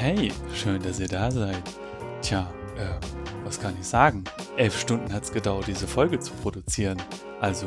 Hey, 0.00 0.30
schön, 0.54 0.80
dass 0.80 1.00
ihr 1.00 1.08
da 1.08 1.28
seid. 1.28 1.60
Tja, 2.22 2.48
äh, 2.76 3.04
was 3.44 3.60
kann 3.60 3.74
ich 3.80 3.84
sagen? 3.84 4.22
Elf 4.56 4.78
Stunden 4.78 5.12
hat 5.12 5.24
es 5.24 5.32
gedauert, 5.32 5.66
diese 5.66 5.88
Folge 5.88 6.20
zu 6.20 6.32
produzieren. 6.34 7.02
Also 7.40 7.66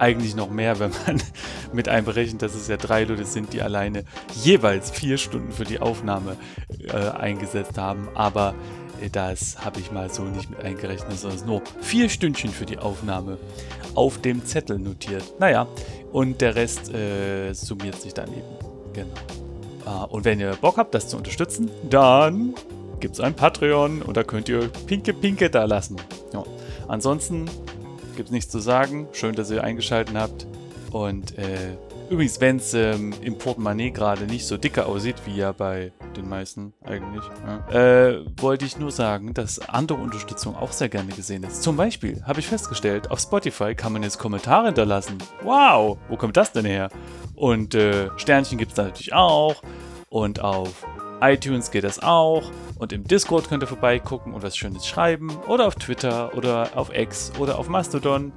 eigentlich 0.00 0.34
noch 0.34 0.50
mehr, 0.50 0.78
wenn 0.80 0.90
man 1.06 1.22
mit 1.72 1.88
einberechnet, 1.88 2.42
dass 2.42 2.56
es 2.56 2.66
ja 2.66 2.76
drei 2.76 3.04
Leute 3.04 3.24
sind, 3.24 3.52
die 3.52 3.62
alleine 3.62 4.02
jeweils 4.42 4.90
vier 4.90 5.16
Stunden 5.16 5.52
für 5.52 5.62
die 5.62 5.78
Aufnahme 5.78 6.36
äh, 6.88 7.10
eingesetzt 7.10 7.78
haben. 7.78 8.08
Aber 8.14 8.56
äh, 9.00 9.08
das 9.08 9.64
habe 9.64 9.78
ich 9.78 9.92
mal 9.92 10.10
so 10.10 10.24
nicht 10.24 10.50
mit 10.50 10.64
eingerechnet, 10.64 11.20
sondern 11.20 11.46
nur 11.46 11.62
vier 11.80 12.08
Stündchen 12.08 12.50
für 12.50 12.66
die 12.66 12.78
Aufnahme 12.78 13.38
auf 13.94 14.20
dem 14.20 14.44
Zettel 14.44 14.80
notiert. 14.80 15.22
Naja, 15.38 15.68
und 16.10 16.40
der 16.40 16.56
Rest 16.56 16.92
äh, 16.92 17.52
summiert 17.52 18.00
sich 18.00 18.12
dann 18.12 18.32
eben. 18.32 18.58
Genau. 18.92 19.14
Ah, 19.84 20.04
und 20.04 20.24
wenn 20.24 20.40
ihr 20.40 20.52
Bock 20.60 20.76
habt, 20.76 20.94
das 20.94 21.08
zu 21.08 21.16
unterstützen, 21.16 21.70
dann 21.88 22.54
gibt 23.00 23.14
es 23.14 23.20
ein 23.20 23.34
Patreon 23.34 24.02
und 24.02 24.16
da 24.16 24.22
könnt 24.22 24.48
ihr 24.48 24.68
Pinke 24.86 25.14
Pinke 25.14 25.50
da 25.50 25.64
lassen. 25.64 25.96
Ja. 26.32 26.44
Ansonsten 26.86 27.46
gibt 28.16 28.28
es 28.28 28.32
nichts 28.32 28.50
zu 28.50 28.58
sagen. 28.58 29.08
Schön, 29.12 29.34
dass 29.34 29.50
ihr 29.50 29.64
eingeschaltet 29.64 30.14
habt. 30.16 30.46
Und 30.92 31.38
äh, 31.38 31.76
übrigens, 32.10 32.40
wenn 32.40 32.56
es 32.56 32.74
ähm, 32.74 33.14
im 33.22 33.38
Portemonnaie 33.38 33.90
gerade 33.90 34.24
nicht 34.24 34.46
so 34.46 34.56
dicke 34.56 34.84
aussieht, 34.84 35.16
wie 35.24 35.36
ja 35.36 35.52
bei 35.52 35.92
den 36.16 36.28
meisten 36.28 36.74
eigentlich, 36.84 37.24
ja, 37.46 38.08
äh, 38.08 38.24
wollte 38.36 38.64
ich 38.64 38.78
nur 38.78 38.90
sagen, 38.90 39.32
dass 39.32 39.60
andere 39.68 39.98
Unterstützung 39.98 40.56
auch 40.56 40.72
sehr 40.72 40.88
gerne 40.88 41.12
gesehen 41.12 41.44
ist. 41.44 41.62
Zum 41.62 41.76
Beispiel 41.76 42.22
habe 42.24 42.40
ich 42.40 42.48
festgestellt, 42.48 43.10
auf 43.10 43.20
Spotify 43.20 43.74
kann 43.74 43.92
man 43.92 44.02
jetzt 44.02 44.18
Kommentare 44.18 44.66
hinterlassen. 44.66 45.18
Wow, 45.42 45.98
wo 46.08 46.16
kommt 46.16 46.36
das 46.36 46.52
denn 46.52 46.66
her? 46.66 46.90
Und 47.34 47.74
äh, 47.74 48.10
Sternchen 48.16 48.58
gibt 48.58 48.72
es 48.72 48.76
da 48.76 48.82
natürlich 48.82 49.14
auch. 49.14 49.62
Und 50.08 50.40
auf 50.40 50.84
iTunes 51.20 51.70
geht 51.70 51.84
das 51.84 52.02
auch. 52.02 52.50
Und 52.76 52.92
im 52.92 53.04
Discord 53.04 53.48
könnt 53.48 53.62
ihr 53.62 53.66
vorbeigucken 53.66 54.34
und 54.34 54.42
was 54.42 54.56
Schönes 54.56 54.86
schreiben. 54.86 55.30
Oder 55.46 55.66
auf 55.66 55.76
Twitter 55.76 56.34
oder 56.36 56.70
auf 56.74 56.94
X 56.94 57.32
oder 57.38 57.58
auf 57.58 57.68
Mastodon. 57.68 58.32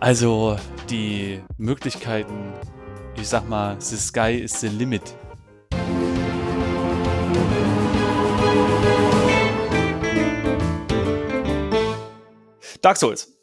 Also 0.00 0.56
die 0.88 1.42
Möglichkeiten, 1.56 2.52
ich 3.16 3.26
sag 3.26 3.48
mal, 3.48 3.80
the 3.80 3.96
sky 3.96 4.30
is 4.30 4.60
the 4.60 4.68
limit. 4.68 5.02
Dark 12.80 12.96
Souls. 12.96 13.36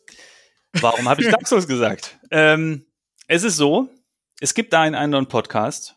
Warum 0.80 1.09
habe 1.09 1.23
ich 1.23 1.30
Dark 1.30 1.45
Souls 1.48 1.67
gesagt? 1.67 2.17
Ähm, 2.31 2.86
es 3.28 3.44
ist 3.44 3.56
so, 3.56 3.88
es 4.39 4.56
gibt 4.56 4.73
da 4.73 4.81
einen 4.81 4.95
anderen 4.95 5.28
Podcast, 5.28 5.95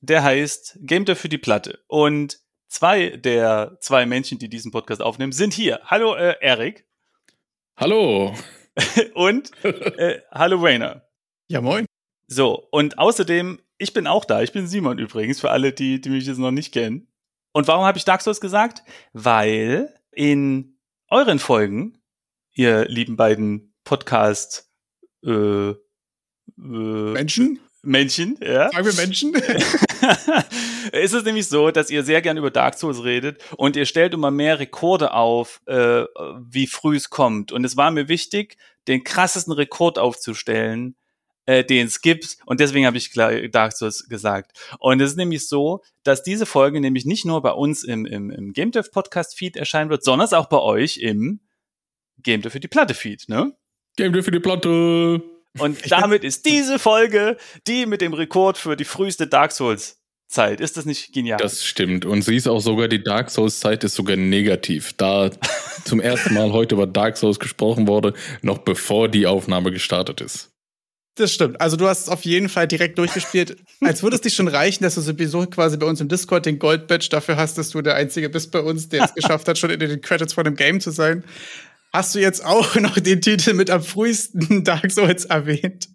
der 0.00 0.22
heißt 0.22 0.78
Game 0.82 1.04
Dev 1.04 1.18
für 1.18 1.28
die 1.28 1.38
Platte. 1.38 1.82
Und 1.86 2.38
zwei 2.68 3.16
der 3.16 3.78
zwei 3.80 4.06
Menschen, 4.06 4.38
die 4.38 4.48
diesen 4.48 4.72
Podcast 4.72 5.00
aufnehmen, 5.00 5.32
sind 5.32 5.54
hier. 5.54 5.80
Hallo, 5.84 6.14
äh, 6.14 6.34
Erik. 6.40 6.84
Hallo. 7.76 8.34
und 9.14 9.50
äh, 9.64 10.20
hallo, 10.30 10.60
Rainer. 10.60 11.02
Ja, 11.48 11.60
moin. 11.60 11.86
So, 12.26 12.68
und 12.70 12.98
außerdem, 12.98 13.60
ich 13.78 13.92
bin 13.92 14.06
auch 14.06 14.24
da. 14.24 14.42
Ich 14.42 14.52
bin 14.52 14.66
Simon 14.66 14.98
übrigens, 14.98 15.40
für 15.40 15.50
alle, 15.50 15.72
die, 15.72 16.00
die 16.00 16.10
mich 16.10 16.26
jetzt 16.26 16.38
noch 16.38 16.50
nicht 16.50 16.72
kennen. 16.72 17.08
Und 17.52 17.66
warum 17.66 17.84
habe 17.84 17.98
ich 17.98 18.04
Dark 18.04 18.22
Souls 18.22 18.40
gesagt? 18.40 18.82
Weil 19.12 19.92
in 20.12 20.78
euren 21.08 21.38
Folgen, 21.38 21.98
ihr 22.52 22.86
lieben 22.86 23.16
beiden 23.16 23.74
Podcast 23.84 24.70
äh, 25.24 25.70
äh, 25.70 25.76
Menschen? 26.56 27.58
Männchen, 27.82 28.38
ja. 28.40 28.70
Sagen 28.70 28.86
wir 28.86 28.94
Menschen? 28.94 29.32
ist 30.92 31.12
es 31.12 31.24
nämlich 31.24 31.46
so, 31.48 31.70
dass 31.70 31.90
ihr 31.90 32.02
sehr 32.02 32.22
gern 32.22 32.36
über 32.36 32.50
Dark 32.50 32.78
Souls 32.78 33.04
redet 33.04 33.42
und 33.56 33.76
ihr 33.76 33.86
stellt 33.86 34.14
immer 34.14 34.30
mehr 34.30 34.58
Rekorde 34.58 35.12
auf, 35.14 35.60
äh, 35.66 36.04
wie 36.48 36.66
früh 36.66 36.96
es 36.96 37.10
kommt. 37.10 37.52
Und 37.52 37.64
es 37.64 37.76
war 37.76 37.90
mir 37.90 38.08
wichtig, 38.08 38.56
den 38.88 39.04
krassesten 39.04 39.52
Rekord 39.52 39.98
aufzustellen, 39.98 40.96
äh, 41.46 41.64
den 41.64 41.86
es 41.86 42.00
gibt. 42.00 42.38
Und 42.46 42.60
deswegen 42.60 42.86
habe 42.86 42.96
ich 42.96 43.12
Dark 43.12 43.72
Souls 43.76 44.08
gesagt. 44.08 44.52
Und 44.78 45.00
es 45.00 45.10
ist 45.12 45.16
nämlich 45.16 45.48
so, 45.48 45.82
dass 46.02 46.22
diese 46.22 46.46
Folge 46.46 46.80
nämlich 46.80 47.04
nicht 47.04 47.24
nur 47.24 47.42
bei 47.42 47.52
uns 47.52 47.84
im, 47.84 48.06
im, 48.06 48.30
im 48.30 48.52
Game 48.52 48.72
Dev 48.72 48.90
Podcast 48.90 49.36
Feed 49.36 49.56
erscheinen 49.56 49.90
wird, 49.90 50.04
sondern 50.04 50.32
auch 50.32 50.46
bei 50.46 50.58
euch 50.58 50.98
im 50.98 51.40
Game 52.22 52.42
Dev 52.42 52.52
für 52.52 52.60
die 52.60 52.68
Platte 52.68 52.94
Feed, 52.94 53.28
ne? 53.28 53.54
Game 53.96 54.12
Dev 54.12 54.24
für 54.24 54.30
die 54.30 54.40
Platte. 54.40 55.22
Und 55.58 55.78
damit 55.90 56.24
ist 56.24 56.46
diese 56.46 56.78
Folge 56.78 57.36
die 57.66 57.86
mit 57.86 58.00
dem 58.00 58.14
Rekord 58.14 58.58
für 58.58 58.76
die 58.76 58.84
früheste 58.84 59.26
Dark 59.26 59.52
Souls 59.52 59.99
Zeit. 60.30 60.60
Ist 60.60 60.76
das 60.76 60.84
nicht 60.84 61.12
genial? 61.12 61.38
Das 61.38 61.64
stimmt. 61.64 62.04
Und 62.04 62.22
sie 62.22 62.36
ist 62.36 62.48
auch 62.48 62.60
sogar, 62.60 62.88
die 62.88 63.02
Dark 63.02 63.30
Souls 63.30 63.60
Zeit 63.60 63.84
ist 63.84 63.94
sogar 63.94 64.16
negativ. 64.16 64.92
Da 64.94 65.30
zum 65.84 66.00
ersten 66.00 66.34
Mal 66.34 66.52
heute 66.52 66.74
über 66.74 66.86
Dark 66.86 67.16
Souls 67.16 67.38
gesprochen 67.38 67.86
wurde, 67.86 68.14
noch 68.42 68.58
bevor 68.58 69.08
die 69.08 69.26
Aufnahme 69.26 69.72
gestartet 69.72 70.20
ist. 70.20 70.50
Das 71.16 71.32
stimmt. 71.32 71.60
Also 71.60 71.76
du 71.76 71.86
hast 71.86 72.02
es 72.02 72.08
auf 72.08 72.24
jeden 72.24 72.48
Fall 72.48 72.68
direkt 72.68 72.96
durchgespielt. 72.96 73.56
Als 73.80 74.02
würde 74.02 74.16
es 74.16 74.22
dich 74.22 74.34
schon 74.34 74.48
reichen, 74.48 74.84
dass 74.84 74.94
du 74.94 75.00
sowieso 75.00 75.44
quasi 75.46 75.76
bei 75.76 75.86
uns 75.86 76.00
im 76.00 76.08
Discord 76.08 76.46
den 76.46 76.58
Gold-Badge 76.58 77.08
dafür 77.10 77.36
hast, 77.36 77.58
dass 77.58 77.70
du 77.70 77.82
der 77.82 77.96
Einzige 77.96 78.30
bist 78.30 78.52
bei 78.52 78.60
uns, 78.60 78.88
der 78.88 79.04
es 79.04 79.14
geschafft 79.16 79.48
hat, 79.48 79.58
schon 79.58 79.70
in 79.70 79.80
den 79.80 80.00
Credits 80.00 80.32
von 80.32 80.44
dem 80.44 80.54
Game 80.54 80.80
zu 80.80 80.90
sein 80.90 81.24
hast 81.92 82.14
du 82.14 82.20
jetzt 82.20 82.44
auch 82.44 82.76
noch 82.76 82.98
den 82.98 83.20
Titel 83.20 83.54
mit 83.54 83.70
am 83.70 83.82
frühesten 83.82 84.64
Dark 84.64 84.90
Souls 84.90 85.24
erwähnt 85.24 85.88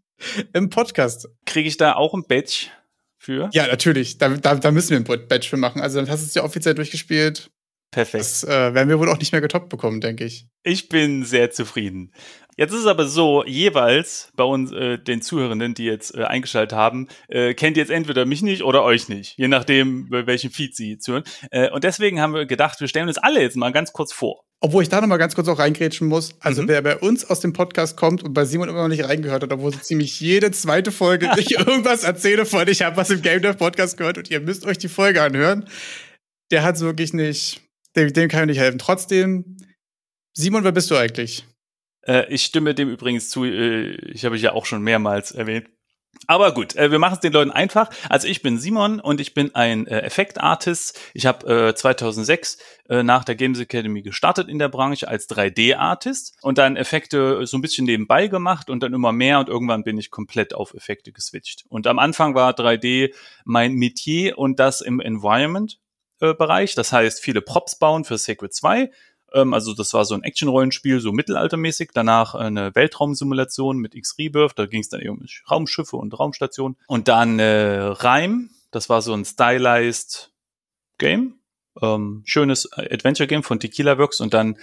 im 0.54 0.70
Podcast. 0.70 1.28
Kriege 1.46 1.68
ich 1.68 1.78
da 1.78 1.94
auch 1.94 2.14
ein 2.14 2.24
Badge 2.28 2.68
für? 3.26 3.50
Ja, 3.54 3.68
natürlich. 3.68 4.18
Da, 4.18 4.30
da, 4.30 4.56
da 4.56 4.72
müssen 4.72 4.92
wir 4.92 4.98
ein 4.98 5.28
Badge 5.28 5.48
für 5.48 5.58
machen. 5.58 5.82
Also 5.82 6.00
dann 6.00 6.10
hast 6.10 6.22
du 6.22 6.28
es 6.28 6.36
ja 6.36 6.44
offiziell 6.44 6.76
durchgespielt. 6.76 7.50
Perfekt. 7.92 8.22
Das 8.22 8.44
äh, 8.44 8.74
werden 8.74 8.90
wir 8.90 9.00
wohl 9.00 9.10
auch 9.10 9.18
nicht 9.18 9.32
mehr 9.32 9.42
getoppt 9.42 9.70
bekommen, 9.70 10.02
denke 10.02 10.26
ich. 10.26 10.48
Ich 10.64 10.90
bin 10.90 11.24
sehr 11.24 11.52
zufrieden. 11.52 12.12
Jetzt 12.58 12.74
ist 12.74 12.82
es 12.82 12.86
aber 12.88 13.06
so, 13.06 13.44
jeweils 13.46 14.32
bei 14.36 14.44
uns, 14.44 14.72
äh, 14.72 14.98
den 14.98 15.22
Zuhörenden, 15.22 15.74
die 15.74 15.86
jetzt 15.86 16.16
äh, 16.16 16.24
eingeschaltet 16.24 16.78
haben, 16.78 17.08
äh, 17.28 17.54
kennt 17.54 17.78
jetzt 17.78 17.92
entweder 17.92 18.26
mich 18.26 18.42
nicht 18.42 18.64
oder 18.64 18.84
euch 18.84 19.10
nicht, 19.10 19.38
je 19.38 19.48
nachdem, 19.48 20.10
bei 20.10 20.26
welchem 20.26 20.52
Feed 20.52 20.76
sie 20.76 20.98
zuhören. 20.98 21.24
Äh, 21.52 21.70
und 21.72 21.84
deswegen 21.84 22.22
haben 22.22 22.34
wir 22.34 22.46
gedacht, 22.46 22.80
wir 22.80 22.88
stellen 22.88 23.08
uns 23.08 23.18
alle 23.18 23.42
jetzt 23.42 23.58
mal 23.58 23.72
ganz 23.72 23.92
kurz 23.92 24.14
vor. 24.14 24.46
Obwohl 24.62 24.84
ich 24.84 24.90
da 24.90 25.02
noch 25.02 25.08
mal 25.08 25.18
ganz 25.18 25.36
kurz 25.36 25.48
auch 25.48 25.60
reingrätschen 25.60 26.08
muss. 26.08 26.34
Also 26.40 26.64
mhm. 26.64 26.68
wer 26.70 26.82
bei 26.82 26.98
uns 26.98 27.26
aus 27.26 27.40
dem 27.40 27.54
Podcast 27.54 27.98
kommt 27.98 28.24
und 28.24 28.34
bei 28.34 28.46
Simon 28.46 28.70
immer 28.70 28.84
noch 28.84 28.88
nicht 28.88 29.04
reingehört 29.04 29.44
hat, 29.44 29.52
obwohl 29.52 29.74
so 29.74 29.80
ziemlich 29.80 30.20
jede 30.20 30.52
zweite 30.52 30.92
Folge 30.92 31.30
ich 31.38 31.52
irgendwas 31.52 32.04
erzähle 32.04 32.46
von, 32.46 32.68
ich 32.68 32.82
habe 32.82 32.98
was 32.98 33.10
im 33.10 33.22
Game 33.22 33.42
Dev 33.42 33.58
Podcast 33.58 33.98
gehört 33.98 34.18
und 34.18 34.32
ihr 34.32 34.40
müsst 34.40 34.66
euch 34.66 34.78
die 34.78 34.88
Folge 34.88 35.22
anhören, 35.22 35.66
der 36.52 36.64
hat 36.64 36.80
wirklich 36.80 37.14
nicht, 37.14 37.62
dem, 37.96 38.12
dem 38.14 38.30
kann 38.30 38.44
ich 38.44 38.56
nicht 38.56 38.60
helfen. 38.60 38.80
Trotzdem, 38.80 39.58
Simon, 40.34 40.64
wer 40.64 40.72
bist 40.72 40.90
du 40.90 40.96
eigentlich? 40.96 41.46
Äh, 42.08 42.32
ich 42.34 42.44
stimme 42.44 42.74
dem 42.74 42.90
übrigens 42.90 43.30
zu, 43.30 43.46
äh, 43.46 43.96
ich 44.12 44.26
habe 44.26 44.36
ich 44.36 44.42
ja 44.42 44.54
auch 44.54 44.66
schon 44.66 44.82
mehrmals 44.82 45.32
erwähnt. 45.32 45.68
Aber 46.28 46.54
gut, 46.54 46.76
äh, 46.76 46.92
wir 46.92 47.00
machen 47.00 47.16
es 47.16 47.20
den 47.20 47.34
Leuten 47.34 47.52
einfach. 47.52 47.90
Also 48.10 48.28
ich 48.28 48.42
bin 48.42 48.58
Simon 48.58 49.00
und 49.00 49.22
ich 49.22 49.34
bin 49.34 49.54
ein 49.54 49.88
äh, 49.88 50.00
Effektartist. 50.00 51.00
Ich 51.14 51.26
habe 51.26 51.70
äh, 51.70 51.76
2006 51.76 52.58
äh, 52.90 53.04
nach 53.04 53.24
der 53.24 53.36
Games 53.36 53.60
Academy 53.60 54.02
gestartet 54.02 54.50
in 54.50 54.60
der 54.60 54.70
Branche 54.70 55.08
als 55.08 55.30
3D-Artist 55.30 56.38
und 56.42 56.58
dann 56.58 56.78
Effekte 56.78 57.46
so 57.46 57.58
ein 57.58 57.62
bisschen 57.62 57.86
nebenbei 57.86 58.28
gemacht 58.28 58.70
und 58.70 58.82
dann 58.82 58.94
immer 58.94 59.12
mehr 59.12 59.40
und 59.40 59.50
irgendwann 59.50 59.84
bin 59.84 59.98
ich 59.98 60.10
komplett 60.10 60.54
auf 60.54 60.74
Effekte 60.74 61.12
geswitcht. 61.12 61.66
Und 61.70 61.88
am 61.88 62.00
Anfang 62.00 62.34
war 62.34 62.54
3D 62.54 63.14
mein 63.44 63.74
Metier 63.74 64.38
und 64.38 64.60
das 64.60 64.82
im 64.82 65.00
Environment-Bereich. 65.00 66.72
Äh, 66.72 66.76
das 66.76 66.92
heißt, 66.92 67.22
viele 67.22 67.42
Props 67.42 67.78
bauen 67.78 68.04
für 68.04 68.18
Sacred 68.18 68.54
2 68.54 68.90
ähm, 69.36 69.54
also 69.54 69.74
das 69.74 69.94
war 69.94 70.06
so 70.06 70.16
ein 70.16 70.24
Action-Rollenspiel, 70.24 71.00
so 71.00 71.12
mittelaltermäßig. 71.12 71.92
Danach 71.94 72.34
eine 72.34 72.74
Weltraumsimulation 72.74 73.78
mit 73.78 73.94
X-Rebirth. 73.94 74.58
Da 74.58 74.66
ging 74.66 74.82
es 74.82 74.90
dann 74.90 75.02
eben 75.02 75.20
um 75.20 75.26
Raumschiffe 75.52 75.98
und 75.98 76.18
Raumstationen. 76.18 76.78
Und 76.88 77.08
dann 77.08 77.40
äh, 77.40 77.82
Reim. 77.82 78.50
Das 78.72 78.90
war 78.90 79.02
so 79.02 79.14
ein 79.14 79.26
stylized 79.26 80.32
Game. 80.98 81.36
Ähm, 81.82 82.24
schönes 82.26 82.72
Adventure-Game 82.72 83.44
von 83.44 83.60
Tequila 83.60 83.98
Works 83.98 84.22
und 84.22 84.34
dann 84.34 84.58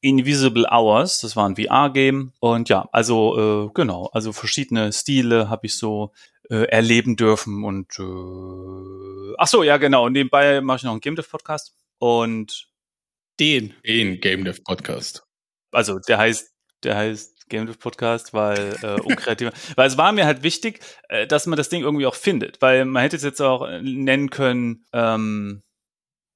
Invisible 0.00 0.66
Hours, 0.70 1.20
das 1.20 1.36
war 1.36 1.46
ein 1.46 1.56
VR-Game 1.56 2.32
und 2.40 2.70
ja, 2.70 2.88
also 2.90 3.66
äh, 3.66 3.70
genau, 3.74 4.08
also 4.14 4.32
verschiedene 4.32 4.90
Stile 4.90 5.50
habe 5.50 5.66
ich 5.66 5.76
so 5.76 6.12
äh, 6.48 6.64
erleben 6.68 7.16
dürfen 7.16 7.64
und 7.64 7.98
äh, 7.98 9.34
ach 9.36 9.46
so, 9.46 9.62
ja 9.62 9.76
genau, 9.76 10.06
und 10.06 10.12
nebenbei 10.12 10.62
mache 10.62 10.78
ich 10.78 10.82
noch 10.84 10.92
einen 10.92 11.00
Game 11.00 11.16
Dev 11.16 11.28
Podcast 11.30 11.74
und 11.98 12.68
den. 13.40 13.74
Den 13.86 14.20
Game 14.20 14.44
Dev 14.44 14.60
Podcast. 14.64 15.22
Also 15.72 15.98
der 15.98 16.18
heißt, 16.18 16.52
der 16.82 16.96
heißt 16.96 17.48
Game 17.48 17.66
Dev 17.66 17.78
Podcast, 17.78 18.32
weil 18.32 18.76
äh, 18.82 19.00
unkreativ. 19.00 19.50
weil 19.76 19.88
es 19.88 19.98
war 19.98 20.12
mir 20.12 20.26
halt 20.26 20.42
wichtig, 20.42 20.80
äh, 21.08 21.26
dass 21.26 21.46
man 21.46 21.56
das 21.56 21.68
Ding 21.68 21.82
irgendwie 21.82 22.06
auch 22.06 22.14
findet, 22.14 22.62
weil 22.62 22.84
man 22.84 23.02
hätte 23.02 23.16
es 23.16 23.22
jetzt 23.22 23.40
auch 23.40 23.66
äh, 23.66 23.80
nennen 23.82 24.30
können, 24.30 24.84
ähm, 24.92 25.62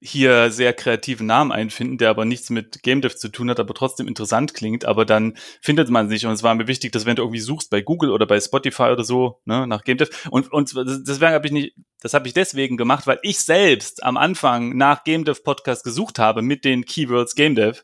hier 0.01 0.51
sehr 0.51 0.73
kreativen 0.73 1.27
Namen 1.27 1.51
einfinden, 1.51 1.99
der 1.99 2.11
aber 2.11 2.25
nichts 2.25 2.51
mit 2.51 2.83
Game 2.83 3.01
Dev 3.01 3.17
zu 3.17 3.29
tun 3.29 3.51
hat, 3.51 3.59
aber 3.59 3.75
trotzdem 3.75 4.07
interessant 4.07 4.55
klingt, 4.55 4.85
aber 4.85 5.05
dann 5.05 5.37
findet 5.61 5.91
man 5.91 6.09
sich 6.09 6.25
und 6.25 6.33
es 6.33 6.43
war 6.43 6.55
mir 6.55 6.69
wichtig, 6.69 6.93
dass 6.93 7.05
wenn 7.05 7.17
du 7.17 7.23
irgendwie 7.23 7.41
suchst 7.41 7.69
bei 7.71 7.81
Google 7.81 8.11
oder 8.11 8.27
bei 8.27 8.41
Spotify 8.41 8.85
oder 8.85 9.03
so, 9.03 9.41
ne, 9.45 9.67
nach 9.67 9.83
Game 9.83 9.99
Dev 9.99 10.11
und 10.31 10.53
und 10.53 10.73
deswegen 10.77 11.33
habe 11.33 11.47
ich 11.47 11.53
nicht 11.53 11.75
das 12.01 12.15
habe 12.15 12.29
ich 12.29 12.35
deswegen 12.35 12.77
gemacht, 12.77 13.07
weil 13.09 13.19
ich 13.23 13.41
selbst 13.41 14.05
am 14.05 14.17
Anfang 14.17 14.77
nach 14.77 15.03
Game 15.03 15.25
Dev 15.25 15.43
Podcast 15.43 15.83
gesucht 15.83 16.19
habe 16.21 16.43
mit 16.43 16.65
den 16.65 16.85
Keywords 16.85 17.35
Game 17.35 17.57
Dev 17.57 17.83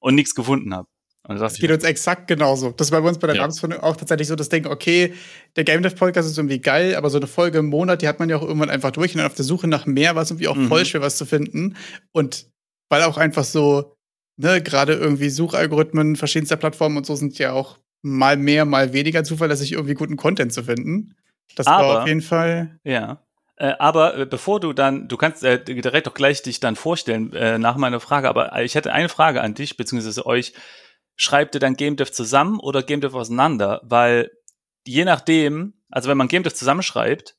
und 0.00 0.16
nichts 0.16 0.34
gefunden 0.34 0.74
habe. 0.74 0.88
Das 1.26 1.54
geht 1.54 1.70
uns 1.70 1.84
exakt 1.84 2.28
genauso. 2.28 2.72
Das 2.72 2.92
war 2.92 3.00
bei 3.00 3.08
uns 3.08 3.18
bei 3.18 3.26
der 3.26 3.36
ja. 3.36 3.42
Namensfindung 3.42 3.80
auch 3.80 3.96
tatsächlich 3.96 4.28
so 4.28 4.36
das 4.36 4.50
Ding, 4.50 4.66
okay, 4.66 5.14
der 5.56 5.64
Game 5.64 5.82
Dev 5.82 5.96
Podcast 5.96 6.28
ist 6.28 6.36
irgendwie 6.36 6.60
geil, 6.60 6.96
aber 6.96 7.08
so 7.08 7.16
eine 7.16 7.26
Folge 7.26 7.58
im 7.58 7.66
Monat, 7.66 8.02
die 8.02 8.08
hat 8.08 8.18
man 8.18 8.28
ja 8.28 8.36
auch 8.36 8.42
irgendwann 8.42 8.68
einfach 8.68 8.90
durch 8.90 9.14
und 9.14 9.18
dann 9.18 9.26
auf 9.26 9.34
der 9.34 9.46
Suche 9.46 9.66
nach 9.66 9.86
mehr 9.86 10.14
war 10.14 10.22
es 10.22 10.30
irgendwie 10.30 10.48
auch 10.48 10.56
mhm. 10.56 10.68
voll 10.68 10.84
schwer, 10.84 11.00
was 11.00 11.16
zu 11.16 11.24
finden. 11.24 11.76
Und 12.12 12.46
weil 12.90 13.02
auch 13.04 13.16
einfach 13.16 13.44
so, 13.44 13.96
ne, 14.36 14.60
gerade 14.60 14.92
irgendwie 14.92 15.30
Suchalgorithmen 15.30 16.16
verschiedenster 16.16 16.56
Plattformen 16.56 16.98
und 16.98 17.06
so 17.06 17.16
sind 17.16 17.38
ja 17.38 17.52
auch 17.52 17.78
mal 18.02 18.36
mehr, 18.36 18.66
mal 18.66 18.92
weniger 18.92 19.24
zuverlässig, 19.24 19.72
irgendwie 19.72 19.94
guten 19.94 20.16
Content 20.18 20.52
zu 20.52 20.64
finden. 20.64 21.14
Das 21.56 21.66
aber, 21.66 21.88
war 21.88 22.02
auf 22.02 22.06
jeden 22.06 22.20
Fall. 22.20 22.78
Ja. 22.84 23.22
Äh, 23.56 23.72
aber 23.78 24.18
äh, 24.18 24.26
bevor 24.26 24.60
du 24.60 24.74
dann, 24.74 25.08
du 25.08 25.16
kannst 25.16 25.42
äh, 25.42 25.62
direkt 25.64 26.06
auch 26.06 26.14
gleich 26.14 26.42
dich 26.42 26.60
dann 26.60 26.76
vorstellen 26.76 27.32
äh, 27.32 27.58
nach 27.58 27.76
meiner 27.76 28.00
Frage, 28.00 28.28
aber 28.28 28.60
ich 28.62 28.74
hätte 28.74 28.92
eine 28.92 29.08
Frage 29.08 29.40
an 29.40 29.54
dich, 29.54 29.78
beziehungsweise 29.78 30.26
euch 30.26 30.52
schreibt 31.16 31.54
ihr 31.54 31.60
dann 31.60 31.76
Game 31.76 31.96
Dev 31.96 32.10
zusammen 32.10 32.58
oder 32.60 32.82
Game 32.82 33.00
Dev 33.00 33.16
auseinander? 33.16 33.80
Weil 33.84 34.30
je 34.86 35.04
nachdem, 35.04 35.74
also 35.90 36.08
wenn 36.08 36.18
man 36.18 36.28
Game 36.28 36.42
Dev 36.42 36.54
zusammenschreibt, 36.54 37.36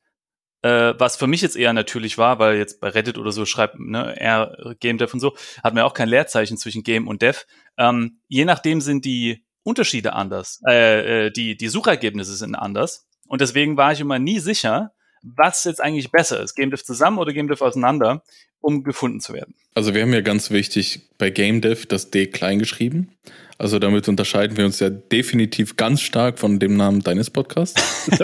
äh, 0.61 0.93
was 0.97 1.15
für 1.15 1.27
mich 1.27 1.41
jetzt 1.41 1.55
eher 1.55 1.73
natürlich 1.73 2.17
war, 2.17 2.39
weil 2.39 2.57
jetzt 2.57 2.79
bei 2.79 2.89
Reddit 2.89 3.17
oder 3.17 3.31
so 3.31 3.45
schreibt 3.45 3.79
ne, 3.79 4.19
er 4.19 4.75
Game 4.79 4.97
Dev 4.97 5.13
und 5.13 5.19
so, 5.19 5.35
hat 5.63 5.73
man 5.73 5.77
ja 5.77 5.85
auch 5.85 5.93
kein 5.93 6.09
Leerzeichen 6.09 6.57
zwischen 6.57 6.83
Game 6.83 7.07
und 7.07 7.21
Dev. 7.21 7.45
Ähm, 7.77 8.17
je 8.27 8.45
nachdem 8.45 8.81
sind 8.81 9.05
die 9.05 9.45
Unterschiede 9.63 10.13
anders, 10.13 10.61
äh, 10.67 11.27
äh, 11.27 11.31
die, 11.31 11.57
die 11.57 11.67
Suchergebnisse 11.67 12.35
sind 12.35 12.55
anders. 12.55 13.07
Und 13.27 13.41
deswegen 13.41 13.77
war 13.77 13.91
ich 13.91 13.99
immer 13.99 14.19
nie 14.19 14.39
sicher, 14.39 14.91
was 15.21 15.63
jetzt 15.63 15.81
eigentlich 15.81 16.11
besser 16.11 16.41
ist, 16.41 16.55
Game 16.55 16.69
Dev 16.69 16.83
zusammen 16.83 17.17
oder 17.17 17.33
Game 17.33 17.47
Dev 17.47 17.63
auseinander, 17.63 18.23
um 18.59 18.83
gefunden 18.83 19.19
zu 19.19 19.33
werden. 19.33 19.55
Also 19.73 19.93
wir 19.93 20.01
haben 20.01 20.13
ja 20.13 20.21
ganz 20.21 20.51
wichtig 20.51 21.09
bei 21.17 21.29
Game 21.29 21.61
Dev 21.61 21.85
das 21.87 22.11
D 22.11 22.27
klein 22.27 22.59
geschrieben. 22.59 23.11
Also 23.57 23.79
damit 23.79 24.09
unterscheiden 24.09 24.57
wir 24.57 24.65
uns 24.65 24.81
ja 24.81 24.89
definitiv 24.89 25.77
ganz 25.77 26.01
stark 26.01 26.39
von 26.39 26.59
dem 26.59 26.75
Namen 26.75 27.01
deines 27.01 27.29
Podcasts. 27.29 28.09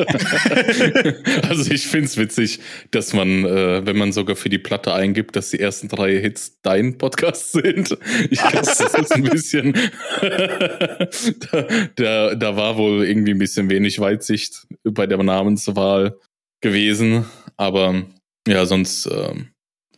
also 1.48 1.72
ich 1.72 1.88
finde 1.88 2.06
es 2.06 2.18
witzig, 2.18 2.60
dass 2.92 3.14
man, 3.14 3.46
äh, 3.46 3.86
wenn 3.86 3.98
man 3.98 4.12
sogar 4.12 4.36
für 4.36 4.50
die 4.50 4.58
Platte 4.58 4.94
eingibt, 4.94 5.38
dass 5.38 5.52
die 5.52 5.60
ersten 5.60 5.88
drei 5.88 6.20
Hits 6.20 6.60
dein 6.62 6.98
Podcast 6.98 7.54
sind. 7.54 7.98
Ich 8.30 8.40
glaube, 8.40 8.58
das 8.58 8.82
ist 8.82 9.12
ein 9.14 9.24
bisschen, 9.24 9.74
da, 10.22 11.68
da, 11.96 12.36
da 12.36 12.56
war 12.58 12.78
wohl 12.78 13.06
irgendwie 13.06 13.32
ein 13.32 13.40
bisschen 13.40 13.70
wenig 13.70 14.00
Weitsicht 14.00 14.68
bei 14.84 15.08
der 15.08 15.24
Namenswahl 15.24 16.20
gewesen. 16.60 17.26
Aber 17.56 18.04
ja, 18.48 18.66
sonst 18.66 19.06
äh, 19.06 19.34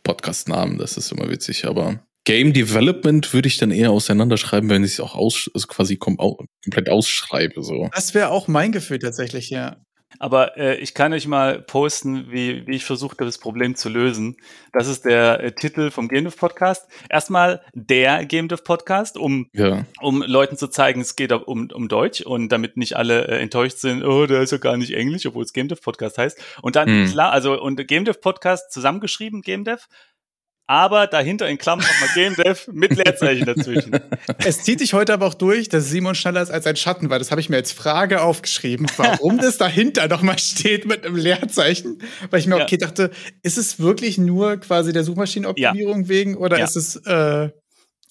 Podcast-Namen, 0.04 0.78
das 0.78 0.96
ist 0.96 1.10
immer 1.10 1.28
witzig, 1.28 1.64
aber 1.64 2.06
Game 2.24 2.52
Development 2.52 3.32
würde 3.34 3.48
ich 3.48 3.58
dann 3.58 3.70
eher 3.70 3.90
auseinanderschreiben, 3.90 4.70
wenn 4.70 4.82
ich 4.82 4.92
es 4.92 5.00
auch 5.00 5.14
aus, 5.14 5.50
also 5.52 5.66
quasi 5.66 5.96
kom 5.96 6.16
komplett 6.16 6.88
ausschreibe. 6.88 7.62
So. 7.62 7.90
Das 7.94 8.14
wäre 8.14 8.30
auch 8.30 8.48
mein 8.48 8.72
Gefühl 8.72 8.98
tatsächlich, 8.98 9.50
ja. 9.50 9.76
Aber 10.18 10.56
äh, 10.56 10.76
ich 10.76 10.94
kann 10.94 11.12
euch 11.12 11.26
mal 11.26 11.60
posten, 11.60 12.30
wie, 12.30 12.66
wie 12.66 12.76
ich 12.76 12.84
versucht 12.84 13.18
habe, 13.18 13.26
das 13.26 13.38
Problem 13.38 13.74
zu 13.74 13.88
lösen. 13.88 14.36
Das 14.72 14.86
ist 14.86 15.04
der 15.04 15.40
äh, 15.40 15.52
Titel 15.52 15.90
vom 15.90 16.08
Game 16.08 16.24
Dev 16.24 16.36
Podcast. 16.36 16.86
Erstmal 17.10 17.62
der 17.74 18.24
Game 18.24 18.48
Dev 18.48 18.62
Podcast, 18.62 19.16
um, 19.16 19.48
ja. 19.52 19.84
um 20.00 20.22
Leuten 20.22 20.56
zu 20.56 20.68
zeigen, 20.68 21.00
es 21.00 21.16
geht 21.16 21.32
um, 21.32 21.68
um 21.72 21.88
Deutsch 21.88 22.20
und 22.20 22.50
damit 22.50 22.76
nicht 22.76 22.96
alle 22.96 23.26
äh, 23.26 23.40
enttäuscht 23.40 23.78
sind, 23.78 24.04
oh, 24.04 24.26
der 24.26 24.42
ist 24.42 24.52
ja 24.52 24.58
gar 24.58 24.76
nicht 24.76 24.92
Englisch, 24.92 25.26
obwohl 25.26 25.42
es 25.42 25.52
Game 25.52 25.68
Dev 25.68 25.80
Podcast 25.82 26.18
heißt. 26.18 26.40
Und 26.62 26.76
dann, 26.76 26.88
hm. 26.88 27.10
klar, 27.10 27.32
also 27.32 27.60
und 27.60 27.86
Game 27.88 28.04
Dev 28.04 28.20
Podcast 28.20 28.72
zusammengeschrieben, 28.72 29.42
Game 29.42 29.64
Dev 29.64 29.86
aber 30.66 31.06
dahinter 31.06 31.48
in 31.48 31.58
Klammern 31.58 31.86
nochmal 31.86 32.14
Game 32.14 32.34
Dev 32.36 32.70
mit 32.72 32.96
Leerzeichen 32.96 33.44
dazwischen. 33.46 33.92
Es 34.38 34.62
zieht 34.62 34.78
sich 34.78 34.94
heute 34.94 35.12
aber 35.12 35.26
auch 35.26 35.34
durch, 35.34 35.68
dass 35.68 35.88
Simon 35.88 36.14
schneller 36.14 36.42
ist 36.42 36.50
als 36.50 36.66
ein 36.66 36.76
Schatten, 36.76 37.10
weil 37.10 37.18
das 37.18 37.30
habe 37.30 37.40
ich 37.40 37.48
mir 37.48 37.56
als 37.56 37.72
Frage 37.72 38.22
aufgeschrieben, 38.22 38.86
warum 38.96 39.38
das 39.38 39.58
dahinter 39.58 40.08
nochmal 40.08 40.38
steht 40.38 40.86
mit 40.86 41.04
einem 41.04 41.16
Leerzeichen. 41.16 42.02
Weil 42.30 42.40
ich 42.40 42.46
mir 42.46 42.58
ja. 42.58 42.64
okay 42.64 42.78
dachte, 42.78 43.10
ist 43.42 43.58
es 43.58 43.78
wirklich 43.78 44.18
nur 44.18 44.56
quasi 44.58 44.92
der 44.92 45.04
Suchmaschinenoptimierung 45.04 46.02
ja. 46.02 46.08
wegen 46.08 46.36
oder 46.36 46.58
ja. 46.58 46.64
ist 46.64 46.76
es. 46.76 46.96
Äh 47.06 47.50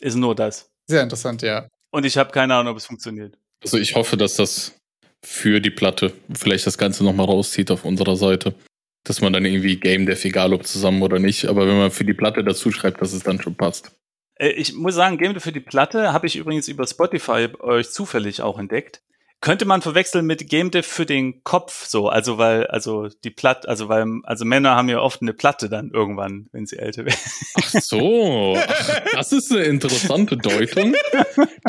ist 0.02 0.16
nur 0.16 0.36
das. 0.36 0.70
Sehr 0.88 1.02
interessant, 1.02 1.42
ja. 1.42 1.68
Und 1.92 2.06
ich 2.06 2.18
habe 2.18 2.32
keine 2.32 2.56
Ahnung, 2.56 2.72
ob 2.72 2.78
es 2.78 2.86
funktioniert. 2.86 3.38
Also 3.64 3.78
ich 3.78 3.96
hoffe, 3.96 4.18
dass 4.18 4.36
das 4.36 4.76
für 5.24 5.62
die 5.62 5.70
Platte 5.70 6.12
vielleicht 6.34 6.68
das 6.68 6.78
Ganze 6.78 7.04
nochmal 7.04 7.28
rauszieht 7.28 7.72
auf 7.72 7.86
unserer 7.86 8.18
Seite 8.18 8.54
dass 9.04 9.22
man 9.22 9.34
dann 9.34 9.46
irgendwie 9.46 9.80
Game 9.80 10.06
Dev, 10.06 10.26
egal 10.26 10.54
ob 10.54 10.66
zusammen 10.66 11.02
oder 11.02 11.20
nicht, 11.20 11.46
aber 11.46 11.68
wenn 11.68 11.78
man 11.78 11.92
für 11.92 12.06
die 12.06 12.14
Platte 12.14 12.44
dazu 12.44 12.72
schreibt, 12.72 13.02
dass 13.02 13.14
es 13.14 13.24
dann 13.24 13.42
schon 13.42 13.56
passt. 13.56 13.92
Äh, 14.36 14.50
ich 14.50 14.74
muss 14.74 14.96
sagen, 14.96 15.18
Game 15.18 15.34
Dev 15.34 15.44
für 15.44 15.52
die 15.52 15.60
Platte 15.60 16.14
habe 16.14 16.28
ich 16.28 16.36
übrigens 16.36 16.68
über 16.68 16.88
Spotify 16.88 17.50
euch 17.60 17.90
zufällig 17.90 18.42
auch 18.42 18.60
entdeckt 18.60 19.02
könnte 19.44 19.66
man 19.66 19.82
verwechseln 19.82 20.26
mit 20.26 20.50
Game 20.50 20.72
Dev 20.72 20.88
für 20.88 21.06
den 21.06 21.44
Kopf 21.44 21.86
so, 21.86 22.08
also 22.08 22.38
weil 22.38 22.66
also 22.68 23.10
die 23.26 23.30
Platte, 23.30 23.68
also 23.68 23.90
weil 23.90 24.08
also 24.24 24.46
Männer 24.46 24.76
haben 24.78 24.88
ja 24.88 25.02
oft 25.02 25.22
eine 25.22 25.34
Platte 25.34 25.68
dann 25.68 25.92
irgendwann, 25.92 26.48
wenn 26.54 26.66
sie 26.66 26.78
älter 26.78 27.04
werden. 27.06 27.20
Ach 27.56 27.70
so, 27.82 28.58
Ach, 28.58 29.04
das 29.12 29.34
ist 29.34 29.52
eine 29.52 29.64
interessante 29.64 30.38
Deutung. 30.38 30.96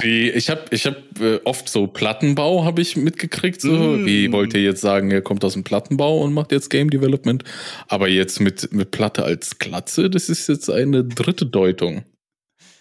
Die 0.05 0.31
ich 0.31 0.50
habe 0.50 0.62
ich 0.71 0.87
habe 0.87 1.03
äh, 1.21 1.41
oft 1.44 1.69
so 1.69 1.88
Plattenbau 1.88 2.65
habe 2.65 2.81
ich 2.81 2.97
mitgekriegt 2.97 3.61
so, 3.61 3.73
mm. 3.73 4.06
wie 4.06 4.31
wollt 4.31 4.55
ihr 4.55 4.62
jetzt 4.62 4.81
sagen, 4.81 5.11
er 5.11 5.23
kommt 5.23 5.44
aus 5.44 5.55
dem 5.55 5.65
Plattenbau 5.65 6.20
und 6.20 6.32
macht 6.32 6.53
jetzt 6.53 6.70
Game 6.70 6.91
Development, 6.91 7.43
aber 7.88 8.06
jetzt 8.06 8.41
mit 8.41 8.73
mit 8.73 8.93
Platte 8.93 9.25
als 9.25 9.59
Glatze, 9.59 10.11
das 10.11 10.29
ist 10.29 10.49
jetzt 10.49 10.70
eine 10.70 11.03
dritte 11.03 11.44
Deutung. 11.44 12.05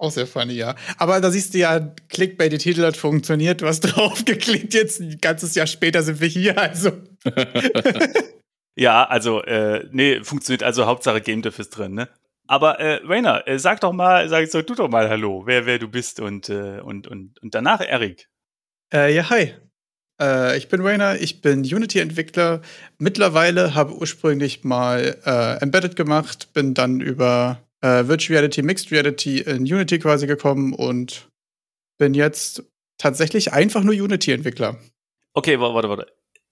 Auch 0.04 0.12
sehr 0.12 0.28
funny, 0.28 0.56
ja. 0.56 0.76
Aber 0.98 1.22
da 1.22 1.32
siehst 1.32 1.54
du 1.54 1.60
ja, 1.60 1.80
Clickbait, 2.10 2.52
die 2.52 2.58
Titel 2.58 2.84
hat 2.84 2.98
funktioniert. 2.98 3.62
Du 3.62 3.68
hast 3.68 3.80
draufgeklickt, 3.96 4.74
jetzt 4.74 5.00
ein 5.00 5.18
ganzes 5.22 5.56
Jahr 5.56 5.66
später 5.66 6.04
sind 6.04 6.20
wir 6.20 6.28
hier, 6.28 6.58
also. 6.58 6.92
ja, 8.76 9.06
also, 9.06 9.42
äh, 9.44 9.88
nee, 9.94 10.22
funktioniert 10.22 10.62
also 10.62 10.88
Hauptsache 10.88 11.22
Game 11.22 11.42
Dev 11.42 11.58
ist 11.58 11.70
drin, 11.70 11.94
ne? 11.94 12.10
Aber 12.48 12.82
äh, 12.82 13.00
Rainer, 13.06 13.48
äh, 13.48 13.58
sag 13.58 13.80
doch 13.80 13.94
mal, 13.94 14.28
sag, 14.28 14.46
sag 14.48 14.68
du 14.68 14.76
doch 14.76 14.90
mal 14.90 15.08
Hallo, 15.08 15.44
wer, 15.46 15.66
wer 15.66 15.80
du 15.80 15.88
bist 15.88 16.20
und, 16.20 16.50
äh, 16.50 16.82
und, 16.82 17.08
und, 17.08 17.42
und 17.42 17.56
danach 17.56 17.80
Erik. 17.80 18.28
Äh, 18.94 19.16
ja, 19.16 19.30
hi. 19.30 19.54
Äh, 20.20 20.58
ich 20.58 20.68
bin 20.68 20.82
Rainer, 20.82 21.16
ich 21.16 21.40
bin 21.40 21.62
Unity-Entwickler. 21.62 22.62
Mittlerweile 22.98 23.74
habe 23.74 23.96
ursprünglich 23.96 24.66
mal 24.66 25.18
äh, 25.26 25.64
Embedded 25.64 25.96
gemacht, 25.96 26.52
bin 26.52 26.74
dann 26.74 27.00
über 27.00 27.63
äh, 27.84 28.08
Virtual 28.08 28.38
Reality, 28.38 28.62
Mixed 28.62 28.92
Reality 28.92 29.40
in 29.42 29.64
Unity 29.64 30.00
quasi 30.00 30.26
gekommen 30.26 30.74
und 30.74 31.30
bin 31.98 32.14
jetzt 32.14 32.64
tatsächlich 32.98 33.52
einfach 33.52 33.84
nur 33.84 33.94
Unity-Entwickler. 33.94 34.80
Okay, 35.34 35.60
warte, 35.60 35.90
warte. 35.90 36.08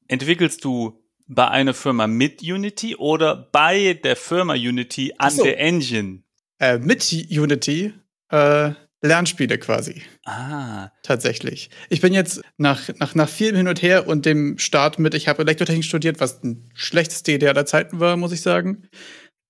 Entwickelst 0.08 0.64
du 0.66 1.02
bei 1.28 1.48
einer 1.48 1.74
Firma 1.74 2.08
mit 2.08 2.42
Unity 2.44 2.98
oder 2.98 3.50
bei 3.52 3.94
der 3.94 4.18
Firma 4.18 4.54
Unity 4.54 5.14
an 5.18 5.32
so. 5.32 5.44
der 5.44 5.60
Engine? 5.60 6.24
Äh, 6.60 6.80
mit 6.80 7.10
Unity 7.32 7.94
äh, 8.30 8.72
Lernspiele 9.02 9.58
quasi. 9.58 10.02
Ah. 10.26 10.92
Tatsächlich. 11.02 11.70
Ich 11.90 12.02
bin 12.02 12.14
jetzt 12.14 12.42
nach, 12.58 12.90
nach, 13.00 13.16
nach 13.16 13.30
vielem 13.30 13.56
Hin 13.56 13.68
und 13.70 13.82
Her 13.82 14.08
und 14.08 14.26
dem 14.26 14.58
Start 14.58 15.00
mit, 15.00 15.14
ich 15.14 15.28
habe 15.28 15.42
Elektrotechnik 15.44 15.86
studiert, 15.86 16.20
was 16.20 16.44
ein 16.44 16.70
schlechtes 16.74 17.22
Idee 17.22 17.38
der 17.38 17.66
Zeiten 17.66 18.00
war, 18.00 18.18
muss 18.18 18.34
ich 18.34 18.42
sagen 18.42 18.90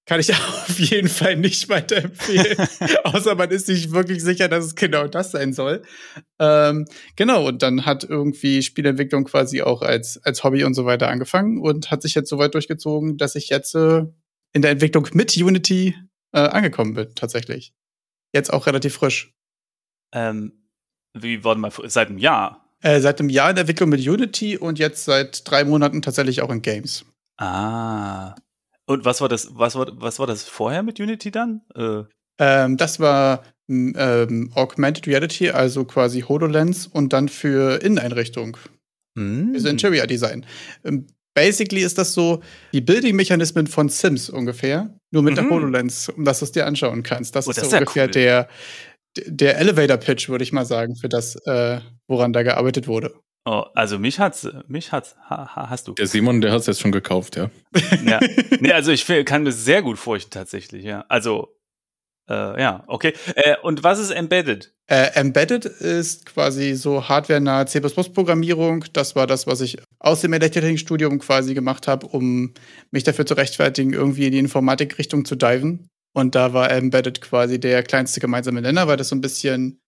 kann 0.06 0.20
ich 0.20 0.32
auf 0.34 0.80
jeden 0.80 1.08
Fall 1.08 1.36
nicht 1.36 1.70
weiterempfehlen. 1.70 2.58
Außer 3.04 3.36
man 3.36 3.50
ist 3.52 3.68
sich 3.68 3.92
wirklich 3.92 4.24
sicher, 4.24 4.48
dass 4.48 4.66
es 4.66 4.76
genau 4.76 5.08
das 5.08 5.32
sein 5.32 5.54
soll. 5.54 5.84
Ähm, 6.40 6.86
genau, 7.16 7.48
und 7.48 7.62
dann 7.62 7.86
hat 7.86 8.04
irgendwie 8.04 8.62
Spielentwicklung 8.62 9.26
quasi 9.26 9.62
auch 9.62 9.82
als, 9.82 10.20
als 10.24 10.44
Hobby 10.44 10.64
und 10.64 10.74
so 10.74 10.86
weiter 10.86 11.10
angefangen 11.10 11.60
und 11.60 11.92
hat 11.92 12.02
sich 12.02 12.16
jetzt 12.16 12.30
so 12.30 12.38
weit 12.38 12.54
durchgezogen, 12.54 13.18
dass 13.18 13.36
ich 13.36 13.50
jetzt 13.50 13.76
äh, 13.76 14.06
in 14.54 14.62
der 14.62 14.72
Entwicklung 14.72 15.08
mit 15.14 15.36
Unity 15.38 15.96
äh, 16.34 16.40
angekommen 16.40 16.94
bin, 16.94 17.14
tatsächlich. 17.16 17.74
Jetzt 18.34 18.52
auch 18.52 18.66
relativ 18.68 18.96
frisch. 18.96 19.34
Ähm, 20.14 20.68
wie, 21.14 21.44
warte 21.44 21.60
mal, 21.60 21.72
seit 21.86 22.10
einem 22.10 22.18
Jahr? 22.18 22.70
Äh, 22.82 23.00
seit 23.02 23.20
einem 23.20 23.30
Jahr 23.30 23.50
in 23.50 23.56
der 23.56 23.62
Entwicklung 23.62 23.90
mit 23.90 24.06
Unity 24.06 24.58
und 24.58 24.80
jetzt 24.80 25.06
seit 25.06 25.50
drei 25.50 25.64
Monaten 25.64 26.02
tatsächlich 26.02 26.42
auch 26.42 26.50
in 26.50 26.62
Games. 26.62 27.06
Ah. 27.38 28.36
Und 28.92 29.06
was 29.06 29.22
war 29.22 29.30
das, 29.30 29.50
was 29.54 29.76
war, 29.76 29.88
was 29.94 30.20
war 30.20 30.28
das 30.28 30.44
vorher 30.44 30.84
mit 30.84 31.00
Unity 31.00 31.32
dann? 31.32 31.62
Äh. 31.76 32.04
Ähm, 32.40 32.78
das 32.78 33.00
war 33.00 33.44
ähm, 33.70 34.52
Augmented 34.56 35.08
Reality, 35.08 35.50
also 35.50 35.86
quasi 35.86 36.22
HoloLens 36.22 36.88
und 36.88 37.14
dann 37.14 37.30
für 37.30 37.82
Inneneinrichtung. 37.84 38.58
Mm. 39.16 39.52
Also 39.54 39.70
Interior 39.70 40.08
Design. 40.08 40.46
Ähm, 40.84 41.08
basically 41.36 41.82
ist 41.84 41.98
das 41.98 42.14
so 42.14 42.42
die 42.74 42.82
Building-Mechanismen 42.82 43.68
von 43.68 43.90
Sims 43.90 44.30
ungefähr, 44.30 44.94
nur 45.14 45.24
mit 45.24 45.34
Mhm. 45.34 45.36
der 45.36 45.50
HoloLens, 45.50 46.10
um 46.10 46.26
dass 46.26 46.40
du 46.40 46.46
es 46.46 46.52
dir 46.52 46.66
anschauen 46.66 47.04
kannst. 47.04 47.36
Das 47.36 47.48
Oh, 47.48 47.52
ist 47.52 47.58
das 47.58 47.64
so 47.64 47.68
ist 47.70 47.74
ja 47.74 47.80
ungefähr 47.80 48.06
cool. 48.06 48.12
der, 48.12 48.48
der 49.28 49.58
Elevator-Pitch, 49.60 50.30
würde 50.30 50.44
ich 50.44 50.52
mal 50.52 50.66
sagen, 50.66 50.96
für 50.96 51.10
das, 51.10 51.36
äh, 51.46 51.80
woran 52.10 52.34
da 52.34 52.44
gearbeitet 52.44 52.88
wurde. 52.88 53.14
Oh, 53.46 53.64
also 53.74 53.98
mich 53.98 54.20
hat's, 54.20 54.48
mich 54.68 54.92
hat's, 54.92 55.16
ha, 55.28 55.56
ha, 55.56 55.70
hast 55.70 55.88
du. 55.88 55.94
Der 55.94 56.06
Simon, 56.06 56.42
der 56.42 56.52
hat 56.52 56.60
es 56.60 56.68
jetzt 56.68 56.82
schon 56.82 56.92
gekauft, 56.92 57.36
ja. 57.36 57.50
Ja. 58.06 58.20
Nee, 58.60 58.72
also 58.72 58.92
ich 58.92 59.08
kann 59.26 59.44
mir 59.44 59.52
sehr 59.52 59.82
gut 59.82 59.98
vorstellen, 59.98 60.32
tatsächlich, 60.32 60.84
ja. 60.84 61.06
Also, 61.10 61.58
äh, 62.30 62.62
ja, 62.62 62.84
okay. 62.86 63.14
Äh, 63.36 63.56
und 63.64 63.84
was 63.84 63.98
ist 63.98 64.12
Embedded? 64.12 64.74
Äh, 64.86 65.12
Embedded 65.16 65.66
ist 65.66 66.28
quasi 66.28 66.76
so 66.76 67.10
hardwarenahe 67.10 67.66
C++-Programmierung. 67.66 68.86
Das 68.94 69.16
war 69.16 69.26
das, 69.26 69.48
was 69.48 69.62
ich 69.62 69.78
aus 70.00 70.22
dem 70.22 70.34
Elektrotechnikstudium 70.34 71.18
quasi 71.18 71.56
gemacht 71.56 71.88
habe, 71.88 72.06
um 72.08 72.54
mich 72.92 73.04
dafür 73.04 73.26
zu 73.26 73.34
rechtfertigen, 73.34 73.94
irgendwie 73.94 74.28
in 74.28 74.34
die 74.34 74.40
Informatikrichtung 74.40 75.26
zu 75.26 75.36
diven. 75.36 75.88
Und 76.14 76.36
da 76.36 76.54
war 76.54 76.70
Embedded 76.70 77.22
quasi 77.22 77.60
der 77.60 77.82
kleinste 77.84 78.20
gemeinsame 78.20 78.62
Nenner, 78.62 78.88
weil 78.88 78.98
das 78.98 79.10
so 79.10 79.16
ein 79.16 79.22
bisschen 79.22 79.80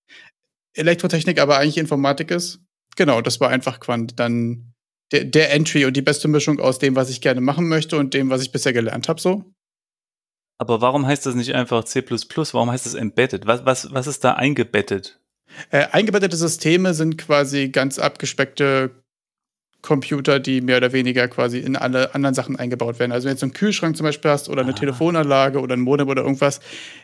Elektrotechnik, 0.75 1.39
aber 1.39 1.57
eigentlich 1.59 1.77
Informatik 1.77 2.31
ist. 2.31 2.61
Genau, 2.95 3.21
das 3.21 3.39
war 3.39 3.49
einfach 3.49 3.79
quant 3.79 4.19
dann 4.19 4.73
der, 5.11 5.25
der 5.25 5.53
Entry 5.53 5.85
und 5.85 5.95
die 5.95 6.01
beste 6.01 6.27
Mischung 6.27 6.59
aus 6.59 6.79
dem, 6.79 6.95
was 6.95 7.09
ich 7.09 7.21
gerne 7.21 7.41
machen 7.41 7.67
möchte 7.67 7.97
und 7.97 8.13
dem, 8.13 8.29
was 8.29 8.41
ich 8.41 8.51
bisher 8.51 8.73
gelernt 8.73 9.09
habe, 9.09 9.21
so. 9.21 9.45
Aber 10.59 10.81
warum 10.81 11.05
heißt 11.05 11.25
das 11.25 11.35
nicht 11.35 11.55
einfach 11.55 11.83
C++? 11.83 12.03
Warum 12.07 12.71
heißt 12.71 12.85
das 12.85 12.93
Embedded? 12.93 13.47
Was, 13.47 13.65
was, 13.65 13.93
was 13.93 14.07
ist 14.07 14.23
da 14.23 14.33
eingebettet? 14.33 15.19
Äh, 15.71 15.87
eingebettete 15.91 16.37
Systeme 16.37 16.93
sind 16.93 17.17
quasi 17.17 17.69
ganz 17.69 17.99
abgespeckte 17.99 18.91
Computer, 19.81 20.39
die 20.39 20.61
mehr 20.61 20.77
oder 20.77 20.93
weniger 20.93 21.27
quasi 21.27 21.59
in 21.59 21.75
alle 21.75 22.15
anderen 22.15 22.33
Sachen 22.33 22.55
eingebaut 22.55 22.99
werden. 22.99 23.11
Also 23.11 23.25
wenn 23.25 23.31
du 23.31 23.35
jetzt 23.35 23.43
einen 23.43 23.53
Kühlschrank 23.53 23.97
zum 23.97 24.05
Beispiel 24.05 24.31
hast 24.31 24.47
oder 24.47 24.61
eine 24.61 24.71
Ah. 24.71 24.75
Telefonanlage 24.75 25.59
oder 25.59 25.75
ein 25.75 25.81
Modem 25.81 26.07
oder 26.07 26.21
irgendwas, 26.21 26.61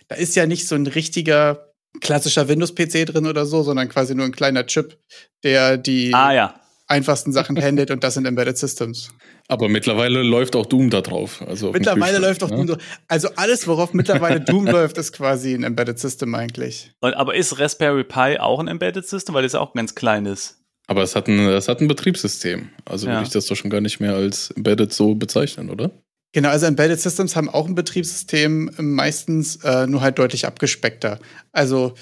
da 0.08 0.16
ist 0.16 0.36
ja 0.36 0.46
nicht 0.46 0.66
so 0.68 0.76
ein 0.76 0.88
richtiger 0.88 1.69
klassischer 2.02 2.48
Windows-PC 2.48 3.06
drin 3.08 3.28
oder 3.28 3.46
so, 3.46 3.64
sondern 3.64 3.90
quasi 3.90 4.16
nur 4.16 4.26
ein 4.26 4.32
kleiner 4.32 4.66
Chip, 4.66 4.98
der 5.44 5.78
die 5.78 6.14
Ah 6.14 6.34
ja. 6.34 6.60
einfachsten 6.88 7.32
Sachen 7.32 7.62
handelt 7.62 7.92
und 7.92 8.04
das 8.04 8.14
sind 8.16 8.26
Embedded 8.26 8.58
Systems. 8.58 9.10
Aber 9.48 9.68
mittlerweile 9.68 10.22
läuft 10.22 10.56
auch 10.56 10.66
Doom 10.68 10.90
da 10.92 11.02
drauf. 11.02 11.42
Also 11.48 11.72
Mittlerweile 11.72 12.20
läuft 12.20 12.44
auch 12.44 12.50
ne? 12.52 12.58
Doom 12.58 12.68
so. 12.68 12.78
Also 13.08 13.30
alles, 13.36 13.68
worauf 13.68 13.94
mittlerweile 13.94 14.40
Doom 14.40 14.66
läuft, 14.68 14.98
ist 15.00 15.12
quasi 15.14 15.54
ein 15.56 15.64
Embedded 15.64 15.98
System 16.00 16.36
eigentlich. 16.36 16.92
Und, 17.02 17.16
aber 17.16 17.34
ist 17.36 17.60
Raspberry 17.60 18.04
Pi 18.04 18.38
auch 18.40 18.60
ein 18.60 18.68
Embedded 18.68 19.08
System? 19.08 19.34
Weil 19.36 19.44
das 19.44 19.56
auch 19.56 19.74
ganz 19.74 19.96
klein 19.96 20.26
ist. 20.28 20.58
Aber 20.88 21.04
es 21.04 21.16
hat 21.16 21.28
ein, 21.28 21.40
es 21.48 21.68
hat 21.68 21.82
ein 21.82 21.88
Betriebssystem. 21.88 22.70
Also 22.86 23.08
Ja. 23.08 23.14
würde 23.14 23.24
ich 23.24 23.30
das 23.34 23.46
doch 23.48 23.56
schon 23.56 23.70
gar 23.72 23.82
nicht 23.82 24.00
mehr 24.00 24.14
als 24.16 24.52
Embedded 24.52 24.94
so 24.94 25.16
bezeichnen, 25.16 25.70
oder? 25.70 25.92
Genau, 26.32 26.50
also 26.50 26.68
Embedded 26.68 27.00
Systems 27.00 27.36
haben 27.36 27.50
auch 27.50 27.68
ein 27.68 27.74
Betriebssystem, 27.74 28.72
meistens 28.78 29.58
äh, 29.64 29.88
nur 29.88 30.02
halt 30.02 30.20
deutlich 30.20 30.46
abgespeckter. 30.46 31.20
Also 31.52 31.96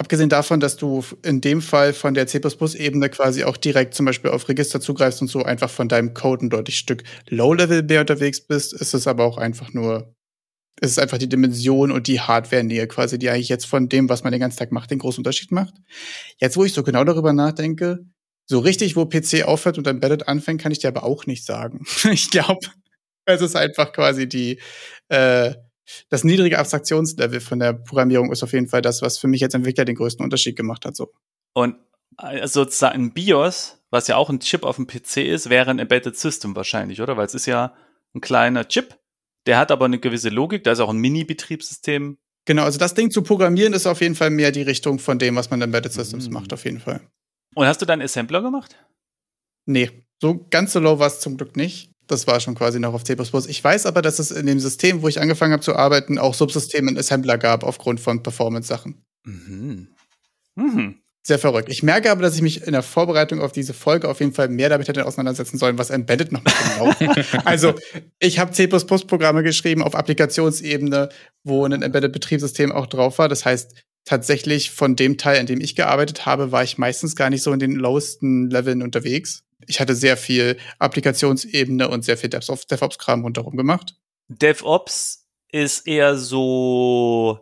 abgesehen 0.00 0.28
davon, 0.28 0.58
dass 0.58 0.76
du 0.76 1.04
in 1.22 1.40
dem 1.40 1.62
Fall 1.62 1.92
von 1.92 2.14
der 2.14 2.26
C++-Ebene 2.26 3.08
quasi 3.10 3.44
auch 3.44 3.56
direkt 3.56 3.94
zum 3.94 4.06
Beispiel 4.06 4.30
auf 4.30 4.48
Register 4.48 4.80
zugreifst 4.80 5.20
und 5.20 5.28
so 5.28 5.44
einfach 5.44 5.70
von 5.70 5.88
deinem 5.88 6.14
Code 6.14 6.46
ein 6.46 6.50
deutlich 6.50 6.78
Stück 6.78 7.04
Low-Level 7.28 7.84
mehr 7.84 8.00
unterwegs 8.00 8.40
bist, 8.40 8.72
ist 8.72 8.94
es 8.94 9.06
aber 9.06 9.24
auch 9.24 9.38
einfach 9.38 9.72
nur, 9.74 10.12
es 10.80 10.92
ist 10.92 10.98
einfach 10.98 11.18
die 11.18 11.28
Dimension 11.28 11.92
und 11.92 12.08
die 12.08 12.20
Hardware-Nähe 12.20 12.88
quasi, 12.88 13.16
die 13.18 13.30
eigentlich 13.30 13.50
jetzt 13.50 13.66
von 13.66 13.88
dem, 13.88 14.08
was 14.08 14.24
man 14.24 14.32
den 14.32 14.40
ganzen 14.40 14.58
Tag 14.58 14.72
macht, 14.72 14.90
den 14.90 14.98
großen 14.98 15.20
Unterschied 15.20 15.52
macht. 15.52 15.74
Jetzt, 16.38 16.56
wo 16.56 16.64
ich 16.64 16.72
so 16.72 16.82
genau 16.82 17.04
darüber 17.04 17.32
nachdenke, 17.32 18.00
so 18.46 18.58
richtig, 18.58 18.96
wo 18.96 19.06
PC 19.06 19.44
aufhört 19.44 19.78
und 19.78 19.86
Embedded 19.86 20.26
anfängt, 20.26 20.60
kann 20.60 20.72
ich 20.72 20.80
dir 20.80 20.88
aber 20.88 21.04
auch 21.04 21.26
nicht 21.26 21.44
sagen. 21.44 21.84
ich 22.10 22.30
glaube, 22.30 22.66
es 23.34 23.40
ist 23.42 23.56
einfach 23.56 23.92
quasi 23.92 24.28
die, 24.28 24.60
äh, 25.08 25.54
das 26.08 26.24
niedrige 26.24 26.58
Abstraktionslevel 26.58 27.40
von 27.40 27.58
der 27.58 27.72
Programmierung 27.72 28.30
ist 28.32 28.42
auf 28.42 28.52
jeden 28.52 28.68
Fall 28.68 28.82
das, 28.82 29.02
was 29.02 29.18
für 29.18 29.28
mich 29.28 29.42
als 29.42 29.54
Entwickler 29.54 29.84
den 29.84 29.96
größten 29.96 30.22
Unterschied 30.22 30.56
gemacht 30.56 30.84
hat. 30.84 30.96
So. 30.96 31.12
Und 31.54 31.76
äh, 32.18 32.46
sozusagen 32.46 33.06
ein 33.06 33.12
BIOS, 33.12 33.82
was 33.90 34.06
ja 34.06 34.16
auch 34.16 34.30
ein 34.30 34.40
Chip 34.40 34.64
auf 34.64 34.76
dem 34.76 34.86
PC 34.86 35.18
ist, 35.18 35.50
wäre 35.50 35.70
ein 35.70 35.78
Embedded 35.78 36.16
System 36.16 36.54
wahrscheinlich, 36.54 37.00
oder? 37.00 37.16
Weil 37.16 37.26
es 37.26 37.34
ist 37.34 37.46
ja 37.46 37.74
ein 38.14 38.20
kleiner 38.20 38.68
Chip, 38.68 38.96
der 39.46 39.58
hat 39.58 39.70
aber 39.70 39.86
eine 39.86 39.98
gewisse 39.98 40.28
Logik, 40.28 40.64
da 40.64 40.72
ist 40.72 40.80
auch 40.80 40.90
ein 40.90 40.98
Mini-Betriebssystem. 40.98 42.18
Genau, 42.46 42.62
also 42.64 42.78
das 42.78 42.94
Ding 42.94 43.10
zu 43.10 43.22
programmieren 43.22 43.72
ist 43.72 43.86
auf 43.86 44.00
jeden 44.00 44.14
Fall 44.14 44.30
mehr 44.30 44.52
die 44.52 44.62
Richtung 44.62 44.98
von 44.98 45.18
dem, 45.18 45.36
was 45.36 45.50
man 45.50 45.60
in 45.60 45.64
Embedded 45.64 45.92
Systems 45.92 46.26
Mhm. 46.28 46.32
macht, 46.34 46.52
auf 46.52 46.64
jeden 46.64 46.80
Fall. 46.80 47.00
Und 47.54 47.66
hast 47.66 47.82
du 47.82 47.86
dann 47.86 48.00
Assembler 48.00 48.42
gemacht? 48.42 48.76
Nee, 49.66 49.90
so 50.20 50.46
ganz 50.50 50.72
so 50.72 50.80
low 50.80 50.98
war 50.98 51.08
es 51.08 51.20
zum 51.20 51.36
Glück 51.36 51.56
nicht. 51.56 51.89
Das 52.10 52.26
war 52.26 52.40
schon 52.40 52.56
quasi 52.56 52.80
noch 52.80 52.92
auf 52.92 53.04
C++. 53.04 53.16
Ich 53.48 53.62
weiß 53.62 53.86
aber, 53.86 54.02
dass 54.02 54.18
es 54.18 54.32
in 54.32 54.46
dem 54.46 54.58
System, 54.58 55.02
wo 55.02 55.08
ich 55.08 55.20
angefangen 55.20 55.52
habe 55.52 55.62
zu 55.62 55.76
arbeiten, 55.76 56.18
auch 56.18 56.34
Subsysteme 56.34 56.90
in 56.90 56.98
Assembler 56.98 57.38
gab 57.38 57.62
aufgrund 57.62 58.00
von 58.00 58.22
Performance-Sachen. 58.22 59.04
Mhm. 59.24 59.88
Mhm. 60.56 60.96
Sehr 61.22 61.38
verrückt. 61.38 61.68
Ich 61.68 61.84
merke 61.84 62.10
aber, 62.10 62.22
dass 62.22 62.34
ich 62.34 62.42
mich 62.42 62.66
in 62.66 62.72
der 62.72 62.82
Vorbereitung 62.82 63.40
auf 63.40 63.52
diese 63.52 63.74
Folge 63.74 64.08
auf 64.08 64.18
jeden 64.18 64.32
Fall 64.32 64.48
mehr 64.48 64.70
damit 64.70 64.88
hätte 64.88 65.06
auseinandersetzen 65.06 65.58
sollen, 65.58 65.78
was 65.78 65.90
Embedded 65.90 66.32
noch 66.32 66.42
genau. 66.42 66.92
also, 67.44 67.74
ich 68.18 68.40
habe 68.40 68.50
C++-Programme 68.50 69.44
geschrieben 69.44 69.82
auf 69.82 69.94
Applikationsebene, 69.94 71.10
wo 71.44 71.64
ein 71.64 71.82
Embedded-Betriebssystem 71.82 72.72
auch 72.72 72.86
drauf 72.86 73.18
war. 73.18 73.28
Das 73.28 73.44
heißt, 73.44 73.74
tatsächlich 74.04 74.72
von 74.72 74.96
dem 74.96 75.16
Teil, 75.16 75.38
in 75.38 75.46
dem 75.46 75.60
ich 75.60 75.76
gearbeitet 75.76 76.26
habe, 76.26 76.50
war 76.50 76.64
ich 76.64 76.78
meistens 76.78 77.14
gar 77.14 77.30
nicht 77.30 77.42
so 77.42 77.52
in 77.52 77.60
den 77.60 77.76
lowsten 77.76 78.50
Leveln 78.50 78.82
unterwegs. 78.82 79.44
Ich 79.66 79.80
hatte 79.80 79.94
sehr 79.94 80.16
viel 80.16 80.56
Applikationsebene 80.78 81.88
und 81.88 82.04
sehr 82.04 82.16
viel 82.16 82.30
DevOps- 82.30 82.66
DevOps-Kram 82.68 83.22
rundherum 83.22 83.56
gemacht. 83.56 83.96
DevOps 84.28 85.26
ist 85.52 85.86
eher 85.86 86.16
so 86.16 87.40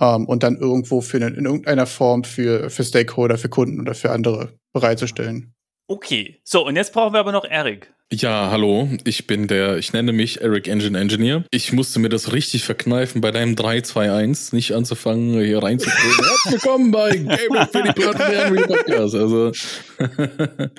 Ähm, 0.00 0.26
und 0.26 0.42
dann 0.42 0.56
irgendwo 0.56 1.00
für 1.00 1.18
eine, 1.18 1.28
in 1.28 1.44
irgendeiner 1.44 1.86
Form 1.86 2.24
für, 2.24 2.70
für 2.70 2.84
Stakeholder, 2.84 3.38
für 3.38 3.48
Kunden 3.48 3.80
oder 3.80 3.94
für 3.94 4.10
andere 4.10 4.52
bereitzustellen. 4.72 5.54
Okay, 5.88 6.40
so 6.44 6.66
und 6.66 6.76
jetzt 6.76 6.92
brauchen 6.92 7.12
wir 7.12 7.20
aber 7.20 7.32
noch 7.32 7.44
Eric. 7.44 7.92
Ja, 8.14 8.50
hallo, 8.50 8.90
ich 9.04 9.26
bin 9.26 9.46
der, 9.46 9.78
ich 9.78 9.94
nenne 9.94 10.12
mich 10.12 10.42
Eric 10.42 10.68
Engine 10.68 10.98
Engineer. 10.98 11.44
Ich 11.50 11.72
musste 11.72 11.98
mir 11.98 12.10
das 12.10 12.34
richtig 12.34 12.62
verkneifen, 12.62 13.22
bei 13.22 13.30
deinem 13.30 13.56
321 13.56 14.52
nicht 14.52 14.72
anzufangen, 14.72 15.42
hier 15.42 15.62
reinzukriegen. 15.62 16.24
Herzlich 16.28 16.52
willkommen 16.52 16.90
bei 16.90 17.10
Game 17.10 17.68
für 17.72 17.82
die 17.82 17.92
Platten 17.92 18.56
Podcast. 18.66 19.14
Also, 19.14 19.52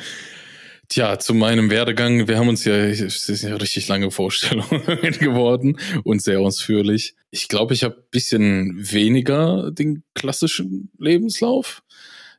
tja, 0.94 1.18
zu 1.18 1.34
meinem 1.34 1.72
Werdegang, 1.72 2.28
wir 2.28 2.38
haben 2.38 2.50
uns 2.50 2.66
ja, 2.66 2.76
es 2.76 3.28
ist 3.28 3.42
ja 3.42 3.56
richtig 3.56 3.88
lange 3.88 4.12
Vorstellungen 4.12 4.68
geworden 5.20 5.80
und 6.04 6.22
sehr 6.22 6.40
ausführlich. 6.40 7.16
Ich 7.32 7.48
glaube, 7.48 7.74
ich 7.74 7.84
habe 7.84 7.96
ein 7.96 8.10
bisschen 8.12 8.92
weniger 8.92 9.72
den 9.72 10.04
klassischen 10.14 10.92
Lebenslauf. 11.00 11.82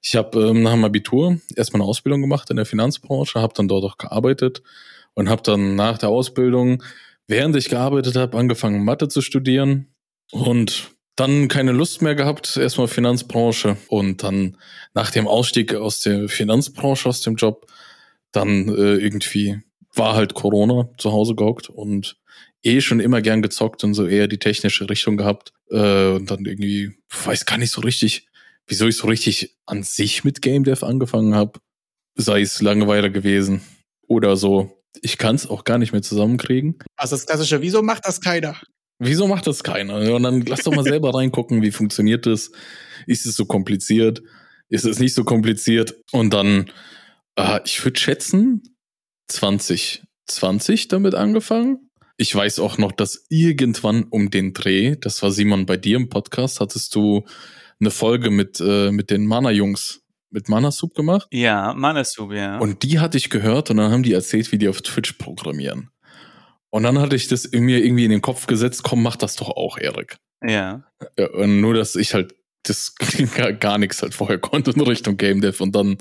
Ich 0.02 0.14
habe 0.14 0.50
ähm, 0.50 0.62
nach 0.62 0.72
dem 0.72 0.84
Abitur 0.84 1.40
erstmal 1.56 1.82
eine 1.82 1.88
Ausbildung 1.88 2.20
gemacht 2.20 2.48
in 2.50 2.56
der 2.56 2.64
Finanzbranche, 2.64 3.40
habe 3.40 3.54
dann 3.56 3.66
dort 3.66 3.84
auch 3.84 3.98
gearbeitet 3.98 4.62
und 5.14 5.28
habe 5.28 5.42
dann 5.42 5.74
nach 5.74 5.98
der 5.98 6.10
Ausbildung, 6.10 6.80
während 7.26 7.56
ich 7.56 7.68
gearbeitet 7.68 8.14
habe, 8.14 8.38
angefangen 8.38 8.84
Mathe 8.84 9.08
zu 9.08 9.20
studieren 9.20 9.88
und 10.30 10.92
dann 11.16 11.48
keine 11.48 11.72
Lust 11.72 12.02
mehr 12.02 12.14
gehabt, 12.14 12.56
erstmal 12.56 12.86
Finanzbranche 12.86 13.76
und 13.88 14.22
dann 14.22 14.56
nach 14.94 15.10
dem 15.10 15.26
Ausstieg 15.26 15.74
aus 15.74 16.00
der 16.00 16.28
Finanzbranche, 16.28 17.08
aus 17.08 17.20
dem 17.20 17.34
Job, 17.34 17.66
dann 18.36 18.68
äh, 18.68 18.96
irgendwie 18.96 19.60
war 19.94 20.14
halt 20.14 20.34
Corona 20.34 20.88
zu 20.98 21.12
Hause 21.12 21.34
gehockt 21.34 21.68
und 21.68 22.16
eh 22.62 22.80
schon 22.80 23.00
immer 23.00 23.20
gern 23.20 23.42
gezockt 23.42 23.84
und 23.84 23.94
so 23.94 24.06
eher 24.06 24.26
die 24.26 24.38
technische 24.38 24.88
Richtung 24.88 25.16
gehabt 25.16 25.52
äh, 25.70 26.08
und 26.08 26.30
dann 26.30 26.44
irgendwie, 26.44 26.92
weiß 27.24 27.46
gar 27.46 27.58
nicht 27.58 27.70
so 27.70 27.82
richtig, 27.82 28.26
wieso 28.66 28.88
ich 28.88 28.96
so 28.96 29.06
richtig 29.06 29.56
an 29.66 29.82
sich 29.82 30.24
mit 30.24 30.42
Game 30.42 30.64
Dev 30.64 30.84
angefangen 30.84 31.34
habe. 31.34 31.60
Sei 32.16 32.40
es 32.40 32.62
Langeweile 32.62 33.10
gewesen 33.10 33.62
oder 34.06 34.36
so. 34.36 34.82
Ich 35.02 35.18
kann 35.18 35.34
es 35.34 35.46
auch 35.46 35.64
gar 35.64 35.78
nicht 35.78 35.92
mehr 35.92 36.02
zusammenkriegen. 36.02 36.78
Also 36.96 37.16
das 37.16 37.26
klassische, 37.26 37.60
wieso 37.60 37.82
macht 37.82 38.06
das 38.06 38.20
keiner? 38.20 38.56
Wieso 38.98 39.26
macht 39.26 39.46
das 39.46 39.64
keiner? 39.64 40.14
Und 40.14 40.22
dann 40.22 40.42
lass 40.42 40.62
doch 40.62 40.74
mal 40.74 40.84
selber 40.84 41.14
reingucken, 41.14 41.62
wie 41.62 41.72
funktioniert 41.72 42.26
das? 42.26 42.52
Ist 43.06 43.26
es 43.26 43.34
so 43.34 43.44
kompliziert? 43.44 44.22
Ist 44.68 44.84
es 44.84 44.98
nicht 44.98 45.14
so 45.14 45.24
kompliziert? 45.24 45.96
Und 46.12 46.32
dann, 46.32 46.70
äh, 47.36 47.60
ich 47.64 47.84
würde 47.84 47.98
schätzen, 47.98 48.62
2020 49.28 50.88
damit 50.88 51.14
angefangen. 51.14 51.90
Ich 52.16 52.34
weiß 52.34 52.60
auch 52.60 52.78
noch, 52.78 52.92
dass 52.92 53.26
irgendwann 53.28 54.04
um 54.04 54.30
den 54.30 54.52
Dreh, 54.52 54.96
das 54.96 55.22
war 55.22 55.32
Simon 55.32 55.66
bei 55.66 55.76
dir 55.76 55.96
im 55.96 56.08
Podcast, 56.08 56.60
hattest 56.60 56.94
du 56.94 57.24
eine 57.80 57.90
Folge 57.90 58.30
mit, 58.30 58.60
äh, 58.60 58.92
mit 58.92 59.10
den 59.10 59.26
Mana-Jungs 59.26 60.00
mit 60.30 60.48
Manasub 60.48 60.94
gemacht. 60.94 61.28
Ja, 61.30 61.72
Manasub, 61.74 62.32
ja. 62.32 62.58
Und 62.58 62.82
die 62.82 62.98
hatte 62.98 63.16
ich 63.16 63.30
gehört 63.30 63.70
und 63.70 63.76
dann 63.76 63.92
haben 63.92 64.02
die 64.02 64.12
erzählt, 64.12 64.50
wie 64.52 64.58
die 64.58 64.68
auf 64.68 64.82
Twitch 64.82 65.12
programmieren. 65.12 65.90
Und 66.70 66.82
dann 66.82 66.98
hatte 66.98 67.14
ich 67.14 67.28
das 67.28 67.52
mir 67.52 67.84
irgendwie 67.84 68.04
in 68.04 68.10
den 68.10 68.20
Kopf 68.20 68.46
gesetzt, 68.46 68.82
komm, 68.82 69.02
mach 69.02 69.14
das 69.14 69.36
doch 69.36 69.48
auch, 69.48 69.78
Erik. 69.78 70.16
Ja. 70.44 70.82
ja 71.16 71.30
und 71.30 71.60
nur, 71.60 71.74
dass 71.74 71.94
ich 71.94 72.14
halt 72.14 72.34
das 72.64 72.94
gar, 73.36 73.52
gar 73.52 73.78
nichts 73.78 74.02
halt 74.02 74.12
vorher 74.12 74.38
konnte 74.38 74.72
in 74.72 74.80
Richtung 74.80 75.16
Game 75.16 75.40
Dev 75.40 75.62
und 75.62 75.74
dann 75.74 75.98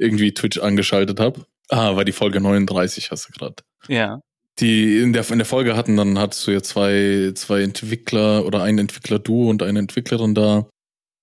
irgendwie 0.00 0.32
Twitch 0.32 0.58
angeschaltet 0.58 1.20
habe. 1.20 1.44
Ah, 1.68 1.94
war 1.94 2.04
die 2.04 2.12
Folge 2.12 2.40
39, 2.40 3.10
hast 3.10 3.28
du 3.28 3.32
gerade. 3.32 3.56
Ja. 3.86 4.20
Die 4.58 4.98
in 4.98 5.12
der, 5.12 5.28
in 5.30 5.38
der 5.38 5.46
Folge 5.46 5.76
hatten, 5.76 5.96
dann 5.96 6.18
hattest 6.18 6.46
du 6.46 6.50
ja 6.50 6.62
zwei, 6.62 7.32
zwei 7.34 7.62
Entwickler 7.62 8.44
oder 8.44 8.62
ein 8.62 8.78
Entwickler-Duo 8.78 9.48
und 9.48 9.62
eine 9.62 9.78
Entwicklerin 9.78 10.34
da. 10.34 10.66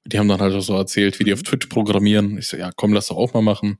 Die 0.05 0.17
haben 0.17 0.29
dann 0.29 0.39
halt 0.39 0.61
so 0.61 0.75
erzählt, 0.75 1.19
wie 1.19 1.25
die 1.25 1.33
auf 1.33 1.43
Twitch 1.43 1.67
programmieren. 1.67 2.37
Ich 2.37 2.47
so, 2.47 2.55
ja, 2.55 2.71
komm, 2.75 2.93
lass 2.93 3.07
doch 3.07 3.17
auch 3.17 3.33
mal 3.33 3.41
machen. 3.41 3.77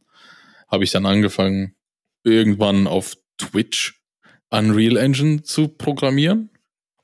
Habe 0.67 0.83
ich 0.83 0.91
dann 0.91 1.05
angefangen, 1.05 1.75
irgendwann 2.23 2.87
auf 2.87 3.15
Twitch 3.37 4.01
Unreal 4.49 4.97
Engine 4.97 5.43
zu 5.43 5.69
programmieren 5.69 6.49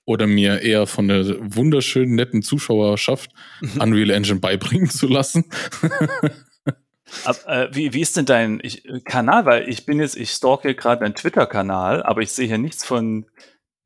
oder 0.05 0.27
mir 0.27 0.61
eher 0.61 0.87
von 0.87 1.07
der 1.07 1.25
wunderschönen, 1.39 2.15
netten 2.15 2.41
Zuschauerschaft 2.41 3.31
mhm. 3.61 3.81
Unreal 3.81 4.09
Engine 4.09 4.39
beibringen 4.39 4.89
zu 4.89 5.07
lassen. 5.07 5.45
Ab, 7.25 7.37
äh, 7.47 7.67
wie, 7.71 7.93
wie 7.93 8.01
ist 8.01 8.17
denn 8.17 8.25
dein 8.25 8.59
ich, 8.63 8.83
Kanal? 9.05 9.45
Weil 9.45 9.69
ich 9.69 9.85
bin 9.85 9.99
jetzt, 9.99 10.15
ich 10.15 10.31
stalke 10.31 10.75
gerade 10.75 11.01
deinen 11.01 11.15
Twitter-Kanal, 11.15 12.03
aber 12.03 12.21
ich 12.21 12.31
sehe 12.31 12.47
hier 12.47 12.57
nichts 12.57 12.85
von 12.85 13.25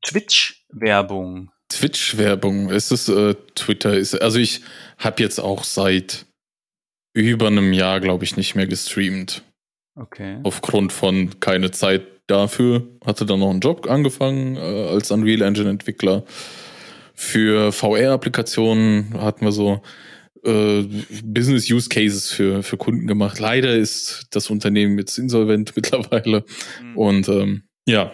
Twitch-Werbung. 0.04 1.50
Twitch-Werbung, 1.68 2.70
ist 2.70 2.92
es 2.92 3.08
äh, 3.08 3.34
Twitter? 3.54 3.94
Ist, 3.94 4.20
also 4.20 4.38
ich 4.38 4.62
habe 4.98 5.22
jetzt 5.22 5.38
auch 5.38 5.64
seit 5.64 6.26
über 7.12 7.48
einem 7.48 7.72
Jahr, 7.72 8.00
glaube 8.00 8.24
ich, 8.24 8.36
nicht 8.36 8.54
mehr 8.54 8.66
gestreamt. 8.66 9.42
Okay. 9.94 10.38
Aufgrund 10.44 10.92
von 10.92 11.40
keine 11.40 11.70
Zeit 11.70 12.02
dafür. 12.28 12.86
Hatte 13.04 13.26
dann 13.26 13.40
noch 13.40 13.50
einen 13.50 13.60
Job 13.60 13.88
angefangen 13.90 14.56
äh, 14.56 14.88
als 14.88 15.10
Unreal 15.10 15.42
Engine 15.42 15.70
Entwickler. 15.70 16.24
Für 17.14 17.72
VR-Applikationen 17.72 19.20
hatten 19.20 19.44
wir 19.44 19.52
so 19.52 19.82
äh, 20.48 20.88
Business 21.24 21.70
Use 21.70 21.88
Cases 21.88 22.30
für, 22.30 22.62
für 22.62 22.76
Kunden 22.76 23.06
gemacht. 23.06 23.38
Leider 23.38 23.74
ist 23.74 24.26
das 24.30 24.50
Unternehmen 24.50 24.98
jetzt 24.98 25.18
insolvent 25.18 25.72
mittlerweile. 25.76 26.44
Mhm. 26.82 26.96
Und 26.96 27.28
ähm, 27.28 27.62
ja, 27.86 28.12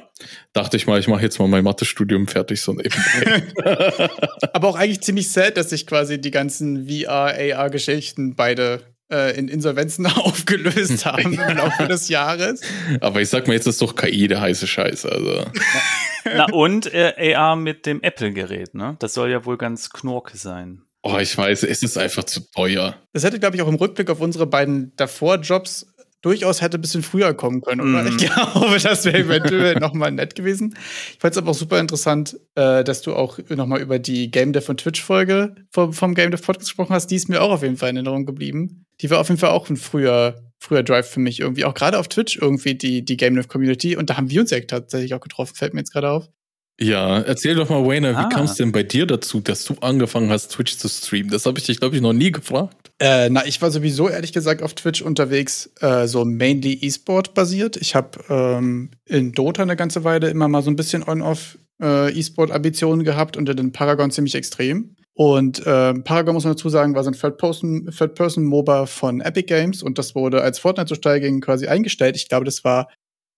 dachte 0.53 0.77
ich 0.77 0.87
mal, 0.87 1.01
ich 1.01 1.09
mache 1.09 1.23
jetzt 1.23 1.39
mal 1.39 1.49
mein 1.49 1.65
Mathestudium 1.65 2.29
fertig, 2.29 2.61
so 2.61 2.73
nebenbei. 2.73 3.43
Aber 4.53 4.69
auch 4.69 4.77
eigentlich 4.77 5.01
ziemlich 5.01 5.31
sad, 5.31 5.57
dass 5.57 5.71
sich 5.71 5.87
quasi 5.87 6.21
die 6.21 6.31
ganzen 6.31 6.89
VR, 6.89 7.35
AR-Geschichten 7.37 8.37
beide 8.37 8.83
äh, 9.13 9.37
in 9.37 9.49
Insolvenzen 9.49 10.07
aufgelöst 10.17 11.05
haben 11.07 11.35
im 11.35 11.57
Laufe 11.57 11.89
des 11.89 12.09
Jahres. 12.09 12.61
Aber 13.01 13.21
ich 13.21 13.29
sag 13.29 13.47
mal, 13.47 13.55
jetzt 13.55 13.67
ist 13.67 13.83
doch 13.83 13.97
KI 13.97 14.29
der 14.29 14.41
heiße 14.41 14.67
Scheiß. 14.67 15.07
Also. 15.07 15.45
Na, 16.25 16.47
und 16.53 16.93
äh, 16.95 17.35
AR 17.35 17.57
mit 17.57 17.87
dem 17.87 18.01
Apple-Gerät, 18.03 18.75
ne? 18.75 18.97
Das 19.01 19.15
soll 19.15 19.31
ja 19.31 19.45
wohl 19.45 19.59
ganz 19.59 19.91
knorke 19.91 20.37
sein. 20.37 20.83
Oh, 21.07 21.19
ich 21.19 21.37
weiß, 21.37 21.65
es 21.65 21.83
ist 21.83 21.99
einfach 21.99 22.25
zu 22.25 22.41
teuer. 22.51 22.97
Das 23.13 23.25
hätte, 23.25 23.39
glaube 23.39 23.57
ich, 23.57 23.63
auch 23.63 23.69
im 23.69 23.75
Rückblick 23.75 24.09
auf 24.09 24.21
unsere 24.21 24.47
beiden 24.47 24.93
davor 24.97 25.37
Jobs 25.37 25.87
durchaus 26.23 26.63
hätte 26.63 26.79
ein 26.79 26.81
bisschen 26.81 27.03
früher 27.03 27.35
kommen 27.35 27.61
können. 27.61 27.83
Oder? 27.83 28.05
Mm. 28.05 28.07
Ich 28.07 28.17
glaube, 28.17 28.79
das 28.83 29.05
wäre 29.05 29.19
eventuell 29.19 29.75
nochmal 29.75 30.11
nett 30.11 30.35
gewesen. 30.35 30.75
Ich 31.13 31.19
fand 31.19 31.35
es 31.35 31.39
aber 31.39 31.51
auch 31.51 31.55
super 31.55 31.79
interessant, 31.79 32.41
äh, 32.55 32.83
dass 32.83 33.03
du 33.03 33.15
auch 33.15 33.39
nochmal 33.51 33.83
über 33.83 33.99
die 33.99 34.31
Game 34.31 34.55
Dev 34.55 34.71
und 34.71 34.81
Twitch-Folge 34.81 35.55
vom, 35.71 35.93
vom 35.93 36.15
Game 36.15 36.31
Dev 36.31 36.43
Podcast 36.43 36.71
gesprochen 36.71 36.95
hast. 36.95 37.09
Die 37.09 37.17
ist 37.17 37.29
mir 37.29 37.43
auch 37.43 37.51
auf 37.51 37.63
jeden 37.63 37.77
Fall 37.77 37.91
in 37.91 37.97
Erinnerung 37.97 38.25
geblieben. 38.25 38.87
Die 39.03 39.11
war 39.11 39.21
auf 39.21 39.29
jeden 39.29 39.39
Fall 39.39 39.51
auch 39.51 39.69
ein 39.69 39.77
früher, 39.77 40.51
früher 40.59 40.83
Drive 40.83 41.11
für 41.11 41.21
mich 41.21 41.41
irgendwie. 41.41 41.67
Auch 41.67 41.75
gerade 41.75 41.99
auf 41.99 42.09
Twitch 42.09 42.39
irgendwie 42.41 42.75
die, 42.75 43.05
die 43.05 43.19
Game 43.19 43.35
Dev 43.35 43.49
Community. 43.49 43.95
Und 43.95 44.09
da 44.09 44.17
haben 44.17 44.31
wir 44.31 44.41
uns 44.41 44.51
ja 44.51 44.61
tatsächlich 44.61 45.13
auch 45.13 45.21
getroffen, 45.21 45.55
fällt 45.55 45.75
mir 45.75 45.81
jetzt 45.81 45.93
gerade 45.93 46.11
auf. 46.11 46.31
Ja, 46.81 47.21
erzähl 47.21 47.55
doch 47.55 47.69
mal, 47.69 47.87
Wayne, 47.87 48.17
ah. 48.17 48.25
wie 48.25 48.35
kam 48.35 48.47
es 48.47 48.55
denn 48.55 48.73
bei 48.73 48.83
dir 48.83 49.07
dazu, 49.07 49.41
dass 49.41 49.65
du 49.65 49.75
angefangen 49.81 50.31
hast, 50.31 50.49
Twitch 50.49 50.77
zu 50.77 50.89
streamen? 50.89 51.31
Das 51.31 51.47
habe 51.47 51.59
ich 51.59 51.67
dich, 51.67 51.79
glaube 51.79 51.95
ich, 51.95 52.03
noch 52.03 52.13
nie 52.13 52.33
gefragt. 52.33 52.91
Äh, 52.99 53.29
na, 53.31 53.47
ich 53.47 53.61
war 53.63 53.71
sowieso 53.71 54.09
ehrlich 54.09 54.33
gesagt 54.33 54.63
auf 54.63 54.75
Twitch 54.75 55.03
unterwegs, 55.03 55.71
äh, 55.81 56.07
so 56.07 56.25
mainly 56.25 56.73
E-Sport 56.81 57.35
basiert. 57.35 57.77
Ich 57.77 57.95
habe 57.95 58.19
ähm, 58.29 58.91
in 59.07 59.33
Dota 59.33 59.63
eine 59.63 59.77
ganze 59.77 60.05
Weile 60.05 60.31
immer 60.31 60.49
mal 60.49 60.63
so 60.63 60.71
ein 60.71 60.77
bisschen 60.77 61.03
on-off 61.03 61.59
äh, 61.81 62.13
E-Sport-Ambitionen 62.13 63.05
gehabt 63.05 63.37
und 63.37 63.49
in 63.49 63.57
den 63.57 63.73
Paragon 63.73 64.11
ziemlich 64.11 64.35
extrem. 64.35 64.97
Und 65.15 65.65
äh, 65.65 65.95
Paragon, 65.95 66.35
muss 66.35 66.45
man 66.45 66.55
dazu 66.55 66.69
sagen, 66.69 66.95
war 66.97 67.05
so 67.05 67.11
ein 67.11 67.15
Third-Person-MOBA 67.15 68.87
von 68.87 69.21
Epic 69.21 69.47
Games 69.47 69.83
und 69.83 69.99
das 69.99 70.17
wurde, 70.17 70.43
als 70.43 70.59
Fortnite 70.59 70.89
so 70.89 70.97
steil 70.97 71.21
ging, 71.21 71.41
quasi 71.41 71.69
eingestellt. 71.69 72.17
Ich 72.17 72.29
glaube, 72.29 72.45
das 72.45 72.65
war 72.65 72.89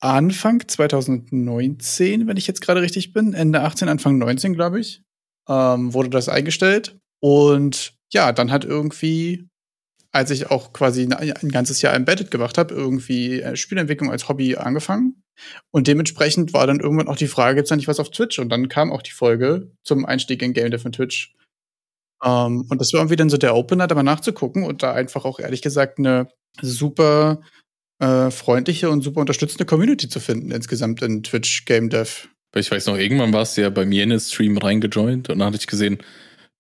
Anfang 0.00 0.66
2019, 0.66 2.26
wenn 2.26 2.37
ich 2.37 2.46
jetzt 2.46 2.61
gerade 2.61 2.82
richtig 2.82 3.12
bin, 3.12 3.35
Ende 3.35 3.62
18, 3.62 3.88
Anfang 3.88 4.18
19, 4.18 4.54
glaube 4.54 4.80
ich, 4.80 5.02
ähm, 5.48 5.94
wurde 5.94 6.11
das 6.11 6.28
eingestellt. 6.28 6.98
Und 7.20 7.94
ja, 8.12 8.32
dann 8.32 8.50
hat 8.50 8.64
irgendwie, 8.64 9.48
als 10.12 10.30
ich 10.30 10.50
auch 10.50 10.72
quasi 10.72 11.04
ein 11.04 11.50
ganzes 11.50 11.82
Jahr 11.82 11.94
Embedded 11.94 12.30
gemacht 12.30 12.59
habe, 12.59 12.74
irgendwie 12.74 13.40
äh, 13.40 13.56
Spielentwicklung 13.56 14.11
als 14.11 14.28
Hobby 14.28 14.56
angefangen. 14.56 15.22
Und 15.70 15.87
dementsprechend 15.87 16.52
war 16.52 16.66
dann 16.66 16.80
irgendwann 16.80 17.09
auch 17.09 17.16
die 17.16 17.26
Frage, 17.26 17.56
gibt's 17.56 17.70
da 17.70 17.76
nicht 17.76 17.88
was 17.88 18.00
auf 18.00 18.11
Twitch? 18.11 18.38
Und 18.38 18.48
dann 18.50 18.68
kam 18.68 18.92
auch 18.92 19.02
die 19.02 19.12
Folge 19.12 19.72
zum 19.85 20.04
Einstieg 20.04 20.42
in 20.42 20.52
Game 20.52 20.70
Dev 20.70 20.82
von 20.82 20.92
Twitch. 20.92 21.35
Ähm, 22.22 22.66
und 22.68 22.80
das 22.80 22.92
war 22.92 23.00
irgendwie 23.00 23.16
dann 23.16 23.30
so 23.30 23.37
der 23.37 23.54
Opener, 23.54 23.87
da 23.87 23.94
mal 23.94 24.02
nachzugucken 24.02 24.64
und 24.64 24.82
da 24.82 24.92
einfach 24.92 25.24
auch 25.24 25.38
ehrlich 25.38 25.62
gesagt 25.62 25.98
eine 25.98 26.28
super 26.61 27.40
äh, 27.98 28.30
freundliche 28.30 28.90
und 28.90 29.02
super 29.02 29.20
unterstützende 29.20 29.64
Community 29.64 30.09
zu 30.09 30.20
finden, 30.20 30.50
insgesamt 30.50 31.02
in 31.02 31.22
Twitch 31.22 31.64
Game 31.64 31.88
Dev. 31.88 32.28
Ich 32.54 32.70
weiß 32.70 32.87
noch, 32.87 32.96
irgendwann 32.96 33.32
warst 33.32 33.56
du 33.56 33.62
ja 33.62 33.70
bei 33.70 33.85
mir 33.85 34.02
in 34.02 34.11
den 34.11 34.20
Stream 34.20 34.56
reingejoint 34.56 35.28
und 35.28 35.38
dann 35.38 35.46
hatte 35.46 35.59
ich 35.59 35.66
gesehen, 35.66 35.98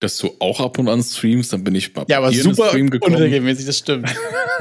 dass 0.00 0.18
du 0.18 0.30
auch 0.40 0.60
ab 0.60 0.78
und 0.78 0.88
an 0.88 1.02
streamst, 1.02 1.52
dann 1.52 1.64
bin 1.64 1.74
ich 1.74 1.94
mal 1.94 2.04
ja, 2.08 2.18
aber 2.18 2.30
super 2.32 2.72
unregelmäßig, 2.72 3.64
das 3.64 3.78
stimmt. 3.78 4.14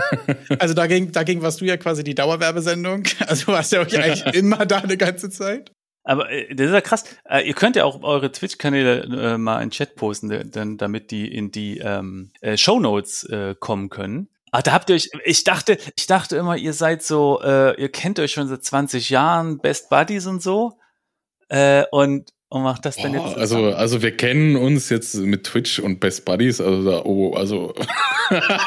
also 0.59 0.73
dagegen, 0.73 1.11
dagegen 1.11 1.41
warst 1.41 1.59
du 1.59 1.65
ja 1.65 1.75
quasi 1.77 2.03
die 2.03 2.15
Dauerwerbesendung. 2.15 3.03
Also 3.27 3.47
warst 3.47 3.71
du 3.71 3.77
ja 3.77 3.81
auch 3.81 3.93
eigentlich 3.93 4.33
immer 4.33 4.65
da 4.65 4.77
eine 4.77 4.97
ganze 4.97 5.29
Zeit. 5.29 5.71
Aber 6.03 6.31
äh, 6.31 6.53
das 6.55 6.67
ist 6.67 6.73
ja 6.73 6.81
krass. 6.81 7.03
Äh, 7.29 7.47
ihr 7.47 7.53
könnt 7.53 7.75
ja 7.75 7.83
auch 7.83 8.01
eure 8.03 8.31
Twitch-Kanäle 8.31 9.33
äh, 9.33 9.37
mal 9.37 9.61
in 9.61 9.71
Chat 9.71 9.95
posten, 9.95 10.29
denn, 10.29 10.77
damit 10.77 11.11
die 11.11 11.27
in 11.27 11.51
die 11.51 11.79
ähm, 11.79 12.31
äh, 12.41 12.55
Show 12.55 12.79
Notes 12.79 13.23
äh, 13.25 13.55
kommen 13.59 13.89
können. 13.89 14.29
Ah, 14.55 14.61
da 14.61 14.71
habt 14.71 14.89
ihr 14.89 14.95
euch, 14.95 15.09
ich 15.25 15.43
dachte, 15.43 15.77
ich 15.97 16.07
dachte 16.07 16.37
immer, 16.37 16.55
ihr 16.55 16.71
seid 16.71 17.03
so, 17.03 17.41
äh, 17.43 17.77
ihr 17.77 17.89
kennt 17.89 18.19
euch 18.19 18.31
schon 18.31 18.47
seit 18.47 18.63
20 18.63 19.09
Jahren, 19.09 19.57
Best 19.57 19.89
Buddies 19.89 20.27
und 20.27 20.41
so. 20.41 20.79
Äh, 21.49 21.83
und 21.91 22.31
und 22.47 22.63
macht 22.63 22.85
das 22.85 22.95
dann 22.95 23.11
Boah, 23.11 23.27
jetzt? 23.27 23.37
Also, 23.37 23.73
also 23.73 24.01
wir 24.01 24.15
kennen 24.15 24.55
uns 24.55 24.89
jetzt 24.89 25.15
mit 25.15 25.43
Twitch 25.43 25.79
und 25.79 25.99
Best 25.99 26.23
Buddies, 26.23 26.61
also 26.61 26.89
da, 26.89 27.01
oh, 27.03 27.33
also. 27.33 27.73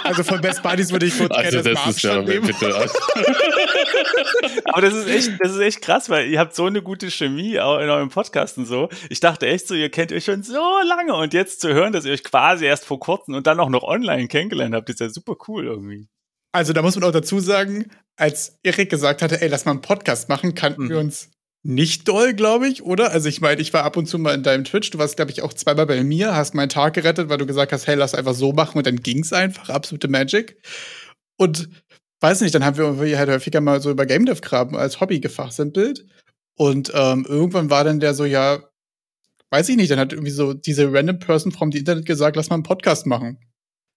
also 0.05 0.25
von 0.25 0.43
Best 0.43 0.63
Buddies 0.63 0.93
würde 0.93 1.07
ich 1.07 1.17
kurz 1.19 1.35
also 1.35 1.63
das 1.63 1.87
ist 1.87 2.03
ja 2.03 2.21
bitte. 2.21 2.43
Aber 4.65 4.83
das 4.83 4.95
ist 4.95 5.09
echt, 5.09 5.33
das 5.41 5.53
ist 5.53 5.61
echt 5.61 5.83
krass, 5.83 6.09
weil 6.09 6.29
ihr 6.29 6.39
habt 6.39 6.55
so 6.55 6.67
eine 6.67 6.83
gute 6.83 7.11
Chemie 7.11 7.59
auch 7.59 7.79
in 7.79 7.89
eurem 7.89 8.09
Podcast 8.09 8.59
und 8.59 8.67
so. 8.67 8.89
Ich 9.11 9.21
dachte 9.21 9.47
echt 9.47 9.69
so, 9.69 9.75
ihr 9.75 9.91
kennt 9.91 10.13
euch 10.13 10.25
schon 10.25 10.43
so 10.43 10.63
lange 10.87 11.15
und 11.15 11.35
jetzt 11.35 11.61
zu 11.61 11.73
hören, 11.73 11.93
dass 11.93 12.05
ihr 12.05 12.13
euch 12.13 12.25
quasi 12.25 12.65
erst 12.65 12.85
vor 12.85 13.01
kurzem 13.01 13.35
und 13.35 13.47
dann 13.47 13.61
auch 13.61 13.69
noch 13.69 13.83
online 13.83 14.29
kennengelernt 14.29 14.75
habt, 14.75 14.91
ist 14.91 15.01
ja 15.01 15.09
super 15.09 15.37
cool 15.49 15.65
irgendwie. 15.65 16.09
Also 16.53 16.73
da 16.73 16.83
muss 16.83 16.97
man 16.97 17.05
auch 17.05 17.13
dazu 17.13 17.41
sagen, 17.41 17.91
als 18.17 18.59
Erik 18.63 18.91
gesagt 18.91 19.23
hatte, 19.23 19.41
ey, 19.41 19.49
lass 19.49 19.65
mal 19.65 19.73
einen 19.73 19.81
Podcast 19.81 20.29
machen, 20.29 20.55
kannten 20.55 20.85
mhm. 20.85 20.89
wir 20.89 20.99
uns 20.99 21.31
nicht 21.63 22.09
doll, 22.09 22.35
glaube 22.35 22.69
ich, 22.69 22.83
oder? 22.83 23.11
Also 23.11 23.29
ich 23.29 23.41
meine, 23.41 23.61
ich 23.61 23.73
war 23.73 23.85
ab 23.85 23.97
und 23.97 24.07
zu 24.07 24.19
mal 24.19 24.35
in 24.35 24.43
deinem 24.43 24.65
Twitch. 24.65 24.91
Du 24.91 24.99
warst, 24.99 25.17
glaube 25.17 25.31
ich, 25.31 25.43
auch 25.43 25.53
zweimal 25.53 25.87
bei 25.87 26.03
mir, 26.03 26.35
hast 26.35 26.55
meinen 26.55 26.69
Tag 26.69 26.95
gerettet, 26.95 27.29
weil 27.29 27.39
du 27.39 27.47
gesagt 27.47 27.73
hast, 27.73 27.87
hey, 27.87 27.97
lass 27.97 28.15
einfach 28.15 28.35
so 28.35 28.53
machen 28.53 28.79
und 28.79 28.87
dann 28.87 29.03
ging's 29.03 29.33
einfach. 29.33 29.69
Absolute 29.69 30.09
Magic. 30.09 30.57
Und 31.37 31.69
weiß 32.21 32.41
nicht, 32.41 32.55
dann 32.55 32.65
haben 32.65 32.77
wir 32.77 33.19
halt 33.19 33.31
häufiger 33.31 33.61
mal 33.61 33.81
so 33.81 33.91
über 33.91 34.07
Game 34.07 34.27
Dev 34.27 34.41
Graben 34.41 34.77
als 34.77 35.01
Hobby 35.01 35.21
gefachsimpelt. 35.21 36.05
Und 36.57 36.91
ähm, 36.95 37.25
irgendwann 37.29 37.71
war 37.71 37.85
dann 37.85 38.01
der 38.01 38.15
so, 38.15 38.25
ja, 38.25 38.59
weiß 39.51 39.69
ich 39.69 39.77
nicht, 39.77 39.91
dann 39.91 40.01
hat 40.01 40.13
irgendwie 40.13 40.33
so 40.33 40.55
diese 40.55 40.93
random 40.93 41.19
Person 41.19 41.53
from 41.53 41.71
the 41.71 41.79
Internet 41.79 42.07
gesagt, 42.07 42.37
lass 42.37 42.51
mal 42.51 42.57
einen 42.57 42.65
Podcast 42.65 43.07
machen. 43.07 43.39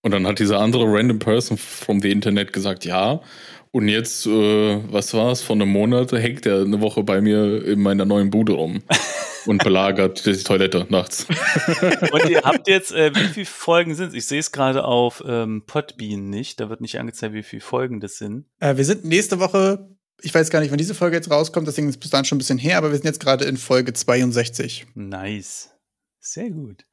Und 0.04 0.12
dann 0.12 0.26
hat 0.26 0.40
diese 0.40 0.58
andere 0.58 0.86
random 0.86 1.20
Person 1.20 1.58
from 1.58 2.02
the 2.02 2.12
Internet 2.12 2.54
gesagt, 2.54 2.86
ja. 2.86 3.22
Und 3.74 3.88
jetzt, 3.88 4.26
äh, 4.26 4.92
was 4.92 5.14
war's, 5.14 5.42
vor 5.42 5.56
einem 5.56 5.70
Monat 5.70 6.12
hängt 6.12 6.46
er 6.46 6.62
eine 6.62 6.82
Woche 6.82 7.04
bei 7.04 7.22
mir 7.22 7.66
in 7.66 7.82
meiner 7.82 8.04
neuen 8.04 8.30
Bude 8.30 8.52
rum 8.54 8.84
und 9.46 9.64
belagert 9.64 10.26
die 10.26 10.36
Toilette 10.36 10.86
nachts. 10.90 11.26
und 12.12 12.30
ihr 12.30 12.42
habt 12.42 12.68
jetzt, 12.68 12.92
äh, 12.92 13.16
wie 13.16 13.28
viele 13.28 13.46
Folgen 13.46 13.96
sind 13.96 14.10
es? 14.10 14.14
Ich 14.14 14.26
sehe 14.26 14.40
es 14.40 14.52
gerade 14.52 14.84
auf 14.84 15.24
ähm, 15.26 15.64
Podbean 15.66 16.30
nicht. 16.30 16.60
Da 16.60 16.70
wird 16.70 16.82
nicht 16.82 17.00
angezeigt, 17.00 17.34
wie 17.34 17.44
viele 17.44 17.62
Folgen 17.62 18.02
das 18.02 18.18
sind. 18.18 18.46
Äh, 18.60 18.76
wir 18.76 18.84
sind 18.84 19.06
nächste 19.06 19.40
Woche, 19.40 19.90
ich 20.22 20.36
weiß 20.36 20.50
gar 20.50 20.60
nicht, 20.60 20.72
wann 20.72 20.78
diese 20.78 20.94
Folge 20.94 21.16
jetzt 21.16 21.32
rauskommt, 21.32 21.66
deswegen 21.66 21.88
ist 21.88 21.96
es 21.96 22.00
bis 22.00 22.10
dahin 22.10 22.26
schon 22.26 22.36
ein 22.36 22.40
bisschen 22.40 22.58
her, 22.58 22.78
aber 22.78 22.90
wir 22.90 22.98
sind 22.98 23.06
jetzt 23.06 23.22
gerade 23.22 23.46
in 23.46 23.56
Folge 23.56 23.94
62. 23.94 24.86
Nice. 24.96 25.70
Sehr 26.20 26.50
gut. 26.52 26.86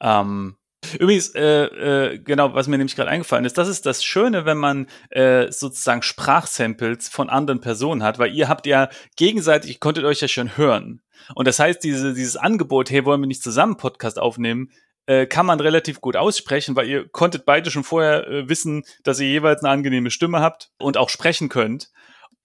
Ähm, 0.00 0.56
Übrigens, 0.98 1.34
äh, 1.34 1.64
äh, 1.64 2.18
genau, 2.18 2.54
was 2.54 2.68
mir 2.68 2.78
nämlich 2.78 2.96
gerade 2.96 3.10
eingefallen 3.10 3.44
ist, 3.44 3.58
das 3.58 3.68
ist 3.68 3.86
das 3.86 4.04
Schöne, 4.04 4.44
wenn 4.44 4.58
man 4.58 4.86
äh, 5.10 5.50
sozusagen 5.50 6.02
Sprachsamples 6.02 7.08
von 7.08 7.30
anderen 7.30 7.60
Personen 7.60 8.02
hat, 8.02 8.18
weil 8.18 8.32
ihr 8.34 8.48
habt 8.48 8.66
ja 8.66 8.88
gegenseitig, 9.16 9.80
konntet 9.80 10.04
euch 10.04 10.20
ja 10.20 10.28
schon 10.28 10.56
hören. 10.56 11.02
Und 11.34 11.48
das 11.48 11.58
heißt, 11.58 11.82
diese, 11.82 12.14
dieses 12.14 12.36
Angebot, 12.36 12.90
hey, 12.90 13.04
wollen 13.04 13.20
wir 13.20 13.26
nicht 13.26 13.42
zusammen 13.42 13.76
Podcast 13.76 14.18
aufnehmen, 14.18 14.70
äh, 15.06 15.26
kann 15.26 15.46
man 15.46 15.60
relativ 15.60 16.00
gut 16.00 16.16
aussprechen, 16.16 16.76
weil 16.76 16.88
ihr 16.88 17.08
konntet 17.08 17.44
beide 17.44 17.70
schon 17.70 17.84
vorher 17.84 18.26
äh, 18.26 18.48
wissen, 18.48 18.84
dass 19.02 19.20
ihr 19.20 19.28
jeweils 19.28 19.62
eine 19.62 19.72
angenehme 19.72 20.10
Stimme 20.10 20.40
habt 20.40 20.70
und 20.78 20.96
auch 20.96 21.08
sprechen 21.08 21.48
könnt. 21.48 21.90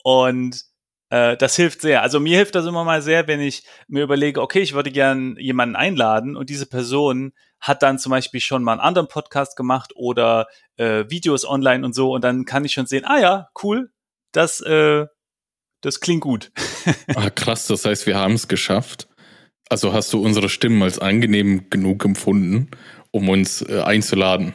Und 0.04 0.66
äh, 1.10 1.38
das 1.38 1.56
hilft 1.56 1.82
sehr. 1.82 2.02
Also 2.02 2.20
mir 2.20 2.38
hilft 2.38 2.56
das 2.56 2.66
immer 2.66 2.84
mal 2.84 3.02
sehr, 3.02 3.28
wenn 3.28 3.42
ich 3.42 3.64
mir 3.88 4.04
überlege, 4.04 4.42
okay, 4.42 4.60
ich 4.60 4.74
würde 4.74 4.92
gern 4.92 5.36
jemanden 5.38 5.76
einladen 5.76 6.36
und 6.36 6.50
diese 6.50 6.66
Person 6.66 7.34
hat 7.60 7.84
dann 7.84 8.00
zum 8.00 8.12
Beispiel 8.12 8.40
schon 8.40 8.64
mal 8.64 8.74
einen 8.74 8.82
anderen 8.82 9.08
Podcast 9.08 9.58
gemacht 9.58 9.92
oder 9.96 10.48
äh, 10.78 11.06
Videos 11.10 11.46
online 11.46 11.86
und 11.86 11.94
so 11.94 12.14
und 12.14 12.24
dann 12.24 12.46
kann 12.46 12.64
ich 12.64 12.74
schon 12.74 12.86
sehen, 12.86 13.06
ah 13.06 13.20
ja, 13.20 13.50
cool, 13.64 13.92
das, 14.32 14.62
äh, 14.62 15.08
das 15.82 16.00
klingt 16.00 16.22
gut. 16.22 16.52
ah, 17.16 17.30
krass, 17.30 17.68
das 17.68 17.86
heißt, 17.86 18.06
wir 18.06 18.18
haben 18.18 18.34
es 18.34 18.48
geschafft. 18.48 19.08
Also 19.70 19.94
hast 19.94 20.14
du 20.14 20.24
unsere 20.24 20.50
Stimmen 20.50 20.82
als 20.82 21.00
angenehm 21.00 21.70
genug 21.70 22.06
empfunden, 22.06 22.70
um 23.12 23.30
uns 23.30 23.62
äh, 23.62 23.82
einzuladen? 23.82 24.54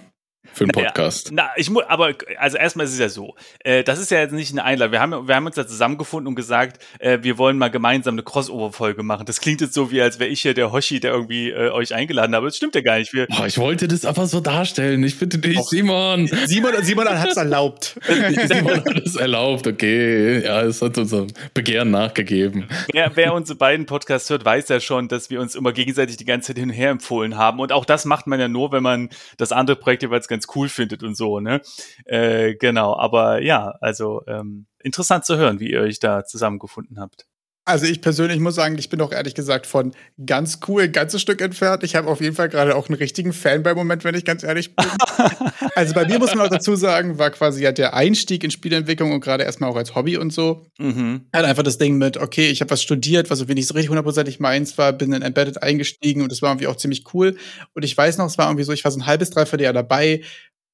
Für 0.54 0.64
einen 0.64 0.70
Podcast. 0.70 1.28
Ja, 1.28 1.34
na, 1.34 1.50
ich 1.56 1.68
muss, 1.70 1.84
aber 1.88 2.12
also 2.38 2.56
erstmal 2.56 2.86
ist 2.86 2.92
es 2.92 2.98
ja 2.98 3.08
so. 3.08 3.34
Äh, 3.60 3.82
das 3.82 3.98
ist 3.98 4.10
ja 4.10 4.20
jetzt 4.20 4.32
nicht 4.32 4.52
eine 4.52 4.64
Einladung. 4.64 4.92
Wir 4.92 5.00
haben, 5.00 5.28
wir 5.28 5.34
haben 5.34 5.46
uns 5.46 5.56
da 5.56 5.66
zusammengefunden 5.66 6.28
und 6.28 6.34
gesagt, 6.34 6.82
äh, 6.98 7.18
wir 7.22 7.38
wollen 7.38 7.58
mal 7.58 7.70
gemeinsam 7.70 8.14
eine 8.14 8.22
Crossover-Folge 8.22 9.02
machen. 9.02 9.26
Das 9.26 9.40
klingt 9.40 9.60
jetzt 9.60 9.74
so, 9.74 9.90
wie 9.90 10.00
als 10.00 10.18
wäre 10.18 10.30
ich 10.30 10.42
hier 10.42 10.54
der 10.54 10.72
Hoshi, 10.72 11.00
der 11.00 11.12
irgendwie 11.12 11.50
äh, 11.50 11.70
euch 11.70 11.94
eingeladen 11.94 12.32
hat. 12.32 12.38
Aber 12.38 12.46
das 12.46 12.56
stimmt 12.56 12.74
ja 12.74 12.80
gar 12.80 12.98
nicht. 12.98 13.12
Wir, 13.12 13.26
oh, 13.30 13.44
ich 13.44 13.58
wollte 13.58 13.88
das 13.88 14.04
aber 14.04 14.26
so 14.26 14.40
darstellen. 14.40 15.02
Ich 15.02 15.18
bitte 15.18 15.38
dich, 15.38 15.58
Och, 15.58 15.68
Simon. 15.68 16.28
Simon, 16.46 16.72
Simon 16.82 17.08
hat 17.08 17.30
es 17.30 17.36
erlaubt. 17.36 17.98
Simon 18.46 18.84
hat 18.84 19.02
es 19.04 19.16
erlaubt, 19.16 19.66
okay. 19.66 20.44
Ja, 20.44 20.62
es 20.62 20.80
hat 20.80 20.96
unser 20.98 21.26
Begehren 21.52 21.90
nachgegeben. 21.90 22.68
Wer, 22.92 23.10
wer 23.14 23.34
unsere 23.34 23.58
beiden 23.58 23.86
Podcasts 23.86 24.30
hört, 24.30 24.44
weiß 24.44 24.68
ja 24.68 24.80
schon, 24.80 25.08
dass 25.08 25.30
wir 25.30 25.40
uns 25.40 25.54
immer 25.54 25.72
gegenseitig 25.72 26.16
die 26.16 26.24
ganze 26.24 26.48
Zeit 26.48 26.58
hin 26.58 26.70
und 26.70 26.74
her 26.74 26.90
empfohlen 26.90 27.36
haben. 27.36 27.60
Und 27.60 27.72
auch 27.72 27.84
das 27.84 28.04
macht 28.04 28.26
man 28.26 28.38
ja 28.38 28.48
nur, 28.48 28.72
wenn 28.72 28.82
man 28.82 29.08
das 29.36 29.52
andere 29.52 29.76
Projekt 29.76 30.02
jeweils 30.02 30.28
ganz 30.28 30.43
cool 30.54 30.68
findet 30.68 31.02
und 31.02 31.16
so, 31.16 31.40
ne? 31.40 31.60
Äh, 32.04 32.54
genau, 32.54 32.96
aber 32.96 33.42
ja, 33.42 33.74
also 33.80 34.22
ähm, 34.26 34.66
interessant 34.80 35.24
zu 35.24 35.36
hören, 35.36 35.60
wie 35.60 35.70
ihr 35.70 35.80
euch 35.80 35.98
da 35.98 36.24
zusammengefunden 36.24 36.98
habt. 37.00 37.26
Also 37.66 37.86
ich 37.86 38.02
persönlich 38.02 38.40
muss 38.40 38.56
sagen, 38.56 38.76
ich 38.78 38.90
bin 38.90 38.98
doch 38.98 39.10
ehrlich 39.10 39.34
gesagt 39.34 39.66
von 39.66 39.92
ganz 40.26 40.60
cool 40.68 40.82
ein 40.82 40.92
ganzes 40.92 41.22
Stück 41.22 41.40
entfernt. 41.40 41.82
Ich 41.82 41.94
habe 41.94 42.08
auf 42.08 42.20
jeden 42.20 42.36
Fall 42.36 42.50
gerade 42.50 42.76
auch 42.76 42.88
einen 42.88 42.98
richtigen 42.98 43.32
Fanboy-Moment, 43.32 44.04
wenn 44.04 44.14
ich 44.14 44.26
ganz 44.26 44.42
ehrlich 44.42 44.76
bin. 44.76 44.86
also 45.74 45.94
bei 45.94 46.06
mir 46.06 46.18
muss 46.18 46.34
man 46.34 46.46
auch 46.46 46.50
dazu 46.50 46.76
sagen, 46.76 47.18
war 47.18 47.30
quasi 47.30 47.62
ja 47.62 47.72
der 47.72 47.94
Einstieg 47.94 48.44
in 48.44 48.50
Spielentwicklung 48.50 49.12
und 49.12 49.20
gerade 49.20 49.44
erstmal 49.44 49.70
auch 49.70 49.76
als 49.76 49.94
Hobby 49.94 50.18
und 50.18 50.30
so. 50.30 50.66
Mhm. 50.78 51.22
Halt 51.32 51.46
einfach 51.46 51.62
das 51.62 51.78
Ding 51.78 51.96
mit, 51.96 52.18
okay, 52.18 52.48
ich 52.48 52.60
habe 52.60 52.70
was 52.70 52.82
studiert, 52.82 53.30
was 53.30 53.38
irgendwie 53.38 53.54
nicht 53.54 53.68
so 53.68 53.72
richtig 53.74 53.88
hundertprozentig 53.88 54.40
meins 54.40 54.76
war, 54.76 54.92
bin 54.92 55.14
in 55.14 55.22
Embedded 55.22 55.62
eingestiegen 55.62 56.20
und 56.20 56.30
das 56.30 56.42
war 56.42 56.50
irgendwie 56.50 56.66
auch 56.66 56.76
ziemlich 56.76 57.04
cool. 57.14 57.36
Und 57.72 57.82
ich 57.82 57.96
weiß 57.96 58.18
noch, 58.18 58.26
es 58.26 58.36
war 58.36 58.48
irgendwie 58.48 58.64
so, 58.64 58.72
ich 58.72 58.84
war 58.84 58.90
so 58.90 58.98
ein 58.98 59.06
halbes, 59.06 59.30
dreiviertel 59.30 59.64
Jahr 59.64 59.72
dabei, 59.72 60.20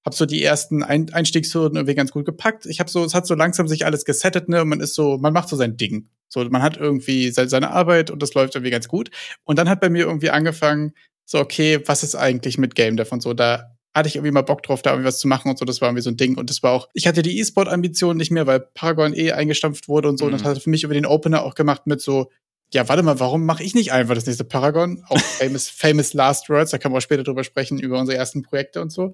habe 0.05 0.17
so 0.17 0.27
die 0.27 0.43
ersten 0.43 0.83
Ein 0.83 1.13
Einstiegshürden 1.13 1.77
irgendwie 1.77 1.95
ganz 1.95 2.11
gut 2.11 2.25
gepackt. 2.25 2.67
Ich 2.67 2.81
habe 2.81 2.91
so, 2.91 3.05
es 3.05 3.15
hat 3.15 3.27
so 3.27 3.35
langsam 3.35 3.69
sich 3.69 3.85
alles 3.85 4.05
gesettet, 4.05 4.49
ne? 4.49 4.63
Und 4.63 4.69
man 4.69 4.81
ist 4.81 4.95
so, 4.95 5.19
man 5.19 5.33
macht 5.33 5.49
so 5.49 5.57
sein 5.57 5.77
Ding. 5.77 6.09
So, 6.29 6.45
man 6.45 6.63
hat 6.63 6.77
irgendwie 6.77 7.31
seine 7.31 7.71
Arbeit 7.71 8.11
und 8.11 8.23
das 8.23 8.35
läuft 8.35 8.55
irgendwie 8.55 8.71
ganz 8.71 8.89
gut. 8.89 9.11
Und 9.45 9.59
dann 9.59 9.69
hat 9.69 9.81
bei 9.81 9.91
mir 9.91 10.07
irgendwie 10.07 10.31
angefangen, 10.31 10.93
so, 11.27 11.39
okay, 11.39 11.81
was 11.87 12.03
ist 12.03 12.15
eigentlich 12.15 12.57
mit 12.57 12.75
Game 12.75 12.97
Dev 12.97 13.13
und 13.13 13.23
so? 13.23 13.35
Da 13.35 13.77
hatte 13.95 14.09
ich 14.09 14.17
irgendwie 14.17 14.33
mal 14.33 14.43
Bock 14.43 14.63
drauf, 14.63 14.83
da 14.83 14.91
irgendwie 14.91 15.09
was 15.09 15.19
zu 15.19 15.29
machen 15.29 15.51
und 15.51 15.59
so. 15.59 15.65
Das 15.65 15.81
war 15.81 15.89
irgendwie 15.89 16.03
so 16.03 16.11
ein 16.11 16.17
Ding. 16.17 16.39
Und 16.39 16.49
das 16.49 16.63
war 16.63 16.73
auch, 16.73 16.89
ich 16.95 17.07
hatte 17.07 17.23
die 17.23 17.39
E-Sport-Ambition 17.41 18.17
nicht 18.17 18.31
mehr, 18.31 18.47
weil 18.47 18.61
Paragon 18.61 19.13
eh 19.13 19.33
eingestampft 19.33 19.89
wurde 19.89 20.09
und 20.09 20.19
so. 20.19 20.27
Mhm. 20.27 20.33
Und 20.33 20.41
das 20.41 20.49
hat 20.49 20.63
für 20.63 20.71
mich 20.71 20.85
über 20.85 20.95
den 20.95 21.07
Opener 21.07 21.43
auch 21.43 21.55
gemacht 21.55 21.87
mit 21.87 22.01
so, 22.01 22.31
ja, 22.73 22.89
warte 22.89 23.03
mal, 23.03 23.19
warum 23.19 23.45
mache 23.45 23.65
ich 23.65 23.75
nicht 23.75 23.93
einfach 23.93 24.15
das 24.15 24.27
nächste 24.27 24.45
Paragon? 24.45 25.03
Auch 25.09 25.19
famous, 25.39 25.69
famous 25.69 26.13
Last 26.15 26.49
Words, 26.49 26.71
da 26.71 26.79
kann 26.79 26.93
man 26.93 26.99
auch 26.99 27.03
später 27.03 27.25
drüber 27.25 27.45
sprechen, 27.45 27.79
über 27.79 27.99
unsere 27.99 28.17
ersten 28.17 28.43
Projekte 28.43 28.81
und 28.81 28.91
so. 28.91 29.13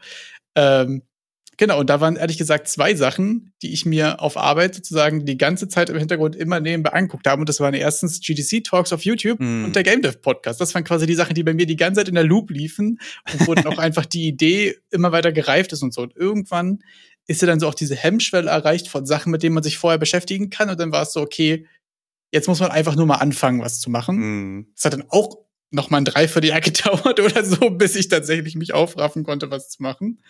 Ähm, 0.55 1.03
genau, 1.57 1.81
und 1.81 1.89
da 1.89 2.01
waren 2.01 2.17
ehrlich 2.17 2.37
gesagt 2.37 2.69
zwei 2.69 2.95
Sachen, 2.95 3.53
die 3.63 3.73
ich 3.73 3.87
mir 3.87 4.21
auf 4.21 4.37
Arbeit 4.37 4.75
sozusagen 4.75 5.25
die 5.25 5.39
ganze 5.39 5.69
Zeit 5.69 5.89
im 5.89 5.97
Hintergrund 5.97 6.37
immer 6.37 6.61
nebenbei 6.61 6.93
angeguckt 6.93 7.27
habe. 7.27 7.41
Und 7.41 7.49
das 7.49 7.61
waren 7.61 7.73
erstens 7.73 8.21
GDC 8.21 8.63
Talks 8.63 8.93
auf 8.93 9.05
YouTube 9.05 9.41
mm. 9.41 9.65
und 9.65 9.77
der 9.77 9.83
Game 9.83 10.03
Dev 10.03 10.19
Podcast. 10.19 10.61
Das 10.61 10.75
waren 10.75 10.85
quasi 10.85 11.07
die 11.07 11.15
Sachen, 11.15 11.35
die 11.35 11.43
bei 11.43 11.55
mir 11.55 11.67
die 11.67 11.77
ganze 11.77 12.01
Zeit 12.01 12.09
in 12.09 12.15
der 12.15 12.25
Loop 12.25 12.51
liefen 12.51 12.99
und 13.33 13.47
wo 13.47 13.55
dann 13.55 13.67
auch 13.67 13.79
einfach 13.79 14.05
die 14.05 14.29
Idee 14.29 14.77
immer 14.91 15.13
weiter 15.13 15.33
gereift 15.33 15.73
ist 15.73 15.83
und 15.83 15.95
so. 15.95 16.03
Und 16.03 16.15
irgendwann 16.15 16.81
ist 17.27 17.43
ja 17.43 17.47
dann 17.47 17.59
so 17.59 17.69
auch 17.69 17.75
diese 17.75 17.97
Hemmschwelle 17.97 18.51
erreicht 18.51 18.89
von 18.89 19.07
Sachen, 19.07 19.33
mit 19.33 19.43
denen 19.43 19.55
man 19.55 19.63
sich 19.63 19.79
vorher 19.79 19.99
beschäftigen 19.99 20.51
kann. 20.51 20.71
Und 20.71 20.79
dann 20.79 20.93
war 20.93 21.03
es 21.03 21.13
so, 21.13 21.21
okay, 21.21 21.67
jetzt 22.37 22.49
muss 22.49 22.61
man 22.61 22.71
einfach 22.71 22.95
nur 22.95 23.07
mal 23.07 23.17
anfangen, 23.17 23.61
was 23.61 23.81
zu 23.81 23.91
machen. 23.91 24.67
Das 24.75 24.85
hat 24.85 24.93
dann 24.93 25.05
auch 25.09 25.39
noch 25.71 25.91
mal 25.91 25.99
ein 25.99 26.05
Dreivierteljahr 26.05 26.61
gedauert 26.63 27.19
oder 27.19 27.45
so, 27.45 27.71
bis 27.71 27.97
ich 27.97 28.09
tatsächlich 28.09 28.55
mich 28.55 28.75
aufraffen 28.75 29.25
konnte, 29.25 29.51
was 29.51 29.71
zu 29.71 29.83
machen. 29.83 30.23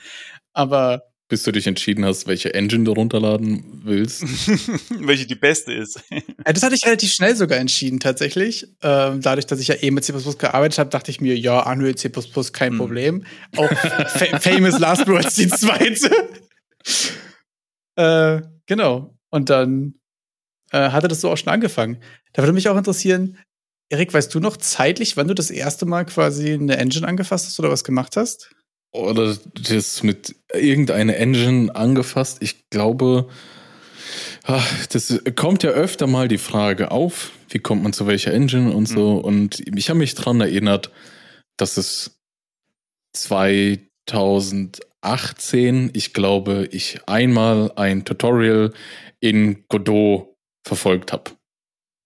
Aber 0.52 1.02
bis 1.28 1.42
du 1.42 1.50
dich 1.50 1.66
entschieden 1.66 2.04
hast, 2.04 2.28
welche 2.28 2.54
Engine 2.54 2.84
du 2.84 2.92
runterladen 2.92 3.80
willst. 3.82 4.22
welche 4.90 5.26
die 5.26 5.34
beste 5.34 5.72
ist. 5.72 6.00
ja, 6.08 6.52
das 6.52 6.62
hatte 6.62 6.76
ich 6.76 6.86
relativ 6.86 7.12
schnell 7.12 7.34
sogar 7.34 7.58
entschieden, 7.58 7.98
tatsächlich. 7.98 8.68
Ähm, 8.80 9.22
dadurch, 9.22 9.46
dass 9.46 9.58
ich 9.58 9.66
ja 9.66 9.74
eh 9.74 9.90
mit 9.90 10.04
C 10.04 10.12
gearbeitet 10.38 10.78
habe, 10.78 10.90
dachte 10.90 11.10
ich 11.10 11.20
mir, 11.20 11.36
ja, 11.36 11.68
Unreal 11.68 11.96
C 11.96 12.12
kein 12.52 12.72
hm. 12.72 12.78
Problem. 12.78 13.26
Auch 13.56 13.68
Famous 14.40 14.78
Last 14.78 15.08
Words 15.08 15.34
die 15.34 15.48
zweite. 15.48 16.10
äh, 17.96 18.42
genau. 18.66 19.18
Und 19.30 19.50
dann 19.50 19.94
äh, 20.72 20.90
hatte 20.90 21.08
das 21.08 21.20
so 21.20 21.30
auch 21.30 21.36
schon 21.36 21.52
angefangen. 21.52 21.98
Da 22.32 22.42
würde 22.42 22.52
mich 22.52 22.68
auch 22.68 22.76
interessieren, 22.76 23.38
Erik, 23.88 24.12
weißt 24.12 24.34
du 24.34 24.40
noch 24.40 24.56
zeitlich, 24.56 25.16
wann 25.16 25.28
du 25.28 25.34
das 25.34 25.50
erste 25.50 25.86
Mal 25.86 26.04
quasi 26.04 26.54
eine 26.54 26.76
Engine 26.76 27.06
angefasst 27.06 27.46
hast 27.46 27.58
oder 27.60 27.70
was 27.70 27.84
gemacht 27.84 28.16
hast? 28.16 28.50
Oder 28.92 29.36
das 29.54 30.02
mit 30.02 30.34
irgendeiner 30.52 31.16
Engine 31.16 31.74
angefasst. 31.74 32.38
Ich 32.40 32.68
glaube, 32.70 33.28
das 34.90 35.20
kommt 35.34 35.62
ja 35.62 35.70
öfter 35.70 36.06
mal 36.06 36.28
die 36.28 36.38
Frage 36.38 36.90
auf, 36.90 37.32
wie 37.50 37.58
kommt 37.58 37.82
man 37.82 37.92
zu 37.92 38.06
welcher 38.06 38.32
Engine 38.32 38.72
und 38.72 38.86
so. 38.86 39.18
Mhm. 39.18 39.20
Und 39.20 39.60
ich 39.76 39.88
habe 39.88 39.98
mich 39.98 40.14
daran 40.14 40.40
erinnert, 40.40 40.90
dass 41.56 41.76
es 41.76 42.20
2018, 43.14 45.90
ich 45.92 46.12
glaube, 46.12 46.68
ich 46.70 47.00
einmal 47.06 47.72
ein 47.76 48.04
Tutorial 48.04 48.72
in 49.20 49.64
Godot 49.68 50.35
verfolgt 50.66 51.12
habe. 51.12 51.30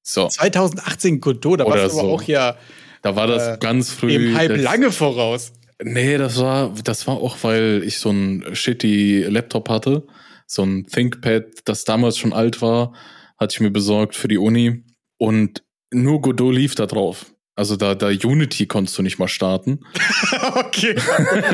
So. 0.03 0.29
2018 0.29 1.21
Godot, 1.21 1.61
da 1.61 1.67
war 1.67 1.77
es 1.77 1.93
aber 1.93 2.09
auch 2.09 2.23
ja. 2.23 2.57
Da 3.03 3.17
war 3.17 3.27
das 3.27 3.57
äh, 3.57 3.59
ganz 3.59 3.91
früh. 3.91 4.13
Eben 4.13 4.37
halb 4.37 4.57
lange 4.59 4.93
voraus. 4.93 5.53
Nee, 5.83 6.19
das 6.19 6.39
war, 6.39 6.75
das 6.85 7.07
war 7.07 7.17
auch, 7.17 7.39
weil 7.43 7.83
ich 7.85 7.99
so 7.99 8.11
ein 8.11 8.45
shitty 8.55 9.23
Laptop 9.23 9.71
hatte. 9.71 10.07
So 10.47 10.63
ein 10.63 10.87
ThinkPad, 10.87 11.45
das 11.65 11.85
damals 11.85 12.19
schon 12.19 12.33
alt 12.33 12.61
war, 12.61 12.93
hatte 13.39 13.55
ich 13.55 13.61
mir 13.61 13.71
besorgt 13.71 14.15
für 14.15 14.29
die 14.29 14.37
Uni. 14.37 14.85
Und 15.17 15.63
nur 15.91 16.21
Godot 16.21 16.55
lief 16.55 16.75
da 16.75 16.87
drauf. 16.87 17.27
Also 17.57 17.77
da, 17.77 17.95
da 17.95 18.09
Unity 18.09 18.67
konntest 18.67 18.99
du 18.99 19.03
nicht 19.03 19.19
mal 19.19 19.29
starten. 19.29 19.81
okay. 20.55 20.97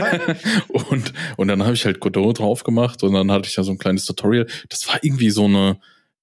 und, 0.69 1.13
und 1.37 1.49
dann 1.49 1.63
habe 1.63 1.75
ich 1.75 1.85
halt 1.85 2.01
Godot 2.01 2.39
drauf 2.39 2.65
gemacht 2.65 3.03
und 3.03 3.13
dann 3.13 3.31
hatte 3.31 3.49
ich 3.49 3.57
ja 3.57 3.63
so 3.63 3.73
ein 3.73 3.79
kleines 3.79 4.07
Tutorial. 4.07 4.47
Das 4.69 4.89
war 4.89 4.99
irgendwie 5.03 5.31
so 5.31 5.45
eine, 5.45 5.79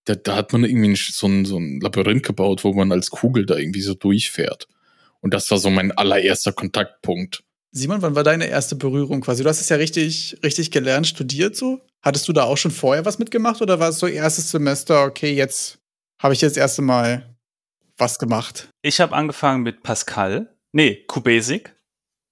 da, 0.05 0.15
da 0.15 0.35
hat 0.35 0.53
man 0.53 0.63
irgendwie 0.63 0.95
so 0.95 1.27
ein, 1.27 1.45
so 1.45 1.57
ein 1.57 1.79
Labyrinth 1.79 2.23
gebaut, 2.23 2.63
wo 2.63 2.73
man 2.73 2.91
als 2.91 3.09
Kugel 3.09 3.45
da 3.45 3.55
irgendwie 3.55 3.81
so 3.81 3.93
durchfährt. 3.93 4.67
Und 5.21 5.33
das 5.33 5.49
war 5.51 5.57
so 5.57 5.69
mein 5.69 5.91
allererster 5.91 6.51
Kontaktpunkt. 6.51 7.43
Simon, 7.71 8.01
wann 8.01 8.15
war 8.15 8.23
deine 8.23 8.47
erste 8.47 8.75
Berührung 8.75 9.21
quasi? 9.21 9.41
Du 9.41 9.49
hast 9.49 9.61
es 9.61 9.69
ja 9.69 9.77
richtig, 9.77 10.37
richtig 10.43 10.69
gelernt, 10.69 11.07
studiert 11.07 11.55
so. 11.55 11.81
Hattest 12.01 12.27
du 12.27 12.33
da 12.33 12.43
auch 12.43 12.57
schon 12.57 12.71
vorher 12.71 13.05
was 13.05 13.19
mitgemacht 13.19 13.61
oder 13.61 13.79
war 13.79 13.89
es 13.89 13.99
so 13.99 14.07
erstes 14.07 14.51
Semester, 14.51 15.05
okay, 15.05 15.33
jetzt 15.33 15.79
habe 16.19 16.33
ich 16.33 16.41
jetzt 16.41 16.57
das 16.57 16.61
erste 16.61 16.81
Mal 16.81 17.35
was 17.97 18.19
gemacht? 18.19 18.69
Ich 18.81 18.99
habe 18.99 19.15
angefangen 19.15 19.63
mit 19.63 19.81
Pascal. 19.81 20.53
Nee, 20.71 21.05
QBasic. 21.07 21.73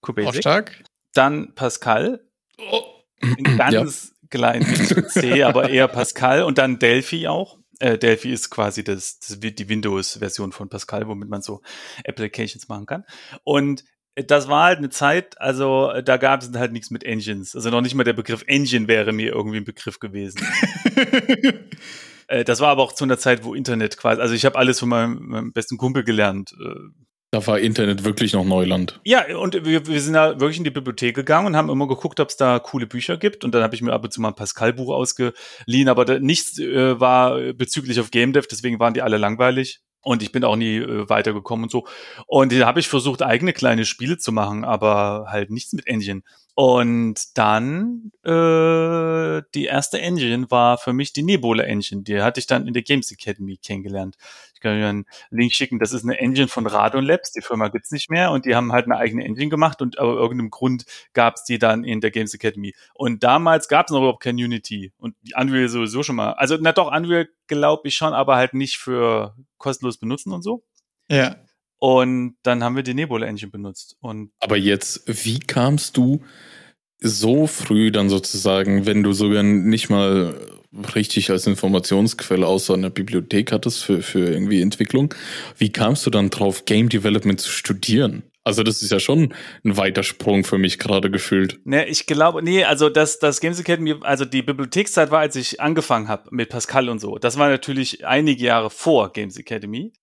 QBasic. 0.01 0.29
Auch 0.29 0.33
stark. 0.35 0.83
Dann 1.13 1.55
Pascal. 1.55 2.27
Oh. 2.59 2.83
Ein 3.21 3.43
ganz 3.57 4.11
ja. 4.11 4.27
kleinen 4.29 5.09
C, 5.09 5.43
aber 5.43 5.69
eher 5.69 5.87
Pascal 5.87 6.43
und 6.43 6.57
dann 6.57 6.77
Delphi 6.77 7.27
auch. 7.27 7.60
Äh, 7.81 7.97
Delphi 7.97 8.31
ist 8.31 8.51
quasi 8.51 8.83
das, 8.83 9.19
das 9.19 9.39
die 9.39 9.69
Windows-Version 9.69 10.51
von 10.51 10.69
Pascal, 10.69 11.07
womit 11.07 11.29
man 11.29 11.41
so 11.41 11.61
Applications 12.05 12.67
machen 12.67 12.85
kann. 12.85 13.05
Und 13.43 13.83
das 14.15 14.47
war 14.47 14.65
halt 14.65 14.77
eine 14.77 14.89
Zeit, 14.89 15.39
also 15.39 15.91
da 16.03 16.17
gab 16.17 16.43
es 16.43 16.51
halt 16.53 16.73
nichts 16.73 16.91
mit 16.91 17.03
Engines. 17.03 17.55
Also 17.55 17.71
noch 17.71 17.81
nicht 17.81 17.95
mal 17.95 18.03
der 18.03 18.13
Begriff 18.13 18.43
Engine 18.45 18.87
wäre 18.87 19.13
mir 19.13 19.31
irgendwie 19.31 19.57
ein 19.57 19.65
Begriff 19.65 19.99
gewesen. 19.99 20.45
äh, 22.27 22.43
das 22.43 22.59
war 22.59 22.69
aber 22.69 22.83
auch 22.83 22.91
zu 22.91 23.05
einer 23.05 23.17
Zeit, 23.17 23.43
wo 23.43 23.55
Internet 23.55 23.97
quasi, 23.97 24.21
also 24.21 24.35
ich 24.35 24.45
habe 24.45 24.59
alles 24.59 24.79
von 24.79 24.89
meinem, 24.89 25.25
meinem 25.27 25.53
besten 25.53 25.77
Kumpel 25.77 26.03
gelernt. 26.03 26.53
Da 27.33 27.47
war 27.47 27.59
Internet 27.59 28.03
wirklich 28.03 28.33
noch 28.33 28.43
Neuland. 28.43 28.99
Ja, 29.05 29.37
und 29.37 29.63
wir, 29.63 29.87
wir 29.87 30.01
sind 30.01 30.15
da 30.15 30.37
wirklich 30.41 30.57
in 30.57 30.65
die 30.65 30.69
Bibliothek 30.69 31.15
gegangen 31.15 31.47
und 31.47 31.55
haben 31.55 31.69
immer 31.69 31.87
geguckt, 31.87 32.19
ob 32.19 32.27
es 32.27 32.35
da 32.35 32.59
coole 32.59 32.87
Bücher 32.87 33.15
gibt. 33.15 33.45
Und 33.45 33.55
dann 33.55 33.63
habe 33.63 33.73
ich 33.73 33.81
mir 33.81 33.93
ab 33.93 34.03
und 34.03 34.11
zu 34.11 34.19
mal 34.19 34.27
ein 34.27 34.35
Pascal-Buch 34.35 34.93
ausgeliehen, 34.93 35.87
aber 35.87 36.03
da, 36.03 36.19
nichts 36.19 36.59
äh, 36.59 36.99
war 36.99 37.53
bezüglich 37.53 38.01
auf 38.01 38.11
Game 38.11 38.33
Dev, 38.33 38.47
deswegen 38.51 38.81
waren 38.81 38.93
die 38.93 39.01
alle 39.01 39.15
langweilig. 39.15 39.79
Und 40.03 40.23
ich 40.23 40.31
bin 40.31 40.43
auch 40.43 40.55
nie 40.57 40.77
äh, 40.77 41.07
weitergekommen 41.07 41.63
und 41.63 41.71
so. 41.71 41.87
Und 42.27 42.51
da 42.51 42.65
habe 42.65 42.81
ich 42.81 42.89
versucht, 42.89 43.21
eigene 43.21 43.53
kleine 43.53 43.85
Spiele 43.85 44.17
zu 44.17 44.33
machen, 44.33 44.65
aber 44.65 45.27
halt 45.29 45.51
nichts 45.51 45.71
mit 45.71 45.87
Engine. 45.87 46.23
Und 46.55 47.37
dann 47.37 48.11
äh, 48.23 49.41
die 49.55 49.65
erste 49.65 50.01
Engine 50.01 50.49
war 50.49 50.77
für 50.77 50.91
mich 50.91 51.13
die 51.13 51.23
Nebula 51.23 51.63
Engine. 51.63 52.03
Die 52.03 52.21
hatte 52.21 52.39
ich 52.39 52.47
dann 52.47 52.67
in 52.67 52.73
der 52.73 52.81
Games 52.81 53.11
Academy 53.11 53.57
kennengelernt. 53.57 54.15
Ich 54.61 54.63
kann 54.63 54.77
dir 54.77 54.87
einen 54.87 55.05
Link 55.31 55.53
schicken. 55.53 55.79
Das 55.79 55.91
ist 55.91 56.03
eine 56.03 56.19
Engine 56.19 56.47
von 56.47 56.67
Radon 56.67 57.03
Labs. 57.03 57.31
Die 57.31 57.41
Firma 57.41 57.69
gibt's 57.69 57.89
nicht 57.89 58.11
mehr 58.11 58.29
und 58.29 58.45
die 58.45 58.55
haben 58.55 58.71
halt 58.71 58.85
eine 58.85 58.97
eigene 58.97 59.23
Engine 59.23 59.49
gemacht 59.49 59.81
und 59.81 59.97
aus 59.97 60.15
irgendeinem 60.15 60.51
Grund 60.51 60.85
gab's 61.13 61.43
die 61.45 61.57
dann 61.57 61.83
in 61.83 61.99
der 61.99 62.11
Games 62.11 62.35
Academy. 62.35 62.75
Und 62.93 63.23
damals 63.23 63.67
gab's 63.67 63.91
noch 63.91 63.97
überhaupt 63.97 64.21
kein 64.21 64.35
Unity 64.35 64.93
und 64.99 65.15
die 65.23 65.33
Unreal 65.35 65.67
sowieso 65.67 66.03
schon 66.03 66.15
mal. 66.15 66.33
Also 66.33 66.57
na 66.61 66.73
doch 66.73 66.91
Unreal 66.91 67.27
glaube 67.47 67.87
ich 67.87 67.95
schon, 67.95 68.13
aber 68.13 68.35
halt 68.35 68.53
nicht 68.53 68.77
für 68.77 69.35
kostenlos 69.57 69.97
benutzen 69.97 70.31
und 70.31 70.43
so. 70.43 70.63
Ja. 71.09 71.37
Und 71.79 72.35
dann 72.43 72.63
haben 72.63 72.75
wir 72.75 72.83
die 72.83 72.93
Nebula 72.93 73.25
Engine 73.25 73.49
benutzt. 73.49 73.97
Und 73.99 74.31
Aber 74.39 74.57
jetzt, 74.57 75.25
wie 75.25 75.39
kamst 75.39 75.97
du 75.97 76.21
so 76.99 77.47
früh 77.47 77.91
dann 77.91 78.09
sozusagen, 78.09 78.85
wenn 78.85 79.01
du 79.01 79.11
sogar 79.13 79.41
nicht 79.41 79.89
mal 79.89 80.60
richtig 80.95 81.29
als 81.29 81.47
Informationsquelle 81.47 82.47
außer 82.47 82.73
einer 82.73 82.89
Bibliothek 82.89 83.51
hattest 83.51 83.83
für, 83.83 84.01
für 84.01 84.31
irgendwie 84.31 84.61
Entwicklung, 84.61 85.13
wie 85.57 85.71
kamst 85.71 86.05
du 86.05 86.09
dann 86.09 86.29
drauf, 86.29 86.65
Game 86.65 86.89
Development 86.89 87.39
zu 87.39 87.51
studieren? 87.51 88.23
Also 88.43 88.63
das 88.63 88.81
ist 88.81 88.91
ja 88.91 88.99
schon 88.99 89.33
ein 89.63 89.77
weiter 89.77 90.01
Sprung 90.01 90.43
für 90.43 90.57
mich 90.57 90.79
gerade 90.79 91.11
gefühlt. 91.11 91.59
Ne, 91.63 91.87
ich 91.87 92.07
glaube, 92.07 92.41
nee, 92.41 92.63
also 92.63 92.89
das, 92.89 93.19
das 93.19 93.39
Games 93.39 93.59
Academy, 93.59 93.95
also 94.01 94.25
die 94.25 94.41
Bibliothekszeit 94.41 95.11
war, 95.11 95.19
als 95.19 95.35
ich 95.35 95.61
angefangen 95.61 96.07
habe 96.07 96.29
mit 96.31 96.49
Pascal 96.49 96.89
und 96.89 96.99
so. 96.99 97.19
Das 97.19 97.37
war 97.37 97.49
natürlich 97.49 98.05
einige 98.05 98.43
Jahre 98.43 98.71
vor 98.71 99.13
Games 99.13 99.37
Academy. 99.37 99.93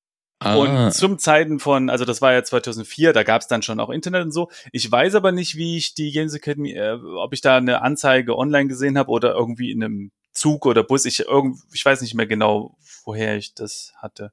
Ah, 0.40 0.54
Und 0.54 0.92
zum 0.92 1.18
Zeiten 1.18 1.58
von, 1.58 1.90
also 1.90 2.04
das 2.04 2.22
war 2.22 2.32
ja 2.32 2.44
2004, 2.44 3.12
da 3.12 3.24
gab 3.24 3.42
es 3.42 3.48
dann 3.48 3.62
schon 3.62 3.80
auch 3.80 3.90
Internet 3.90 4.22
und 4.22 4.30
so. 4.30 4.50
Ich 4.70 4.88
weiß 4.90 5.16
aber 5.16 5.32
nicht, 5.32 5.56
wie 5.56 5.76
ich 5.76 5.94
die 5.94 6.12
Games 6.12 6.32
Academy, 6.32 6.74
äh, 6.74 6.92
ob 6.92 7.32
ich 7.32 7.40
da 7.40 7.56
eine 7.56 7.82
Anzeige 7.82 8.38
online 8.38 8.68
gesehen 8.68 8.98
habe 8.98 9.10
oder 9.10 9.34
irgendwie 9.34 9.72
in 9.72 9.82
einem 9.82 10.12
Zug 10.38 10.66
oder 10.66 10.82
Bus. 10.82 11.04
Ich, 11.04 11.20
irgend, 11.20 11.58
ich 11.72 11.84
weiß 11.84 12.00
nicht 12.02 12.14
mehr 12.14 12.26
genau, 12.26 12.76
woher 13.04 13.36
ich 13.36 13.54
das 13.54 13.92
hatte. 13.96 14.32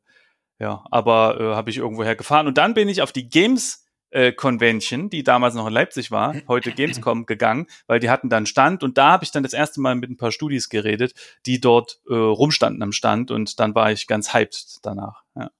Ja, 0.59 0.85
aber 0.89 1.39
äh, 1.39 1.55
habe 1.55 1.69
ich 1.69 1.77
irgendwoher 1.77 2.15
gefahren. 2.15 2.47
Und 2.47 2.57
dann 2.57 2.73
bin 2.73 2.87
ich 2.87 3.01
auf 3.01 3.11
die 3.11 3.27
Games 3.27 3.85
äh, 4.11 4.31
Convention, 4.31 5.09
die 5.09 5.23
damals 5.23 5.55
noch 5.55 5.67
in 5.67 5.73
Leipzig 5.73 6.11
war, 6.11 6.35
heute 6.47 6.71
Gamescom 6.71 7.25
gegangen, 7.25 7.67
weil 7.87 7.99
die 7.99 8.09
hatten 8.09 8.29
dann 8.29 8.45
Stand 8.45 8.83
und 8.83 8.97
da 8.97 9.11
habe 9.11 9.25
ich 9.25 9.31
dann 9.31 9.43
das 9.43 9.53
erste 9.53 9.81
Mal 9.81 9.95
mit 9.95 10.09
ein 10.09 10.17
paar 10.17 10.31
Studis 10.31 10.69
geredet, 10.69 11.13
die 11.45 11.59
dort 11.59 11.99
äh, 12.09 12.13
rumstanden 12.13 12.81
am 12.81 12.93
Stand 12.93 13.31
und 13.31 13.59
dann 13.59 13.75
war 13.75 13.91
ich 13.91 14.07
ganz 14.07 14.33
hyped 14.33 14.79
danach. 14.83 15.23
Ja. 15.35 15.51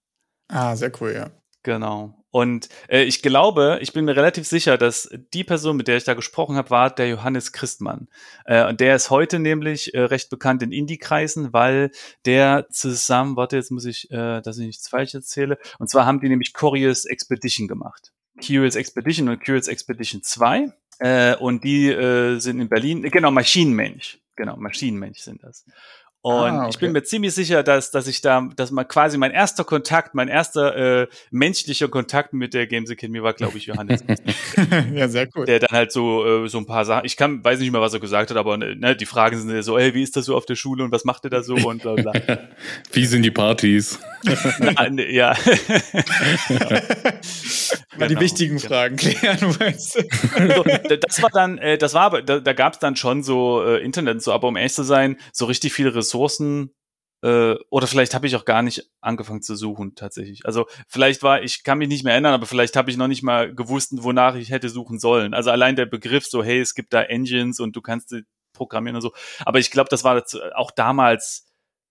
Ah, 0.48 0.76
sehr 0.76 0.92
cool, 1.02 1.14
ja. 1.14 1.32
Genau. 1.66 2.14
Und 2.30 2.70
äh, 2.90 3.02
ich 3.06 3.24
glaube, 3.24 3.80
ich 3.82 3.92
bin 3.92 4.06
mir 4.06 4.16
relativ 4.16 4.46
sicher, 4.46 4.78
dass 4.78 5.10
die 5.34 5.44
Person, 5.44 5.78
mit 5.78 5.88
der 5.88 5.98
ich 5.98 6.04
da 6.04 6.14
gesprochen 6.14 6.58
habe, 6.58 6.70
war 6.70 6.94
der 6.94 7.10
Johannes 7.10 7.54
Christmann. 7.54 8.08
Äh, 8.46 8.70
und 8.70 8.82
der 8.82 8.96
ist 8.96 9.10
heute 9.10 9.40
nämlich 9.40 9.96
äh, 9.96 10.02
recht 10.02 10.30
bekannt 10.30 10.62
in 10.62 10.72
Indie-Kreisen, 10.72 11.54
weil 11.54 11.90
der 12.26 12.68
zusammen, 12.70 13.36
warte, 13.36 13.56
jetzt 13.56 13.72
muss 13.72 13.86
ich, 13.86 14.12
äh, 14.12 14.42
dass 14.42 14.60
ich 14.60 14.68
nichts 14.68 14.88
falsch 14.88 15.16
erzähle. 15.16 15.58
Und 15.80 15.90
zwar 15.90 16.06
haben 16.06 16.20
die 16.20 16.30
nämlich 16.30 16.54
Curious 16.54 17.06
Expedition 17.06 17.68
gemacht. 17.68 18.14
Curious 18.40 18.76
Expedition 18.76 19.28
und 19.28 19.44
Curious 19.44 19.68
Expedition 19.68 20.22
2. 20.22 20.72
Äh, 21.00 21.36
und 21.38 21.64
die 21.64 21.88
äh, 21.88 22.38
sind 22.38 22.60
in 22.60 22.70
Berlin, 22.70 23.02
genau, 23.10 23.32
Maschinenmensch. 23.32 24.20
Genau, 24.36 24.56
Maschinenmensch 24.56 25.20
sind 25.20 25.42
das. 25.42 25.66
Und 26.26 26.34
Ah, 26.34 26.68
ich 26.72 26.80
bin 26.80 26.90
okay. 26.90 26.94
mir 26.94 27.04
ziemlich 27.04 27.36
sicher, 27.36 27.62
dass, 27.62 27.92
dass 27.92 28.08
ich 28.08 28.20
da, 28.20 28.50
dass 28.56 28.72
mal 28.72 28.84
quasi 28.84 29.16
mein 29.16 29.30
erster 29.30 29.64
Kontakt, 29.64 30.16
mein 30.16 30.28
erster 30.28 31.04
äh, 31.04 31.08
menschlicher 31.30 31.88
Kontakt 31.88 32.34
mit 32.34 32.56
der 32.56 32.66
Games 32.66 32.90
Academy 32.90 33.22
war, 33.22 33.34
glaube 33.34 33.60
ich, 33.60 33.68
Johannes. 33.68 34.04
ja, 34.96 35.08
sehr 35.08 35.28
cool. 35.36 35.46
der 35.46 35.60
dann 35.60 35.70
halt 35.70 35.92
so 35.92 36.46
äh, 36.46 36.50
so 36.50 36.58
ein 36.58 36.66
paar 36.66 36.84
Sachen, 36.84 37.06
ich 37.06 37.16
kann, 37.16 37.44
weiß 37.44 37.60
nicht 37.60 37.72
mehr, 37.72 37.80
was 37.80 37.94
er 37.94 38.00
gesagt 38.00 38.32
hat, 38.32 38.38
aber 38.38 38.58
ne, 38.58 38.96
die 38.96 39.06
Fragen 39.06 39.38
sind 39.38 39.52
ja 39.52 39.62
so, 39.62 39.78
hey, 39.78 39.94
wie 39.94 40.02
ist 40.02 40.16
das 40.16 40.26
so 40.26 40.36
auf 40.36 40.48
der 40.48 40.56
Schule 40.56 40.84
und 40.84 40.92
was 40.92 41.06
macht 41.06 41.26
ihr 41.26 41.30
da 41.30 41.44
so 41.44 41.54
und 41.54 41.84
bla 41.84 41.94
bla. 41.94 42.12
wie 42.92 43.06
sind 43.06 43.22
die 43.22 43.30
Partys? 43.30 44.00
Ah, 44.76 44.90
ne, 44.90 45.12
ja. 45.12 45.36
Mal 47.98 48.08
die 48.08 48.16
Genau, 48.16 48.20
wichtigen 48.22 48.58
genau. 48.58 48.68
Fragen 48.68 48.96
klären, 48.98 49.60
weißt 49.60 49.96
du. 49.96 50.56
so, 50.56 50.64
d- 50.64 50.98
das 50.98 51.22
war 51.22 51.30
dann, 51.30 51.58
äh, 51.58 51.78
das 51.78 51.94
war 51.94 52.02
aber, 52.04 52.22
da, 52.22 52.40
da 52.40 52.54
gab 52.54 52.74
es 52.74 52.80
dann 52.80 52.96
schon 52.96 53.24
so 53.24 53.64
äh, 53.64 53.78
Internet 53.84 54.16
und 54.16 54.20
so, 54.24 54.34
aber 54.34 54.48
um 54.48 54.56
ehrlich 54.58 54.74
zu 54.74 54.84
sein, 54.84 55.18
so 55.32 55.46
richtig 55.46 55.74
viele 55.74 55.96
Ressourcen 55.96 56.74
äh, 57.24 57.56
oder 57.70 57.88
vielleicht 57.88 58.14
habe 58.14 58.28
ich 58.28 58.36
auch 58.36 58.46
gar 58.46 58.62
nicht 58.62 58.90
angefangen 59.02 59.42
zu 59.42 59.56
suchen 59.56 59.96
tatsächlich. 59.96 60.46
Also 60.46 60.66
vielleicht 60.88 61.24
war, 61.24 61.42
ich 61.42 61.64
kann 61.64 61.78
mich 61.78 61.88
nicht 61.88 62.04
mehr 62.04 62.14
erinnern, 62.14 62.34
aber 62.34 62.46
vielleicht 62.46 62.76
habe 62.76 62.92
ich 62.92 62.98
noch 62.98 63.08
nicht 63.08 63.24
mal 63.24 63.54
gewusst, 63.54 63.92
wonach 63.94 64.36
ich 64.36 64.50
hätte 64.50 64.70
suchen 64.70 65.00
sollen. 65.00 65.34
Also 65.34 65.52
allein 65.52 65.76
der 65.76 65.86
Begriff 65.86 66.26
so, 66.26 66.44
hey, 66.44 66.60
es 66.60 66.76
gibt 66.76 66.94
da 66.94 67.02
Engines 67.02 67.60
und 67.60 67.76
du 67.76 67.82
kannst 67.82 68.12
die 68.12 68.24
programmieren 68.54 68.96
und 68.98 69.02
so. 69.02 69.14
Aber 69.46 69.60
ich 69.60 69.72
glaube, 69.72 69.90
das 69.90 70.04
war 70.04 70.16
das, 70.16 70.38
auch 70.56 70.72
damals, 70.72 71.46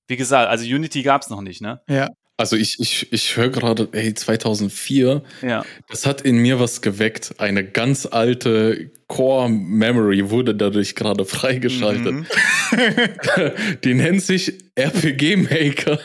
wie 0.08 0.16
gesagt, 0.16 0.48
also 0.50 0.64
Unity 0.64 1.02
gab 1.02 1.22
es 1.22 1.30
noch 1.30 1.40
nicht, 1.40 1.60
ne? 1.62 1.80
Ja. 1.88 2.08
Also 2.36 2.56
ich, 2.56 2.80
ich, 2.80 3.12
ich 3.12 3.36
höre 3.36 3.48
gerade, 3.50 3.88
ey, 3.92 4.12
2004, 4.12 5.22
Ja. 5.42 5.64
das 5.88 6.04
hat 6.04 6.22
in 6.22 6.36
mir 6.38 6.58
was 6.58 6.82
geweckt. 6.82 7.34
Eine 7.38 7.64
ganz 7.64 8.06
alte 8.06 8.90
Core 9.06 9.48
Memory 9.48 10.30
wurde 10.30 10.54
dadurch 10.54 10.96
gerade 10.96 11.24
freigeschaltet. 11.26 12.12
Mhm. 12.12 12.26
Die 13.84 13.94
nennt 13.94 14.22
sich 14.22 14.52
RPG 14.74 15.36
Maker. 15.36 16.00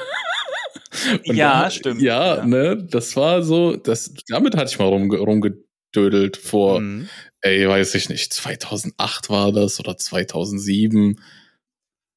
Und 1.28 1.36
Ja, 1.36 1.64
da- 1.64 1.72
stimmt. 1.72 2.02
Ja, 2.02 2.38
Ja. 2.38 2.46
ne, 2.46 2.78
das 2.90 3.16
war 3.16 3.42
so, 3.42 3.76
das, 3.76 4.14
damit 4.28 4.56
hatte 4.56 4.72
ich 4.72 4.78
mal 4.80 4.86
rumge 4.86 5.18
rumgedödelt 5.18 6.38
vor, 6.38 6.80
Mhm. 6.82 7.10
ey, 7.42 7.68
weiß 7.68 7.96
ich 7.96 8.10
nicht, 8.10 8.32
2008 8.34 9.30
war 9.32 9.52
das 9.52 9.80
oder 9.80 9.98
2007. 9.98 11.20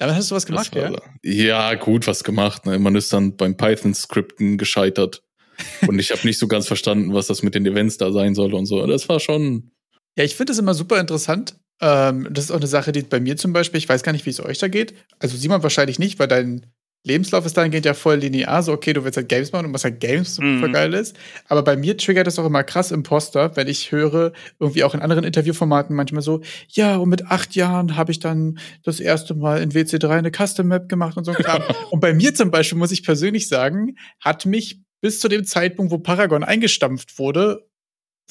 Damit 0.02 0.16
hast 0.16 0.32
du 0.32 0.34
was 0.34 0.46
gemacht, 0.46 0.74
Das 0.74 0.82
ja? 0.82 0.92
war- 0.92 1.02
Ja, 1.22 1.74
gut, 1.74 2.08
was 2.08 2.24
gemacht. 2.24 2.66
Ne? 2.66 2.76
Man 2.80 2.96
ist 2.96 3.12
dann 3.12 3.36
beim 3.36 3.56
Python-Skripten 3.56 4.58
gescheitert. 4.58 5.22
und 5.86 5.98
ich 6.00 6.10
habe 6.10 6.26
nicht 6.26 6.38
so 6.40 6.48
ganz 6.48 6.66
verstanden, 6.66 7.14
was 7.14 7.28
das 7.28 7.42
mit 7.44 7.54
den 7.54 7.64
Events 7.66 7.96
da 7.98 8.10
sein 8.10 8.34
soll 8.34 8.52
und 8.54 8.66
so. 8.66 8.84
Das 8.86 9.08
war 9.08 9.20
schon. 9.20 9.70
Ja, 10.18 10.24
ich 10.24 10.34
finde 10.34 10.50
das 10.50 10.58
immer 10.58 10.74
super 10.74 10.98
interessant. 10.98 11.54
Ähm, 11.80 12.26
das 12.32 12.46
ist 12.46 12.50
auch 12.50 12.56
eine 12.56 12.66
Sache, 12.66 12.90
die 12.90 13.02
bei 13.02 13.20
mir 13.20 13.36
zum 13.36 13.52
Beispiel, 13.52 13.78
ich 13.78 13.88
weiß 13.88 14.02
gar 14.02 14.12
nicht, 14.12 14.26
wie 14.26 14.30
es 14.30 14.40
euch 14.44 14.58
da 14.58 14.66
geht. 14.68 14.94
Also 15.20 15.36
Simon 15.36 15.62
wahrscheinlich 15.62 15.98
nicht, 16.00 16.18
weil 16.18 16.26
dein 16.28 16.66
Lebenslauf 17.04 17.44
ist 17.44 17.56
dahingehend 17.56 17.84
ja 17.84 17.94
voll 17.94 18.16
linear. 18.16 18.62
So, 18.62 18.72
okay, 18.72 18.92
du 18.92 19.04
willst 19.04 19.16
halt 19.16 19.28
Games 19.28 19.52
machen 19.52 19.66
und 19.66 19.74
was 19.74 19.84
halt 19.84 20.00
Games 20.00 20.38
Mhm. 20.38 20.60
super 20.60 20.72
geil 20.72 20.94
ist. 20.94 21.16
Aber 21.48 21.62
bei 21.62 21.76
mir 21.76 21.96
triggert 21.96 22.26
das 22.26 22.38
auch 22.38 22.46
immer 22.46 22.62
krass 22.62 22.92
Imposter, 22.92 23.56
wenn 23.56 23.66
ich 23.68 23.90
höre, 23.92 24.32
irgendwie 24.60 24.84
auch 24.84 24.94
in 24.94 25.00
anderen 25.00 25.24
Interviewformaten 25.24 25.96
manchmal 25.96 26.22
so, 26.22 26.40
ja, 26.68 26.96
und 26.96 27.08
mit 27.08 27.26
acht 27.26 27.54
Jahren 27.56 27.96
habe 27.96 28.12
ich 28.12 28.20
dann 28.20 28.58
das 28.84 29.00
erste 29.00 29.34
Mal 29.34 29.60
in 29.62 29.72
WC3 29.72 30.08
eine 30.10 30.30
Custom 30.30 30.68
Map 30.68 30.88
gemacht 30.88 31.16
und 31.16 31.24
so 31.24 31.32
und 31.90 32.00
bei 32.00 32.14
mir 32.14 32.34
zum 32.34 32.50
Beispiel, 32.50 32.78
muss 32.78 32.92
ich 32.92 33.02
persönlich 33.04 33.48
sagen, 33.48 33.96
hat 34.20 34.46
mich 34.46 34.80
bis 35.00 35.18
zu 35.18 35.28
dem 35.28 35.44
Zeitpunkt, 35.44 35.90
wo 35.92 35.98
Paragon 35.98 36.44
eingestampft 36.44 37.18
wurde, 37.18 37.66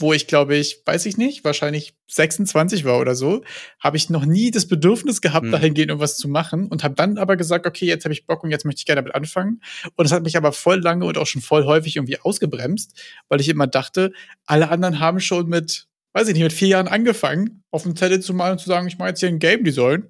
wo 0.01 0.13
ich 0.13 0.27
glaube 0.27 0.55
ich, 0.55 0.81
weiß 0.85 1.05
ich 1.05 1.17
nicht, 1.17 1.43
wahrscheinlich 1.43 1.93
26 2.09 2.83
war 2.83 2.99
oder 2.99 3.15
so, 3.15 3.43
habe 3.79 3.97
ich 3.97 4.09
noch 4.09 4.25
nie 4.25 4.51
das 4.51 4.67
Bedürfnis 4.67 5.21
gehabt, 5.21 5.45
Hm. 5.45 5.51
dahingehend 5.51 5.89
irgendwas 5.89 6.17
zu 6.17 6.27
machen 6.27 6.67
und 6.67 6.83
habe 6.83 6.95
dann 6.95 7.17
aber 7.17 7.37
gesagt, 7.37 7.65
okay, 7.65 7.85
jetzt 7.85 8.03
habe 8.03 8.13
ich 8.13 8.25
Bock 8.25 8.43
und 8.43 8.51
jetzt 8.51 8.65
möchte 8.65 8.79
ich 8.79 8.85
gerne 8.85 9.01
damit 9.01 9.15
anfangen. 9.15 9.61
Und 9.95 10.03
das 10.03 10.11
hat 10.11 10.23
mich 10.23 10.35
aber 10.35 10.51
voll 10.51 10.79
lange 10.81 11.05
und 11.05 11.17
auch 11.17 11.27
schon 11.27 11.41
voll 11.41 11.65
häufig 11.65 11.95
irgendwie 11.95 12.19
ausgebremst, 12.19 12.99
weil 13.29 13.39
ich 13.39 13.49
immer 13.49 13.67
dachte, 13.67 14.11
alle 14.45 14.69
anderen 14.69 14.99
haben 14.99 15.19
schon 15.19 15.47
mit, 15.47 15.87
weiß 16.13 16.27
ich 16.27 16.33
nicht, 16.33 16.43
mit 16.43 16.53
vier 16.53 16.69
Jahren 16.69 16.87
angefangen, 16.87 17.63
auf 17.71 17.83
dem 17.83 17.95
Zettel 17.95 18.19
zu 18.19 18.33
malen 18.33 18.53
und 18.53 18.59
zu 18.59 18.67
sagen, 18.67 18.87
ich 18.87 18.97
mache 18.97 19.09
jetzt 19.09 19.19
hier 19.19 19.29
ein 19.29 19.39
Game 19.39 19.63
Design. 19.63 20.03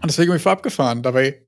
Und 0.00 0.06
deswegen 0.06 0.28
bin 0.28 0.36
ich 0.36 0.42
voll 0.42 0.52
abgefahren. 0.52 1.02
Dabei 1.02 1.46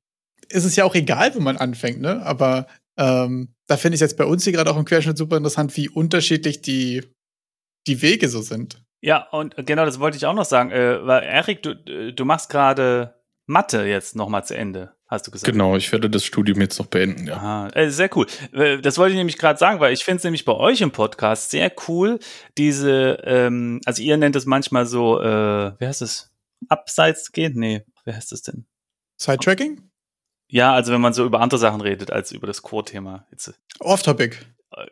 ist 0.48 0.64
es 0.64 0.74
ja 0.74 0.84
auch 0.84 0.94
egal, 0.94 1.34
wo 1.34 1.40
man 1.40 1.56
anfängt, 1.56 2.00
ne? 2.00 2.20
Aber 2.24 2.66
ähm, 2.96 3.54
da 3.68 3.76
finde 3.76 3.94
ich 3.94 4.00
jetzt 4.00 4.16
bei 4.16 4.24
uns 4.24 4.42
hier 4.42 4.52
gerade 4.52 4.70
auch 4.70 4.76
im 4.76 4.84
Querschnitt 4.84 5.16
super 5.16 5.36
interessant, 5.36 5.76
wie 5.76 5.88
unterschiedlich 5.88 6.60
die, 6.60 7.02
die 7.86 8.02
Wege 8.02 8.28
so 8.28 8.42
sind. 8.42 8.82
Ja, 9.02 9.28
und 9.30 9.54
genau 9.66 9.84
das 9.86 9.98
wollte 10.00 10.16
ich 10.16 10.26
auch 10.26 10.34
noch 10.34 10.44
sagen. 10.44 10.70
Äh, 10.70 11.06
weil 11.06 11.22
Erik, 11.22 11.62
du, 11.62 12.12
du 12.12 12.24
machst 12.24 12.50
gerade 12.50 13.14
Mathe 13.46 13.84
jetzt 13.84 14.14
nochmal 14.14 14.44
zu 14.44 14.56
Ende, 14.56 14.94
hast 15.08 15.26
du 15.26 15.30
gesagt. 15.30 15.50
Genau, 15.50 15.74
ich 15.76 15.90
werde 15.90 16.10
das 16.10 16.24
Studium 16.24 16.60
jetzt 16.60 16.78
noch 16.78 16.86
beenden, 16.86 17.26
ja. 17.26 17.36
Aha, 17.36 17.68
äh, 17.68 17.90
sehr 17.90 18.14
cool. 18.16 18.26
Äh, 18.52 18.78
Das 18.80 18.98
wollte 18.98 19.12
ich 19.12 19.18
nämlich 19.18 19.38
gerade 19.38 19.58
sagen, 19.58 19.80
weil 19.80 19.92
ich 19.92 20.04
finde 20.04 20.18
es 20.18 20.24
nämlich 20.24 20.44
bei 20.44 20.52
euch 20.52 20.82
im 20.82 20.90
Podcast 20.92 21.50
sehr 21.50 21.72
cool, 21.88 22.18
diese, 22.58 23.18
ähm, 23.24 23.80
also 23.86 24.02
ihr 24.02 24.16
nennt 24.18 24.36
es 24.36 24.46
manchmal 24.46 24.86
so, 24.86 25.20
äh, 25.20 25.72
wie 25.80 25.86
heißt 25.86 26.02
es? 26.02 26.30
Abseits 26.68 27.32
gehen? 27.32 27.54
Nee, 27.56 27.84
wie 28.04 28.12
heißt 28.12 28.32
es 28.32 28.42
denn? 28.42 28.66
Sidetracking? 29.16 29.90
Ja, 30.48 30.74
also 30.74 30.92
wenn 30.92 31.00
man 31.00 31.12
so 31.14 31.24
über 31.24 31.40
andere 31.40 31.58
Sachen 31.58 31.80
redet 31.80 32.10
als 32.10 32.32
über 32.32 32.46
das 32.46 32.60
Core-Thema. 32.62 33.26
Jetzt, 33.30 33.54
Off-Topic. 33.78 34.36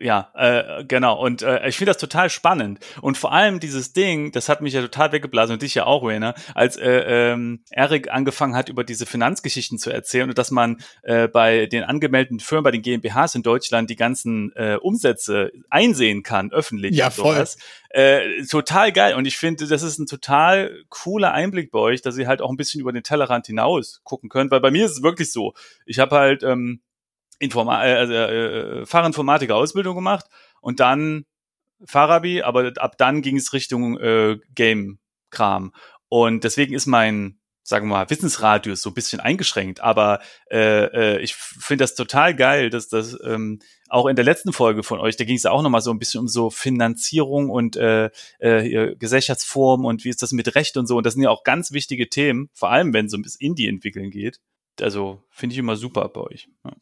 Ja, 0.00 0.30
äh, 0.34 0.84
genau. 0.84 1.20
Und 1.22 1.42
äh, 1.42 1.68
ich 1.68 1.76
finde 1.76 1.90
das 1.90 1.98
total 1.98 2.30
spannend. 2.30 2.78
Und 3.00 3.18
vor 3.18 3.32
allem 3.32 3.60
dieses 3.60 3.92
Ding, 3.92 4.32
das 4.32 4.48
hat 4.48 4.60
mich 4.60 4.74
ja 4.74 4.82
total 4.82 5.12
weggeblasen 5.12 5.54
und 5.54 5.62
dich 5.62 5.74
ja 5.74 5.86
auch, 5.86 6.02
Rainer, 6.02 6.34
als 6.54 6.76
äh, 6.76 7.32
ähm, 7.32 7.60
Eric 7.70 8.10
angefangen 8.10 8.54
hat, 8.54 8.68
über 8.68 8.84
diese 8.84 9.06
Finanzgeschichten 9.06 9.78
zu 9.78 9.90
erzählen 9.90 10.28
und 10.28 10.38
dass 10.38 10.50
man 10.50 10.78
äh, 11.02 11.28
bei 11.28 11.66
den 11.66 11.84
angemeldeten 11.84 12.40
Firmen, 12.40 12.64
bei 12.64 12.70
den 12.70 12.82
GmbHs 12.82 13.34
in 13.34 13.42
Deutschland 13.42 13.90
die 13.90 13.96
ganzen 13.96 14.52
äh, 14.54 14.76
Umsätze 14.80 15.52
einsehen 15.70 16.22
kann, 16.22 16.52
öffentlich. 16.52 16.94
Ja, 16.96 17.10
voll. 17.10 17.44
Äh, 17.90 18.44
total 18.44 18.92
geil. 18.92 19.14
Und 19.14 19.26
ich 19.26 19.38
finde, 19.38 19.66
das 19.66 19.82
ist 19.82 19.98
ein 19.98 20.06
total 20.06 20.84
cooler 20.88 21.32
Einblick 21.32 21.70
bei 21.70 21.78
euch, 21.78 22.02
dass 22.02 22.18
ihr 22.18 22.28
halt 22.28 22.42
auch 22.42 22.50
ein 22.50 22.56
bisschen 22.56 22.80
über 22.80 22.92
den 22.92 23.02
Tellerrand 23.02 23.46
hinaus 23.46 24.00
gucken 24.04 24.28
könnt. 24.28 24.50
Weil 24.50 24.60
bei 24.60 24.70
mir 24.70 24.84
ist 24.84 24.92
es 24.92 25.02
wirklich 25.02 25.32
so. 25.32 25.54
Ich 25.86 25.98
habe 25.98 26.16
halt 26.16 26.42
ähm, 26.42 26.80
Informa 27.38 27.84
äh, 27.84 27.94
also, 27.94 28.12
äh, 28.12 28.86
Fachinformatiker 28.86 29.56
Ausbildung 29.56 29.94
gemacht 29.94 30.26
und 30.60 30.80
dann 30.80 31.24
Farabi, 31.84 32.42
aber 32.42 32.72
ab 32.76 32.98
dann 32.98 33.22
ging 33.22 33.36
es 33.36 33.52
Richtung 33.52 33.98
äh, 33.98 34.38
Game-Kram. 34.54 35.72
Und 36.08 36.44
deswegen 36.44 36.74
ist 36.74 36.86
mein, 36.86 37.38
sagen 37.62 37.86
wir 37.86 37.96
mal, 37.96 38.10
Wissensradius 38.10 38.82
so 38.82 38.90
ein 38.90 38.94
bisschen 38.94 39.20
eingeschränkt. 39.20 39.80
Aber 39.80 40.20
äh, 40.50 41.16
äh, 41.16 41.20
ich 41.20 41.34
finde 41.34 41.84
das 41.84 41.94
total 41.94 42.34
geil, 42.34 42.70
dass 42.70 42.88
das 42.88 43.16
ähm, 43.24 43.60
auch 43.88 44.06
in 44.06 44.16
der 44.16 44.24
letzten 44.24 44.52
Folge 44.52 44.82
von 44.82 44.98
euch, 44.98 45.16
da 45.16 45.24
ging 45.24 45.36
es 45.36 45.44
ja 45.44 45.50
auch 45.50 45.62
nochmal 45.62 45.82
so 45.82 45.90
ein 45.90 45.98
bisschen 45.98 46.20
um 46.20 46.28
so 46.28 46.50
Finanzierung 46.50 47.50
und 47.50 47.76
äh, 47.76 48.10
äh, 48.38 48.96
Gesellschaftsform 48.96 49.84
und 49.84 50.04
wie 50.04 50.08
ist 50.08 50.22
das 50.22 50.32
mit 50.32 50.54
Recht 50.54 50.76
und 50.76 50.86
so. 50.86 50.96
Und 50.96 51.06
das 51.06 51.14
sind 51.14 51.22
ja 51.22 51.30
auch 51.30 51.44
ganz 51.44 51.72
wichtige 51.72 52.08
Themen, 52.08 52.50
vor 52.54 52.70
allem 52.70 52.92
wenn 52.92 53.06
es 53.06 53.14
um 53.14 53.22
das 53.22 53.36
Indie-Entwickeln 53.36 54.10
geht. 54.10 54.40
Also 54.80 55.22
finde 55.30 55.52
ich 55.54 55.58
immer 55.58 55.76
super 55.76 56.08
bei 56.08 56.22
euch. 56.22 56.48
Ja. 56.64 56.72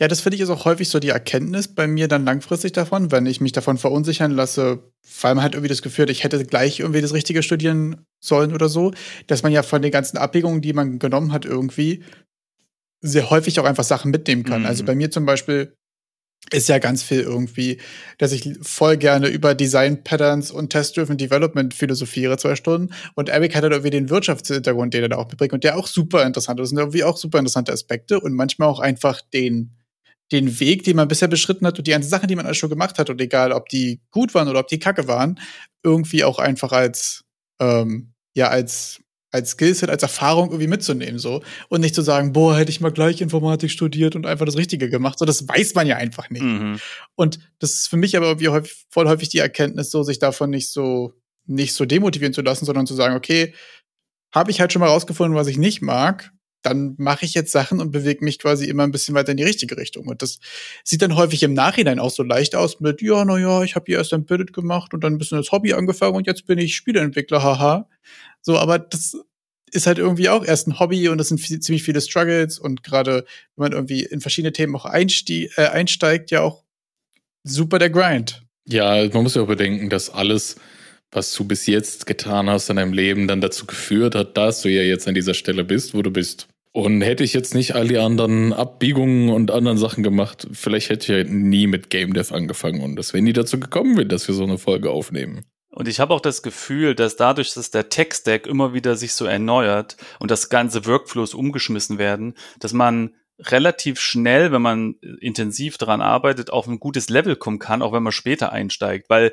Ja, 0.00 0.06
das 0.06 0.20
finde 0.20 0.36
ich 0.36 0.42
ist 0.42 0.50
auch 0.50 0.64
häufig 0.64 0.88
so 0.88 1.00
die 1.00 1.08
Erkenntnis 1.08 1.68
bei 1.68 1.88
mir 1.88 2.06
dann 2.06 2.24
langfristig 2.24 2.72
davon, 2.72 3.10
wenn 3.10 3.26
ich 3.26 3.40
mich 3.40 3.50
davon 3.50 3.78
verunsichern 3.78 4.30
lasse, 4.30 4.92
weil 5.20 5.34
man 5.34 5.42
halt 5.42 5.54
irgendwie 5.54 5.68
das 5.68 5.82
Gefühl 5.82 6.04
hat, 6.04 6.10
ich 6.10 6.22
hätte 6.22 6.44
gleich 6.44 6.78
irgendwie 6.78 7.00
das 7.00 7.14
Richtige 7.14 7.42
studieren 7.42 8.06
sollen 8.20 8.52
oder 8.52 8.68
so, 8.68 8.92
dass 9.26 9.42
man 9.42 9.50
ja 9.50 9.64
von 9.64 9.82
den 9.82 9.90
ganzen 9.90 10.16
Abwägungen, 10.16 10.60
die 10.60 10.72
man 10.72 11.00
genommen 11.00 11.32
hat, 11.32 11.44
irgendwie 11.44 12.04
sehr 13.00 13.30
häufig 13.30 13.58
auch 13.58 13.64
einfach 13.64 13.84
Sachen 13.84 14.12
mitnehmen 14.12 14.44
kann. 14.44 14.64
Also 14.64 14.64
mhm. 14.64 14.68
Also 14.68 14.84
bei 14.84 14.94
mir 14.94 15.10
zum 15.10 15.26
Beispiel 15.26 15.74
ist 16.52 16.68
ja 16.68 16.78
ganz 16.78 17.02
viel 17.02 17.20
irgendwie, 17.20 17.80
dass 18.18 18.30
ich 18.32 18.56
voll 18.62 18.96
gerne 18.96 19.26
über 19.28 19.54
Design 19.54 20.04
Patterns 20.04 20.52
und 20.52 20.70
Test-Driven 20.70 21.16
Development 21.16 21.74
philosophiere, 21.74 22.36
zwei 22.38 22.54
Stunden. 22.54 22.94
Und 23.14 23.28
Eric 23.28 23.54
hat 23.54 23.64
halt 23.64 23.72
irgendwie 23.72 23.90
den 23.90 24.08
Wirtschaftshintergrund, 24.08 24.94
den 24.94 25.02
er 25.02 25.08
da 25.08 25.16
auch 25.16 25.28
mitbringt 25.28 25.52
und 25.52 25.64
der 25.64 25.76
auch 25.76 25.88
super 25.88 26.24
interessant 26.24 26.60
ist. 26.60 26.64
Das 26.64 26.68
sind 26.70 26.78
irgendwie 26.78 27.04
auch 27.04 27.16
super 27.16 27.38
interessante 27.38 27.72
Aspekte 27.72 28.20
und 28.20 28.34
manchmal 28.34 28.68
auch 28.68 28.78
einfach 28.80 29.20
den 29.20 29.77
den 30.32 30.60
Weg, 30.60 30.84
den 30.84 30.96
man 30.96 31.08
bisher 31.08 31.28
beschritten 31.28 31.66
hat 31.66 31.78
und 31.78 31.86
die 31.86 31.92
ganzen 31.92 32.10
Sachen, 32.10 32.28
die 32.28 32.36
man 32.36 32.46
alles 32.46 32.58
schon 32.58 32.70
gemacht 32.70 32.98
hat 32.98 33.10
und 33.10 33.20
egal, 33.20 33.52
ob 33.52 33.68
die 33.68 34.00
gut 34.10 34.34
waren 34.34 34.48
oder 34.48 34.60
ob 34.60 34.68
die 34.68 34.78
kacke 34.78 35.08
waren, 35.08 35.40
irgendwie 35.82 36.24
auch 36.24 36.38
einfach 36.38 36.72
als, 36.72 37.24
ähm, 37.60 38.12
ja, 38.34 38.48
als, 38.48 39.00
als 39.30 39.50
Skillset, 39.50 39.90
als 39.90 40.02
Erfahrung 40.02 40.48
irgendwie 40.48 40.68
mitzunehmen, 40.68 41.18
so. 41.18 41.42
Und 41.68 41.80
nicht 41.80 41.94
zu 41.94 42.02
sagen, 42.02 42.32
boah, 42.32 42.56
hätte 42.56 42.70
ich 42.70 42.80
mal 42.80 42.92
gleich 42.92 43.20
Informatik 43.20 43.70
studiert 43.70 44.16
und 44.16 44.26
einfach 44.26 44.46
das 44.46 44.56
Richtige 44.56 44.88
gemacht. 44.88 45.18
So, 45.18 45.24
das 45.24 45.46
weiß 45.46 45.74
man 45.74 45.86
ja 45.86 45.96
einfach 45.96 46.30
nicht. 46.30 46.42
Mhm. 46.42 46.78
Und 47.14 47.38
das 47.58 47.74
ist 47.74 47.88
für 47.88 47.96
mich 47.96 48.16
aber 48.16 48.26
irgendwie 48.26 48.48
häufig, 48.48 48.86
voll 48.90 49.08
häufig 49.08 49.28
die 49.28 49.38
Erkenntnis, 49.38 49.90
so, 49.90 50.02
sich 50.02 50.18
davon 50.18 50.50
nicht 50.50 50.70
so, 50.70 51.14
nicht 51.46 51.74
so 51.74 51.84
demotivieren 51.84 52.34
zu 52.34 52.42
lassen, 52.42 52.64
sondern 52.64 52.86
zu 52.86 52.94
sagen, 52.94 53.16
okay, 53.16 53.54
habe 54.34 54.50
ich 54.50 54.60
halt 54.60 54.72
schon 54.72 54.80
mal 54.80 54.88
rausgefunden, 54.88 55.36
was 55.36 55.46
ich 55.46 55.56
nicht 55.56 55.80
mag 55.80 56.32
dann 56.62 56.94
mache 56.98 57.24
ich 57.24 57.34
jetzt 57.34 57.52
Sachen 57.52 57.80
und 57.80 57.92
bewege 57.92 58.24
mich 58.24 58.38
quasi 58.38 58.66
immer 58.66 58.82
ein 58.82 58.90
bisschen 58.90 59.14
weiter 59.14 59.30
in 59.30 59.36
die 59.36 59.44
richtige 59.44 59.76
Richtung. 59.76 60.08
Und 60.08 60.22
das 60.22 60.38
sieht 60.84 61.02
dann 61.02 61.16
häufig 61.16 61.42
im 61.42 61.54
Nachhinein 61.54 61.98
auch 61.98 62.10
so 62.10 62.22
leicht 62.22 62.54
aus 62.56 62.80
mit, 62.80 63.00
ja, 63.00 63.24
na 63.24 63.38
ja, 63.38 63.62
ich 63.62 63.74
habe 63.76 63.84
hier 63.86 63.98
erst 63.98 64.12
ein 64.12 64.20
Embedded 64.20 64.52
gemacht 64.52 64.92
und 64.94 65.04
dann 65.04 65.14
ein 65.14 65.18
bisschen 65.18 65.38
das 65.38 65.52
Hobby 65.52 65.72
angefangen 65.72 66.16
und 66.16 66.26
jetzt 66.26 66.46
bin 66.46 66.58
ich 66.58 66.74
Spieleentwickler, 66.74 67.42
haha. 67.42 67.88
So, 68.40 68.58
aber 68.58 68.78
das 68.78 69.16
ist 69.70 69.86
halt 69.86 69.98
irgendwie 69.98 70.28
auch 70.28 70.44
erst 70.44 70.66
ein 70.66 70.78
Hobby 70.78 71.08
und 71.08 71.18
das 71.18 71.28
sind 71.28 71.38
viel, 71.38 71.60
ziemlich 71.60 71.82
viele 71.82 72.00
Struggles 72.00 72.58
und 72.58 72.82
gerade 72.82 73.24
wenn 73.56 73.64
man 73.64 73.72
irgendwie 73.72 74.04
in 74.04 74.20
verschiedene 74.20 74.52
Themen 74.52 74.74
auch 74.74 74.84
einstieg, 74.84 75.52
äh, 75.56 75.66
einsteigt, 75.66 76.30
ja 76.30 76.40
auch 76.40 76.64
super 77.44 77.78
der 77.78 77.90
Grind. 77.90 78.42
Ja, 78.66 79.08
man 79.08 79.22
muss 79.22 79.34
ja 79.34 79.42
auch 79.42 79.46
bedenken, 79.46 79.88
dass 79.88 80.10
alles, 80.10 80.56
was 81.10 81.34
du 81.34 81.44
bis 81.44 81.66
jetzt 81.66 82.06
getan 82.06 82.50
hast 82.50 82.70
in 82.70 82.76
deinem 82.76 82.92
Leben, 82.92 83.28
dann 83.28 83.40
dazu 83.40 83.66
geführt 83.66 84.14
hat, 84.14 84.36
dass 84.36 84.62
du 84.62 84.68
ja 84.68 84.82
jetzt 84.82 85.08
an 85.08 85.14
dieser 85.14 85.34
Stelle 85.34 85.64
bist, 85.64 85.94
wo 85.94 86.02
du 86.02 86.10
bist. 86.10 86.48
Und 86.72 87.00
hätte 87.00 87.24
ich 87.24 87.32
jetzt 87.32 87.54
nicht 87.54 87.74
all 87.74 87.88
die 87.88 87.98
anderen 87.98 88.52
Abbiegungen 88.52 89.30
und 89.30 89.50
anderen 89.50 89.78
Sachen 89.78 90.02
gemacht, 90.02 90.46
vielleicht 90.52 90.90
hätte 90.90 91.02
ich 91.02 91.26
ja 91.26 91.32
nie 91.32 91.66
mit 91.66 91.90
Game 91.90 92.12
Dev 92.12 92.32
angefangen 92.32 92.82
und 92.82 92.96
das 92.96 93.12
wäre 93.12 93.22
nie 93.22 93.32
dazu 93.32 93.58
gekommen, 93.58 93.96
wenn 93.96 94.08
dass 94.08 94.28
wir 94.28 94.34
so 94.34 94.44
eine 94.44 94.58
Folge 94.58 94.90
aufnehmen. 94.90 95.44
Und 95.70 95.88
ich 95.88 96.00
habe 96.00 96.12
auch 96.14 96.20
das 96.20 96.42
Gefühl, 96.42 96.94
dass 96.94 97.16
dadurch, 97.16 97.54
dass 97.54 97.70
der 97.70 97.88
Tech-Stack 97.88 98.46
immer 98.46 98.74
wieder 98.74 98.96
sich 98.96 99.12
so 99.14 99.24
erneuert 99.26 99.96
und 100.18 100.30
das 100.30 100.48
ganze 100.48 100.86
Workflows 100.86 101.34
umgeschmissen 101.34 101.98
werden, 101.98 102.34
dass 102.58 102.72
man 102.72 103.14
relativ 103.40 104.00
schnell, 104.00 104.50
wenn 104.50 104.62
man 104.62 104.94
intensiv 105.20 105.78
daran 105.78 106.00
arbeitet, 106.00 106.50
auf 106.50 106.66
ein 106.66 106.80
gutes 106.80 107.08
Level 107.08 107.36
kommen 107.36 107.58
kann, 107.58 107.82
auch 107.82 107.92
wenn 107.92 108.02
man 108.02 108.12
später 108.12 108.52
einsteigt. 108.52 109.08
Weil 109.08 109.32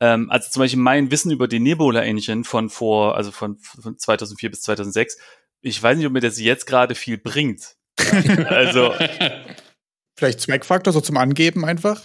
ähm, 0.00 0.30
also 0.30 0.50
zum 0.50 0.60
Beispiel 0.60 0.80
mein 0.80 1.10
Wissen 1.10 1.30
über 1.30 1.48
die 1.48 1.60
Nebula 1.60 2.02
Engine 2.02 2.44
von 2.44 2.70
vor, 2.70 3.16
also 3.16 3.30
von, 3.30 3.58
von 3.58 3.98
2004 3.98 4.50
bis 4.50 4.62
2006, 4.62 5.18
ich 5.60 5.82
weiß 5.82 5.96
nicht, 5.96 6.06
ob 6.06 6.12
mir 6.12 6.20
das 6.20 6.38
jetzt 6.38 6.66
gerade 6.66 6.94
viel 6.94 7.18
bringt. 7.18 7.76
also. 8.46 8.92
Vielleicht 10.16 10.40
Zweckfaktor, 10.40 10.92
so 10.92 11.00
zum 11.00 11.16
Angeben 11.16 11.64
einfach? 11.64 12.02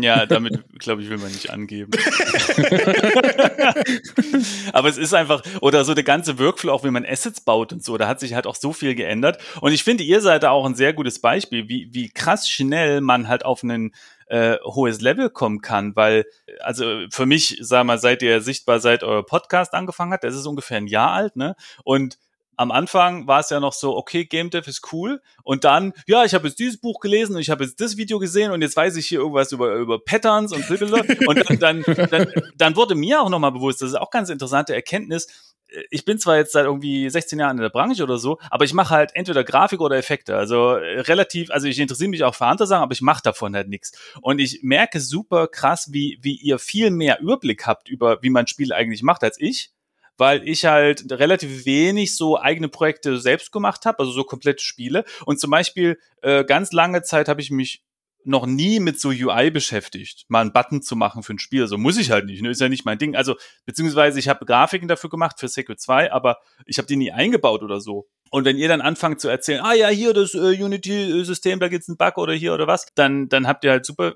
ja, 0.00 0.26
damit, 0.26 0.64
glaube 0.80 1.02
ich, 1.02 1.08
will 1.08 1.18
man 1.18 1.30
nicht 1.30 1.50
angeben. 1.50 1.92
Aber 4.72 4.88
es 4.88 4.98
ist 4.98 5.14
einfach, 5.14 5.44
oder 5.60 5.84
so 5.84 5.94
der 5.94 6.02
ganze 6.02 6.40
Workflow, 6.40 6.72
auch 6.72 6.82
wie 6.82 6.90
man 6.90 7.06
Assets 7.06 7.40
baut 7.40 7.72
und 7.72 7.84
so, 7.84 7.96
da 7.98 8.08
hat 8.08 8.18
sich 8.18 8.34
halt 8.34 8.48
auch 8.48 8.56
so 8.56 8.72
viel 8.72 8.96
geändert. 8.96 9.40
Und 9.60 9.72
ich 9.72 9.84
finde, 9.84 10.02
ihr 10.02 10.20
seid 10.20 10.42
da 10.42 10.50
auch 10.50 10.66
ein 10.66 10.74
sehr 10.74 10.92
gutes 10.92 11.20
Beispiel, 11.20 11.68
wie, 11.68 11.88
wie 11.92 12.10
krass 12.10 12.48
schnell 12.48 13.00
man 13.00 13.28
halt 13.28 13.44
auf 13.44 13.62
ein 13.62 13.92
äh, 14.28 14.56
hohes 14.64 15.00
Level 15.00 15.30
kommen 15.30 15.60
kann, 15.60 15.96
weil, 15.96 16.24
also 16.60 17.04
für 17.10 17.26
mich, 17.26 17.58
sag 17.60 17.84
mal, 17.84 17.98
seit 17.98 18.22
ihr 18.22 18.40
sichtbar 18.40 18.80
seid, 18.80 19.02
euer 19.02 19.24
Podcast 19.24 19.74
angefangen 19.74 20.12
hat, 20.12 20.24
das 20.24 20.34
ist 20.34 20.46
ungefähr 20.46 20.78
ein 20.78 20.86
Jahr 20.86 21.12
alt, 21.12 21.36
ne? 21.36 21.56
Und 21.84 22.18
am 22.58 22.72
Anfang 22.72 23.28
war 23.28 23.38
es 23.38 23.50
ja 23.50 23.60
noch 23.60 23.72
so, 23.72 23.96
okay, 23.96 24.24
Game 24.24 24.50
Dev 24.50 24.68
ist 24.68 24.92
cool. 24.92 25.22
Und 25.44 25.62
dann, 25.62 25.92
ja, 26.08 26.24
ich 26.24 26.34
habe 26.34 26.48
jetzt 26.48 26.58
dieses 26.58 26.80
Buch 26.80 26.98
gelesen 26.98 27.36
und 27.36 27.40
ich 27.40 27.50
habe 27.50 27.62
jetzt 27.62 27.80
das 27.80 27.96
Video 27.96 28.18
gesehen 28.18 28.50
und 28.50 28.62
jetzt 28.62 28.76
weiß 28.76 28.96
ich 28.96 29.06
hier 29.06 29.20
irgendwas 29.20 29.52
über, 29.52 29.76
über 29.76 30.04
Patterns 30.04 30.52
und 30.52 30.66
blablabla. 30.66 31.14
Und 31.28 31.62
dann, 31.62 31.82
dann, 31.84 32.08
dann, 32.10 32.32
dann 32.56 32.76
wurde 32.76 32.96
mir 32.96 33.22
auch 33.22 33.28
nochmal 33.28 33.52
bewusst, 33.52 33.80
das 33.80 33.90
ist 33.90 33.94
auch 33.94 34.10
ganz 34.10 34.28
interessante 34.28 34.74
Erkenntnis, 34.74 35.47
ich 35.90 36.04
bin 36.04 36.18
zwar 36.18 36.36
jetzt 36.36 36.52
seit 36.52 36.64
irgendwie 36.64 37.08
16 37.08 37.38
Jahren 37.38 37.56
in 37.56 37.62
der 37.62 37.68
Branche 37.68 38.02
oder 38.02 38.18
so, 38.18 38.38
aber 38.50 38.64
ich 38.64 38.72
mache 38.72 38.94
halt 38.94 39.10
entweder 39.14 39.44
Grafik 39.44 39.80
oder 39.80 39.96
Effekte. 39.96 40.36
Also 40.36 40.72
äh, 40.72 41.00
relativ, 41.00 41.50
also 41.50 41.66
ich 41.66 41.78
interessiere 41.78 42.10
mich 42.10 42.24
auch 42.24 42.34
für 42.34 42.46
andere 42.46 42.66
Sachen, 42.66 42.82
aber 42.82 42.92
ich 42.92 43.02
mache 43.02 43.22
davon 43.22 43.54
halt 43.54 43.68
nichts. 43.68 43.92
Und 44.20 44.38
ich 44.38 44.60
merke 44.62 45.00
super 45.00 45.46
krass, 45.48 45.92
wie, 45.92 46.18
wie 46.22 46.36
ihr 46.36 46.58
viel 46.58 46.90
mehr 46.90 47.20
Überblick 47.20 47.66
habt 47.66 47.88
über, 47.88 48.22
wie 48.22 48.30
man 48.30 48.46
Spiele 48.46 48.74
eigentlich 48.74 49.02
macht 49.02 49.22
als 49.24 49.40
ich 49.40 49.72
weil 50.20 50.46
ich 50.48 50.64
halt 50.64 51.12
relativ 51.12 51.64
wenig 51.64 52.16
so 52.16 52.38
eigene 52.40 52.68
Projekte 52.68 53.18
selbst 53.18 53.52
gemacht 53.52 53.86
habe, 53.86 54.00
also 54.00 54.10
so 54.10 54.24
komplette 54.24 54.64
Spiele. 54.64 55.04
Und 55.24 55.38
zum 55.38 55.52
Beispiel 55.52 55.96
äh, 56.22 56.44
ganz 56.44 56.72
lange 56.72 57.02
Zeit 57.02 57.28
habe 57.28 57.40
ich 57.40 57.52
mich 57.52 57.84
noch 58.24 58.46
nie 58.46 58.80
mit 58.80 59.00
so 59.00 59.08
UI 59.08 59.50
beschäftigt, 59.50 60.24
mal 60.28 60.40
einen 60.40 60.52
Button 60.52 60.82
zu 60.82 60.96
machen 60.96 61.22
für 61.22 61.34
ein 61.34 61.38
Spiel. 61.38 61.66
So 61.66 61.78
muss 61.78 61.96
ich 61.96 62.10
halt 62.10 62.26
nicht, 62.26 62.42
ne? 62.42 62.50
ist 62.50 62.60
ja 62.60 62.68
nicht 62.68 62.84
mein 62.84 62.98
Ding. 62.98 63.16
Also, 63.16 63.36
beziehungsweise 63.64 64.18
ich 64.18 64.28
habe 64.28 64.44
Grafiken 64.44 64.88
dafür 64.88 65.08
gemacht 65.08 65.40
für 65.40 65.48
Sequel 65.48 65.76
2, 65.76 66.12
aber 66.12 66.38
ich 66.66 66.78
habe 66.78 66.88
die 66.88 66.96
nie 66.96 67.12
eingebaut 67.12 67.62
oder 67.62 67.80
so. 67.80 68.08
Und 68.30 68.44
wenn 68.44 68.58
ihr 68.58 68.68
dann 68.68 68.80
anfangt 68.80 69.20
zu 69.20 69.28
erzählen, 69.28 69.62
ah 69.62 69.72
ja, 69.72 69.88
hier 69.88 70.12
das 70.12 70.34
äh, 70.34 70.62
Unity-System, 70.62 71.60
da 71.60 71.68
gibt's 71.68 71.88
einen 71.88 71.96
Bug 71.96 72.18
oder 72.18 72.34
hier 72.34 72.52
oder 72.52 72.66
was, 72.66 72.86
dann, 72.94 73.28
dann 73.28 73.46
habt 73.46 73.64
ihr 73.64 73.70
halt 73.70 73.86
super 73.86 74.14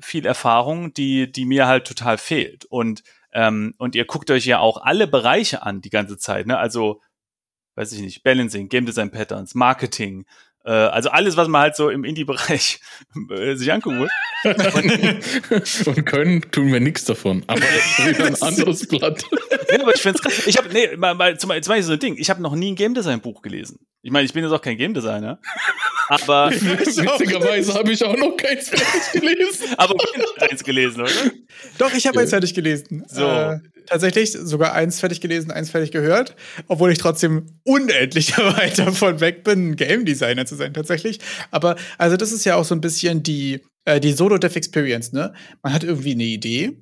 viel 0.00 0.26
Erfahrung, 0.26 0.92
die, 0.94 1.30
die 1.30 1.44
mir 1.44 1.68
halt 1.68 1.86
total 1.86 2.18
fehlt. 2.18 2.64
Und 2.64 3.02
ähm, 3.32 3.74
und 3.78 3.94
ihr 3.94 4.04
guckt 4.04 4.30
euch 4.30 4.44
ja 4.44 4.58
auch 4.58 4.82
alle 4.82 5.06
Bereiche 5.06 5.62
an 5.62 5.80
die 5.80 5.90
ganze 5.90 6.18
Zeit, 6.18 6.46
ne? 6.46 6.58
Also, 6.58 7.00
weiß 7.76 7.92
ich 7.92 8.00
nicht, 8.00 8.22
Balancing, 8.22 8.68
Game 8.68 8.84
Design 8.86 9.10
Patterns, 9.10 9.54
Marketing, 9.54 10.26
also 10.70 11.10
alles, 11.10 11.36
was 11.36 11.48
man 11.48 11.62
halt 11.62 11.76
so 11.76 11.90
im 11.90 12.04
Indie-Bereich 12.04 12.80
äh, 13.30 13.54
sich 13.54 13.72
angucken 13.72 13.98
muss. 13.98 14.10
Und, 14.44 15.86
und 15.86 16.04
können 16.04 16.40
tun 16.50 16.72
wir 16.72 16.80
nichts 16.80 17.04
davon, 17.04 17.44
aber 17.46 17.60
wieder 18.06 18.26
ein 18.26 18.40
anderes 18.42 18.86
Blatt. 18.86 19.24
nee, 19.70 19.78
aber 19.80 19.94
ich 19.94 20.00
finde 20.00 20.18
es 20.18 20.22
krass. 20.22 20.46
Ich 20.46 20.58
habe, 20.58 20.68
nee, 20.72 20.96
mal, 20.96 21.14
mal, 21.14 21.38
zum, 21.38 21.50
zum 21.50 21.56
Beispiel 21.60 21.82
so 21.82 21.92
ein 21.92 21.98
Ding. 21.98 22.16
Ich 22.16 22.30
habe 22.30 22.42
noch 22.42 22.54
nie 22.54 22.72
ein 22.72 22.76
Game 22.76 22.94
Design 22.94 23.20
Buch 23.20 23.42
gelesen. 23.42 23.78
Ich 24.02 24.10
meine, 24.10 24.24
ich 24.24 24.32
bin 24.32 24.42
jetzt 24.42 24.52
auch 24.52 24.62
kein 24.62 24.76
Game 24.76 24.94
Designer. 24.94 25.40
Aber. 26.08 26.50
Witzigerweise 26.50 27.74
habe 27.74 27.92
ich 27.92 28.04
auch 28.04 28.16
noch 28.16 28.36
keins 28.36 28.68
fertig 28.68 29.20
gelesen. 29.20 29.66
aber 29.76 29.94
eins 30.40 30.64
gelesen, 30.64 31.02
oder? 31.02 31.10
Doch, 31.78 31.94
ich 31.94 32.06
habe 32.06 32.20
eins 32.20 32.30
fertig 32.30 32.54
gelesen. 32.54 33.04
So. 33.08 33.26
Äh, 33.26 33.60
tatsächlich 33.86 34.32
sogar 34.32 34.72
eins 34.72 35.00
fertig 35.00 35.20
gelesen, 35.20 35.50
eins 35.50 35.70
fertig 35.70 35.90
gehört, 35.90 36.34
obwohl 36.68 36.92
ich 36.92 36.98
trotzdem 36.98 37.46
unendlich 37.64 38.36
weit 38.38 38.78
davon 38.78 39.20
weg 39.20 39.44
bin, 39.44 39.70
ein 39.70 39.76
Game 39.76 40.04
Designer 40.04 40.46
zu 40.46 40.51
sein, 40.56 40.74
tatsächlich. 40.74 41.18
Aber 41.50 41.76
also 41.98 42.16
das 42.16 42.32
ist 42.32 42.44
ja 42.44 42.56
auch 42.56 42.64
so 42.64 42.74
ein 42.74 42.80
bisschen 42.80 43.22
die, 43.22 43.60
äh, 43.84 44.00
die 44.00 44.12
Solo-Dev 44.12 44.56
Experience, 44.56 45.12
ne? 45.12 45.32
Man 45.62 45.72
hat 45.72 45.84
irgendwie 45.84 46.12
eine 46.12 46.24
Idee 46.24 46.78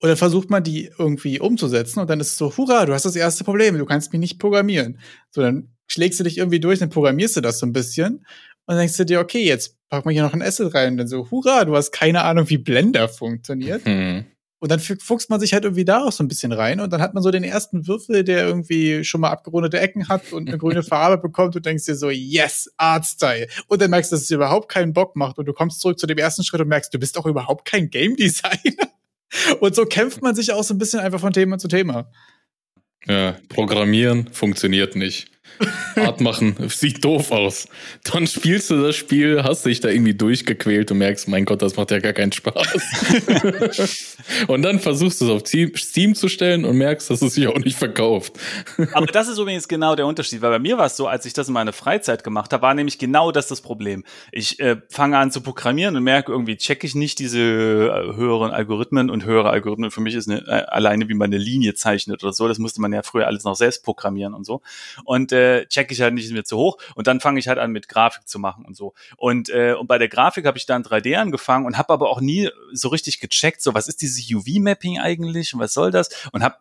und 0.00 0.08
dann 0.08 0.16
versucht 0.16 0.50
man 0.50 0.62
die 0.62 0.90
irgendwie 0.98 1.40
umzusetzen 1.40 2.00
und 2.00 2.10
dann 2.10 2.20
ist 2.20 2.28
es 2.32 2.36
so, 2.36 2.56
hurra, 2.56 2.84
du 2.84 2.92
hast 2.92 3.04
das 3.04 3.16
erste 3.16 3.44
Problem, 3.44 3.78
du 3.78 3.86
kannst 3.86 4.12
mich 4.12 4.20
nicht 4.20 4.38
programmieren. 4.38 4.98
So, 5.30 5.40
dann 5.40 5.68
schlägst 5.86 6.20
du 6.20 6.24
dich 6.24 6.38
irgendwie 6.38 6.60
durch, 6.60 6.78
dann 6.78 6.90
programmierst 6.90 7.36
du 7.36 7.40
das 7.40 7.58
so 7.58 7.66
ein 7.66 7.72
bisschen 7.72 8.16
und 8.16 8.24
dann 8.66 8.78
denkst 8.78 8.96
du 8.96 9.04
dir, 9.04 9.20
okay, 9.20 9.44
jetzt 9.44 9.76
pack 9.88 10.04
mal 10.04 10.12
hier 10.12 10.22
noch 10.22 10.34
ein 10.34 10.42
Asset 10.42 10.74
rein 10.74 10.92
und 10.92 10.96
dann 10.98 11.08
so, 11.08 11.30
hurra, 11.30 11.64
du 11.64 11.76
hast 11.76 11.92
keine 11.92 12.22
Ahnung, 12.22 12.48
wie 12.48 12.58
Blender 12.58 13.08
funktioniert. 13.08 13.84
Hm. 13.84 14.24
Und 14.60 14.70
dann 14.70 14.80
fuchst 14.80 15.28
man 15.28 15.40
sich 15.40 15.52
halt 15.52 15.64
irgendwie 15.64 15.84
da 15.84 16.04
auch 16.04 16.12
so 16.12 16.24
ein 16.24 16.28
bisschen 16.28 16.52
rein 16.52 16.80
und 16.80 16.90
dann 16.90 17.02
hat 17.02 17.12
man 17.12 17.22
so 17.22 17.30
den 17.30 17.44
ersten 17.44 17.86
Würfel, 17.86 18.24
der 18.24 18.46
irgendwie 18.46 19.04
schon 19.04 19.20
mal 19.20 19.30
abgerundete 19.30 19.78
Ecken 19.78 20.08
hat 20.08 20.32
und 20.32 20.48
eine 20.48 20.56
grüne 20.56 20.82
Farbe 20.84 21.18
bekommt 21.18 21.54
und 21.54 21.66
denkst 21.66 21.84
dir 21.84 21.96
so, 21.96 22.08
yes, 22.08 22.72
Artstyle. 22.78 23.48
Und 23.66 23.82
dann 23.82 23.90
merkst 23.90 24.10
du, 24.10 24.16
dass 24.16 24.22
es 24.22 24.30
überhaupt 24.30 24.70
keinen 24.70 24.94
Bock 24.94 25.16
macht 25.16 25.38
und 25.38 25.46
du 25.46 25.52
kommst 25.52 25.80
zurück 25.80 25.98
zu 25.98 26.06
dem 26.06 26.16
ersten 26.16 26.44
Schritt 26.44 26.62
und 26.62 26.68
merkst, 26.68 26.94
du 26.94 26.98
bist 26.98 27.16
doch 27.16 27.26
überhaupt 27.26 27.66
kein 27.66 27.90
Game 27.90 28.16
Designer. 28.16 28.88
Und 29.60 29.74
so 29.74 29.84
kämpft 29.84 30.22
man 30.22 30.36
sich 30.36 30.52
auch 30.52 30.62
so 30.62 30.74
ein 30.74 30.78
bisschen 30.78 31.00
einfach 31.00 31.18
von 31.18 31.32
Thema 31.32 31.58
zu 31.58 31.66
Thema. 31.66 32.08
Ja, 33.06 33.36
Programmieren 33.48 34.28
funktioniert 34.32 34.94
nicht. 34.94 35.33
Art 35.96 36.20
machen 36.20 36.56
sieht 36.68 37.04
doof 37.04 37.30
aus. 37.30 37.68
Dann 38.04 38.26
spielst 38.26 38.70
du 38.70 38.82
das 38.82 38.96
Spiel, 38.96 39.42
hast 39.44 39.64
dich 39.64 39.80
da 39.80 39.88
irgendwie 39.88 40.14
durchgequält 40.14 40.90
und 40.90 40.98
merkst, 40.98 41.28
mein 41.28 41.44
Gott, 41.44 41.62
das 41.62 41.76
macht 41.76 41.90
ja 41.90 42.00
gar 42.00 42.12
keinen 42.12 42.32
Spaß. 42.32 44.16
und 44.48 44.62
dann 44.62 44.80
versuchst 44.80 45.20
du 45.20 45.26
es 45.26 45.30
auf 45.30 45.42
Steam 45.46 46.14
zu 46.14 46.28
stellen 46.28 46.64
und 46.64 46.76
merkst, 46.76 47.10
dass 47.10 47.22
es 47.22 47.34
sich 47.34 47.46
auch 47.46 47.58
nicht 47.58 47.76
verkauft. 47.76 48.32
Aber 48.92 49.06
das 49.06 49.28
ist 49.28 49.38
übrigens 49.38 49.68
genau 49.68 49.94
der 49.94 50.06
Unterschied, 50.06 50.42
weil 50.42 50.50
bei 50.50 50.58
mir 50.58 50.78
war 50.78 50.86
es 50.86 50.96
so, 50.96 51.06
als 51.06 51.24
ich 51.26 51.32
das 51.32 51.48
in 51.48 51.54
meiner 51.54 51.72
Freizeit 51.72 52.24
gemacht 52.24 52.52
habe, 52.52 52.62
war 52.62 52.74
nämlich 52.74 52.98
genau 52.98 53.30
das 53.30 53.46
das 53.46 53.60
Problem. 53.60 54.04
Ich 54.32 54.58
äh, 54.60 54.76
fange 54.88 55.18
an 55.18 55.30
zu 55.30 55.40
programmieren 55.40 55.96
und 55.96 56.02
merke 56.02 56.32
irgendwie, 56.32 56.56
checke 56.56 56.86
ich 56.86 56.94
nicht 56.94 57.18
diese 57.18 57.40
äh, 57.40 58.16
höheren 58.16 58.50
Algorithmen 58.50 59.10
und 59.10 59.24
höhere 59.24 59.50
Algorithmen. 59.50 59.90
Für 59.90 60.00
mich 60.00 60.14
ist 60.14 60.28
eine, 60.28 60.40
äh, 60.46 60.64
alleine, 60.66 61.08
wie 61.08 61.14
man 61.14 61.26
eine 61.26 61.38
Linie 61.38 61.74
zeichnet 61.74 62.22
oder 62.24 62.32
so, 62.32 62.48
das 62.48 62.58
musste 62.58 62.80
man 62.80 62.92
ja 62.92 63.02
früher 63.02 63.26
alles 63.26 63.44
noch 63.44 63.54
selbst 63.54 63.84
programmieren 63.84 64.34
und 64.34 64.44
so. 64.44 64.62
Und 65.04 65.32
äh, 65.34 65.66
check 65.66 65.90
ich 65.90 66.00
halt 66.00 66.14
nicht, 66.14 66.30
ist 66.30 66.46
zu 66.46 66.56
hoch. 66.56 66.78
Und 66.94 67.06
dann 67.06 67.20
fange 67.20 67.38
ich 67.38 67.48
halt 67.48 67.58
an, 67.58 67.72
mit 67.72 67.88
Grafik 67.88 68.26
zu 68.26 68.38
machen 68.38 68.64
und 68.64 68.76
so. 68.76 68.94
Und, 69.16 69.50
äh, 69.50 69.74
und 69.74 69.86
bei 69.86 69.98
der 69.98 70.08
Grafik 70.08 70.46
habe 70.46 70.56
ich 70.56 70.66
dann 70.66 70.82
3D 70.82 71.16
angefangen 71.16 71.66
und 71.66 71.76
habe 71.76 71.92
aber 71.92 72.08
auch 72.08 72.20
nie 72.20 72.48
so 72.72 72.88
richtig 72.88 73.20
gecheckt, 73.20 73.60
so 73.62 73.74
was 73.74 73.88
ist 73.88 74.00
dieses 74.00 74.30
UV-Mapping 74.30 74.98
eigentlich 74.98 75.52
und 75.52 75.60
was 75.60 75.74
soll 75.74 75.90
das? 75.90 76.08
Und 76.32 76.42
habe 76.42 76.56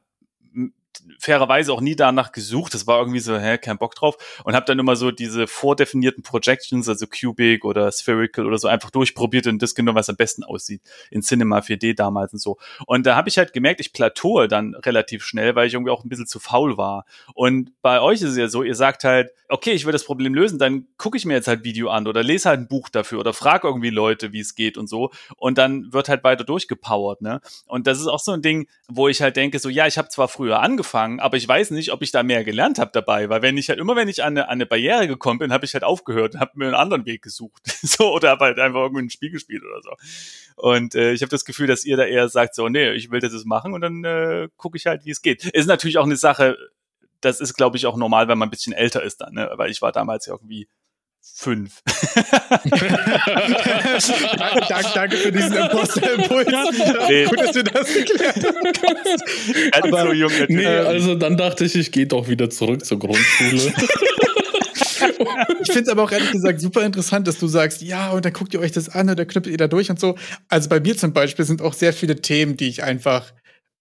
fairerweise 1.19 1.73
auch 1.73 1.81
nie 1.81 1.95
danach 1.95 2.31
gesucht. 2.31 2.73
Das 2.73 2.87
war 2.87 2.99
irgendwie 2.99 3.19
so, 3.19 3.37
hä, 3.37 3.57
kein 3.57 3.77
Bock 3.77 3.95
drauf. 3.95 4.41
Und 4.43 4.55
habe 4.55 4.65
dann 4.65 4.79
immer 4.79 4.95
so 4.95 5.11
diese 5.11 5.47
vordefinierten 5.47 6.23
Projections, 6.23 6.89
also 6.89 7.05
Cubic 7.07 7.65
oder 7.65 7.91
Spherical 7.91 8.45
oder 8.45 8.57
so, 8.57 8.67
einfach 8.67 8.91
durchprobiert 8.91 9.47
und 9.47 9.61
das 9.61 9.75
genommen, 9.75 9.97
was 9.97 10.09
am 10.09 10.15
besten 10.15 10.43
aussieht. 10.43 10.81
In 11.11 11.21
Cinema 11.21 11.59
4D 11.59 11.95
damals 11.95 12.33
und 12.33 12.39
so. 12.39 12.57
Und 12.85 13.05
da 13.05 13.15
habe 13.15 13.29
ich 13.29 13.37
halt 13.37 13.53
gemerkt, 13.53 13.81
ich 13.81 13.93
plateaue 13.93 14.47
dann 14.47 14.75
relativ 14.75 15.23
schnell, 15.23 15.55
weil 15.55 15.67
ich 15.67 15.73
irgendwie 15.73 15.91
auch 15.91 16.03
ein 16.03 16.09
bisschen 16.09 16.27
zu 16.27 16.39
faul 16.39 16.77
war. 16.77 17.05
Und 17.33 17.71
bei 17.81 18.01
euch 18.01 18.21
ist 18.21 18.31
es 18.31 18.37
ja 18.37 18.47
so, 18.47 18.63
ihr 18.63 18.75
sagt 18.75 19.03
halt, 19.03 19.31
okay, 19.49 19.71
ich 19.71 19.85
will 19.85 19.91
das 19.91 20.03
Problem 20.03 20.33
lösen, 20.33 20.57
dann 20.57 20.87
gucke 20.97 21.15
ich 21.15 21.25
mir 21.25 21.33
jetzt 21.35 21.47
halt 21.47 21.63
Video 21.63 21.89
an 21.89 22.07
oder 22.07 22.23
lese 22.23 22.49
halt 22.49 22.61
ein 22.61 22.67
Buch 22.67 22.89
dafür 22.89 23.19
oder 23.19 23.33
frage 23.33 23.67
irgendwie 23.67 23.91
Leute, 23.91 24.33
wie 24.33 24.39
es 24.39 24.55
geht 24.55 24.77
und 24.77 24.87
so. 24.87 25.11
Und 25.37 25.57
dann 25.57 25.93
wird 25.93 26.09
halt 26.09 26.23
weiter 26.23 26.43
durchgepowert, 26.43 27.21
ne? 27.21 27.39
Und 27.67 27.85
das 27.85 27.99
ist 27.99 28.07
auch 28.07 28.19
so 28.19 28.31
ein 28.31 28.41
Ding, 28.41 28.67
wo 28.87 29.07
ich 29.07 29.21
halt 29.21 29.35
denke, 29.35 29.59
so, 29.59 29.69
ja, 29.69 29.85
ich 29.85 29.97
habe 29.97 30.09
zwar 30.09 30.27
früher 30.27 30.59
angefangen, 30.59 30.82
aber 31.19 31.37
ich 31.37 31.47
weiß 31.47 31.71
nicht, 31.71 31.91
ob 31.91 32.01
ich 32.01 32.11
da 32.11 32.23
mehr 32.23 32.43
gelernt 32.43 32.79
habe 32.79 32.91
dabei, 32.93 33.29
weil 33.29 33.41
wenn 33.41 33.57
ich 33.57 33.69
halt 33.69 33.79
immer, 33.79 33.95
wenn 33.95 34.07
ich 34.07 34.23
an 34.23 34.33
eine, 34.37 34.47
an 34.47 34.53
eine 34.53 34.65
Barriere 34.65 35.07
gekommen 35.07 35.39
bin, 35.39 35.53
habe 35.53 35.65
ich 35.65 35.73
halt 35.73 35.83
aufgehört 35.83 36.35
und 36.35 36.39
habe 36.39 36.51
mir 36.55 36.65
einen 36.65 36.75
anderen 36.75 37.05
Weg 37.05 37.21
gesucht. 37.21 37.61
so, 37.81 38.13
oder 38.13 38.29
habe 38.29 38.45
halt 38.45 38.59
einfach 38.59 38.81
irgendwie 38.81 39.03
ein 39.03 39.09
Spiel 39.09 39.31
gespielt 39.31 39.63
oder 39.63 39.81
so. 39.81 39.91
Und 40.55 40.95
äh, 40.95 41.13
ich 41.13 41.21
habe 41.21 41.29
das 41.29 41.45
Gefühl, 41.45 41.67
dass 41.67 41.85
ihr 41.85 41.97
da 41.97 42.05
eher 42.05 42.29
sagt, 42.29 42.55
so, 42.55 42.69
nee, 42.69 42.91
ich 42.91 43.11
will 43.11 43.19
das 43.19 43.33
jetzt 43.33 43.45
machen 43.45 43.73
und 43.73 43.81
dann 43.81 44.03
äh, 44.03 44.49
gucke 44.57 44.77
ich 44.77 44.85
halt, 44.85 45.05
wie 45.05 45.11
es 45.11 45.21
geht. 45.21 45.45
Ist 45.45 45.67
natürlich 45.67 45.97
auch 45.97 46.05
eine 46.05 46.17
Sache, 46.17 46.57
das 47.21 47.39
ist, 47.39 47.53
glaube 47.53 47.77
ich, 47.77 47.85
auch 47.85 47.95
normal, 47.95 48.27
wenn 48.27 48.37
man 48.37 48.49
ein 48.49 48.51
bisschen 48.51 48.73
älter 48.73 49.01
ist 49.01 49.21
dann, 49.21 49.33
ne? 49.33 49.51
Weil 49.55 49.71
ich 49.71 49.81
war 49.81 49.91
damals 49.91 50.25
ja 50.25 50.33
irgendwie 50.33 50.67
fünf. 51.23 51.81
danke, 54.67 54.89
danke 54.93 55.17
für 55.17 55.31
diesen 55.31 55.53
Imposter-Impuls. 55.53 56.47
Nee. 57.07 57.25
Gut, 57.25 57.39
dass 57.39 57.51
du 57.51 57.63
das 57.63 57.93
geklärt 57.93 58.35
hast. 58.35 59.83
Aber, 59.83 60.01
so 60.03 60.13
jung, 60.13 60.31
nee, 60.49 60.65
also 60.65 61.15
dann 61.15 61.37
dachte 61.37 61.65
ich, 61.65 61.75
ich 61.75 61.91
gehe 61.91 62.07
doch 62.07 62.27
wieder 62.27 62.49
zurück 62.49 62.85
zur 62.85 62.99
Grundschule. 62.99 63.73
ich 65.61 65.71
finde 65.71 65.81
es 65.81 65.89
aber 65.89 66.03
auch 66.03 66.11
ehrlich 66.11 66.31
gesagt 66.31 66.59
super 66.61 66.83
interessant, 66.85 67.27
dass 67.27 67.39
du 67.39 67.47
sagst, 67.47 67.81
ja, 67.81 68.11
und 68.11 68.25
dann 68.25 68.33
guckt 68.33 68.53
ihr 68.53 68.59
euch 68.59 68.71
das 68.71 68.89
an 68.89 69.09
und 69.09 69.17
dann 69.17 69.27
knüppelt 69.27 69.51
ihr 69.51 69.57
da 69.57 69.67
durch 69.67 69.89
und 69.89 69.99
so. 69.99 70.15
Also 70.49 70.69
bei 70.69 70.79
mir 70.79 70.97
zum 70.97 71.13
Beispiel 71.13 71.45
sind 71.45 71.61
auch 71.61 71.73
sehr 71.73 71.93
viele 71.93 72.17
Themen, 72.17 72.57
die 72.57 72.67
ich 72.67 72.83
einfach 72.83 73.33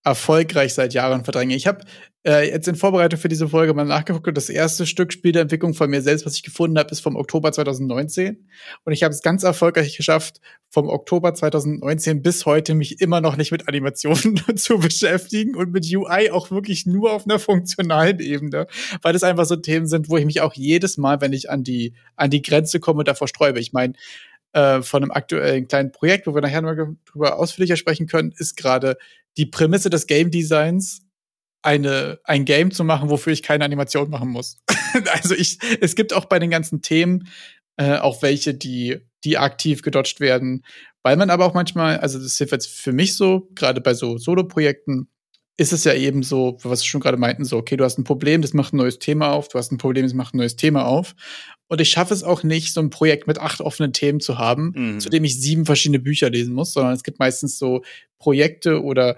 erfolgreich 0.04 0.74
seit 0.74 0.94
Jahren 0.94 1.24
verdränge. 1.24 1.54
Ich 1.54 1.66
habe 1.66 1.84
äh, 2.24 2.48
jetzt 2.48 2.68
in 2.68 2.76
Vorbereitung 2.76 3.18
für 3.18 3.28
diese 3.28 3.48
Folge 3.48 3.74
mal 3.74 3.84
nachgeguckt 3.84 4.28
und 4.28 4.36
das 4.36 4.48
erste 4.48 4.86
Stück 4.86 5.12
Spiel 5.12 5.32
der 5.32 5.42
Entwicklung 5.42 5.74
von 5.74 5.90
mir 5.90 6.02
selbst, 6.02 6.24
was 6.24 6.36
ich 6.36 6.42
gefunden 6.42 6.78
habe, 6.78 6.90
ist 6.90 7.00
vom 7.00 7.16
Oktober 7.16 7.50
2019. 7.50 8.48
Und 8.84 8.92
ich 8.92 9.02
habe 9.02 9.12
es 9.12 9.22
ganz 9.22 9.42
erfolgreich 9.42 9.96
geschafft, 9.96 10.40
vom 10.70 10.88
Oktober 10.88 11.34
2019 11.34 12.22
bis 12.22 12.46
heute 12.46 12.74
mich 12.74 13.00
immer 13.00 13.20
noch 13.20 13.36
nicht 13.36 13.50
mit 13.50 13.68
Animationen 13.68 14.40
zu 14.56 14.78
beschäftigen 14.78 15.56
und 15.56 15.72
mit 15.72 15.84
UI 15.92 16.30
auch 16.30 16.50
wirklich 16.50 16.86
nur 16.86 17.12
auf 17.12 17.24
einer 17.24 17.38
funktionalen 17.40 18.20
Ebene, 18.20 18.68
weil 19.02 19.12
das 19.12 19.24
einfach 19.24 19.44
so 19.44 19.56
Themen 19.56 19.86
sind, 19.86 20.08
wo 20.08 20.16
ich 20.16 20.24
mich 20.24 20.40
auch 20.40 20.54
jedes 20.54 20.98
Mal, 20.98 21.20
wenn 21.20 21.32
ich 21.32 21.50
an 21.50 21.64
die, 21.64 21.94
an 22.16 22.30
die 22.30 22.42
Grenze 22.42 22.78
komme, 22.78 23.02
davor 23.02 23.26
sträube. 23.26 23.58
Ich 23.58 23.72
meine, 23.72 23.94
äh, 24.52 24.82
von 24.82 25.02
einem 25.02 25.10
aktuellen 25.10 25.66
kleinen 25.66 25.90
Projekt, 25.90 26.26
wo 26.26 26.34
wir 26.34 26.40
nachher 26.42 26.62
noch 26.62 26.76
drüber 27.10 27.38
ausführlicher 27.38 27.76
sprechen 27.76 28.06
können, 28.06 28.32
ist 28.36 28.56
gerade 28.56 28.96
die 29.36 29.46
Prämisse 29.46 29.90
des 29.90 30.06
Game 30.06 30.30
Designs 30.30 31.02
eine, 31.62 32.18
ein 32.24 32.44
Game 32.44 32.70
zu 32.70 32.84
machen, 32.84 33.08
wofür 33.08 33.32
ich 33.32 33.42
keine 33.42 33.64
Animation 33.64 34.10
machen 34.10 34.28
muss. 34.28 34.58
also 35.12 35.34
ich, 35.34 35.58
es 35.80 35.94
gibt 35.94 36.12
auch 36.12 36.26
bei 36.26 36.38
den 36.38 36.50
ganzen 36.50 36.82
Themen 36.82 37.28
äh, 37.76 37.96
auch 37.96 38.22
welche, 38.22 38.54
die, 38.54 38.98
die 39.24 39.38
aktiv 39.38 39.82
gedodged 39.82 40.20
werden, 40.20 40.64
weil 41.02 41.16
man 41.16 41.30
aber 41.30 41.46
auch 41.46 41.54
manchmal, 41.54 41.98
also 41.98 42.18
das 42.18 42.26
ist 42.26 42.38
jetzt 42.38 42.68
für 42.68 42.92
mich 42.92 43.14
so, 43.14 43.48
gerade 43.54 43.80
bei 43.80 43.94
so 43.94 44.18
Solo-Projekten, 44.18 45.08
ist 45.58 45.72
es 45.72 45.84
ja 45.84 45.92
eben 45.94 46.22
so, 46.22 46.58
was 46.62 46.82
wir 46.82 46.86
schon 46.86 47.00
gerade 47.00 47.18
meinten, 47.18 47.44
so, 47.44 47.58
okay, 47.58 47.76
du 47.76 47.84
hast 47.84 47.98
ein 47.98 48.04
Problem, 48.04 48.42
das 48.42 48.54
macht 48.54 48.72
ein 48.72 48.78
neues 48.78 48.98
Thema 48.98 49.32
auf, 49.32 49.48
du 49.48 49.58
hast 49.58 49.70
ein 49.70 49.78
Problem, 49.78 50.04
das 50.04 50.14
macht 50.14 50.34
ein 50.34 50.38
neues 50.38 50.56
Thema 50.56 50.86
auf. 50.86 51.14
Und 51.68 51.80
ich 51.80 51.90
schaffe 51.90 52.14
es 52.14 52.24
auch 52.24 52.42
nicht, 52.42 52.72
so 52.72 52.80
ein 52.80 52.90
Projekt 52.90 53.26
mit 53.26 53.38
acht 53.38 53.60
offenen 53.60 53.92
Themen 53.92 54.20
zu 54.20 54.38
haben, 54.38 54.72
mhm. 54.74 55.00
zu 55.00 55.10
dem 55.10 55.24
ich 55.24 55.40
sieben 55.40 55.66
verschiedene 55.66 55.98
Bücher 55.98 56.30
lesen 56.30 56.54
muss, 56.54 56.72
sondern 56.72 56.94
es 56.94 57.02
gibt 57.02 57.18
meistens 57.18 57.58
so 57.58 57.82
Projekte 58.18 58.82
oder 58.82 59.16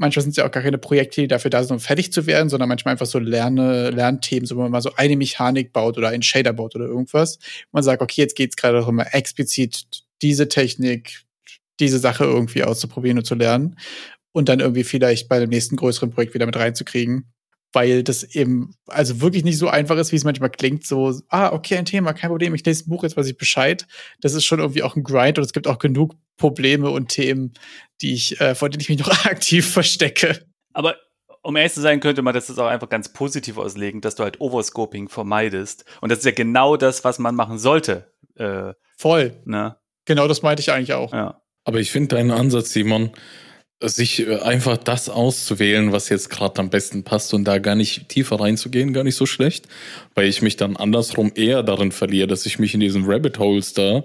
manchmal 0.00 0.22
sind 0.22 0.30
es 0.30 0.36
ja 0.36 0.46
auch 0.46 0.50
gar 0.50 0.62
keine 0.62 0.78
Projekte, 0.78 1.20
die 1.20 1.28
dafür 1.28 1.50
da 1.50 1.62
sind, 1.62 1.74
um 1.74 1.80
fertig 1.80 2.12
zu 2.12 2.26
werden, 2.26 2.48
sondern 2.48 2.68
manchmal 2.68 2.92
einfach 2.92 3.06
so 3.06 3.18
Lerne, 3.18 3.90
Lernthemen, 3.90 4.46
so 4.46 4.56
wo 4.56 4.62
man 4.62 4.72
mal 4.72 4.80
so 4.80 4.92
eine 4.96 5.14
Mechanik 5.16 5.72
baut 5.72 5.98
oder 5.98 6.08
einen 6.08 6.22
Shader 6.22 6.54
baut 6.54 6.74
oder 6.74 6.86
irgendwas. 6.86 7.38
Man 7.70 7.82
sagt, 7.82 8.00
okay, 8.00 8.22
jetzt 8.22 8.34
geht 8.34 8.50
es 8.50 8.56
gerade 8.56 8.78
darum, 8.78 8.98
explizit 8.98 9.84
diese 10.22 10.48
Technik, 10.48 11.24
diese 11.78 11.98
Sache 11.98 12.24
irgendwie 12.24 12.64
auszuprobieren 12.64 13.18
und 13.18 13.24
zu 13.24 13.34
lernen 13.34 13.76
und 14.32 14.48
dann 14.48 14.60
irgendwie 14.60 14.84
vielleicht 14.84 15.28
bei 15.28 15.38
dem 15.38 15.50
nächsten 15.50 15.76
größeren 15.76 16.10
Projekt 16.10 16.32
wieder 16.34 16.46
mit 16.46 16.56
reinzukriegen 16.56 17.26
weil 17.72 18.02
das 18.02 18.22
eben 18.22 18.74
also 18.86 19.20
wirklich 19.20 19.44
nicht 19.44 19.58
so 19.58 19.68
einfach 19.68 19.96
ist, 19.96 20.12
wie 20.12 20.16
es 20.16 20.24
manchmal 20.24 20.50
klingt. 20.50 20.86
So, 20.86 21.20
ah, 21.28 21.52
okay, 21.52 21.76
ein 21.76 21.84
Thema, 21.84 22.12
kein 22.12 22.30
Problem, 22.30 22.54
ich 22.54 22.64
lese 22.64 22.84
ein 22.84 22.90
Buch, 22.90 23.02
jetzt 23.02 23.16
weiß 23.16 23.26
ich 23.28 23.36
Bescheid. 23.36 23.86
Das 24.20 24.34
ist 24.34 24.44
schon 24.44 24.58
irgendwie 24.58 24.82
auch 24.82 24.96
ein 24.96 25.04
Grind 25.04 25.38
und 25.38 25.44
es 25.44 25.52
gibt 25.52 25.68
auch 25.68 25.78
genug 25.78 26.14
Probleme 26.36 26.90
und 26.90 27.08
Themen, 27.08 27.54
die 28.00 28.14
ich, 28.14 28.40
äh, 28.40 28.54
vor 28.54 28.70
denen 28.70 28.80
ich 28.80 28.88
mich 28.88 28.98
noch 28.98 29.24
aktiv 29.24 29.70
verstecke. 29.70 30.46
Aber 30.72 30.96
um 31.42 31.56
ehrlich 31.56 31.72
zu 31.72 31.80
sein, 31.80 32.00
könnte 32.00 32.22
man 32.22 32.34
das 32.34 32.58
auch 32.58 32.66
einfach 32.66 32.88
ganz 32.88 33.12
positiv 33.12 33.56
auslegen, 33.56 34.00
dass 34.00 34.14
du 34.14 34.24
halt 34.24 34.40
Overscoping 34.40 35.08
vermeidest. 35.08 35.84
Und 36.00 36.10
das 36.10 36.18
ist 36.18 36.24
ja 36.24 36.32
genau 36.32 36.76
das, 36.76 37.04
was 37.04 37.18
man 37.18 37.34
machen 37.34 37.58
sollte. 37.58 38.12
Äh, 38.34 38.74
Voll. 38.98 39.40
Ne? 39.44 39.76
Genau 40.04 40.28
das 40.28 40.42
meinte 40.42 40.60
ich 40.60 40.70
eigentlich 40.70 40.92
auch. 40.92 41.12
Ja. 41.12 41.40
Aber 41.64 41.78
ich 41.78 41.90
finde 41.90 42.16
deinen 42.16 42.30
Ansatz, 42.30 42.72
Simon, 42.72 43.10
sich 43.80 44.26
äh, 44.26 44.36
einfach 44.40 44.76
das 44.76 45.08
auszuwählen, 45.08 45.92
was 45.92 46.08
jetzt 46.08 46.30
gerade 46.30 46.60
am 46.60 46.70
besten 46.70 47.02
passt 47.02 47.32
und 47.34 47.44
da 47.44 47.58
gar 47.58 47.74
nicht 47.74 48.08
tiefer 48.08 48.40
reinzugehen, 48.40 48.92
gar 48.92 49.04
nicht 49.04 49.16
so 49.16 49.26
schlecht, 49.26 49.66
weil 50.14 50.28
ich 50.28 50.42
mich 50.42 50.56
dann 50.56 50.76
andersrum 50.76 51.32
eher 51.34 51.62
darin 51.62 51.92
verliere, 51.92 52.26
dass 52.26 52.46
ich 52.46 52.58
mich 52.58 52.74
in 52.74 52.80
diesen 52.80 53.04
Rabbit 53.06 53.38
Holes 53.38 53.72
da 53.72 54.04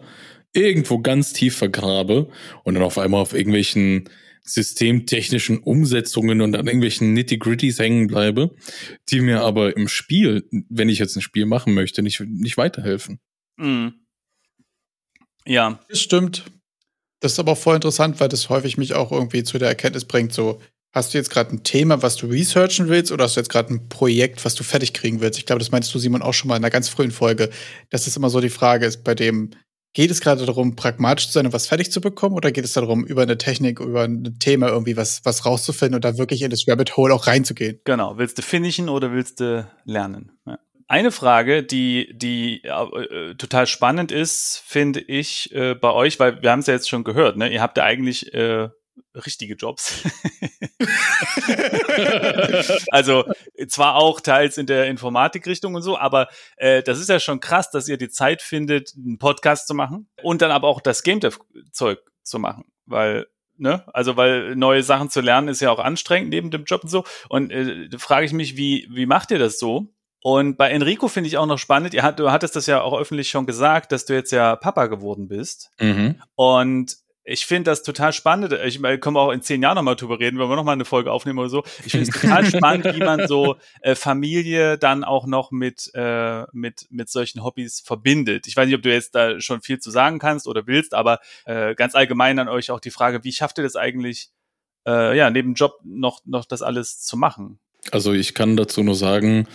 irgendwo 0.53 0.99
ganz 0.99 1.33
tief 1.33 1.57
vergrabe 1.57 2.29
und 2.63 2.75
dann 2.75 2.83
auf 2.83 2.97
einmal 2.97 3.21
auf 3.21 3.33
irgendwelchen 3.33 4.09
systemtechnischen 4.45 5.57
Umsetzungen 5.59 6.39
und 6.41 6.55
an 6.55 6.67
irgendwelchen 6.67 7.13
Nitty-Gritties 7.13 7.79
hängen 7.79 8.07
bleibe, 8.07 8.55
die 9.09 9.19
mir 9.19 9.41
aber 9.41 9.75
im 9.75 9.87
Spiel, 9.87 10.47
wenn 10.69 10.87
ich 10.87 10.99
jetzt 10.99 11.15
ein 11.15 11.21
Spiel 11.21 11.47
machen 11.47 11.73
möchte, 11.73 12.03
nicht, 12.03 12.21
nicht 12.21 12.55
weiterhelfen. 12.57 13.19
Mhm. 13.57 14.05
Ja. 15.47 15.79
Das 15.89 15.99
stimmt. 15.99 16.45
Das 17.25 17.31
ist 17.31 17.39
aber 17.39 17.53
auch 17.53 17.57
voll 17.57 17.73
interessant, 17.73 18.19
weil 18.19 18.29
das 18.29 18.49
häufig 18.49 18.77
mich 18.77 18.93
auch 18.93 19.11
irgendwie 19.11 19.43
zu 19.43 19.57
der 19.57 19.67
Erkenntnis 19.67 20.05
bringt, 20.05 20.31
so, 20.31 20.61
hast 20.93 21.11
du 21.11 21.17
jetzt 21.17 21.31
gerade 21.31 21.55
ein 21.55 21.63
Thema, 21.63 22.03
was 22.03 22.17
du 22.17 22.27
researchen 22.27 22.87
willst, 22.87 23.11
oder 23.11 23.23
hast 23.23 23.35
du 23.35 23.39
jetzt 23.39 23.49
gerade 23.49 23.73
ein 23.73 23.89
Projekt, 23.89 24.45
was 24.45 24.53
du 24.53 24.63
fertig 24.63 24.93
kriegen 24.93 25.21
willst? 25.21 25.39
Ich 25.39 25.47
glaube, 25.47 25.57
das 25.57 25.71
meinst 25.71 25.91
du, 25.91 25.97
Simon, 25.97 26.21
auch 26.21 26.35
schon 26.35 26.49
mal 26.49 26.55
in 26.55 26.63
einer 26.63 26.69
ganz 26.69 26.87
frühen 26.87 27.09
Folge, 27.09 27.49
dass 27.89 28.05
das 28.05 28.15
immer 28.15 28.29
so 28.29 28.41
die 28.41 28.51
Frage 28.51 28.85
ist, 28.85 29.03
bei 29.03 29.15
dem, 29.15 29.49
Geht 29.95 30.11
es 30.11 30.19
gerade 30.19 30.45
darum, 30.45 30.75
pragmatisch 30.75 31.27
zu 31.27 31.31
sein 31.31 31.45
und 31.45 31.53
was 31.53 31.67
fertig 31.67 31.89
zu 31.89 32.01
bekommen, 32.01 32.35
oder 32.35 32.51
geht 32.51 32.65
es 32.65 32.73
darum, 32.73 33.05
über 33.05 33.21
eine 33.21 33.37
Technik, 33.37 33.79
über 33.79 34.03
ein 34.03 34.35
Thema 34.39 34.67
irgendwie 34.67 34.97
was, 34.97 35.21
was 35.23 35.45
rauszufinden 35.45 35.95
und 35.95 36.03
da 36.03 36.17
wirklich 36.17 36.41
in 36.41 36.51
das 36.51 36.67
Rabbit 36.67 36.97
Hole 36.97 37.13
auch 37.13 37.27
reinzugehen? 37.27 37.79
Genau. 37.85 38.17
Willst 38.17 38.37
du 38.37 38.41
finishen 38.41 38.89
oder 38.89 39.13
willst 39.13 39.39
du 39.39 39.65
lernen? 39.85 40.33
Ja. 40.45 40.59
Eine 40.87 41.11
Frage, 41.11 41.63
die, 41.63 42.15
die 42.15 42.63
äh, 42.63 43.33
total 43.35 43.65
spannend 43.65 44.11
ist, 44.11 44.61
finde 44.65 44.99
ich 44.99 45.51
äh, 45.53 45.73
bei 45.73 45.91
euch, 45.91 46.19
weil 46.19 46.43
wir 46.43 46.51
haben 46.51 46.59
es 46.59 46.67
ja 46.67 46.75
jetzt 46.75 46.89
schon 46.89 47.03
gehört, 47.03 47.37
ne? 47.37 47.51
Ihr 47.51 47.61
habt 47.61 47.77
ja 47.77 47.83
eigentlich 47.83 48.33
äh, 48.35 48.69
richtige 49.15 49.55
Jobs. 49.55 50.03
also 52.89 53.25
zwar 53.67 53.95
auch 53.95 54.21
teils 54.21 54.59
in 54.59 54.67
der 54.67 54.85
Informatikrichtung 54.85 55.73
und 55.73 55.81
so, 55.81 55.97
aber 55.97 56.27
äh, 56.57 56.83
das 56.83 56.99
ist 56.99 57.09
ja 57.09 57.19
schon 57.19 57.39
krass, 57.39 57.71
dass 57.71 57.87
ihr 57.87 57.97
die 57.97 58.09
Zeit 58.09 58.43
findet, 58.43 58.93
einen 58.95 59.17
Podcast 59.17 59.67
zu 59.67 59.73
machen 59.73 60.07
und 60.21 60.41
dann 60.41 60.51
aber 60.51 60.67
auch 60.67 60.81
das 60.81 61.03
Game 61.03 61.19
Dev 61.19 61.39
Zeug 61.71 61.99
zu 62.21 62.37
machen, 62.37 62.65
weil 62.85 63.25
ne, 63.57 63.83
also 63.93 64.17
weil 64.17 64.55
neue 64.55 64.83
Sachen 64.83 65.09
zu 65.09 65.21
lernen 65.21 65.47
ist 65.47 65.61
ja 65.61 65.71
auch 65.71 65.79
anstrengend 65.79 66.29
neben 66.29 66.51
dem 66.51 66.65
Job 66.65 66.83
und 66.83 66.89
so. 66.89 67.05
Und 67.29 67.51
äh, 67.51 67.89
da 67.89 67.97
frage 67.97 68.25
ich 68.25 68.33
mich, 68.33 68.57
wie 68.57 68.87
wie 68.91 69.05
macht 69.05 69.31
ihr 69.31 69.39
das 69.39 69.59
so? 69.59 69.94
Und 70.25 70.57
bei 70.57 70.71
Enrico 70.71 71.07
finde 71.07 71.27
ich 71.27 71.37
auch 71.37 71.45
noch 71.45 71.59
spannend, 71.59 71.93
ihr 71.93 72.01
hat, 72.01 72.17
du 72.17 72.31
hattest 72.31 72.55
das 72.55 72.65
ja 72.65 72.81
auch 72.81 72.97
öffentlich 72.97 73.29
schon 73.29 73.45
gesagt, 73.45 73.91
dass 73.91 74.05
du 74.05 74.15
jetzt 74.15 74.31
ja 74.31 74.55
Papa 74.55 74.87
geworden 74.87 75.27
bist. 75.27 75.69
Mhm. 75.79 76.19
Und 76.33 76.97
ich 77.23 77.45
finde 77.45 77.69
das 77.69 77.83
total 77.83 78.11
spannend. 78.11 78.51
Ich 78.65 78.79
meine, 78.79 78.97
können 78.97 79.15
wir 79.15 79.19
auch 79.19 79.31
in 79.31 79.43
zehn 79.43 79.61
Jahren 79.61 79.75
nochmal 79.75 79.95
drüber 79.95 80.19
reden, 80.19 80.39
wenn 80.39 80.49
wir 80.49 80.55
nochmal 80.55 80.73
eine 80.73 80.85
Folge 80.85 81.11
aufnehmen 81.11 81.37
oder 81.37 81.49
so. 81.49 81.63
Ich 81.85 81.91
finde 81.91 82.09
es 82.09 82.19
total 82.19 82.43
spannend, 82.51 82.85
wie 82.95 83.03
man 83.03 83.27
so 83.27 83.57
äh, 83.81 83.93
Familie 83.93 84.79
dann 84.79 85.03
auch 85.03 85.27
noch 85.27 85.51
mit, 85.51 85.91
äh, 85.93 86.45
mit, 86.53 86.87
mit 86.89 87.07
solchen 87.07 87.43
Hobbys 87.43 87.81
verbindet. 87.85 88.47
Ich 88.47 88.57
weiß 88.57 88.65
nicht, 88.65 88.75
ob 88.75 88.81
du 88.81 88.91
jetzt 88.91 89.13
da 89.13 89.39
schon 89.39 89.61
viel 89.61 89.77
zu 89.77 89.91
sagen 89.91 90.17
kannst 90.17 90.47
oder 90.47 90.65
willst, 90.65 90.95
aber 90.95 91.19
äh, 91.45 91.75
ganz 91.75 91.93
allgemein 91.93 92.39
an 92.39 92.49
euch 92.49 92.71
auch 92.71 92.79
die 92.79 92.89
Frage, 92.89 93.23
wie 93.23 93.31
schafft 93.31 93.59
ihr 93.59 93.63
das 93.63 93.75
eigentlich, 93.75 94.29
äh, 94.87 95.15
ja, 95.15 95.29
neben 95.29 95.53
Job 95.53 95.77
noch, 95.83 96.21
noch 96.25 96.45
das 96.45 96.63
alles 96.63 96.99
zu 96.99 97.15
machen? 97.15 97.59
Also 97.91 98.11
ich 98.11 98.33
kann 98.33 98.57
dazu 98.57 98.81
nur 98.81 98.95
sagen, 98.95 99.47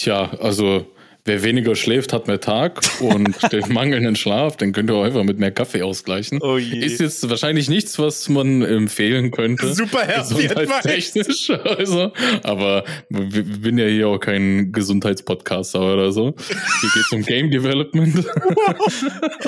tja, 0.00 0.30
also 0.40 0.86
wer 1.24 1.42
weniger 1.42 1.76
schläft, 1.76 2.12
hat 2.12 2.26
mehr 2.26 2.40
Tag 2.40 2.80
und 3.00 3.36
den 3.52 3.72
mangelnden 3.72 4.16
Schlaf, 4.16 4.56
den 4.56 4.72
könnt 4.72 4.90
ihr 4.90 4.94
auch 4.94 5.04
einfach 5.04 5.22
mit 5.22 5.38
mehr 5.38 5.50
Kaffee 5.50 5.82
ausgleichen. 5.82 6.40
Oh 6.42 6.56
je. 6.56 6.78
Ist 6.78 7.00
jetzt 7.00 7.28
wahrscheinlich 7.28 7.68
nichts, 7.68 7.98
was 7.98 8.28
man 8.28 8.62
empfehlen 8.62 9.30
könnte. 9.30 9.74
Super 9.74 10.06
gesundheitstechnisch. 10.06 11.52
Also, 11.60 12.12
aber 12.42 12.84
ich 13.10 13.60
bin 13.60 13.78
ja 13.78 13.86
hier 13.86 14.08
auch 14.08 14.18
kein 14.18 14.72
Gesundheitspodcaster 14.72 15.80
oder 15.80 16.10
so. 16.10 16.34
Hier 16.80 16.90
geht 16.94 17.02
es 17.04 17.12
um 17.12 17.22
Game 17.22 17.50
Development. 17.50 18.26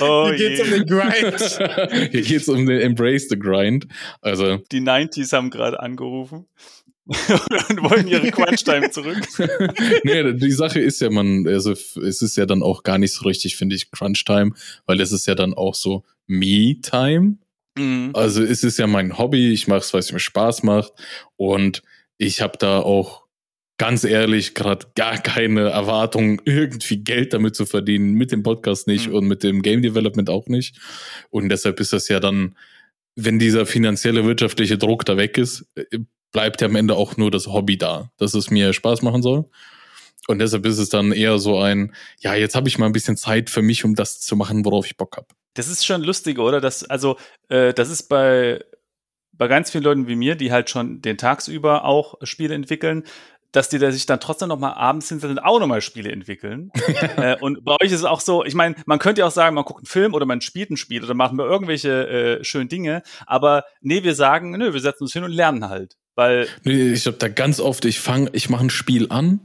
Oh 0.00 0.30
hier 0.34 0.50
geht 0.50 0.61
es 0.61 0.64
um 0.64 0.70
den 0.70 0.86
Grind. 0.86 2.11
Hier 2.11 2.22
geht 2.22 2.40
es 2.40 2.48
um 2.48 2.66
den 2.66 2.80
Embrace 2.80 3.28
the 3.28 3.38
Grind. 3.38 3.86
Also 4.20 4.59
die 4.70 4.80
90s 4.80 5.32
haben 5.32 5.50
gerade 5.50 5.80
angerufen. 5.80 6.46
und 7.07 7.82
wollen 7.82 8.07
ihre 8.07 8.30
Crunch-Time 8.30 8.90
zurück. 8.90 9.26
nee, 10.05 10.32
die 10.34 10.53
Sache 10.53 10.80
ist 10.80 11.00
ja, 11.00 11.11
man, 11.11 11.46
also 11.48 11.72
es 11.72 12.22
ist 12.22 12.36
ja 12.36 12.46
dann 12.46 12.62
auch 12.62 12.84
gar 12.84 12.98
nicht 12.98 13.12
so 13.12 13.24
richtig, 13.24 13.57
finde 13.57 13.74
ich, 13.74 13.90
Crunch-Time, 13.90 14.53
weil 14.86 15.00
es 15.00 15.12
ist 15.12 15.26
ja 15.26 15.34
dann 15.34 15.55
auch 15.55 15.74
so 15.74 16.05
Me-Time. 16.26 17.38
Mhm. 17.76 18.11
Also 18.14 18.42
es 18.42 18.62
ist 18.62 18.78
ja 18.78 18.86
mein 18.86 19.18
Hobby, 19.18 19.53
ich 19.53 19.66
mache 19.66 19.80
es, 19.80 19.92
weil 19.92 20.00
es 20.00 20.12
mir 20.12 20.20
Spaß 20.20 20.62
macht 20.62 20.92
und 21.36 21.82
ich 22.18 22.40
habe 22.40 22.57
da 22.59 22.80
auch 22.80 23.22
ganz 23.78 24.05
ehrlich 24.05 24.55
gerade 24.55 24.86
gar 24.94 25.18
keine 25.18 25.70
Erwartung, 25.70 26.40
irgendwie 26.44 26.98
Geld 26.98 27.32
damit 27.32 27.57
zu 27.57 27.66
verdienen, 27.66 28.12
mit 28.14 28.30
dem 28.30 28.44
Podcast 28.44 28.86
nicht 28.86 29.09
mhm. 29.09 29.14
und 29.14 29.26
mit 29.26 29.42
dem 29.42 29.62
Game 29.62 29.82
Development 29.82 30.30
auch 30.30 30.46
nicht. 30.46 30.78
Und 31.30 31.48
deshalb 31.48 31.80
ist 31.80 31.92
das 31.92 32.07
ja 32.07 32.20
dann, 32.20 32.57
wenn 33.16 33.40
dieser 33.40 33.66
finanzielle, 33.66 34.24
wirtschaftliche 34.24 34.78
Druck 34.78 35.05
da 35.05 35.16
weg 35.16 35.36
ist, 35.36 35.66
äh, 35.74 35.98
bleibt 36.32 36.60
ja 36.60 36.68
am 36.68 36.76
Ende 36.76 36.96
auch 36.96 37.16
nur 37.16 37.30
das 37.30 37.46
Hobby 37.46 37.78
da, 37.78 38.10
dass 38.16 38.34
es 38.34 38.50
mir 38.50 38.72
Spaß 38.72 39.02
machen 39.02 39.22
soll. 39.22 39.44
Und 40.28 40.38
deshalb 40.38 40.64
ist 40.66 40.78
es 40.78 40.88
dann 40.88 41.12
eher 41.12 41.38
so 41.38 41.58
ein, 41.58 41.94
ja, 42.20 42.34
jetzt 42.34 42.54
habe 42.54 42.68
ich 42.68 42.78
mal 42.78 42.86
ein 42.86 42.92
bisschen 42.92 43.16
Zeit 43.16 43.50
für 43.50 43.62
mich, 43.62 43.84
um 43.84 43.94
das 43.94 44.20
zu 44.20 44.36
machen, 44.36 44.64
worauf 44.64 44.86
ich 44.86 44.96
Bock 44.96 45.16
habe. 45.16 45.26
Das 45.54 45.68
ist 45.68 45.84
schon 45.84 46.02
lustig, 46.02 46.38
oder? 46.38 46.60
Das, 46.60 46.84
also, 46.84 47.16
äh, 47.48 47.74
das 47.74 47.90
ist 47.90 48.04
bei, 48.04 48.64
bei 49.32 49.48
ganz 49.48 49.70
vielen 49.70 49.84
Leuten 49.84 50.06
wie 50.06 50.14
mir, 50.14 50.36
die 50.36 50.52
halt 50.52 50.70
schon 50.70 51.02
den 51.02 51.18
tagsüber 51.18 51.84
auch 51.84 52.14
Spiele 52.22 52.54
entwickeln, 52.54 53.04
dass 53.50 53.68
die 53.68 53.78
da 53.78 53.92
sich 53.92 54.06
dann 54.06 54.20
trotzdem 54.20 54.48
noch 54.48 54.58
mal 54.58 54.72
abends 54.72 55.08
hinsetzen 55.08 55.38
und 55.38 55.44
auch 55.44 55.60
noch 55.60 55.66
mal 55.66 55.82
Spiele 55.82 56.10
entwickeln. 56.10 56.70
äh, 57.16 57.36
und 57.40 57.64
bei 57.64 57.76
euch 57.80 57.88
ist 57.88 58.00
es 58.00 58.04
auch 58.04 58.20
so, 58.20 58.44
ich 58.44 58.54
meine, 58.54 58.76
man 58.86 58.98
könnte 58.98 59.20
ja 59.20 59.26
auch 59.26 59.32
sagen, 59.32 59.54
man 59.54 59.64
guckt 59.64 59.80
einen 59.80 59.86
Film 59.86 60.14
oder 60.14 60.24
man 60.24 60.40
spielt 60.40 60.70
ein 60.70 60.76
Spiel 60.76 61.04
oder 61.04 61.14
machen 61.14 61.36
wir 61.36 61.44
irgendwelche 61.44 62.08
äh, 62.08 62.44
schönen 62.44 62.68
Dinge, 62.68 63.02
aber 63.26 63.64
nee, 63.82 64.02
wir 64.04 64.14
sagen, 64.14 64.52
nö, 64.52 64.72
wir 64.72 64.80
setzen 64.80 65.04
uns 65.04 65.12
hin 65.12 65.24
und 65.24 65.32
lernen 65.32 65.68
halt. 65.68 65.96
Weil 66.14 66.46
ich 66.64 67.06
habe 67.06 67.16
da 67.16 67.28
ganz 67.28 67.60
oft, 67.60 67.84
ich 67.84 68.00
fange, 68.00 68.30
ich 68.32 68.50
mache 68.50 68.64
ein 68.64 68.70
Spiel 68.70 69.06
an 69.10 69.40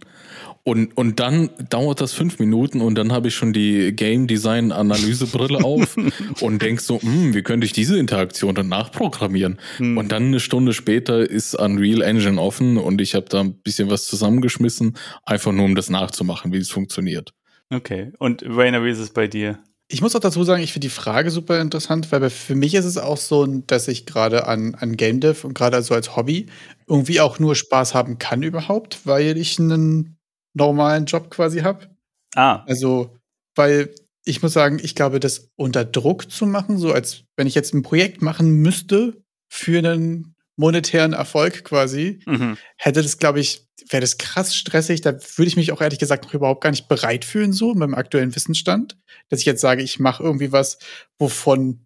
und, 0.67 0.97
und 0.97 1.21
dann 1.21 1.49
dauert 1.69 2.01
das 2.01 2.11
fünf 2.11 2.39
Minuten 2.39 2.81
und 2.81 2.95
dann 2.95 3.13
habe 3.13 3.29
ich 3.29 3.35
schon 3.35 3.53
die 3.53 3.95
Game 3.95 4.27
Design 4.27 4.73
Analysebrille 4.73 5.63
auf 5.63 5.95
und 6.41 6.61
denk 6.61 6.81
so, 6.81 7.01
hm, 7.01 7.33
wie 7.33 7.41
könnte 7.41 7.63
ich 7.63 7.71
diese 7.71 7.97
Interaktion 7.97 8.53
dann 8.53 8.67
nachprogrammieren? 8.67 9.59
Hm. 9.77 9.97
Und 9.97 10.11
dann 10.11 10.25
eine 10.25 10.41
Stunde 10.41 10.73
später 10.73 11.21
ist 11.21 11.55
Unreal 11.55 12.01
Engine 12.01 12.41
offen 12.41 12.75
und 12.75 12.99
ich 12.99 13.15
habe 13.15 13.27
da 13.29 13.39
ein 13.39 13.53
bisschen 13.53 13.89
was 13.89 14.07
zusammengeschmissen, 14.07 14.97
einfach 15.25 15.53
nur 15.53 15.63
um 15.63 15.75
das 15.75 15.89
nachzumachen, 15.89 16.51
wie 16.51 16.57
es 16.57 16.69
funktioniert. 16.69 17.33
Okay. 17.69 18.11
Und 18.19 18.43
Rainer, 18.45 18.83
wie 18.83 18.89
ist 18.89 18.99
es 18.99 19.11
bei 19.11 19.27
dir? 19.27 19.59
Ich 19.89 20.01
muss 20.01 20.15
auch 20.15 20.19
dazu 20.19 20.43
sagen, 20.43 20.61
ich 20.61 20.73
finde 20.73 20.87
die 20.87 20.93
Frage 20.93 21.31
super 21.31 21.61
interessant, 21.61 22.11
weil 22.11 22.29
für 22.29 22.55
mich 22.55 22.75
ist 22.75 22.85
es 22.85 22.97
auch 22.97 23.17
so, 23.17 23.45
dass 23.45 23.87
ich 23.87 24.05
gerade 24.05 24.45
an, 24.45 24.75
an 24.75 24.97
Game 24.97 25.21
Dev 25.21 25.45
und 25.45 25.53
gerade 25.53 25.81
so 25.81 25.93
als 25.93 26.17
Hobby 26.17 26.47
irgendwie 26.87 27.21
auch 27.21 27.39
nur 27.39 27.55
Spaß 27.55 27.93
haben 27.93 28.17
kann 28.17 28.43
überhaupt, 28.43 29.05
weil 29.05 29.37
ich 29.37 29.59
einen 29.59 30.17
normalen 30.53 31.05
Job 31.05 31.29
quasi 31.29 31.59
habe. 31.59 31.87
Ah. 32.35 32.63
Also, 32.67 33.15
weil 33.55 33.93
ich 34.25 34.43
muss 34.43 34.51
sagen, 34.51 34.79
ich 34.81 34.93
glaube, 34.93 35.21
das 35.21 35.49
unter 35.55 35.85
Druck 35.85 36.29
zu 36.29 36.45
machen, 36.45 36.77
so 36.77 36.91
als 36.91 37.23
wenn 37.37 37.47
ich 37.47 37.55
jetzt 37.55 37.73
ein 37.73 37.81
Projekt 37.81 38.21
machen 38.21 38.51
müsste 38.57 39.23
für 39.49 39.77
einen 39.77 40.35
monetären 40.57 41.13
Erfolg 41.13 41.63
quasi, 41.63 42.19
mhm. 42.25 42.57
hätte 42.75 43.01
das, 43.01 43.19
glaube 43.19 43.39
ich, 43.39 43.66
wäre 43.89 44.01
das 44.01 44.17
krass 44.17 44.55
stressig. 44.55 45.01
Da 45.01 45.13
würde 45.13 45.47
ich 45.47 45.55
mich 45.55 45.71
auch 45.71 45.81
ehrlich 45.81 45.99
gesagt 45.99 46.25
noch 46.25 46.33
überhaupt 46.33 46.61
gar 46.61 46.71
nicht 46.71 46.87
bereit 46.87 47.25
fühlen, 47.25 47.53
so 47.53 47.69
mit 47.69 47.77
meinem 47.77 47.95
aktuellen 47.95 48.35
Wissensstand, 48.35 48.97
dass 49.29 49.39
ich 49.39 49.45
jetzt 49.45 49.61
sage, 49.61 49.83
ich 49.83 49.99
mache 49.99 50.23
irgendwie 50.23 50.51
was, 50.51 50.79
wovon 51.19 51.85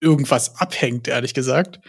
irgendwas 0.00 0.56
abhängt, 0.56 1.08
ehrlich 1.08 1.34
gesagt. 1.34 1.80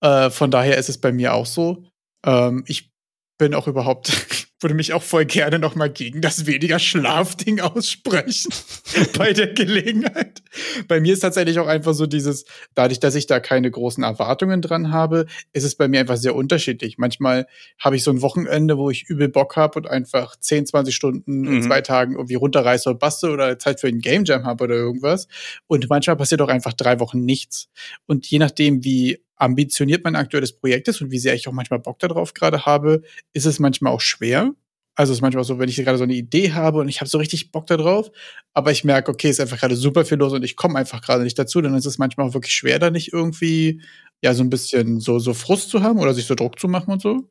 Äh, 0.00 0.30
von 0.30 0.50
daher 0.50 0.76
ist 0.78 0.88
es 0.88 0.98
bei 0.98 1.12
mir 1.12 1.34
auch 1.34 1.46
so. 1.46 1.84
Ähm, 2.24 2.64
ich 2.66 2.93
bin 3.38 3.54
auch 3.54 3.66
überhaupt 3.66 4.12
würde 4.64 4.74
mich 4.74 4.94
auch 4.94 5.02
voll 5.02 5.26
gerne 5.26 5.58
noch 5.58 5.74
mal 5.74 5.90
gegen 5.90 6.22
das 6.22 6.46
weniger 6.46 6.78
Schlafding 6.78 7.60
aussprechen 7.60 8.50
bei 9.18 9.34
der 9.34 9.48
Gelegenheit. 9.48 10.42
Bei 10.88 11.00
mir 11.00 11.12
ist 11.12 11.20
tatsächlich 11.20 11.58
auch 11.58 11.66
einfach 11.66 11.92
so 11.92 12.06
dieses, 12.06 12.46
dadurch, 12.74 12.98
dass 12.98 13.14
ich 13.14 13.26
da 13.26 13.40
keine 13.40 13.70
großen 13.70 14.02
Erwartungen 14.02 14.62
dran 14.62 14.90
habe, 14.90 15.26
ist 15.52 15.64
es 15.64 15.74
bei 15.74 15.86
mir 15.86 16.00
einfach 16.00 16.16
sehr 16.16 16.34
unterschiedlich. 16.34 16.96
Manchmal 16.96 17.46
habe 17.78 17.96
ich 17.96 18.04
so 18.04 18.10
ein 18.10 18.22
Wochenende, 18.22 18.78
wo 18.78 18.88
ich 18.88 19.04
übel 19.04 19.28
Bock 19.28 19.56
habe 19.56 19.78
und 19.78 19.86
einfach 19.86 20.34
10, 20.34 20.66
20 20.66 20.96
Stunden 20.96 21.40
mhm. 21.42 21.56
in 21.56 21.62
zwei 21.62 21.82
Tagen 21.82 22.14
irgendwie 22.14 22.36
runterreiße 22.36 22.88
und 22.88 22.98
bastel 22.98 23.32
oder 23.32 23.58
Zeit 23.58 23.80
für 23.80 23.88
einen 23.88 24.00
Game 24.00 24.24
Jam 24.24 24.44
habe 24.44 24.64
oder 24.64 24.76
irgendwas. 24.76 25.28
Und 25.66 25.90
manchmal 25.90 26.16
passiert 26.16 26.40
auch 26.40 26.48
einfach 26.48 26.72
drei 26.72 27.00
Wochen 27.00 27.22
nichts. 27.22 27.68
Und 28.06 28.26
je 28.26 28.38
nachdem, 28.38 28.82
wie 28.82 29.20
ambitioniert 29.44 30.04
mein 30.04 30.16
aktuelles 30.16 30.52
Projekt 30.52 30.88
ist 30.88 31.00
und 31.00 31.10
wie 31.10 31.18
sehr 31.18 31.34
ich 31.34 31.48
auch 31.48 31.52
manchmal 31.52 31.80
Bock 31.80 31.98
darauf 32.00 32.34
gerade 32.34 32.66
habe, 32.66 33.02
ist 33.32 33.46
es 33.46 33.60
manchmal 33.60 33.92
auch 33.92 34.00
schwer. 34.00 34.52
Also 34.96 35.12
es 35.12 35.18
ist 35.18 35.22
manchmal 35.22 35.44
so, 35.44 35.58
wenn 35.58 35.68
ich 35.68 35.76
gerade 35.76 35.98
so 35.98 36.04
eine 36.04 36.14
Idee 36.14 36.52
habe 36.52 36.78
und 36.78 36.88
ich 36.88 37.00
habe 37.00 37.08
so 37.08 37.18
richtig 37.18 37.50
Bock 37.50 37.66
darauf, 37.66 38.10
aber 38.54 38.70
ich 38.70 38.84
merke, 38.84 39.10
okay, 39.10 39.28
ist 39.28 39.40
einfach 39.40 39.58
gerade 39.58 39.74
super 39.76 40.04
viel 40.04 40.18
los 40.18 40.32
und 40.32 40.44
ich 40.44 40.56
komme 40.56 40.78
einfach 40.78 41.02
gerade 41.02 41.24
nicht 41.24 41.38
dazu, 41.38 41.60
dann 41.60 41.74
ist 41.74 41.86
es 41.86 41.98
manchmal 41.98 42.28
auch 42.28 42.34
wirklich 42.34 42.54
schwer, 42.54 42.78
da 42.78 42.90
nicht 42.90 43.12
irgendwie 43.12 43.82
ja 44.22 44.34
so 44.34 44.44
ein 44.44 44.50
bisschen 44.50 45.00
so 45.00 45.18
so 45.18 45.34
Frust 45.34 45.70
zu 45.70 45.82
haben 45.82 45.98
oder 45.98 46.14
sich 46.14 46.26
so 46.26 46.34
Druck 46.36 46.60
zu 46.60 46.68
machen 46.68 46.92
und 46.92 47.02
so. 47.02 47.28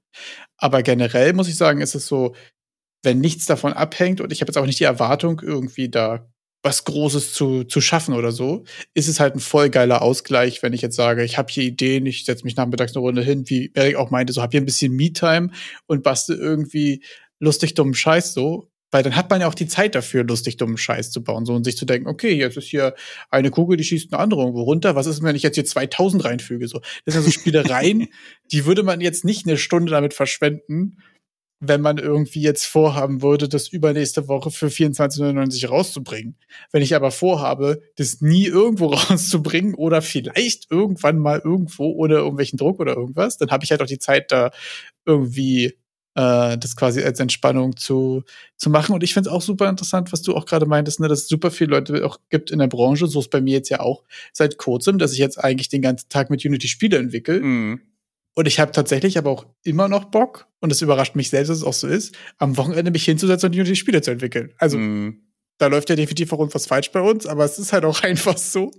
Aber 0.58 0.84
generell 0.84 1.34
muss 1.34 1.48
ich 1.48 1.56
sagen, 1.56 1.82
ist 1.82 1.96
es 1.96 2.08
so, 2.08 2.36
wenn 3.04 3.20
nichts 3.22 3.46
davon 3.46 3.74
abhängt 3.74 4.22
und 4.22 4.32
ich 4.34 4.42
habe 4.42 4.50
jetzt 4.50 4.58
auch 4.58 4.66
nicht 4.66 4.80
die 4.80 4.86
Erwartung, 4.86 5.42
irgendwie 5.42 5.90
da 5.90 6.28
was 6.64 6.86
Großes 6.86 7.34
zu, 7.34 7.66
zu 7.66 7.82
schaffen 7.82 8.16
oder 8.16 8.32
so, 8.32 8.64
ist 8.94 9.10
es 9.10 9.20
halt 9.20 9.36
ein 9.36 9.40
voll 9.40 9.70
geiler 9.70 10.02
Ausgleich, 10.02 10.64
wenn 10.64 10.74
ich 10.74 10.82
jetzt 10.82 10.96
sage, 10.96 11.24
ich 11.24 11.38
habe 11.38 11.52
hier 11.52 11.64
Ideen, 11.64 12.06
ich 12.06 12.24
setze 12.24 12.46
mich 12.46 12.56
nachmittags 12.56 12.96
eine 12.96 13.02
Runde 13.02 13.22
hin, 13.22 13.44
wie 13.48 13.72
Erik 13.74 13.98
auch 13.98 14.10
meinte, 14.10 14.32
so 14.32 14.42
habe 14.42 14.52
hier 14.52 14.62
ein 14.62 14.66
bisschen 14.66 14.94
Me-Time 14.94 15.52
und 15.88 16.04
bastel 16.04 16.38
irgendwie 16.38 17.04
lustig 17.40 17.74
dummen 17.74 17.94
Scheiß 17.94 18.34
so. 18.34 18.70
Weil 18.92 19.02
dann 19.02 19.16
hat 19.16 19.32
man 19.32 19.42
ja 19.42 19.48
auch 19.48 19.56
die 19.56 19.66
Zeit 19.66 19.96
dafür, 19.96 20.24
lustig 20.24 20.58
dummen 20.58 20.78
Scheiß 20.78 21.10
zu 21.10 21.24
bauen, 21.24 21.46
so 21.46 21.56
und 21.56 21.64
sich 21.64 21.76
zu 21.76 21.86
denken, 21.86 22.08
okay, 22.08 22.36
jetzt 22.36 22.58
ist 22.58 22.68
hier 22.68 22.94
eine 23.32 23.50
Kugel, 23.50 23.76
die 23.76 23.84
schießt 23.84 24.14
eine 24.14 24.22
andere 24.22 24.42
irgendwo 24.42 24.62
runter. 24.62 24.96
Was 24.96 25.08
ist, 25.08 25.24
wenn 25.24 25.36
ich 25.36 25.42
jetzt 25.42 25.56
hier 25.56 25.66
2000 25.66 26.24
reinfüge? 26.24 26.68
So, 26.68 26.80
das 27.04 27.16
sind 27.16 27.24
so 27.24 27.32
Spielereien, 27.32 28.08
die 28.52 28.66
würde 28.68 28.84
man 28.84 29.02
jetzt 29.02 29.26
nicht 29.26 29.48
eine 29.48 29.58
Stunde 29.58 29.90
damit 29.92 30.14
verschwenden, 30.14 31.00
wenn 31.66 31.82
man 31.82 31.98
irgendwie 31.98 32.42
jetzt 32.42 32.66
vorhaben 32.66 33.22
würde, 33.22 33.48
das 33.48 33.70
übernächste 33.70 34.28
Woche 34.28 34.52
für 34.52 34.68
24,99 34.68 35.68
rauszubringen. 35.68 36.36
Wenn 36.72 36.82
ich 36.82 36.96
aber 36.96 37.12
vorhabe, 37.12 37.82
das 37.96 38.22
nie 38.22 38.46
irgendwo 38.46 38.88
rauszubringen 38.94 39.74
oder 39.74 40.02
vielleicht 40.02 40.70
irgendwann 40.70 41.20
mal 41.20 41.42
irgendwo 41.44 41.92
ohne 41.92 42.16
irgendwelchen 42.16 42.58
Druck 42.58 42.80
oder 42.80 42.96
irgendwas, 42.96 43.38
dann 43.38 43.50
habe 43.50 43.64
ich 43.64 43.72
halt 43.72 43.82
auch 43.82 43.88
die 43.88 44.00
Zeit 44.00 44.32
da 44.32 44.52
irgendwie 45.06 45.78
äh, 46.16 46.58
das 46.58 46.76
quasi 46.76 47.02
als 47.02 47.20
Entspannung 47.20 47.78
zu, 47.78 48.24
zu 48.58 48.70
machen. 48.70 48.94
Und 48.94 49.04
ich 49.04 49.14
finde 49.14 49.30
es 49.30 49.36
auch 49.36 49.42
super 49.42 49.70
interessant, 49.70 50.12
was 50.12 50.22
du 50.22 50.36
auch 50.36 50.46
gerade 50.46 50.66
meintest, 50.66 51.00
ne, 51.00 51.08
dass 51.08 51.24
es 51.24 51.28
super 51.28 51.50
viele 51.50 51.72
Leute 51.72 52.06
auch 52.06 52.20
gibt 52.30 52.52
in 52.52 52.60
der 52.60 52.68
Branche, 52.68 53.08
so 53.08 53.20
ist 53.20 53.32
bei 53.32 53.42
mir 53.42 53.54
jetzt 53.54 53.70
ja 53.70 53.80
auch 53.80 54.04
seit 54.34 54.58
kurzem, 54.58 54.98
dass 54.98 55.14
ich 55.14 55.20
jetzt 55.20 55.44
eigentlich 55.44 55.70
den 55.70 55.82
ganzen 55.82 56.10
Tag 56.10 56.30
mit 56.30 56.46
Unity 56.46 56.68
Spiele 56.68 56.98
entwickle. 56.98 57.40
Mhm 57.40 57.82
und 58.36 58.48
ich 58.48 58.60
habe 58.60 58.72
tatsächlich 58.72 59.18
aber 59.18 59.30
auch 59.30 59.46
immer 59.64 59.88
noch 59.88 60.06
Bock, 60.06 60.48
und 60.60 60.72
es 60.72 60.82
überrascht 60.82 61.16
mich 61.16 61.30
selbst, 61.30 61.50
dass 61.50 61.58
es 61.58 61.64
auch 61.64 61.74
so 61.74 61.88
ist, 61.88 62.16
am 62.38 62.56
Wochenende 62.56 62.90
mich 62.90 63.04
hinzusetzen 63.04 63.48
und 63.48 63.68
die 63.68 63.76
Spiele 63.76 64.02
zu 64.02 64.12
entwickeln. 64.12 64.54
Also, 64.58 64.78
mm. 64.78 65.22
da 65.58 65.68
läuft 65.68 65.90
ja 65.90 65.98
definitiv 65.98 66.32
auch 66.32 66.40
irgendwas 66.40 66.68
falsch 66.68 66.92
bei 66.92 67.02
uns, 67.02 67.28
aber 67.28 67.44
es 67.44 67.60
ist 67.60 67.74
halt 67.74 67.84
auch 67.84 68.02
einfach 68.04 68.38
so. 68.38 68.72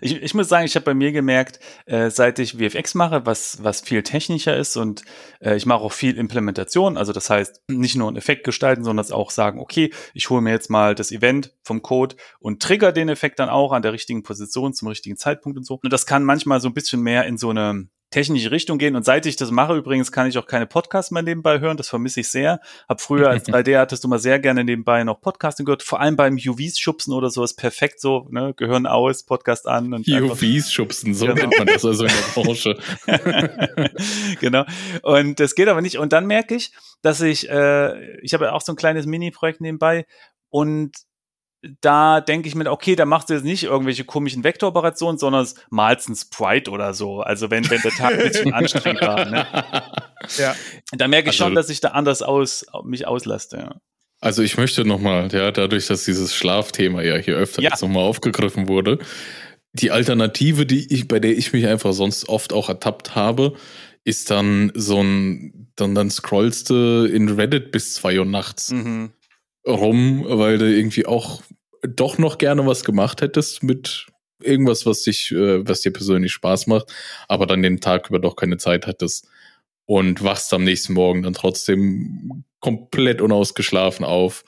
Ich, 0.00 0.22
ich 0.22 0.34
muss 0.34 0.48
sagen, 0.48 0.66
ich 0.66 0.74
habe 0.74 0.84
bei 0.84 0.94
mir 0.94 1.10
gemerkt, 1.10 1.58
äh, 1.86 2.10
seit 2.10 2.38
ich 2.38 2.52
VFX 2.52 2.94
mache, 2.94 3.26
was, 3.26 3.64
was 3.64 3.80
viel 3.80 4.02
technischer 4.02 4.56
ist 4.56 4.76
und 4.76 5.02
äh, 5.40 5.56
ich 5.56 5.66
mache 5.66 5.80
auch 5.80 5.92
viel 5.92 6.16
Implementation, 6.16 6.96
also 6.96 7.12
das 7.12 7.30
heißt 7.30 7.62
nicht 7.68 7.96
nur 7.96 8.08
einen 8.08 8.16
Effekt 8.16 8.44
gestalten, 8.44 8.84
sondern 8.84 9.10
auch 9.10 9.30
sagen, 9.30 9.58
okay, 9.58 9.90
ich 10.14 10.30
hole 10.30 10.42
mir 10.42 10.50
jetzt 10.50 10.70
mal 10.70 10.94
das 10.94 11.10
Event 11.10 11.56
vom 11.64 11.82
Code 11.82 12.14
und 12.38 12.62
trigger 12.62 12.92
den 12.92 13.08
Effekt 13.08 13.38
dann 13.38 13.48
auch 13.48 13.72
an 13.72 13.82
der 13.82 13.92
richtigen 13.92 14.22
Position 14.22 14.74
zum 14.74 14.88
richtigen 14.88 15.16
Zeitpunkt 15.16 15.58
und 15.58 15.64
so. 15.64 15.80
Und 15.82 15.92
das 15.92 16.06
kann 16.06 16.24
manchmal 16.24 16.60
so 16.60 16.68
ein 16.68 16.74
bisschen 16.74 17.00
mehr 17.00 17.24
in 17.26 17.38
so 17.38 17.50
eine 17.50 17.88
technische 18.12 18.52
Richtung 18.52 18.78
gehen. 18.78 18.94
Und 18.94 19.04
seit 19.04 19.26
ich 19.26 19.34
das 19.34 19.50
mache, 19.50 19.74
übrigens, 19.76 20.12
kann 20.12 20.28
ich 20.28 20.38
auch 20.38 20.46
keine 20.46 20.66
Podcasts 20.66 21.10
mehr 21.10 21.22
nebenbei 21.22 21.58
hören. 21.58 21.76
Das 21.76 21.88
vermisse 21.88 22.20
ich 22.20 22.30
sehr. 22.30 22.60
Hab 22.88 23.00
früher 23.00 23.28
als 23.28 23.48
3D 23.48 23.76
hattest 23.78 24.04
du 24.04 24.08
mal 24.08 24.20
sehr 24.20 24.38
gerne 24.38 24.62
nebenbei 24.62 25.02
noch 25.02 25.20
Podcasting 25.20 25.66
gehört. 25.66 25.82
Vor 25.82 26.00
allem 26.00 26.14
beim 26.14 26.36
UVs 26.36 26.78
schubsen 26.78 27.12
oder 27.12 27.30
so 27.30 27.42
ist 27.42 27.54
perfekt 27.54 28.00
so, 28.00 28.28
ne? 28.30 28.54
Gehören 28.56 28.86
aus, 28.86 29.24
Podcast 29.24 29.66
an. 29.66 29.92
Und 29.92 30.06
UVs 30.06 30.72
schubsen, 30.72 31.14
so 31.14 31.26
genau. 31.26 31.40
nennt 31.40 31.58
man 31.58 31.66
das 31.66 31.84
also 31.84 32.04
in 32.04 32.10
der 32.10 32.42
Branche. 32.42 32.78
genau. 34.40 34.64
Und 35.02 35.40
das 35.40 35.54
geht 35.56 35.68
aber 35.68 35.80
nicht. 35.80 35.98
Und 35.98 36.12
dann 36.12 36.26
merke 36.26 36.54
ich, 36.54 36.72
dass 37.00 37.20
ich, 37.20 37.48
äh, 37.50 38.20
ich 38.20 38.34
habe 38.34 38.44
ja 38.44 38.52
auch 38.52 38.60
so 38.60 38.72
ein 38.72 38.76
kleines 38.76 39.06
Mini-Projekt 39.06 39.60
nebenbei 39.60 40.06
und 40.50 40.92
da 41.80 42.20
denke 42.20 42.48
ich 42.48 42.54
mir, 42.54 42.70
okay, 42.70 42.96
da 42.96 43.06
machst 43.06 43.30
du 43.30 43.34
jetzt 43.34 43.44
nicht 43.44 43.62
irgendwelche 43.64 44.04
komischen 44.04 44.42
Vektoroperationen, 44.42 45.18
sondern 45.18 45.46
malst 45.70 46.08
ein 46.08 46.16
Sprite 46.16 46.70
oder 46.70 46.92
so. 46.92 47.20
Also 47.20 47.50
wenn, 47.50 47.68
wenn 47.70 47.80
der 47.82 47.92
Tag 47.92 48.12
ein 48.12 48.28
bisschen 48.28 48.52
anstrengend 48.52 49.02
war. 49.02 49.24
Ne? 49.24 49.46
Ja. 50.38 50.56
Da 50.90 51.06
merke 51.06 51.30
ich 51.30 51.34
also, 51.34 51.44
schon, 51.44 51.54
dass 51.54 51.68
ich 51.68 51.80
da 51.80 51.88
anders 51.88 52.22
aus, 52.22 52.66
mich 52.84 53.06
auslaste. 53.06 53.56
Ja. 53.58 53.80
Also 54.20 54.42
ich 54.42 54.56
möchte 54.56 54.84
nochmal, 54.84 55.28
ja, 55.32 55.52
dadurch, 55.52 55.86
dass 55.86 56.04
dieses 56.04 56.34
Schlafthema 56.34 57.02
ja 57.02 57.16
hier 57.16 57.36
öfter 57.36 57.62
ja. 57.62 57.70
jetzt 57.70 57.82
nochmal 57.82 58.04
aufgegriffen 58.04 58.68
wurde, 58.68 58.98
die 59.72 59.90
Alternative, 59.90 60.66
die 60.66 60.92
ich, 60.92 61.08
bei 61.08 61.20
der 61.20 61.36
ich 61.36 61.52
mich 61.52 61.66
einfach 61.66 61.92
sonst 61.92 62.28
oft 62.28 62.52
auch 62.52 62.68
ertappt 62.68 63.14
habe, 63.14 63.54
ist 64.04 64.30
dann 64.30 64.72
so 64.74 65.00
ein, 65.00 65.70
dann, 65.76 65.94
dann 65.94 66.10
scrollst 66.10 66.70
du 66.70 67.04
in 67.04 67.28
Reddit 67.28 67.70
bis 67.70 67.94
zwei 67.94 68.18
Uhr 68.18 68.26
nachts. 68.26 68.72
Mhm 68.72 69.12
rum, 69.66 70.24
weil 70.26 70.58
du 70.58 70.72
irgendwie 70.72 71.06
auch 71.06 71.42
doch 71.82 72.18
noch 72.18 72.38
gerne 72.38 72.66
was 72.66 72.84
gemacht 72.84 73.22
hättest 73.22 73.62
mit 73.62 74.06
irgendwas, 74.40 74.86
was 74.86 75.02
dich, 75.02 75.32
äh, 75.32 75.66
was 75.66 75.80
dir 75.80 75.92
persönlich 75.92 76.32
Spaß 76.32 76.66
macht, 76.66 76.92
aber 77.28 77.46
dann 77.46 77.62
den 77.62 77.80
Tag 77.80 78.08
über 78.08 78.18
doch 78.18 78.36
keine 78.36 78.56
Zeit 78.56 78.86
hattest 78.86 79.28
und 79.86 80.22
wachst 80.22 80.52
am 80.54 80.64
nächsten 80.64 80.94
Morgen 80.94 81.22
dann 81.22 81.34
trotzdem 81.34 82.44
komplett 82.60 83.20
unausgeschlafen 83.20 84.04
auf. 84.04 84.44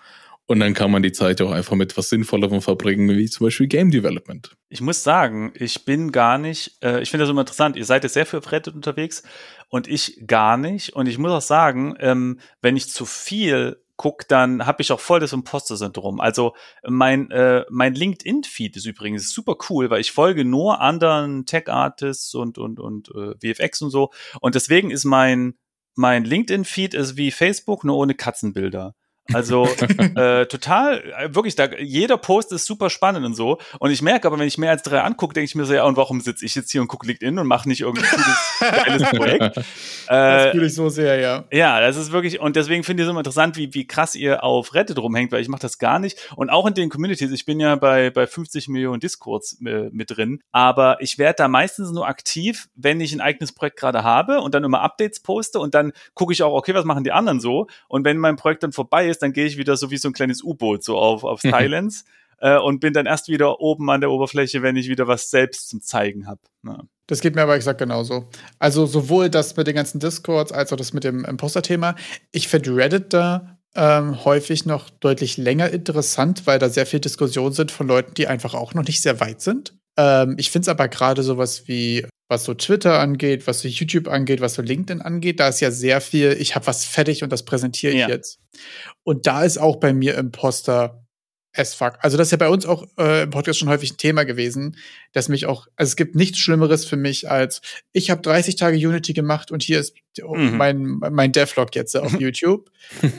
Und 0.47 0.61
dann 0.61 0.75
kann 0.75 0.91
man 0.91 1.03
die 1.03 1.13
Zeit 1.13 1.41
auch 1.41 1.51
einfach 1.51 1.75
mit 1.75 1.97
was 1.97 2.11
Sinnvollerem 2.11 2.61
verbringen, 2.61 3.09
wie 3.17 3.31
zum 3.31 3.47
Beispiel 3.47 3.67
Game 3.67 3.91
Development. 3.91 4.55
Ich 4.69 4.83
muss 4.83 5.03
sagen, 5.03 5.55
ich 5.55 5.87
bin 5.87 6.13
gar 6.13 6.37
nicht, 6.37 6.77
äh, 6.83 7.01
ich 7.01 7.11
finde 7.11 7.25
das 7.25 7.31
immer 7.31 7.41
interessant, 7.41 7.77
ihr 7.77 7.85
seid 7.87 8.05
jetzt 8.05 8.13
sehr 8.13 8.27
viel 8.27 8.41
Reddit 8.41 8.75
unterwegs 8.75 9.23
und 9.71 9.89
ich 9.89 10.27
gar 10.27 10.59
nicht. 10.59 10.93
Und 10.93 11.07
ich 11.07 11.17
muss 11.17 11.31
auch 11.31 11.41
sagen, 11.41 11.95
ähm, 11.99 12.41
wenn 12.61 12.77
ich 12.77 12.91
zu 12.91 13.07
viel 13.07 13.84
gucke, 13.97 14.27
dann 14.29 14.67
habe 14.67 14.83
ich 14.83 14.93
auch 14.93 15.01
voll 15.01 15.21
das 15.21 15.33
Imposter-Syndrom. 15.33 16.21
Also 16.21 16.55
mein, 16.87 17.31
äh, 17.31 17.65
mein 17.71 17.95
LinkedIn-Feed 17.95 18.77
ist 18.77 18.87
übrigens 18.87 19.33
super 19.33 19.57
cool, 19.69 19.91
weil 19.91 20.01
ich 20.01 20.13
folge 20.13 20.45
nur 20.45 20.81
anderen 20.81 21.47
Tech-Artists 21.47 22.35
und, 22.35 22.59
und, 22.59 22.81
und 22.81 23.11
äh, 23.15 23.55
VFX 23.55 23.83
und 23.83 23.91
so. 23.91 24.11
Und 24.41 24.55
deswegen 24.55 24.91
ist 24.91 25.05
mein, 25.05 25.55
mein 25.95 26.25
LinkedIn-Feed 26.25 26.95
ist 26.95 27.17
wie 27.17 27.31
Facebook, 27.31 27.85
nur 27.85 27.97
ohne 27.97 28.15
Katzenbilder. 28.15 28.95
Also 29.33 29.67
äh, 30.17 30.47
total, 30.47 31.03
äh, 31.19 31.35
wirklich, 31.35 31.57
da, 31.57 31.69
jeder 31.79 32.19
Post 32.19 32.53
ist 32.53 32.67
super 32.67 32.91
spannend 32.91 33.25
und 33.25 33.35
so. 33.35 33.59
Und 33.79 33.91
ich 33.91 34.03
merke 34.03 34.27
aber, 34.27 34.39
wenn 34.39 34.47
ich 34.47 34.59
mehr 34.59 34.71
als 34.71 34.83
drei 34.83 35.01
angucke, 35.01 35.33
denke 35.33 35.47
ich 35.47 35.55
mir 35.55 35.65
so, 35.65 35.73
ja, 35.73 35.85
und 35.85 35.97
warum 35.97 36.21
sitze 36.21 36.45
ich 36.45 36.55
jetzt 36.55 36.71
hier 36.71 36.83
und 36.83 36.89
gucke 36.89 37.07
LinkedIn 37.07 37.39
und 37.39 37.47
mache 37.47 37.69
nicht 37.69 37.81
irgendein 37.81 38.11
cooles, 38.11 38.59
geiles 38.85 39.11
Projekt? 39.11 39.57
das 40.09 40.51
fühle 40.53 40.67
ich 40.67 40.75
so 40.75 40.89
sehr, 40.91 41.19
ja. 41.21 41.45
Ja, 41.51 41.81
das 41.81 41.97
ist 41.97 42.13
wirklich, 42.13 42.41
und 42.41 42.57
deswegen 42.57 42.85
finde 42.85 43.03
ich 43.03 43.07
es 43.07 43.11
immer 43.11 43.21
interessant, 43.21 43.57
wie, 43.57 43.73
wie 43.73 43.87
krass 43.87 44.15
ihr 44.15 44.45
auf 44.45 44.75
Reddit 44.75 44.99
rumhängt, 44.99 45.33
weil 45.33 45.41
ich 45.41 45.49
mache 45.49 45.63
das 45.63 45.79
gar 45.79 45.99
nicht. 45.99 46.19
Und 46.37 46.51
auch 46.51 46.67
in 46.67 46.75
den 46.75 46.91
Communities, 46.91 47.33
ich 47.33 47.47
bin 47.47 47.61
ja 47.61 47.77
bei, 47.77 48.11
bei 48.11 48.27
50 48.27 48.69
Millionen 48.69 49.01
Discords 49.01 49.59
äh, 49.65 49.89
mit 49.91 50.11
drin, 50.11 50.43
aber 50.53 50.99
ich 51.01 51.17
werde 51.19 51.37
da 51.39 51.49
meistens 51.49 51.93
nur 51.93 52.07
aktiv, 52.07 52.69
wenn 52.75 53.01
ich 53.01 53.15
ein 53.15 53.23
eigenes 53.23 53.53
Projekt 53.53 53.79
gerade 53.79 54.05
habe 54.05 54.41
und 54.43 54.55
dann 54.55 54.65
immer 54.65 54.83
Updates 54.83 55.21
poste 55.21 55.59
und 55.59 55.75
dann 55.75 55.93
gucke 56.13 56.33
ich 56.35 56.43
auch, 56.43 56.53
okay, 56.53 56.75
was 56.75 56.85
machen 56.85 57.05
die 57.05 57.13
anderen 57.13 57.41
so? 57.41 57.69
Und 57.89 58.05
wenn 58.05 58.19
mein 58.19 58.37
Projekt 58.37 58.63
dann 58.63 58.73
vorbei 58.73 59.09
ist, 59.09 59.14
ist, 59.15 59.23
dann 59.23 59.33
gehe 59.33 59.47
ich 59.47 59.57
wieder 59.57 59.77
so 59.77 59.91
wie 59.91 59.97
so 59.97 60.09
ein 60.09 60.13
kleines 60.13 60.43
U-Boot 60.43 60.85
so 60.85 60.97
auf, 60.97 61.25
auf 61.25 61.41
Silence 61.41 62.05
mhm. 62.41 62.49
äh, 62.49 62.59
und 62.59 62.81
bin 62.81 62.93
dann 62.93 63.07
erst 63.07 63.29
wieder 63.29 63.61
oben 63.61 63.89
an 63.91 64.01
der 64.01 64.11
Oberfläche, 64.11 64.63
wenn 64.63 64.77
ich 64.77 64.89
wieder 64.89 65.09
was 65.09 65.31
selbst 65.31 65.69
zum 65.69 65.81
Zeigen 65.81 66.27
habe. 66.27 66.41
Ja. 66.65 66.85
Das 67.07 67.21
geht 67.21 67.35
mir 67.35 67.43
aber 67.43 67.55
exakt 67.55 67.79
genauso. 67.79 68.29
Also 68.59 68.87
sowohl 68.87 69.29
das 69.29 69.57
mit 69.57 69.67
den 69.67 69.75
ganzen 69.75 70.01
Discords 70.01 70.53
als 70.53 70.73
auch 70.73 70.77
das 70.77 70.93
mit 70.93 71.05
dem 71.05 71.25
Imposter-Thema. 71.25 71.97
Ich 72.33 72.49
finde 72.49 72.75
Reddit 72.75 73.13
da 73.13 73.59
ähm, 73.75 74.25
häufig 74.25 74.67
noch 74.67 74.89
deutlich 74.89 75.37
länger 75.37 75.71
interessant, 75.71 76.47
weil 76.47 76.59
da 76.59 76.69
sehr 76.69 76.87
viel 76.87 77.01
Diskussionen 77.01 77.53
sind 77.53 77.71
von 77.71 77.89
Leuten, 77.89 78.15
die 78.15 78.27
einfach 78.27 78.55
auch 78.55 78.73
noch 78.75 78.85
nicht 78.85 79.03
sehr 79.03 79.21
weit 79.21 79.41
sind. 79.41 79.75
Ähm, 79.97 80.37
ich 80.39 80.51
finde 80.51 80.65
es 80.65 80.69
aber 80.69 80.89
gerade 80.89 81.23
sowas 81.23 81.67
wie 81.67 82.07
was 82.29 82.45
so 82.45 82.55
Twitter 82.55 82.99
angeht, 82.99 83.47
was 83.47 83.61
so 83.61 83.69
YouTube 83.69 84.09
angeht, 84.09 84.41
was 84.41 84.55
so 84.55 84.63
LinkedIn 84.63 85.03
angeht, 85.03 85.41
da 85.41 85.49
ist 85.49 85.61
ja 85.61 85.71
sehr 85.71 86.01
viel, 86.01 86.33
ich 86.33 86.55
habe 86.55 86.67
was 86.67 86.85
fertig 86.85 87.23
und 87.23 87.31
das 87.31 87.45
präsentiere 87.45 87.93
ich 87.93 88.01
ja. 88.01 88.09
jetzt. 88.09 88.41
Und 89.03 89.27
da 89.27 89.45
ist 89.45 89.59
auch 89.59 89.77
bei 89.77 89.93
mir 89.93 90.17
Imposter 90.17 91.04
as 91.55 91.75
fuck. 91.75 91.95
Also 92.01 92.17
das 92.17 92.29
ist 92.29 92.33
ja 92.33 92.37
bei 92.37 92.49
uns 92.49 92.67
auch 92.67 92.87
äh, 92.99 93.23
im 93.23 93.31
Podcast 93.31 93.59
schon 93.59 93.69
häufig 93.69 93.93
ein 93.93 93.97
Thema 93.97 94.25
gewesen, 94.25 94.77
dass 95.13 95.29
mich 95.29 95.47
auch, 95.47 95.67
also 95.77 95.91
es 95.91 95.97
gibt 95.97 96.17
nichts 96.17 96.39
Schlimmeres 96.39 96.85
für 96.85 96.97
mich 96.97 97.31
als, 97.31 97.61
ich 97.93 98.11
habe 98.11 98.21
30 98.23 98.57
Tage 98.57 98.77
Unity 98.77 99.13
gemacht 99.13 99.53
und 99.53 99.63
hier 99.63 99.79
ist 99.79 99.95
mhm. 100.21 100.57
mein, 100.57 100.85
mein 101.11 101.33
Devlog 101.33 101.75
jetzt 101.77 101.97
auf 101.97 102.13
YouTube, 102.21 102.71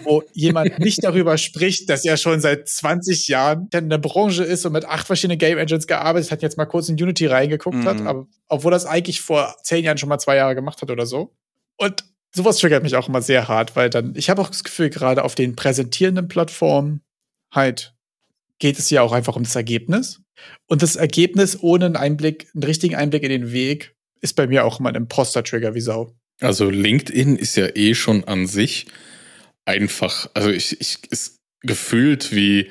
wo 0.03 0.23
jemand 0.33 0.79
nicht 0.79 1.03
darüber 1.03 1.37
spricht, 1.37 1.89
dass 1.89 2.03
er 2.03 2.17
schon 2.17 2.41
seit 2.41 2.67
20 2.67 3.27
Jahren 3.29 3.69
in 3.73 3.89
der 3.89 3.97
Branche 3.97 4.43
ist 4.43 4.65
und 4.65 4.73
mit 4.73 4.85
acht 4.85 5.07
verschiedenen 5.07 5.39
Game 5.39 5.57
Engines 5.57 5.87
gearbeitet 5.87 6.31
hat, 6.31 6.41
jetzt 6.41 6.57
mal 6.57 6.65
kurz 6.65 6.89
in 6.89 7.01
Unity 7.01 7.27
reingeguckt 7.27 7.77
mhm. 7.77 7.85
hat, 7.85 8.01
aber 8.01 8.27
obwohl 8.49 8.71
das 8.71 8.85
eigentlich 8.85 9.21
vor 9.21 9.55
zehn 9.63 9.85
Jahren 9.85 9.97
schon 9.97 10.09
mal 10.09 10.19
zwei 10.19 10.35
Jahre 10.35 10.55
gemacht 10.55 10.81
hat 10.81 10.91
oder 10.91 11.05
so. 11.05 11.33
Und 11.77 12.03
sowas 12.33 12.57
triggert 12.57 12.83
mich 12.83 12.95
auch 12.95 13.07
immer 13.07 13.21
sehr 13.21 13.47
hart, 13.47 13.75
weil 13.77 13.89
dann, 13.89 14.13
ich 14.15 14.29
habe 14.29 14.41
auch 14.41 14.49
das 14.49 14.65
Gefühl, 14.65 14.89
gerade 14.89 15.23
auf 15.23 15.35
den 15.35 15.55
präsentierenden 15.55 16.27
Plattformen 16.27 17.01
halt 17.51 17.94
geht 18.59 18.79
es 18.79 18.89
ja 18.89 19.01
auch 19.01 19.11
einfach 19.11 19.35
um 19.35 19.43
das 19.43 19.55
Ergebnis. 19.55 20.21
Und 20.67 20.81
das 20.81 20.95
Ergebnis 20.95 21.57
ohne 21.61 21.85
einen 21.85 21.95
Einblick, 21.95 22.47
einen 22.53 22.63
richtigen 22.63 22.95
Einblick 22.95 23.23
in 23.23 23.29
den 23.29 23.51
Weg, 23.51 23.95
ist 24.21 24.35
bei 24.35 24.47
mir 24.47 24.65
auch 24.65 24.79
immer 24.79 24.89
ein 24.89 24.95
Imposter-Trigger 24.95 25.75
wie 25.75 25.81
Sau. 25.81 26.15
Also 26.41 26.69
LinkedIn 26.69 27.37
ist 27.37 27.55
ja 27.55 27.67
eh 27.75 27.95
schon 27.95 28.23
an 28.25 28.47
sich 28.47 28.87
einfach, 29.65 30.29
also 30.33 30.49
ich, 30.49 30.79
ich 30.81 30.99
ist 31.09 31.39
gefühlt 31.61 32.33
wie, 32.33 32.69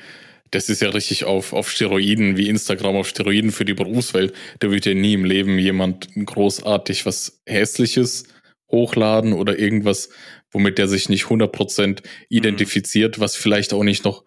das 0.51 0.69
ist 0.69 0.81
ja 0.81 0.89
richtig 0.89 1.25
auf, 1.25 1.53
auf 1.53 1.69
Steroiden, 1.69 2.37
wie 2.37 2.49
Instagram 2.49 2.95
auf 2.95 3.09
Steroiden 3.09 3.51
für 3.51 3.65
die 3.65 3.73
Berufswelt. 3.73 4.33
Da 4.59 4.71
wird 4.71 4.85
ja 4.85 4.93
nie 4.93 5.13
im 5.13 5.25
Leben 5.25 5.57
jemand 5.57 6.09
großartig 6.13 7.05
was 7.05 7.41
Hässliches 7.45 8.25
hochladen 8.69 9.33
oder 9.33 9.59
irgendwas, 9.59 10.09
womit 10.51 10.77
der 10.77 10.87
sich 10.87 11.09
nicht 11.09 11.25
100% 11.25 12.03
identifiziert, 12.29 13.19
was 13.19 13.35
vielleicht 13.35 13.73
auch 13.73 13.83
nicht 13.83 14.05
noch 14.05 14.23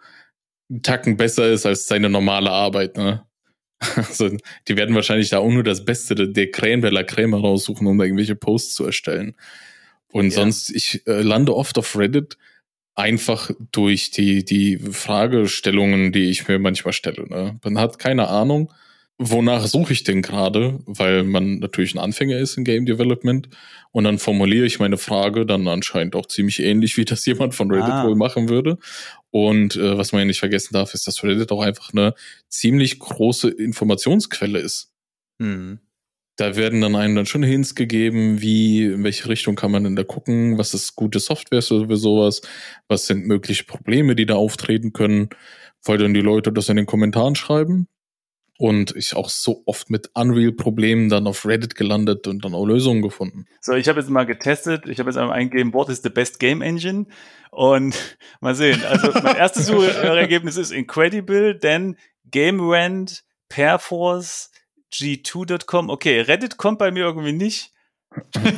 einen 0.70 0.82
Tacken 0.82 1.16
besser 1.16 1.50
ist 1.50 1.66
als 1.66 1.86
seine 1.86 2.08
normale 2.08 2.50
Arbeit, 2.50 2.96
ne? 2.96 3.24
Also, 3.96 4.36
die 4.66 4.76
werden 4.76 4.94
wahrscheinlich 4.94 5.30
da 5.30 5.38
auch 5.38 5.50
nur 5.50 5.62
das 5.62 5.84
Beste 5.84 6.28
der 6.28 6.50
Creme 6.50 6.82
de 6.82 6.90
la 6.90 7.04
Creme 7.04 7.34
raussuchen, 7.34 7.86
um 7.86 7.96
da 7.96 8.04
irgendwelche 8.04 8.34
Posts 8.34 8.74
zu 8.74 8.84
erstellen. 8.84 9.34
Und 10.10 10.26
ja. 10.26 10.30
sonst, 10.32 10.70
ich 10.70 11.06
äh, 11.06 11.22
lande 11.22 11.54
oft 11.54 11.78
auf 11.78 11.96
Reddit 11.96 12.36
einfach 12.94 13.52
durch 13.70 14.10
die, 14.10 14.44
die 14.44 14.78
Fragestellungen, 14.78 16.10
die 16.10 16.30
ich 16.30 16.48
mir 16.48 16.58
manchmal 16.58 16.92
stelle. 16.92 17.28
Ne? 17.28 17.58
Man 17.62 17.78
hat 17.78 18.00
keine 18.00 18.28
Ahnung, 18.28 18.72
wonach 19.18 19.66
suche 19.66 19.92
ich 19.92 20.04
denn 20.04 20.22
gerade, 20.22 20.78
weil 20.86 21.24
man 21.24 21.58
natürlich 21.58 21.94
ein 21.94 21.98
Anfänger 21.98 22.38
ist 22.38 22.56
in 22.56 22.64
Game 22.64 22.86
Development 22.86 23.48
und 23.90 24.04
dann 24.04 24.18
formuliere 24.18 24.64
ich 24.64 24.78
meine 24.78 24.96
Frage 24.96 25.44
dann 25.44 25.66
anscheinend 25.66 26.14
auch 26.14 26.26
ziemlich 26.26 26.62
ähnlich, 26.62 26.96
wie 26.96 27.04
das 27.04 27.26
jemand 27.26 27.54
von 27.54 27.70
Reddit 27.70 27.90
ah. 27.90 28.06
wohl 28.06 28.14
machen 28.14 28.48
würde. 28.48 28.78
Und 29.30 29.76
äh, 29.76 29.98
was 29.98 30.12
man 30.12 30.20
ja 30.20 30.24
nicht 30.26 30.38
vergessen 30.38 30.72
darf, 30.72 30.94
ist, 30.94 31.06
dass 31.06 31.24
Reddit 31.24 31.50
auch 31.50 31.62
einfach 31.62 31.92
eine 31.92 32.14
ziemlich 32.48 33.00
große 33.00 33.50
Informationsquelle 33.50 34.60
ist. 34.60 34.92
Hm. 35.40 35.80
Da 36.36 36.54
werden 36.54 36.80
dann 36.80 36.94
einem 36.94 37.16
dann 37.16 37.26
schon 37.26 37.42
Hints 37.42 37.74
gegeben, 37.74 38.40
wie, 38.40 38.84
in 38.84 39.02
welche 39.02 39.28
Richtung 39.28 39.56
kann 39.56 39.72
man 39.72 39.82
denn 39.82 39.96
da 39.96 40.04
gucken, 40.04 40.56
was 40.56 40.72
ist 40.72 40.94
gute 40.94 41.18
Software 41.18 41.62
für 41.62 41.96
sowas, 41.96 42.40
was 42.86 43.06
sind 43.08 43.26
mögliche 43.26 43.64
Probleme, 43.64 44.14
die 44.14 44.26
da 44.26 44.36
auftreten 44.36 44.92
können, 44.92 45.30
weil 45.84 45.98
dann 45.98 46.14
die 46.14 46.20
Leute 46.20 46.52
das 46.52 46.68
in 46.68 46.76
den 46.76 46.86
Kommentaren 46.86 47.34
schreiben 47.34 47.88
und 48.58 48.94
ich 48.96 49.14
auch 49.14 49.28
so 49.28 49.62
oft 49.66 49.88
mit 49.88 50.10
Unreal-Problemen 50.14 51.08
dann 51.08 51.28
auf 51.28 51.46
Reddit 51.46 51.76
gelandet 51.76 52.26
und 52.26 52.44
dann 52.44 52.54
auch 52.54 52.66
Lösungen 52.66 53.02
gefunden. 53.02 53.46
So, 53.60 53.74
ich 53.74 53.88
habe 53.88 54.00
jetzt 54.00 54.10
mal 54.10 54.26
getestet, 54.26 54.88
ich 54.88 54.98
habe 54.98 55.08
jetzt 55.08 55.16
einmal 55.16 55.38
eingegeben, 55.38 55.72
what 55.72 55.88
is 55.88 56.02
the 56.02 56.10
best 56.10 56.40
game 56.40 56.60
engine? 56.60 57.06
Und 57.52 57.96
mal 58.40 58.56
sehen, 58.56 58.82
also 58.84 59.12
mein 59.22 59.36
erstes 59.36 59.66
Suchergebnis 59.66 60.56
ist 60.56 60.72
Incredible, 60.72 61.54
dann 61.56 61.96
GameRant, 62.30 63.22
Perforce, 63.48 64.50
G2.com. 64.92 65.88
Okay, 65.88 66.20
Reddit 66.20 66.56
kommt 66.56 66.80
bei 66.80 66.90
mir 66.90 67.04
irgendwie 67.04 67.32
nicht. 67.32 67.72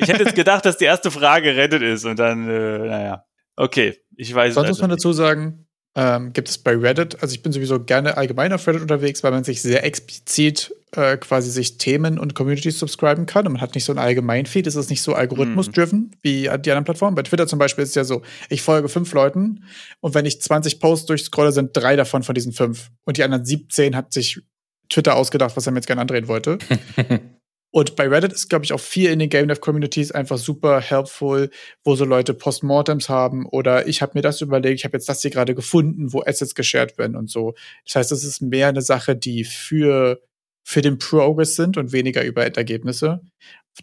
Ich 0.01 0.09
hätte 0.09 0.25
jetzt 0.25 0.35
gedacht, 0.35 0.65
dass 0.65 0.79
die 0.79 0.87
erste 0.87 1.11
Frage 1.11 1.57
Reddit 1.57 1.83
ist 1.83 2.07
und 2.07 2.19
dann, 2.19 2.49
äh, 2.49 2.79
naja. 2.79 3.25
Okay, 3.57 4.01
ich 4.17 4.35
weiß 4.35 4.55
Sonst 4.55 4.69
muss 4.69 4.81
man 4.81 4.91
dazu 4.91 5.13
sagen, 5.13 5.67
ähm, 5.97 6.33
gibt 6.33 6.49
es 6.49 6.59
bei 6.59 6.77
Reddit. 6.77 7.21
Also 7.23 7.35
ich 7.35 7.43
bin 7.43 7.53
sowieso 7.53 7.81
gerne 7.83 8.17
allgemein 8.17 8.53
auf 8.53 8.67
Reddit 8.67 8.83
unterwegs, 8.83 9.23
weil 9.23 9.33
man 9.33 9.45
sich 9.45 9.61
sehr 9.61 9.85
explizit 9.85 10.75
äh, 10.93 11.17
quasi 11.17 11.51
sich 11.51 11.79
Themen 11.79 12.19
und 12.19 12.35
Communities 12.35 12.79
subscriben 12.79 13.27
kann 13.27 13.47
und 13.47 13.55
man 13.55 13.63
hat 13.63 13.75
nicht 13.75 13.85
so 13.85 13.93
ein 13.93 13.99
Allgemeinfeed. 13.99 14.67
Es 14.67 14.77
ist 14.77 14.91
nicht 14.91 15.03
so 15.03 15.15
algorithmus-driven 15.15 15.99
mhm. 15.99 16.11
wie 16.23 16.43
die 16.43 16.49
anderen 16.49 16.85
Plattformen. 16.85 17.15
Bei 17.15 17.23
Twitter 17.23 17.47
zum 17.47 17.59
Beispiel 17.59 17.83
ist 17.83 17.91
es 17.91 17.97
ja 17.97 18.05
so, 18.05 18.23
ich 18.49 18.63
folge 18.63 18.89
fünf 18.89 19.13
Leuten 19.13 19.65
und 20.01 20.15
wenn 20.15 20.27
ich 20.27 20.41
20 20.41 20.81
Posts 20.81 21.07
durchscrolle, 21.07 21.53
sind 21.53 21.77
drei 21.77 21.97
davon 21.97 22.23
von 22.23 22.35
diesen 22.35 22.53
fünf. 22.53 22.91
Und 23.05 23.17
die 23.17 23.25
anderen 23.25 23.45
17 23.45 23.97
hat 23.97 24.13
sich 24.13 24.41
Twitter 24.89 25.17
ausgedacht, 25.17 25.57
was 25.57 25.67
er 25.67 25.73
mir 25.73 25.79
jetzt 25.79 25.87
gerne 25.87 26.01
andrehen 26.01 26.29
wollte. 26.29 26.59
Und 27.73 27.95
bei 27.95 28.09
Reddit 28.09 28.33
ist, 28.33 28.49
glaube 28.49 28.65
ich, 28.65 28.73
auch 28.73 28.81
viel 28.81 29.11
in 29.11 29.21
den 29.21 29.29
Game 29.29 29.47
Dev 29.47 29.61
Communities 29.61 30.11
einfach 30.11 30.39
super 30.39 30.81
helpful, 30.81 31.51
wo 31.85 31.95
so 31.95 32.05
Leute 32.05 32.35
Postmortems 32.35 33.09
haben 33.09 33.47
oder 33.47 33.87
ich 33.87 34.03
habe 34.03 34.13
mir 34.15 34.23
das 34.23 34.41
überlegt, 34.41 34.81
ich 34.81 34.85
habe 34.85 34.97
jetzt 34.97 35.09
das 35.09 35.23
hier 35.23 35.31
gerade 35.31 35.55
gefunden, 35.55 36.13
wo 36.13 36.23
Assets 36.23 36.55
geshared 36.55 36.99
werden 36.99 37.17
und 37.17 37.31
so. 37.31 37.55
Das 37.85 37.95
heißt, 37.95 38.13
es 38.13 38.25
ist 38.25 38.41
mehr 38.41 38.69
eine 38.69 38.83
Sache, 38.83 39.15
die 39.15 39.45
für, 39.45 40.21
für 40.65 40.83
den 40.83 40.99
Progress 40.99 41.55
sind 41.55 41.77
und 41.77 41.93
weniger 41.93 42.25
über 42.25 42.45
Endergebnisse 42.45 43.21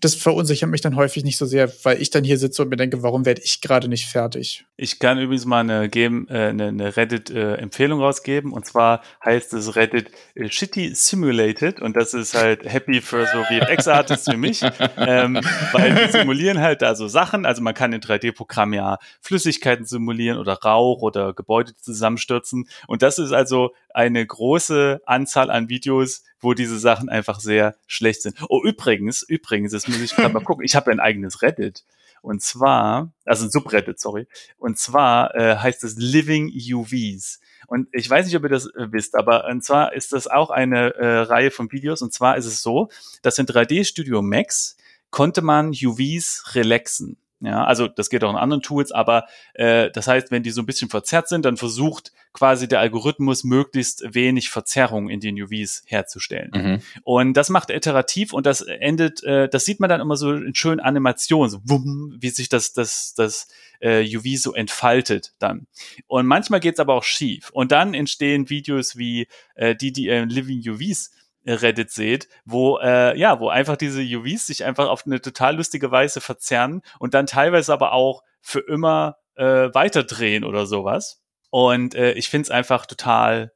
das 0.01 0.15
verunsichert 0.15 0.69
mich 0.69 0.81
dann 0.81 0.95
häufig 0.95 1.23
nicht 1.23 1.37
so 1.37 1.45
sehr, 1.45 1.71
weil 1.83 2.01
ich 2.01 2.09
dann 2.09 2.23
hier 2.23 2.37
sitze 2.37 2.61
und 2.61 2.69
mir 2.69 2.75
denke, 2.75 3.03
warum 3.03 3.25
werde 3.25 3.41
ich 3.43 3.61
gerade 3.61 3.87
nicht 3.87 4.05
fertig? 4.05 4.65
Ich 4.75 4.99
kann 4.99 5.17
übrigens 5.17 5.45
mal 5.45 5.61
eine, 5.61 5.85
äh, 5.85 6.07
eine, 6.29 6.67
eine 6.67 6.97
Reddit-Empfehlung 6.97 7.99
äh, 7.99 8.03
rausgeben. 8.03 8.51
Und 8.51 8.65
zwar 8.65 9.01
heißt 9.23 9.53
es 9.53 9.75
Reddit 9.75 10.11
äh, 10.35 10.49
Shitty 10.49 10.93
Simulated. 10.93 11.79
Und 11.79 11.95
das 11.95 12.13
ist 12.13 12.35
halt 12.35 12.63
happy 12.71 13.01
für 13.01 13.25
so 13.25 13.43
VFX-Artists 13.43 14.27
wie 14.27 14.37
mich, 14.37 14.61
ähm, 14.97 15.39
weil 15.71 15.95
die 15.95 16.11
simulieren 16.11 16.59
halt 16.59 16.81
da 16.81 16.93
so 16.93 17.07
Sachen, 17.07 17.45
also 17.45 17.61
man 17.61 17.73
kann 17.73 17.93
in 17.93 18.01
3D-Programm 18.01 18.73
ja 18.73 18.97
Flüssigkeiten 19.21 19.85
simulieren 19.85 20.37
oder 20.37 20.53
Rauch 20.53 21.01
oder 21.01 21.33
Gebäude 21.33 21.75
zusammenstürzen. 21.75 22.69
Und 22.87 23.01
das 23.01 23.17
ist 23.17 23.31
also 23.31 23.71
eine 23.97 24.23
große 24.23 25.01
Anzahl 25.07 25.49
an 25.49 25.69
Videos, 25.69 26.23
wo 26.39 26.53
diese 26.53 26.77
Sachen 26.77 27.09
einfach 27.09 27.39
sehr 27.39 27.75
schlecht 27.87 28.21
sind. 28.21 28.37
Oh, 28.47 28.61
übrigens, 28.63 29.23
übrigens, 29.23 29.71
das 29.71 29.87
muss 29.87 29.99
ich 29.99 30.15
gerade 30.15 30.31
mal 30.31 30.39
gucken. 30.43 30.63
Ich 30.63 30.75
habe 30.75 30.91
ein 30.91 30.99
eigenes 30.99 31.41
Reddit. 31.41 31.83
Und 32.21 32.43
zwar, 32.43 33.11
also 33.25 33.45
ein 33.45 33.49
Subreddit, 33.49 33.99
sorry. 33.99 34.27
Und 34.59 34.77
zwar 34.77 35.33
äh, 35.33 35.55
heißt 35.57 35.83
es 35.83 35.95
Living 35.97 36.51
UVs. 36.53 37.39
Und 37.65 37.87
ich 37.91 38.07
weiß 38.07 38.27
nicht, 38.27 38.35
ob 38.35 38.43
ihr 38.43 38.49
das 38.49 38.67
äh, 38.67 38.91
wisst, 38.91 39.15
aber 39.15 39.45
und 39.47 39.63
zwar 39.63 39.93
ist 39.93 40.13
das 40.13 40.27
auch 40.27 40.51
eine 40.51 40.93
äh, 40.93 41.17
Reihe 41.21 41.49
von 41.49 41.71
Videos. 41.71 42.03
Und 42.03 42.13
zwar 42.13 42.37
ist 42.37 42.45
es 42.45 42.61
so, 42.61 42.89
dass 43.23 43.39
in 43.39 43.47
3D 43.47 43.83
Studio 43.83 44.21
Max 44.21 44.77
konnte 45.09 45.41
man 45.41 45.69
UVs 45.69 46.53
relaxen. 46.53 47.17
Ja, 47.39 47.63
also 47.65 47.87
das 47.87 48.09
geht 48.09 48.23
auch 48.23 48.31
in 48.31 48.35
anderen 48.35 48.63
Tools, 48.63 48.91
aber 48.91 49.25
äh, 49.53 49.91
das 49.91 50.07
heißt, 50.07 50.31
wenn 50.31 50.41
die 50.41 50.49
so 50.49 50.61
ein 50.61 50.65
bisschen 50.65 50.89
verzerrt 50.89 51.27
sind, 51.27 51.45
dann 51.45 51.55
versucht 51.55 52.11
quasi 52.33 52.67
der 52.67 52.79
Algorithmus 52.79 53.43
möglichst 53.43 54.03
wenig 54.15 54.49
Verzerrung 54.49 55.07
in 55.07 55.19
den 55.19 55.39
UVs 55.39 55.83
herzustellen. 55.85 56.51
Mhm. 56.53 56.81
Und 57.03 57.33
das 57.33 57.49
macht 57.49 57.69
iterativ 57.69 58.33
und 58.33 58.47
das 58.47 58.61
endet, 58.61 59.23
äh, 59.23 59.47
das 59.49 59.65
sieht 59.65 59.79
man 59.79 59.89
dann 59.89 60.01
immer 60.01 60.17
so 60.17 60.33
in 60.33 60.55
schönen 60.55 60.79
Animationen, 60.79 61.51
so 61.51 61.59
wumm, 61.63 62.17
wie 62.19 62.29
sich 62.29 62.49
das, 62.49 62.73
das, 62.73 63.13
das 63.15 63.47
äh, 63.81 64.03
UV 64.15 64.41
so 64.41 64.53
entfaltet 64.53 65.33
dann. 65.37 65.67
Und 66.07 66.25
manchmal 66.25 66.59
geht's 66.59 66.79
aber 66.79 66.95
auch 66.95 67.03
schief. 67.03 67.51
Und 67.51 67.71
dann 67.71 67.93
entstehen 67.93 68.49
Videos 68.49 68.97
wie 68.97 69.27
äh, 69.53 69.75
die, 69.75 69.91
die 69.91 70.07
äh, 70.07 70.23
Living 70.23 70.63
UVs 70.67 71.11
Reddit 71.47 71.91
seht, 71.91 72.27
wo 72.45 72.77
äh, 72.79 73.17
ja, 73.17 73.39
wo 73.39 73.49
einfach 73.49 73.77
diese 73.77 74.01
UVs 74.01 74.47
sich 74.47 74.65
einfach 74.65 74.87
auf 74.87 75.05
eine 75.05 75.21
total 75.21 75.55
lustige 75.55 75.91
Weise 75.91 76.21
verzerren 76.21 76.81
und 76.99 77.13
dann 77.13 77.25
teilweise 77.25 77.73
aber 77.73 77.93
auch 77.93 78.23
für 78.41 78.59
immer 78.59 79.17
äh, 79.35 79.73
weiterdrehen 79.73 80.43
oder 80.43 80.65
sowas. 80.65 81.21
Und 81.49 81.95
äh, 81.95 82.13
ich 82.13 82.29
finde 82.29 82.43
es 82.43 82.51
einfach 82.51 82.85
total, 82.85 83.53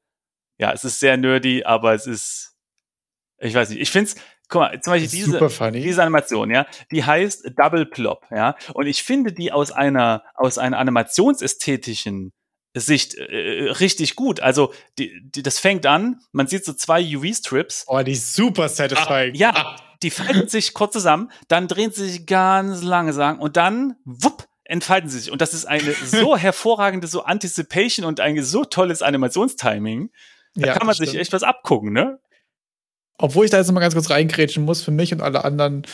ja, 0.58 0.72
es 0.72 0.84
ist 0.84 1.00
sehr 1.00 1.18
nerdy, 1.18 1.64
aber 1.64 1.94
es 1.94 2.08
ist, 2.08 2.56
ich 3.39 3.54
weiß 3.54 3.70
nicht, 3.70 3.82
ich 3.82 3.92
finde 3.92 4.12
es, 4.12 4.16
guck 4.48 4.62
mal, 4.62 4.82
zum 4.82 4.94
Beispiel 4.94 5.10
diese, 5.10 5.72
diese 5.72 6.02
Animation, 6.02 6.52
ja, 6.52 6.68
die 6.92 7.04
heißt 7.04 7.52
Double 7.58 7.86
Plop, 7.86 8.26
ja, 8.32 8.56
und 8.74 8.88
ich 8.88 9.04
finde 9.04 9.34
die 9.34 9.52
aus 9.52 9.72
einer, 9.72 10.24
aus 10.36 10.58
einer 10.58 10.78
animationsästhetischen 10.78 12.32
Sicht 12.74 13.15
äh, 13.15 13.65
äh, 13.65 13.72
richtig 13.72 14.15
gut. 14.15 14.39
Also 14.39 14.74
die, 14.97 15.22
die, 15.24 15.43
das 15.43 15.59
fängt 15.59 15.86
an, 15.86 16.22
man 16.32 16.47
sieht 16.47 16.65
so 16.65 16.74
zwei 16.74 17.03
UV-Strips. 17.03 17.86
Oh, 17.88 18.01
die 18.01 18.13
ist 18.13 18.34
super 18.34 18.69
satisfying. 18.69 19.34
Ah, 19.34 19.38
ja, 19.38 19.53
ah. 19.55 19.76
die 20.01 20.09
falten 20.09 20.47
sich 20.47 20.74
kurz 20.74 20.93
zusammen, 20.93 21.32
dann 21.47 21.67
drehen 21.67 21.91
sie 21.91 22.09
sich 22.09 22.26
ganz 22.26 22.82
langsam 22.82 23.39
und 23.39 23.57
dann, 23.57 23.95
wupp, 24.05 24.47
entfalten 24.63 25.09
sie 25.09 25.19
sich. 25.19 25.32
Und 25.32 25.41
das 25.41 25.53
ist 25.53 25.65
eine 25.65 25.93
so 26.05 26.38
hervorragende 26.38 27.07
so 27.07 27.24
Anticipation 27.24 28.05
und 28.05 28.19
ein 28.19 28.41
so 28.43 28.63
tolles 28.63 29.01
Animationstiming. 29.01 30.11
Da 30.55 30.67
ja, 30.67 30.74
kann 30.74 30.88
man 30.88 30.95
sich 30.95 31.15
echt 31.15 31.34
was 31.34 31.43
abgucken, 31.43 31.93
ne? 31.93 32.19
Obwohl 33.17 33.45
ich 33.45 33.51
da 33.51 33.57
jetzt 33.57 33.72
mal 33.72 33.80
ganz 33.80 33.93
kurz 33.93 34.09
reingrätschen 34.09 34.65
muss, 34.65 34.82
für 34.82 34.91
mich 34.91 35.13
und 35.13 35.22
alle 35.22 35.45
anderen 35.45 35.86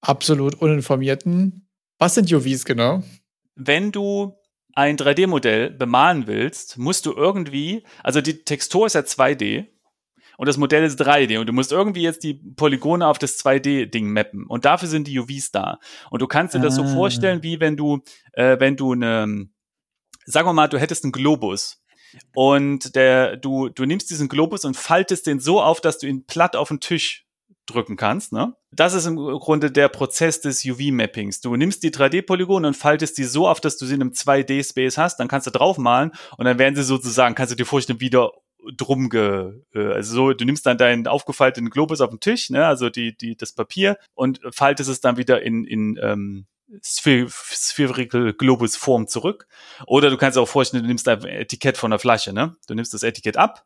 absolut 0.00 0.56
Uninformierten. 0.56 1.68
Was 1.98 2.14
sind 2.14 2.30
UVs 2.30 2.64
genau? 2.64 3.02
Wenn 3.54 3.90
du 3.90 4.34
ein 4.74 4.96
3D-Modell 4.96 5.70
bemalen 5.70 6.26
willst, 6.26 6.78
musst 6.78 7.06
du 7.06 7.12
irgendwie, 7.12 7.84
also 8.02 8.20
die 8.20 8.44
Textur 8.44 8.86
ist 8.86 8.94
ja 8.94 9.02
2D 9.02 9.66
und 10.36 10.48
das 10.48 10.56
Modell 10.56 10.84
ist 10.84 11.00
3D 11.00 11.38
und 11.38 11.46
du 11.46 11.52
musst 11.52 11.72
irgendwie 11.72 12.02
jetzt 12.02 12.24
die 12.24 12.34
Polygone 12.34 13.06
auf 13.06 13.18
das 13.18 13.38
2D-Ding 13.38 14.10
mappen 14.10 14.46
und 14.46 14.64
dafür 14.64 14.88
sind 14.88 15.06
die 15.06 15.18
UVs 15.18 15.52
da. 15.52 15.78
Und 16.10 16.22
du 16.22 16.26
kannst 16.26 16.54
dir 16.54 16.60
das 16.60 16.74
so 16.74 16.82
ah. 16.82 16.88
vorstellen, 16.88 17.42
wie 17.42 17.60
wenn 17.60 17.76
du, 17.76 18.02
äh, 18.32 18.58
wenn 18.58 18.76
du 18.76 18.92
eine, 18.92 19.48
sagen 20.26 20.48
wir 20.48 20.52
mal, 20.52 20.68
du 20.68 20.78
hättest 20.78 21.04
einen 21.04 21.12
Globus 21.12 21.82
und 22.34 22.94
der, 22.96 23.36
du, 23.36 23.68
du 23.68 23.84
nimmst 23.84 24.10
diesen 24.10 24.28
Globus 24.28 24.64
und 24.64 24.76
faltest 24.76 25.26
den 25.26 25.40
so 25.40 25.60
auf, 25.60 25.80
dass 25.80 25.98
du 25.98 26.06
ihn 26.06 26.26
platt 26.26 26.56
auf 26.56 26.68
den 26.68 26.80
Tisch 26.80 27.23
drücken 27.66 27.96
kannst. 27.96 28.32
Ne? 28.32 28.54
Das 28.70 28.94
ist 28.94 29.06
im 29.06 29.16
Grunde 29.16 29.70
der 29.70 29.88
Prozess 29.88 30.40
des 30.40 30.64
UV-Mappings. 30.64 31.40
Du 31.40 31.54
nimmst 31.56 31.82
die 31.82 31.90
3D-Polygone 31.90 32.66
und 32.66 32.76
faltest 32.76 33.18
die 33.18 33.24
so 33.24 33.48
auf, 33.48 33.60
dass 33.60 33.76
du 33.76 33.86
sie 33.86 33.94
in 33.94 34.02
einem 34.02 34.12
2D-Space 34.12 34.98
hast, 34.98 35.18
dann 35.18 35.28
kannst 35.28 35.46
du 35.46 35.50
draufmalen 35.50 36.12
und 36.36 36.44
dann 36.44 36.58
werden 36.58 36.76
sie 36.76 36.82
sozusagen, 36.82 37.34
kannst 37.34 37.52
du 37.52 37.56
dir 37.56 37.66
vorstellen, 37.66 38.00
wieder 38.00 38.32
drum 38.76 39.10
ge, 39.10 39.60
äh, 39.74 39.92
also 39.92 40.14
so, 40.14 40.32
du 40.32 40.44
nimmst 40.44 40.66
dann 40.66 40.78
deinen 40.78 41.06
aufgefalteten 41.06 41.70
Globus 41.70 42.00
auf 42.00 42.10
den 42.10 42.20
Tisch, 42.20 42.50
ne, 42.50 42.66
also 42.66 42.88
die, 42.88 43.16
die, 43.16 43.36
das 43.36 43.52
Papier 43.52 43.98
und 44.14 44.40
faltest 44.50 44.88
es 44.88 45.00
dann 45.00 45.16
wieder 45.16 45.42
in, 45.42 45.64
in 45.64 45.98
ähm, 46.02 46.46
Spherical 46.82 48.32
Globus 48.32 48.76
Form 48.76 49.06
zurück. 49.06 49.46
Oder 49.86 50.10
du 50.10 50.16
kannst 50.16 50.38
auch 50.38 50.48
vorstellen, 50.48 50.82
du 50.82 50.88
nimmst 50.88 51.06
ein 51.08 51.22
Etikett 51.24 51.76
von 51.76 51.90
der 51.90 52.00
Flasche, 52.00 52.32
ne? 52.32 52.56
Du 52.66 52.74
nimmst 52.74 52.94
das 52.94 53.02
Etikett 53.02 53.36
ab, 53.36 53.64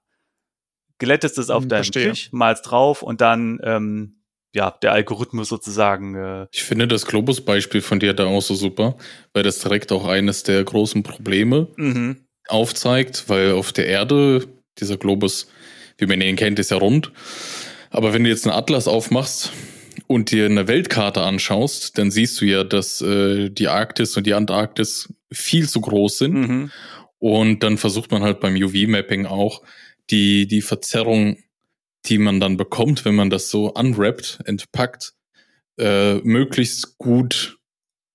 glättest 0.99 1.39
es 1.39 1.51
auf 1.51 1.63
hm, 1.63 1.69
deinem 1.69 1.85
Verstehe. 1.85 2.11
Tisch, 2.11 2.29
malst 2.33 2.71
drauf 2.71 3.03
und 3.03 3.21
dann 3.21 3.61
ähm, 3.63 4.19
ja, 4.55 4.71
der 4.83 4.93
Algorithmus 4.93 5.49
sozusagen. 5.49 6.15
Äh 6.15 6.47
ich 6.53 6.63
finde 6.63 6.89
das 6.89 7.07
Globus-Beispiel 7.07 7.81
von 7.81 8.01
dir 8.01 8.15
da 8.15 8.27
auch 8.27 8.43
so 8.43 8.55
super, 8.55 8.97
weil 9.33 9.43
das 9.43 9.59
direkt 9.59 9.93
auch 9.93 10.07
eines 10.07 10.43
der 10.43 10.63
großen 10.65 11.03
Probleme 11.03 11.69
mhm. 11.77 12.17
aufzeigt, 12.49 13.29
weil 13.29 13.53
auf 13.53 13.73
der 13.73 13.87
Erde 13.87 14.47
dieser 14.79 14.97
Globus, 14.97 15.49
wie 15.99 16.07
man 16.07 16.21
ihn 16.21 16.37
kennt, 16.37 16.59
ist 16.59 16.71
ja 16.71 16.79
rund. 16.79 17.13
Aber 17.91 18.13
wenn 18.13 18.25
du 18.25 18.31
jetzt 18.31 18.47
einen 18.47 18.57
Atlas 18.57 18.89
aufmachst 18.89 19.53
und 20.07 20.31
dir 20.31 20.47
eine 20.47 20.69
Weltkarte 20.69 21.23
anschaust, 21.23 21.99
dann 21.99 22.11
siehst 22.11 22.41
du 22.41 22.45
ja, 22.45 22.65
dass 22.65 23.01
äh, 23.01 23.51
die 23.51 23.69
Arktis 23.69 24.17
und 24.17 24.27
die 24.27 24.35
Antarktis 24.35 25.13
viel 25.33 25.69
zu 25.69 25.81
groß 25.81 26.19
sind. 26.19 26.35
Mhm. 26.35 26.71
Und 27.19 27.63
dann 27.63 27.79
versucht 27.79 28.13
man 28.13 28.23
halt 28.23 28.41
beim 28.41 28.55
UV-Mapping 28.55 29.27
auch 29.27 29.63
die, 30.11 30.47
die 30.47 30.63
Verzerrung, 30.63 31.39
die 32.07 32.19
man 32.19 32.41
dann 32.41 32.57
bekommt, 32.57 33.05
wenn 33.05 33.15
man 33.15 33.31
das 33.31 33.51
so 33.51 33.73
unwrappt, 33.73 34.41
entpackt, 34.45 35.15
äh, 35.79 36.17
möglichst 36.17 36.99
gut 36.99 37.59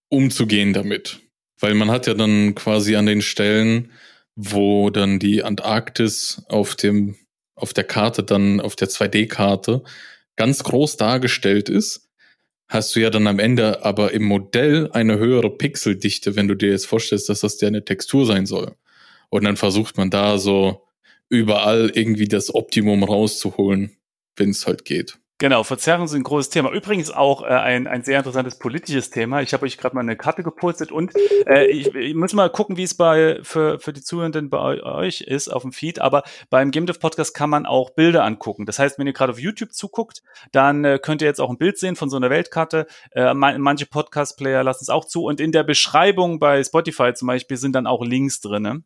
umzugehen 0.10 0.74
damit. 0.74 1.20
Weil 1.60 1.74
man 1.76 1.91
hat 1.91 2.08
ja 2.08 2.14
dann 2.14 2.56
quasi 2.56 2.96
an 2.96 3.06
den 3.06 3.22
Stellen, 3.22 3.91
wo 4.36 4.89
dann 4.89 5.20
die 5.20 5.44
Antarktis 5.44 6.41
auf 6.48 6.76
dem, 6.76 7.16
auf 7.56 7.74
der 7.74 7.84
Karte 7.84 8.24
dann, 8.24 8.60
auf 8.60 8.76
der 8.76 8.89
2D-Karte 8.89 9.84
ganz 10.36 10.64
groß 10.64 10.98
dargestellt 10.98 11.70
ist, 11.70 12.10
hast 12.68 12.96
du 12.96 13.00
ja 13.00 13.10
dann 13.12 13.28
am 13.28 13.39
Ende 13.39 13.86
aber 13.86 14.14
im 14.14 14.24
Modell 14.24 14.89
eine 14.91 15.20
höhere 15.20 15.56
Pixeldichte, 15.56 16.36
wenn 16.36 16.48
du 16.48 16.56
dir 16.56 16.72
jetzt 16.72 16.88
vorstellst, 16.88 17.30
dass 17.30 17.41
das 17.41 17.62
ja 17.62 17.68
eine 17.68 17.86
Textur 17.86 18.26
sein 18.26 18.46
soll. 18.46 18.76
Und 19.30 19.44
dann 19.44 19.58
versucht 19.58 19.98
man 19.98 20.10
da 20.10 20.38
so 20.38 20.84
überall 21.30 21.92
irgendwie 21.94 22.28
das 22.28 22.54
Optimum 22.54 23.04
rauszuholen, 23.04 23.98
wenn 24.36 24.50
es 24.50 24.68
halt 24.68 24.86
geht. 24.86 25.20
Genau, 25.44 25.64
Verzerrungen 25.64 26.08
sind 26.08 26.22
ein 26.22 26.24
großes 26.24 26.52
Thema. 26.52 26.72
Übrigens 26.72 27.12
auch 27.12 27.42
äh, 27.42 27.48
ein, 27.48 27.86
ein 27.86 28.04
sehr 28.04 28.20
interessantes 28.20 28.60
politisches 28.60 29.10
Thema. 29.10 29.42
Ich 29.42 29.52
habe 29.52 29.66
euch 29.66 29.78
gerade 29.78 29.94
mal 29.94 30.00
eine 30.00 30.16
Karte 30.16 30.42
gepostet 30.42 30.90
und 30.90 31.12
äh, 31.48 31.66
ich, 31.66 31.94
ich 31.94 32.16
muss 32.16 32.34
mal 32.34 32.50
gucken, 32.50 32.78
wie 32.78 32.84
es 32.84 32.96
bei 32.96 33.40
für, 33.42 33.78
für 33.78 33.92
die 33.92 34.02
Zuhörenden 34.02 34.50
bei 34.50 34.82
euch 34.82 35.20
ist 35.20 35.50
auf 35.50 35.64
dem 35.64 35.74
Feed. 35.74 36.00
Aber 36.00 36.24
beim 36.50 36.72
GameDev 36.72 36.98
Podcast 37.00 37.34
kann 37.34 37.50
man 37.50 37.66
auch 37.66 37.90
Bilder 37.90 38.24
angucken. 38.24 38.66
Das 38.66 38.80
heißt, 38.80 38.98
wenn 39.00 39.08
ihr 39.08 39.12
gerade 39.12 39.34
auf 39.34 39.40
YouTube 39.40 39.74
zuguckt, 39.74 40.22
dann 40.54 40.86
äh, 40.86 40.98
könnt 41.02 41.22
ihr 41.22 41.28
jetzt 41.28 41.42
auch 41.42 41.50
ein 41.50 41.58
Bild 41.58 41.78
sehen 41.78 41.98
von 41.98 42.10
so 42.10 42.16
einer 42.16 42.30
Weltkarte. 42.30 42.88
Äh, 43.12 43.34
manche 43.34 43.88
Podcast-Player 43.88 44.64
lassen 44.64 44.86
es 44.86 44.90
auch 44.90 45.04
zu. 45.04 45.26
Und 45.26 45.42
in 45.42 45.52
der 45.52 45.64
Beschreibung 45.64 46.40
bei 46.40 46.64
Spotify 46.64 47.14
zum 47.16 47.28
Beispiel 47.28 47.58
sind 47.58 47.74
dann 47.74 47.86
auch 47.86 48.06
Links 48.06 48.40
drinne 48.40 48.84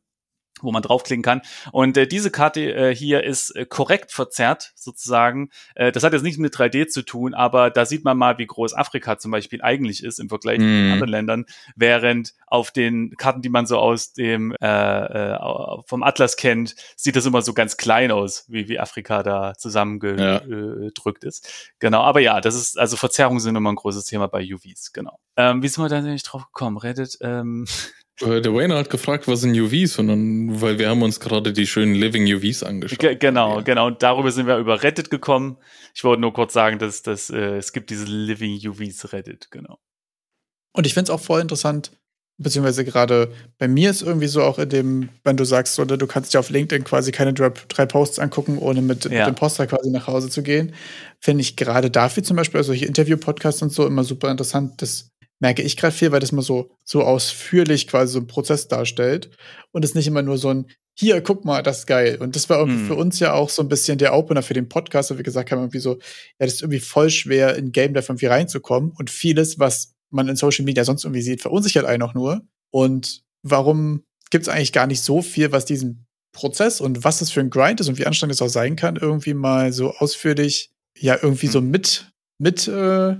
wo 0.61 0.71
man 0.71 0.81
draufklicken 0.81 1.23
kann. 1.23 1.41
Und 1.71 1.97
äh, 1.97 2.07
diese 2.07 2.31
Karte 2.31 2.73
äh, 2.73 2.95
hier 2.95 3.23
ist 3.23 3.55
äh, 3.55 3.65
korrekt 3.65 4.11
verzerrt, 4.11 4.71
sozusagen. 4.75 5.49
Äh, 5.75 5.91
das 5.91 6.03
hat 6.03 6.13
jetzt 6.13 6.23
nichts 6.23 6.39
mit 6.39 6.53
3D 6.53 6.87
zu 6.87 7.03
tun, 7.03 7.33
aber 7.33 7.69
da 7.69 7.85
sieht 7.85 8.03
man 8.03 8.17
mal, 8.17 8.37
wie 8.37 8.45
groß 8.45 8.73
Afrika 8.73 9.17
zum 9.17 9.31
Beispiel 9.31 9.61
eigentlich 9.61 10.03
ist 10.03 10.19
im 10.19 10.29
Vergleich 10.29 10.59
mm. 10.59 10.61
zu 10.61 10.67
mhm. 10.67 10.91
anderen 10.93 11.09
Ländern, 11.09 11.45
während 11.75 12.33
auf 12.47 12.71
den 12.71 13.15
Karten, 13.17 13.41
die 13.41 13.49
man 13.49 13.65
so 13.65 13.77
aus 13.77 14.13
dem 14.13 14.53
äh, 14.61 14.67
äh, 14.67 15.37
vom 15.85 16.03
Atlas 16.03 16.37
kennt, 16.37 16.75
sieht 16.95 17.15
das 17.15 17.25
immer 17.25 17.41
so 17.41 17.53
ganz 17.53 17.77
klein 17.77 18.11
aus, 18.11 18.45
wie, 18.47 18.67
wie 18.67 18.79
Afrika 18.79 19.23
da 19.23 19.53
zusammengedrückt 19.57 21.23
ja. 21.23 21.27
ist. 21.27 21.71
Genau, 21.79 22.01
aber 22.01 22.19
ja, 22.19 22.41
das 22.41 22.55
ist, 22.55 22.77
also 22.79 22.97
Verzerrungen 22.97 23.39
sind 23.39 23.55
immer 23.55 23.71
ein 23.71 23.75
großes 23.75 24.05
Thema 24.05 24.27
bei 24.27 24.43
UVs, 24.43 24.93
genau. 24.93 25.19
Ähm, 25.35 25.61
wie 25.61 25.67
sind 25.67 25.83
wir 25.83 25.89
da 25.89 26.01
nicht 26.01 26.23
drauf 26.23 26.45
gekommen? 26.47 26.77
Reddit, 26.77 27.17
ähm, 27.21 27.65
äh, 27.67 28.06
der 28.19 28.53
Wayne 28.53 28.75
hat 28.75 28.89
gefragt, 28.89 29.27
was 29.27 29.41
sind 29.41 29.55
UVs, 29.55 29.93
sondern 29.93 30.61
weil 30.61 30.79
wir 30.79 30.89
haben 30.89 31.03
uns 31.03 31.19
gerade 31.19 31.53
die 31.53 31.67
schönen 31.67 31.93
Living 31.93 32.25
UVs 32.25 32.63
angeschaut. 32.63 32.99
G 32.99 33.15
genau, 33.15 33.57
ja. 33.57 33.61
genau. 33.61 33.87
Und 33.87 34.01
darüber 34.01 34.31
sind 34.31 34.47
wir 34.47 34.57
über 34.57 34.81
Reddit 34.81 35.09
gekommen. 35.09 35.57
Ich 35.93 36.03
wollte 36.03 36.21
nur 36.21 36.33
kurz 36.33 36.53
sagen, 36.53 36.79
dass, 36.79 37.03
dass 37.03 37.29
äh, 37.29 37.57
es 37.57 37.73
gibt 37.73 37.89
diese 37.89 38.05
Living 38.05 38.59
UVs 38.67 39.13
Reddit, 39.13 39.51
genau. 39.51 39.77
Und 40.73 40.87
ich 40.87 40.93
finde 40.93 41.11
es 41.11 41.15
auch 41.15 41.23
voll 41.23 41.41
interessant, 41.41 41.91
beziehungsweise 42.37 42.85
gerade 42.85 43.33
bei 43.57 43.67
mir 43.67 43.89
ist 43.91 44.01
irgendwie 44.01 44.27
so 44.27 44.43
auch 44.43 44.59
in 44.59 44.69
dem, 44.69 45.09
wenn 45.23 45.37
du 45.37 45.43
sagst, 45.43 45.79
oder 45.79 45.97
du 45.97 46.07
kannst 46.07 46.33
dir 46.33 46.39
auf 46.39 46.49
LinkedIn 46.49 46.83
quasi 46.83 47.11
keine 47.11 47.33
drei 47.33 47.85
Posts 47.85 48.19
angucken, 48.19 48.57
ohne 48.57 48.81
mit, 48.81 49.05
ja. 49.05 49.25
mit 49.25 49.35
dem 49.35 49.35
Poster 49.35 49.67
quasi 49.67 49.91
nach 49.91 50.07
Hause 50.07 50.29
zu 50.29 50.43
gehen, 50.43 50.73
finde 51.19 51.41
ich 51.41 51.55
gerade 51.55 51.91
dafür 51.91 52.23
zum 52.23 52.37
Beispiel 52.37 52.63
solche 52.63 52.85
Interview-Podcasts 52.85 53.61
und 53.61 53.71
so 53.71 53.85
immer 53.85 54.03
super 54.03 54.29
interessant, 54.29 54.81
dass 54.81 55.11
merke 55.39 55.61
ich 55.61 55.77
gerade 55.77 55.95
viel, 55.95 56.11
weil 56.11 56.19
das 56.19 56.31
mal 56.31 56.41
so, 56.41 56.71
so 56.83 57.03
ausführlich 57.03 57.87
quasi 57.87 58.13
so 58.13 58.19
ein 58.19 58.27
Prozess 58.27 58.67
darstellt 58.67 59.29
und 59.71 59.85
es 59.85 59.95
nicht 59.95 60.07
immer 60.07 60.21
nur 60.21 60.37
so 60.37 60.49
ein, 60.49 60.67
hier, 60.99 61.21
guck 61.21 61.45
mal, 61.45 61.61
das 61.61 61.79
ist 61.79 61.85
geil. 61.85 62.17
Und 62.19 62.35
das 62.35 62.49
war 62.49 62.57
irgendwie 62.57 62.79
hm. 62.79 62.87
für 62.87 62.95
uns 62.95 63.19
ja 63.19 63.33
auch 63.33 63.49
so 63.49 63.61
ein 63.61 63.69
bisschen 63.69 63.99
der 63.99 64.15
Opener 64.15 64.41
für 64.41 64.55
den 64.55 64.67
Podcast, 64.67 65.11
wo 65.11 65.17
wir 65.17 65.23
gesagt 65.23 65.51
haben, 65.51 65.59
irgendwie 65.59 65.79
so, 65.79 65.93
ja, 65.93 66.45
das 66.45 66.55
ist 66.55 66.61
irgendwie 66.63 66.79
voll 66.79 67.11
schwer, 67.11 67.55
in 67.55 67.71
Game 67.71 67.93
Dev 67.93 68.09
irgendwie 68.09 68.25
reinzukommen 68.25 68.91
und 68.97 69.11
vieles, 69.11 69.59
was 69.59 69.93
man 70.09 70.27
in 70.27 70.35
Social 70.35 70.65
Media 70.65 70.83
sonst 70.83 71.03
irgendwie 71.03 71.21
sieht, 71.21 71.41
verunsichert 71.41 71.85
einen 71.85 72.01
auch 72.01 72.15
nur. 72.15 72.41
Und 72.71 73.21
warum 73.43 74.03
gibt 74.31 74.43
es 74.43 74.49
eigentlich 74.49 74.73
gar 74.73 74.87
nicht 74.87 75.03
so 75.03 75.21
viel, 75.21 75.51
was 75.51 75.65
diesen 75.65 76.07
Prozess 76.31 76.81
und 76.81 77.03
was 77.03 77.19
das 77.19 77.31
für 77.31 77.41
ein 77.41 77.49
Grind 77.49 77.79
ist 77.79 77.89
und 77.89 77.97
wie 77.99 78.05
anstrengend 78.05 78.33
es 78.33 78.41
auch 78.41 78.49
sein 78.49 78.75
kann, 78.75 78.95
irgendwie 78.95 79.33
mal 79.33 79.73
so 79.73 79.93
ausführlich, 79.93 80.71
ja, 80.97 81.15
irgendwie 81.15 81.47
hm. 81.47 81.53
so 81.53 81.61
mit, 81.61 82.11
mit 82.39 82.67
äh, 82.67 83.17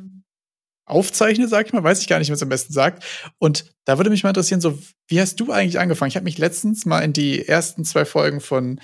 aufzeichne, 0.87 1.47
sag 1.47 1.67
ich 1.67 1.73
mal, 1.73 1.83
weiß 1.83 2.01
ich 2.01 2.07
gar 2.07 2.17
nicht, 2.17 2.31
was 2.31 2.41
am 2.41 2.49
besten 2.49 2.73
sagt. 2.73 3.03
Und 3.37 3.65
da 3.85 3.97
würde 3.97 4.09
mich 4.09 4.23
mal 4.23 4.29
interessieren, 4.29 4.61
so, 4.61 4.79
wie 5.07 5.21
hast 5.21 5.39
du 5.39 5.51
eigentlich 5.51 5.79
angefangen? 5.79 6.09
Ich 6.09 6.15
habe 6.15 6.23
mich 6.23 6.37
letztens 6.37 6.85
mal 6.85 7.01
in 7.01 7.13
die 7.13 7.47
ersten 7.47 7.85
zwei 7.85 8.05
Folgen 8.05 8.39
von, 8.39 8.79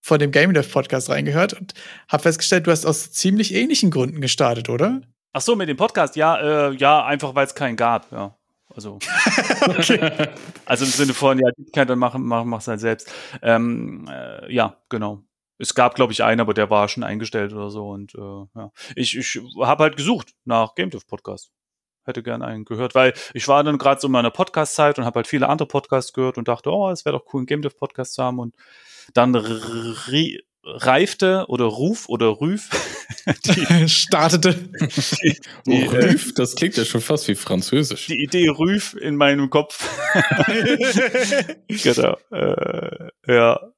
von 0.00 0.18
dem 0.18 0.30
Game 0.30 0.54
Dev 0.54 0.70
Podcast 0.72 1.10
reingehört 1.10 1.52
und 1.52 1.74
habe 2.08 2.22
festgestellt, 2.22 2.66
du 2.66 2.70
hast 2.70 2.86
aus 2.86 3.10
ziemlich 3.10 3.54
ähnlichen 3.54 3.90
Gründen 3.90 4.20
gestartet, 4.20 4.68
oder? 4.68 5.02
Ach 5.32 5.40
so, 5.40 5.56
mit 5.56 5.68
dem 5.68 5.76
Podcast, 5.76 6.16
ja, 6.16 6.68
äh, 6.68 6.74
ja, 6.76 7.04
einfach 7.04 7.34
weil 7.34 7.46
es 7.46 7.54
keinen 7.54 7.76
gab, 7.76 8.10
ja. 8.12 8.36
Also, 8.74 8.98
okay. 9.66 10.28
also 10.64 10.86
im 10.86 10.90
Sinne 10.90 11.12
von, 11.12 11.38
ja, 11.38 11.50
kann 11.74 11.88
dann 11.88 11.98
machen, 11.98 12.22
mach, 12.24 12.44
mach's 12.44 12.68
halt 12.68 12.80
selbst. 12.80 13.12
Ähm, 13.42 14.08
äh, 14.10 14.50
ja, 14.50 14.78
genau 14.88 15.22
es 15.62 15.74
gab, 15.74 15.94
glaube 15.94 16.12
ich, 16.12 16.24
einen, 16.24 16.40
aber 16.40 16.54
der 16.54 16.70
war 16.70 16.88
schon 16.88 17.04
eingestellt 17.04 17.52
oder 17.52 17.70
so. 17.70 17.88
Und 17.88 18.14
äh, 18.14 18.18
ja. 18.54 18.72
ich, 18.96 19.16
ich 19.16 19.40
habe 19.60 19.84
halt 19.84 19.96
gesucht 19.96 20.34
nach 20.44 20.74
Game 20.74 20.90
Dev 20.90 21.06
Podcast. 21.06 21.50
Hätte 22.04 22.24
gern 22.24 22.42
einen 22.42 22.64
gehört, 22.64 22.96
weil 22.96 23.14
ich 23.32 23.46
war 23.46 23.62
dann 23.62 23.78
gerade 23.78 24.00
so 24.00 24.08
in 24.08 24.12
meiner 24.12 24.32
Podcast-Zeit 24.32 24.98
und 24.98 25.04
habe 25.04 25.16
halt 25.16 25.28
viele 25.28 25.48
andere 25.48 25.68
Podcasts 25.68 26.12
gehört 26.12 26.36
und 26.36 26.48
dachte, 26.48 26.70
oh, 26.70 26.90
es 26.90 27.04
wäre 27.04 27.16
doch 27.16 27.32
cool, 27.32 27.40
einen 27.40 27.46
Game 27.46 27.62
Dev 27.62 27.76
Podcast 27.76 28.14
zu 28.14 28.24
haben. 28.24 28.40
Und 28.40 28.56
dann 29.14 29.36
reifte 30.64 31.44
oder 31.48 31.64
ruf 31.64 32.08
oder 32.08 32.40
rüf 32.40 32.70
die 33.46 33.88
startete 33.88 34.54
die, 34.54 35.36
die, 35.66 35.88
oh, 35.88 35.90
rüf, 35.90 36.34
das 36.34 36.54
klingt 36.54 36.76
ja 36.76 36.84
schon 36.84 37.00
fast 37.00 37.26
wie 37.26 37.34
französisch 37.34 38.06
die 38.06 38.22
Idee 38.22 38.48
rüf 38.48 38.94
in 38.94 39.16
meinem 39.16 39.50
Kopf 39.50 39.88
genau 41.82 42.16
äh, 42.30 43.08
ja 43.26 43.72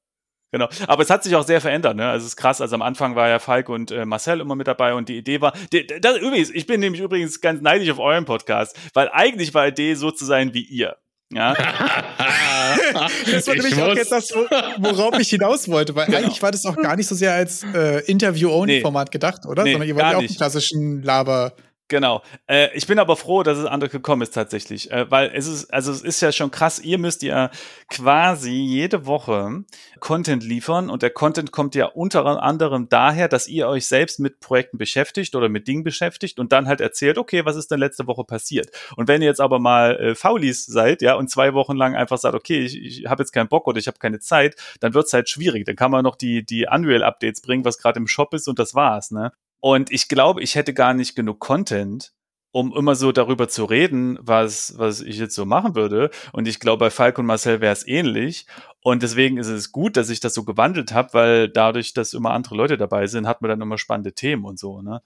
Genau. 0.55 0.69
Aber 0.87 1.03
es 1.03 1.11
hat 1.11 1.25
sich 1.25 1.35
auch 1.35 1.45
sehr 1.45 1.61
verändert, 1.61 1.97
ne? 1.97 2.09
Also 2.09 2.27
es 2.27 2.35
ist 2.35 2.37
krass. 2.37 2.61
Also 2.61 2.77
am 2.77 2.83
Anfang 2.83 3.17
war 3.17 3.29
ja 3.29 3.41
Falk 3.41 3.69
und 3.69 3.91
äh, 3.91 4.07
Marcel 4.07 4.39
immer 4.39 4.55
mit 4.55 4.69
dabei 4.69 4.95
und 4.95 5.09
die 5.09 5.19
Idee 5.19 5.41
war, 5.41 5.53
die, 5.73 5.85
das, 5.85 6.17
übrigens, 6.19 6.51
ich 6.51 6.69
bin 6.69 6.79
nämlich 6.79 7.03
übrigens 7.03 7.41
ganz 7.41 7.61
neidisch 7.61 7.91
auf 7.91 7.99
euren 7.99 8.25
Podcast, 8.25 8.79
weil 8.93 9.11
eigentlich 9.13 9.53
war 9.53 9.69
die 9.69 9.73
Idee 9.73 9.95
so 9.97 10.13
zu 10.13 10.25
sein 10.25 10.55
wie 10.55 10.63
ihr. 10.63 10.95
Ja. 11.33 11.55
das 13.33 13.49
war 13.49 13.57
nämlich 13.57 13.83
auch 13.83 13.97
jetzt 13.97 14.13
das, 14.13 14.31
worauf 14.31 15.19
ich 15.19 15.29
hinaus 15.29 15.69
wollte, 15.69 15.97
weil 15.97 16.07
genau. 16.07 16.19
eigentlich 16.19 16.41
war 16.41 16.53
das 16.53 16.65
auch 16.67 16.77
gar 16.77 16.95
nicht 16.95 17.09
so 17.09 17.17
sehr 17.17 17.33
als 17.33 17.65
äh, 17.75 18.05
Interview-Only-Format 18.07 19.09
nee. 19.09 19.11
gedacht, 19.11 19.47
oder? 19.47 19.65
Nee, 19.65 19.73
Sondern 19.73 19.89
ihr 19.89 19.97
wollt 19.97 20.05
ja 20.05 20.17
auch 20.17 20.21
einen 20.21 20.29
klassischen 20.29 21.03
Laber. 21.03 21.55
Genau. 21.89 22.23
Äh, 22.47 22.75
ich 22.75 22.87
bin 22.87 22.99
aber 22.99 23.15
froh, 23.15 23.43
dass 23.43 23.59
es 23.59 23.67
anders 23.67 23.91
gekommen 23.91 24.23
ist 24.23 24.33
tatsächlich, 24.33 24.91
äh, 24.91 25.11
weil 25.11 25.31
es 25.35 25.47
ist, 25.47 25.73
also 25.73 25.93
es 25.93 26.01
ist 26.01 26.23
ja 26.23 26.33
schon 26.33 26.51
krass. 26.51 26.79
Ihr 26.79 26.97
müsst 26.97 27.23
ja 27.23 27.51
quasi 27.91 28.53
jede 28.53 29.05
Woche 29.05 29.65
Content 30.01 30.43
liefern 30.43 30.89
und 30.89 31.03
der 31.03 31.11
Content 31.11 31.53
kommt 31.53 31.75
ja 31.75 31.87
unter 31.87 32.25
anderem 32.43 32.89
daher, 32.89 33.29
dass 33.29 33.47
ihr 33.49 33.69
euch 33.69 33.87
selbst 33.87 34.19
mit 34.19 34.41
Projekten 34.41 34.79
beschäftigt 34.79 35.35
oder 35.35 35.51
mit 35.51 35.69
Dingen 35.69 35.85
beschäftigt 35.85 36.39
und 36.39 36.53
dann 36.53 36.69
halt 36.69 36.81
erzählt, 36.81 37.19
okay, 37.19 37.45
was 37.45 37.57
ist 37.57 37.71
denn 37.71 37.81
letzte 37.81 38.07
Woche 38.07 38.25
passiert? 38.25 38.71
Und 38.97 39.07
wenn 39.07 39.21
ihr 39.21 39.29
jetzt 39.29 39.41
aber 39.43 39.59
mal 39.59 39.97
äh, 39.97 40.15
Faulis 40.15 40.65
seid, 40.65 41.03
ja, 41.03 41.15
und 41.17 41.29
zwei 41.29 41.53
Wochen 41.53 41.77
lang 41.77 41.95
einfach 41.95 42.17
sagt, 42.17 42.35
okay, 42.35 42.61
ich, 42.65 42.83
ich 42.83 43.07
habe 43.07 43.23
jetzt 43.23 43.33
keinen 43.33 43.49
Bock 43.49 43.67
oder 43.67 43.79
ich 43.79 43.89
habe 43.89 43.99
keine 43.99 44.21
Zeit, 44.21 44.57
dann 44.81 44.95
wird's 44.95 45.13
halt 45.13 45.29
schwierig. 45.29 45.67
Dann 45.67 45.77
kann 45.77 45.91
man 45.91 46.03
noch 46.03 46.17
die 46.17 46.45
die 46.47 46.67
Unreal 46.67 47.03
Updates 47.03 47.43
bringen, 47.43 47.65
was 47.67 47.77
gerade 47.77 47.99
im 48.01 48.07
Shop 48.07 48.33
ist 48.33 48.49
und 48.49 48.59
das 48.59 48.75
war's, 48.75 49.11
ne? 49.11 49.33
Und 49.65 49.91
ich 49.91 50.09
glaube, 50.09 50.43
ich 50.43 50.57
hätte 50.57 50.75
gar 50.75 50.93
nicht 50.93 51.17
genug 51.17 51.41
Content, 51.41 52.13
um 52.51 52.77
immer 52.77 52.97
so 52.97 53.13
darüber 53.13 53.49
zu 53.49 53.65
reden, 53.65 54.19
was, 54.21 54.75
was 54.77 55.01
ich 55.01 55.17
jetzt 55.17 55.35
so 55.35 55.47
machen 55.47 55.75
würde. 55.75 56.11
Und 56.35 56.47
ich 56.47 56.61
glaube, 56.61 56.85
bei 56.85 56.91
Falk 56.91 57.19
und 57.19 57.25
Marcel 57.25 57.63
wäre 57.63 57.73
es 57.73 57.89
ähnlich. 57.89 58.45
Und 58.83 59.03
deswegen 59.03 59.39
ist 59.39 59.47
es 59.47 59.73
gut, 59.73 59.97
dass 59.97 60.11
ich 60.11 60.21
das 60.21 60.35
so 60.35 60.45
gewandelt 60.45 60.93
habe, 60.93 61.15
weil 61.15 61.49
dadurch, 61.49 61.95
dass 61.95 62.13
immer 62.13 62.33
andere 62.33 62.57
Leute 62.57 62.77
dabei 62.77 63.07
sind, 63.07 63.27
hat 63.27 63.41
man 63.41 63.49
dann 63.49 63.63
immer 63.63 63.79
spannende 63.79 64.13
Themen 64.13 64.45
und 64.45 64.59
so. 64.59 64.83
Ne? 64.83 65.01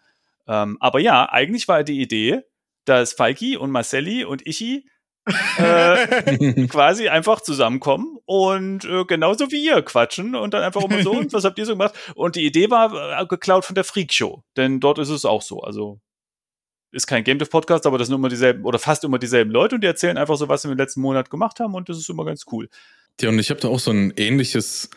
Ähm, 0.48 0.76
aber 0.80 0.98
ja, 0.98 1.28
eigentlich 1.30 1.68
war 1.68 1.84
die 1.84 2.00
Idee, 2.00 2.42
dass 2.84 3.12
Falki 3.12 3.56
und 3.56 3.70
Marcelli 3.70 4.24
und 4.24 4.44
Ichi 4.44 4.88
äh, 5.58 6.66
quasi 6.68 7.08
einfach 7.08 7.40
zusammenkommen 7.40 8.18
und 8.24 8.84
äh, 8.84 9.04
genauso 9.04 9.50
wie 9.50 9.64
ihr 9.64 9.82
quatschen 9.82 10.34
und 10.34 10.54
dann 10.54 10.62
einfach 10.62 10.82
immer 10.82 11.02
so, 11.02 11.12
und 11.18 11.32
was 11.32 11.44
habt 11.44 11.58
ihr 11.58 11.66
so 11.66 11.72
gemacht? 11.72 11.94
Und 12.14 12.36
die 12.36 12.46
Idee 12.46 12.70
war 12.70 13.20
äh, 13.20 13.26
geklaut 13.26 13.64
von 13.64 13.74
der 13.74 13.84
Freak 13.84 14.12
Show, 14.12 14.42
denn 14.56 14.80
dort 14.80 14.98
ist 14.98 15.10
es 15.10 15.24
auch 15.24 15.42
so. 15.42 15.60
Also 15.62 16.00
ist 16.90 17.06
kein 17.06 17.24
Game 17.24 17.38
Dev 17.38 17.50
Podcast, 17.50 17.86
aber 17.86 17.98
das 17.98 18.08
sind 18.08 18.16
immer 18.16 18.28
dieselben 18.28 18.64
oder 18.64 18.78
fast 18.78 19.04
immer 19.04 19.18
dieselben 19.18 19.50
Leute 19.50 19.74
und 19.74 19.82
die 19.82 19.86
erzählen 19.86 20.16
einfach 20.16 20.36
so, 20.36 20.48
was 20.48 20.62
sie 20.62 20.70
im 20.70 20.76
letzten 20.76 21.00
Monat 21.00 21.30
gemacht 21.30 21.60
haben 21.60 21.74
und 21.74 21.88
das 21.88 21.98
ist 21.98 22.08
immer 22.08 22.24
ganz 22.24 22.46
cool. 22.50 22.68
Ja, 23.20 23.28
und 23.28 23.38
ich 23.38 23.50
habe 23.50 23.60
da 23.60 23.68
auch 23.68 23.80
so 23.80 23.90
ein 23.90 24.12
ähnliches 24.16 24.88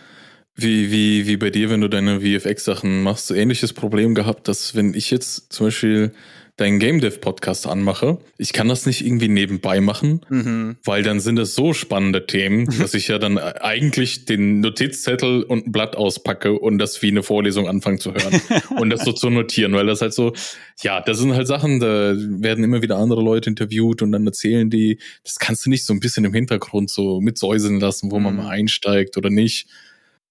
Wie, 0.53 0.91
wie, 0.91 1.27
wie 1.27 1.37
bei 1.37 1.49
dir, 1.49 1.69
wenn 1.69 1.81
du 1.81 1.87
deine 1.87 2.21
VFX-Sachen 2.21 3.03
machst, 3.03 3.27
so 3.27 3.33
ähnliches 3.33 3.73
Problem 3.73 4.15
gehabt, 4.15 4.47
dass 4.47 4.75
wenn 4.75 4.93
ich 4.93 5.09
jetzt 5.09 5.51
zum 5.51 5.67
Beispiel 5.67 6.13
deinen 6.61 6.79
Game 6.79 7.01
Dev 7.01 7.19
Podcast 7.19 7.67
anmache, 7.67 8.19
ich 8.37 8.53
kann 8.53 8.69
das 8.69 8.85
nicht 8.85 9.05
irgendwie 9.05 9.27
nebenbei 9.27 9.81
machen, 9.81 10.21
mhm. 10.29 10.77
weil 10.83 11.01
dann 11.01 11.19
sind 11.19 11.35
das 11.37 11.55
so 11.55 11.73
spannende 11.73 12.27
Themen, 12.27 12.67
dass 12.79 12.93
ich 12.93 13.07
ja 13.07 13.17
dann 13.17 13.37
eigentlich 13.37 14.25
den 14.25 14.59
Notizzettel 14.59 15.43
und 15.43 15.67
ein 15.67 15.71
Blatt 15.71 15.95
auspacke 15.95 16.53
und 16.53 16.77
das 16.77 17.01
wie 17.01 17.09
eine 17.09 17.23
Vorlesung 17.23 17.67
anfange 17.67 17.97
zu 17.97 18.13
hören 18.13 18.41
und 18.79 18.91
das 18.91 19.03
so 19.03 19.11
zu 19.11 19.29
notieren, 19.29 19.73
weil 19.73 19.87
das 19.87 20.01
halt 20.01 20.13
so, 20.13 20.33
ja, 20.81 21.01
das 21.01 21.17
sind 21.17 21.33
halt 21.33 21.47
Sachen, 21.47 21.79
da 21.79 22.13
werden 22.15 22.63
immer 22.63 22.81
wieder 22.81 22.97
andere 22.97 23.21
Leute 23.21 23.49
interviewt 23.49 24.03
und 24.03 24.11
dann 24.11 24.25
erzählen 24.25 24.69
die, 24.69 24.99
das 25.23 25.39
kannst 25.39 25.65
du 25.65 25.69
nicht 25.69 25.85
so 25.85 25.93
ein 25.93 25.99
bisschen 25.99 26.25
im 26.25 26.33
Hintergrund 26.33 26.91
so 26.91 27.19
mitsäuseln 27.21 27.79
lassen, 27.79 28.11
wo 28.11 28.19
man 28.19 28.35
mhm. 28.35 28.43
mal 28.43 28.49
einsteigt 28.49 29.17
oder 29.17 29.31
nicht. 29.31 29.67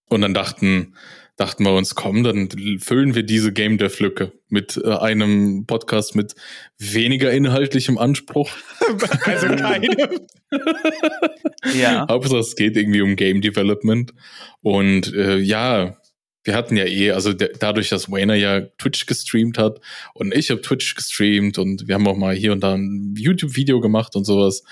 Und 0.09 0.23
dann 0.23 0.35
dachten, 0.35 0.95
dachten 1.41 1.65
wir 1.65 1.73
uns, 1.73 1.95
komm, 1.95 2.23
dann 2.23 2.51
füllen 2.81 3.15
wir 3.15 3.23
diese 3.23 3.51
Game 3.51 3.79
Dev 3.79 3.99
Lücke 4.03 4.33
mit 4.51 4.77
äh, 4.77 4.91
einem 4.91 5.65
Podcast 5.65 6.15
mit 6.15 6.35
weniger 6.77 7.31
inhaltlichem 7.33 7.97
Anspruch. 7.97 8.51
also 9.25 9.47
keinem. 9.47 10.21
ja. 11.81 12.07
Hauptsache 12.11 12.41
es 12.41 12.57
geht 12.57 12.77
irgendwie 12.77 13.01
um 13.01 13.17
Game 13.17 13.41
Development. 13.41 14.13
Und 14.61 15.15
äh, 15.15 15.39
ja, 15.39 15.97
wir 16.45 16.55
hatten 16.55 16.77
ja 16.77 16.85
eh, 16.85 17.13
also 17.13 17.33
dadurch, 17.33 17.89
dass 17.89 18.11
Wayner 18.11 18.35
ja 18.35 18.61
Twitch 18.77 19.07
gestreamt 19.07 19.57
hat 19.57 19.81
und 20.13 20.35
ich 20.35 20.51
habe 20.51 20.61
Twitch 20.61 20.95
gestreamt 20.95 21.57
und 21.57 21.89
wir 21.89 21.95
haben 21.95 22.07
auch 22.07 22.19
mal 22.19 22.35
hier 22.35 22.53
und 22.53 22.61
da 22.61 22.75
ein 22.75 23.15
YouTube-Video 23.17 23.81
gemacht 23.81 24.15
und 24.15 24.25
sowas, 24.25 24.63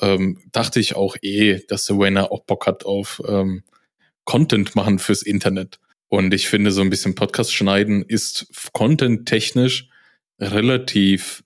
ähm, 0.00 0.38
dachte 0.52 0.78
ich 0.78 0.94
auch 0.94 1.16
eh, 1.22 1.60
dass 1.66 1.86
der 1.86 1.98
Wayner 1.98 2.30
auch 2.30 2.44
Bock 2.44 2.68
hat 2.68 2.84
auf 2.84 3.20
ähm, 3.26 3.64
Content 4.24 4.76
machen 4.76 5.00
fürs 5.00 5.22
Internet. 5.22 5.80
Und 6.14 6.32
ich 6.32 6.46
finde, 6.46 6.70
so 6.70 6.80
ein 6.80 6.90
bisschen 6.90 7.16
Podcast 7.16 7.52
schneiden 7.52 8.04
ist 8.06 8.46
content-technisch 8.72 9.88
relativ 10.38 11.42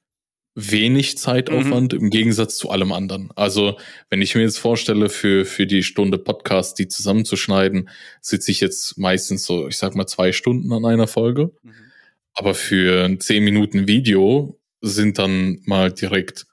wenig 0.54 1.16
Zeitaufwand 1.16 1.94
mhm. 1.94 2.00
im 2.00 2.10
Gegensatz 2.10 2.58
zu 2.58 2.68
allem 2.68 2.92
anderen. 2.92 3.30
Also, 3.34 3.78
wenn 4.10 4.20
ich 4.20 4.34
mir 4.34 4.42
jetzt 4.42 4.58
vorstelle, 4.58 5.08
für, 5.08 5.46
für 5.46 5.66
die 5.66 5.82
Stunde 5.82 6.18
Podcast, 6.18 6.78
die 6.78 6.86
zusammenzuschneiden, 6.86 7.88
sitze 8.20 8.50
ich 8.50 8.60
jetzt 8.60 8.98
meistens 8.98 9.46
so, 9.46 9.68
ich 9.68 9.78
sag 9.78 9.94
mal, 9.94 10.06
zwei 10.06 10.32
Stunden 10.32 10.70
an 10.70 10.84
einer 10.84 11.06
Folge. 11.06 11.50
Mhm. 11.62 11.72
Aber 12.34 12.54
für 12.54 13.06
ein 13.06 13.20
zehn 13.20 13.44
Minuten 13.44 13.88
Video 13.88 14.60
sind 14.82 15.18
dann 15.18 15.62
mal 15.64 15.90
direkt 15.90 16.44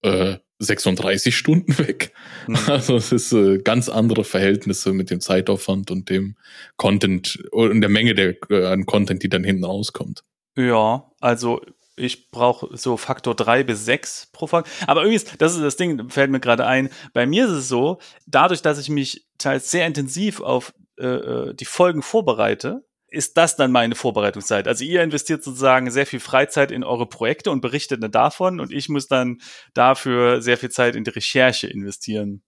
äh, 0.00 0.38
36 0.58 1.36
Stunden 1.36 1.78
weg. 1.78 2.12
Mhm. 2.46 2.56
Also 2.66 2.96
es 2.96 3.12
ist 3.12 3.32
äh, 3.32 3.58
ganz 3.58 3.88
andere 3.88 4.24
Verhältnisse 4.24 4.92
mit 4.92 5.10
dem 5.10 5.20
Zeitaufwand 5.20 5.90
und 5.90 6.10
dem 6.10 6.36
Content 6.76 7.38
und 7.50 7.80
der 7.80 7.90
Menge 7.90 8.14
der, 8.14 8.36
äh, 8.50 8.66
an 8.66 8.86
Content, 8.86 9.22
die 9.22 9.28
dann 9.28 9.44
hinten 9.44 9.64
rauskommt. 9.64 10.22
Ja, 10.56 11.10
also 11.20 11.60
ich 11.96 12.30
brauche 12.30 12.76
so 12.76 12.96
Faktor 12.96 13.34
drei 13.34 13.64
bis 13.64 13.84
sechs 13.84 14.28
pro 14.32 14.46
Folge. 14.46 14.68
Aber 14.86 15.02
übrigens, 15.02 15.24
das 15.38 15.54
ist 15.54 15.62
das 15.62 15.76
Ding, 15.76 16.08
fällt 16.10 16.30
mir 16.30 16.40
gerade 16.40 16.66
ein. 16.66 16.90
Bei 17.12 17.26
mir 17.26 17.46
ist 17.46 17.52
es 17.52 17.68
so, 17.68 17.98
dadurch, 18.26 18.62
dass 18.62 18.78
ich 18.78 18.88
mich 18.88 19.26
teils 19.38 19.70
sehr 19.70 19.86
intensiv 19.86 20.40
auf 20.40 20.72
äh, 20.98 21.06
äh 21.06 21.54
die 21.54 21.64
Folgen 21.64 22.02
vorbereite, 22.02 22.84
ist 23.10 23.36
das 23.36 23.56
dann 23.56 23.72
meine 23.72 23.94
Vorbereitungszeit. 23.94 24.68
Also 24.68 24.84
ihr 24.84 25.02
investiert 25.02 25.42
sozusagen 25.42 25.90
sehr 25.90 26.06
viel 26.06 26.20
Freizeit 26.20 26.70
in 26.70 26.84
eure 26.84 27.06
Projekte 27.06 27.50
und 27.50 27.60
berichtet 27.60 28.02
dann 28.02 28.12
davon 28.12 28.60
und 28.60 28.72
ich 28.72 28.88
muss 28.88 29.06
dann 29.08 29.40
dafür 29.74 30.42
sehr 30.42 30.58
viel 30.58 30.70
Zeit 30.70 30.94
in 30.94 31.04
die 31.04 31.10
Recherche 31.10 31.66
investieren, 31.66 32.42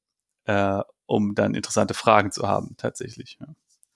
äh, 0.44 0.80
um 1.06 1.34
dann 1.34 1.54
interessante 1.54 1.94
Fragen 1.94 2.30
zu 2.30 2.46
haben, 2.46 2.74
tatsächlich. 2.76 3.38
Ja. 3.40 3.46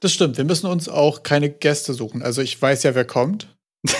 Das 0.00 0.12
stimmt. 0.12 0.36
Wir 0.36 0.44
müssen 0.44 0.66
uns 0.66 0.88
auch 0.88 1.22
keine 1.22 1.50
Gäste 1.50 1.94
suchen. 1.94 2.22
Also 2.22 2.42
ich 2.42 2.60
weiß 2.60 2.82
ja, 2.82 2.94
wer 2.94 3.04
kommt. 3.04 3.56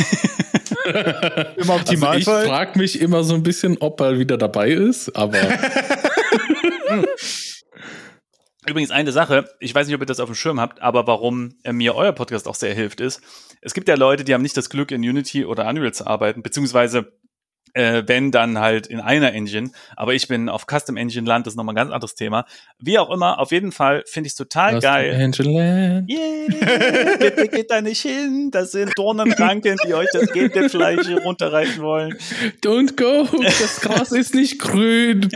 Im 1.57 1.71
Optimalfall. 1.71 2.35
Also 2.35 2.43
ich 2.43 2.49
frage 2.49 2.79
mich 2.79 3.01
immer 3.01 3.25
so 3.25 3.35
ein 3.35 3.43
bisschen, 3.43 3.79
ob 3.79 4.01
er 4.01 4.19
wieder 4.19 4.39
dabei 4.39 4.71
ist, 4.71 5.15
aber. 5.15 5.39
Übrigens 8.67 8.91
eine 8.91 9.13
Sache, 9.13 9.51
ich 9.61 9.75
weiß 9.75 9.87
nicht, 9.87 9.95
ob 9.95 10.03
ihr 10.03 10.07
das 10.07 10.21
auf 10.21 10.29
dem 10.29 10.35
Schirm 10.35 10.59
habt, 10.59 10.81
aber 10.81 11.07
warum 11.07 11.55
äh, 11.65 11.73
mir 11.73 11.95
euer 11.95 12.13
Podcast 12.13 12.49
auch 12.49 12.55
sehr 12.55 12.75
hilft, 12.75 13.01
ist, 13.01 13.21
es 13.61 13.75
gibt 13.75 13.89
ja 13.89 13.95
Leute, 13.95 14.25
die 14.25 14.33
haben 14.33 14.43
nicht 14.43 14.57
das 14.57 14.71
Glück, 14.71 14.91
in 14.91 15.03
Unity 15.03 15.45
oder 15.45 15.69
Unreal 15.69 15.93
zu 15.93 16.07
arbeiten, 16.07 16.43
beziehungsweise 16.43 17.13
äh, 17.75 18.05
wenn 18.07 18.31
dann 18.31 18.59
halt 18.59 18.87
in 18.87 19.01
einer 19.01 19.33
Engine. 19.33 19.71
Aber 19.97 20.15
ich 20.15 20.27
bin 20.29 20.49
auf 20.49 20.67
Custom 20.67 20.97
Engine 20.97 21.27
Land, 21.27 21.47
das 21.47 21.53
ist 21.53 21.57
nochmal 21.57 21.75
ein 21.75 21.77
ganz 21.77 21.93
anderes 21.93 22.15
Thema. 22.15 22.47
Wie 22.79 22.99
auch 22.99 23.11
immer, 23.11 23.39
auf 23.39 23.53
jeden 23.53 23.73
Fall 23.73 24.03
finde 24.07 24.29
ich 24.29 24.33
es 24.33 24.37
total 24.37 24.75
Custom 24.77 24.81
geil. 24.81 25.15
Engine 25.15 25.53
Land. 25.53 26.11
Yeah, 26.11 27.17
bitte 27.19 27.49
geht 27.49 27.71
da 27.71 27.83
nicht 27.83 28.01
hin. 28.01 28.51
Das 28.51 28.73
sind 28.73 28.93
Dornenranken, 28.97 29.77
die 29.87 29.95
euch 29.95 30.09
das 30.13 30.33
Gentefleisch 30.33 31.09
runterreißen 31.25 31.83
wollen. 31.83 32.17
Don't 32.63 32.97
go, 32.97 33.29
das 33.43 33.81
Gras 33.81 34.13
ist 34.13 34.35
nicht 34.35 34.61
grün. 34.61 35.29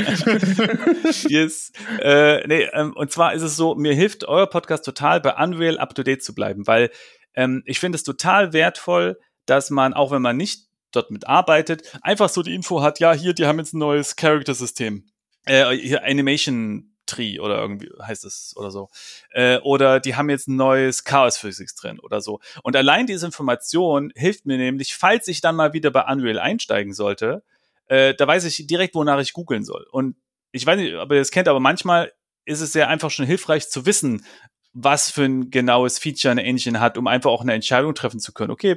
yes. 1.28 1.72
Äh, 2.01 2.47
nee, 2.47 2.68
ähm, 2.72 2.93
und 2.95 3.11
zwar 3.11 3.34
ist 3.34 3.43
es 3.43 3.57
so, 3.57 3.74
mir 3.74 3.95
hilft 3.95 4.26
euer 4.26 4.47
Podcast 4.47 4.84
total 4.84 5.20
bei 5.20 5.34
Unreal 5.34 5.78
up 5.78 5.95
to 5.95 6.03
date 6.03 6.22
zu 6.22 6.34
bleiben, 6.34 6.66
weil 6.66 6.91
ähm, 7.34 7.62
ich 7.66 7.80
finde 7.80 7.97
es 7.97 8.05
total 8.05 8.53
wertvoll, 8.53 9.18
dass 9.47 9.70
man, 9.70 9.95
auch 9.95 10.11
wenn 10.11 10.22
man 10.22 10.36
nicht 10.36 10.68
dort 10.93 11.11
mitarbeitet, 11.11 11.99
einfach 12.03 12.28
so 12.28 12.43
die 12.43 12.55
Info 12.55 12.82
hat, 12.82 13.01
ja, 13.01 13.12
hier, 13.12 13.34
die 13.34 13.47
haben 13.47 13.59
jetzt 13.59 13.74
ein 13.74 13.78
neues 13.78 14.16
Character-System. 14.16 15.05
Äh, 15.45 15.76
hier 15.76 16.05
Animation 16.05 16.95
Tree 17.09 17.41
oder 17.41 17.59
irgendwie 17.59 17.91
heißt 18.01 18.24
es 18.24 18.53
oder 18.57 18.70
so. 18.70 18.89
Äh, 19.30 19.59
oder 19.59 19.99
die 19.99 20.14
haben 20.14 20.30
jetzt 20.30 20.47
ein 20.47 20.57
neues 20.57 21.05
Chaos 21.05 21.36
Physics 21.39 21.74
drin 21.74 21.99
oder 21.99 22.20
so. 22.20 22.41
Und 22.62 22.76
allein 22.76 23.07
diese 23.07 23.26
Information 23.26 24.12
hilft 24.14 24.47
mir 24.47 24.59
nämlich, 24.59 24.95
falls 24.95 25.26
ich 25.26 25.41
dann 25.41 25.57
mal 25.57 25.72
wieder 25.72 25.91
bei 25.91 26.05
Unreal 26.05 26.39
einsteigen 26.39 26.93
sollte, 26.93 27.43
äh, 27.86 28.14
da 28.14 28.26
weiß 28.26 28.45
ich 28.45 28.66
direkt, 28.66 28.95
wonach 28.95 29.18
ich 29.20 29.32
googeln 29.32 29.64
soll. 29.64 29.86
Und 29.91 30.16
ich 30.53 30.64
weiß 30.64 30.78
nicht, 30.78 30.95
ob 30.95 31.11
ihr 31.11 31.18
das 31.18 31.30
kennt, 31.30 31.49
aber 31.49 31.61
manchmal 31.61 32.12
ist 32.45 32.61
es 32.61 32.74
ja 32.74 32.86
einfach 32.86 33.11
schon 33.11 33.26
hilfreich 33.26 33.68
zu 33.68 33.84
wissen, 33.86 34.24
was 34.72 35.11
für 35.11 35.24
ein 35.24 35.51
genaues 35.51 35.99
Feature 35.99 36.32
eine 36.32 36.45
Engine 36.45 36.80
hat, 36.80 36.99
um 36.99 37.07
einfach 37.07 37.30
auch 37.30 37.43
eine 37.43 37.55
Entscheidung 37.55 37.95
treffen 37.95 38.20
zu 38.20 38.32
können. 38.32 38.51
Okay, 38.51 38.76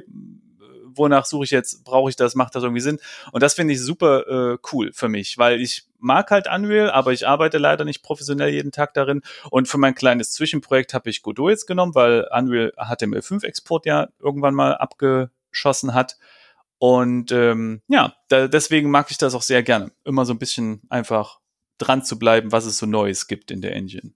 wonach 0.94 1.26
suche 1.26 1.44
ich 1.44 1.50
jetzt, 1.50 1.84
brauche 1.84 2.10
ich 2.10 2.16
das, 2.16 2.34
macht 2.34 2.54
das 2.54 2.62
irgendwie 2.62 2.80
Sinn? 2.80 2.98
Und 3.32 3.42
das 3.42 3.54
finde 3.54 3.74
ich 3.74 3.80
super 3.80 4.54
äh, 4.54 4.58
cool 4.72 4.92
für 4.92 5.08
mich, 5.08 5.38
weil 5.38 5.60
ich 5.60 5.84
mag 5.98 6.30
halt 6.30 6.48
Unreal, 6.52 6.90
aber 6.90 7.12
ich 7.12 7.26
arbeite 7.26 7.58
leider 7.58 7.84
nicht 7.84 8.02
professionell 8.02 8.50
jeden 8.50 8.72
Tag 8.72 8.94
darin. 8.94 9.22
Und 9.50 9.68
für 9.68 9.78
mein 9.78 9.94
kleines 9.94 10.32
Zwischenprojekt 10.32 10.94
habe 10.94 11.10
ich 11.10 11.22
Godot 11.22 11.50
jetzt 11.50 11.66
genommen, 11.66 11.94
weil 11.94 12.28
Unreal 12.30 12.72
HTML5-Export 12.76 13.86
ja 13.86 14.08
irgendwann 14.20 14.54
mal 14.54 14.74
abgeschossen 14.76 15.94
hat. 15.94 16.18
Und 16.78 17.30
ähm, 17.30 17.80
ja, 17.86 18.14
da, 18.28 18.48
deswegen 18.48 18.90
mag 18.90 19.10
ich 19.10 19.18
das 19.18 19.34
auch 19.34 19.42
sehr 19.42 19.62
gerne. 19.62 19.92
Immer 20.04 20.24
so 20.24 20.32
ein 20.32 20.38
bisschen 20.38 20.82
einfach 20.88 21.38
dran 21.78 22.04
zu 22.04 22.18
bleiben, 22.18 22.50
was 22.50 22.66
es 22.66 22.78
so 22.78 22.86
Neues 22.86 23.28
gibt 23.28 23.50
in 23.50 23.60
der 23.60 23.74
Engine. 23.76 24.12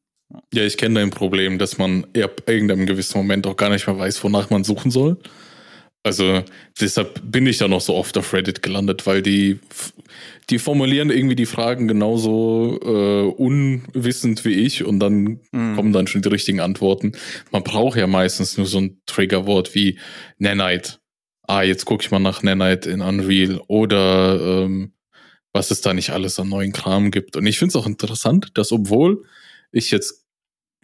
Ja, 0.52 0.62
ich 0.62 0.76
kenne 0.76 1.00
dein 1.00 1.10
Problem, 1.10 1.58
dass 1.58 1.78
man 1.78 2.04
ab 2.20 2.42
irgendeinem 2.46 2.86
gewissen 2.86 3.18
Moment 3.18 3.46
auch 3.46 3.56
gar 3.56 3.70
nicht 3.70 3.86
mehr 3.86 3.98
weiß, 3.98 4.22
wonach 4.24 4.50
man 4.50 4.64
suchen 4.64 4.90
soll. 4.90 5.18
Also 6.06 6.44
deshalb 6.80 7.20
bin 7.24 7.48
ich 7.48 7.58
da 7.58 7.66
noch 7.66 7.80
so 7.80 7.96
oft 7.96 8.16
auf 8.16 8.32
Reddit 8.32 8.62
gelandet, 8.62 9.08
weil 9.08 9.22
die, 9.22 9.58
die 10.50 10.60
formulieren 10.60 11.10
irgendwie 11.10 11.34
die 11.34 11.46
Fragen 11.46 11.88
genauso 11.88 12.78
äh, 12.80 13.28
unwissend 13.42 14.44
wie 14.44 14.52
ich 14.52 14.84
und 14.84 15.00
dann 15.00 15.40
mhm. 15.50 15.74
kommen 15.74 15.92
dann 15.92 16.06
schon 16.06 16.22
die 16.22 16.28
richtigen 16.28 16.60
Antworten. 16.60 17.10
Man 17.50 17.64
braucht 17.64 17.98
ja 17.98 18.06
meistens 18.06 18.56
nur 18.56 18.66
so 18.66 18.78
ein 18.78 19.00
Triggerwort 19.06 19.74
wie 19.74 19.98
Nanite. 20.38 20.98
Ah, 21.42 21.62
jetzt 21.62 21.86
gucke 21.86 22.04
ich 22.04 22.12
mal 22.12 22.20
nach 22.20 22.40
Nanite 22.40 22.88
in 22.88 23.00
Unreal 23.00 23.60
oder 23.66 24.62
ähm, 24.62 24.92
was 25.52 25.72
es 25.72 25.80
da 25.80 25.92
nicht 25.92 26.10
alles 26.10 26.38
an 26.38 26.50
neuen 26.50 26.70
Kram 26.70 27.10
gibt. 27.10 27.34
Und 27.34 27.48
ich 27.48 27.58
finde 27.58 27.70
es 27.70 27.76
auch 27.76 27.86
interessant, 27.88 28.50
dass 28.54 28.70
obwohl 28.70 29.24
ich 29.72 29.90
jetzt 29.90 30.24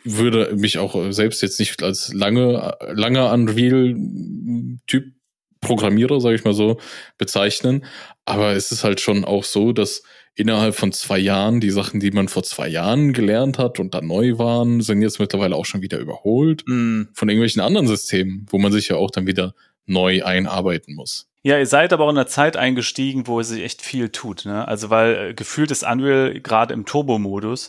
würde 0.05 0.55
mich 0.57 0.79
auch 0.79 1.13
selbst 1.13 1.43
jetzt 1.43 1.59
nicht 1.59 1.83
als 1.83 2.13
lange, 2.13 2.77
langer 2.93 3.33
Unreal-Typ 3.33 5.13
Programmierer, 5.61 6.21
sage 6.21 6.35
ich 6.35 6.45
mal 6.45 6.55
so, 6.55 6.79
bezeichnen. 7.19 7.85
Aber 8.25 8.53
es 8.53 8.73
ist 8.73 8.85
halt 8.85 9.01
schon 9.01 9.25
auch 9.25 9.45
so, 9.45 9.73
dass 9.73 10.03
innerhalb 10.35 10.75
von 10.75 10.93
zwei 10.93 11.19
Jahren 11.19 11.61
die 11.61 11.71
Sachen, 11.71 12.01
die 12.01 12.11
man 12.11 12.29
vor 12.29 12.43
zwei 12.43 12.69
Jahren 12.69 13.13
gelernt 13.13 13.59
hat 13.59 13.79
und 13.81 13.95
dann 13.95 14.07
neu 14.07 14.39
waren, 14.39 14.81
sind 14.81 15.03
jetzt 15.03 15.21
mittlerweile 15.21 15.57
auch 15.57 15.67
schon 15.67 15.83
wieder 15.83 15.99
überholt 15.99 16.65
mm. 16.67 17.03
von 17.15 17.29
irgendwelchen 17.29 17.63
anderen 17.63 17.87
Systemen, 17.87 18.47
wo 18.51 18.59
man 18.59 18.73
sich 18.73 18.89
ja 18.89 18.97
auch 18.97 19.11
dann 19.11 19.27
wieder 19.27 19.55
neu 19.87 20.25
einarbeiten 20.25 20.95
muss. 20.95 21.29
Ja, 21.43 21.59
ihr 21.59 21.67
seid 21.67 21.93
aber 21.93 22.05
auch 22.05 22.11
in 22.11 22.17
einer 22.17 22.29
Zeit 22.29 22.57
eingestiegen, 22.57 23.27
wo 23.27 23.41
es 23.41 23.49
sich 23.49 23.63
echt 23.63 23.83
viel 23.83 24.11
tut. 24.11 24.45
Ne? 24.45 24.67
Also 24.67 24.91
weil 24.91 25.31
äh, 25.31 25.35
gefühlt 25.35 25.71
ist 25.71 25.85
Unreal 25.85 26.41
gerade 26.41 26.73
im 26.73 26.87
Turbo-Modus 26.87 27.69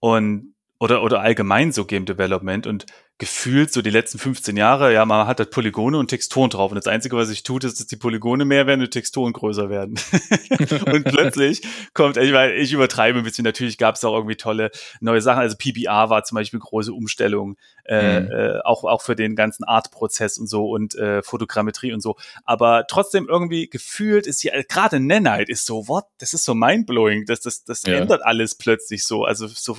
und 0.00 0.53
oder, 0.78 1.02
oder 1.02 1.20
allgemein 1.20 1.72
so 1.72 1.84
Game 1.84 2.04
Development 2.04 2.66
und 2.66 2.86
gefühlt 3.18 3.72
so 3.72 3.80
die 3.80 3.90
letzten 3.90 4.18
15 4.18 4.56
Jahre, 4.56 4.92
ja, 4.92 5.04
man 5.04 5.28
hat 5.28 5.38
halt 5.38 5.52
Polygone 5.52 5.98
und 5.98 6.08
Texturen 6.08 6.50
drauf 6.50 6.72
und 6.72 6.76
das 6.76 6.88
Einzige, 6.88 7.16
was 7.16 7.30
ich 7.30 7.44
tut, 7.44 7.62
ist, 7.62 7.78
dass 7.78 7.86
die 7.86 7.96
Polygone 7.96 8.44
mehr 8.44 8.66
werden 8.66 8.80
und 8.80 8.90
Texturen 8.90 9.32
größer 9.32 9.70
werden. 9.70 9.94
und 10.92 11.04
plötzlich 11.04 11.62
kommt, 11.94 12.16
ich, 12.16 12.32
meine, 12.32 12.54
ich 12.54 12.72
übertreibe 12.72 13.18
ein 13.18 13.24
bisschen, 13.24 13.44
natürlich 13.44 13.78
gab 13.78 13.94
es 13.94 14.04
auch 14.04 14.14
irgendwie 14.14 14.34
tolle 14.34 14.72
neue 15.00 15.20
Sachen, 15.20 15.42
also 15.42 15.56
PBR 15.56 16.10
war 16.10 16.24
zum 16.24 16.34
Beispiel 16.34 16.58
eine 16.58 16.64
große 16.64 16.92
Umstellung, 16.92 17.56
äh, 17.84 18.20
mhm. 18.20 18.30
äh, 18.32 18.58
auch, 18.64 18.82
auch 18.82 19.02
für 19.02 19.14
den 19.14 19.36
ganzen 19.36 19.62
Art-Prozess 19.62 20.36
und 20.36 20.48
so 20.48 20.68
und 20.68 20.96
äh, 20.96 21.22
Fotogrammetrie 21.22 21.92
und 21.92 22.00
so, 22.00 22.16
aber 22.44 22.86
trotzdem 22.88 23.28
irgendwie 23.28 23.68
gefühlt 23.68 24.26
ist 24.26 24.40
hier, 24.40 24.52
gerade 24.68 24.98
Nanite 24.98 25.52
ist 25.52 25.66
so, 25.66 25.86
what, 25.86 26.06
das 26.18 26.34
ist 26.34 26.44
so 26.44 26.54
mindblowing, 26.54 27.26
das, 27.26 27.40
das, 27.40 27.62
das 27.62 27.84
ja. 27.84 27.94
ändert 27.94 28.24
alles 28.24 28.56
plötzlich 28.56 29.04
so, 29.04 29.24
also 29.24 29.46
so 29.46 29.78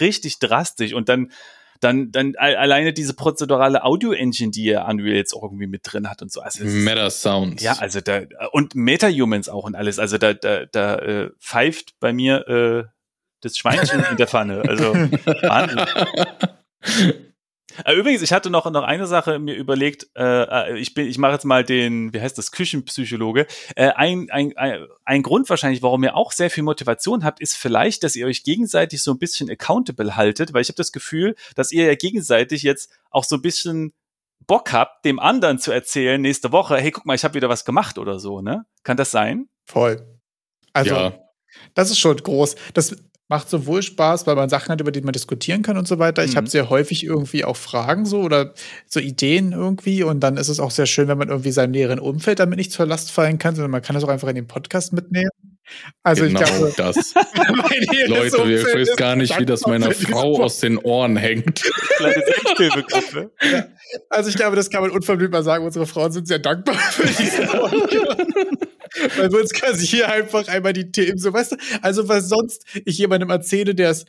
richtig 0.00 0.38
drastisch 0.38 0.92
und 0.92 1.08
dann 1.08 1.32
dann, 1.80 2.10
dann 2.10 2.34
alleine 2.36 2.92
diese 2.92 3.14
prozedurale 3.14 3.84
Audio-Engine, 3.84 4.50
die 4.50 4.64
ja 4.64 4.88
Unreal 4.88 5.14
jetzt 5.14 5.32
auch 5.32 5.44
irgendwie 5.44 5.68
mit 5.68 5.82
drin 5.84 6.10
hat 6.10 6.22
und 6.22 6.32
so. 6.32 6.40
Also 6.40 6.64
Meta-Sounds. 6.64 7.62
Ja, 7.62 7.74
also 7.74 8.00
da, 8.00 8.22
und 8.50 8.74
Meta-Humans 8.74 9.48
auch 9.48 9.62
und 9.64 9.76
alles. 9.76 10.00
Also 10.00 10.18
da, 10.18 10.34
da, 10.34 10.66
da 10.66 10.96
äh, 10.96 11.30
pfeift 11.38 11.94
bei 12.00 12.12
mir 12.12 12.48
äh, 12.48 12.84
das 13.42 13.56
Schweinchen 13.56 14.04
in 14.10 14.16
der 14.16 14.26
Pfanne. 14.26 14.62
Also 14.66 14.92
Wahnsinn. 14.92 15.86
Äh, 17.84 17.94
übrigens, 17.94 18.22
ich 18.22 18.32
hatte 18.32 18.50
noch, 18.50 18.70
noch 18.70 18.82
eine 18.82 19.06
Sache 19.06 19.38
mir 19.38 19.54
überlegt. 19.54 20.08
Äh, 20.16 20.42
äh 20.72 20.78
ich 20.78 20.94
bin, 20.94 21.06
ich 21.06 21.18
mache 21.18 21.32
jetzt 21.32 21.44
mal 21.44 21.64
den, 21.64 22.12
wie 22.12 22.20
heißt 22.20 22.38
das, 22.38 22.52
Küchenpsychologe. 22.52 23.46
Äh, 23.76 23.90
ein, 23.90 24.28
ein, 24.30 24.56
ein, 24.56 24.86
ein 25.04 25.22
Grund 25.22 25.48
wahrscheinlich, 25.50 25.82
warum 25.82 26.02
ihr 26.04 26.16
auch 26.16 26.32
sehr 26.32 26.50
viel 26.50 26.62
Motivation 26.62 27.24
habt, 27.24 27.40
ist 27.40 27.56
vielleicht, 27.56 28.02
dass 28.04 28.16
ihr 28.16 28.26
euch 28.26 28.44
gegenseitig 28.44 29.02
so 29.02 29.12
ein 29.12 29.18
bisschen 29.18 29.50
accountable 29.50 30.16
haltet, 30.16 30.52
weil 30.52 30.62
ich 30.62 30.68
habe 30.68 30.76
das 30.76 30.92
Gefühl, 30.92 31.34
dass 31.54 31.72
ihr 31.72 31.86
ja 31.86 31.94
gegenseitig 31.94 32.62
jetzt 32.62 32.90
auch 33.10 33.24
so 33.24 33.36
ein 33.36 33.42
bisschen 33.42 33.92
Bock 34.46 34.72
habt, 34.72 35.04
dem 35.04 35.20
anderen 35.20 35.58
zu 35.58 35.72
erzählen 35.72 36.20
nächste 36.20 36.52
Woche, 36.52 36.78
hey, 36.78 36.90
guck 36.90 37.06
mal, 37.06 37.14
ich 37.14 37.24
habe 37.24 37.34
wieder 37.34 37.48
was 37.48 37.64
gemacht 37.64 37.98
oder 37.98 38.18
so, 38.18 38.40
ne? 38.40 38.64
Kann 38.82 38.96
das 38.96 39.10
sein? 39.10 39.48
Voll. 39.66 40.06
Also, 40.72 40.94
ja. 40.94 41.12
das 41.74 41.90
ist 41.90 41.98
schon 41.98 42.16
groß. 42.16 42.56
Das 42.72 42.96
macht 43.28 43.50
sowohl 43.50 43.82
Spaß, 43.82 44.26
weil 44.26 44.36
man 44.36 44.48
Sachen 44.48 44.70
hat, 44.70 44.80
über 44.80 44.90
die 44.90 45.02
man 45.02 45.12
diskutieren 45.12 45.62
kann 45.62 45.76
und 45.76 45.86
so 45.86 45.98
weiter. 45.98 46.24
Ich 46.24 46.32
mhm. 46.32 46.36
habe 46.36 46.50
sehr 46.50 46.70
häufig 46.70 47.04
irgendwie 47.04 47.44
auch 47.44 47.56
Fragen 47.56 48.06
so 48.06 48.20
oder 48.22 48.54
so 48.86 49.00
Ideen 49.00 49.52
irgendwie 49.52 50.02
und 50.02 50.20
dann 50.20 50.36
ist 50.36 50.48
es 50.48 50.60
auch 50.60 50.70
sehr 50.70 50.86
schön, 50.86 51.08
wenn 51.08 51.18
man 51.18 51.28
irgendwie 51.28 51.52
seinem 51.52 51.72
näheren 51.72 51.98
Umfeld 51.98 52.40
damit 52.40 52.58
nicht 52.58 52.72
zur 52.72 52.86
Last 52.86 53.10
fallen 53.10 53.38
kann, 53.38 53.54
sondern 53.54 53.70
man 53.70 53.82
kann 53.82 53.94
das 53.94 54.04
auch 54.04 54.08
einfach 54.08 54.28
in 54.28 54.34
den 54.34 54.46
Podcast 54.46 54.92
mitnehmen. 54.92 55.30
Also 56.02 56.24
genau 56.24 56.40
ich 56.40 56.46
glaube, 56.46 56.72
das. 56.76 57.14
Leute, 58.06 58.36
ihr 58.50 58.64
wisst 58.74 58.96
gar 58.96 59.16
nicht, 59.16 59.38
wie 59.38 59.46
das 59.46 59.66
meiner 59.66 59.90
Frau 59.92 60.42
aus 60.42 60.60
den 60.60 60.78
Ohren 60.78 61.16
hängt. 61.16 61.60
Selbsthilfegruppe. 61.98 63.30
Ja. 63.42 63.66
Also 64.08 64.30
ich 64.30 64.36
glaube, 64.36 64.56
das 64.56 64.70
kann 64.70 64.82
man 64.82 64.90
unverblümt 64.90 65.32
mal 65.32 65.42
sagen. 65.42 65.64
Unsere 65.64 65.86
Frauen 65.86 66.12
sind 66.12 66.26
sehr 66.28 66.38
dankbar 66.38 66.74
für 66.74 67.06
diese 67.06 67.46
Weil 69.16 69.30
wir 69.30 69.40
uns 69.40 69.52
quasi 69.52 69.86
hier 69.86 70.10
einfach 70.10 70.48
einmal 70.48 70.72
die 70.72 70.90
Themen 70.90 71.18
so, 71.18 71.32
weißt 71.32 71.52
du, 71.52 71.56
also 71.82 72.08
was 72.08 72.28
sonst 72.28 72.64
ich 72.84 72.98
jemandem 72.98 73.30
erzähle, 73.30 73.74
der 73.74 73.90
es 73.90 74.04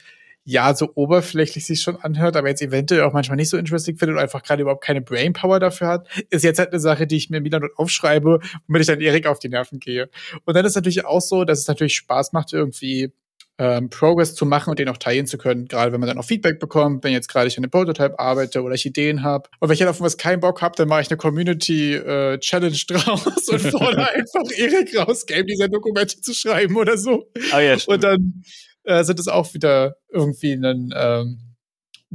ja 0.45 0.73
so 0.73 0.91
oberflächlich 0.95 1.65
sich 1.65 1.81
schon 1.81 1.97
anhört, 1.97 2.35
aber 2.35 2.47
jetzt 2.47 2.61
eventuell 2.61 3.03
auch 3.03 3.13
manchmal 3.13 3.35
nicht 3.35 3.49
so 3.49 3.57
interesting 3.57 3.97
findet 3.97 4.15
und 4.17 4.21
einfach 4.21 4.41
gerade 4.41 4.61
überhaupt 4.61 4.83
keine 4.83 5.01
Brainpower 5.01 5.59
dafür 5.59 5.87
hat, 5.87 6.07
ist 6.29 6.43
jetzt 6.43 6.57
halt 6.57 6.69
eine 6.69 6.79
Sache, 6.79 7.05
die 7.05 7.17
ich 7.17 7.29
mir 7.29 7.43
wieder 7.43 7.61
und 7.61 7.69
aufschreibe, 7.77 8.39
womit 8.67 8.81
ich 8.81 8.87
dann 8.87 9.01
Erik 9.01 9.27
auf 9.27 9.39
die 9.39 9.49
Nerven 9.49 9.79
gehe. 9.79 10.09
Und 10.45 10.55
dann 10.55 10.65
ist 10.65 10.75
natürlich 10.75 11.05
auch 11.05 11.21
so, 11.21 11.43
dass 11.43 11.59
es 11.59 11.67
natürlich 11.67 11.95
Spaß 11.95 12.33
macht, 12.33 12.53
irgendwie 12.53 13.11
ähm, 13.59 13.89
Progress 13.89 14.35
zu 14.35 14.45
machen 14.45 14.69
und 14.69 14.79
den 14.79 14.87
auch 14.87 14.97
teilen 14.97 15.27
zu 15.27 15.37
können. 15.37 15.67
Gerade 15.67 15.91
wenn 15.91 15.99
man 15.99 16.07
dann 16.07 16.17
auch 16.17 16.25
Feedback 16.25 16.59
bekommt, 16.59 17.03
wenn 17.03 17.11
jetzt 17.11 17.27
gerade 17.27 17.47
ich 17.47 17.57
an 17.57 17.63
einem 17.65 17.71
Prototype 17.71 18.17
arbeite 18.17 18.63
oder 18.63 18.73
ich 18.73 18.85
Ideen 18.85 19.21
habe. 19.21 19.49
Und 19.59 19.67
wenn 19.67 19.73
ich 19.73 19.81
halt 19.81 19.89
auf 19.89 19.99
was 19.99 20.17
keinen 20.17 20.39
Bock 20.39 20.61
habe, 20.61 20.75
dann 20.77 20.87
mache 20.87 21.01
ich 21.01 21.09
eine 21.09 21.17
Community 21.17 21.93
äh, 21.93 22.39
Challenge 22.39 22.77
draus 22.87 23.49
und 23.49 23.59
fordere 23.59 24.09
einfach 24.13 24.43
Erik 24.55 24.97
raus, 24.97 25.25
Game 25.25 25.45
Design 25.45 25.71
Dokumente 25.71 26.21
zu 26.21 26.33
schreiben 26.33 26.77
oder 26.77 26.97
so. 26.97 27.29
Oh 27.53 27.59
ja, 27.59 27.75
und 27.85 28.01
dann 28.01 28.41
äh, 28.85 29.03
sind 29.03 29.19
es 29.19 29.27
auch 29.27 29.53
wieder 29.53 29.97
irgendwie 30.09 30.53
ein, 30.53 30.93
ähm, 30.95 31.39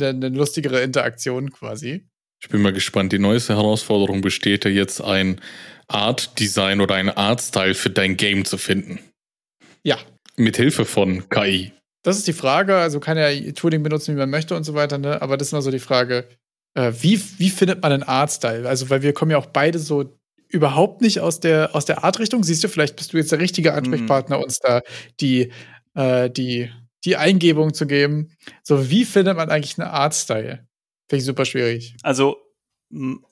eine, 0.01 0.09
eine 0.09 0.29
lustigere 0.31 0.81
Interaktion 0.81 1.51
quasi. 1.51 2.07
Ich 2.41 2.49
bin 2.49 2.63
mal 2.63 2.73
gespannt. 2.73 3.13
Die 3.13 3.19
neueste 3.19 3.55
Herausforderung 3.55 4.23
besteht 4.23 4.65
ja 4.65 4.71
jetzt 4.71 5.03
ein 5.03 5.41
Art 5.89 6.39
Design 6.41 6.81
oder 6.81 6.95
ein 6.95 7.11
Art 7.11 7.43
Style 7.43 7.75
für 7.75 7.91
dein 7.91 8.17
Game 8.17 8.47
zu 8.47 8.57
finden. 8.57 8.99
Ja, 9.83 9.99
mit 10.37 10.57
Hilfe 10.57 10.85
von 10.85 11.28
KI. 11.28 11.72
Das 12.03 12.18
ist 12.18 12.26
die 12.26 12.32
Frage. 12.32 12.76
Also 12.76 13.01
kann 13.01 13.16
ja 13.16 13.30
Tooling 13.53 13.82
benutzen, 13.82 14.14
wie 14.14 14.18
man 14.18 14.30
möchte 14.30 14.55
und 14.55 14.64
so 14.64 14.74
weiter. 14.74 14.99
Ne? 14.99 15.20
Aber 15.22 15.37
das 15.37 15.49
ist 15.49 15.53
immer 15.53 15.62
so 15.62 15.70
die 15.70 15.78
Frage, 15.78 16.28
äh, 16.74 16.93
wie, 17.01 17.20
wie 17.39 17.51
findet 17.51 17.82
man 17.82 17.93
einen 17.93 18.03
Artstyle? 18.03 18.68
Also, 18.68 18.91
weil 18.91 19.03
wir 19.03 19.12
kommen 19.12 19.30
ja 19.30 19.39
auch 19.39 19.47
beide 19.47 19.78
so 19.78 20.16
überhaupt 20.49 21.01
nicht 21.01 21.20
aus 21.20 21.41
der, 21.41 21.74
aus 21.74 21.85
der 21.85 22.05
Art-Richtung. 22.05 22.45
Siehst 22.45 22.62
du, 22.62 22.68
vielleicht 22.68 22.97
bist 22.97 23.12
du 23.12 23.16
jetzt 23.16 23.32
der 23.32 23.41
richtige. 23.41 23.74
Ansprechpartner, 23.74 24.39
mhm. 24.39 24.45
uns 24.45 24.59
da 24.59 24.82
die, 25.20 25.51
äh, 25.95 26.30
die, 26.30 26.70
die 27.05 27.16
Eingebung 27.16 27.74
zu 27.74 27.87
geben. 27.87 28.37
So, 28.62 28.91
wie 28.91 29.05
findet 29.05 29.37
man 29.37 29.51
eigentlich 29.51 29.78
einen 29.78 29.89
Artstyle? 29.89 30.66
Finde 31.09 31.20
ich 31.20 31.24
super 31.24 31.45
schwierig. 31.45 31.97
Also, 32.03 32.37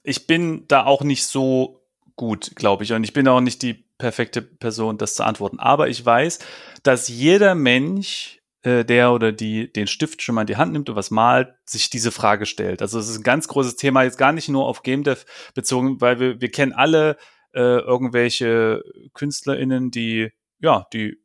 ich 0.02 0.26
bin 0.26 0.66
da 0.68 0.84
auch 0.84 1.02
nicht 1.02 1.24
so 1.24 1.81
gut, 2.16 2.52
glaube 2.56 2.84
ich. 2.84 2.92
Und 2.92 3.04
ich 3.04 3.12
bin 3.12 3.28
auch 3.28 3.40
nicht 3.40 3.62
die 3.62 3.84
perfekte 3.98 4.42
Person, 4.42 4.98
das 4.98 5.14
zu 5.14 5.24
antworten. 5.24 5.58
Aber 5.58 5.88
ich 5.88 6.04
weiß, 6.04 6.38
dass 6.82 7.08
jeder 7.08 7.54
Mensch, 7.54 8.40
äh, 8.62 8.84
der 8.84 9.12
oder 9.12 9.32
die 9.32 9.72
den 9.72 9.86
Stift 9.86 10.22
schon 10.22 10.34
mal 10.34 10.42
in 10.42 10.46
die 10.46 10.56
Hand 10.56 10.72
nimmt 10.72 10.88
und 10.88 10.96
was 10.96 11.10
malt, 11.10 11.54
sich 11.64 11.90
diese 11.90 12.10
Frage 12.10 12.46
stellt. 12.46 12.82
Also 12.82 12.98
es 12.98 13.08
ist 13.08 13.18
ein 13.18 13.24
ganz 13.24 13.48
großes 13.48 13.76
Thema, 13.76 14.02
jetzt 14.02 14.18
gar 14.18 14.32
nicht 14.32 14.48
nur 14.48 14.66
auf 14.66 14.82
Game 14.82 15.04
Dev 15.04 15.24
bezogen, 15.54 16.00
weil 16.00 16.20
wir, 16.20 16.40
wir 16.40 16.50
kennen 16.50 16.72
alle 16.72 17.16
äh, 17.54 17.78
irgendwelche 17.80 18.82
KünstlerInnen, 19.14 19.90
die, 19.90 20.30
ja, 20.60 20.86
die, 20.92 21.22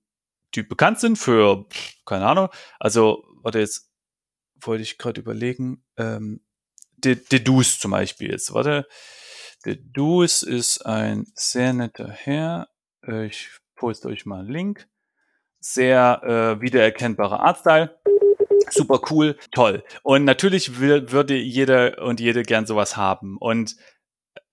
die 0.55 0.63
bekannt 0.63 0.99
sind 0.99 1.17
für, 1.17 1.65
keine 2.05 2.25
Ahnung, 2.25 2.49
also, 2.79 3.23
warte, 3.41 3.59
jetzt 3.59 3.91
wollte 4.59 4.83
ich 4.83 4.97
gerade 4.97 5.21
überlegen, 5.21 5.83
ähm, 5.97 6.41
Dedus 6.97 7.79
zum 7.79 7.91
Beispiel 7.91 8.31
jetzt, 8.31 8.53
warte, 8.53 8.87
Dedus 9.67 10.43
ist 10.43 10.85
ein 10.85 11.27
sehr 11.35 11.73
netter 11.73 12.07
Herr, 12.07 12.69
ich 13.25 13.49
poste 13.75 14.07
euch 14.07 14.25
mal 14.25 14.39
einen 14.39 14.49
Link, 14.49 14.87
sehr 15.59 16.21
äh, 16.23 16.61
wiedererkennbarer 16.61 17.41
Artstyle. 17.41 17.99
Super 18.69 19.01
cool, 19.11 19.37
toll. 19.51 19.83
Und 20.03 20.23
natürlich 20.23 20.79
will, 20.79 21.11
würde 21.11 21.35
jeder 21.35 22.01
und 22.01 22.21
jede 22.21 22.43
gern 22.43 22.65
sowas 22.65 22.95
haben. 22.95 23.35
Und 23.37 23.75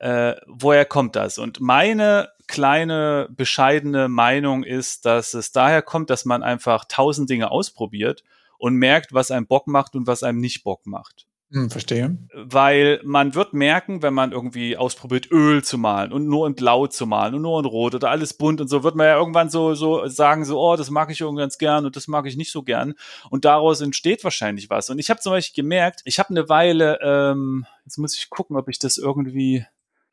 äh, 0.01 0.35
woher 0.49 0.85
kommt 0.85 1.15
das? 1.15 1.39
Und 1.39 1.61
meine 1.61 2.31
kleine, 2.49 3.29
bescheidene 3.31 4.09
Meinung 4.09 4.65
ist, 4.65 5.07
dass 5.07 5.33
es 5.35 5.53
daher 5.53 5.83
kommt, 5.83 6.11
dass 6.11 6.25
man 6.25 6.43
einfach 6.43 6.87
tausend 6.87 7.31
Dinge 7.31 7.53
ausprobiert 7.53 8.25
und 8.59 8.75
merkt, 8.75 9.15
was 9.15 9.31
einem 9.31 9.47
Bock 9.47 9.69
macht 9.69 9.95
und 9.95 10.09
was 10.09 10.25
einem 10.25 10.41
nicht 10.41 10.65
Bock 10.65 10.87
macht. 10.87 11.29
Hm, 11.55 11.71
verstehe. 11.71 12.19
Weil 12.35 13.01
man 13.05 13.37
wird 13.37 13.53
merken, 13.53 14.03
wenn 14.03 14.13
man 14.13 14.33
irgendwie 14.33 14.77
ausprobiert, 14.77 15.31
Öl 15.31 15.63
zu 15.63 15.79
malen 15.79 16.13
und 16.13 16.27
nur 16.27 16.49
in 16.49 16.57
Blau 16.57 16.89
zu 16.89 17.07
malen 17.07 17.37
und 17.37 17.43
nur 17.43 17.61
in 17.61 17.65
Rot 17.65 17.95
oder 17.95 18.11
alles 18.11 18.35
bunt 18.35 18.61
und 18.61 18.67
so, 18.67 18.83
wird 18.83 18.97
man 18.97 19.07
ja 19.07 19.17
irgendwann 19.17 19.51
so, 19.51 19.77
so 19.77 20.05
sagen, 20.09 20.45
so, 20.45 20.61
oh, 20.61 20.75
das 20.75 20.91
mag 20.91 21.13
ich 21.13 21.21
irgendwie 21.21 21.43
ganz 21.43 21.57
gern 21.57 21.87
und 21.87 21.95
das 21.95 22.09
mag 22.09 22.27
ich 22.27 22.37
nicht 22.37 22.51
so 22.51 22.65
gern. 22.65 22.95
Und 23.31 23.45
daraus 23.45 23.81
entsteht 23.83 24.25
wahrscheinlich 24.25 24.69
was. 24.69 24.91
Und 24.91 24.99
ich 24.99 25.11
habe 25.11 25.21
zum 25.21 25.31
Beispiel 25.31 25.63
gemerkt, 25.63 26.01
ich 26.05 26.19
habe 26.19 26.31
eine 26.31 26.49
Weile, 26.49 26.99
ähm, 27.01 27.67
jetzt 27.85 27.99
muss 27.99 28.19
ich 28.19 28.31
gucken, 28.31 28.57
ob 28.57 28.69
ich 28.69 28.81
das 28.81 28.99
irgendwie 28.99 29.65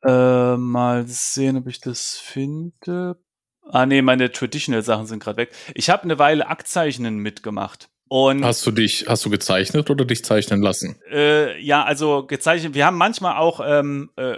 äh, 0.04 0.56
mal 0.56 1.08
sehen, 1.08 1.56
ob 1.56 1.66
ich 1.66 1.80
das 1.80 2.18
finde. 2.18 3.18
Ah, 3.64 3.84
nee, 3.86 4.00
meine 4.00 4.30
Traditional-Sachen 4.30 5.06
sind 5.06 5.20
gerade 5.20 5.38
weg. 5.38 5.52
Ich 5.74 5.90
habe 5.90 6.04
eine 6.04 6.20
Weile 6.20 6.46
Aktzeichnen 6.46 7.16
mitgemacht. 7.18 7.88
Und, 8.12 8.44
hast 8.44 8.66
du 8.66 8.72
dich, 8.72 9.06
hast 9.08 9.24
du 9.24 9.30
gezeichnet 9.30 9.88
oder 9.88 10.04
dich 10.04 10.22
zeichnen 10.22 10.60
lassen? 10.60 11.00
Äh, 11.10 11.58
ja, 11.62 11.82
also 11.82 12.26
gezeichnet. 12.26 12.74
Wir 12.74 12.84
haben 12.84 12.98
manchmal 12.98 13.38
auch 13.38 13.62
ähm, 13.66 14.10
äh, 14.18 14.36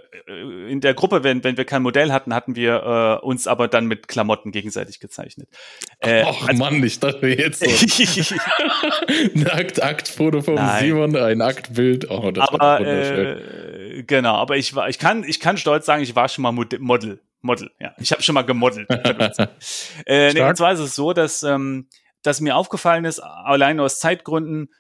in 0.71 0.81
der 0.81 0.95
Gruppe, 0.95 1.25
wenn, 1.25 1.43
wenn 1.43 1.57
wir 1.57 1.65
kein 1.65 1.83
Modell 1.83 2.13
hatten, 2.13 2.33
hatten 2.33 2.55
wir 2.55 3.21
äh, 3.21 3.27
uns 3.27 3.49
aber 3.49 3.67
dann 3.67 3.87
mit 3.87 4.07
Klamotten 4.07 4.53
gegenseitig 4.53 5.01
gezeichnet. 5.01 5.49
Äh, 5.99 6.23
Ach 6.25 6.47
also, 6.47 6.63
Mann, 6.63 6.85
ich 6.85 7.01
dachte 7.01 7.27
jetzt 7.27 7.65
so. 7.65 8.35
ein 9.35 9.51
Akt, 9.51 9.83
Aktfoto 9.83 10.43
von 10.43 10.55
Nein. 10.55 10.85
Simon, 10.85 11.17
ein 11.17 11.43
Aktbild. 11.43 12.09
Oh, 12.09 12.31
das 12.31 12.49
aber. 12.51 12.81
Äh, 12.81 14.05
genau, 14.07 14.37
aber 14.37 14.57
ich 14.57 14.77
war, 14.77 14.89
ich 14.89 15.01
kann, 15.01 15.25
ich 15.25 15.41
kann 15.41 15.57
stolz 15.57 15.85
sagen, 15.85 16.05
ich 16.05 16.15
war 16.15 16.29
schon 16.29 16.43
mal 16.43 16.53
Model. 16.53 16.79
Model, 17.45 17.71
ja. 17.81 17.93
Ich 17.99 18.13
habe 18.13 18.23
schon 18.23 18.35
mal 18.35 18.43
gemodelt. 18.43 18.89
äh, 20.07 20.33
nee, 20.33 20.41
und 20.41 20.57
zwar 20.57 20.73
ist 20.73 20.79
es 20.79 20.95
so, 20.95 21.13
dass 21.13 21.43
ähm, 21.43 21.89
das 22.25 22.41
mir 22.41 22.57
aufgefallen 22.57 23.05
ist, 23.05 23.21
allein 23.21 23.79
aus 23.79 24.01
Zeitgründen 24.01 24.71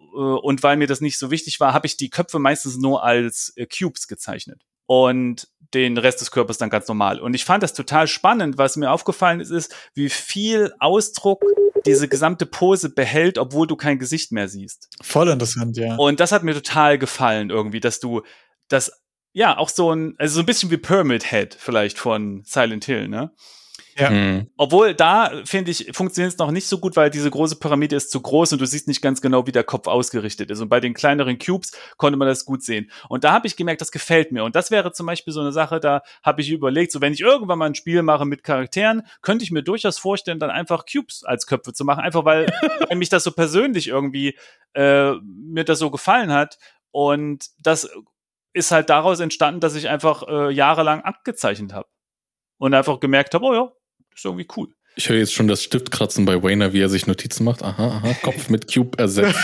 äh, 0.00 0.04
und 0.04 0.62
weil 0.62 0.78
mir 0.78 0.86
das 0.86 1.02
nicht 1.02 1.18
so 1.18 1.30
wichtig 1.30 1.60
war, 1.60 1.74
habe 1.74 1.86
ich 1.86 1.98
die 1.98 2.08
Köpfe 2.10 2.38
meistens 2.38 2.78
nur 2.78 3.04
als 3.04 3.52
äh, 3.56 3.66
Cubes 3.66 4.08
gezeichnet. 4.08 4.62
und 4.86 5.48
den 5.74 5.96
Rest 5.96 6.20
des 6.20 6.30
Körpers 6.30 6.58
dann 6.58 6.68
ganz 6.68 6.86
normal. 6.86 7.18
Und 7.18 7.32
ich 7.32 7.46
fand 7.46 7.62
das 7.62 7.72
total 7.72 8.06
spannend. 8.06 8.58
Was 8.58 8.76
mir 8.76 8.90
aufgefallen 8.90 9.40
ist, 9.40 9.50
ist, 9.50 9.74
wie 9.94 10.10
viel 10.10 10.74
Ausdruck 10.80 11.42
diese 11.86 12.08
gesamte 12.08 12.44
Pose 12.44 12.90
behält, 12.90 13.38
obwohl 13.38 13.66
du 13.66 13.76
kein 13.76 13.98
Gesicht 13.98 14.32
mehr 14.32 14.48
siehst. 14.48 14.88
Voll 15.00 15.28
interessant, 15.28 15.76
ja. 15.78 15.96
Und 15.96 16.20
das 16.20 16.30
hat 16.30 16.42
mir 16.42 16.54
total 16.54 16.98
gefallen 16.98 17.48
irgendwie, 17.48 17.80
dass 17.80 18.00
du 18.00 18.22
das 18.68 18.92
ja 19.32 19.56
auch 19.56 19.70
so 19.70 19.92
ein 19.92 20.14
also 20.18 20.34
so 20.34 20.40
ein 20.40 20.46
bisschen 20.46 20.70
wie 20.70 20.76
Pyramid 20.76 21.30
Head 21.30 21.56
vielleicht 21.58 21.98
von 21.98 22.42
Silent 22.44 22.84
Hill, 22.84 23.08
ne? 23.08 23.32
Ja. 23.96 24.10
Mhm. 24.10 24.48
Obwohl 24.56 24.94
da, 24.94 25.30
finde 25.44 25.70
ich, 25.70 25.90
funktioniert 25.92 26.32
es 26.32 26.38
noch 26.38 26.50
nicht 26.50 26.66
so 26.66 26.78
gut, 26.78 26.96
weil 26.96 27.10
diese 27.10 27.30
große 27.30 27.56
Pyramide 27.56 27.96
ist 27.96 28.10
zu 28.10 28.20
groß 28.20 28.52
und 28.52 28.60
du 28.60 28.66
siehst 28.66 28.88
nicht 28.88 29.02
ganz 29.02 29.20
genau, 29.20 29.46
wie 29.46 29.52
der 29.52 29.64
Kopf 29.64 29.86
ausgerichtet 29.86 30.50
ist. 30.50 30.60
Und 30.60 30.68
bei 30.68 30.80
den 30.80 30.94
kleineren 30.94 31.38
Cubes 31.38 31.72
konnte 31.96 32.16
man 32.16 32.28
das 32.28 32.44
gut 32.44 32.62
sehen. 32.62 32.90
Und 33.08 33.24
da 33.24 33.32
habe 33.32 33.46
ich 33.46 33.56
gemerkt, 33.56 33.80
das 33.80 33.92
gefällt 33.92 34.32
mir. 34.32 34.44
Und 34.44 34.56
das 34.56 34.70
wäre 34.70 34.92
zum 34.92 35.06
Beispiel 35.06 35.32
so 35.32 35.40
eine 35.40 35.52
Sache, 35.52 35.80
da 35.80 36.02
habe 36.22 36.40
ich 36.40 36.50
überlegt, 36.50 36.92
so 36.92 37.00
wenn 37.00 37.12
ich 37.12 37.20
irgendwann 37.20 37.58
mal 37.58 37.66
ein 37.66 37.74
Spiel 37.74 38.02
mache 38.02 38.24
mit 38.24 38.44
Charakteren, 38.44 39.02
könnte 39.20 39.44
ich 39.44 39.50
mir 39.50 39.62
durchaus 39.62 39.98
vorstellen, 39.98 40.38
dann 40.38 40.50
einfach 40.50 40.84
Cubes 40.90 41.24
als 41.24 41.46
Köpfe 41.46 41.72
zu 41.72 41.84
machen. 41.84 42.00
Einfach 42.00 42.24
weil, 42.24 42.46
weil 42.88 42.96
mich 42.96 43.08
das 43.08 43.24
so 43.24 43.32
persönlich 43.32 43.88
irgendwie, 43.88 44.36
äh, 44.74 45.12
mir 45.22 45.64
das 45.64 45.78
so 45.78 45.90
gefallen 45.90 46.32
hat. 46.32 46.58
Und 46.92 47.46
das 47.58 47.90
ist 48.54 48.70
halt 48.70 48.90
daraus 48.90 49.20
entstanden, 49.20 49.60
dass 49.60 49.74
ich 49.74 49.88
einfach 49.88 50.26
äh, 50.28 50.50
jahrelang 50.50 51.02
abgezeichnet 51.02 51.72
habe. 51.72 51.88
Und 52.58 52.74
einfach 52.74 53.00
gemerkt 53.00 53.34
habe, 53.34 53.44
oh 53.44 53.54
ja, 53.54 53.72
ist 54.14 54.24
irgendwie 54.24 54.46
cool. 54.56 54.68
Ich 54.94 55.08
höre 55.08 55.16
jetzt 55.16 55.32
schon 55.32 55.48
das 55.48 55.62
Stiftkratzen 55.62 56.26
bei 56.26 56.42
Wayner, 56.42 56.74
wie 56.74 56.82
er 56.82 56.90
sich 56.90 57.06
Notizen 57.06 57.44
macht. 57.44 57.62
Aha, 57.62 57.86
aha, 57.86 58.14
Kopf 58.22 58.50
mit 58.50 58.72
Cube 58.72 58.98
ersetzen. 58.98 59.32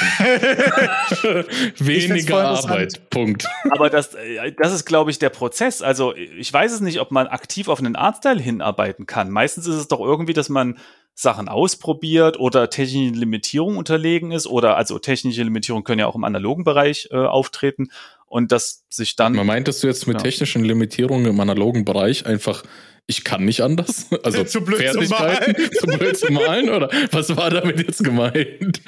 Weniger 1.79 2.49
Arbeit. 2.49 3.09
Punkt. 3.09 3.47
Aber 3.71 3.89
das, 3.89 4.15
äh, 4.15 4.53
das 4.59 4.75
ist, 4.75 4.85
glaube 4.85 5.11
ich, 5.11 5.19
der 5.19 5.31
Prozess. 5.31 5.81
Also 5.81 6.15
ich 6.15 6.53
weiß 6.53 6.73
es 6.73 6.81
nicht, 6.83 7.01
ob 7.01 7.13
man 7.13 7.29
aktiv 7.29 7.69
auf 7.69 7.79
einen 7.79 7.97
Artstyle 7.97 8.41
hinarbeiten 8.41 9.07
kann. 9.07 9.31
Meistens 9.31 9.67
ist 9.67 9.77
es 9.77 9.89
doch 9.89 10.01
irgendwie, 10.01 10.35
dass 10.35 10.51
man 10.51 10.77
Sachen 11.15 11.49
ausprobiert 11.49 12.39
oder 12.39 12.69
technische 12.69 13.15
Limitierungen 13.15 13.79
unterlegen 13.79 14.33
ist 14.33 14.47
oder 14.47 14.77
also 14.77 14.99
technische 14.99 15.43
Limitierungen 15.43 15.83
können 15.83 16.01
ja 16.01 16.07
auch 16.07 16.15
im 16.15 16.25
analogen 16.25 16.63
Bereich 16.63 17.09
äh, 17.11 17.17
auftreten 17.17 17.89
und 18.27 18.53
dass 18.53 18.85
sich 18.91 19.17
dann. 19.17 19.33
Man 19.33 19.47
meintest 19.47 19.83
du 19.83 19.87
jetzt 19.87 20.07
mit 20.07 20.19
ja. 20.19 20.23
technischen 20.23 20.63
Limitierungen 20.63 21.27
im 21.27 21.41
analogen 21.41 21.85
Bereich 21.87 22.27
einfach 22.27 22.63
ich 23.11 23.25
kann 23.25 23.45
nicht 23.45 23.63
anders. 23.63 24.07
Also 24.23 24.45
zu 24.45 24.61
blöd 24.61 24.83
Fertigkeiten, 24.83 25.57
zu, 25.57 25.71
zu 25.81 25.87
blöd 25.87 26.17
zu 26.17 26.33
malen 26.33 26.69
oder 26.69 26.91
was 27.11 27.35
war 27.35 27.49
damit 27.49 27.79
jetzt 27.79 28.05
gemeint? 28.05 28.83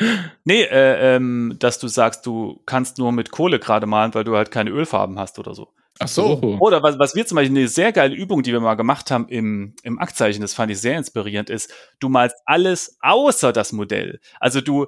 Nee, 0.45 0.63
äh, 0.63 1.17
ähm, 1.17 1.57
dass 1.59 1.79
du 1.79 1.89
sagst, 1.89 2.27
du 2.27 2.61
kannst 2.67 2.99
nur 2.99 3.13
mit 3.13 3.31
Kohle 3.31 3.59
gerade 3.59 3.87
malen, 3.87 4.13
weil 4.15 4.25
du 4.25 4.37
halt 4.37 4.51
keine 4.51 4.71
Ölfarben 4.71 5.19
hast 5.19 5.39
oder 5.39 5.55
so. 5.55 5.73
Ach 5.99 6.09
so. 6.09 6.41
Oder 6.61 6.83
was, 6.83 6.99
was 6.99 7.15
wir 7.15 7.27
zum 7.27 7.37
Beispiel 7.37 7.57
eine 7.57 7.69
sehr 7.69 7.93
geile 7.93 8.15
Übung, 8.15 8.43
die 8.43 8.53
wir 8.53 8.61
mal 8.61 8.75
gemacht 8.75 9.11
haben 9.11 9.29
im, 9.29 9.75
im 9.83 9.99
Aktzeichen, 9.99 10.43
das 10.43 10.55
fand 10.55 10.71
ich 10.71 10.81
sehr 10.81 10.99
inspirierend, 10.99 11.49
ist, 11.49 11.73
du 11.99 12.09
malst 12.09 12.37
alles 12.45 12.99
außer 13.01 13.53
das 13.53 13.73
Modell. 13.73 14.21
Also 14.39 14.61
du, 14.61 14.87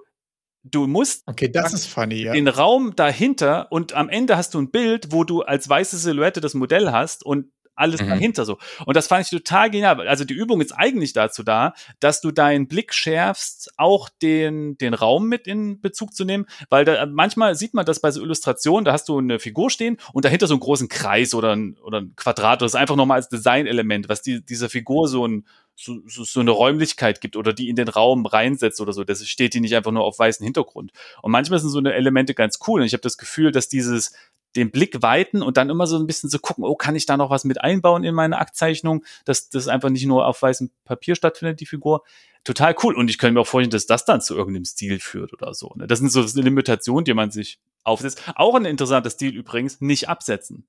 du 0.62 0.86
musst 0.86 1.22
okay, 1.26 1.50
das 1.50 1.72
ist 1.72 1.86
funny, 1.86 2.24
ja. 2.24 2.32
den 2.32 2.48
Raum 2.48 2.94
dahinter 2.96 3.68
und 3.70 3.94
am 3.94 4.09
Ende 4.09 4.36
hast 4.36 4.54
du 4.54 4.60
ein 4.60 4.70
Bild, 4.70 5.09
wo 5.10 5.24
du 5.24 5.42
als 5.42 5.68
weiße 5.68 5.96
Silhouette 5.96 6.40
das 6.40 6.54
Modell 6.54 6.92
hast 6.92 7.24
und 7.24 7.46
alles 7.74 8.03
mhm. 8.03 8.09
dahinter 8.09 8.44
so. 8.44 8.59
Und 8.85 8.97
das 8.97 9.07
fand 9.07 9.24
ich 9.24 9.31
total 9.31 9.70
genial. 9.70 10.07
Also 10.09 10.24
die 10.24 10.35
Übung 10.35 10.61
ist 10.61 10.73
eigentlich 10.73 11.12
dazu 11.12 11.43
da, 11.43 11.74
dass 12.01 12.20
du 12.20 12.31
deinen 12.31 12.69
Blick 12.69 12.93
schärfst, 12.94 13.73
auch 13.77 14.09
den, 14.20 14.77
den 14.78 14.94
Raum 14.94 15.28
mit 15.28 15.47
in 15.47 15.81
Bezug 15.81 16.15
zu 16.15 16.24
nehmen, 16.24 16.47
weil 16.69 16.85
da, 16.85 17.07
manchmal 17.07 17.55
sieht 17.55 17.74
man 17.74 17.86
das 17.86 18.01
bei 18.01 18.11
so 18.11 18.23
Illustrationen, 18.23 18.85
da 18.85 18.93
hast 18.93 19.09
du 19.09 19.19
eine 19.19 19.39
Figur 19.39 19.70
stehen 19.70 19.99
und 20.12 20.24
dahinter 20.24 20.47
so 20.47 20.55
einen 20.55 20.61
großen 20.61 20.89
Kreis 20.89 21.35
oder 21.35 21.55
ein, 21.55 21.77
oder 21.82 22.01
ein 22.01 22.15
Quadrat. 22.16 22.62
Das 22.62 22.73
ist 22.73 22.77
einfach 22.77 22.97
nochmal 22.97 23.16
als 23.16 23.28
Designelement, 23.28 24.09
was 24.09 24.23
die, 24.23 24.44
dieser 24.44 24.69
Figur 24.69 25.09
so 25.09 25.27
ein, 25.27 25.47
so, 25.74 26.01
so, 26.07 26.24
so 26.24 26.40
eine 26.40 26.51
Räumlichkeit 26.51 27.20
gibt 27.20 27.36
oder 27.36 27.53
die 27.53 27.69
in 27.69 27.77
den 27.77 27.89
Raum 27.89 28.27
reinsetzt 28.27 28.81
oder 28.81 28.93
so. 28.93 29.05
Das 29.05 29.27
steht 29.27 29.55
die 29.55 29.61
nicht 29.61 29.74
einfach 29.74 29.93
nur 29.93 30.05
auf 30.05 30.19
weißem 30.19 30.44
Hintergrund. 30.44 30.93
Und 31.23 31.32
manchmal 31.32 31.59
sind 31.59 31.70
so 31.70 31.78
eine 31.78 31.94
Elemente 31.94 32.35
ganz 32.35 32.59
cool. 32.66 32.81
Und 32.81 32.86
ich 32.86 32.93
habe 32.93 33.01
das 33.01 33.19
Gefühl, 33.19 33.53
dass 33.53 33.69
dieses 33.69 34.12
den 34.56 34.70
Blick 34.70 35.02
weiten 35.02 35.42
und 35.42 35.56
dann 35.56 35.70
immer 35.70 35.86
so 35.86 35.96
ein 35.96 36.06
bisschen 36.06 36.30
so 36.30 36.38
gucken, 36.38 36.64
oh, 36.64 36.74
kann 36.74 36.96
ich 36.96 37.06
da 37.06 37.16
noch 37.16 37.30
was 37.30 37.44
mit 37.44 37.60
einbauen 37.60 38.04
in 38.04 38.14
meine 38.14 38.38
Aktzeichnung, 38.38 39.04
dass 39.24 39.48
das 39.48 39.68
einfach 39.68 39.88
nicht 39.88 40.06
nur 40.06 40.26
auf 40.26 40.42
weißem 40.42 40.70
Papier 40.84 41.14
stattfindet, 41.14 41.60
die 41.60 41.66
Figur. 41.66 42.02
Total 42.44 42.74
cool. 42.82 42.94
Und 42.94 43.08
ich 43.08 43.18
könnte 43.18 43.34
mir 43.34 43.40
auch 43.40 43.46
vorstellen, 43.46 43.70
dass 43.70 43.86
das 43.86 44.04
dann 44.04 44.20
zu 44.20 44.36
irgendeinem 44.36 44.64
Stil 44.64 44.98
führt 44.98 45.32
oder 45.32 45.54
so. 45.54 45.72
Ne? 45.76 45.86
Das 45.86 46.00
sind 46.00 46.10
so 46.10 46.22
Limitationen, 46.40 47.04
die 47.04 47.14
man 47.14 47.30
sich 47.30 47.60
aufsetzt. 47.84 48.22
Auch 48.34 48.54
ein 48.54 48.64
interessanter 48.64 49.10
Stil 49.10 49.34
übrigens, 49.34 49.80
nicht 49.80 50.08
absetzen. 50.08 50.66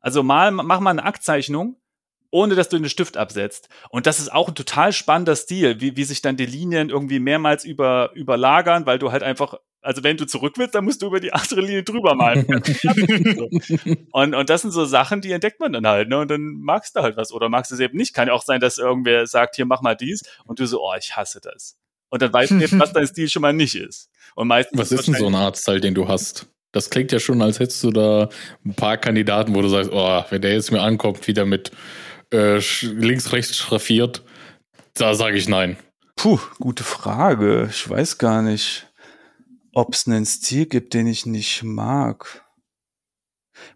Also 0.00 0.22
mal, 0.22 0.50
mach 0.50 0.80
mal 0.80 0.90
eine 0.90 1.04
Aktzeichnung, 1.04 1.76
ohne 2.30 2.54
dass 2.54 2.68
du 2.68 2.78
den 2.78 2.88
Stift 2.88 3.16
absetzt. 3.16 3.68
Und 3.90 4.06
das 4.06 4.20
ist 4.20 4.32
auch 4.32 4.48
ein 4.48 4.54
total 4.54 4.92
spannender 4.92 5.36
Stil, 5.36 5.80
wie, 5.80 5.96
wie 5.96 6.04
sich 6.04 6.22
dann 6.22 6.36
die 6.36 6.46
Linien 6.46 6.90
irgendwie 6.90 7.18
mehrmals 7.18 7.64
über, 7.64 8.12
überlagern, 8.14 8.86
weil 8.86 8.98
du 8.98 9.10
halt 9.10 9.22
einfach 9.22 9.58
also 9.86 10.02
wenn 10.02 10.16
du 10.16 10.26
zurück 10.26 10.54
willst, 10.56 10.74
dann 10.74 10.84
musst 10.84 11.00
du 11.00 11.06
über 11.06 11.20
die 11.20 11.32
andere 11.32 11.60
Linie 11.60 11.84
drüber 11.84 12.16
malen. 12.16 12.44
und, 14.12 14.34
und 14.34 14.50
das 14.50 14.62
sind 14.62 14.72
so 14.72 14.84
Sachen, 14.84 15.20
die 15.20 15.30
entdeckt 15.30 15.60
man 15.60 15.72
dann 15.72 15.86
halt, 15.86 16.08
ne? 16.08 16.18
Und 16.18 16.28
dann 16.28 16.56
magst 16.60 16.96
du 16.96 17.00
halt 17.02 17.16
was 17.16 17.30
oder 17.30 17.48
magst 17.48 17.70
du 17.70 17.76
es 17.76 17.80
eben 17.80 17.96
nicht. 17.96 18.12
Kann 18.12 18.26
ja 18.26 18.34
auch 18.34 18.42
sein, 18.42 18.58
dass 18.58 18.78
irgendwer 18.78 19.28
sagt, 19.28 19.54
hier 19.54 19.64
mach 19.64 19.82
mal 19.82 19.94
dies 19.94 20.22
und 20.44 20.58
du 20.58 20.66
so, 20.66 20.82
oh, 20.82 20.92
ich 20.98 21.16
hasse 21.16 21.40
das. 21.40 21.76
Und 22.08 22.20
dann 22.20 22.32
weißt 22.32 22.50
du 22.52 22.60
eben, 22.60 22.80
was 22.80 22.92
dein 22.92 23.06
Stil 23.06 23.28
schon 23.28 23.42
mal 23.42 23.52
nicht 23.52 23.76
ist. 23.76 24.10
Und 24.34 24.48
meistens 24.48 24.78
was 24.78 24.90
ist 24.90 25.06
denn 25.06 25.14
so 25.14 25.28
ein 25.28 25.34
Arztteil, 25.36 25.80
den 25.80 25.94
du 25.94 26.08
hast? 26.08 26.46
Das 26.72 26.90
klingt 26.90 27.12
ja 27.12 27.20
schon, 27.20 27.40
als 27.40 27.60
hättest 27.60 27.82
du 27.84 27.90
da 27.90 28.28
ein 28.64 28.74
paar 28.74 28.96
Kandidaten, 28.96 29.54
wo 29.54 29.62
du 29.62 29.68
sagst, 29.68 29.90
oh, 29.92 30.24
wenn 30.30 30.42
der 30.42 30.52
jetzt 30.52 30.72
mir 30.72 30.82
ankommt, 30.82 31.26
wieder 31.28 31.46
mit 31.46 31.70
äh, 32.32 32.58
links, 32.82 33.32
rechts 33.32 33.56
schraffiert, 33.56 34.22
da 34.94 35.14
sage 35.14 35.36
ich 35.36 35.48
nein. 35.48 35.76
Puh, 36.16 36.40
gute 36.58 36.82
Frage. 36.82 37.68
Ich 37.70 37.88
weiß 37.88 38.18
gar 38.18 38.42
nicht 38.42 38.85
ob 39.76 39.92
es 39.92 40.08
einen 40.08 40.24
Stil 40.24 40.64
gibt, 40.64 40.94
den 40.94 41.06
ich 41.06 41.26
nicht 41.26 41.62
mag. 41.62 42.46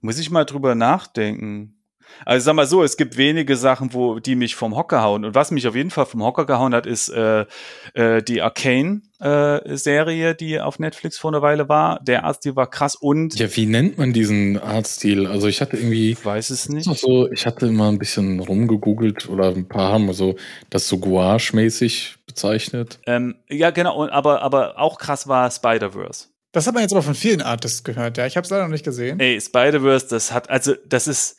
Muss 0.01 0.19
ich 0.19 0.31
mal 0.31 0.47
drüber 0.47 0.75
nachdenken. 0.75 1.80
Also 2.25 2.45
sag 2.45 2.55
mal 2.55 2.67
so, 2.67 2.83
es 2.83 2.97
gibt 2.97 3.17
wenige 3.17 3.57
Sachen, 3.57 3.95
wo 3.95 4.19
die 4.19 4.35
mich 4.35 4.55
vom 4.55 4.77
Hocker 4.77 5.03
hauen. 5.03 5.25
Und 5.25 5.35
was 5.35 5.51
mich 5.51 5.67
auf 5.67 5.75
jeden 5.75 5.91
Fall 5.91 6.07
vom 6.07 6.23
Hocker 6.23 6.47
gehauen 6.47 6.75
hat, 6.75 6.87
ist 6.87 7.09
äh, 7.09 7.47
äh, 7.95 8.23
die 8.23 8.43
Arcane-Serie, 8.43 10.31
äh, 10.31 10.35
die 10.35 10.61
auf 10.61 10.79
Netflix 10.79 11.19
vor 11.19 11.31
einer 11.31 11.43
Weile 11.43 11.69
war. 11.69 12.01
Der 12.03 12.25
Artstil 12.25 12.57
war 12.57 12.69
krass 12.69 12.95
und. 12.95 13.39
Ja, 13.39 13.55
wie 13.57 13.67
nennt 13.67 13.99
man 13.99 14.13
diesen 14.13 14.59
Artstil? 14.59 15.27
Also 15.27 15.49
ich 15.49 15.61
hatte 15.61 15.77
irgendwie. 15.77 16.13
Ich 16.13 16.25
weiß 16.25 16.51
es 16.51 16.69
nicht. 16.69 16.89
So, 16.99 17.31
ich 17.31 17.47
hatte 17.47 17.67
immer 17.67 17.89
ein 17.89 17.99
bisschen 17.99 18.41
rumgegoogelt 18.41 19.29
oder 19.29 19.49
ein 19.49 19.69
paar 19.69 19.93
haben 19.93 20.13
so 20.13 20.37
das 20.71 20.89
so 20.89 20.99
Gouache-mäßig 20.99 22.17
bezeichnet. 22.27 23.01
Ähm, 23.07 23.37
ja, 23.49 23.71
genau, 23.71 24.09
aber, 24.09 24.43
aber 24.43 24.79
auch 24.79 24.99
krass 24.99 25.27
war 25.29 25.51
Spider-Verse. 25.51 26.29
Das 26.53 26.67
hat 26.67 26.75
man 26.75 26.83
jetzt 26.83 26.93
aber 26.93 27.03
von 27.03 27.15
vielen 27.15 27.43
Artists 27.43 27.85
gehört, 27.85 28.19
ja. 28.19 28.27
Ich 28.27 28.37
habe 28.37 28.45
es 28.45 28.51
leider 28.51 28.65
noch 28.65 28.73
nicht 28.73 28.85
gesehen. 28.85 29.21
Ey, 29.21 29.41
Spider-Verse, 29.41 30.07
das 30.09 30.33
hat, 30.33 30.51
also, 30.51 30.75
das 30.87 31.07
ist 31.07 31.37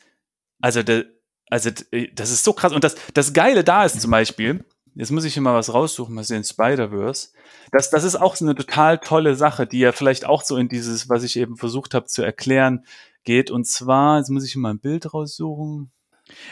also, 0.62 0.84
de, 0.84 1.06
also 1.50 1.70
äh, 1.92 2.08
das 2.14 2.32
ist 2.32 2.44
so 2.44 2.54
krass. 2.54 2.74
Und 2.74 2.84
das, 2.84 2.96
das 3.14 3.34
Geile 3.34 3.64
da 3.64 3.86
ist 3.86 4.02
zum 4.02 4.12
Beispiel, 4.12 4.64
jetzt 4.96 5.12
muss 5.12 5.26
ich 5.26 5.34
hier 5.34 5.44
mal 5.44 5.56
was 5.56 5.74
raussuchen, 5.74 6.14
mal 6.14 6.24
sehen, 6.24 6.44
Spider-Verse. 6.44 7.30
Das, 7.72 7.90
das 7.90 8.04
ist 8.04 8.16
auch 8.16 8.36
so 8.36 8.46
eine 8.46 8.56
total 8.56 9.00
tolle 9.00 9.36
Sache, 9.36 9.68
die 9.68 9.80
ja 9.80 9.92
vielleicht 9.92 10.26
auch 10.26 10.44
so 10.44 10.58
in 10.58 10.70
dieses, 10.70 11.10
was 11.10 11.24
ich 11.24 11.38
eben 11.38 11.58
versucht 11.58 11.94
habe 11.94 12.06
zu 12.06 12.22
erklären, 12.22 12.86
geht. 13.24 13.52
Und 13.52 13.66
zwar, 13.66 14.18
jetzt 14.18 14.30
muss 14.30 14.46
ich 14.46 14.54
hier 14.54 14.62
mal 14.62 14.72
ein 14.72 14.80
Bild 14.80 15.14
raussuchen. 15.14 15.92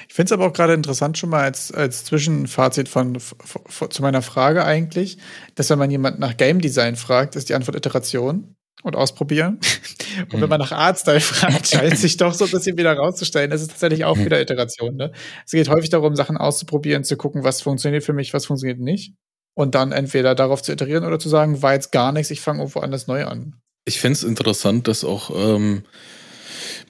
Ich 0.08 0.14
finde 0.14 0.26
es 0.26 0.32
aber 0.34 0.48
auch 0.48 0.54
gerade 0.54 0.74
interessant, 0.74 1.18
schon 1.18 1.30
mal 1.30 1.44
als, 1.44 1.72
als 1.72 2.04
Zwischenfazit 2.04 2.90
von, 2.90 3.18
von, 3.20 3.92
zu 3.92 4.02
meiner 4.02 4.22
Frage 4.22 4.66
eigentlich, 4.66 5.18
dass 5.56 5.70
wenn 5.70 5.80
man 5.80 5.92
jemand 5.92 6.20
nach 6.20 6.36
Game 6.36 6.60
Design 6.60 6.98
fragt, 6.98 7.36
ist 7.36 7.48
die 7.48 7.54
Antwort 7.54 7.78
Iteration 7.78 8.58
und 8.84 8.96
ausprobieren. 8.96 9.60
Und 10.32 10.42
wenn 10.42 10.50
man 10.50 10.60
nach 10.60 10.72
Artstyle 10.72 11.20
fragt, 11.20 11.68
scheint 11.72 11.98
sich 11.98 12.18
doch 12.18 12.34
so 12.34 12.46
ein 12.46 12.52
bisschen 12.52 12.78
wieder 12.78 12.94
rauszustellen. 12.94 13.52
Das 13.52 13.62
ist 13.62 13.72
tatsächlich 13.72 14.06
auch 14.06 14.18
wieder 14.18 14.42
Iteration. 14.42 14.96
Ne? 14.96 15.12
Es 15.46 15.52
geht 15.52 15.70
häufig 15.70 15.90
darum, 15.90 16.16
Sachen 16.16 16.38
auszuprobieren, 16.38 17.04
zu 17.04 17.16
gucken, 17.16 17.44
was 17.44 17.62
funktioniert 17.62 18.04
für 18.04 18.14
mich, 18.14 18.34
was 18.34 18.46
funktioniert 18.46 18.80
nicht. 18.80 19.14
Und 19.56 19.76
dann 19.76 19.92
entweder 19.92 20.36
darauf 20.36 20.62
zu 20.62 20.72
iterieren 20.72 21.06
oder 21.06 21.20
zu 21.20 21.30
sagen, 21.30 21.62
war 21.62 21.74
jetzt 21.74 21.92
gar 21.92 22.12
nichts, 22.12 22.32
ich 22.32 22.42
fange 22.42 22.60
irgendwo 22.60 22.80
anders 22.80 23.08
neu 23.08 23.26
an. 23.26 23.56
Ich 23.86 24.00
finde 24.00 24.14
es 24.14 24.24
interessant, 24.24 24.88
dass 24.88 25.04
auch 25.04 25.32
ähm, 25.36 25.84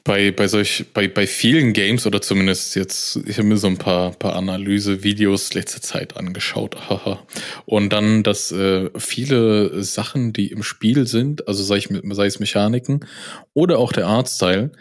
bei, 0.04 0.32
bei 0.32 0.48
solch, 0.48 0.86
bei, 0.94 1.08
bei 1.08 1.28
vielen 1.28 1.74
Games 1.74 2.06
oder 2.06 2.22
zumindest 2.22 2.76
jetzt, 2.76 3.18
ich 3.28 3.38
habe 3.38 3.48
mir 3.48 3.58
so 3.58 3.68
ein 3.68 3.78
paar, 3.78 4.12
paar 4.12 4.36
Analyse-Videos 4.36 5.54
letzte 5.54 5.82
Zeit 5.82 6.18
angeschaut, 6.18 6.90
haha. 6.90 7.26
Und 7.66 7.92
dann, 7.92 8.24
dass 8.24 8.52
äh, 8.52 8.90
viele 8.98 9.84
Sachen, 9.84 10.34
die 10.34 10.48
im 10.52 10.64
Spiel 10.64 11.08
sind, 11.08 11.48
also 11.48 11.64
sei, 11.64 11.78
ich, 11.78 11.90
sei 11.90 12.26
es 12.26 12.40
Mechaniken 12.40 13.06
oder 13.54 13.80
auch 13.80 13.92
der 13.92 14.08
Artstyle, 14.08 14.72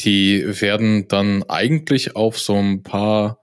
die 0.00 0.44
werden 0.60 1.08
dann 1.08 1.42
eigentlich 1.44 2.16
auf 2.16 2.38
so 2.38 2.56
ein 2.56 2.82
paar 2.82 3.38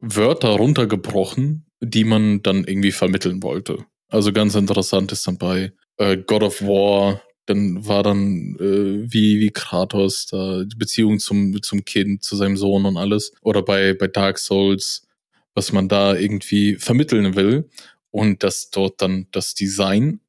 Wörter 0.00 0.50
runtergebrochen, 0.50 1.66
die 1.80 2.04
man 2.04 2.42
dann 2.42 2.64
irgendwie 2.64 2.92
vermitteln 2.92 3.42
wollte. 3.42 3.84
Also 4.08 4.32
ganz 4.32 4.54
interessant 4.54 5.12
ist 5.12 5.26
dann 5.26 5.38
bei 5.38 5.72
äh, 5.98 6.16
God 6.16 6.42
of 6.42 6.62
War 6.62 7.22
dann 7.46 7.86
war 7.86 8.02
dann 8.02 8.56
äh, 8.60 9.12
wie 9.12 9.40
wie 9.40 9.50
Kratos 9.50 10.26
da 10.26 10.64
die 10.64 10.76
Beziehung 10.76 11.18
zum 11.18 11.62
zum 11.62 11.84
Kind, 11.84 12.22
zu 12.22 12.36
seinem 12.36 12.56
Sohn 12.56 12.84
und 12.84 12.96
alles. 12.96 13.32
Oder 13.40 13.62
bei 13.62 13.94
bei 13.94 14.08
Dark 14.08 14.38
Souls, 14.38 15.06
was 15.54 15.72
man 15.72 15.88
da 15.88 16.14
irgendwie 16.16 16.76
vermitteln 16.76 17.36
will. 17.36 17.70
Und 18.10 18.42
dass 18.42 18.70
dort 18.70 19.02
dann 19.02 19.26
das 19.30 19.54
Design 19.54 20.20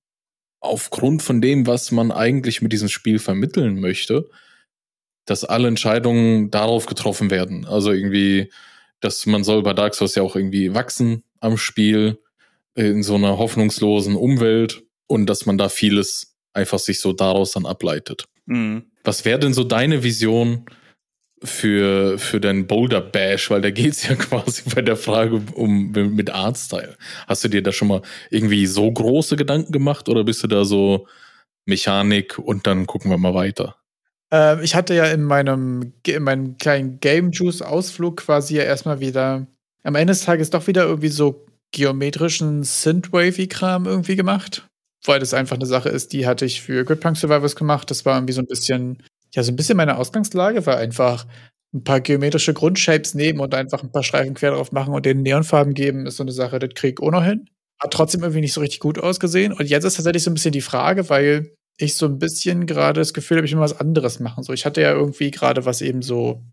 aufgrund 0.60 1.22
von 1.22 1.42
dem, 1.42 1.68
was 1.68 1.92
man 1.92 2.12
eigentlich 2.12 2.62
mit 2.62 2.74
diesem 2.74 2.90
Spiel 2.90 3.20
vermitteln 3.20 3.80
möchte, 3.80 4.30
dass 5.26 5.44
alle 5.44 5.68
Entscheidungen 5.68 6.52
darauf 6.52 6.86
getroffen 6.86 7.32
werden. 7.32 7.66
Also 7.66 7.92
irgendwie, 7.92 8.52
dass 9.00 9.26
man 9.26 9.44
soll 9.44 9.64
bei 9.64 9.74
Dark 9.74 9.96
Souls 9.96 10.16
ja 10.16 10.24
auch 10.24 10.36
irgendwie 10.36 10.74
wachsen 10.74 11.24
am 11.40 11.58
Spiel 11.58 12.20
in 12.76 13.04
so 13.04 13.16
einer 13.16 13.38
hoffnungslosen 13.38 14.16
Umwelt. 14.16 14.84
Und 15.08 15.28
dass 15.28 15.46
man 15.46 15.58
da 15.58 15.70
vieles 15.70 16.37
einfach 16.58 16.80
sich 16.80 17.00
so 17.00 17.14
daraus 17.14 17.52
dann 17.52 17.66
ableitet. 17.66 18.26
Mhm. 18.46 18.84
Was 19.04 19.24
wäre 19.24 19.40
denn 19.40 19.54
so 19.54 19.64
deine 19.64 20.04
Vision 20.04 20.66
für, 21.42 22.18
für 22.18 22.42
deinen 22.42 22.68
Boulder 22.68 23.00
Bash? 23.00 23.50
Weil 23.50 23.62
da 23.62 23.70
geht 23.70 23.94
es 23.94 24.08
ja 24.08 24.16
quasi 24.16 24.64
bei 24.74 24.82
der 24.82 24.98
Frage 24.98 25.42
um 25.54 25.92
mit 25.92 26.30
Artstyle. 26.30 26.98
Hast 27.28 27.44
du 27.44 27.48
dir 27.48 27.64
da 27.64 27.72
schon 27.72 27.88
mal 27.88 28.02
irgendwie 28.30 28.66
so 28.66 28.92
große 28.92 29.38
Gedanken 29.38 29.72
gemacht 29.72 30.10
oder 30.10 30.24
bist 30.24 30.44
du 30.44 30.48
da 30.48 30.66
so 30.66 31.08
Mechanik 31.66 32.38
und 32.40 32.68
dann 32.68 32.88
gucken 32.88 33.12
wir 33.12 33.18
mal 33.18 33.34
weiter? 33.34 33.76
Äh, 34.34 34.64
ich 34.64 34.76
hatte 34.76 34.96
ja 34.96 35.06
in 35.06 35.24
meinem, 35.24 35.94
in 36.06 36.24
meinem 36.24 36.58
kleinen 36.58 37.00
Game 37.00 37.32
Juice 37.32 37.62
Ausflug 37.62 38.18
quasi 38.18 38.56
ja 38.56 38.64
erstmal 38.64 39.00
wieder 39.00 39.48
am 39.84 39.96
Ende 39.96 40.12
des 40.12 40.26
Tages 40.26 40.50
doch 40.50 40.68
wieder 40.68 40.84
irgendwie 40.84 41.10
so 41.10 41.46
geometrischen 41.72 42.64
Synthwavy-Kram 42.64 43.86
irgendwie 43.86 44.16
gemacht 44.16 44.67
weil 45.06 45.20
das 45.20 45.34
einfach 45.34 45.56
eine 45.56 45.66
Sache 45.66 45.90
ist, 45.90 46.14
die 46.14 46.28
hatte 46.28 46.46
ich 46.46 46.62
für 46.62 46.84
Gridpunk 46.84 47.18
Survivors 47.18 47.56
gemacht. 47.56 47.90
Das 47.92 48.06
war 48.06 48.18
irgendwie 48.18 48.34
so 48.34 48.42
ein 48.42 48.48
bisschen, 48.48 49.04
ja, 49.34 49.44
so 49.44 49.52
ein 49.52 49.56
bisschen 49.56 49.78
meine 49.78 49.98
Ausgangslage, 49.98 50.66
war 50.66 50.78
einfach 50.78 51.26
ein 51.74 51.84
paar 51.84 52.02
geometrische 52.02 52.54
Grundshapes 52.54 53.14
nehmen 53.14 53.40
und 53.40 53.54
einfach 53.54 53.84
ein 53.84 53.92
paar 53.92 54.04
Streifen 54.04 54.34
quer 54.34 54.52
drauf 54.52 54.72
machen 54.72 54.94
und 54.94 55.06
denen 55.06 55.22
Neonfarben 55.22 55.74
geben, 55.74 56.06
ist 56.06 56.18
so 56.18 56.24
eine 56.24 56.32
Sache, 56.32 56.60
das 56.60 56.70
krieg 56.76 57.00
ich 57.02 57.12
noch 57.12 57.24
hin. 57.24 57.50
Hat 57.80 57.94
trotzdem 57.94 58.22
irgendwie 58.22 58.42
nicht 58.42 58.54
so 58.54 58.62
richtig 58.62 58.80
gut 58.80 58.98
ausgesehen. 58.98 59.54
Und 59.54 59.70
jetzt 59.70 59.84
ist 59.84 59.96
tatsächlich 59.96 60.24
so 60.24 60.32
ein 60.32 60.34
bisschen 60.34 60.54
die 60.54 60.62
Frage, 60.62 61.10
weil 61.10 61.52
ich 61.78 61.96
so 61.96 62.08
ein 62.08 62.18
bisschen 62.18 62.66
gerade 62.66 63.02
das 63.02 63.14
Gefühl 63.14 63.38
habe, 63.38 63.46
ich 63.46 63.54
will 63.54 63.60
was 63.60 63.80
anderes 63.80 64.20
machen. 64.20 64.44
So, 64.44 64.54
ich 64.54 64.66
hatte 64.66 64.82
ja 64.82 64.92
irgendwie 64.92 65.30
gerade 65.30 65.66
was 65.66 65.82
eben 65.82 66.02
so, 66.02 66.44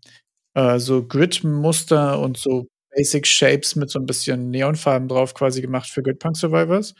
äh, 0.53 0.77
so 0.77 1.03
Grid-Muster 1.03 2.19
und 2.19 2.37
so 2.37 2.67
Basic 2.95 3.25
Shapes 3.25 3.75
mit 3.75 3.89
so 3.89 3.99
ein 3.99 4.05
bisschen 4.05 4.51
Neonfarben 4.51 5.07
drauf 5.07 5.33
quasi 5.33 5.61
gemacht 5.61 5.89
für 5.89 6.03
Gridpunk 6.03 6.37
Survivors. 6.37 6.93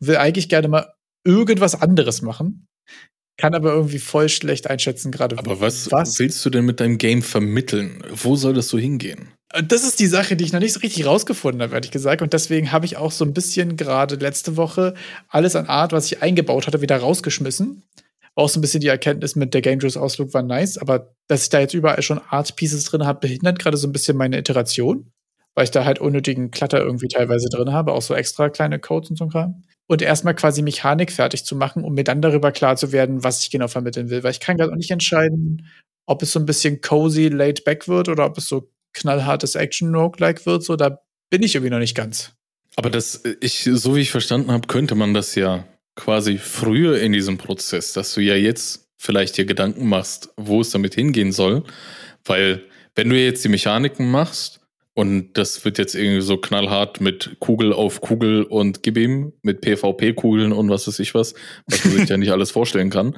Will 0.00 0.16
eigentlich 0.16 0.48
gerne 0.48 0.68
mal 0.68 0.92
irgendwas 1.24 1.80
anderes 1.80 2.22
machen. 2.22 2.66
Kann 3.38 3.54
aber 3.54 3.72
irgendwie 3.72 4.00
voll 4.00 4.28
schlecht 4.28 4.68
einschätzen, 4.68 5.12
gerade. 5.12 5.38
Aber 5.38 5.60
was, 5.60 5.92
was 5.92 6.18
willst 6.18 6.44
du 6.44 6.50
denn 6.50 6.64
mit 6.64 6.80
deinem 6.80 6.98
Game 6.98 7.22
vermitteln? 7.22 8.02
Wo 8.12 8.34
soll 8.34 8.52
das 8.52 8.68
so 8.68 8.78
hingehen? 8.78 9.28
Das 9.64 9.84
ist 9.84 10.00
die 10.00 10.08
Sache, 10.08 10.34
die 10.34 10.44
ich 10.44 10.52
noch 10.52 10.60
nicht 10.60 10.72
so 10.72 10.80
richtig 10.80 11.06
rausgefunden 11.06 11.62
habe, 11.62 11.74
ehrlich 11.74 11.92
gesagt. 11.92 12.20
Und 12.20 12.32
deswegen 12.32 12.72
habe 12.72 12.84
ich 12.84 12.96
auch 12.96 13.12
so 13.12 13.24
ein 13.24 13.32
bisschen 13.32 13.76
gerade 13.76 14.16
letzte 14.16 14.56
Woche 14.56 14.94
alles 15.28 15.54
an 15.54 15.66
Art, 15.66 15.92
was 15.92 16.10
ich 16.10 16.20
eingebaut 16.20 16.66
hatte, 16.66 16.82
wieder 16.82 16.96
rausgeschmissen. 16.96 17.84
Auch 18.34 18.48
so 18.48 18.58
ein 18.58 18.60
bisschen 18.60 18.80
die 18.80 18.88
Erkenntnis 18.88 19.36
mit 19.36 19.54
der 19.54 19.62
Game 19.62 19.78
Juice 19.78 19.96
Ausflug 19.96 20.34
war 20.34 20.42
nice, 20.42 20.76
aber 20.76 21.14
dass 21.28 21.44
ich 21.44 21.48
da 21.48 21.60
jetzt 21.60 21.74
überall 21.74 22.02
schon 22.02 22.20
Art 22.30 22.56
Pieces 22.56 22.84
drin 22.84 23.06
habe, 23.06 23.20
behindert 23.20 23.58
gerade 23.58 23.76
so 23.76 23.88
ein 23.88 23.92
bisschen 23.92 24.16
meine 24.16 24.38
Iteration, 24.38 25.10
weil 25.54 25.64
ich 25.64 25.70
da 25.70 25.84
halt 25.84 26.00
unnötigen 26.00 26.50
Klatter 26.50 26.78
irgendwie 26.78 27.08
teilweise 27.08 27.48
drin 27.48 27.72
habe, 27.72 27.92
auch 27.92 28.02
so 28.02 28.14
extra 28.14 28.48
kleine 28.48 28.78
Codes 28.78 29.10
und 29.10 29.16
so 29.16 29.24
ein 29.24 29.30
Kram 29.30 29.62
und 29.88 30.02
erstmal 30.02 30.34
quasi 30.34 30.62
Mechanik 30.62 31.10
fertig 31.10 31.44
zu 31.44 31.56
machen, 31.56 31.82
um 31.82 31.94
mir 31.94 32.04
dann 32.04 32.22
darüber 32.22 32.52
klar 32.52 32.76
zu 32.76 32.92
werden, 32.92 33.24
was 33.24 33.42
ich 33.42 33.50
genau 33.50 33.68
vermitteln 33.68 34.10
will. 34.10 34.22
Weil 34.22 34.30
ich 34.30 34.40
kann 34.40 34.56
gerade 34.56 34.70
auch 34.70 34.76
nicht 34.76 34.90
entscheiden, 34.90 35.66
ob 36.06 36.22
es 36.22 36.32
so 36.32 36.38
ein 36.38 36.46
bisschen 36.46 36.80
cozy, 36.80 37.28
laid 37.28 37.64
back 37.64 37.88
wird 37.88 38.08
oder 38.08 38.26
ob 38.26 38.38
es 38.38 38.48
so 38.48 38.70
knallhartes 38.92 39.54
Action-Roguelike 39.54 40.44
wird. 40.46 40.62
So, 40.62 40.76
da 40.76 41.00
bin 41.30 41.42
ich 41.42 41.54
irgendwie 41.54 41.70
noch 41.70 41.78
nicht 41.78 41.96
ganz. 41.96 42.32
Aber 42.76 42.90
das, 42.90 43.22
ich, 43.40 43.62
so 43.64 43.96
wie 43.96 44.00
ich 44.00 44.10
verstanden 44.10 44.52
habe, 44.52 44.68
könnte 44.68 44.94
man 44.94 45.14
das 45.14 45.34
ja 45.34 45.64
quasi 45.96 46.38
früher 46.38 47.00
in 47.00 47.12
diesem 47.12 47.38
Prozess, 47.38 47.92
dass 47.92 48.14
du 48.14 48.20
ja 48.20 48.36
jetzt 48.36 48.88
vielleicht 48.98 49.36
dir 49.36 49.46
Gedanken 49.46 49.88
machst, 49.88 50.28
wo 50.36 50.60
es 50.60 50.70
damit 50.70 50.94
hingehen 50.94 51.32
soll. 51.32 51.64
Weil, 52.24 52.62
wenn 52.94 53.08
du 53.08 53.16
jetzt 53.16 53.42
die 53.42 53.48
Mechaniken 53.48 54.10
machst, 54.10 54.57
und 54.98 55.34
das 55.34 55.64
wird 55.64 55.78
jetzt 55.78 55.94
irgendwie 55.94 56.22
so 56.22 56.38
knallhart 56.38 57.00
mit 57.00 57.36
Kugel 57.38 57.72
auf 57.72 58.00
Kugel 58.00 58.42
und 58.42 58.82
gib 58.82 58.98
ihm 58.98 59.32
mit 59.42 59.60
PvP-Kugeln 59.60 60.50
und 60.52 60.70
was 60.70 60.88
weiß 60.88 60.98
ich 60.98 61.14
was, 61.14 61.34
was 61.68 61.84
man 61.84 61.98
sich 61.98 62.08
ja 62.08 62.16
nicht 62.16 62.32
alles 62.32 62.50
vorstellen 62.50 62.90
kann. 62.90 63.16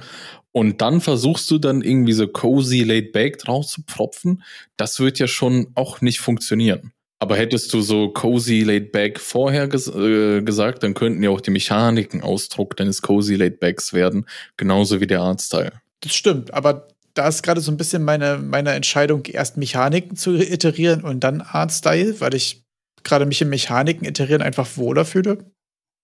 Und 0.52 0.82
dann 0.82 1.00
versuchst 1.00 1.50
du 1.50 1.56
dann 1.56 1.80
irgendwie 1.80 2.12
so 2.12 2.28
cozy 2.28 2.82
laid 2.82 3.12
back 3.12 3.38
drauf 3.38 3.66
zu 3.66 3.80
propfen. 3.86 4.42
Das 4.76 5.00
wird 5.00 5.18
ja 5.20 5.26
schon 5.26 5.68
auch 5.74 6.02
nicht 6.02 6.20
funktionieren. 6.20 6.92
Aber 7.18 7.38
hättest 7.38 7.72
du 7.72 7.80
so 7.80 8.10
cozy 8.10 8.60
laid 8.60 8.92
back 8.92 9.18
vorher 9.18 9.66
ges 9.66 9.88
äh, 9.88 10.42
gesagt, 10.42 10.82
dann 10.82 10.92
könnten 10.92 11.22
ja 11.22 11.30
auch 11.30 11.40
die 11.40 11.50
Mechaniken 11.50 12.20
Ausdruck 12.20 12.76
deines 12.76 13.00
cozy 13.00 13.36
laid 13.36 13.58
backs 13.58 13.94
werden, 13.94 14.26
genauso 14.58 15.00
wie 15.00 15.06
der 15.06 15.22
Artstyle. 15.22 15.72
Das 16.02 16.14
stimmt, 16.14 16.52
aber 16.52 16.88
da 17.14 17.28
ist 17.28 17.42
gerade 17.42 17.60
so 17.60 17.70
ein 17.70 17.76
bisschen 17.76 18.04
meine, 18.04 18.38
meine 18.38 18.72
Entscheidung, 18.72 19.24
erst 19.26 19.56
Mechaniken 19.56 20.16
zu 20.16 20.36
iterieren 20.36 21.02
und 21.02 21.20
dann 21.20 21.40
Artstyle, 21.40 22.20
weil 22.20 22.34
ich 22.34 22.62
gerade 23.02 23.26
mich 23.26 23.40
im 23.42 23.48
Mechaniken 23.50 24.06
iterieren 24.06 24.42
einfach 24.42 24.76
wohler 24.76 25.04
fühle. 25.04 25.38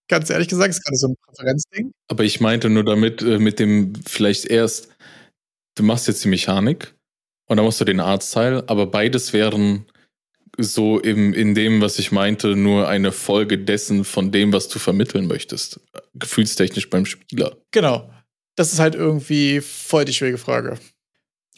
Ganz 0.08 0.30
ehrlich 0.30 0.48
gesagt, 0.48 0.70
ist 0.70 0.84
gerade 0.84 0.96
so 0.96 1.08
ein 1.08 1.16
Präferenzding. 1.26 1.92
Aber 2.08 2.24
ich 2.24 2.40
meinte 2.40 2.70
nur 2.70 2.84
damit, 2.84 3.22
äh, 3.22 3.38
mit 3.38 3.58
dem 3.58 3.94
vielleicht 4.06 4.46
erst, 4.46 4.88
du 5.74 5.82
machst 5.82 6.06
jetzt 6.06 6.24
die 6.24 6.28
Mechanik 6.28 6.94
und 7.46 7.56
dann 7.56 7.66
machst 7.66 7.80
du 7.80 7.84
den 7.84 8.00
Artstyle, 8.00 8.64
aber 8.68 8.86
beides 8.86 9.32
wären 9.32 9.86
so 10.58 10.98
im, 10.98 11.34
in 11.34 11.54
dem, 11.54 11.80
was 11.80 11.98
ich 11.98 12.12
meinte, 12.12 12.56
nur 12.56 12.88
eine 12.88 13.12
Folge 13.12 13.58
dessen 13.58 14.04
von 14.04 14.32
dem, 14.32 14.52
was 14.52 14.68
du 14.68 14.78
vermitteln 14.78 15.26
möchtest. 15.26 15.80
Gefühlstechnisch 16.14 16.88
beim 16.88 17.04
Spieler. 17.04 17.56
Genau. 17.72 18.10
Das 18.54 18.72
ist 18.72 18.78
halt 18.78 18.94
irgendwie 18.94 19.60
voll 19.60 20.06
die 20.06 20.14
schwierige 20.14 20.38
Frage. 20.38 20.78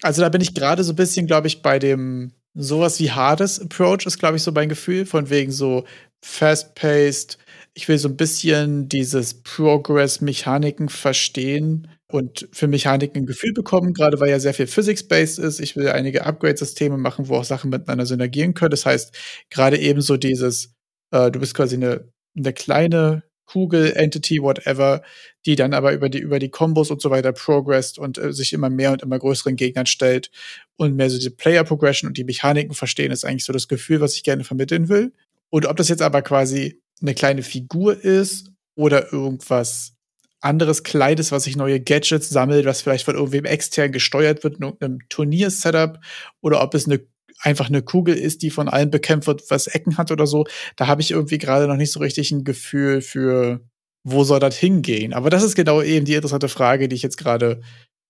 Also 0.02 0.22
da 0.22 0.28
bin 0.28 0.40
ich 0.40 0.54
gerade 0.54 0.84
so 0.84 0.92
ein 0.92 0.96
bisschen, 0.96 1.26
glaube 1.26 1.48
ich, 1.48 1.62
bei 1.62 1.78
dem 1.78 2.32
sowas 2.54 2.98
wie 3.00 3.10
Hades 3.10 3.60
Approach 3.60 4.06
ist, 4.06 4.18
glaube 4.18 4.36
ich, 4.36 4.42
so 4.42 4.52
mein 4.52 4.68
Gefühl, 4.68 5.06
von 5.06 5.30
wegen 5.30 5.52
so 5.52 5.84
fast-paced. 6.24 7.38
Ich 7.74 7.88
will 7.88 7.98
so 7.98 8.08
ein 8.08 8.16
bisschen 8.16 8.88
dieses 8.88 9.42
Progress-Mechaniken 9.42 10.88
verstehen 10.88 11.88
und 12.10 12.48
für 12.52 12.66
Mechaniken 12.66 13.22
ein 13.22 13.26
Gefühl 13.26 13.52
bekommen, 13.52 13.92
gerade 13.92 14.18
weil 14.18 14.30
ja 14.30 14.40
sehr 14.40 14.54
viel 14.54 14.66
Physics-based 14.66 15.38
ist. 15.38 15.60
Ich 15.60 15.76
will 15.76 15.88
einige 15.88 16.24
Upgrade-Systeme 16.24 16.96
machen, 16.96 17.28
wo 17.28 17.36
auch 17.36 17.44
Sachen 17.44 17.70
miteinander 17.70 18.06
synergieren 18.06 18.54
können. 18.54 18.70
Das 18.70 18.86
heißt, 18.86 19.16
gerade 19.50 19.78
eben 19.78 20.00
so 20.00 20.16
dieses, 20.16 20.74
äh, 21.12 21.30
du 21.30 21.38
bist 21.38 21.54
quasi 21.54 21.76
eine, 21.76 22.10
eine 22.36 22.52
kleine 22.52 23.22
Kugel, 23.48 23.92
Entity, 23.96 24.42
whatever, 24.42 25.02
die 25.46 25.56
dann 25.56 25.72
aber 25.72 25.92
über 25.92 26.08
die, 26.08 26.18
über 26.18 26.38
die 26.38 26.50
Kombos 26.50 26.90
und 26.90 27.00
so 27.00 27.10
weiter 27.10 27.32
progressed 27.32 27.98
und 27.98 28.18
äh, 28.18 28.32
sich 28.32 28.52
immer 28.52 28.68
mehr 28.68 28.92
und 28.92 29.02
immer 29.02 29.18
größeren 29.18 29.56
Gegnern 29.56 29.86
stellt 29.86 30.30
und 30.76 30.96
mehr 30.96 31.08
so 31.08 31.18
die 31.18 31.30
Player 31.30 31.64
Progression 31.64 32.08
und 32.08 32.18
die 32.18 32.24
Mechaniken 32.24 32.74
verstehen, 32.74 33.10
ist 33.10 33.24
eigentlich 33.24 33.44
so 33.44 33.52
das 33.52 33.66
Gefühl, 33.66 34.00
was 34.00 34.14
ich 34.14 34.22
gerne 34.22 34.44
vermitteln 34.44 34.88
will. 34.88 35.12
Und 35.50 35.66
ob 35.66 35.76
das 35.76 35.88
jetzt 35.88 36.02
aber 36.02 36.20
quasi 36.22 36.80
eine 37.00 37.14
kleine 37.14 37.42
Figur 37.42 37.98
ist 38.04 38.50
oder 38.74 39.12
irgendwas 39.12 39.94
anderes 40.40 40.84
Kleides, 40.84 41.32
was 41.32 41.44
sich 41.44 41.56
neue 41.56 41.80
Gadgets 41.80 42.28
sammelt, 42.28 42.66
was 42.66 42.82
vielleicht 42.82 43.06
von 43.06 43.14
irgendwem 43.14 43.44
extern 43.44 43.92
gesteuert 43.92 44.44
wird 44.44 44.56
in 44.56 44.64
irgendeinem 44.64 44.98
Turnier-Setup, 45.08 45.98
oder 46.42 46.62
ob 46.62 46.74
es 46.74 46.86
eine 46.86 47.00
einfach 47.40 47.68
eine 47.68 47.82
Kugel 47.82 48.14
ist, 48.14 48.42
die 48.42 48.50
von 48.50 48.68
allen 48.68 48.90
bekämpft 48.90 49.26
wird, 49.26 49.50
was 49.50 49.66
Ecken 49.66 49.96
hat 49.96 50.10
oder 50.10 50.26
so. 50.26 50.46
Da 50.76 50.86
habe 50.86 51.02
ich 51.02 51.10
irgendwie 51.10 51.38
gerade 51.38 51.66
noch 51.66 51.76
nicht 51.76 51.92
so 51.92 52.00
richtig 52.00 52.30
ein 52.30 52.44
Gefühl 52.44 53.00
für, 53.00 53.60
wo 54.04 54.24
soll 54.24 54.40
das 54.40 54.56
hingehen. 54.56 55.12
Aber 55.12 55.30
das 55.30 55.42
ist 55.42 55.54
genau 55.54 55.82
eben 55.82 56.04
die 56.04 56.14
interessante 56.14 56.48
Frage, 56.48 56.88
die 56.88 56.96
ich 56.96 57.02
jetzt 57.02 57.18
gerade 57.18 57.60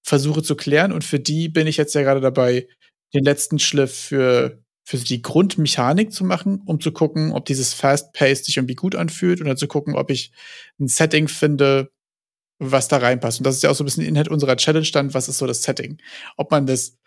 versuche 0.03 0.43
zu 0.43 0.57
klären. 0.57 0.93
Und 0.93 1.05
für 1.05 1.21
die 1.21 1.49
bin 1.49 1.67
ich 1.67 1.77
jetzt 1.77 1.95
ja 1.95 2.03
gerade 2.03 2.21
dabei, 2.21 2.67
den 3.15 3.25
letzten 3.25 3.59
Schliff 3.59 3.95
für, 3.95 4.63
für 4.87 4.99
die 4.99 5.23
Grundmechanik 5.23 6.13
zu 6.13 6.25
machen, 6.25 6.63
um 6.67 6.81
zu 6.81 6.93
gucken, 6.93 7.33
ob 7.33 7.47
dieses 7.47 7.75
Fast-Paced 7.75 8.45
sich 8.45 8.57
irgendwie 8.57 8.75
gut 8.75 8.95
anfühlt 8.95 9.41
dann 9.41 9.57
zu 9.57 9.69
gucken, 9.69 9.95
ob 9.95 10.11
ich 10.11 10.33
ein 10.79 10.89
Setting 10.89 11.29
finde, 11.29 11.91
was 12.59 12.89
da 12.89 12.99
reinpasst. 12.99 13.41
Und 13.41 13.47
das 13.47 13.57
ist 13.57 13.63
ja 13.63 13.71
auch 13.71 13.75
so 13.75 13.85
ein 13.85 13.87
bisschen 13.87 14.05
Inhalt 14.05 14.29
unserer 14.29 14.57
Challenge 14.57 14.89
dann, 14.93 15.15
was 15.15 15.29
ist 15.29 15.39
so 15.39 15.47
das 15.47 15.63
Setting? 15.63 15.99
Ob 16.37 16.51
man 16.51 16.67
das 16.67 16.98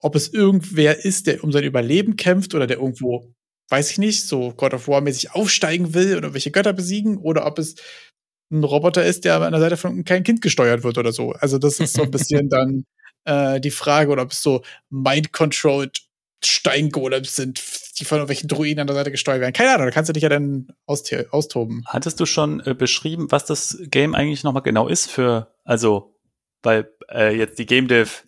ob 0.00 0.14
es 0.14 0.32
irgendwer 0.32 1.04
ist, 1.04 1.26
der 1.26 1.44
um 1.44 1.52
sein 1.52 1.64
Überleben 1.64 2.16
kämpft 2.16 2.54
oder 2.54 2.66
der 2.66 2.78
irgendwo, 2.78 3.32
weiß 3.68 3.90
ich 3.90 3.98
nicht, 3.98 4.24
so 4.24 4.52
God 4.52 4.74
of 4.74 4.88
War 4.88 5.00
mäßig 5.00 5.32
aufsteigen 5.32 5.94
will 5.94 6.16
oder 6.16 6.34
welche 6.34 6.50
Götter 6.50 6.72
besiegen 6.72 7.18
oder 7.18 7.46
ob 7.46 7.58
es 7.58 7.76
ein 8.50 8.64
Roboter 8.64 9.04
ist, 9.04 9.24
der 9.24 9.40
an 9.40 9.52
der 9.52 9.60
Seite 9.60 9.76
von 9.76 10.04
kein 10.04 10.24
Kind 10.24 10.42
gesteuert 10.42 10.82
wird 10.82 10.98
oder 10.98 11.12
so. 11.12 11.32
Also 11.32 11.58
das 11.58 11.78
ist 11.78 11.94
so 11.94 12.02
ein 12.02 12.10
bisschen 12.10 12.48
dann 12.50 12.84
äh, 13.24 13.60
die 13.60 13.70
Frage 13.70 14.10
oder 14.10 14.22
ob 14.22 14.32
es 14.32 14.42
so 14.42 14.62
mind-controlled 14.90 16.00
Steingolems 16.42 17.36
sind, 17.36 17.62
die 17.98 18.04
von 18.04 18.16
irgendwelchen 18.16 18.48
Druiden 18.48 18.80
an 18.80 18.86
der 18.86 18.96
Seite 18.96 19.10
gesteuert 19.10 19.40
werden. 19.40 19.52
Keine 19.52 19.74
Ahnung, 19.74 19.86
da 19.86 19.90
kannst 19.90 20.08
du 20.08 20.14
dich 20.14 20.22
ja 20.22 20.30
dann 20.30 20.68
austoben. 20.86 21.84
Hattest 21.86 22.18
du 22.18 22.26
schon 22.26 22.60
äh, 22.60 22.74
beschrieben, 22.74 23.26
was 23.30 23.44
das 23.44 23.78
Game 23.82 24.14
eigentlich 24.14 24.42
nochmal 24.42 24.62
genau 24.62 24.88
ist 24.88 25.10
für, 25.10 25.54
also 25.64 26.16
weil 26.62 26.90
äh, 27.10 27.36
jetzt 27.36 27.58
die 27.58 27.66
Game 27.66 27.88
Dev 27.88 28.22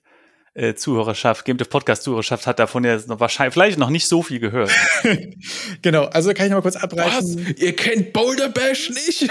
äh, 0.55 0.75
Zuhörerschaft, 0.75 1.45
Game 1.45 1.57
Dev 1.57 1.69
Podcast 1.71 2.03
Zuhörerschaft 2.03 2.47
hat 2.47 2.59
davon 2.59 2.85
jetzt 2.85 3.09
noch 3.09 3.21
wahrscheinlich 3.21 3.55
vielleicht 3.55 3.79
noch 3.79 3.91
nicht 3.91 4.07
so 4.07 4.23
viel 4.23 4.39
gehört. 4.39 4.71
genau, 5.83 6.05
also 6.05 6.33
kann 6.35 6.47
ich 6.47 6.51
noch 6.51 6.59
mal 6.59 6.63
kurz 6.63 6.77
abreißen. 6.77 7.47
Was? 7.47 7.61
Ihr 7.61 7.75
kennt 7.75 8.13
Boulder 8.13 8.49
Bash 8.49 8.91
nicht? 8.91 9.29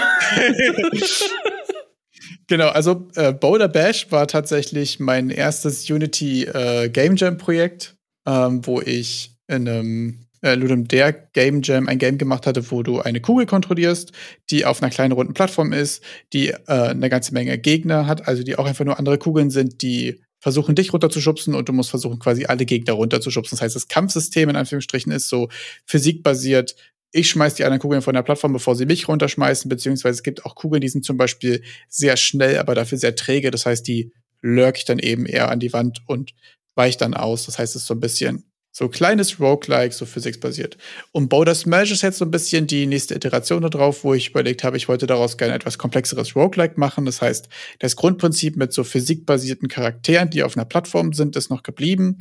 genau, 2.48 2.68
also 2.68 3.08
äh, 3.14 3.32
Boulder 3.32 3.68
Bash 3.68 4.10
war 4.10 4.26
tatsächlich 4.26 5.00
mein 5.00 5.30
erstes 5.30 5.88
Unity 5.88 6.44
äh, 6.44 6.88
Game 6.88 7.16
Jam 7.16 7.38
Projekt, 7.38 7.96
ähm, 8.26 8.66
wo 8.66 8.80
ich 8.80 9.36
in 9.46 9.68
einem 9.68 10.26
äh, 10.42 10.54
Ludum 10.54 10.88
Dare 10.88 11.28
Game 11.32 11.62
Jam 11.62 11.88
ein 11.88 11.98
Game 11.98 12.18
gemacht 12.18 12.46
hatte, 12.46 12.68
wo 12.70 12.82
du 12.82 13.00
eine 13.00 13.20
Kugel 13.20 13.46
kontrollierst, 13.46 14.12
die 14.50 14.64
auf 14.64 14.82
einer 14.82 14.90
kleinen 14.90 15.12
runden 15.12 15.34
Plattform 15.34 15.72
ist, 15.72 16.02
die 16.32 16.48
äh, 16.48 16.56
eine 16.66 17.08
ganze 17.08 17.32
Menge 17.32 17.58
Gegner 17.58 18.06
hat, 18.06 18.26
also 18.26 18.42
die 18.42 18.56
auch 18.56 18.66
einfach 18.66 18.84
nur 18.84 18.98
andere 18.98 19.18
Kugeln 19.18 19.50
sind, 19.50 19.82
die 19.82 20.20
versuchen, 20.42 20.74
dich 20.74 20.92
runterzuschubsen 20.92 21.54
und 21.54 21.68
du 21.68 21.72
musst 21.72 21.90
versuchen, 21.90 22.18
quasi 22.18 22.46
alle 22.46 22.66
Gegner 22.66 22.94
runterzuschubsen. 22.94 23.56
Das 23.56 23.62
heißt, 23.62 23.76
das 23.76 23.86
Kampfsystem 23.86 24.48
in 24.48 24.56
Anführungsstrichen 24.56 25.12
ist 25.12 25.28
so 25.28 25.48
physikbasiert. 25.86 26.74
Ich 27.12 27.28
schmeiß 27.28 27.54
die 27.54 27.64
anderen 27.64 27.80
Kugeln 27.80 28.02
von 28.02 28.14
der 28.14 28.22
Plattform, 28.22 28.52
bevor 28.52 28.74
sie 28.74 28.84
mich 28.84 29.06
runterschmeißen, 29.06 29.68
beziehungsweise 29.68 30.16
es 30.16 30.22
gibt 30.24 30.44
auch 30.44 30.56
Kugeln, 30.56 30.80
die 30.80 30.88
sind 30.88 31.04
zum 31.04 31.16
Beispiel 31.16 31.62
sehr 31.88 32.16
schnell, 32.16 32.58
aber 32.58 32.74
dafür 32.74 32.98
sehr 32.98 33.14
träge. 33.14 33.52
Das 33.52 33.66
heißt, 33.66 33.86
die 33.86 34.12
lurk 34.40 34.78
ich 34.78 34.84
dann 34.84 34.98
eben 34.98 35.26
eher 35.26 35.48
an 35.48 35.60
die 35.60 35.72
Wand 35.72 36.02
und 36.06 36.32
weich 36.74 36.96
dann 36.96 37.14
aus. 37.14 37.46
Das 37.46 37.60
heißt, 37.60 37.76
es 37.76 37.82
ist 37.82 37.86
so 37.86 37.94
ein 37.94 38.00
bisschen 38.00 38.51
so 38.72 38.88
kleines 38.88 39.38
Roguelike, 39.38 39.94
so 39.94 40.06
physiksbasiert. 40.06 40.78
Und 41.12 41.28
Boulder 41.28 41.54
Smash 41.54 41.92
ist 41.92 42.02
jetzt 42.02 42.18
so 42.18 42.24
ein 42.24 42.30
bisschen 42.30 42.66
die 42.66 42.86
nächste 42.86 43.14
Iteration 43.14 43.62
darauf, 43.62 44.02
wo 44.02 44.14
ich 44.14 44.30
überlegt 44.30 44.64
habe, 44.64 44.78
ich 44.78 44.88
wollte 44.88 45.06
daraus 45.06 45.36
gerne 45.36 45.54
etwas 45.54 45.76
komplexeres 45.76 46.34
Roguelike 46.34 46.80
machen. 46.80 47.04
Das 47.04 47.20
heißt, 47.20 47.48
das 47.80 47.96
Grundprinzip 47.96 48.56
mit 48.56 48.72
so 48.72 48.82
physikbasierten 48.82 49.68
Charakteren, 49.68 50.30
die 50.30 50.42
auf 50.42 50.56
einer 50.56 50.64
Plattform 50.64 51.12
sind, 51.12 51.36
ist 51.36 51.50
noch 51.50 51.62
geblieben. 51.62 52.16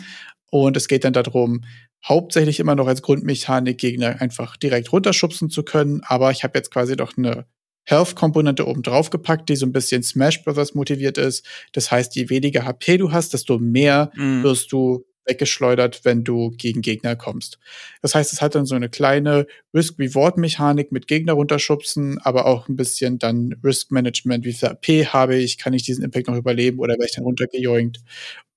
Und 0.52 0.76
es 0.76 0.90
geht 0.90 1.06
dann 1.06 1.14
darum, 1.14 1.64
hauptsächlich 2.06 2.60
immer 2.60 2.76
noch 2.76 2.88
als 2.88 3.02
Grundmechanik 3.02 3.78
Gegner 3.78 4.19
einfach 4.19 4.57
direkt 4.57 4.91
runterschubsen 4.91 5.49
zu 5.49 5.64
können. 5.64 6.02
Aber 6.03 6.32
ich 6.32 6.44
habe 6.44 6.57
jetzt 6.57 6.72
quasi 6.72 6.98
doch 6.98 7.18
eine 7.18 7.45
Health-Komponente 7.86 8.68
oben 8.68 8.84
drauf 8.84 9.10
gepackt, 9.10 9.48
die 9.49 9.56
so 9.56 9.65
ein 9.65 9.72
bisschen 9.72 10.03
Smash 10.03 10.44
Brothers 10.44 10.76
motiviert 10.76 11.18
ist. 11.18 11.45
Das 11.72 11.91
heißt, 11.91 12.15
je 12.15 12.30
weniger 12.30 12.65
HP 12.65 12.98
du 12.98 13.11
hast, 13.11 13.34
desto 13.34 13.57
mehr 13.57 14.11
mm. 14.15 14.44
wirst 14.44 14.72
du 14.72 15.06
weggeschleudert, 15.26 16.03
wenn 16.03 16.23
du 16.23 16.52
gegen 16.52 16.81
Gegner 16.81 17.15
kommst. 17.15 17.60
Das 18.02 18.15
heißt, 18.15 18.34
es 18.34 18.41
hat 18.41 18.56
dann 18.56 18.65
so 18.65 18.76
eine 18.76 18.89
kleine 18.89 19.48
Risk-Reward-Mechanik 19.73 20.91
mit 20.91 21.07
Gegner 21.07 21.34
runterschubsen, 21.34 22.19
aber 22.19 22.45
auch 22.45 22.68
ein 22.68 22.76
bisschen 22.76 23.19
dann 23.19 23.56
Risk-Management, 23.64 24.45
wie 24.45 24.53
viel 24.53 24.69
AP 24.69 24.88
habe 25.14 25.35
ich, 25.35 25.57
kann 25.57 25.73
ich 25.73 25.84
diesen 25.84 26.03
Impact 26.03 26.27
noch 26.27 26.35
überleben 26.35 26.80
oder 26.80 26.93
werde 26.93 27.06
ich 27.06 27.15
dann 27.15 27.26
runtergejoinkt 27.26 28.02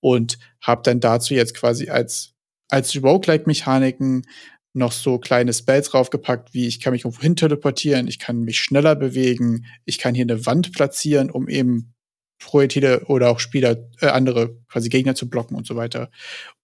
und 0.01 0.39
habe 0.61 0.83
dann 0.85 1.01
dazu 1.01 1.35
jetzt 1.35 1.55
quasi 1.55 1.91
als, 1.91 2.33
als 2.69 2.95
Roguelike-Mechaniken 3.03 4.23
noch 4.75 4.93
so 4.93 5.19
kleine 5.19 5.53
Spells 5.53 5.89
draufgepackt, 5.91 6.53
wie 6.53 6.67
ich 6.67 6.81
kann 6.81 6.93
mich 6.93 7.05
irgendwo 7.05 7.23
hin 7.23 7.37
teleportieren, 7.37 8.09
ich 8.09 8.19
kann 8.19 8.41
mich 8.41 8.59
schneller 8.59 8.97
bewegen, 8.97 9.67
ich 9.85 9.99
kann 9.99 10.15
hier 10.15 10.25
eine 10.25 10.47
Wand 10.47 10.73
platzieren, 10.73 11.31
um 11.31 11.49
eben 11.49 11.95
Projektile 12.39 13.05
oder 13.07 13.31
auch 13.31 13.39
Spieler, 13.41 13.89
äh, 14.01 14.07
andere 14.07 14.59
quasi 14.69 14.89
Gegner 14.89 15.15
zu 15.15 15.29
blocken 15.29 15.57
und 15.57 15.67
so 15.67 15.77
weiter. 15.77 16.11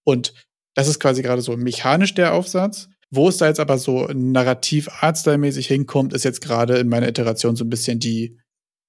Und 0.05 0.35
das 0.74 0.89
ist 0.89 1.01
quasi 1.01 1.22
gerade 1.22 1.43
so 1.43 1.56
mechanisch 1.56 2.14
der 2.14 2.35
Aufsatz. 2.35 2.89
Wo 3.12 3.28
es 3.28 3.39
da 3.39 3.48
jetzt 3.48 3.59
aber 3.59 3.77
so 3.77 4.06
narrativ 4.12 4.89
artstyle-mäßig 4.89 5.66
hinkommt, 5.66 6.12
ist 6.12 6.24
jetzt 6.24 6.40
gerade 6.40 6.78
in 6.78 6.89
meiner 6.89 7.09
Iteration 7.09 7.56
so 7.56 7.64
ein 7.64 7.70
bisschen 7.70 7.98
die 7.98 8.39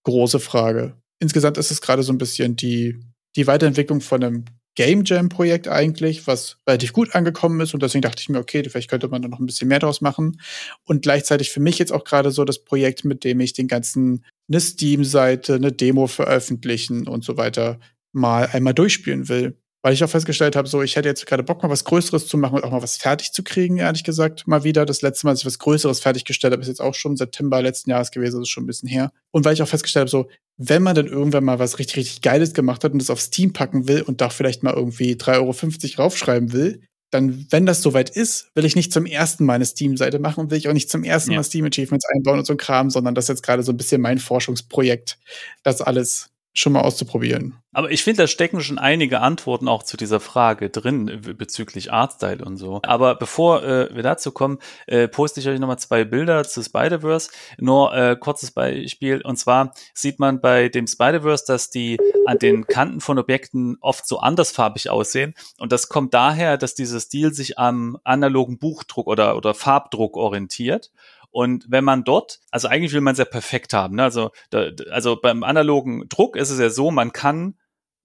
große 0.03 0.39
Frage. 0.39 1.01
Insgesamt 1.19 1.57
ist 1.57 1.71
es 1.71 1.81
gerade 1.81 2.03
so 2.03 2.13
ein 2.13 2.19
bisschen 2.19 2.55
die, 2.55 2.99
die 3.35 3.47
Weiterentwicklung 3.47 3.99
von 3.99 4.23
einem 4.23 4.45
Game 4.75 5.03
Jam 5.05 5.27
Projekt 5.27 5.67
eigentlich, 5.67 6.27
was 6.27 6.57
relativ 6.67 6.93
gut 6.93 7.13
angekommen 7.13 7.59
ist 7.59 7.73
und 7.73 7.83
deswegen 7.83 8.03
dachte 8.03 8.21
ich 8.21 8.29
mir, 8.29 8.39
okay, 8.39 8.63
vielleicht 8.63 8.89
könnte 8.89 9.09
man 9.09 9.21
da 9.21 9.27
noch 9.27 9.39
ein 9.39 9.45
bisschen 9.45 9.67
mehr 9.67 9.79
draus 9.79 9.99
machen 9.99 10.39
und 10.85 11.01
gleichzeitig 11.01 11.49
für 11.49 11.59
mich 11.59 11.77
jetzt 11.77 11.91
auch 11.91 12.05
gerade 12.05 12.31
so 12.31 12.45
das 12.45 12.63
Projekt, 12.63 13.03
mit 13.03 13.25
dem 13.25 13.41
ich 13.41 13.51
den 13.51 13.67
ganzen 13.67 14.23
eine 14.47 14.61
Steam-Seite, 14.61 15.55
eine 15.55 15.73
Demo 15.73 16.07
veröffentlichen 16.07 17.07
und 17.07 17.25
so 17.25 17.35
weiter 17.35 17.79
mal 18.13 18.47
einmal 18.47 18.73
durchspielen 18.73 19.27
will 19.27 19.60
weil 19.81 19.93
ich 19.93 20.03
auch 20.03 20.09
festgestellt 20.09 20.55
habe, 20.55 20.67
so 20.67 20.81
ich 20.81 20.95
hätte 20.95 21.09
jetzt 21.09 21.25
gerade 21.25 21.43
Bock, 21.43 21.63
mal 21.63 21.69
was 21.69 21.83
Größeres 21.83 22.27
zu 22.27 22.37
machen 22.37 22.55
und 22.55 22.63
auch 22.63 22.71
mal 22.71 22.83
was 22.83 22.97
fertig 22.97 23.31
zu 23.31 23.43
kriegen, 23.43 23.77
ehrlich 23.77 24.03
gesagt, 24.03 24.47
mal 24.47 24.63
wieder. 24.63 24.85
Das 24.85 25.01
letzte 25.01 25.25
Mal, 25.25 25.31
als 25.31 25.41
ich 25.41 25.45
was 25.45 25.59
Größeres 25.59 25.99
fertiggestellt 25.99 26.53
habe, 26.53 26.61
ist 26.61 26.67
jetzt 26.67 26.81
auch 26.81 26.93
schon 26.93 27.17
September 27.17 27.61
letzten 27.61 27.89
Jahres 27.89 28.11
gewesen, 28.11 28.37
das 28.37 28.47
ist 28.47 28.51
schon 28.51 28.63
ein 28.63 28.67
bisschen 28.67 28.89
her. 28.89 29.11
Und 29.31 29.45
weil 29.45 29.53
ich 29.53 29.63
auch 29.63 29.67
festgestellt 29.67 30.01
habe, 30.01 30.09
so, 30.09 30.29
wenn 30.57 30.83
man 30.83 30.95
dann 30.95 31.07
irgendwann 31.07 31.43
mal 31.43 31.59
was 31.59 31.79
richtig, 31.79 31.97
richtig 31.97 32.21
Geiles 32.21 32.53
gemacht 32.53 32.83
hat 32.83 32.93
und 32.93 33.01
das 33.01 33.09
auf 33.09 33.19
Steam 33.19 33.53
packen 33.53 33.87
will 33.87 34.03
und 34.03 34.21
da 34.21 34.29
vielleicht 34.29 34.61
mal 34.63 34.73
irgendwie 34.73 35.13
3,50 35.13 35.93
Euro 35.97 36.03
raufschreiben 36.03 36.53
will, 36.53 36.81
dann, 37.11 37.45
wenn 37.49 37.65
das 37.65 37.81
soweit 37.81 38.09
ist, 38.09 38.49
will 38.55 38.63
ich 38.63 38.75
nicht 38.75 38.93
zum 38.93 39.05
ersten 39.05 39.45
Mal 39.45 39.55
eine 39.55 39.65
Steam-Seite 39.65 40.19
machen 40.19 40.39
und 40.41 40.51
will 40.51 40.57
ich 40.57 40.69
auch 40.69 40.73
nicht 40.73 40.89
zum 40.89 41.03
ersten 41.03 41.31
ja. 41.31 41.37
Mal 41.37 41.43
Steam-Achievements 41.43 42.05
einbauen 42.15 42.39
und 42.39 42.45
so 42.45 42.53
ein 42.53 42.57
Kram, 42.57 42.89
sondern 42.89 43.15
das 43.15 43.25
ist 43.25 43.29
jetzt 43.29 43.43
gerade 43.43 43.63
so 43.63 43.73
ein 43.73 43.77
bisschen 43.77 44.01
mein 44.01 44.17
Forschungsprojekt, 44.17 45.19
das 45.63 45.81
alles 45.81 46.30
schon 46.53 46.73
mal 46.73 46.81
auszuprobieren. 46.81 47.55
Aber 47.73 47.89
ich 47.91 48.03
finde, 48.03 48.23
da 48.23 48.27
stecken 48.27 48.59
schon 48.59 48.77
einige 48.77 49.21
Antworten 49.21 49.69
auch 49.69 49.83
zu 49.83 49.95
dieser 49.95 50.19
Frage 50.19 50.69
drin 50.69 51.21
bezüglich 51.37 51.93
Artstyle 51.93 52.43
und 52.43 52.57
so. 52.57 52.81
Aber 52.83 53.15
bevor 53.15 53.63
äh, 53.63 53.95
wir 53.95 54.03
dazu 54.03 54.31
kommen, 54.31 54.59
äh, 54.87 55.07
poste 55.07 55.39
ich 55.39 55.47
euch 55.47 55.59
nochmal 55.59 55.79
zwei 55.79 56.03
Bilder 56.03 56.43
zu 56.43 56.61
Spider-Verse. 56.61 57.31
Nur 57.57 57.95
äh, 57.95 58.17
kurzes 58.17 58.51
Beispiel. 58.51 59.21
Und 59.21 59.37
zwar 59.37 59.73
sieht 59.93 60.19
man 60.19 60.41
bei 60.41 60.67
dem 60.67 60.85
Spider-Verse, 60.85 61.45
dass 61.47 61.69
die 61.69 61.97
an 62.25 62.39
den 62.39 62.67
Kanten 62.67 62.99
von 62.99 63.17
Objekten 63.17 63.77
oft 63.79 64.05
so 64.05 64.19
andersfarbig 64.19 64.89
aussehen. 64.89 65.33
Und 65.57 65.71
das 65.71 65.87
kommt 65.87 66.13
daher, 66.13 66.57
dass 66.57 66.75
dieser 66.75 66.99
Stil 66.99 67.33
sich 67.33 67.57
am 67.57 67.97
analogen 68.03 68.59
Buchdruck 68.59 69.07
oder, 69.07 69.37
oder 69.37 69.53
Farbdruck 69.53 70.17
orientiert. 70.17 70.91
Und 71.31 71.65
wenn 71.69 71.83
man 71.83 72.03
dort, 72.03 72.39
also 72.51 72.67
eigentlich 72.67 72.93
will 72.93 73.01
man 73.01 73.13
es 73.13 73.19
ja 73.19 73.25
perfekt 73.25 73.73
haben. 73.73 73.95
Ne? 73.95 74.03
Also, 74.03 74.31
da, 74.49 74.67
also 74.91 75.15
beim 75.15 75.43
analogen 75.43 76.07
Druck 76.09 76.35
ist 76.35 76.49
es 76.49 76.59
ja 76.59 76.69
so, 76.69 76.91
man 76.91 77.13
kann, 77.13 77.55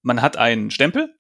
man 0.02 0.22
hat 0.22 0.36
einen 0.36 0.70
Stempel 0.70 1.16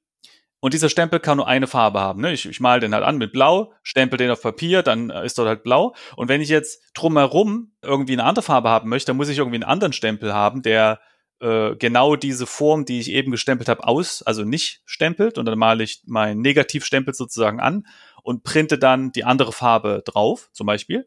und 0.60 0.72
dieser 0.72 0.88
Stempel 0.88 1.20
kann 1.20 1.36
nur 1.36 1.46
eine 1.46 1.66
Farbe 1.66 2.00
haben. 2.00 2.20
Ne? 2.22 2.32
Ich, 2.32 2.46
ich 2.46 2.60
male 2.60 2.80
den 2.80 2.94
halt 2.94 3.04
an 3.04 3.18
mit 3.18 3.32
Blau, 3.32 3.72
stempel 3.82 4.16
den 4.16 4.30
auf 4.30 4.42
Papier, 4.42 4.82
dann 4.82 5.10
ist 5.10 5.36
dort 5.38 5.48
halt 5.48 5.62
Blau. 5.62 5.94
Und 6.16 6.28
wenn 6.28 6.40
ich 6.40 6.48
jetzt 6.48 6.82
drumherum 6.94 7.72
irgendwie 7.82 8.14
eine 8.14 8.24
andere 8.24 8.42
Farbe 8.42 8.68
haben 8.68 8.88
möchte, 8.88 9.10
dann 9.10 9.16
muss 9.16 9.28
ich 9.28 9.38
irgendwie 9.38 9.56
einen 9.56 9.64
anderen 9.64 9.92
Stempel 9.92 10.32
haben, 10.32 10.62
der 10.62 11.00
äh, 11.40 11.76
genau 11.76 12.16
diese 12.16 12.46
Form, 12.46 12.84
die 12.84 13.00
ich 13.00 13.10
eben 13.10 13.30
gestempelt 13.30 13.68
habe, 13.68 13.86
aus, 13.86 14.22
also 14.22 14.44
nicht 14.44 14.82
stempelt. 14.86 15.38
Und 15.38 15.44
dann 15.44 15.58
male 15.58 15.84
ich 15.84 16.02
meinen 16.06 16.40
Negativstempel 16.40 17.12
sozusagen 17.12 17.60
an 17.60 17.86
und 18.22 18.42
printe 18.42 18.78
dann 18.78 19.12
die 19.12 19.24
andere 19.24 19.52
Farbe 19.52 20.02
drauf, 20.04 20.48
zum 20.52 20.66
Beispiel. 20.66 21.06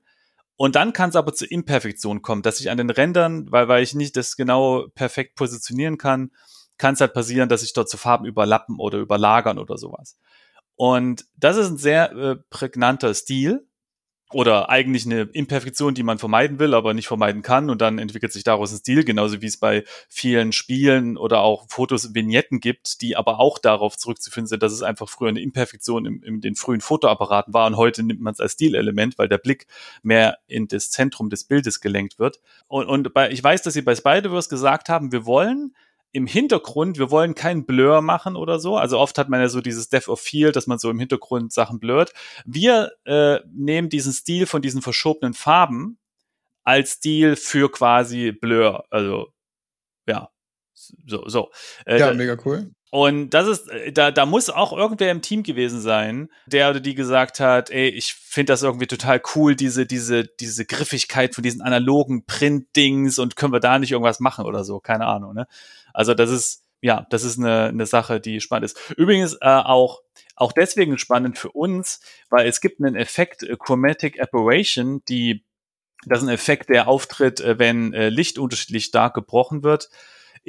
Und 0.61 0.75
dann 0.75 0.91
kann 0.91 1.09
es 1.09 1.15
aber 1.15 1.33
zur 1.33 1.49
Imperfektion 1.49 2.21
kommen, 2.21 2.41
dass 2.41 2.59
ich 2.59 2.69
an 2.69 2.77
den 2.77 2.89
Rändern, 2.89 3.49
weil, 3.49 3.69
weil 3.69 3.81
ich 3.81 3.95
nicht 3.95 4.17
das 4.17 4.35
genau 4.35 4.87
perfekt 4.93 5.35
positionieren 5.37 5.97
kann, 5.97 6.31
kann 6.77 6.95
es 6.95 6.99
halt 6.99 7.13
passieren, 7.13 7.47
dass 7.47 7.61
sich 7.61 7.71
dort 7.71 7.87
zu 7.87 7.95
Farben 7.95 8.25
überlappen 8.25 8.77
oder 8.77 8.97
überlagern 8.97 9.57
oder 9.57 9.77
sowas. 9.77 10.17
Und 10.75 11.25
das 11.37 11.55
ist 11.55 11.69
ein 11.69 11.77
sehr 11.77 12.11
äh, 12.11 12.35
prägnanter 12.49 13.13
Stil, 13.13 13.68
oder 14.31 14.69
eigentlich 14.69 15.05
eine 15.05 15.21
Imperfektion, 15.33 15.95
die 15.95 16.03
man 16.03 16.19
vermeiden 16.19 16.59
will, 16.59 16.75
aber 16.75 16.93
nicht 16.93 17.07
vermeiden 17.07 17.41
kann. 17.41 17.69
Und 17.69 17.81
dann 17.81 17.97
entwickelt 17.97 18.31
sich 18.31 18.43
daraus 18.43 18.71
ein 18.71 18.77
Stil, 18.77 19.03
genauso 19.03 19.41
wie 19.41 19.47
es 19.47 19.57
bei 19.57 19.83
vielen 20.07 20.51
Spielen 20.51 21.17
oder 21.17 21.41
auch 21.41 21.67
Fotos, 21.67 22.13
Vignetten 22.13 22.59
gibt, 22.59 23.01
die 23.01 23.17
aber 23.17 23.39
auch 23.39 23.57
darauf 23.57 23.97
zurückzuführen 23.97 24.45
sind, 24.45 24.61
dass 24.61 24.71
es 24.71 24.83
einfach 24.83 25.09
früher 25.09 25.29
eine 25.29 25.41
Imperfektion 25.41 26.05
in, 26.05 26.21
in 26.21 26.41
den 26.41 26.55
frühen 26.55 26.81
Fotoapparaten 26.81 27.53
war 27.53 27.65
und 27.65 27.77
heute 27.77 28.03
nimmt 28.03 28.21
man 28.21 28.33
es 28.33 28.39
als 28.39 28.53
Stilelement, 28.53 29.17
weil 29.17 29.29
der 29.29 29.39
Blick 29.39 29.65
mehr 30.03 30.37
in 30.47 30.67
das 30.67 30.91
Zentrum 30.91 31.29
des 31.29 31.45
Bildes 31.45 31.81
gelenkt 31.81 32.19
wird. 32.19 32.39
Und, 32.67 32.85
und 32.85 33.13
bei, 33.13 33.31
ich 33.31 33.43
weiß, 33.43 33.63
dass 33.63 33.73
Sie 33.73 33.81
bei 33.81 33.95
Spider-Verse 33.95 34.49
gesagt 34.49 34.89
haben, 34.89 35.11
wir 35.11 35.25
wollen 35.25 35.73
im 36.11 36.25
Hintergrund, 36.25 36.97
wir 36.97 37.11
wollen 37.11 37.35
keinen 37.35 37.65
Blur 37.65 38.01
machen 38.01 38.35
oder 38.35 38.59
so. 38.59 38.77
Also 38.77 38.97
oft 38.97 39.17
hat 39.17 39.29
man 39.29 39.41
ja 39.41 39.49
so 39.49 39.61
dieses 39.61 39.89
Depth 39.89 40.09
of 40.09 40.19
Field, 40.19 40.55
dass 40.55 40.67
man 40.67 40.79
so 40.79 40.89
im 40.89 40.99
Hintergrund 40.99 41.53
Sachen 41.53 41.79
blurrt. 41.79 42.13
Wir 42.45 42.91
äh, 43.05 43.39
nehmen 43.53 43.89
diesen 43.89 44.13
Stil 44.13 44.45
von 44.45 44.61
diesen 44.61 44.81
verschobenen 44.81 45.33
Farben 45.33 45.99
als 46.63 46.93
Stil 46.93 47.35
für 47.35 47.71
quasi 47.71 48.31
Blur. 48.31 48.85
Also 48.89 49.33
so, 51.05 51.27
so. 51.27 51.51
Äh, 51.85 51.99
ja, 51.99 52.13
mega 52.13 52.37
cool. 52.45 52.71
Und 52.91 53.31
das 53.31 53.47
ist, 53.47 53.69
äh, 53.69 53.91
da, 53.91 54.11
da 54.11 54.25
muss 54.25 54.49
auch 54.49 54.73
irgendwer 54.73 55.11
im 55.11 55.21
Team 55.21 55.43
gewesen 55.43 55.79
sein, 55.79 56.29
der 56.47 56.71
oder 56.71 56.79
die 56.79 56.95
gesagt 56.95 57.39
hat, 57.39 57.69
ey, 57.69 57.87
ich 57.89 58.13
finde 58.13 58.53
das 58.53 58.63
irgendwie 58.63 58.87
total 58.87 59.21
cool, 59.35 59.55
diese, 59.55 59.85
diese, 59.85 60.23
diese 60.23 60.65
Griffigkeit 60.65 61.35
von 61.35 61.43
diesen 61.43 61.61
analogen 61.61 62.25
Print-Dings 62.25 63.19
und 63.19 63.35
können 63.35 63.53
wir 63.53 63.59
da 63.59 63.77
nicht 63.77 63.91
irgendwas 63.91 64.19
machen 64.19 64.45
oder 64.45 64.63
so, 64.63 64.79
keine 64.79 65.05
Ahnung, 65.05 65.35
ne? 65.35 65.47
Also 65.93 66.13
das 66.13 66.31
ist, 66.31 66.63
ja, 66.81 67.05
das 67.09 67.23
ist 67.23 67.37
eine, 67.37 67.65
eine 67.65 67.85
Sache, 67.85 68.19
die 68.19 68.41
spannend 68.41 68.65
ist. 68.65 68.79
Übrigens 68.97 69.33
äh, 69.35 69.47
auch, 69.47 70.01
auch 70.35 70.51
deswegen 70.51 70.97
spannend 70.97 71.37
für 71.37 71.51
uns, 71.51 71.99
weil 72.29 72.47
es 72.47 72.61
gibt 72.61 72.81
einen 72.81 72.95
Effekt, 72.95 73.43
äh, 73.43 73.55
Chromatic 73.59 74.19
Aberration, 74.19 75.03
die, 75.09 75.43
das 76.07 76.19
ist 76.19 76.27
ein 76.27 76.33
Effekt, 76.33 76.69
der 76.69 76.87
auftritt, 76.87 77.39
äh, 77.39 77.59
wenn 77.59 77.93
äh, 77.93 78.09
Licht 78.09 78.39
unterschiedlich 78.39 78.85
stark 78.85 79.13
gebrochen 79.13 79.61
wird 79.61 79.89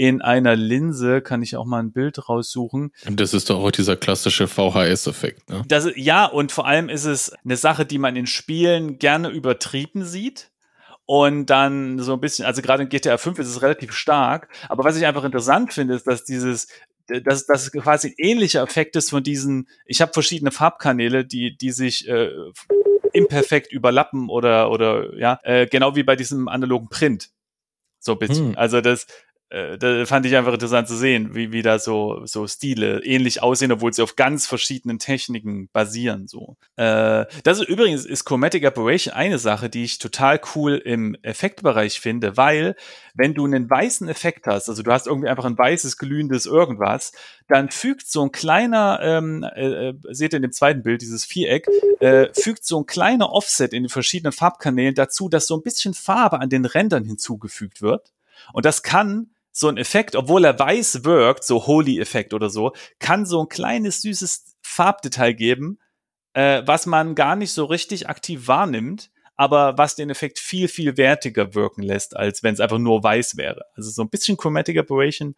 in 0.00 0.22
einer 0.22 0.56
Linse, 0.56 1.20
kann 1.20 1.42
ich 1.42 1.56
auch 1.56 1.66
mal 1.66 1.78
ein 1.78 1.92
Bild 1.92 2.26
raussuchen. 2.26 2.90
Und 3.06 3.20
das 3.20 3.34
ist 3.34 3.50
doch 3.50 3.62
auch 3.62 3.70
dieser 3.70 3.96
klassische 3.96 4.48
VHS-Effekt, 4.48 5.50
ne? 5.50 5.62
Das, 5.68 5.88
ja, 5.94 6.24
und 6.24 6.52
vor 6.52 6.66
allem 6.66 6.88
ist 6.88 7.04
es 7.04 7.34
eine 7.44 7.58
Sache, 7.58 7.84
die 7.84 7.98
man 7.98 8.16
in 8.16 8.26
Spielen 8.26 8.98
gerne 8.98 9.28
übertrieben 9.28 10.06
sieht 10.06 10.52
und 11.04 11.50
dann 11.50 11.98
so 11.98 12.14
ein 12.14 12.20
bisschen, 12.20 12.46
also 12.46 12.62
gerade 12.62 12.84
in 12.84 12.88
GTA 12.88 13.18
5 13.18 13.40
ist 13.40 13.48
es 13.48 13.60
relativ 13.60 13.92
stark, 13.92 14.48
aber 14.70 14.84
was 14.84 14.96
ich 14.96 15.04
einfach 15.04 15.24
interessant 15.24 15.74
finde, 15.74 15.96
ist, 15.96 16.06
dass 16.06 16.24
dieses 16.24 16.68
dass 17.22 17.44
das 17.44 17.70
quasi 17.72 18.08
ein 18.08 18.14
ähnlicher 18.16 18.62
Effekt 18.62 18.96
ist 18.96 19.10
von 19.10 19.22
diesen, 19.22 19.68
ich 19.84 20.00
habe 20.00 20.14
verschiedene 20.14 20.52
Farbkanäle, 20.52 21.26
die, 21.26 21.58
die 21.58 21.72
sich 21.72 22.08
äh, 22.08 22.30
imperfekt 23.12 23.70
überlappen 23.70 24.30
oder, 24.30 24.70
oder 24.70 25.14
ja, 25.18 25.40
äh, 25.42 25.66
genau 25.66 25.94
wie 25.94 26.04
bei 26.04 26.16
diesem 26.16 26.48
analogen 26.48 26.88
Print. 26.88 27.30
So 27.98 28.12
ein 28.12 28.18
bisschen. 28.18 28.48
Hm. 28.50 28.58
Also 28.58 28.80
das, 28.80 29.06
äh, 29.50 29.76
da 29.78 30.06
fand 30.06 30.24
ich 30.26 30.36
einfach 30.36 30.52
interessant 30.52 30.86
zu 30.86 30.96
sehen, 30.96 31.34
wie, 31.34 31.50
wie 31.50 31.62
da 31.62 31.80
so, 31.80 32.22
so 32.24 32.46
Stile 32.46 33.04
ähnlich 33.04 33.42
aussehen, 33.42 33.72
obwohl 33.72 33.92
sie 33.92 34.02
auf 34.02 34.14
ganz 34.14 34.46
verschiedenen 34.46 35.00
Techniken 35.00 35.68
basieren. 35.72 36.28
So. 36.28 36.56
Äh, 36.76 37.26
das 37.42 37.58
ist 37.58 37.68
übrigens 37.68 38.06
ist 38.06 38.24
Chromatic 38.24 38.64
Aberration 38.64 39.12
eine 39.12 39.38
Sache, 39.38 39.68
die 39.68 39.82
ich 39.82 39.98
total 39.98 40.40
cool 40.54 40.76
im 40.76 41.16
Effektbereich 41.22 41.98
finde, 41.98 42.36
weil 42.36 42.76
wenn 43.14 43.34
du 43.34 43.44
einen 43.44 43.68
weißen 43.68 44.08
Effekt 44.08 44.46
hast, 44.46 44.68
also 44.68 44.84
du 44.84 44.92
hast 44.92 45.08
irgendwie 45.08 45.28
einfach 45.28 45.44
ein 45.44 45.58
weißes, 45.58 45.96
glühendes 45.96 46.46
irgendwas, 46.46 47.10
dann 47.48 47.70
fügt 47.70 48.06
so 48.06 48.22
ein 48.22 48.30
kleiner, 48.30 49.00
ähm, 49.02 49.44
äh, 49.56 49.88
äh 49.88 49.94
seht 50.10 50.32
ihr 50.32 50.36
in 50.36 50.42
dem 50.42 50.52
zweiten 50.52 50.84
Bild, 50.84 51.02
dieses 51.02 51.24
Viereck, 51.24 51.66
äh, 51.98 52.28
fügt 52.34 52.64
so 52.64 52.78
ein 52.78 52.86
kleiner 52.86 53.32
Offset 53.32 53.72
in 53.72 53.82
den 53.82 53.90
verschiedenen 53.90 54.32
Farbkanälen 54.32 54.94
dazu, 54.94 55.28
dass 55.28 55.48
so 55.48 55.56
ein 55.56 55.62
bisschen 55.62 55.92
Farbe 55.92 56.40
an 56.40 56.50
den 56.50 56.64
Rändern 56.64 57.04
hinzugefügt 57.04 57.82
wird. 57.82 58.12
Und 58.52 58.64
das 58.64 58.84
kann 58.84 59.30
so 59.52 59.68
ein 59.68 59.76
Effekt, 59.76 60.16
obwohl 60.16 60.44
er 60.44 60.58
weiß 60.58 61.04
wirkt, 61.04 61.44
so 61.44 61.66
Holy-Effekt 61.66 62.34
oder 62.34 62.50
so, 62.50 62.72
kann 62.98 63.26
so 63.26 63.42
ein 63.42 63.48
kleines, 63.48 64.02
süßes 64.02 64.56
Farbdetail 64.62 65.34
geben, 65.34 65.78
äh, 66.34 66.62
was 66.64 66.86
man 66.86 67.14
gar 67.14 67.36
nicht 67.36 67.52
so 67.52 67.64
richtig 67.64 68.08
aktiv 68.08 68.46
wahrnimmt, 68.46 69.10
aber 69.36 69.78
was 69.78 69.96
den 69.96 70.10
Effekt 70.10 70.38
viel, 70.38 70.68
viel 70.68 70.96
wertiger 70.96 71.54
wirken 71.54 71.82
lässt, 71.82 72.16
als 72.16 72.42
wenn 72.42 72.54
es 72.54 72.60
einfach 72.60 72.78
nur 72.78 73.02
weiß 73.02 73.36
wäre. 73.36 73.64
Also 73.74 73.90
so 73.90 74.02
ein 74.02 74.10
bisschen 74.10 74.36
Chromatic 74.36 74.78
Aberration 74.78 75.34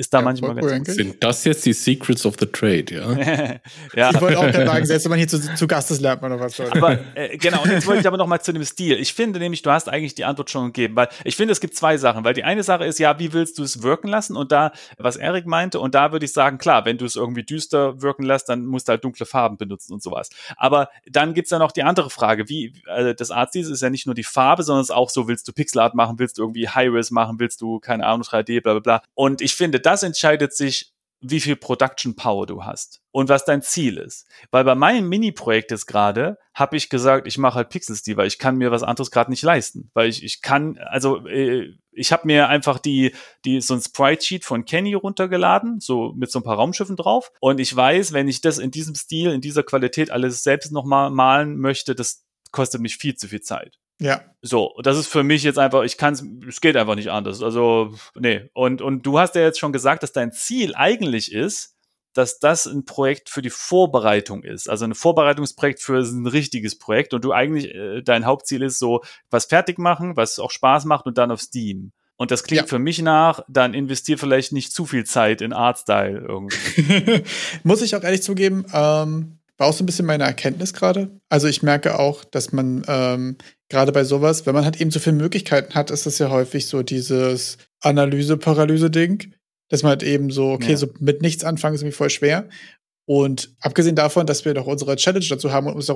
ist 0.00 0.14
da 0.14 0.18
ja, 0.18 0.24
manchmal 0.24 0.54
ganz 0.54 0.88
gut. 0.88 0.96
Sind 0.96 1.22
das 1.22 1.44
jetzt 1.44 1.66
die 1.66 1.74
Secrets 1.74 2.24
of 2.24 2.34
the 2.40 2.46
Trade, 2.46 2.86
ja? 2.88 3.12
ja. 3.94 4.10
Ich 4.10 4.20
wollte 4.20 4.38
auch 4.38 4.46
gerade 4.46 4.66
sagen, 4.66 4.86
selbst 4.86 5.04
wenn 5.04 5.10
man 5.10 5.18
hier 5.18 5.28
zu, 5.28 5.54
zu 5.54 5.66
Gast 5.66 5.90
ist, 5.90 6.00
lernt 6.00 6.22
man 6.22 6.32
noch 6.32 6.40
was. 6.40 6.58
Aber, 6.58 6.98
äh, 7.14 7.36
genau, 7.36 7.62
und 7.62 7.70
jetzt 7.70 7.86
wollte 7.86 8.00
ich 8.00 8.06
aber 8.06 8.16
noch 8.16 8.26
mal 8.26 8.40
zu 8.40 8.54
dem 8.54 8.64
Stil. 8.64 8.98
Ich 8.98 9.12
finde 9.12 9.38
nämlich, 9.38 9.60
du 9.60 9.70
hast 9.70 9.90
eigentlich 9.90 10.14
die 10.14 10.24
Antwort 10.24 10.48
schon 10.48 10.66
gegeben, 10.66 10.96
weil 10.96 11.08
ich 11.24 11.36
finde, 11.36 11.52
es 11.52 11.60
gibt 11.60 11.76
zwei 11.76 11.98
Sachen, 11.98 12.24
weil 12.24 12.32
die 12.32 12.44
eine 12.44 12.62
Sache 12.62 12.86
ist, 12.86 12.98
ja, 12.98 13.18
wie 13.18 13.34
willst 13.34 13.58
du 13.58 13.62
es 13.62 13.82
wirken 13.82 14.08
lassen? 14.08 14.36
Und 14.36 14.52
da, 14.52 14.72
was 14.96 15.16
Erik 15.16 15.44
meinte, 15.44 15.78
und 15.80 15.94
da 15.94 16.12
würde 16.12 16.24
ich 16.24 16.32
sagen, 16.32 16.56
klar, 16.56 16.86
wenn 16.86 16.96
du 16.96 17.04
es 17.04 17.16
irgendwie 17.16 17.42
düster 17.42 18.00
wirken 18.00 18.22
lässt, 18.22 18.48
dann 18.48 18.64
musst 18.64 18.88
du 18.88 18.92
halt 18.92 19.04
dunkle 19.04 19.26
Farben 19.26 19.58
benutzen 19.58 19.92
und 19.92 20.02
sowas. 20.02 20.30
Aber 20.56 20.88
dann 21.10 21.34
gibt's 21.34 21.50
ja 21.50 21.58
noch 21.58 21.72
die 21.72 21.82
andere 21.82 22.08
Frage, 22.08 22.48
wie, 22.48 22.72
also 22.86 23.12
das 23.12 23.30
Artstil 23.30 23.70
ist 23.70 23.82
ja 23.82 23.90
nicht 23.90 24.06
nur 24.06 24.14
die 24.14 24.24
Farbe, 24.24 24.62
sondern 24.62 24.80
es 24.80 24.88
ist 24.88 24.96
auch 24.96 25.10
so, 25.10 25.28
willst 25.28 25.46
du 25.46 25.52
Pixelart 25.52 25.94
machen, 25.94 26.18
willst 26.18 26.38
du 26.38 26.42
irgendwie 26.42 26.70
High-Res 26.70 27.10
machen, 27.10 27.38
willst 27.38 27.60
du, 27.60 27.80
keine 27.80 28.06
Ahnung, 28.06 28.22
3D, 28.22 28.62
bla 28.62 28.72
bla 28.72 28.80
bla. 28.80 29.02
Und 29.12 29.42
ich 29.42 29.54
finde, 29.54 29.78
das 29.90 30.04
entscheidet 30.04 30.54
sich, 30.54 30.92
wie 31.20 31.40
viel 31.40 31.56
Production 31.56 32.14
Power 32.14 32.46
du 32.46 32.64
hast 32.64 33.02
und 33.10 33.28
was 33.28 33.44
dein 33.44 33.60
Ziel 33.60 33.98
ist. 33.98 34.26
Weil 34.52 34.64
bei 34.64 34.76
meinem 34.76 35.08
Mini-Projekt 35.08 35.72
jetzt 35.72 35.86
gerade 35.86 36.38
habe 36.54 36.76
ich 36.76 36.88
gesagt, 36.88 37.26
ich 37.26 37.38
mache 37.38 37.56
halt 37.56 37.70
Pixel-Stil, 37.70 38.16
weil 38.16 38.28
ich 38.28 38.38
kann 38.38 38.56
mir 38.56 38.70
was 38.70 38.84
anderes 38.84 39.10
gerade 39.10 39.30
nicht 39.30 39.42
leisten. 39.42 39.90
Weil 39.92 40.08
ich, 40.08 40.22
ich 40.22 40.42
kann, 40.42 40.78
also 40.78 41.26
äh, 41.26 41.74
ich 41.90 42.12
habe 42.12 42.26
mir 42.26 42.48
einfach 42.48 42.78
die, 42.78 43.12
die 43.44 43.60
so 43.60 43.74
ein 43.74 43.82
Sprite-Sheet 43.82 44.44
von 44.44 44.64
Kenny 44.64 44.94
runtergeladen, 44.94 45.80
so 45.80 46.14
mit 46.16 46.30
so 46.30 46.38
ein 46.38 46.44
paar 46.44 46.56
Raumschiffen 46.56 46.96
drauf. 46.96 47.32
Und 47.40 47.58
ich 47.58 47.74
weiß, 47.74 48.12
wenn 48.12 48.28
ich 48.28 48.40
das 48.40 48.58
in 48.58 48.70
diesem 48.70 48.94
Stil, 48.94 49.32
in 49.32 49.40
dieser 49.40 49.64
Qualität 49.64 50.12
alles 50.12 50.44
selbst 50.44 50.70
nochmal 50.70 51.10
malen 51.10 51.58
möchte, 51.58 51.96
das 51.96 52.24
kostet 52.52 52.80
mich 52.80 52.96
viel 52.96 53.16
zu 53.16 53.26
viel 53.26 53.40
Zeit. 53.40 53.79
Ja. 54.00 54.22
So, 54.42 54.74
das 54.82 54.98
ist 54.98 55.08
für 55.08 55.22
mich 55.22 55.42
jetzt 55.42 55.58
einfach, 55.58 55.82
ich 55.82 55.98
kann 55.98 56.14
es, 56.14 56.24
es 56.48 56.60
geht 56.60 56.76
einfach 56.76 56.94
nicht 56.94 57.10
anders. 57.10 57.42
Also, 57.42 57.94
nee. 58.18 58.50
Und, 58.54 58.82
und 58.82 59.04
du 59.04 59.18
hast 59.18 59.34
ja 59.34 59.42
jetzt 59.42 59.60
schon 59.60 59.72
gesagt, 59.72 60.02
dass 60.02 60.12
dein 60.12 60.32
Ziel 60.32 60.74
eigentlich 60.74 61.32
ist, 61.32 61.76
dass 62.14 62.40
das 62.40 62.66
ein 62.66 62.84
Projekt 62.84 63.28
für 63.28 63.42
die 63.42 63.50
Vorbereitung 63.50 64.42
ist. 64.42 64.68
Also 64.68 64.84
ein 64.84 64.94
Vorbereitungsprojekt 64.94 65.80
für 65.80 66.00
ein 66.00 66.26
richtiges 66.26 66.76
Projekt 66.78 67.14
und 67.14 67.24
du 67.24 67.32
eigentlich, 67.32 67.72
äh, 67.74 68.02
dein 68.02 68.24
Hauptziel 68.24 68.62
ist 68.62 68.78
so, 68.78 69.02
was 69.30 69.44
fertig 69.44 69.78
machen, 69.78 70.16
was 70.16 70.38
auch 70.38 70.50
Spaß 70.50 70.86
macht 70.86 71.06
und 71.06 71.18
dann 71.18 71.30
auf 71.30 71.40
Steam. 71.40 71.92
Und 72.16 72.30
das 72.30 72.42
klingt 72.42 72.62
ja. 72.62 72.66
für 72.66 72.78
mich 72.78 73.00
nach, 73.00 73.42
dann 73.48 73.74
investier 73.74 74.18
vielleicht 74.18 74.52
nicht 74.52 74.74
zu 74.74 74.84
viel 74.86 75.04
Zeit 75.04 75.40
in 75.40 75.52
Artstyle 75.52 76.18
irgendwie. 76.18 77.22
Muss 77.62 77.80
ich 77.80 77.94
auch 77.94 78.02
ehrlich 78.02 78.22
zugeben, 78.22 78.66
ähm, 78.74 79.38
war 79.56 79.68
auch 79.68 79.72
so 79.72 79.84
ein 79.84 79.86
bisschen 79.86 80.06
meine 80.06 80.24
Erkenntnis 80.24 80.72
gerade. 80.72 81.10
Also 81.28 81.46
ich 81.46 81.62
merke 81.62 81.98
auch, 81.98 82.24
dass 82.24 82.52
man 82.52 82.82
ähm, 82.88 83.38
gerade 83.70 83.92
bei 83.92 84.04
sowas, 84.04 84.44
wenn 84.44 84.54
man 84.54 84.64
halt 84.64 84.80
eben 84.80 84.90
so 84.90 84.98
viele 84.98 85.16
Möglichkeiten 85.16 85.74
hat, 85.74 85.90
ist 85.90 86.04
das 86.04 86.18
ja 86.18 86.28
häufig 86.28 86.66
so 86.66 86.82
dieses 86.82 87.56
Analyse-Paralyse-Ding, 87.80 89.32
dass 89.70 89.82
man 89.82 89.90
halt 89.90 90.02
eben 90.02 90.30
so, 90.30 90.50
okay, 90.50 90.72
ja. 90.72 90.76
so 90.76 90.88
mit 90.98 91.22
nichts 91.22 91.44
anfangen 91.44 91.76
ist 91.76 91.80
irgendwie 91.80 91.96
voll 91.96 92.10
schwer. 92.10 92.48
Und 93.06 93.56
abgesehen 93.60 93.96
davon, 93.96 94.26
dass 94.26 94.44
wir 94.44 94.54
doch 94.54 94.66
unsere 94.66 94.94
Challenge 94.94 95.26
dazu 95.28 95.50
haben 95.50 95.66
und 95.66 95.74
uns 95.74 95.90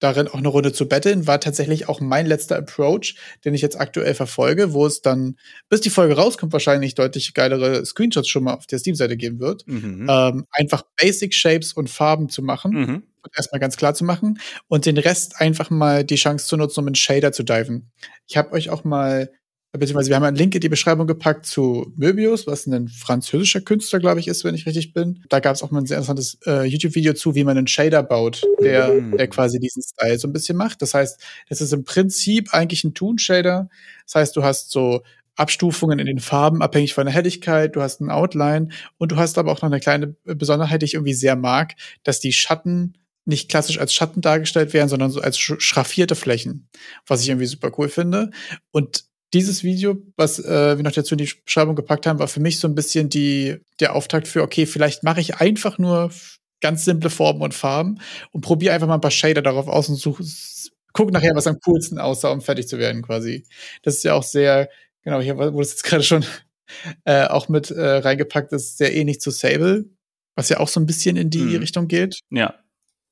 darin 0.00 0.28
auch 0.28 0.34
eine 0.34 0.48
Runde 0.48 0.72
zu 0.72 0.88
betteln, 0.88 1.26
war 1.26 1.38
tatsächlich 1.38 1.88
auch 1.88 2.00
mein 2.00 2.24
letzter 2.24 2.56
Approach, 2.56 3.16
den 3.44 3.52
ich 3.52 3.60
jetzt 3.60 3.78
aktuell 3.78 4.14
verfolge, 4.14 4.72
wo 4.72 4.86
es 4.86 5.02
dann, 5.02 5.36
bis 5.68 5.82
die 5.82 5.90
Folge 5.90 6.14
rauskommt, 6.14 6.54
wahrscheinlich 6.54 6.94
deutlich 6.94 7.34
geilere 7.34 7.84
Screenshots 7.84 8.28
schon 8.28 8.44
mal 8.44 8.54
auf 8.54 8.66
der 8.66 8.78
Steam-Seite 8.78 9.16
geben 9.18 9.40
wird. 9.40 9.66
Mhm. 9.66 10.06
Ähm, 10.08 10.46
einfach 10.52 10.84
Basic 10.98 11.34
Shapes 11.34 11.74
und 11.74 11.90
Farben 11.90 12.30
zu 12.30 12.42
machen. 12.42 12.72
Mhm. 12.72 13.02
Und 13.24 13.32
erstmal 13.36 13.60
ganz 13.60 13.76
klar 13.76 13.94
zu 13.94 14.04
machen 14.04 14.38
und 14.68 14.86
den 14.86 14.98
Rest 14.98 15.40
einfach 15.40 15.70
mal 15.70 16.04
die 16.04 16.16
Chance 16.16 16.46
zu 16.46 16.56
nutzen, 16.56 16.80
um 16.80 16.88
in 16.88 16.94
Shader 16.94 17.32
zu 17.32 17.42
diven. 17.42 17.90
Ich 18.26 18.36
habe 18.36 18.52
euch 18.52 18.68
auch 18.68 18.84
mal 18.84 19.30
beziehungsweise 19.78 20.10
wir 20.10 20.16
haben 20.16 20.24
einen 20.24 20.36
Link 20.36 20.54
in 20.54 20.60
die 20.60 20.68
Beschreibung 20.68 21.06
gepackt 21.06 21.46
zu 21.46 21.92
Möbius, 21.96 22.46
was 22.46 22.66
ein 22.66 22.88
französischer 22.88 23.60
Künstler, 23.60 23.98
glaube 23.98 24.20
ich, 24.20 24.28
ist, 24.28 24.44
wenn 24.44 24.54
ich 24.54 24.66
richtig 24.66 24.92
bin. 24.92 25.24
Da 25.28 25.40
gab 25.40 25.54
es 25.54 25.62
auch 25.62 25.70
mal 25.70 25.80
ein 25.80 25.86
sehr 25.86 25.96
interessantes 25.96 26.38
äh, 26.46 26.64
YouTube-Video 26.64 27.14
zu, 27.14 27.34
wie 27.34 27.44
man 27.44 27.58
einen 27.58 27.66
Shader 27.66 28.02
baut, 28.02 28.42
der, 28.62 28.88
mm. 28.88 29.16
der 29.16 29.28
quasi 29.28 29.58
diesen 29.58 29.82
Style 29.82 30.18
so 30.18 30.28
ein 30.28 30.32
bisschen 30.32 30.56
macht. 30.56 30.80
Das 30.82 30.94
heißt, 30.94 31.20
es 31.48 31.60
ist 31.60 31.72
im 31.72 31.84
Prinzip 31.84 32.54
eigentlich 32.54 32.84
ein 32.84 32.94
Toon-Shader. 32.94 33.68
Das 34.06 34.14
heißt, 34.14 34.36
du 34.36 34.44
hast 34.44 34.70
so 34.70 35.02
Abstufungen 35.36 35.98
in 35.98 36.06
den 36.06 36.20
Farben, 36.20 36.62
abhängig 36.62 36.94
von 36.94 37.06
der 37.06 37.14
Helligkeit, 37.14 37.74
du 37.74 37.82
hast 37.82 38.00
ein 38.00 38.10
Outline 38.10 38.68
und 38.98 39.10
du 39.10 39.16
hast 39.16 39.36
aber 39.38 39.50
auch 39.50 39.62
noch 39.62 39.70
eine 39.70 39.80
kleine 39.80 40.14
Besonderheit, 40.24 40.82
die 40.82 40.86
ich 40.86 40.94
irgendwie 40.94 41.14
sehr 41.14 41.34
mag, 41.34 41.74
dass 42.04 42.20
die 42.20 42.32
Schatten 42.32 42.94
nicht 43.24 43.48
klassisch 43.48 43.78
als 43.78 43.94
Schatten 43.94 44.20
dargestellt 44.20 44.72
werden, 44.72 44.88
sondern 44.88 45.10
so 45.10 45.20
als 45.20 45.38
schraffierte 45.38 46.14
Flächen, 46.14 46.68
was 47.06 47.22
ich 47.22 47.28
irgendwie 47.28 47.46
super 47.46 47.72
cool 47.78 47.88
finde. 47.88 48.30
Und 48.70 49.04
dieses 49.32 49.64
Video, 49.64 49.96
was 50.16 50.38
äh, 50.38 50.76
wir 50.76 50.84
noch 50.84 50.92
dazu 50.92 51.14
in 51.14 51.18
die 51.18 51.32
Beschreibung 51.44 51.74
gepackt 51.74 52.06
haben, 52.06 52.18
war 52.18 52.28
für 52.28 52.40
mich 52.40 52.60
so 52.60 52.68
ein 52.68 52.74
bisschen 52.74 53.08
die, 53.08 53.56
der 53.80 53.94
Auftakt 53.94 54.28
für, 54.28 54.42
okay, 54.42 54.66
vielleicht 54.66 55.02
mache 55.02 55.20
ich 55.20 55.36
einfach 55.36 55.78
nur 55.78 56.10
ganz 56.60 56.84
simple 56.84 57.10
Formen 57.10 57.42
und 57.42 57.52
Farben 57.52 58.00
und 58.30 58.42
probiere 58.42 58.74
einfach 58.74 58.86
mal 58.86 58.94
ein 58.94 59.00
paar 59.00 59.10
Shader 59.10 59.42
darauf 59.42 59.66
aus 59.68 59.88
und 59.88 59.96
suche, 59.96 60.24
guck 60.92 61.10
nachher, 61.10 61.34
was 61.34 61.46
am 61.46 61.58
coolsten 61.60 61.98
aussah, 61.98 62.30
um 62.30 62.40
fertig 62.40 62.68
zu 62.68 62.78
werden 62.78 63.02
quasi. 63.02 63.44
Das 63.82 63.96
ist 63.96 64.04
ja 64.04 64.14
auch 64.14 64.22
sehr, 64.22 64.70
genau, 65.02 65.20
hier 65.20 65.36
wurde 65.36 65.60
es 65.60 65.72
jetzt 65.72 65.84
gerade 65.84 66.04
schon 66.04 66.24
äh, 67.04 67.26
auch 67.26 67.48
mit 67.48 67.70
äh, 67.70 67.96
reingepackt, 67.96 68.52
ist 68.52 68.78
sehr 68.78 68.94
ähnlich 68.94 69.20
zu 69.20 69.30
Sable, 69.30 69.86
was 70.36 70.48
ja 70.48 70.60
auch 70.60 70.68
so 70.68 70.80
ein 70.80 70.86
bisschen 70.86 71.16
in 71.16 71.30
die 71.30 71.40
hm. 71.40 71.56
Richtung 71.56 71.88
geht. 71.88 72.20
Ja, 72.30 72.54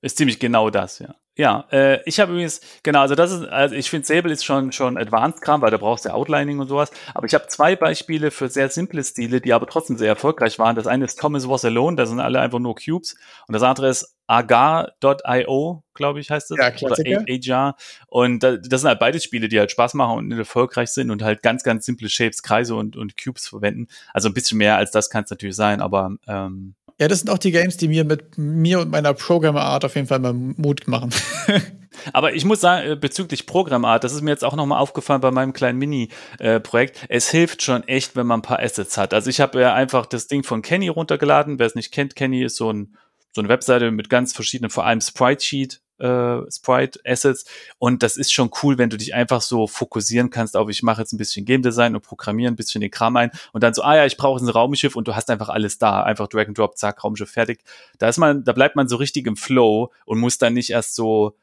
ist 0.03 0.19
ziemlich 0.19 0.39
genau 0.39 0.69
das, 0.69 0.99
ja. 0.99 1.15
Ja, 1.35 1.65
äh, 1.73 2.03
ich 2.05 2.21
habe 2.21 2.33
übrigens, 2.33 2.61
genau, 2.83 3.01
also 3.01 3.15
das 3.15 3.33
ist, 3.33 3.45
also 3.47 3.75
ich 3.75 3.89
finde 3.89 4.07
Sable 4.07 4.31
ist 4.31 4.45
schon, 4.45 4.71
schon 4.71 4.99
Advanced-Kram, 4.99 5.63
weil 5.63 5.71
da 5.71 5.79
brauchst 5.79 6.05
du 6.05 6.13
Outlining 6.13 6.59
und 6.59 6.69
sowas. 6.69 6.91
Aber 7.15 7.27
ich 7.27 7.33
habe 7.33 7.47
zwei 7.47 7.75
Beispiele 7.75 8.31
für 8.31 8.51
sehr 8.51 8.69
simple 8.69 9.03
Stile, 9.03 9.41
die 9.41 9.55
aber 9.55 9.67
trotzdem 9.67 9.97
sehr 9.97 10.09
erfolgreich 10.09 10.59
waren. 10.59 10.77
Das 10.77 10.87
eine 10.87 11.07
ist 11.07 11.19
Thomas 11.19 11.49
Was 11.49 11.65
Alone, 11.65 11.97
da 11.97 12.05
sind 12.05 12.21
alle 12.21 12.39
einfach 12.39 12.59
nur 12.59 12.75
Cubes. 12.75 13.17
Und 13.47 13.55
das 13.55 13.63
andere 13.63 13.89
ist 13.89 14.15
agar.io, 14.27 15.83
glaube 15.95 16.21
ich, 16.21 16.31
heißt 16.31 16.51
das. 16.51 16.59
Ja, 16.59 16.71
Klassiker. 16.71 17.23
Oder 17.23 17.33
Ajar. 17.33 17.77
Und 18.09 18.43
das 18.43 18.83
sind 18.83 18.89
halt 18.89 18.99
beides 18.99 19.25
Spiele, 19.25 19.49
die 19.49 19.59
halt 19.59 19.71
Spaß 19.71 19.95
machen 19.95 20.19
und 20.19 20.33
erfolgreich 20.33 20.91
sind 20.91 21.11
und 21.11 21.23
halt 21.23 21.43
ganz, 21.43 21.63
ganz 21.63 21.87
simple 21.87 22.11
Shapes, 22.11 22.43
Kreise 22.43 22.75
und, 22.75 22.95
und 22.95 23.17
Cubes 23.17 23.49
verwenden. 23.49 23.89
Also 24.13 24.29
ein 24.29 24.35
bisschen 24.35 24.59
mehr 24.59 24.77
als 24.77 24.91
das 24.91 25.09
kann 25.09 25.25
es 25.25 25.31
natürlich 25.31 25.57
sein, 25.57 25.81
aber 25.81 26.15
ähm, 26.27 26.75
ja, 27.03 27.09
das 27.09 27.19
sind 27.19 27.31
auch 27.31 27.39
die 27.39 27.51
Games, 27.51 27.77
die 27.77 27.89
mir 27.89 28.05
mit 28.05 28.39
mir 28.39 28.79
und 28.79 28.93
meiner 28.93 29.13
Programmer-Art 29.13 29.85
auf 29.85 29.97
jeden 29.97 30.07
Fall 30.07 30.21
mal 30.21 30.33
Mut 30.33 30.87
machen. 30.87 31.11
Aber 32.13 32.33
ich 32.33 32.45
muss 32.45 32.61
sagen, 32.61 32.93
äh, 32.93 32.95
bezüglich 32.95 33.45
Programmart, 33.45 34.05
das 34.05 34.13
ist 34.13 34.23
mir 34.23 34.31
jetzt 34.31 34.45
auch 34.45 34.55
nochmal 34.55 34.79
aufgefallen 34.79 35.21
bei 35.21 35.33
meinem 35.33 35.53
kleinen 35.53 35.81
Mini-Projekt. 35.81 37.05
Es 37.09 37.29
hilft 37.29 37.63
schon 37.63 37.83
echt, 37.89 38.15
wenn 38.15 38.29
man 38.29 38.39
ein 38.39 38.43
paar 38.43 38.61
Assets 38.61 38.97
hat. 38.97 39.15
Also 39.15 39.31
ich 39.31 39.41
habe 39.41 39.61
ja 39.61 39.75
einfach 39.75 40.07
das 40.07 40.29
Ding 40.29 40.45
von 40.45 40.63
Kenny 40.63 40.87
runtergeladen. 40.87 41.59
Wer 41.59 41.67
es 41.67 41.75
nicht 41.75 41.93
kennt, 41.93 42.15
Kenny 42.15 42.45
ist 42.45 42.55
so, 42.55 42.73
ein, 42.73 42.97
so 43.33 43.41
eine 43.41 43.49
Webseite 43.49 43.91
mit 43.91 44.09
ganz 44.09 44.33
verschiedenen, 44.33 44.71
vor 44.71 44.87
allem 44.87 45.01
Sprite-Sheet 45.01 45.82
äh, 46.03 46.51
Sprite-Assets. 46.51 47.45
Und 47.79 48.03
das 48.03 48.17
ist 48.17 48.33
schon 48.33 48.51
cool, 48.63 48.77
wenn 48.77 48.91
du 48.91 48.97
dich 48.97 49.15
einfach 49.15 49.41
so 49.41 49.67
fokussieren 49.67 50.31
kannst 50.31 50.57
auf, 50.57 50.69
ich 50.69 50.83
mache 50.83 51.01
jetzt 51.01 51.13
ein 51.13 51.19
bisschen 51.19 51.45
Game 51.45 51.63
Design 51.63 51.95
und 51.95 52.03
programmiere 52.03 52.51
ein 52.51 52.57
bisschen 52.57 52.81
den 52.81 52.91
Kram 52.91 53.17
ein 53.17 53.31
und 53.53 53.63
dann 53.63 53.73
so, 53.73 53.83
ah 53.83 53.97
ja, 53.97 54.07
ich 54.07 54.17
brauche 54.17 54.45
ein 54.45 54.49
Raumschiff 54.49 54.97
und 54.97 55.07
du 55.07 55.15
hast 55.15 55.31
einfach 55.31 55.49
alles 55.49 55.79
da. 55.79 56.03
Einfach 56.03 56.29
Drag 56.29 56.49
and 56.49 56.59
Drop, 56.59 56.77
zack, 56.77 57.05
Raumschiff 57.05 57.31
fertig. 57.31 57.63
Da 57.99 58.09
ist 58.09 58.19
man, 58.19 58.45
da 58.45 58.53
bleibt 58.53 58.77
man 58.77 58.89
so 58.89 58.97
richtig 58.97 59.27
im 59.27 59.37
Flow 59.37 59.93
und 60.05 60.19
muss 60.19 60.39
dann 60.39 60.55
nicht 60.55 60.71
erst 60.71 60.97
so, 60.97 61.37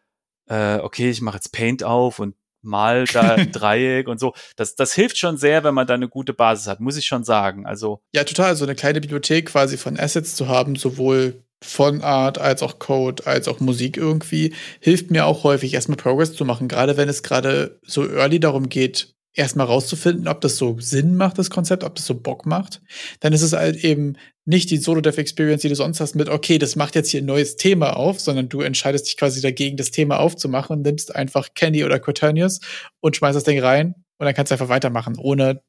äh, 0.47 0.79
okay, 0.79 1.09
ich 1.09 1.21
mache 1.21 1.37
jetzt 1.37 1.51
Paint 1.51 1.83
auf 1.83 2.19
und 2.19 2.35
mal 2.61 3.05
da 3.05 3.21
ein 3.35 3.51
Dreieck 3.51 4.07
und 4.07 4.19
so. 4.19 4.33
Das, 4.57 4.75
das 4.75 4.93
hilft 4.93 5.17
schon 5.17 5.37
sehr, 5.37 5.63
wenn 5.63 5.73
man 5.73 5.87
da 5.87 5.93
eine 5.93 6.09
gute 6.09 6.33
Basis 6.33 6.67
hat, 6.67 6.81
muss 6.81 6.97
ich 6.97 7.05
schon 7.05 7.23
sagen. 7.23 7.65
Also 7.65 8.01
ja, 8.13 8.25
total. 8.25 8.55
So 8.55 8.65
eine 8.65 8.75
kleine 8.75 8.99
Bibliothek 8.99 9.47
quasi 9.47 9.77
von 9.77 9.97
Assets 9.97 10.35
zu 10.35 10.47
haben, 10.47 10.75
sowohl 10.75 11.43
von 11.61 12.01
Art 12.01 12.37
als 12.37 12.63
auch 12.63 12.79
Code 12.79 13.27
als 13.27 13.47
auch 13.47 13.59
Musik 13.59 13.97
irgendwie, 13.97 14.53
hilft 14.79 15.11
mir 15.11 15.25
auch 15.25 15.43
häufig 15.43 15.73
erstmal 15.73 15.97
Progress 15.97 16.33
zu 16.33 16.45
machen, 16.45 16.67
gerade 16.67 16.97
wenn 16.97 17.09
es 17.09 17.23
gerade 17.23 17.79
so 17.85 18.07
early 18.09 18.39
darum 18.39 18.69
geht, 18.69 19.13
erstmal 19.33 19.67
rauszufinden, 19.67 20.27
ob 20.27 20.41
das 20.41 20.57
so 20.57 20.77
Sinn 20.79 21.15
macht, 21.15 21.37
das 21.37 21.49
Konzept, 21.49 21.83
ob 21.83 21.95
das 21.95 22.05
so 22.05 22.15
Bock 22.15 22.45
macht. 22.45 22.81
Dann 23.19 23.33
ist 23.33 23.41
es 23.41 23.53
halt 23.53 23.83
eben 23.83 24.15
nicht 24.45 24.71
die 24.71 24.77
Solo-Dev-Experience, 24.77 25.61
die 25.61 25.69
du 25.69 25.75
sonst 25.75 25.99
hast, 25.99 26.15
mit, 26.15 26.29
okay, 26.29 26.57
das 26.57 26.75
macht 26.75 26.95
jetzt 26.95 27.11
hier 27.11 27.21
ein 27.21 27.25
neues 27.25 27.55
Thema 27.55 27.95
auf, 27.95 28.19
sondern 28.19 28.49
du 28.49 28.61
entscheidest 28.61 29.07
dich 29.07 29.17
quasi 29.17 29.41
dagegen, 29.41 29.77
das 29.77 29.91
Thema 29.91 30.19
aufzumachen 30.19 30.77
und 30.77 30.81
nimmst 30.81 31.15
einfach 31.15 31.49
Candy 31.53 31.85
oder 31.85 31.99
Quaternius 31.99 32.59
und 32.99 33.15
schmeißt 33.15 33.35
das 33.35 33.43
Ding 33.43 33.59
rein 33.59 33.95
und 34.17 34.25
dann 34.25 34.33
kannst 34.33 34.51
du 34.51 34.55
einfach 34.55 34.69
weitermachen, 34.69 35.17
ohne 35.17 35.61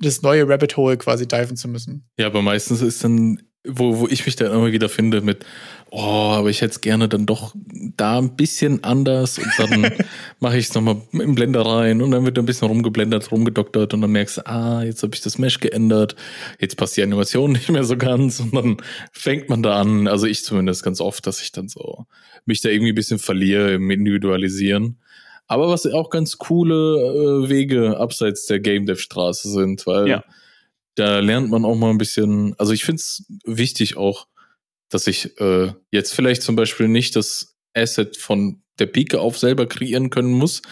das 0.00 0.22
neue 0.22 0.48
Rabbit 0.48 0.76
Hole 0.76 0.96
quasi 0.96 1.28
diven 1.28 1.56
zu 1.56 1.68
müssen. 1.68 2.08
Ja, 2.18 2.26
aber 2.26 2.42
meistens 2.42 2.80
ist 2.80 3.04
dann 3.04 3.40
wo, 3.64 4.00
wo 4.00 4.08
ich 4.08 4.26
mich 4.26 4.34
dann 4.34 4.52
immer 4.52 4.72
wieder 4.72 4.88
finde 4.88 5.20
mit, 5.20 5.46
oh, 5.90 6.00
aber 6.00 6.50
ich 6.50 6.62
hätte 6.62 6.72
es 6.72 6.80
gerne 6.80 7.08
dann 7.08 7.26
doch 7.26 7.54
da 7.96 8.18
ein 8.18 8.34
bisschen 8.34 8.82
anders 8.82 9.38
und 9.38 9.52
dann 9.56 9.92
mache 10.40 10.58
ich 10.58 10.68
es 10.68 10.74
nochmal 10.74 11.00
im 11.12 11.34
Blender 11.34 11.64
rein 11.64 12.02
und 12.02 12.10
dann 12.10 12.24
wird 12.24 12.38
ein 12.38 12.44
bisschen 12.44 12.66
rumgeblendert, 12.66 13.30
rumgedoktert 13.30 13.94
und 13.94 14.00
dann 14.00 14.10
merkst 14.10 14.38
du, 14.38 14.46
ah, 14.46 14.82
jetzt 14.82 15.02
habe 15.04 15.14
ich 15.14 15.20
das 15.20 15.38
Mesh 15.38 15.60
geändert, 15.60 16.16
jetzt 16.58 16.76
passt 16.76 16.96
die 16.96 17.04
Animation 17.04 17.52
nicht 17.52 17.68
mehr 17.68 17.84
so 17.84 17.96
ganz 17.96 18.40
und 18.40 18.52
dann 18.54 18.78
fängt 19.12 19.48
man 19.48 19.62
da 19.62 19.80
an, 19.80 20.08
also 20.08 20.26
ich 20.26 20.44
zumindest 20.44 20.82
ganz 20.82 21.00
oft, 21.00 21.26
dass 21.26 21.40
ich 21.40 21.52
dann 21.52 21.68
so 21.68 22.06
mich 22.46 22.62
da 22.62 22.68
irgendwie 22.68 22.92
ein 22.92 22.96
bisschen 22.96 23.20
verliere 23.20 23.74
im 23.74 23.88
Individualisieren. 23.90 24.98
Aber 25.46 25.68
was 25.68 25.86
auch 25.86 26.10
ganz 26.10 26.38
coole 26.38 26.74
äh, 26.74 27.48
Wege 27.48 27.98
abseits 27.98 28.46
der 28.46 28.58
Game 28.58 28.86
Dev 28.86 29.00
Straße 29.00 29.50
sind, 29.50 29.86
weil 29.86 30.08
ja 30.08 30.24
da 30.94 31.20
lernt 31.20 31.50
man 31.50 31.64
auch 31.64 31.76
mal 31.76 31.90
ein 31.90 31.98
bisschen, 31.98 32.54
also 32.58 32.72
ich 32.72 32.84
finde 32.84 33.00
es 33.00 33.26
wichtig 33.44 33.96
auch, 33.96 34.26
dass 34.90 35.06
ich 35.06 35.38
äh, 35.40 35.72
jetzt 35.90 36.14
vielleicht 36.14 36.42
zum 36.42 36.56
Beispiel 36.56 36.88
nicht 36.88 37.16
das 37.16 37.56
Asset 37.74 38.16
von 38.16 38.62
der 38.78 38.86
Pike 38.86 39.20
auf 39.20 39.38
selber 39.38 39.66
kreieren 39.66 40.10
können 40.10 40.32
muss, 40.32 40.62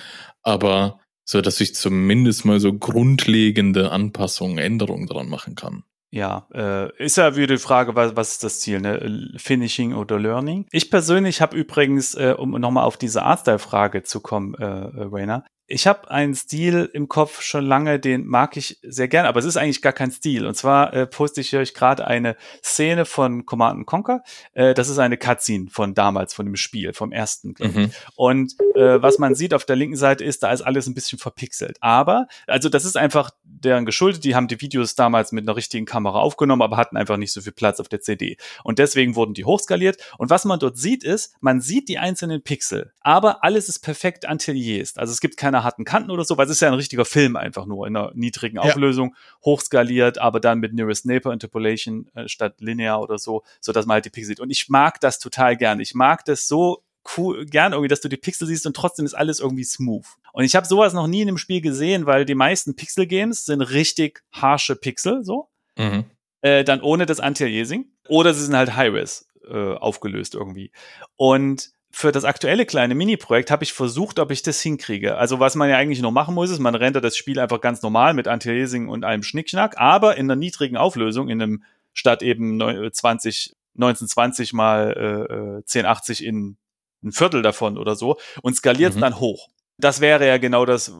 aber 0.43 1.01
so, 1.25 1.41
dass 1.41 1.61
ich 1.61 1.75
zumindest 1.75 2.45
mal 2.45 2.61
so 2.61 2.73
grundlegende 2.73 3.93
Anpassungen, 3.93 4.59
Änderungen 4.59 5.07
dran 5.07 5.29
machen 5.29 5.55
kann. 5.55 5.85
Ja, 6.13 6.49
äh, 6.53 7.05
ist 7.05 7.19
ja 7.19 7.37
wieder 7.37 7.55
die 7.55 7.63
Frage, 7.63 7.95
was, 7.95 8.17
was 8.17 8.33
ist 8.33 8.43
das 8.43 8.61
Ziel, 8.61 8.81
ne? 8.81 9.31
Finishing 9.37 9.95
oder 9.95 10.19
Learning? 10.19 10.67
Ich 10.73 10.91
persönlich 10.91 11.41
habe 11.41 11.57
übrigens, 11.57 12.15
äh, 12.15 12.35
um 12.37 12.51
nochmal 12.51 12.85
auf 12.85 12.97
diese 12.97 13.23
Artstyle-Frage 13.23 14.03
zu 14.03 14.21
kommen, 14.21 14.55
äh, 14.55 14.65
äh 14.65 15.09
Rainer, 15.09 15.45
ich 15.73 15.87
habe 15.87 16.11
einen 16.11 16.35
Stil 16.35 16.91
im 16.93 17.09
Kopf 17.09 17.43
schon 17.43 17.65
lange, 17.65 18.01
den 18.01 18.27
mag 18.27 18.57
ich 18.57 18.81
sehr 18.83 19.07
gern, 19.07 19.25
aber 19.25 19.39
es 19.39 19.47
ist 19.47 19.57
eigentlich 19.57 19.83
gar 19.83 19.93
kein 19.93 20.11
Stil. 20.11 20.45
Und 20.45 20.57
zwar 20.57 20.93
äh, 20.93 21.07
poste 21.07 21.41
ich 21.41 21.57
euch 21.57 21.75
gerade 21.75 22.09
eine 22.09 22.37
Szene 22.63 23.05
von 23.05 23.47
Command 23.47 23.87
Conquer. 23.87 24.23
Äh, 24.53 24.75
das 24.75 24.89
ist 24.89 24.99
eine 24.99 25.17
Cutscene 25.17 25.71
von 25.71 25.95
damals, 25.95 26.35
von 26.35 26.45
dem 26.45 26.57
Spiel, 26.57 26.93
vom 26.93 27.13
ersten. 27.13 27.55
Mhm. 27.61 27.93
Und 28.17 28.55
äh, 28.75 29.01
was 29.01 29.21
man 29.21 29.37
sieht 29.37 29.55
auf 29.55 29.65
der 29.65 29.77
linken 29.77 29.97
Seite 29.97 30.25
ist, 30.25 30.43
da 30.43 30.51
ist 30.51 30.63
alles 30.63 30.89
ein 30.89 30.95
bisschen 30.95 31.21
verpixelt. 31.21 31.79
Aber, 31.81 32.27
also 32.49 32.69
das 32.69 32.85
ist 32.85 32.97
einfach 32.97 33.31
deren 33.45 33.87
geschuldet. 33.87 34.25
Die 34.25 34.35
haben 34.35 34.49
die 34.49 34.61
Videos 34.61 34.97
damals 34.97 35.31
mit 35.31 35.45
einer 35.45 35.55
richtigen 35.55 35.87
Kamera 35.87 36.19
aufgenommen, 36.19 36.63
aber 36.63 36.79
hatten 36.79 36.97
einfach 36.97 37.17
nicht 37.17 37.33
so 37.33 37.43
viel 37.43 37.53
Platz 37.53 37.79
auf 37.79 37.89
der 37.89 38.01
CD. 38.01 38.39
Und 38.65 38.81
deswegen 38.81 39.15
wurden 39.15 39.35
die 39.35 39.45
hochskaliert. 39.45 39.99
Und 40.19 40.31
was 40.31 40.45
man 40.45 40.59
dort 40.59 40.79
sieht, 40.79 41.05
ist, 41.05 41.33
man 41.41 41.61
sieht 41.61 41.89
die 41.89 41.99
einzelnen 41.99 42.43
Pixel, 42.43 42.93
aber 43.03 43.45
alles 43.45 43.69
ist 43.69 43.81
perfekt 43.81 44.27
antillierst. 44.27 44.99
Also 44.99 45.13
es 45.13 45.21
gibt 45.21 45.37
keine 45.37 45.60
harten 45.65 45.85
Kanten 45.85 46.11
oder 46.11 46.25
so, 46.25 46.37
weil 46.37 46.47
es 46.47 46.53
ist 46.53 46.61
ja 46.61 46.69
ein 46.69 46.75
richtiger 46.75 47.05
Film 47.05 47.37
einfach 47.37 47.67
nur 47.67 47.87
in 47.87 47.97
einer 47.97 48.13
niedrigen 48.15 48.57
ja. 48.57 48.63
Auflösung, 48.63 49.15
hochskaliert, 49.45 50.19
aber 50.19 50.41
dann 50.41 50.61
mit 50.61 50.75
Nearest 50.75 51.07
Neighbor 51.07 51.33
Interpolation 51.33 52.09
äh, 52.15 52.29
statt 52.29 52.61
linear 52.61 53.01
oder 53.01 53.19
so, 53.19 53.43
so 53.61 53.73
dass 53.73 53.87
man 53.87 53.95
halt 53.95 54.05
die 54.05 54.11
Pixel 54.11 54.29
sieht. 54.29 54.41
Und 54.41 54.51
ich 54.51 54.69
mag 54.69 55.01
das 55.01 55.19
total 55.19 55.57
gern. 55.57 55.81
Ich 55.81 55.95
mag 55.95 56.25
das 56.25 56.49
so 56.49 56.83
cool, 57.17 57.47
gern 57.47 57.73
irgendwie, 57.73 57.89
dass 57.89 58.01
du 58.01 58.09
die 58.09 58.17
Pixel 58.17 58.47
siehst 58.47 58.67
und 58.67 58.77
trotzdem 58.77 59.05
ist 59.05 59.15
alles 59.15 59.41
irgendwie 59.41 59.65
smooth. 59.65 60.07
Und 60.33 60.45
ich 60.45 60.55
habe 60.55 60.67
sowas 60.67 60.93
noch 60.93 61.07
nie 61.07 61.23
in 61.23 61.29
einem 61.29 61.39
Spiel 61.39 61.61
gesehen, 61.61 62.07
weil 62.07 62.25
die 62.25 62.35
meisten 62.35 62.77
Pixel-Games 62.77 63.47
sind 63.47 63.63
richtig 63.63 64.23
harsche 64.33 64.77
Pixel, 64.77 65.25
so. 65.25 65.49
Mhm. 65.77 66.05
Äh, 66.43 66.65
dann 66.65 66.81
ohne 66.81 67.07
das 67.07 67.21
Anti-Aliasing. 67.21 67.87
Oder 68.09 68.35
sie 68.35 68.45
sind 68.45 68.57
halt 68.57 68.77
High-Res 68.77 69.29
äh, 69.49 69.75
aufgelöst 69.75 70.35
irgendwie. 70.35 70.73
Und 71.17 71.71
für 71.91 72.13
das 72.13 72.25
aktuelle 72.25 72.67
kleine 72.67 72.95
Mini-Projekt 72.95 73.51
habe 73.51 73.65
ich 73.65 73.73
versucht, 73.73 74.19
ob 74.21 74.31
ich 74.31 74.43
das 74.43 74.61
hinkriege. 74.61 75.17
Also 75.17 75.41
was 75.41 75.57
man 75.57 75.69
ja 75.69 75.77
eigentlich 75.77 76.01
nur 76.01 76.13
machen 76.13 76.35
muss, 76.35 76.51
ist, 76.51 76.61
man 76.61 76.75
rendert 76.75 77.05
das 77.05 77.17
Spiel 77.17 77.41
einfach 77.41 77.61
ganz 77.61 77.83
normal 77.83 78.15
mit 78.15 78.29
Anti-Aliasing 78.29 78.89
und 78.89 79.05
einem 79.05 79.23
Schnickschnack, 79.23 79.77
aber 79.79 80.17
in 80.17 80.27
einer 80.27 80.37
niedrigen 80.37 80.77
Auflösung, 80.77 81.29
in 81.29 81.43
einem 81.43 81.65
statt 81.93 82.23
eben 82.23 82.61
20, 82.61 83.57
1920 83.75 84.53
mal 84.53 85.63
äh, 85.69 85.79
1080 85.79 86.23
äh, 86.23 86.29
in 86.29 86.57
ein 87.03 87.13
Viertel 87.13 87.43
davon 87.43 87.79
oder 87.79 87.97
so 87.97 88.19
und 88.43 88.55
skaliert 88.55 88.95
mhm. 88.95 89.01
dann 89.01 89.21
hoch. 89.21 89.49
Das 89.79 90.01
wäre 90.01 90.27
ja 90.27 90.39
genau 90.39 90.67
das, 90.67 90.93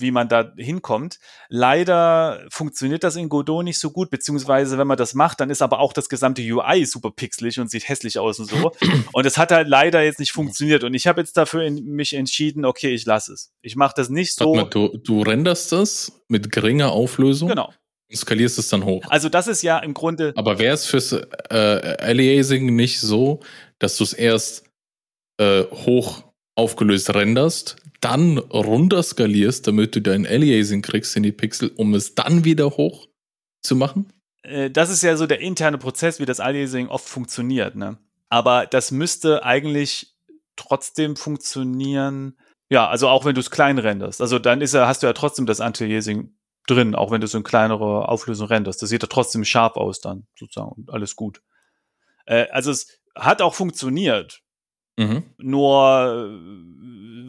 wie 0.00 0.10
man 0.10 0.28
da 0.28 0.52
hinkommt. 0.56 1.18
Leider 1.48 2.46
funktioniert 2.50 3.04
das 3.04 3.16
in 3.16 3.28
Godot 3.28 3.64
nicht 3.64 3.78
so 3.78 3.90
gut, 3.90 4.10
beziehungsweise 4.10 4.78
wenn 4.78 4.86
man 4.86 4.96
das 4.96 5.14
macht, 5.14 5.40
dann 5.40 5.50
ist 5.50 5.62
aber 5.62 5.80
auch 5.80 5.92
das 5.92 6.08
gesamte 6.08 6.42
UI 6.42 6.84
super 6.84 7.10
pixelig 7.10 7.58
und 7.60 7.70
sieht 7.70 7.88
hässlich 7.88 8.18
aus 8.18 8.38
und 8.38 8.50
so. 8.50 8.72
Und 9.12 9.26
es 9.26 9.38
hat 9.38 9.52
halt 9.52 9.68
leider 9.68 10.02
jetzt 10.02 10.20
nicht 10.20 10.32
funktioniert. 10.32 10.84
Und 10.84 10.94
ich 10.94 11.06
habe 11.06 11.20
jetzt 11.20 11.36
dafür 11.36 11.62
in, 11.62 11.84
mich 11.84 12.14
entschieden, 12.14 12.64
okay, 12.64 12.94
ich 12.94 13.06
lasse 13.06 13.32
es. 13.32 13.52
Ich 13.62 13.76
mache 13.76 13.94
das 13.96 14.08
nicht 14.10 14.34
so. 14.34 14.54
Mal, 14.54 14.64
du, 14.64 14.96
du 14.98 15.22
renderst 15.22 15.72
das 15.72 16.12
mit 16.28 16.52
geringer 16.52 16.92
Auflösung? 16.92 17.48
Genau. 17.48 17.72
Und 18.10 18.16
skalierst 18.16 18.58
es 18.58 18.68
dann 18.68 18.84
hoch. 18.84 19.04
Also 19.08 19.28
das 19.28 19.48
ist 19.48 19.62
ja 19.62 19.78
im 19.78 19.94
Grunde. 19.94 20.32
Aber 20.36 20.58
wäre 20.58 20.74
es 20.74 20.86
fürs 20.86 21.12
äh, 21.12 21.96
Aliasing 22.00 22.74
nicht 22.74 23.00
so, 23.00 23.40
dass 23.78 23.96
du 23.96 24.04
es 24.04 24.12
erst 24.12 24.64
äh, 25.38 25.64
hoch 25.64 26.24
aufgelöst 26.54 27.14
renderst, 27.14 27.76
dann 28.00 28.38
runterskalierst, 28.38 29.66
damit 29.66 29.96
du 29.96 30.00
dein 30.00 30.26
Aliasing 30.26 30.82
kriegst 30.82 31.16
in 31.16 31.22
die 31.22 31.32
Pixel, 31.32 31.72
um 31.76 31.94
es 31.94 32.14
dann 32.14 32.44
wieder 32.44 32.70
hoch 32.70 33.08
zu 33.62 33.76
machen? 33.76 34.12
Äh, 34.42 34.70
das 34.70 34.90
ist 34.90 35.02
ja 35.02 35.16
so 35.16 35.26
der 35.26 35.40
interne 35.40 35.78
Prozess, 35.78 36.20
wie 36.20 36.26
das 36.26 36.40
Aliasing 36.40 36.88
oft 36.88 37.08
funktioniert. 37.08 37.76
Ne? 37.76 37.98
Aber 38.28 38.66
das 38.66 38.90
müsste 38.90 39.44
eigentlich 39.44 40.14
trotzdem 40.56 41.16
funktionieren. 41.16 42.36
Ja, 42.70 42.88
also 42.88 43.08
auch 43.08 43.24
wenn 43.24 43.34
du 43.34 43.40
es 43.40 43.50
klein 43.50 43.78
renderst. 43.78 44.20
Also 44.20 44.38
dann 44.38 44.60
ist 44.60 44.74
ja, 44.74 44.86
hast 44.86 45.02
du 45.02 45.06
ja 45.06 45.12
trotzdem 45.12 45.46
das 45.46 45.60
Anti-Aliasing 45.60 46.34
drin, 46.66 46.94
auch 46.94 47.10
wenn 47.10 47.20
du 47.20 47.26
so 47.26 47.38
in 47.38 47.44
kleinere 47.44 48.08
Auflösung 48.08 48.48
renderst. 48.48 48.82
Das 48.82 48.90
sieht 48.90 49.02
ja 49.02 49.08
trotzdem 49.08 49.44
scharf 49.44 49.76
aus 49.76 50.00
dann, 50.00 50.26
sozusagen, 50.38 50.72
und 50.72 50.90
alles 50.90 51.16
gut. 51.16 51.42
Äh, 52.26 52.46
also 52.50 52.70
es 52.70 53.00
hat 53.14 53.40
auch 53.40 53.54
funktioniert. 53.54 54.42
Mhm. 54.98 55.22
Nur 55.38 56.30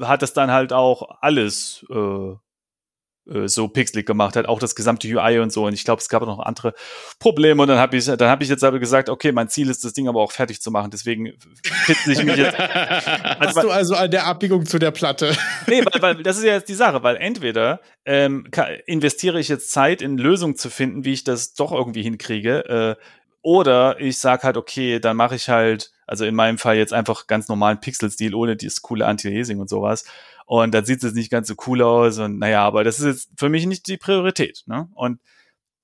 äh, 0.02 0.06
hat 0.06 0.24
es 0.24 0.34
dann 0.34 0.52
halt 0.52 0.74
auch 0.74 1.08
alles 1.22 1.86
äh, 1.90 2.34
äh, 3.30 3.48
so 3.48 3.68
pixelig 3.68 4.06
gemacht 4.06 4.36
hat, 4.36 4.48
auch 4.48 4.60
das 4.60 4.76
gesamte 4.76 5.08
UI 5.08 5.40
und 5.40 5.52
so. 5.52 5.66
Und 5.66 5.74
ich 5.74 5.84
glaube, 5.84 6.02
es 6.02 6.10
gab 6.10 6.24
noch 6.24 6.40
andere 6.40 6.74
Probleme. 7.20 7.62
Und 7.62 7.68
dann 7.68 7.78
habe 7.78 7.96
ich, 7.96 8.06
dann 8.06 8.30
habe 8.30 8.44
ich 8.44 8.50
jetzt 8.50 8.64
aber 8.64 8.80
gesagt, 8.80 9.10
okay, 9.10 9.32
mein 9.32 9.50
Ziel 9.50 9.70
ist, 9.70 9.84
das 9.84 9.94
Ding 9.94 10.08
aber 10.08 10.22
auch 10.22 10.32
fertig 10.32 10.62
zu 10.62 10.72
machen. 10.72 10.90
Deswegen 10.92 11.34
fitze 11.64 12.12
ich 12.12 12.24
mich 12.24 12.38
jetzt. 12.38 12.58
Hast 12.58 13.58
also, 13.58 13.62
du 13.62 13.70
also 13.70 13.96
an 13.96 14.12
der 14.12 14.26
Abbiegung 14.26 14.66
zu 14.66 14.80
der 14.80 14.92
Platte? 14.92 15.36
nee, 15.68 15.84
weil, 15.86 16.02
weil 16.02 16.24
das 16.24 16.38
ist 16.38 16.44
ja 16.44 16.54
jetzt 16.54 16.70
die 16.70 16.74
Sache, 16.74 17.04
weil 17.04 17.18
entweder 17.18 17.82
ähm, 18.06 18.48
investiere 18.86 19.40
ich 19.40 19.48
jetzt 19.48 19.72
Zeit 19.72 20.02
in 20.02 20.18
Lösungen 20.18 20.56
zu 20.56 20.70
finden, 20.70 21.06
wie 21.06 21.14
ich 21.14 21.24
das 21.24 21.54
doch 21.54 21.72
irgendwie 21.72 22.02
hinkriege, 22.02 22.98
äh, 22.98 23.04
oder 23.42 24.00
ich 24.00 24.20
sag 24.20 24.44
halt, 24.44 24.58
okay, 24.58 25.00
dann 25.00 25.18
mache 25.18 25.36
ich 25.36 25.50
halt 25.50 25.92
also 26.10 26.26
in 26.26 26.34
meinem 26.34 26.58
Fall 26.58 26.76
jetzt 26.76 26.92
einfach 26.92 27.28
ganz 27.28 27.50
normalen 27.50 27.80
Pixel-Stil 27.80 28.34
ohne 28.34 28.56
dieses 28.56 28.82
coole 28.82 29.06
Anti-Aliasing 29.06 29.60
und 29.60 29.70
sowas. 29.70 30.06
Und 30.48 30.74
dann 30.74 30.84
sieht 30.84 31.04
es 31.04 31.14
nicht 31.14 31.30
ganz 31.30 31.48
so 31.48 31.54
cool 31.68 31.84
aus 31.84 32.18
und 32.18 32.40
naja, 32.40 32.64
aber 32.64 32.84
das 32.84 33.00
ist 33.00 33.06
jetzt 33.06 33.30
für 33.38 33.50
mich 33.50 33.68
nicht 33.68 33.86
die 33.86 33.98
Priorität. 33.98 34.64
Ne? 34.66 34.90
Und 34.96 35.20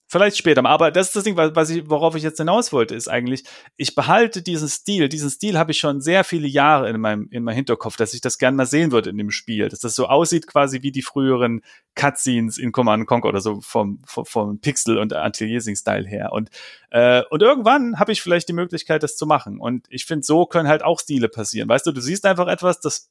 Vielleicht 0.07 0.37
später. 0.37 0.63
Aber 0.65 0.91
das 0.91 1.07
ist 1.07 1.15
das 1.15 1.23
Ding, 1.23 1.35
was 1.35 1.69
ich, 1.71 1.89
worauf 1.89 2.15
ich 2.15 2.21
jetzt 2.21 2.37
hinaus 2.37 2.71
wollte, 2.71 2.93
ist 2.93 3.07
eigentlich, 3.07 3.43
ich 3.75 3.95
behalte 3.95 4.43
diesen 4.43 4.67
Stil. 4.67 5.09
Diesen 5.09 5.31
Stil 5.31 5.57
habe 5.57 5.71
ich 5.71 5.79
schon 5.79 5.99
sehr 5.99 6.23
viele 6.23 6.47
Jahre 6.47 6.89
in 6.89 7.01
meinem, 7.01 7.27
in 7.31 7.43
meinem 7.43 7.55
Hinterkopf, 7.55 7.97
dass 7.97 8.13
ich 8.13 8.21
das 8.21 8.37
gerne 8.37 8.55
mal 8.55 8.67
sehen 8.67 8.91
würde 8.91 9.09
in 9.09 9.17
dem 9.17 9.31
Spiel. 9.31 9.67
Dass 9.67 9.79
das 9.79 9.95
so 9.95 10.05
aussieht 10.05 10.45
quasi 10.45 10.83
wie 10.83 10.91
die 10.91 11.01
früheren 11.01 11.61
Cutscenes 11.95 12.59
in 12.59 12.71
Command 12.71 13.07
Conquer 13.07 13.29
oder 13.29 13.41
so 13.41 13.61
vom, 13.61 14.01
vom, 14.05 14.25
vom 14.25 14.59
Pixel- 14.59 14.99
und 14.99 15.11
Anti-Aliasing-Style 15.11 16.07
her. 16.07 16.33
Und, 16.33 16.51
äh, 16.91 17.23
und 17.31 17.41
irgendwann 17.41 17.99
habe 17.99 18.11
ich 18.11 18.21
vielleicht 18.21 18.47
die 18.47 18.53
Möglichkeit, 18.53 19.01
das 19.01 19.17
zu 19.17 19.25
machen. 19.25 19.59
Und 19.59 19.87
ich 19.89 20.05
finde, 20.05 20.23
so 20.23 20.45
können 20.45 20.69
halt 20.69 20.83
auch 20.83 20.99
Stile 20.99 21.29
passieren. 21.29 21.67
Weißt 21.67 21.87
du, 21.87 21.91
du 21.91 22.01
siehst 22.01 22.27
einfach 22.27 22.47
etwas, 22.47 22.79
das 22.79 23.09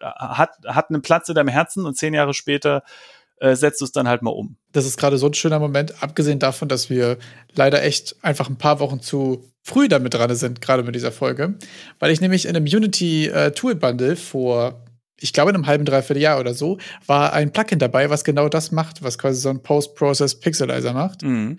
hat, 0.00 0.58
hat 0.66 0.90
einen 0.90 1.02
Platz 1.02 1.28
in 1.28 1.36
deinem 1.36 1.48
Herzen 1.48 1.86
und 1.86 1.96
zehn 1.96 2.12
Jahre 2.12 2.34
später 2.34 2.82
äh, 3.38 3.54
setzt 3.54 3.80
du 3.80 3.84
es 3.84 3.92
dann 3.92 4.08
halt 4.08 4.22
mal 4.22 4.30
um. 4.30 4.56
Das 4.72 4.86
ist 4.86 4.96
gerade 4.96 5.18
so 5.18 5.26
ein 5.26 5.34
schöner 5.34 5.58
Moment, 5.58 6.02
abgesehen 6.02 6.38
davon, 6.38 6.68
dass 6.68 6.90
wir 6.90 7.18
leider 7.54 7.82
echt 7.82 8.16
einfach 8.22 8.48
ein 8.48 8.58
paar 8.58 8.80
Wochen 8.80 9.00
zu 9.00 9.44
früh 9.62 9.88
damit 9.88 10.14
dran 10.14 10.34
sind, 10.34 10.60
gerade 10.60 10.82
mit 10.82 10.94
dieser 10.94 11.12
Folge, 11.12 11.54
weil 11.98 12.10
ich 12.10 12.20
nämlich 12.20 12.46
in 12.46 12.56
einem 12.56 12.66
Unity 12.66 13.28
äh, 13.28 13.50
Tool 13.52 13.74
Bundle 13.74 14.16
vor 14.16 14.84
ich 15.20 15.32
glaube, 15.32 15.50
in 15.50 15.56
einem 15.56 15.66
halben, 15.66 15.84
dreiviertel 15.84 16.20
Jahr 16.20 16.40
oder 16.40 16.54
so, 16.54 16.78
war 17.06 17.32
ein 17.32 17.52
Plugin 17.52 17.78
dabei, 17.78 18.10
was 18.10 18.24
genau 18.24 18.48
das 18.48 18.72
macht, 18.72 19.02
was 19.02 19.16
quasi 19.16 19.40
so 19.40 19.48
ein 19.48 19.62
Post-Process 19.62 20.40
Pixelizer 20.40 20.92
macht, 20.92 21.22
mhm. 21.22 21.58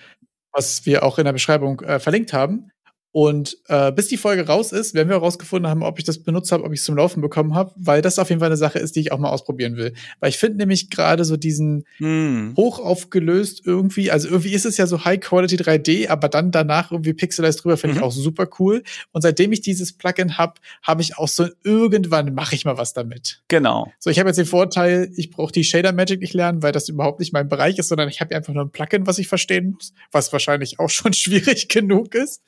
was 0.52 0.86
wir 0.86 1.04
auch 1.04 1.18
in 1.18 1.26
der 1.26 1.34
Beschreibung 1.34 1.80
äh, 1.82 2.00
verlinkt 2.00 2.34
haben. 2.34 2.70
Und 3.16 3.60
äh, 3.70 3.94
bis 3.94 4.10
die 4.10 4.18
Folge 4.18 4.46
raus 4.46 4.74
ist, 4.74 4.94
werden 4.94 5.08
wir 5.08 5.16
herausgefunden 5.16 5.72
haben, 5.72 5.84
ob 5.84 6.00
ich 6.00 6.04
das 6.04 6.22
benutzt 6.22 6.52
habe, 6.52 6.66
ob 6.66 6.74
ich 6.74 6.82
es 6.82 6.86
zum 6.86 6.98
Laufen 6.98 7.22
bekommen 7.22 7.56
habe, 7.56 7.72
weil 7.78 8.02
das 8.02 8.20
auf 8.20 8.28
jeden 8.28 8.42
Fall 8.42 8.50
eine 8.50 8.58
Sache 8.58 8.78
ist, 8.78 8.98
die 8.98 9.00
ich 9.00 9.14
auch 9.14 9.20
mal 9.20 9.30
ausprobieren 9.30 9.78
will. 9.78 9.94
Weil 10.20 10.32
ich 10.32 10.38
finde 10.38 10.58
nämlich 10.58 10.90
gerade 10.90 11.24
so 11.24 11.38
diesen 11.38 11.86
hm. 11.96 12.56
hoch 12.58 12.78
aufgelöst 12.78 13.62
irgendwie, 13.64 14.12
also 14.12 14.28
irgendwie 14.28 14.52
ist 14.52 14.66
es 14.66 14.76
ja 14.76 14.86
so 14.86 15.06
High 15.06 15.22
Quality 15.22 15.56
3D, 15.56 16.10
aber 16.10 16.28
dann 16.28 16.52
danach 16.52 16.92
irgendwie 16.92 17.14
Pixelized 17.14 17.64
drüber, 17.64 17.78
finde 17.78 17.94
mhm. 17.94 18.00
ich 18.00 18.06
auch 18.06 18.12
super 18.12 18.50
cool. 18.60 18.84
Und 19.14 19.22
seitdem 19.22 19.54
ich 19.54 19.62
dieses 19.62 19.94
Plugin 19.94 20.38
habe, 20.38 20.56
habe 20.84 21.02
ich 21.02 21.18
auch 21.18 21.30
so 21.30 21.48
irgendwann 21.64 22.34
mache 22.34 22.54
ich 22.56 22.66
mal 22.66 22.78
was 22.78 22.92
damit. 22.92 23.44
Genau. 23.48 23.94
So, 23.98 24.10
ich 24.10 24.20
habe 24.20 24.28
jetzt 24.28 24.40
den 24.40 24.46
Vorteil, 24.46 25.10
ich 25.16 25.30
brauche 25.30 25.54
die 25.54 25.64
Shader 25.64 25.94
Magic 25.94 26.20
nicht 26.20 26.34
lernen, 26.34 26.62
weil 26.62 26.74
das 26.74 26.90
überhaupt 26.90 27.22
nicht 27.22 27.32
mein 27.32 27.48
Bereich 27.48 27.80
ist, 27.80 27.88
sondern 27.88 28.10
ich 28.10 28.20
habe 28.20 28.36
einfach 28.36 28.54
nur 28.54 28.66
ein 28.66 28.72
Plugin, 28.72 29.08
was 29.08 29.20
ich 29.20 29.30
verstehen 29.30 29.72
muss, 29.72 29.94
was 30.12 30.34
wahrscheinlich 30.34 30.80
auch 30.80 30.90
schon 30.90 31.14
schwierig 31.14 31.70
genug 31.70 32.14
ist. 32.14 32.42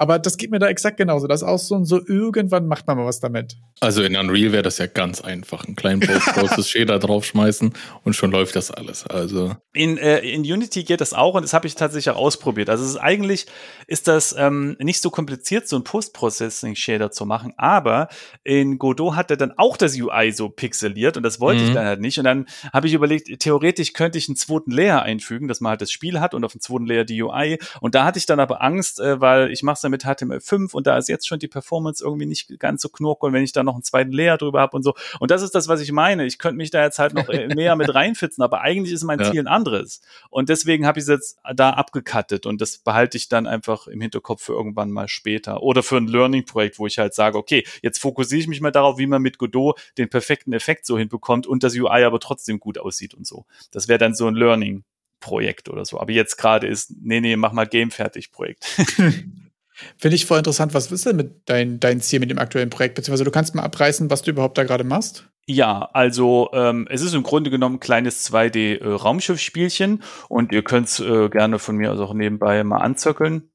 Aber 0.00 0.18
das 0.18 0.38
geht 0.38 0.50
mir 0.50 0.58
da 0.58 0.66
exakt 0.68 0.96
genauso. 0.96 1.26
Das 1.26 1.42
ist 1.42 1.46
auch 1.46 1.58
so, 1.58 1.84
so 1.84 2.00
irgendwann 2.06 2.66
macht 2.66 2.86
man 2.86 2.96
mal 2.96 3.04
was 3.04 3.20
damit. 3.20 3.58
Also 3.80 4.02
in 4.02 4.16
Unreal 4.16 4.50
wäre 4.50 4.62
das 4.62 4.78
ja 4.78 4.86
ganz 4.86 5.20
einfach. 5.20 5.66
Einen 5.66 5.76
kleinen 5.76 6.00
Post 6.00 6.70
Shader 6.70 6.98
draufschmeißen 6.98 7.74
und 8.02 8.16
schon 8.16 8.30
läuft 8.30 8.56
das 8.56 8.70
alles. 8.70 9.06
Also 9.06 9.56
in, 9.74 9.98
äh, 9.98 10.20
in 10.20 10.40
Unity 10.40 10.84
geht 10.84 11.02
das 11.02 11.12
auch 11.12 11.34
und 11.34 11.42
das 11.42 11.52
habe 11.52 11.66
ich 11.66 11.74
tatsächlich 11.74 12.08
auch 12.14 12.18
ausprobiert. 12.18 12.70
Also 12.70 12.82
es 12.82 12.92
ist 12.92 12.96
eigentlich 12.96 13.44
ist 13.88 14.08
das 14.08 14.34
ähm, 14.38 14.74
nicht 14.80 15.02
so 15.02 15.10
kompliziert, 15.10 15.68
so 15.68 15.76
ein 15.76 15.84
Post-Processing-Shader 15.84 17.10
zu 17.10 17.26
machen, 17.26 17.52
aber 17.58 18.08
in 18.42 18.78
Godot 18.78 19.16
hat 19.16 19.30
er 19.30 19.36
dann 19.36 19.52
auch 19.58 19.76
das 19.76 19.98
UI 20.00 20.32
so 20.32 20.48
pixeliert 20.48 21.18
und 21.18 21.24
das 21.24 21.40
wollte 21.40 21.60
mhm. 21.60 21.68
ich 21.68 21.74
dann 21.74 21.84
halt 21.84 22.00
nicht. 22.00 22.16
Und 22.18 22.24
dann 22.24 22.46
habe 22.72 22.86
ich 22.86 22.94
überlegt, 22.94 23.38
theoretisch 23.40 23.92
könnte 23.92 24.16
ich 24.16 24.30
einen 24.30 24.36
zweiten 24.36 24.70
Layer 24.70 25.02
einfügen, 25.02 25.46
dass 25.46 25.60
man 25.60 25.70
halt 25.70 25.82
das 25.82 25.92
Spiel 25.92 26.20
hat 26.20 26.32
und 26.32 26.42
auf 26.42 26.52
dem 26.52 26.62
zweiten 26.62 26.86
Layer 26.86 27.04
die 27.04 27.22
UI. 27.22 27.58
Und 27.82 27.94
da 27.94 28.06
hatte 28.06 28.18
ich 28.18 28.24
dann 28.24 28.40
aber 28.40 28.62
Angst, 28.62 28.98
äh, 28.98 29.20
weil 29.20 29.50
ich 29.50 29.62
mache 29.62 29.74
es 29.74 29.89
mit 29.90 30.04
HTML5 30.04 30.72
und 30.72 30.86
da 30.86 30.96
ist 30.96 31.08
jetzt 31.08 31.26
schon 31.26 31.38
die 31.38 31.48
Performance 31.48 32.02
irgendwie 32.02 32.26
nicht 32.26 32.58
ganz 32.58 32.82
so 32.82 32.88
knurkel, 32.88 33.32
wenn 33.32 33.42
ich 33.42 33.52
da 33.52 33.62
noch 33.62 33.74
einen 33.74 33.82
zweiten 33.82 34.12
Layer 34.12 34.38
drüber 34.38 34.60
habe 34.60 34.76
und 34.76 34.82
so. 34.82 34.94
Und 35.18 35.30
das 35.30 35.42
ist 35.42 35.54
das, 35.54 35.68
was 35.68 35.80
ich 35.80 35.92
meine. 35.92 36.24
Ich 36.26 36.38
könnte 36.38 36.56
mich 36.56 36.70
da 36.70 36.82
jetzt 36.82 36.98
halt 36.98 37.14
noch 37.14 37.28
äh, 37.28 37.48
mehr 37.54 37.76
mit 37.76 37.94
reinfitzen, 37.94 38.42
aber 38.42 38.60
eigentlich 38.60 38.92
ist 38.94 39.04
mein 39.04 39.18
ja. 39.18 39.30
Ziel 39.30 39.40
ein 39.40 39.46
anderes. 39.46 40.00
Und 40.30 40.48
deswegen 40.48 40.86
habe 40.86 40.98
ich 40.98 41.02
es 41.02 41.08
jetzt 41.08 41.38
da 41.54 41.70
abgekattet 41.70 42.46
und 42.46 42.60
das 42.60 42.78
behalte 42.78 43.16
ich 43.16 43.28
dann 43.28 43.46
einfach 43.46 43.86
im 43.86 44.00
Hinterkopf 44.00 44.42
für 44.42 44.52
irgendwann 44.52 44.90
mal 44.90 45.08
später. 45.08 45.62
Oder 45.62 45.82
für 45.82 45.96
ein 45.96 46.06
Learning-Projekt, 46.06 46.78
wo 46.78 46.86
ich 46.86 46.98
halt 46.98 47.14
sage, 47.14 47.36
okay, 47.36 47.64
jetzt 47.82 47.98
fokussiere 47.98 48.40
ich 48.40 48.48
mich 48.48 48.60
mal 48.60 48.70
darauf, 48.70 48.98
wie 48.98 49.06
man 49.06 49.22
mit 49.22 49.38
Godot 49.38 49.80
den 49.98 50.08
perfekten 50.08 50.52
Effekt 50.52 50.86
so 50.86 50.96
hinbekommt 50.96 51.46
und 51.46 51.62
das 51.62 51.74
UI 51.74 52.04
aber 52.04 52.20
trotzdem 52.20 52.60
gut 52.60 52.78
aussieht 52.78 53.14
und 53.14 53.26
so. 53.26 53.44
Das 53.70 53.88
wäre 53.88 53.98
dann 53.98 54.14
so 54.14 54.26
ein 54.26 54.34
Learning. 54.34 54.84
Projekt 55.20 55.68
oder 55.68 55.84
so. 55.84 56.00
Aber 56.00 56.12
jetzt 56.12 56.36
gerade 56.36 56.66
ist, 56.66 56.94
nee, 57.00 57.20
nee, 57.20 57.36
mach 57.36 57.52
mal 57.52 57.66
Game 57.66 57.90
fertig 57.90 58.32
Projekt. 58.32 58.66
Finde 59.96 60.16
ich 60.16 60.26
voll 60.26 60.38
interessant. 60.38 60.74
Was 60.74 60.90
ist 60.90 61.06
denn 61.06 61.16
mit 61.16 61.48
dein, 61.48 61.80
dein 61.80 62.00
Ziel 62.00 62.20
mit 62.20 62.30
dem 62.30 62.38
aktuellen 62.38 62.70
Projekt? 62.70 62.94
Beziehungsweise 62.94 63.24
du 63.24 63.30
kannst 63.30 63.54
mal 63.54 63.62
abreißen, 63.62 64.10
was 64.10 64.22
du 64.22 64.30
überhaupt 64.30 64.58
da 64.58 64.64
gerade 64.64 64.84
machst? 64.84 65.28
Ja, 65.46 65.88
also 65.92 66.50
ähm, 66.52 66.86
es 66.90 67.02
ist 67.02 67.14
im 67.14 67.22
Grunde 67.22 67.50
genommen 67.50 67.76
ein 67.76 67.80
kleines 67.80 68.30
2D-Raumschiffspielchen 68.30 70.00
äh, 70.00 70.04
und 70.28 70.52
ihr 70.52 70.62
könnt 70.62 70.88
es 70.88 71.00
äh, 71.00 71.28
gerne 71.28 71.58
von 71.58 71.76
mir 71.76 71.90
also 71.90 72.04
auch 72.04 72.14
nebenbei 72.14 72.62
mal 72.62 72.78
anzöckeln. 72.78 73.50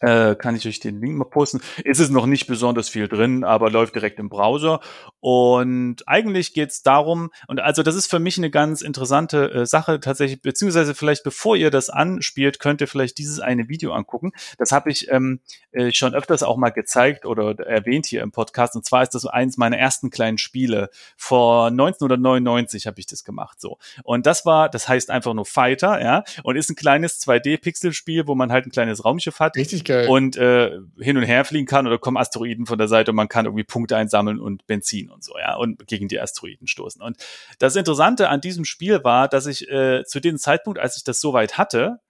Äh, 0.00 0.36
kann 0.36 0.54
ich 0.54 0.66
euch 0.66 0.78
den 0.78 1.00
Link 1.00 1.16
mal 1.16 1.24
posten. 1.24 1.60
Es 1.84 1.98
ist 1.98 2.10
noch 2.10 2.26
nicht 2.26 2.46
besonders 2.46 2.88
viel 2.88 3.08
drin, 3.08 3.42
aber 3.42 3.70
läuft 3.70 3.94
direkt 3.94 4.20
im 4.20 4.28
Browser. 4.28 4.80
Und 5.18 6.06
eigentlich 6.06 6.54
geht 6.54 6.70
es 6.70 6.82
darum, 6.82 7.30
und 7.48 7.60
also 7.60 7.82
das 7.82 7.96
ist 7.96 8.08
für 8.08 8.20
mich 8.20 8.38
eine 8.38 8.50
ganz 8.50 8.80
interessante 8.80 9.50
äh, 9.50 9.66
Sache 9.66 9.98
tatsächlich, 9.98 10.40
beziehungsweise 10.40 10.94
vielleicht 10.94 11.24
bevor 11.24 11.56
ihr 11.56 11.70
das 11.70 11.90
anspielt, 11.90 12.60
könnt 12.60 12.80
ihr 12.80 12.86
vielleicht 12.86 13.18
dieses 13.18 13.40
eine 13.40 13.68
Video 13.68 13.92
angucken. 13.92 14.32
Das 14.56 14.70
habe 14.70 14.90
ich 14.90 15.10
ähm, 15.10 15.40
äh, 15.72 15.90
schon 15.90 16.14
öfters 16.14 16.44
auch 16.44 16.56
mal 16.56 16.70
gezeigt 16.70 17.26
oder 17.26 17.58
erwähnt 17.58 18.06
hier 18.06 18.22
im 18.22 18.30
Podcast. 18.30 18.76
Und 18.76 18.84
zwar 18.84 19.02
ist 19.02 19.14
das 19.14 19.26
eines 19.26 19.56
meiner 19.56 19.78
ersten 19.78 20.10
kleinen 20.10 20.38
Spiele. 20.38 20.90
Vor 21.16 21.66
1999 21.66 22.86
habe 22.86 23.00
ich 23.00 23.06
das 23.06 23.24
gemacht. 23.24 23.60
So. 23.60 23.78
Und 24.04 24.26
das 24.26 24.46
war, 24.46 24.68
das 24.68 24.88
heißt 24.88 25.10
einfach 25.10 25.34
nur 25.34 25.46
Fighter, 25.46 26.00
ja, 26.00 26.22
und 26.44 26.56
ist 26.56 26.70
ein 26.70 26.76
kleines 26.76 27.20
2D-Pixel-Spiel, 27.20 28.28
wo 28.28 28.36
man 28.36 28.52
halt 28.52 28.66
ein 28.66 28.70
kleines 28.70 29.04
Raumschiff 29.04 29.40
hat. 29.40 29.56
Richtig 29.56 29.77
geil. 29.84 30.08
Und 30.08 30.36
äh, 30.36 30.78
hin 30.98 31.16
und 31.16 31.22
her 31.24 31.44
fliegen 31.44 31.66
kann 31.66 31.86
oder 31.86 31.98
kommen 31.98 32.16
Asteroiden 32.16 32.66
von 32.66 32.78
der 32.78 32.88
Seite 32.88 33.10
und 33.12 33.16
man 33.16 33.28
kann 33.28 33.46
irgendwie 33.46 33.64
Punkte 33.64 33.96
einsammeln 33.96 34.40
und 34.40 34.66
Benzin 34.66 35.10
und 35.10 35.24
so, 35.24 35.38
ja, 35.38 35.56
und 35.56 35.86
gegen 35.86 36.08
die 36.08 36.20
Asteroiden 36.20 36.66
stoßen. 36.66 37.02
Und 37.02 37.16
das 37.58 37.76
Interessante 37.76 38.28
an 38.28 38.40
diesem 38.40 38.64
Spiel 38.64 39.04
war, 39.04 39.28
dass 39.28 39.46
ich 39.46 39.68
äh, 39.68 40.04
zu 40.04 40.20
dem 40.20 40.38
Zeitpunkt, 40.38 40.78
als 40.78 40.96
ich 40.96 41.04
das 41.04 41.20
soweit 41.20 41.58
hatte, 41.58 42.00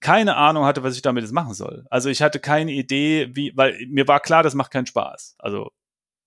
keine 0.00 0.36
Ahnung 0.36 0.64
hatte, 0.64 0.82
was 0.82 0.94
ich 0.94 1.02
damit 1.02 1.24
jetzt 1.24 1.32
machen 1.32 1.54
soll. 1.54 1.84
Also 1.90 2.08
ich 2.08 2.22
hatte 2.22 2.38
keine 2.38 2.72
Idee, 2.72 3.30
wie, 3.32 3.52
weil 3.56 3.78
mir 3.88 4.06
war 4.06 4.20
klar, 4.20 4.42
das 4.42 4.54
macht 4.54 4.70
keinen 4.70 4.86
Spaß. 4.86 5.34
Also 5.38 5.72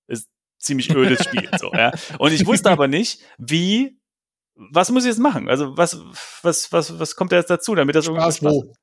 ist 0.07 0.29
ziemlich 0.59 0.93
ödes 0.93 1.23
Spiel, 1.23 1.49
so, 1.57 1.71
ja. 1.73 1.91
Und 2.17 2.33
ich 2.33 2.45
wusste 2.45 2.69
aber 2.69 2.87
nicht, 2.87 3.21
wie, 3.37 3.97
was 4.55 4.91
muss 4.91 5.03
ich 5.03 5.09
jetzt 5.09 5.19
machen? 5.19 5.47
Also 5.47 5.77
was, 5.77 5.99
was, 6.41 6.71
was, 6.71 6.99
was 6.99 7.15
kommt 7.15 7.31
da 7.31 7.37
jetzt 7.37 7.49
dazu, 7.49 7.75
damit 7.75 7.95
das 7.95 8.05
Spaß 8.05 8.41
irgendwie 8.41 8.49
Spaß 8.49 8.67
wo? 8.67 8.73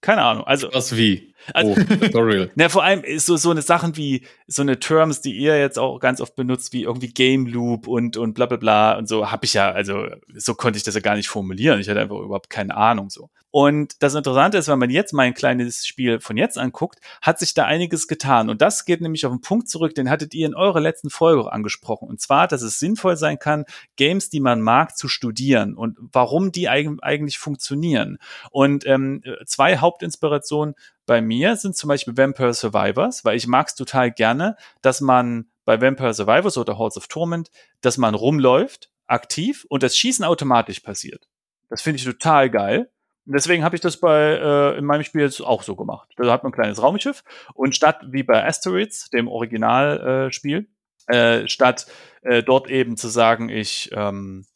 Keine 0.00 0.22
Ahnung. 0.22 0.44
Also 0.44 0.70
was 0.72 0.96
wie? 0.96 1.34
Also, 1.54 1.80
oh, 2.14 2.46
na, 2.54 2.68
vor 2.68 2.84
allem 2.84 3.02
so 3.18 3.36
so 3.36 3.50
eine 3.50 3.62
Sachen 3.62 3.96
wie 3.96 4.26
so 4.46 4.62
eine 4.62 4.78
Terms, 4.78 5.20
die 5.20 5.36
ihr 5.36 5.58
jetzt 5.58 5.78
auch 5.78 5.98
ganz 5.98 6.20
oft 6.20 6.36
benutzt, 6.36 6.72
wie 6.72 6.82
irgendwie 6.82 7.12
Game 7.12 7.46
Loop 7.46 7.86
und 7.86 8.16
und 8.16 8.34
bla 8.34 8.46
bla 8.46 8.56
bla 8.56 8.98
und 8.98 9.08
so 9.08 9.30
habe 9.30 9.44
ich 9.44 9.54
ja, 9.54 9.70
also 9.70 10.06
so 10.34 10.54
konnte 10.54 10.76
ich 10.76 10.82
das 10.82 10.94
ja 10.94 11.00
gar 11.00 11.16
nicht 11.16 11.28
formulieren. 11.28 11.80
Ich 11.80 11.88
hatte 11.88 12.00
einfach 12.00 12.18
überhaupt 12.18 12.50
keine 12.50 12.76
Ahnung 12.76 13.10
so. 13.10 13.30
Und 13.52 14.00
das 14.02 14.14
Interessante 14.14 14.58
ist, 14.58 14.68
wenn 14.68 14.78
man 14.78 14.90
jetzt 14.90 15.12
mein 15.12 15.34
kleines 15.34 15.84
Spiel 15.84 16.20
von 16.20 16.36
jetzt 16.36 16.56
anguckt, 16.56 17.00
hat 17.20 17.40
sich 17.40 17.52
da 17.52 17.64
einiges 17.64 18.06
getan. 18.06 18.48
Und 18.48 18.62
das 18.62 18.84
geht 18.84 19.00
nämlich 19.00 19.26
auf 19.26 19.32
einen 19.32 19.40
Punkt 19.40 19.68
zurück, 19.68 19.94
den 19.94 20.08
hattet 20.08 20.34
ihr 20.34 20.46
in 20.46 20.54
eurer 20.54 20.80
letzten 20.80 21.10
Folge 21.10 21.40
auch 21.40 21.48
angesprochen. 21.48 22.08
Und 22.08 22.20
zwar, 22.20 22.46
dass 22.46 22.62
es 22.62 22.78
sinnvoll 22.78 23.16
sein 23.16 23.38
kann, 23.40 23.64
Games, 23.96 24.30
die 24.30 24.40
man 24.40 24.60
mag, 24.60 24.96
zu 24.96 25.08
studieren 25.08 25.74
und 25.74 25.98
warum 26.12 26.52
die 26.52 26.68
eigentlich 26.68 27.38
funktionieren. 27.38 28.18
Und 28.52 28.86
ähm, 28.86 29.22
zwei 29.46 29.78
Hauptinspirationen 29.78 30.76
bei 31.10 31.20
mir 31.20 31.56
sind 31.56 31.74
zum 31.74 31.88
Beispiel 31.88 32.16
Vampire 32.16 32.54
Survivors, 32.54 33.24
weil 33.24 33.36
ich 33.36 33.48
mag 33.48 33.66
es 33.66 33.74
total 33.74 34.12
gerne, 34.12 34.56
dass 34.80 35.00
man 35.00 35.46
bei 35.64 35.80
Vampire 35.80 36.14
Survivors 36.14 36.56
oder 36.56 36.78
Halls 36.78 36.96
of 36.96 37.08
Torment, 37.08 37.50
dass 37.80 37.98
man 37.98 38.14
rumläuft, 38.14 38.92
aktiv 39.08 39.66
und 39.68 39.82
das 39.82 39.96
Schießen 39.96 40.24
automatisch 40.24 40.78
passiert. 40.78 41.26
Das 41.68 41.82
finde 41.82 41.96
ich 41.96 42.04
total 42.04 42.48
geil. 42.48 42.92
Und 43.26 43.32
deswegen 43.32 43.64
habe 43.64 43.74
ich 43.74 43.82
das 43.82 43.96
bei 43.96 44.38
äh, 44.40 44.78
in 44.78 44.84
meinem 44.84 45.02
Spiel 45.02 45.22
jetzt 45.22 45.40
auch 45.40 45.64
so 45.64 45.74
gemacht. 45.74 46.08
Da 46.16 46.30
hat 46.30 46.44
man 46.44 46.52
ein 46.52 46.54
kleines 46.54 46.80
Raumschiff 46.80 47.24
und 47.54 47.74
statt 47.74 48.02
wie 48.06 48.22
bei 48.22 48.46
Asteroids, 48.46 49.10
dem 49.10 49.26
Originalspiel, 49.26 50.68
äh, 51.10 51.40
äh, 51.40 51.48
statt 51.48 51.86
äh, 52.22 52.44
dort 52.44 52.70
eben 52.70 52.96
zu 52.96 53.08
sagen, 53.08 53.48
ich 53.48 53.90
ähm, 53.94 54.46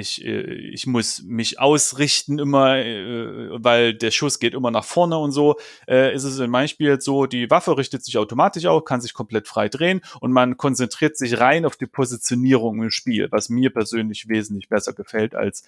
ich, 0.00 0.24
äh, 0.24 0.40
ich 0.40 0.86
muss 0.86 1.22
mich 1.22 1.60
ausrichten 1.60 2.38
immer, 2.38 2.78
äh, 2.78 3.50
weil 3.52 3.94
der 3.94 4.10
Schuss 4.10 4.40
geht 4.40 4.54
immer 4.54 4.70
nach 4.70 4.84
vorne 4.84 5.16
und 5.18 5.32
so, 5.32 5.56
äh, 5.86 6.12
ist 6.14 6.24
es 6.24 6.38
in 6.38 6.50
meinem 6.50 6.68
Spiel 6.68 6.88
jetzt 6.88 7.04
so, 7.04 7.26
die 7.26 7.50
Waffe 7.50 7.76
richtet 7.76 8.04
sich 8.04 8.18
automatisch 8.18 8.66
auf, 8.66 8.84
kann 8.84 9.00
sich 9.00 9.14
komplett 9.14 9.46
frei 9.46 9.68
drehen 9.68 10.00
und 10.20 10.32
man 10.32 10.56
konzentriert 10.56 11.16
sich 11.16 11.38
rein 11.38 11.64
auf 11.64 11.76
die 11.76 11.86
Positionierung 11.86 12.82
im 12.82 12.90
Spiel, 12.90 13.28
was 13.30 13.48
mir 13.48 13.72
persönlich 13.72 14.28
wesentlich 14.28 14.68
besser 14.68 14.92
gefällt, 14.92 15.34
als 15.34 15.64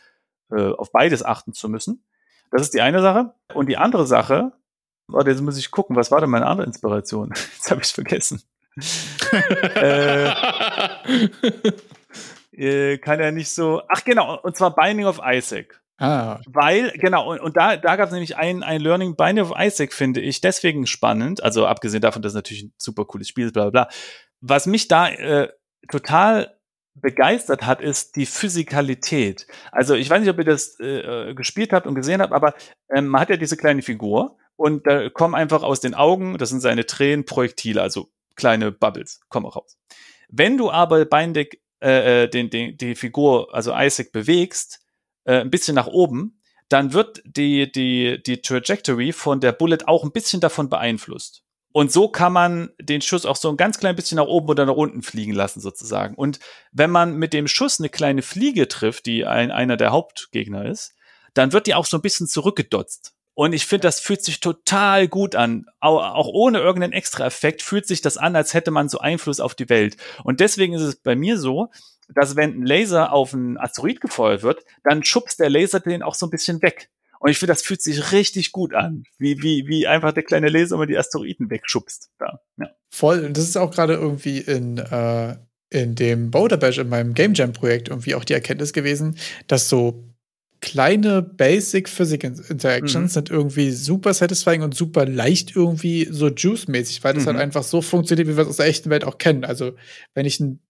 auf 0.51 0.93
beides 0.93 1.25
achten 1.25 1.55
zu 1.55 1.71
müssen. 1.71 2.05
Das 2.51 2.61
ist 2.61 2.75
die 2.75 2.83
eine 2.83 3.01
Sache. 3.01 3.33
Und 3.55 3.71
die 3.71 3.79
andere 3.79 4.07
Sache, 4.07 4.53
warte, 5.09 5.31
jetzt 5.31 5.41
muss 5.41 5.57
ich 5.57 5.71
gucken, 5.71 5.97
was 5.97 6.11
war 6.11 6.21
denn 6.21 6.31
meine 6.31 6.47
andere 6.47 6.67
Inspiration? 6.67 7.33
Jetzt 7.55 7.71
habe 7.71 7.81
ich 7.81 7.87
es 7.87 7.93
vergessen. 7.93 8.43
äh, 9.75 10.31
äh, 12.53 12.99
kann 12.99 13.21
ja 13.21 13.31
nicht 13.31 13.51
so. 13.51 13.83
Ach 13.89 14.05
genau, 14.05 14.39
und 14.41 14.57
zwar 14.57 14.75
Binding 14.75 15.07
of 15.07 15.21
Isaac. 15.25 15.81
Ah. 15.99 16.41
Weil, 16.47 16.91
genau, 16.93 17.31
und, 17.31 17.41
und 17.41 17.57
da, 17.57 17.77
da 17.77 17.97
gab 17.97 18.07
es 18.07 18.13
nämlich 18.13 18.37
ein, 18.37 18.63
ein 18.63 18.81
Learning 18.81 19.15
Binding 19.15 19.45
of 19.45 19.53
Isaac, 19.57 19.93
finde 19.93 20.21
ich, 20.21 20.41
deswegen 20.41 20.87
spannend. 20.87 21.43
Also 21.43 21.67
abgesehen 21.67 22.01
davon, 22.01 22.23
dass 22.23 22.33
es 22.33 22.37
natürlich 22.37 22.65
ein 22.65 22.75
super 22.77 23.05
cooles 23.05 23.29
Spiel 23.29 23.47
ist, 23.47 23.53
bla 23.53 23.71
bla 23.71 23.85
bla. 23.85 23.89
Was 24.41 24.67
mich 24.67 24.89
da 24.89 25.09
äh, 25.09 25.49
total 25.91 26.59
begeistert 26.95 27.65
hat, 27.67 27.81
ist 27.81 28.17
die 28.17 28.27
Physikalität. 28.27 29.47
Also 29.71 29.95
ich 29.95 30.11
weiß 30.11 30.21
nicht, 30.21 30.31
ob 30.31 30.39
ihr 30.39 30.45
das 30.45 30.79
äh, 30.81 31.31
äh, 31.31 31.35
gespielt 31.35 31.73
habt 31.73 31.87
und 31.87 31.95
gesehen 31.95 32.21
habt, 32.21 32.33
aber 32.33 32.55
ähm, 32.93 33.07
man 33.07 33.21
hat 33.21 33.31
ja 33.31 33.37
diese 33.37 33.57
kleine 33.57 33.83
Figur 33.83 34.37
und 34.57 34.87
da 34.87 35.09
kommen 35.09 35.35
einfach 35.35 35.63
aus 35.63 35.81
den 35.81 35.95
Augen, 35.95 36.37
das 36.37 36.51
sind 36.51 36.61
seine 36.61 36.85
Tränen, 36.85 37.25
Projektile, 37.25 37.81
also 37.81 38.11
kleine 38.37 38.73
Bubbles, 38.73 39.21
kommen 39.29 39.47
auch 39.47 39.57
raus. 39.57 39.79
Wenn 40.29 40.59
du 40.59 40.71
aber 40.71 41.05
Beindeck, 41.05 41.63
äh, 41.83 42.25
äh, 42.25 42.29
den, 42.29 42.49
den, 42.49 42.77
die 42.77 42.95
Figur, 42.95 43.53
also 43.55 43.73
Isaac, 43.75 44.13
bewegst, 44.13 44.81
äh, 45.25 45.41
ein 45.41 45.51
bisschen 45.51 45.75
nach 45.75 45.89
oben, 45.89 46.41
dann 46.69 46.93
wird 46.93 47.23
die, 47.25 47.71
die, 47.71 48.23
die 48.23 48.41
Trajectory 48.41 49.13
von 49.13 49.41
der 49.41 49.53
Bullet 49.53 49.79
auch 49.87 50.05
ein 50.05 50.13
bisschen 50.13 50.41
davon 50.41 50.69
beeinflusst. 50.69 51.43
Und 51.73 51.91
so 51.91 52.09
kann 52.09 52.33
man 52.33 52.71
den 52.81 53.01
Schuss 53.01 53.27
auch 53.27 53.37
so 53.37 53.49
ein 53.49 53.57
ganz 53.57 53.79
klein 53.79 53.97
bisschen 53.97 54.17
nach 54.17 54.27
oben 54.27 54.49
oder 54.49 54.67
nach 54.67 54.75
unten 54.75 55.03
fliegen 55.03 55.33
lassen, 55.33 55.61
sozusagen. 55.61 56.15
Und 56.15 56.39
wenn 56.71 56.91
man 56.91 57.17
mit 57.17 57.33
dem 57.33 57.49
Schuss 57.49 57.81
eine 57.81 57.89
kleine 57.89 58.23
Fliege 58.23 58.69
trifft, 58.69 59.07
die 59.07 59.25
ein, 59.25 59.51
einer 59.51 59.77
der 59.77 59.91
Hauptgegner 59.91 60.67
ist, 60.67 60.95
dann 61.35 61.53
wird 61.53 61.67
die 61.67 61.75
auch 61.75 61.87
so 61.87 61.97
ein 61.97 62.03
bisschen 62.03 62.29
zurückgedotzt. 62.29 63.15
Und 63.35 63.55
ich 63.55 63.67
finde, 63.67 63.89
das 63.89 64.01
fühlt 64.01 64.23
sich 64.23 64.41
total 64.41 65.09
gut 65.09 65.35
an. 65.37 65.67
Auch 65.81 66.29
ohne 66.29 66.59
irgendeinen 66.59 66.93
Extra-Effekt 66.93 67.63
fühlt 67.63 67.87
sich 67.87 68.03
das 68.03 68.19
an, 68.19 68.37
als 68.37 68.53
hätte 68.53 68.71
man 68.71 68.89
so 68.89 68.99
Einfluss 68.99 69.41
auf 69.41 69.55
die 69.55 69.71
Welt. 69.71 69.97
Und 70.23 70.41
deswegen 70.41 70.75
ist 70.75 70.83
es 70.83 70.97
bei 70.97 71.17
mir 71.17 71.39
so, 71.39 71.71
dass 72.15 72.37
wenn 72.37 72.61
ein 72.61 72.67
Laser 72.67 73.13
auf 73.13 73.33
einen 73.33 73.57
Asteroid 73.57 74.01
gefeuert 74.01 74.43
wird, 74.43 74.65
dann 74.85 75.03
schubst 75.05 75.41
der 75.41 75.49
Laser 75.49 75.81
den 75.81 76.03
auch 76.03 76.15
so 76.15 76.27
ein 76.27 76.31
bisschen 76.31 76.61
weg. 76.61 76.91
Und 77.21 77.31
ich 77.31 77.39
finde, 77.39 77.53
das 77.53 77.63
fühlt 77.63 77.81
sich 77.81 78.13
richtig 78.13 78.53
gut 78.53 78.75
an, 78.75 79.05
wie, 79.17 79.43
wie, 79.43 79.67
wie 79.69 79.87
einfach 79.87 80.13
der 80.13 80.25
kleine 80.25 80.49
Laser 80.49 80.75
immer 80.75 80.87
die 80.87 80.99
Asteroiden 80.99 81.51
wegschubst. 81.51 82.11
Da. 82.19 82.41
Ja. 82.59 82.71
Voll. 82.91 83.25
Und 83.25 83.37
das 83.37 83.45
ist 83.45 83.57
auch 83.57 83.71
gerade 83.71 83.95
irgendwie 83.95 84.39
in, 84.39 84.79
äh, 84.79 85.37
in 85.71 85.95
dem 85.95 86.31
Boulder 86.31 86.57
Bash, 86.57 86.79
in 86.79 86.89
meinem 86.89 87.15
Game 87.15 87.35
Jam 87.35 87.53
Projekt 87.53 87.89
irgendwie 87.89 88.17
auch 88.17 88.25
die 88.25 88.35
Erkenntnis 88.35 88.73
gewesen, 88.73 89.19
dass 89.47 89.69
so 89.69 90.12
kleine 90.63 91.21
Basic 91.23 91.89
Physics 91.89 92.49
Interactions 92.49 93.11
mhm. 93.11 93.15
sind 93.15 93.31
irgendwie 93.31 93.71
super 93.73 94.15
satisfying 94.15 94.63
und 94.63 94.75
super 94.75 95.05
leicht 95.05 95.55
irgendwie 95.55 96.09
so 96.11 96.29
Juice-mäßig, 96.29 97.05
weil 97.05 97.13
das 97.13 97.27
halt 97.27 97.35
mhm. 97.35 97.41
halt 97.41 97.49
einfach 97.49 97.65
so 97.65 97.83
funktioniert, 97.83 98.29
wie 98.29 98.37
wir 98.37 98.45
es 98.45 98.49
aus 98.49 98.57
der 98.57 98.67
echten 98.67 98.89
Welt 98.89 99.05
auch 99.05 99.19
kennen. 99.19 99.45
Also, 99.45 99.73
wenn 100.15 100.25
ich 100.25 100.41
ein 100.41 100.61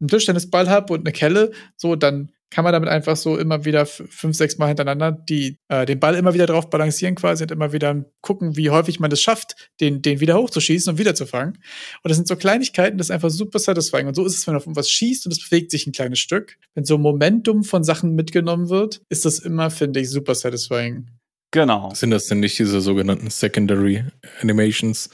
einen 0.00 0.08
Tischtennisball 0.08 0.68
habe 0.68 0.92
und 0.92 1.00
eine 1.00 1.12
Kelle, 1.12 1.52
so, 1.76 1.96
dann 1.96 2.32
kann 2.50 2.64
man 2.64 2.72
damit 2.72 2.88
einfach 2.88 3.16
so 3.16 3.36
immer 3.36 3.64
wieder 3.64 3.86
fünf, 3.86 4.36
sechs 4.36 4.58
Mal 4.58 4.68
hintereinander 4.68 5.12
die, 5.12 5.58
äh, 5.68 5.84
den 5.84 5.98
Ball 5.98 6.14
immer 6.14 6.34
wieder 6.34 6.46
drauf 6.46 6.70
balancieren 6.70 7.14
quasi 7.14 7.42
und 7.42 7.50
immer 7.50 7.72
wieder 7.72 8.04
gucken, 8.20 8.56
wie 8.56 8.70
häufig 8.70 9.00
man 9.00 9.10
das 9.10 9.20
schafft, 9.20 9.70
den, 9.80 10.00
den 10.02 10.20
wieder 10.20 10.38
hochzuschießen 10.38 10.92
und 10.92 10.98
wieder 10.98 11.14
zu 11.14 11.26
fangen. 11.26 11.54
Und 12.02 12.08
das 12.08 12.16
sind 12.16 12.28
so 12.28 12.36
Kleinigkeiten, 12.36 12.98
das 12.98 13.08
ist 13.08 13.10
einfach 13.10 13.30
super 13.30 13.58
satisfying. 13.58 14.06
Und 14.06 14.14
so 14.14 14.24
ist 14.24 14.36
es, 14.36 14.46
wenn 14.46 14.54
man 14.54 14.60
auf 14.60 14.66
irgendwas 14.66 14.90
schießt 14.90 15.26
und 15.26 15.32
es 15.32 15.48
bewegt 15.48 15.70
sich 15.70 15.86
ein 15.86 15.92
kleines 15.92 16.20
Stück. 16.20 16.56
Wenn 16.74 16.84
so 16.84 16.98
Momentum 16.98 17.64
von 17.64 17.82
Sachen 17.84 18.14
mitgenommen 18.14 18.68
wird, 18.68 19.02
ist 19.08 19.24
das 19.24 19.38
immer, 19.38 19.70
finde 19.70 20.00
ich, 20.00 20.10
super 20.10 20.34
satisfying. 20.34 21.08
Genau. 21.50 21.92
Sind 21.94 22.10
das 22.10 22.26
denn 22.26 22.40
nicht 22.40 22.58
diese 22.58 22.80
sogenannten 22.80 23.30
Secondary 23.30 24.04
Animations? 24.40 25.10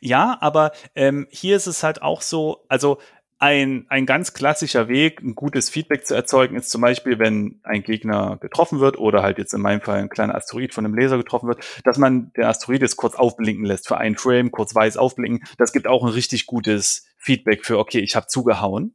Ja, 0.00 0.38
aber 0.40 0.72
ähm, 0.94 1.26
hier 1.30 1.56
ist 1.56 1.66
es 1.66 1.82
halt 1.82 2.02
auch 2.02 2.22
so, 2.22 2.64
also 2.68 2.98
ein, 3.42 3.86
ein 3.88 4.06
ganz 4.06 4.34
klassischer 4.34 4.86
Weg, 4.86 5.20
ein 5.20 5.34
gutes 5.34 5.68
Feedback 5.68 6.06
zu 6.06 6.14
erzeugen, 6.14 6.54
ist 6.54 6.70
zum 6.70 6.80
Beispiel, 6.80 7.18
wenn 7.18 7.58
ein 7.64 7.82
Gegner 7.82 8.38
getroffen 8.40 8.78
wird 8.78 8.96
oder 8.98 9.24
halt 9.24 9.38
jetzt 9.38 9.52
in 9.52 9.60
meinem 9.60 9.80
Fall 9.80 9.98
ein 9.98 10.08
kleiner 10.08 10.36
Asteroid 10.36 10.72
von 10.72 10.86
einem 10.86 10.94
Laser 10.94 11.16
getroffen 11.16 11.48
wird, 11.48 11.58
dass 11.82 11.98
man 11.98 12.32
den 12.34 12.44
Asteroid 12.44 12.82
jetzt 12.82 12.94
kurz 12.94 13.16
aufblinken 13.16 13.64
lässt 13.64 13.88
für 13.88 13.98
einen 13.98 14.16
Frame, 14.16 14.52
kurz 14.52 14.76
weiß 14.76 14.96
aufblinken. 14.96 15.44
Das 15.58 15.72
gibt 15.72 15.88
auch 15.88 16.04
ein 16.04 16.10
richtig 16.10 16.46
gutes 16.46 17.04
Feedback 17.18 17.66
für, 17.66 17.80
okay, 17.80 17.98
ich 17.98 18.14
habe 18.14 18.28
zugehauen. 18.28 18.94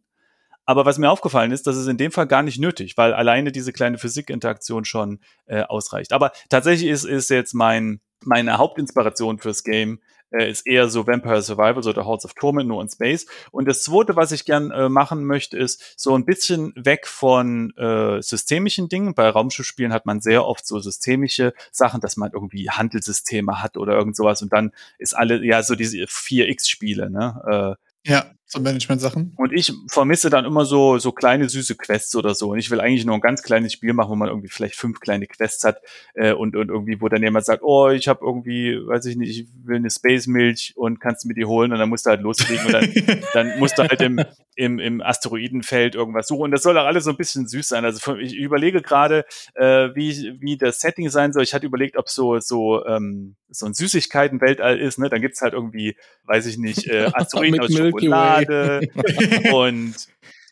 Aber 0.66 0.86
was 0.86 0.98
mir 0.98 1.12
aufgefallen 1.12 1.52
ist, 1.52 1.68
das 1.68 1.76
ist 1.76 1.88
in 1.88 1.98
dem 1.98 2.14
Fall 2.14 2.28
gar 2.28 2.42
nicht 2.42 2.58
nötig, 2.58 2.96
weil 2.96 3.14
alleine 3.14 3.52
diese 3.52 3.74
kleine 3.74 3.98
Physikinteraktion 3.98 4.86
schon 4.86 5.20
äh, 5.48 5.64
ausreicht. 5.64 6.14
Aber 6.14 6.32
tatsächlich 6.48 6.90
ist, 6.90 7.04
ist 7.04 7.30
jetzt 7.30 7.54
mein, 7.54 8.00
meine 8.24 8.58
Hauptinspiration 8.58 9.40
fürs 9.40 9.66
Game 9.66 10.00
äh, 10.32 10.50
ist 10.50 10.66
eher 10.68 10.90
so 10.90 11.08
Vampire 11.08 11.42
Survival, 11.42 11.84
so 11.84 11.94
der 11.94 12.06
Hordes 12.06 12.26
of 12.26 12.34
Torment, 12.34 12.68
nur 12.68 12.82
in 12.82 12.90
Space. 12.90 13.26
Und 13.52 13.68
das 13.68 13.84
zweite, 13.84 14.16
was 14.16 14.32
ich 14.32 14.46
gern 14.46 14.72
äh, 14.72 14.90
machen 14.90 15.26
möchte, 15.26 15.58
ist 15.58 15.96
so 15.98 16.16
ein 16.16 16.26
bisschen 16.26 16.74
weg 16.76 17.08
von 17.08 17.76
äh, 17.78 18.22
systemischen 18.22 18.90
Dingen. 18.90 19.14
Bei 19.14 19.30
Raumschiffspielen 19.30 19.94
hat 19.94 20.06
man 20.06 20.22
sehr 20.22 20.46
oft 20.46 20.66
so 20.66 20.80
systemische 20.80 21.54
Sachen, 21.72 22.02
dass 22.02 22.18
man 22.18 22.32
irgendwie 22.34 22.70
Handelssysteme 22.70 23.62
hat 23.62 23.78
oder 23.78 23.94
irgend 23.94 24.16
sowas 24.16 24.42
und 24.42 24.54
dann 24.54 24.72
ist 24.98 25.16
alle, 25.16 25.44
ja, 25.46 25.64
so 25.64 25.76
diese 25.76 25.98
4X-Spiele, 25.98 27.10
ne? 27.10 27.78
Äh, 28.06 28.10
ja, 28.10 28.32
so 28.48 28.62
Management-Sachen. 28.62 29.34
Und 29.36 29.52
ich 29.52 29.74
vermisse 29.90 30.30
dann 30.30 30.46
immer 30.46 30.64
so, 30.64 30.98
so 31.00 31.12
kleine 31.12 31.50
süße 31.50 31.76
Quests 31.76 32.16
oder 32.16 32.34
so. 32.34 32.52
Und 32.52 32.60
ich 32.60 32.72
will 32.72 32.80
eigentlich 32.80 33.06
nur 33.06 33.16
ein 33.16 33.22
ganz 33.22 33.44
kleines 33.44 33.74
Spiel 33.74 33.94
machen, 33.94 34.10
wo 34.10 34.16
man 34.16 34.30
irgendwie 34.30 34.48
vielleicht 34.48 34.76
fünf 34.76 35.02
kleine 35.02 35.28
Quests 35.28 35.66
hat 35.66 35.82
äh, 36.14 36.32
und, 36.32 36.56
und 36.56 36.70
irgendwie, 36.70 37.02
wo 37.02 37.10
dann 37.10 37.22
jemand 37.22 37.46
sagt, 37.46 37.62
oh, 37.62 37.90
ich 37.90 38.08
habe 38.08 38.26
irgendwie, 38.26 38.76
weiß 38.76 39.06
ich 39.06 39.18
nicht, 39.18 39.38
ich 39.38 39.48
will 39.66 39.76
eine 39.76 39.92
Space-Milch 39.92 40.74
und 40.78 41.02
kannst 41.02 41.26
du 41.26 41.28
mir 41.28 41.34
die 41.34 41.46
holen 41.46 41.74
und 41.74 41.80
dann 41.80 41.90
musst 41.90 42.06
du 42.06 42.12
halt 42.12 42.22
loslegen 42.22 42.66
und 42.66 42.72
dann, 42.72 42.94
dann 43.34 43.60
musst 43.60 43.78
du 43.78 43.84
halt 43.84 44.02
im, 44.02 44.24
im, 44.58 44.80
im 44.80 45.02
Asteroidenfeld 45.02 45.94
irgendwas 45.94 46.28
suchen. 46.28 46.46
Und 46.46 46.52
das 46.52 46.64
soll 46.64 46.78
auch 46.78 46.86
alles 46.86 47.04
so 47.04 47.12
ein 47.12 47.18
bisschen 47.18 47.48
süß 47.48 47.68
sein. 47.68 47.86
Also 47.86 48.16
ich 48.18 48.36
überlege 48.36 48.82
gerade, 48.82 49.24
äh, 49.54 49.90
wie, 49.94 50.36
wie 50.40 50.58
das 50.58 50.80
Setting 50.80 51.10
sein 51.10 51.32
soll. 51.32 51.44
Ich 51.44 51.54
hatte 51.54 51.68
überlegt, 51.68 51.96
ob 51.96 52.10
so, 52.10 52.40
so, 52.40 52.84
ähm, 52.86 53.36
so 53.50 53.68
ein 53.68 53.76
Süßigkeiten-Weltall 53.76 54.80
ist, 54.80 54.98
ne? 54.98 55.10
Dann 55.10 55.22
gibt's 55.22 55.42
halt 55.42 55.54
irgendwie, 55.54 55.96
weiß 56.24 56.48
ich 56.48 56.58
nicht, 56.58 56.88
äh, 56.88 57.06
Asteroiden 57.14 57.60
aus 57.60 57.72
Schokolade 57.72 58.82
und 59.54 59.96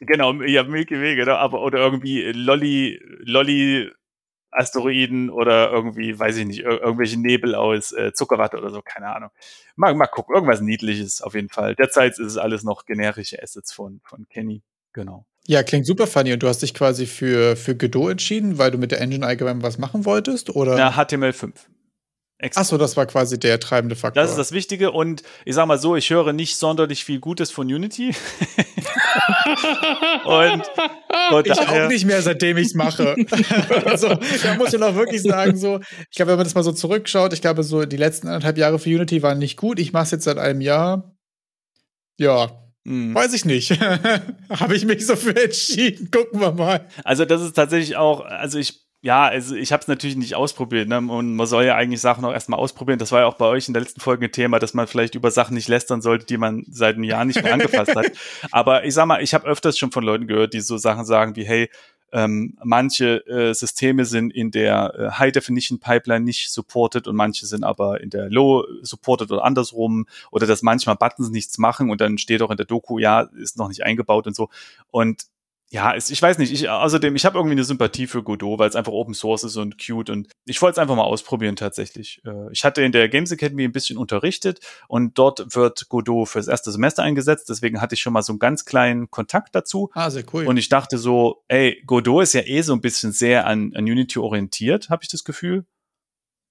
genau, 0.01 0.33
ja, 0.43 0.63
Milky 0.63 1.01
Way, 1.01 1.15
genau, 1.15 1.35
aber 1.35 1.63
oder 1.63 1.79
irgendwie 1.79 2.31
Lolli, 2.31 3.01
Lolli 3.23 3.89
Asteroiden 4.55 5.29
oder 5.29 5.71
irgendwie, 5.71 6.17
weiß 6.17 6.37
ich 6.37 6.45
nicht, 6.45 6.59
ir 6.59 6.81
irgendwelche 6.81 7.19
Nebel 7.19 7.55
aus 7.55 7.91
äh, 7.91 8.13
Zuckerwatte 8.13 8.57
oder 8.57 8.69
so, 8.69 8.81
keine 8.81 9.13
Ahnung. 9.15 9.29
Mal, 9.75 9.93
mal 9.95 10.07
gucken, 10.07 10.35
irgendwas 10.35 10.61
Niedliches 10.61 11.21
auf 11.21 11.35
jeden 11.35 11.49
Fall. 11.49 11.75
Derzeit 11.75 12.13
ist 12.13 12.19
es 12.19 12.37
alles 12.37 12.63
noch 12.63 12.85
generische 12.85 13.41
Assets 13.41 13.73
von, 13.73 14.01
von 14.03 14.27
Kenny. 14.29 14.61
Genau. 14.93 15.25
Ja, 15.47 15.61
klingt 15.61 15.85
super 15.85 16.07
funny. 16.07 16.33
Und 16.33 16.41
du 16.41 16.47
hast 16.47 16.61
dich 16.61 16.73
quasi 16.73 17.05
für, 17.05 17.55
für 17.55 17.75
Godot 17.75 18.11
entschieden, 18.11 18.57
weil 18.57 18.71
du 18.71 18.77
mit 18.77 18.91
der 18.91 19.01
Engine 19.01 19.25
allgemein 19.25 19.61
was 19.61 19.77
machen 19.77 20.05
wolltest? 20.05 20.55
Oder? 20.55 20.77
Ja, 20.77 20.91
HTML5. 20.91 21.53
Achso, 22.53 22.77
das 22.77 22.97
war 22.97 23.05
quasi 23.05 23.39
der 23.39 23.61
treibende 23.61 23.95
Faktor. 23.95 24.21
Das 24.21 24.31
ist 24.31 24.37
das 24.37 24.51
Wichtige 24.51 24.91
und 24.91 25.23
ich 25.45 25.55
sag 25.55 25.67
mal 25.67 25.77
so, 25.77 25.95
ich 25.95 26.09
höre 26.09 26.33
nicht 26.33 26.57
sonderlich 26.57 27.05
viel 27.05 27.19
Gutes 27.19 27.49
von 27.49 27.67
Unity. 27.67 28.09
und, 30.25 30.63
und 31.31 31.47
ich 31.47 31.59
auch 31.59 31.87
nicht 31.87 32.05
mehr, 32.05 32.21
seitdem 32.21 32.57
ich 32.57 32.67
es 32.67 32.73
mache. 32.73 33.15
also, 33.85 34.09
da 34.09 34.55
muss 34.55 34.73
ich 34.73 34.79
noch 34.79 34.95
wirklich 34.95 35.21
sagen, 35.21 35.55
so, 35.55 35.79
ich 36.09 36.15
glaube, 36.17 36.31
wenn 36.31 36.37
man 36.37 36.45
das 36.45 36.55
mal 36.55 36.63
so 36.63 36.73
zurückschaut, 36.73 37.31
ich 37.31 37.41
glaube, 37.41 37.63
so 37.63 37.85
die 37.85 37.97
letzten 37.97 38.27
anderthalb 38.27 38.57
Jahre 38.57 38.79
für 38.79 38.89
Unity 38.89 39.23
waren 39.23 39.39
nicht 39.39 39.55
gut. 39.55 39.79
Ich 39.79 39.93
mache 39.93 40.03
es 40.03 40.11
jetzt 40.11 40.25
seit 40.25 40.37
einem 40.37 40.59
Jahr. 40.59 41.15
Ja, 42.19 42.65
hm. 42.85 43.15
Weiß 43.15 43.33
ich 43.33 43.45
nicht. 43.45 43.71
Habe 44.49 44.75
ich 44.75 44.85
mich 44.85 45.05
so 45.05 45.15
für 45.15 45.35
entschieden. 45.35 46.11
Gucken 46.11 46.39
wir 46.39 46.51
mal. 46.51 46.87
Also, 47.03 47.25
das 47.25 47.41
ist 47.41 47.53
tatsächlich 47.53 47.95
auch, 47.95 48.21
also 48.21 48.59
ich 48.59 48.84
ja, 49.05 49.25
also 49.27 49.53
ich 49.53 49.71
habe 49.71 49.81
es 49.81 49.87
natürlich 49.87 50.15
nicht 50.15 50.33
ausprobiert. 50.33 50.87
Ne? 50.87 50.97
Und 50.97 51.35
man 51.35 51.45
soll 51.45 51.63
ja 51.63 51.75
eigentlich 51.75 52.01
Sachen 52.01 52.25
auch 52.25 52.33
erstmal 52.33 52.59
ausprobieren. 52.59 52.97
Das 52.97 53.11
war 53.11 53.19
ja 53.19 53.27
auch 53.27 53.35
bei 53.35 53.45
euch 53.45 53.67
in 53.67 53.75
der 53.75 53.83
letzten 53.83 54.01
Folge 54.01 54.25
ein 54.25 54.31
Thema, 54.31 54.57
dass 54.57 54.73
man 54.73 54.87
vielleicht 54.87 55.13
über 55.13 55.29
Sachen 55.29 55.53
nicht 55.53 55.67
lästern 55.67 56.01
sollte, 56.01 56.25
die 56.25 56.37
man 56.37 56.65
seit 56.71 56.95
einem 56.95 57.03
Jahr 57.03 57.23
nicht 57.23 57.43
mehr 57.43 57.53
angefasst 57.53 57.95
hat. 57.95 58.11
Aber 58.51 58.83
ich 58.83 58.95
sag 58.95 59.05
mal, 59.05 59.21
ich 59.21 59.35
habe 59.35 59.45
öfters 59.45 59.77
schon 59.77 59.91
von 59.91 60.03
Leuten 60.03 60.25
gehört, 60.25 60.55
die 60.55 60.59
so 60.59 60.77
Sachen 60.77 61.05
sagen 61.05 61.35
wie, 61.35 61.45
hey, 61.45 61.69
ähm, 62.13 62.57
manche 62.63 63.27
äh, 63.27 63.53
Systeme 63.53 64.05
sind 64.05 64.33
in 64.33 64.49
der 64.49 64.95
äh, 64.97 65.11
High 65.19 65.33
Definition 65.33 65.79
Pipeline 65.79 66.25
nicht 66.25 66.49
supported 66.49 67.07
und 67.07 67.15
manche 67.15 67.45
sind 67.45 67.63
aber 67.63 68.01
in 68.01 68.09
der 68.09 68.31
Low 68.31 68.65
supported 68.81 69.31
oder 69.31 69.43
andersrum 69.43 70.07
oder 70.31 70.47
dass 70.47 70.63
manchmal 70.63 70.95
Buttons 70.95 71.29
nichts 71.29 71.59
machen 71.59 71.91
und 71.91 72.01
dann 72.01 72.17
steht 72.17 72.41
auch 72.41 72.49
in 72.49 72.57
der 72.57 72.65
Doku, 72.65 72.97
ja, 72.97 73.29
ist 73.37 73.57
noch 73.57 73.67
nicht 73.67 73.83
eingebaut 73.83 74.25
und 74.25 74.35
so. 74.35 74.49
Und 74.89 75.25
ja, 75.71 75.91
ist, 75.91 76.11
ich 76.11 76.21
weiß 76.21 76.37
nicht, 76.37 76.53
ich, 76.53 76.69
außerdem, 76.69 77.15
ich 77.15 77.25
habe 77.25 77.37
irgendwie 77.37 77.53
eine 77.53 77.63
Sympathie 77.63 78.07
für 78.07 78.23
Godot, 78.23 78.59
weil 78.59 78.69
es 78.69 78.75
einfach 78.75 78.91
Open 78.91 79.13
Source 79.13 79.43
ist 79.43 79.57
und 79.57 79.83
cute 79.83 80.11
und 80.11 80.31
ich 80.45 80.61
wollte 80.61 80.73
es 80.73 80.77
einfach 80.77 80.95
mal 80.95 81.03
ausprobieren 81.03 81.55
tatsächlich. 81.55 82.21
Äh, 82.25 82.51
ich 82.51 82.63
hatte 82.63 82.83
in 82.83 82.91
der 82.91 83.09
Games 83.09 83.31
Academy 83.31 83.63
ein 83.63 83.71
bisschen 83.71 83.97
unterrichtet 83.97 84.59
und 84.87 85.17
dort 85.17 85.55
wird 85.55 85.89
Godot 85.89 86.29
fürs 86.29 86.47
erste 86.47 86.71
Semester 86.71 87.01
eingesetzt, 87.03 87.49
deswegen 87.49 87.81
hatte 87.81 87.95
ich 87.95 88.01
schon 88.01 88.13
mal 88.13 88.21
so 88.21 88.33
einen 88.33 88.39
ganz 88.39 88.65
kleinen 88.65 89.09
Kontakt 89.09 89.55
dazu. 89.55 89.89
Ah, 89.93 90.09
sehr 90.09 90.23
cool. 90.33 90.45
Und 90.45 90.57
ich 90.57 90.69
dachte 90.69 90.97
so, 90.97 91.43
ey, 91.47 91.81
Godot 91.85 92.23
ist 92.23 92.33
ja 92.33 92.41
eh 92.41 92.61
so 92.61 92.73
ein 92.73 92.81
bisschen 92.81 93.11
sehr 93.11 93.47
an, 93.47 93.73
an 93.75 93.85
Unity 93.85 94.19
orientiert, 94.19 94.89
habe 94.89 95.03
ich 95.03 95.09
das 95.09 95.23
Gefühl. 95.23 95.65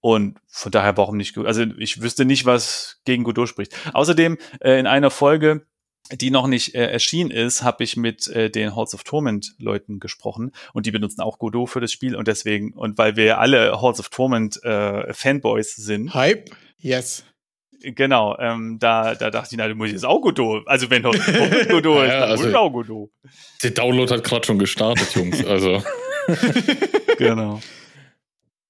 Und 0.01 0.39
von 0.49 0.70
daher 0.70 0.99
warum 0.99 1.16
nicht, 1.16 1.39
also 1.39 1.62
ich 1.78 2.03
wüsste 2.03 2.27
nicht, 2.27 2.45
was 2.45 3.01
gegen 3.07 3.24
Godot 3.24 3.49
spricht. 3.49 3.74
Außerdem, 3.95 4.36
äh, 4.61 4.78
in 4.78 4.86
einer 4.86 5.11
Folge 5.11 5.66
die 6.12 6.31
noch 6.31 6.47
nicht 6.47 6.74
äh, 6.74 6.86
erschienen 6.86 7.31
ist, 7.31 7.62
habe 7.62 7.82
ich 7.82 7.97
mit 7.97 8.28
äh, 8.28 8.51
den 8.51 8.76
Halls 8.76 8.94
of 8.94 9.05
Torment 9.05 9.55
Leuten 9.59 10.01
gesprochen 10.01 10.52
und 10.74 10.85
die 10.86 10.90
benutzen 10.90 11.22
auch 11.22 11.39
Godot 11.39 11.70
für 11.70 11.81
das 11.81 11.93
Spiel 11.93 12.14
und 12.14 12.28
deswegen 12.28 12.72
und 12.74 12.98
weil 12.98 13.16
wir 13.16 13.39
alle 13.39 13.81
Halls 13.81 14.01
of 14.01 14.10
Torment 14.10 14.62
äh, 14.64 15.12
Fanboys 15.14 15.74
sind. 15.76 16.12
Hype? 16.14 16.51
Yes. 16.78 17.24
Genau, 17.81 18.36
ähm, 18.39 18.78
da, 18.78 19.14
da 19.14 19.31
dachte 19.31 19.48
ich, 19.52 19.59
na, 19.59 19.68
du 19.68 19.74
musst 19.74 19.93
jetzt 19.93 20.05
auch 20.06 20.20
Godot. 20.20 20.66
Also 20.66 20.89
wenn 20.90 21.05
Halls 21.05 21.18
of 21.20 21.26
Torment 21.26 21.68
Godot 21.70 21.97
ist, 22.05 22.09
Ja, 22.12 22.20
dann 22.20 22.31
also- 22.31 22.44
muss 22.47 22.55
auch 22.55 22.70
Godot. 22.70 23.10
Der 23.62 23.70
Download 23.70 24.12
hat 24.14 24.24
gerade 24.24 24.47
schon 24.47 24.59
gestartet, 24.59 25.14
Jungs. 25.14 25.44
Also. 25.44 25.82
Genau. 27.18 27.60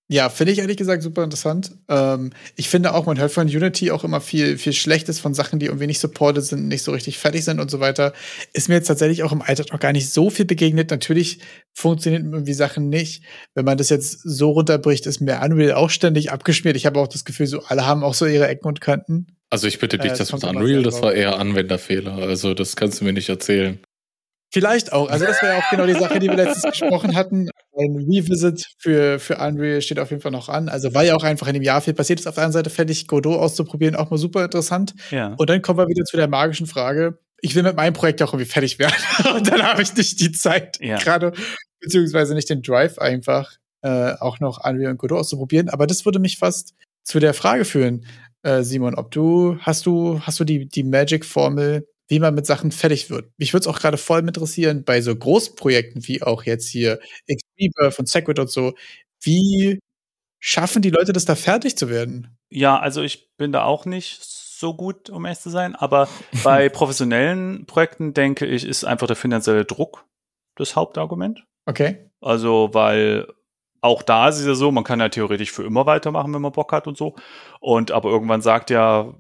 Ja, 0.09 0.29
finde 0.29 0.53
ich 0.53 0.59
ehrlich 0.59 0.77
gesagt 0.77 1.03
super 1.03 1.25
interessant. 1.25 1.73
Ähm, 1.89 2.31
ich 2.57 2.69
finde 2.69 2.93
auch, 2.93 3.07
man 3.07 3.19
hört 3.19 3.33
von 3.33 3.47
Unity 3.47 3.91
auch 3.91 4.05
immer 4.05 4.21
viel, 4.21 4.59
viel 4.59 4.75
Schlechtes 4.75 5.19
von 5.19 5.33
Sachen, 5.33 5.59
die 5.59 5.67
irgendwie 5.67 5.87
nicht 5.87 5.99
supported 5.99 6.45
sind, 6.45 6.69
nicht 6.69 6.83
so 6.83 6.93
richtig 6.93 7.17
fertig 7.17 7.43
sind 7.43 7.59
und 7.59 7.71
so 7.71 7.81
weiter. 7.81 8.13
Ist 8.53 8.69
mir 8.69 8.75
jetzt 8.75 8.87
tatsächlich 8.87 9.23
auch 9.23 9.33
im 9.33 9.41
Alltag 9.41 9.73
noch 9.73 9.81
gar 9.81 9.93
nicht 9.93 10.11
so 10.11 10.29
viel 10.29 10.45
begegnet. 10.45 10.91
Natürlich 10.91 11.39
funktionieren 11.73 12.31
irgendwie 12.33 12.53
Sachen 12.53 12.91
nicht. 12.91 13.25
Wenn 13.55 13.65
man 13.65 13.79
das 13.79 13.89
jetzt 13.89 14.21
so 14.23 14.51
runterbricht, 14.51 15.07
ist 15.07 15.21
mir 15.21 15.41
Unreal 15.43 15.73
auch 15.73 15.89
ständig 15.89 16.31
abgeschmiert. 16.31 16.77
Ich 16.77 16.85
habe 16.85 17.01
auch 17.01 17.09
das 17.09 17.25
Gefühl, 17.25 17.47
so 17.47 17.63
alle 17.63 17.87
haben 17.87 18.05
auch 18.05 18.15
so 18.15 18.27
ihre 18.27 18.47
Ecken 18.47 18.69
und 18.69 18.83
Kanten. 18.83 19.29
Also 19.49 19.69
ich 19.69 19.79
bitte 19.79 19.97
dich, 19.97 20.13
Äh, 20.13 20.19
das 20.19 20.33
mit 20.33 20.45
Unreal, 20.45 20.83
das 20.83 21.01
war 21.01 21.15
eher 21.15 21.39
Anwenderfehler. 21.39 22.15
Also 22.15 22.53
das 22.53 22.77
kannst 22.77 23.01
du 23.01 23.05
mir 23.07 23.13
nicht 23.15 23.31
erzählen. 23.31 23.79
Vielleicht 24.55 24.93
auch. 24.93 25.11
Also, 25.11 25.27
das 25.27 25.43
wäre 25.43 25.57
auch 25.57 25.69
genau 25.69 25.85
die 25.85 25.95
Sache, 25.95 26.21
die 26.21 26.29
wir 26.29 26.37
letztens 26.37 26.79
gesprochen 26.79 27.17
hatten. 27.17 27.49
Ein 27.77 27.97
Revisit 27.97 28.65
für, 28.79 29.19
für 29.19 29.37
Unreal 29.39 29.83
steht 29.83 29.99
auf 29.99 30.11
jeden 30.11 30.23
Fall 30.23 30.31
noch 30.31 30.49
an. 30.49 30.69
Also, 30.69 30.95
weil 30.95 31.09
ja 31.09 31.17
auch 31.17 31.25
einfach 31.25 31.49
in 31.49 31.55
dem 31.55 31.65
Jahr 31.65 31.81
viel 31.81 31.93
passiert 31.93 32.21
ist. 32.21 32.29
Auf 32.29 32.37
der 32.37 32.45
einen 32.45 32.53
Seite 32.53 32.71
fände 32.71 32.93
ich 32.93 33.09
Godot 33.09 33.41
auszuprobieren 33.41 33.97
auch 33.97 34.11
mal 34.11 34.17
super 34.17 34.45
interessant. 34.45 34.95
Ja. 35.11 35.35
Und 35.37 35.51
dann 35.51 35.61
kommen 35.61 35.81
wir 35.81 35.89
wieder 35.89 36.05
zu 36.05 36.17
der 36.17 36.29
magischen 36.29 36.69
Frage. 36.69 37.19
Ich 37.41 37.57
will 37.57 37.65
mit 37.65 37.75
meinem 37.75 37.95
Projekt 37.95 38.23
auch 38.23 38.33
irgendwie 38.33 38.49
fertig 38.49 38.79
werden. 38.79 38.95
Und 39.35 39.51
dann 39.51 39.61
habe 39.65 39.83
ich 39.83 39.93
nicht 39.97 40.21
die 40.21 40.31
Zeit 40.31 40.79
Ja. 40.81 40.99
gerade, 40.99 41.33
beziehungsweise 41.81 42.35
nicht 42.35 42.49
den 42.49 42.63
Drive 42.63 42.99
einfach, 42.99 43.55
äh, 43.83 44.13
auch 44.21 44.39
noch 44.39 44.65
Unreal 44.65 44.93
und 44.93 44.99
Godot 44.99 45.19
auszuprobieren. 45.19 45.69
Aber 45.69 45.89
das 45.89 46.05
würde 46.05 46.21
mich 46.21 46.39
fast 46.39 46.75
zu 47.03 47.19
der 47.19 47.35
Frage 47.35 47.65
führen, 47.65 48.07
äh, 48.45 48.63
Simon, 48.63 48.95
ob 48.95 49.11
du, 49.11 49.59
hast 49.61 49.85
du, 49.85 50.21
hast 50.21 50.39
du 50.39 50.45
die, 50.45 50.69
die 50.69 50.85
Magic-Formel, 50.85 51.87
wie 52.09 52.19
man 52.19 52.35
mit 52.35 52.47
Sachen 52.47 52.71
fertig 52.71 53.11
wird? 53.11 53.31
Mich 53.39 53.53
würde 53.53 53.63
es 53.63 53.67
auch 53.67 53.81
gerade 53.81 53.97
voll 53.97 54.21
interessieren, 54.21 54.85
bei 54.85 55.01
so 55.01 55.15
Großprojekten 55.15 56.07
wie 56.07 56.23
auch 56.23 56.45
jetzt 56.45 56.69
hier 56.69 57.01
X-Rebirth 57.27 57.99
und 57.99 58.09
Segwit 58.09 58.39
und 58.39 58.51
so, 58.51 58.75
wie 59.23 59.81
schaffen 60.39 60.83
die 60.83 60.91
Leute 60.91 61.13
das 61.13 61.25
da 61.25 61.35
fertig 61.35 61.77
zu 61.77 61.89
werden? 61.89 62.37
Ja, 62.51 62.79
also 62.79 63.03
ich 63.03 63.35
bin 63.37 63.53
da 63.53 63.65
auch 63.65 63.87
nicht 63.87 64.23
so 64.23 64.75
gut, 64.75 65.11
um 65.11 65.25
ehrlich 65.25 65.41
zu 65.41 65.51
sein, 65.51 65.75
aber 65.75 66.09
bei 66.43 66.69
professionellen 66.71 67.67
Projekten 67.67 68.15
denke 68.15 68.47
ich, 68.47 68.65
ist 68.65 68.85
einfach 68.85 69.07
der 69.07 69.17
finanzielle 69.17 69.65
Druck 69.65 70.07
das 70.57 70.77
Hauptargument. 70.77 71.45
Okay. 71.67 72.11
Also, 72.21 72.71
weil 72.73 73.27
auch 73.81 74.03
da 74.03 74.29
ist 74.29 74.39
es 74.39 74.47
ja 74.47 74.55
so, 74.55 74.71
man 74.71 74.85
kann 74.85 75.01
ja 75.01 75.09
theoretisch 75.09 75.53
für 75.53 75.65
immer 75.65 75.87
weitermachen, 75.87 76.33
wenn 76.33 76.43
man 76.43 76.53
Bock 76.53 76.73
hat 76.73 76.87
und 76.87 76.97
so. 76.97 77.15
Und 77.61 77.91
aber 77.91 78.11
irgendwann 78.11 78.41
sagt 78.41 78.71
ja 78.71 79.15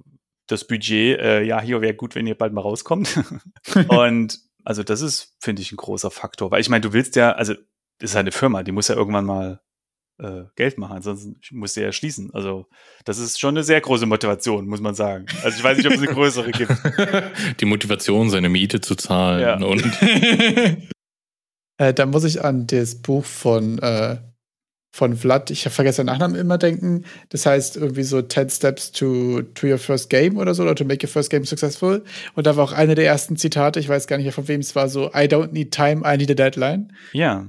das 0.47 0.67
Budget, 0.67 1.19
äh, 1.19 1.43
ja, 1.43 1.61
hier 1.61 1.81
wäre 1.81 1.95
gut, 1.95 2.15
wenn 2.15 2.27
ihr 2.27 2.37
bald 2.37 2.53
mal 2.53 2.61
rauskommt. 2.61 3.19
und 3.89 4.39
also 4.65 4.83
das 4.83 5.01
ist, 5.01 5.37
finde 5.41 5.63
ich, 5.63 5.73
ein 5.73 5.77
großer 5.77 6.11
Faktor. 6.11 6.51
Weil 6.51 6.61
ich 6.61 6.69
meine, 6.69 6.83
du 6.83 6.93
willst 6.93 7.17
ja, 7.17 7.33
also 7.33 7.55
das 7.99 8.11
ist 8.11 8.17
eine 8.17 8.33
Firma, 8.33 8.63
die 8.63 8.73
muss 8.73 8.89
ja 8.89 8.95
irgendwann 8.97 9.25
mal 9.27 9.61
äh, 10.19 10.45
Geld 10.57 10.79
machen, 10.79 10.97
ansonsten 10.97 11.41
muss 11.51 11.75
sie 11.75 11.83
ja 11.83 11.93
schließen. 11.93 12.31
Also 12.33 12.67
das 13.05 13.19
ist 13.19 13.41
schon 13.41 13.55
eine 13.57 13.65
sehr 13.65 13.81
große 13.81 14.07
Motivation, 14.07 14.67
muss 14.67 14.81
man 14.81 14.95
sagen. 14.95 15.27
Also 15.43 15.59
ich 15.59 15.65
weiß 15.65 15.77
nicht, 15.77 15.87
ob 15.87 15.93
es 15.93 15.99
eine 15.99 16.07
größere 16.15 16.51
gibt. 16.53 16.73
Die 17.61 17.65
Motivation, 17.65 18.31
seine 18.31 18.49
Miete 18.49 18.81
zu 18.81 18.95
zahlen 18.95 19.41
Ja. 19.41 19.67
und 19.67 19.85
Äh, 21.77 21.93
da 21.93 22.07
muss 22.07 22.23
ich 22.25 22.45
an 22.45 22.67
das 22.69 23.03
Buch 23.03 23.25
von, 23.25 23.81
äh, 23.81 24.19
von 24.95 25.17
Vlad, 25.17 25.51
ich 25.51 25.65
habe 25.65 25.75
vergessen 25.75 26.03
den 26.03 26.13
Nachnamen 26.13 26.37
immer 26.37 26.57
denken. 26.57 27.05
Das 27.31 27.47
heißt 27.47 27.77
irgendwie 27.77 28.05
so 28.05 28.23
10 28.23 28.49
Steps 28.49 28.93
to, 28.93 29.43
to 29.43 29.67
your 29.67 29.79
first 29.79 30.09
game 30.09 30.37
oder 30.37 30.55
so, 30.55 30.63
oder 30.63 30.77
to 30.77 30.85
make 30.85 31.05
your 31.05 31.11
first 31.11 31.31
game 31.31 31.45
successful. 31.45 32.05
Und 32.37 32.47
da 32.47 32.55
war 32.55 32.63
auch 32.63 32.73
eine 32.73 32.95
der 32.95 33.05
ersten 33.05 33.37
Zitate, 33.37 33.81
ich 33.81 33.89
weiß 33.89 34.07
gar 34.07 34.19
nicht 34.19 34.27
mehr 34.27 34.33
von 34.33 34.47
wem 34.47 34.61
es 34.61 34.77
war, 34.77 34.89
so 34.89 35.07
I 35.09 35.27
don't 35.27 35.51
need 35.51 35.73
time, 35.73 36.03
I 36.07 36.17
need 36.17 36.31
a 36.31 36.35
deadline. 36.35 36.93
Ja, 37.13 37.49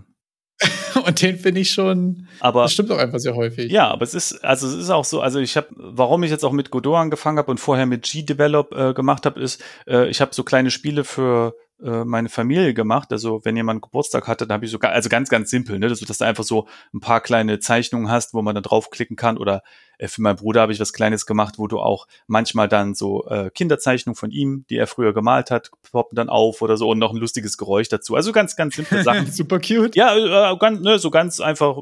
Und 1.05 1.21
den 1.21 1.37
finde 1.37 1.61
ich 1.61 1.69
schon, 1.69 2.27
aber 2.39 2.63
das 2.63 2.73
stimmt 2.73 2.89
auch 2.89 2.97
einfach 2.97 3.19
sehr 3.19 3.35
häufig. 3.35 3.71
Ja, 3.71 3.89
aber 3.89 4.03
es 4.03 4.13
ist, 4.13 4.43
also 4.43 4.67
es 4.67 4.73
ist 4.73 4.89
auch 4.89 5.03
so, 5.05 5.21
also 5.21 5.39
ich 5.39 5.57
habe, 5.57 5.67
warum 5.75 6.23
ich 6.23 6.31
jetzt 6.31 6.45
auch 6.45 6.53
mit 6.53 6.71
Godot 6.71 6.95
angefangen 6.95 7.37
habe 7.37 7.51
und 7.51 7.59
vorher 7.59 7.85
mit 7.85 8.03
G-Develop 8.03 8.73
äh, 8.73 8.93
gemacht 8.93 9.25
habe, 9.25 9.39
ist, 9.41 9.61
äh, 9.85 10.07
ich 10.07 10.21
habe 10.21 10.33
so 10.33 10.43
kleine 10.43 10.71
Spiele 10.71 11.03
für 11.03 11.53
meine 11.79 12.29
Familie 12.29 12.73
gemacht. 12.73 13.11
Also 13.11 13.43
wenn 13.43 13.55
jemand 13.55 13.81
Geburtstag 13.81 14.27
hatte, 14.27 14.47
dann 14.47 14.55
habe 14.55 14.65
ich 14.65 14.71
so, 14.71 14.79
ga- 14.79 14.89
also 14.89 15.09
ganz, 15.09 15.29
ganz 15.29 15.49
simpel, 15.49 15.77
ne, 15.77 15.89
dass 15.89 15.99
du, 15.99 16.05
dass 16.05 16.19
du 16.19 16.25
einfach 16.25 16.43
so 16.45 16.67
ein 16.93 17.01
paar 17.01 17.19
kleine 17.21 17.59
Zeichnungen 17.59 18.09
hast, 18.09 18.33
wo 18.33 18.41
man 18.41 18.55
dann 18.55 18.63
draufklicken 18.63 19.15
kann. 19.17 19.37
Oder 19.37 19.61
äh, 19.97 20.07
für 20.07 20.21
meinen 20.21 20.37
Bruder 20.37 20.61
habe 20.61 20.71
ich 20.71 20.79
was 20.79 20.93
Kleines 20.93 21.25
gemacht, 21.25 21.55
wo 21.57 21.67
du 21.67 21.79
auch 21.79 22.07
manchmal 22.27 22.67
dann 22.69 22.95
so 22.95 23.25
äh, 23.27 23.49
Kinderzeichnungen 23.53 24.15
von 24.15 24.31
ihm, 24.31 24.65
die 24.69 24.77
er 24.77 24.87
früher 24.87 25.13
gemalt 25.13 25.51
hat, 25.51 25.71
poppen 25.91 26.15
dann 26.15 26.29
auf 26.29 26.61
oder 26.61 26.77
so 26.77 26.89
und 26.89 26.99
noch 26.99 27.11
ein 27.11 27.17
lustiges 27.17 27.57
Geräusch 27.57 27.89
dazu. 27.89 28.15
Also 28.15 28.31
ganz, 28.31 28.55
ganz 28.55 28.75
simple 28.75 29.03
Sachen. 29.03 29.29
Super 29.31 29.59
cute. 29.59 29.95
Ja, 29.95 30.15
äh, 30.53 30.57
ganz, 30.57 30.79
ne, 30.79 30.97
so 30.97 31.11
ganz 31.11 31.41
einfach, 31.41 31.77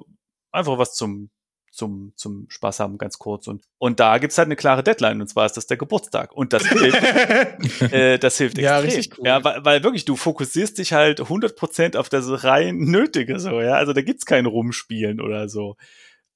einfach 0.52 0.78
was 0.80 0.96
zum, 0.96 1.30
zum, 1.74 2.14
zum 2.16 2.46
Spaß 2.50 2.80
haben, 2.80 2.98
ganz 3.00 3.18
kurz. 3.18 3.48
Und, 3.48 3.64
und 3.80 4.00
da 4.00 4.20
gibt's 4.20 4.38
halt 4.38 4.46
eine 4.46 4.56
klare 4.56 4.84
Deadline, 4.84 5.20
und 5.22 5.28
zwar 5.28 5.48
ist 5.48 5.58
das 5.58 5.66
der 5.66 5.78
Geburtstag. 5.78 6.32
Und 6.32 6.54
das 6.54 6.66
hilft, 6.68 7.82
äh, 7.92 8.20
das 8.20 8.38
hilft 8.38 8.60
Ja, 8.60 8.80
extrem. 8.80 8.96
richtig 8.96 9.18
cool. 9.18 9.28
Ja, 9.28 9.44
weil, 9.44 9.66
weil 9.66 9.84
wirklich, 9.84 10.06
du 10.06 10.16
fokussierst 10.16 10.78
dich 10.78 10.94
halt 10.94 11.20
100% 11.20 11.98
auf 11.98 12.10
das 12.10 12.44
rein 12.44 12.78
Nötige, 12.78 13.40
so, 13.40 13.60
ja. 13.60 13.74
Also 13.74 13.94
da 13.94 14.02
gibt's 14.02 14.26
kein 14.26 14.46
Rumspielen 14.46 15.20
oder 15.20 15.50
so. 15.50 15.76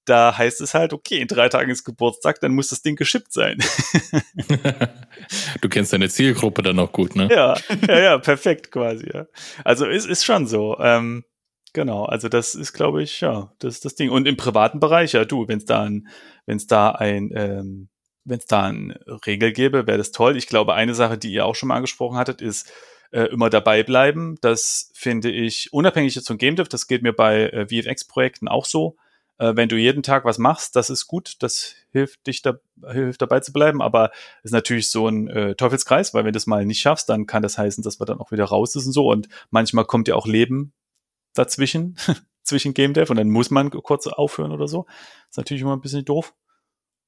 Da 0.06 0.38
heißt 0.38 0.62
es 0.62 0.74
halt, 0.74 0.94
okay, 0.94 1.20
in 1.20 1.28
drei 1.28 1.50
Tagen 1.50 1.70
ist 1.70 1.84
Geburtstag, 1.84 2.40
dann 2.40 2.54
muss 2.54 2.70
das 2.70 2.82
Ding 2.82 2.96
geschippt 2.96 3.32
sein. 3.32 3.58
du 5.62 5.70
kennst 5.70 5.94
deine 5.94 6.10
Zielgruppe 6.10 6.64
dann 6.64 6.80
auch 6.80 6.92
gut, 6.92 7.16
ne? 7.16 7.28
ja, 7.30 7.56
ja, 7.88 8.00
ja, 8.00 8.18
perfekt 8.18 8.72
quasi, 8.72 9.08
ja. 9.14 9.28
Also 9.64 9.86
ist, 9.86 10.08
ist 10.08 10.24
schon 10.26 10.48
so. 10.48 10.78
Ähm, 10.80 11.26
genau, 11.78 12.06
also 12.06 12.28
das 12.28 12.56
ist, 12.56 12.74
glaube 12.74 13.04
ich, 13.04 13.22
ja, 13.22 13.52
das 13.60 13.76
ist 13.76 13.86
das 13.86 13.94
Ding. 13.94 14.10
Und 14.10 14.28
im 14.28 14.36
privaten 14.36 14.80
Bereich, 14.80 15.12
ja, 15.12 15.26
du, 15.26 15.48
wenn 15.48 15.60
es 15.60 15.66
da 15.66 15.84
ein, 15.84 16.08
wenn 16.48 16.58
es 16.58 16.66
da 16.66 16.90
ein, 16.90 17.32
ähm, 17.36 17.90
wenn 18.26 18.40
es 18.40 18.48
da 18.48 18.64
eine 18.64 19.00
Regel 19.28 19.54
gäbe, 19.54 19.86
wäre 19.86 20.00
das 20.00 20.12
toll. 20.12 20.38
Ich 20.38 20.48
glaube, 20.48 20.74
eine 20.74 20.96
Sache, 20.96 21.20
die 21.20 21.32
ihr 21.32 21.46
auch 21.46 21.54
schon 21.54 21.70
mal 21.70 21.76
angesprochen 21.76 22.18
hattet, 22.18 22.42
ist 22.42 22.72
äh, 23.12 23.26
immer 23.26 23.52
dabei 23.52 23.84
bleiben. 23.84 24.38
Das 24.42 24.90
finde 24.96 25.30
ich, 25.30 25.72
unabhängig 25.72 26.16
jetzt 26.16 26.26
von 26.26 26.40
Game 26.40 26.56
das 26.56 26.88
geht 26.88 27.04
mir 27.04 27.14
bei 27.14 27.48
äh, 27.50 27.68
VFX-Projekten 27.68 28.48
auch 28.48 28.66
so. 28.66 28.98
Äh, 29.38 29.56
wenn 29.56 29.70
du 29.70 29.76
jeden 29.76 30.02
Tag 30.02 30.26
was 30.26 30.40
machst, 30.40 30.76
das 30.76 30.90
ist 30.90 31.06
gut, 31.06 31.36
das 31.44 31.76
hilft 31.92 32.26
dich 32.26 32.42
da, 32.42 32.56
hilft 32.92 33.22
dabei 33.22 33.40
zu 33.42 33.54
bleiben, 33.54 33.84
aber 33.84 34.10
ist 34.42 34.52
natürlich 34.52 34.90
so 34.90 35.08
ein 35.08 35.28
äh, 35.28 35.54
Teufelskreis, 35.54 36.16
weil 36.16 36.24
wenn 36.24 36.34
du 36.34 36.38
das 36.38 36.48
mal 36.48 36.66
nicht 36.66 36.80
schaffst, 36.80 37.08
dann 37.08 37.28
kann 37.28 37.44
das 37.44 37.60
heißen, 37.60 37.84
dass 37.84 38.00
man 38.00 38.08
dann 38.08 38.20
auch 38.20 38.32
wieder 38.32 38.46
raus 38.46 38.76
ist 38.76 38.88
und 38.88 38.94
so 38.94 39.12
und 39.12 39.30
manchmal 39.52 39.86
kommt 39.86 40.08
ja 40.08 40.16
auch 40.16 40.26
Leben 40.26 40.74
dazwischen, 41.38 41.98
zwischen 42.44 42.74
Game 42.74 42.94
Dev 42.94 43.10
und 43.10 43.18
dann 43.18 43.30
muss 43.30 43.50
man 43.50 43.70
kurz 43.70 44.08
aufhören 44.08 44.52
oder 44.52 44.68
so. 44.68 44.86
Ist 45.30 45.38
natürlich 45.38 45.62
immer 45.62 45.76
ein 45.76 45.82
bisschen 45.82 46.06
doof. 46.06 46.34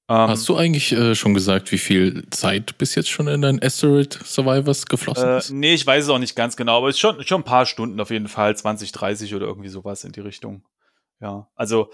Ähm, 0.10 0.28
Hast 0.28 0.50
du 0.50 0.58
eigentlich 0.58 0.92
äh, 0.92 1.14
schon 1.14 1.36
gesagt, 1.36 1.72
wie 1.72 1.78
viel 1.78 2.28
Zeit 2.32 2.78
bis 2.80 2.96
jetzt 2.96 3.10
schon 3.10 3.28
in 3.28 3.42
dein 3.42 3.62
Asteroid 3.62 4.20
Survivors 4.26 4.88
geflossen 4.88 5.30
äh, 5.30 5.38
ist? 5.38 5.52
nee, 5.52 5.74
ich 5.74 5.86
weiß 5.86 6.06
es 6.06 6.10
auch 6.10 6.18
nicht 6.18 6.36
ganz 6.36 6.58
genau, 6.58 6.78
aber 6.78 6.90
es 6.90 6.96
ist 6.96 7.00
schon, 7.00 7.24
schon 7.24 7.42
ein 7.42 7.46
paar 7.46 7.68
Stunden 7.68 8.00
auf 8.00 8.10
jeden 8.10 8.28
Fall, 8.28 8.58
20, 8.58 8.92
30 8.92 9.36
oder 9.36 9.46
irgendwie 9.46 9.70
sowas 9.70 10.04
in 10.04 10.12
die 10.12 10.22
Richtung. 10.22 10.64
Ja, 11.22 11.48
also 11.56 11.92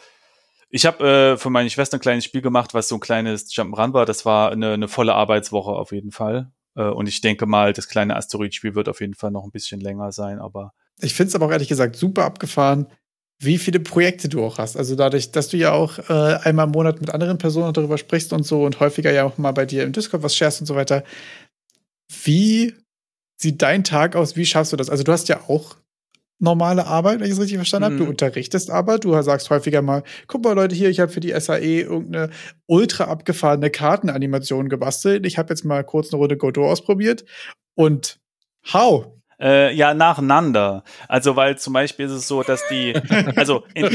ich 0.69 0.85
habe 0.85 1.05
äh, 1.07 1.37
für 1.37 1.49
meine 1.49 1.69
Schwester 1.69 1.97
ein 1.97 2.01
kleines 2.01 2.23
Spiel 2.23 2.41
gemacht, 2.41 2.73
was 2.73 2.87
so 2.87 2.95
ein 2.95 3.01
kleines 3.01 3.51
Jump'n'Run 3.53 3.93
war. 3.93 4.05
Das 4.05 4.25
war 4.25 4.51
eine, 4.51 4.73
eine 4.73 4.87
volle 4.87 5.13
Arbeitswoche 5.13 5.71
auf 5.71 5.91
jeden 5.91 6.11
Fall. 6.11 6.51
Äh, 6.75 6.83
und 6.83 7.07
ich 7.07 7.21
denke 7.21 7.45
mal, 7.45 7.73
das 7.73 7.87
kleine 7.87 8.15
Asteroid-Spiel 8.15 8.75
wird 8.75 8.89
auf 8.89 9.01
jeden 9.01 9.13
Fall 9.13 9.31
noch 9.31 9.43
ein 9.43 9.51
bisschen 9.51 9.81
länger 9.81 10.11
sein, 10.11 10.39
aber 10.39 10.73
Ich 11.01 11.13
finde 11.13 11.29
es 11.29 11.35
aber 11.35 11.47
auch 11.47 11.51
ehrlich 11.51 11.67
gesagt 11.67 11.95
super 11.95 12.25
abgefahren, 12.25 12.87
wie 13.41 13.57
viele 13.57 13.79
Projekte 13.81 14.29
du 14.29 14.43
auch 14.45 14.57
hast. 14.57 14.77
Also 14.77 14.95
dadurch, 14.95 15.31
dass 15.31 15.49
du 15.49 15.57
ja 15.57 15.73
auch 15.73 15.99
äh, 16.09 16.37
einmal 16.43 16.67
im 16.67 16.71
Monat 16.71 17.01
mit 17.01 17.09
anderen 17.09 17.37
Personen 17.37 17.73
darüber 17.73 17.97
sprichst 17.97 18.31
und 18.31 18.43
so 18.43 18.63
und 18.63 18.79
häufiger 18.79 19.11
ja 19.11 19.25
auch 19.25 19.37
mal 19.37 19.51
bei 19.51 19.65
dir 19.65 19.83
im 19.83 19.91
Discord 19.91 20.23
was 20.23 20.35
sharest 20.35 20.61
und 20.61 20.67
so 20.67 20.75
weiter. 20.75 21.03
Wie 22.23 22.73
sieht 23.37 23.61
dein 23.61 23.83
Tag 23.83 24.15
aus? 24.15 24.35
Wie 24.35 24.45
schaffst 24.45 24.71
du 24.73 24.77
das? 24.77 24.89
Also 24.89 25.03
du 25.03 25.11
hast 25.11 25.27
ja 25.27 25.41
auch 25.47 25.75
normale 26.39 26.85
Arbeit, 26.85 27.19
wenn 27.19 27.27
ich 27.27 27.33
es 27.33 27.39
richtig 27.39 27.57
verstanden 27.57 27.85
habe. 27.85 27.95
Du 27.95 28.03
Mhm. 28.03 28.09
unterrichtest 28.11 28.69
aber, 28.69 28.99
du 28.99 29.19
sagst 29.21 29.49
häufiger 29.49 29.81
mal, 29.81 30.03
guck 30.27 30.43
mal 30.43 30.53
Leute 30.53 30.75
hier, 30.75 30.89
ich 30.89 30.99
habe 30.99 31.11
für 31.11 31.19
die 31.21 31.31
SAE 31.39 31.81
irgendeine 31.81 32.29
ultra 32.67 33.05
abgefahrene 33.05 33.69
Kartenanimation 33.69 34.69
gebastelt. 34.69 35.25
Ich 35.25 35.37
habe 35.37 35.49
jetzt 35.49 35.65
mal 35.65 35.83
kurz 35.83 36.11
eine 36.11 36.19
Runde 36.19 36.37
Godot 36.37 36.65
ausprobiert 36.69 37.25
und 37.75 38.19
how? 38.73 39.14
Äh, 39.39 39.73
ja, 39.75 39.93
nacheinander. 39.93 40.83
Also, 41.07 41.35
weil 41.35 41.57
zum 41.57 41.73
Beispiel 41.73 42.05
ist 42.05 42.11
es 42.13 42.27
so, 42.27 42.41
dass 42.43 42.61
die, 42.69 42.93
also 43.35 43.63
in, 43.73 43.85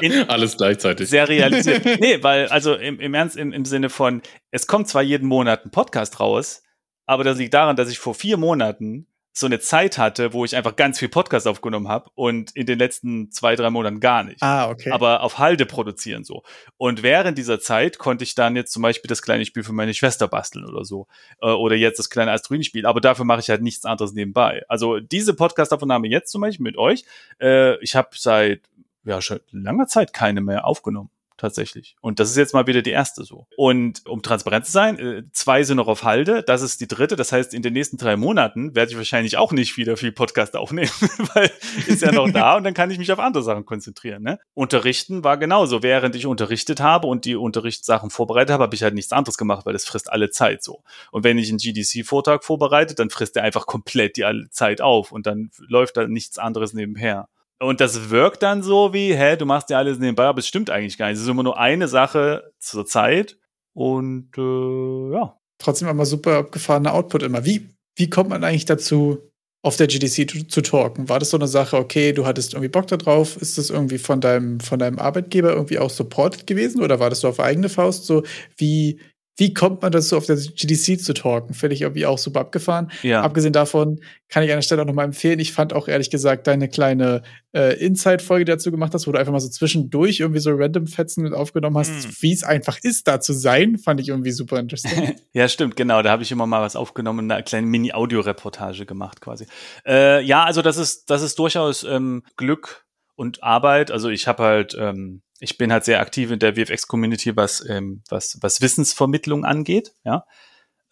in- 0.00 0.12
Alles 0.28 0.56
gleichzeitig. 0.56 1.08
sehr 1.08 1.28
realisiert. 1.28 1.84
Nee, 2.00 2.22
weil, 2.22 2.48
also 2.48 2.74
im, 2.74 3.00
im 3.00 3.14
Ernst, 3.14 3.36
im, 3.36 3.52
im 3.52 3.64
Sinne 3.64 3.88
von, 3.88 4.22
es 4.50 4.66
kommt 4.66 4.88
zwar 4.88 5.02
jeden 5.02 5.26
Monat 5.28 5.64
ein 5.64 5.70
Podcast 5.70 6.20
raus, 6.20 6.62
Aber 7.06 7.24
das 7.24 7.38
liegt 7.38 7.54
daran, 7.54 7.74
dass 7.76 7.90
ich 7.90 7.98
vor 7.98 8.14
vier 8.14 8.36
Monaten 8.36 9.06
so 9.32 9.46
eine 9.46 9.60
Zeit 9.60 9.96
hatte, 9.96 10.32
wo 10.32 10.44
ich 10.44 10.56
einfach 10.56 10.74
ganz 10.74 10.98
viel 10.98 11.08
Podcast 11.08 11.46
aufgenommen 11.46 11.88
habe 11.88 12.10
und 12.14 12.54
in 12.56 12.66
den 12.66 12.78
letzten 12.78 13.30
zwei, 13.30 13.54
drei 13.54 13.70
Monaten 13.70 14.00
gar 14.00 14.24
nicht. 14.24 14.42
Ah, 14.42 14.68
okay. 14.68 14.90
Aber 14.90 15.22
auf 15.22 15.38
Halde 15.38 15.66
produzieren 15.66 16.24
so. 16.24 16.42
Und 16.76 17.02
während 17.02 17.38
dieser 17.38 17.60
Zeit 17.60 17.98
konnte 17.98 18.24
ich 18.24 18.34
dann 18.34 18.56
jetzt 18.56 18.72
zum 18.72 18.82
Beispiel 18.82 19.08
das 19.08 19.22
kleine 19.22 19.44
Spiel 19.44 19.62
für 19.62 19.72
meine 19.72 19.94
Schwester 19.94 20.26
basteln 20.26 20.66
oder 20.66 20.84
so. 20.84 21.06
Äh, 21.40 21.46
oder 21.46 21.76
jetzt 21.76 21.98
das 21.98 22.10
kleine 22.10 22.32
Asteroidenspiel. 22.32 22.86
Aber 22.86 23.00
dafür 23.00 23.24
mache 23.24 23.40
ich 23.40 23.50
halt 23.50 23.62
nichts 23.62 23.84
anderes 23.84 24.12
nebenbei. 24.12 24.64
Also 24.68 24.98
diese 24.98 25.34
Podcast-Aufnahme 25.34 26.08
jetzt 26.08 26.32
zum 26.32 26.40
Beispiel 26.40 26.64
mit 26.64 26.76
euch, 26.76 27.04
äh, 27.40 27.78
ich 27.82 27.94
habe 27.94 28.08
seit 28.12 28.62
ja 29.04 29.22
schon 29.22 29.40
langer 29.52 29.86
Zeit 29.86 30.12
keine 30.12 30.40
mehr 30.40 30.66
aufgenommen 30.66 31.10
tatsächlich. 31.40 31.96
Und 32.00 32.20
das 32.20 32.30
ist 32.30 32.36
jetzt 32.36 32.54
mal 32.54 32.66
wieder 32.66 32.82
die 32.82 32.90
erste 32.90 33.24
so. 33.24 33.46
Und 33.56 34.06
um 34.06 34.22
transparent 34.22 34.66
zu 34.66 34.72
sein, 34.72 34.98
äh, 34.98 35.22
zwei 35.32 35.62
sind 35.62 35.78
noch 35.78 35.88
auf 35.88 36.04
Halde, 36.04 36.42
das 36.42 36.62
ist 36.62 36.80
die 36.80 36.88
dritte. 36.88 37.16
Das 37.16 37.32
heißt, 37.32 37.54
in 37.54 37.62
den 37.62 37.72
nächsten 37.72 37.96
drei 37.96 38.16
Monaten 38.16 38.74
werde 38.74 38.92
ich 38.92 38.96
wahrscheinlich 38.96 39.36
auch 39.36 39.52
nicht 39.52 39.76
wieder 39.76 39.96
viel 39.96 40.12
Podcast 40.12 40.56
aufnehmen, 40.56 40.90
weil 41.34 41.50
ist 41.86 42.02
ja 42.02 42.12
noch 42.12 42.30
da 42.30 42.56
und 42.56 42.64
dann 42.64 42.74
kann 42.74 42.90
ich 42.90 42.98
mich 42.98 43.10
auf 43.12 43.18
andere 43.18 43.42
Sachen 43.42 43.64
konzentrieren. 43.64 44.22
Ne? 44.22 44.38
Unterrichten 44.54 45.24
war 45.24 45.38
genauso. 45.38 45.82
Während 45.82 46.14
ich 46.14 46.26
unterrichtet 46.26 46.80
habe 46.80 47.06
und 47.06 47.24
die 47.24 47.36
Unterrichtssachen 47.36 48.10
vorbereitet 48.10 48.52
habe, 48.52 48.64
habe 48.64 48.74
ich 48.74 48.82
halt 48.82 48.94
nichts 48.94 49.12
anderes 49.12 49.38
gemacht, 49.38 49.66
weil 49.66 49.72
das 49.72 49.84
frisst 49.84 50.12
alle 50.12 50.30
Zeit 50.30 50.62
so. 50.62 50.82
Und 51.10 51.24
wenn 51.24 51.38
ich 51.38 51.48
einen 51.48 51.58
GDC-Vortrag 51.58 52.44
vorbereite, 52.44 52.94
dann 52.94 53.10
frisst 53.10 53.36
er 53.36 53.44
einfach 53.44 53.66
komplett 53.66 54.16
die 54.16 54.24
Zeit 54.50 54.80
auf 54.80 55.12
und 55.12 55.26
dann 55.26 55.50
läuft 55.58 55.96
da 55.96 56.06
nichts 56.06 56.38
anderes 56.38 56.72
nebenher. 56.72 57.28
Und 57.62 57.80
das 57.80 58.08
wirkt 58.08 58.42
dann 58.42 58.62
so 58.62 58.94
wie, 58.94 59.14
hä, 59.14 59.36
du 59.36 59.44
machst 59.44 59.68
ja 59.70 59.78
alles 59.78 59.98
nebenbei, 59.98 60.24
aber 60.24 60.38
es 60.38 60.46
stimmt 60.46 60.70
eigentlich 60.70 60.96
gar 60.96 61.08
nicht. 61.08 61.16
Es 61.16 61.22
ist 61.22 61.28
immer 61.28 61.42
nur 61.42 61.58
eine 61.58 61.88
Sache 61.88 62.52
zur 62.58 62.86
Zeit. 62.86 63.36
Und 63.74 64.30
äh, 64.36 65.12
ja. 65.12 65.36
Trotzdem 65.58 65.88
immer 65.88 66.06
super 66.06 66.38
abgefahrener 66.38 66.94
Output 66.94 67.22
immer. 67.22 67.44
Wie, 67.44 67.68
wie 67.96 68.08
kommt 68.08 68.30
man 68.30 68.42
eigentlich 68.44 68.64
dazu, 68.64 69.30
auf 69.62 69.76
der 69.76 69.88
GDC 69.88 70.30
zu, 70.30 70.46
zu 70.46 70.62
talken? 70.62 71.08
War 71.10 71.18
das 71.18 71.30
so 71.30 71.36
eine 71.36 71.48
Sache, 71.48 71.76
okay, 71.76 72.12
du 72.12 72.24
hattest 72.24 72.54
irgendwie 72.54 72.68
Bock 72.68 72.86
darauf? 72.86 73.36
Ist 73.36 73.58
das 73.58 73.68
irgendwie 73.68 73.98
von 73.98 74.22
deinem, 74.22 74.60
von 74.60 74.78
deinem 74.78 74.98
Arbeitgeber 74.98 75.52
irgendwie 75.52 75.78
auch 75.78 75.90
supported 75.90 76.46
gewesen? 76.46 76.82
Oder 76.82 76.98
war 76.98 77.10
das 77.10 77.20
so 77.20 77.28
auf 77.28 77.40
eigene 77.40 77.68
Faust 77.68 78.06
so? 78.06 78.22
Wie, 78.56 79.00
wie 79.36 79.54
kommt 79.54 79.80
man 79.82 79.90
dazu, 79.90 80.16
auf 80.16 80.26
der 80.26 80.36
GDC 80.36 81.00
zu 81.00 81.14
talken? 81.14 81.54
Finde 81.54 81.74
ich 81.74 81.82
irgendwie 81.82 82.04
auch 82.04 82.18
super 82.18 82.40
abgefahren. 82.40 82.90
Ja. 83.02 83.22
Abgesehen 83.22 83.52
davon 83.52 84.00
kann 84.28 84.42
ich 84.42 84.50
an 84.50 84.58
der 84.58 84.62
Stelle 84.62 84.82
auch 84.82 84.86
nochmal 84.86 85.06
empfehlen. 85.06 85.38
Ich 85.38 85.52
fand 85.52 85.72
auch 85.72 85.88
ehrlich 85.88 86.10
gesagt 86.10 86.46
deine 86.46 86.68
kleine 86.68 87.22
äh, 87.52 87.74
Inside-Folge 87.84 88.44
dazu 88.44 88.70
gemacht 88.70 88.92
hast, 88.92 89.06
wo 89.06 89.12
du 89.12 89.18
einfach 89.18 89.32
mal 89.32 89.40
so 89.40 89.48
zwischendurch 89.48 90.20
irgendwie 90.20 90.40
so 90.40 90.50
random 90.52 90.86
Fetzen 90.86 91.22
mit 91.22 91.32
aufgenommen 91.32 91.78
hast, 91.78 91.90
mm. 91.90 92.10
wie 92.20 92.32
es 92.32 92.44
einfach 92.44 92.78
ist, 92.82 93.08
da 93.08 93.20
zu 93.20 93.32
sein, 93.32 93.78
fand 93.78 94.00
ich 94.00 94.08
irgendwie 94.08 94.30
super 94.30 94.58
interessant. 94.58 95.14
ja, 95.32 95.48
stimmt, 95.48 95.74
genau. 95.74 96.02
Da 96.02 96.10
habe 96.10 96.22
ich 96.22 96.30
immer 96.30 96.46
mal 96.46 96.60
was 96.60 96.76
aufgenommen 96.76 97.30
eine 97.30 97.42
kleine 97.42 97.66
Mini-Audio-Reportage 97.66 98.84
gemacht 98.84 99.20
quasi. 99.20 99.46
Äh, 99.86 100.22
ja, 100.22 100.44
also 100.44 100.62
das 100.62 100.76
ist, 100.76 101.08
das 101.08 101.22
ist 101.22 101.38
durchaus 101.38 101.82
ähm, 101.84 102.22
Glück 102.36 102.84
und 103.16 103.42
Arbeit. 103.42 103.90
Also 103.90 104.10
ich 104.10 104.28
habe 104.28 104.42
halt 104.42 104.76
ähm, 104.78 105.22
ich 105.40 105.58
bin 105.58 105.72
halt 105.72 105.84
sehr 105.84 106.00
aktiv 106.00 106.30
in 106.30 106.38
der 106.38 106.54
VFX-Community, 106.54 107.34
was, 107.34 107.66
ähm, 107.68 108.02
was, 108.08 108.38
was 108.42 108.60
Wissensvermittlung 108.60 109.44
angeht, 109.44 109.92
ja. 110.04 110.24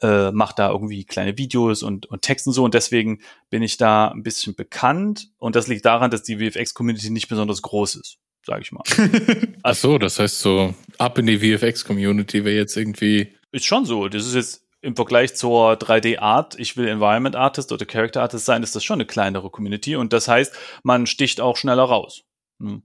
Äh, 0.00 0.30
mach 0.30 0.52
da 0.52 0.70
irgendwie 0.70 1.04
kleine 1.04 1.36
Videos 1.36 1.82
und, 1.82 2.06
und 2.06 2.22
Texten 2.22 2.52
so 2.52 2.62
und 2.64 2.72
deswegen 2.72 3.20
bin 3.50 3.62
ich 3.64 3.78
da 3.78 4.08
ein 4.08 4.22
bisschen 4.22 4.54
bekannt 4.54 5.32
und 5.38 5.56
das 5.56 5.66
liegt 5.66 5.84
daran, 5.84 6.12
dass 6.12 6.22
die 6.22 6.36
VFX-Community 6.36 7.10
nicht 7.10 7.28
besonders 7.28 7.62
groß 7.62 7.96
ist, 7.96 8.18
sage 8.46 8.62
ich 8.62 8.70
mal. 8.70 8.84
Ach 9.64 9.74
so, 9.74 9.98
das 9.98 10.20
heißt 10.20 10.38
so, 10.38 10.72
ab 10.98 11.18
in 11.18 11.26
die 11.26 11.38
VFX-Community 11.38 12.44
wäre 12.44 12.56
jetzt 12.56 12.76
irgendwie... 12.76 13.34
Ist 13.50 13.66
schon 13.66 13.86
so, 13.86 14.08
das 14.08 14.24
ist 14.24 14.34
jetzt 14.34 14.68
im 14.82 14.94
Vergleich 14.94 15.34
zur 15.34 15.72
3D-Art, 15.72 16.56
ich 16.60 16.76
will 16.76 16.86
Environment 16.86 17.34
Artist 17.34 17.72
oder 17.72 17.84
Character 17.84 18.22
Artist 18.22 18.44
sein, 18.44 18.62
ist 18.62 18.76
das 18.76 18.84
schon 18.84 19.00
eine 19.00 19.06
kleinere 19.06 19.50
Community 19.50 19.96
und 19.96 20.12
das 20.12 20.28
heißt, 20.28 20.54
man 20.84 21.06
sticht 21.06 21.40
auch 21.40 21.56
schneller 21.56 21.82
raus. 21.82 22.22
Hm. 22.60 22.84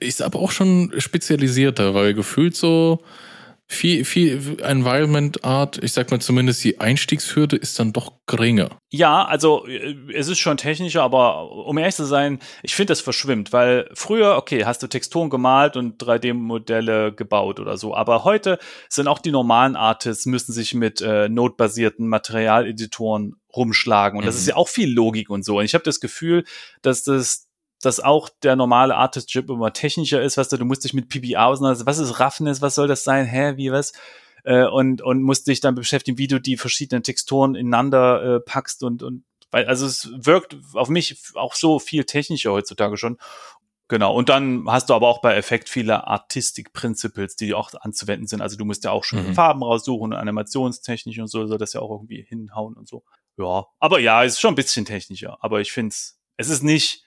Ist 0.00 0.22
aber 0.22 0.40
auch 0.40 0.50
schon 0.50 0.92
spezialisierter, 0.98 1.94
weil 1.94 2.14
gefühlt 2.14 2.56
so 2.56 3.02
viel, 3.68 4.04
viel 4.04 4.58
Environment 4.62 5.44
Art, 5.44 5.82
ich 5.82 5.92
sag 5.92 6.10
mal 6.10 6.20
zumindest 6.20 6.62
die 6.62 6.78
Einstiegshürde 6.78 7.56
ist 7.56 7.78
dann 7.78 7.92
doch 7.92 8.12
geringer. 8.26 8.70
Ja, 8.90 9.24
also 9.24 9.66
äh, 9.66 9.96
es 10.14 10.28
ist 10.28 10.38
schon 10.38 10.56
technischer, 10.56 11.02
aber 11.02 11.50
um 11.50 11.76
ehrlich 11.76 11.96
zu 11.96 12.04
sein, 12.04 12.38
ich 12.62 12.76
finde, 12.76 12.92
das 12.92 13.00
verschwimmt, 13.00 13.52
weil 13.52 13.90
früher, 13.94 14.36
okay, 14.36 14.64
hast 14.64 14.82
du 14.82 14.86
Texturen 14.86 15.30
gemalt 15.30 15.76
und 15.76 16.00
3D-Modelle 16.00 17.12
gebaut 17.12 17.58
oder 17.58 17.76
so, 17.76 17.94
aber 17.94 18.22
heute 18.22 18.58
sind 18.88 19.08
auch 19.08 19.18
die 19.18 19.32
normalen 19.32 19.74
Artists, 19.74 20.26
müssen 20.26 20.52
sich 20.52 20.72
mit 20.74 21.00
äh, 21.00 21.28
Node-basierten 21.28 22.06
Materialeditoren 22.06 23.34
rumschlagen 23.54 24.18
und 24.18 24.24
mhm. 24.24 24.26
das 24.26 24.36
ist 24.36 24.46
ja 24.46 24.54
auch 24.54 24.68
viel 24.68 24.92
Logik 24.92 25.28
und 25.28 25.44
so. 25.44 25.58
Und 25.58 25.64
ich 25.64 25.74
habe 25.74 25.84
das 25.84 25.98
Gefühl, 25.98 26.44
dass 26.82 27.02
das 27.02 27.45
dass 27.82 28.00
auch 28.00 28.28
der 28.42 28.56
normale 28.56 28.96
Artist-Chip 28.96 29.50
immer 29.50 29.72
technischer 29.72 30.22
ist, 30.22 30.36
weißt 30.36 30.52
du, 30.52 30.56
du 30.56 30.64
musst 30.64 30.84
dich 30.84 30.94
mit 30.94 31.08
PBA 31.08 31.46
auseinandersetzen, 31.46 31.86
was 31.86 31.98
ist 31.98 32.20
Roughness, 32.20 32.62
was 32.62 32.74
soll 32.74 32.88
das 32.88 33.04
sein, 33.04 33.26
hä, 33.26 33.56
wie, 33.56 33.70
was? 33.70 33.92
Äh, 34.44 34.66
und, 34.66 35.02
und 35.02 35.22
musst 35.22 35.46
dich 35.46 35.60
dann 35.60 35.74
beschäftigen, 35.74 36.18
wie 36.18 36.28
du 36.28 36.40
die 36.40 36.56
verschiedenen 36.56 37.02
Texturen 37.02 37.54
ineinander 37.54 38.36
äh, 38.36 38.40
packst 38.40 38.82
und, 38.82 39.02
und 39.02 39.24
weil, 39.50 39.66
also 39.66 39.86
es 39.86 40.10
wirkt 40.16 40.56
auf 40.74 40.88
mich 40.88 41.22
auch 41.34 41.54
so 41.54 41.78
viel 41.78 42.04
technischer 42.04 42.52
heutzutage 42.52 42.96
schon. 42.96 43.18
Genau. 43.88 44.14
Und 44.14 44.28
dann 44.28 44.64
hast 44.66 44.90
du 44.90 44.94
aber 44.94 45.06
auch 45.06 45.20
bei 45.20 45.36
Effekt 45.36 45.68
viele 45.68 46.06
Artistic 46.08 46.72
Principles, 46.72 47.36
die 47.36 47.54
auch 47.54 47.70
anzuwenden 47.80 48.26
sind. 48.26 48.40
Also 48.40 48.56
du 48.56 48.64
musst 48.64 48.82
ja 48.82 48.90
auch 48.90 49.04
schon 49.04 49.28
mhm. 49.28 49.34
Farben 49.34 49.62
raussuchen 49.62 50.12
und 50.12 50.14
Animationstechnik 50.14 51.18
und 51.18 51.28
so, 51.28 51.46
soll 51.46 51.58
das 51.58 51.72
ja 51.72 51.80
auch 51.80 51.90
irgendwie 51.90 52.26
hinhauen 52.28 52.74
und 52.74 52.88
so. 52.88 53.04
Ja. 53.38 53.66
Aber 53.78 54.00
ja, 54.00 54.24
es 54.24 54.34
ist 54.34 54.40
schon 54.40 54.52
ein 54.52 54.56
bisschen 54.56 54.84
technischer. 54.84 55.38
Aber 55.40 55.60
ich 55.60 55.70
finde 55.70 55.90
es, 55.90 56.18
es 56.36 56.48
ist 56.48 56.64
nicht, 56.64 57.05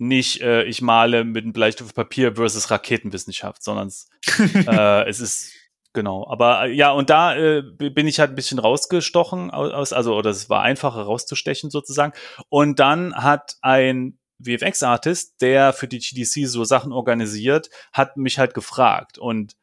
nicht, 0.00 0.40
äh, 0.40 0.64
ich 0.64 0.80
male 0.80 1.24
mit 1.24 1.44
einem 1.44 1.52
Bleistift 1.52 1.94
Papier 1.94 2.34
versus 2.34 2.70
Raketenwissenschaft, 2.70 3.62
sondern 3.62 3.88
es, 3.88 4.08
äh, 4.54 5.08
es 5.08 5.20
ist 5.20 5.52
genau. 5.92 6.26
Aber 6.26 6.66
äh, 6.66 6.72
ja, 6.72 6.90
und 6.90 7.10
da 7.10 7.36
äh, 7.36 7.62
bin 7.62 8.06
ich 8.06 8.18
halt 8.18 8.30
ein 8.30 8.34
bisschen 8.34 8.58
rausgestochen 8.58 9.50
aus, 9.50 9.92
also 9.92 10.16
oder 10.16 10.30
es 10.30 10.48
war 10.48 10.62
einfacher 10.62 11.02
rauszustechen 11.02 11.70
sozusagen. 11.70 12.14
Und 12.48 12.78
dann 12.78 13.14
hat 13.14 13.56
ein 13.60 14.18
VFX-Artist, 14.42 15.42
der 15.42 15.74
für 15.74 15.86
die 15.86 15.98
GDC 15.98 16.48
so 16.48 16.64
Sachen 16.64 16.92
organisiert, 16.92 17.68
hat 17.92 18.16
mich 18.16 18.38
halt 18.38 18.54
gefragt. 18.54 19.18
Und 19.18 19.54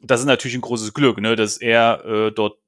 das 0.00 0.20
ist 0.20 0.26
natürlich 0.26 0.56
ein 0.56 0.62
großes 0.62 0.94
Glück, 0.94 1.20
ne, 1.20 1.36
dass 1.36 1.58
er 1.58 2.04
äh, 2.04 2.32
dort, 2.32 2.58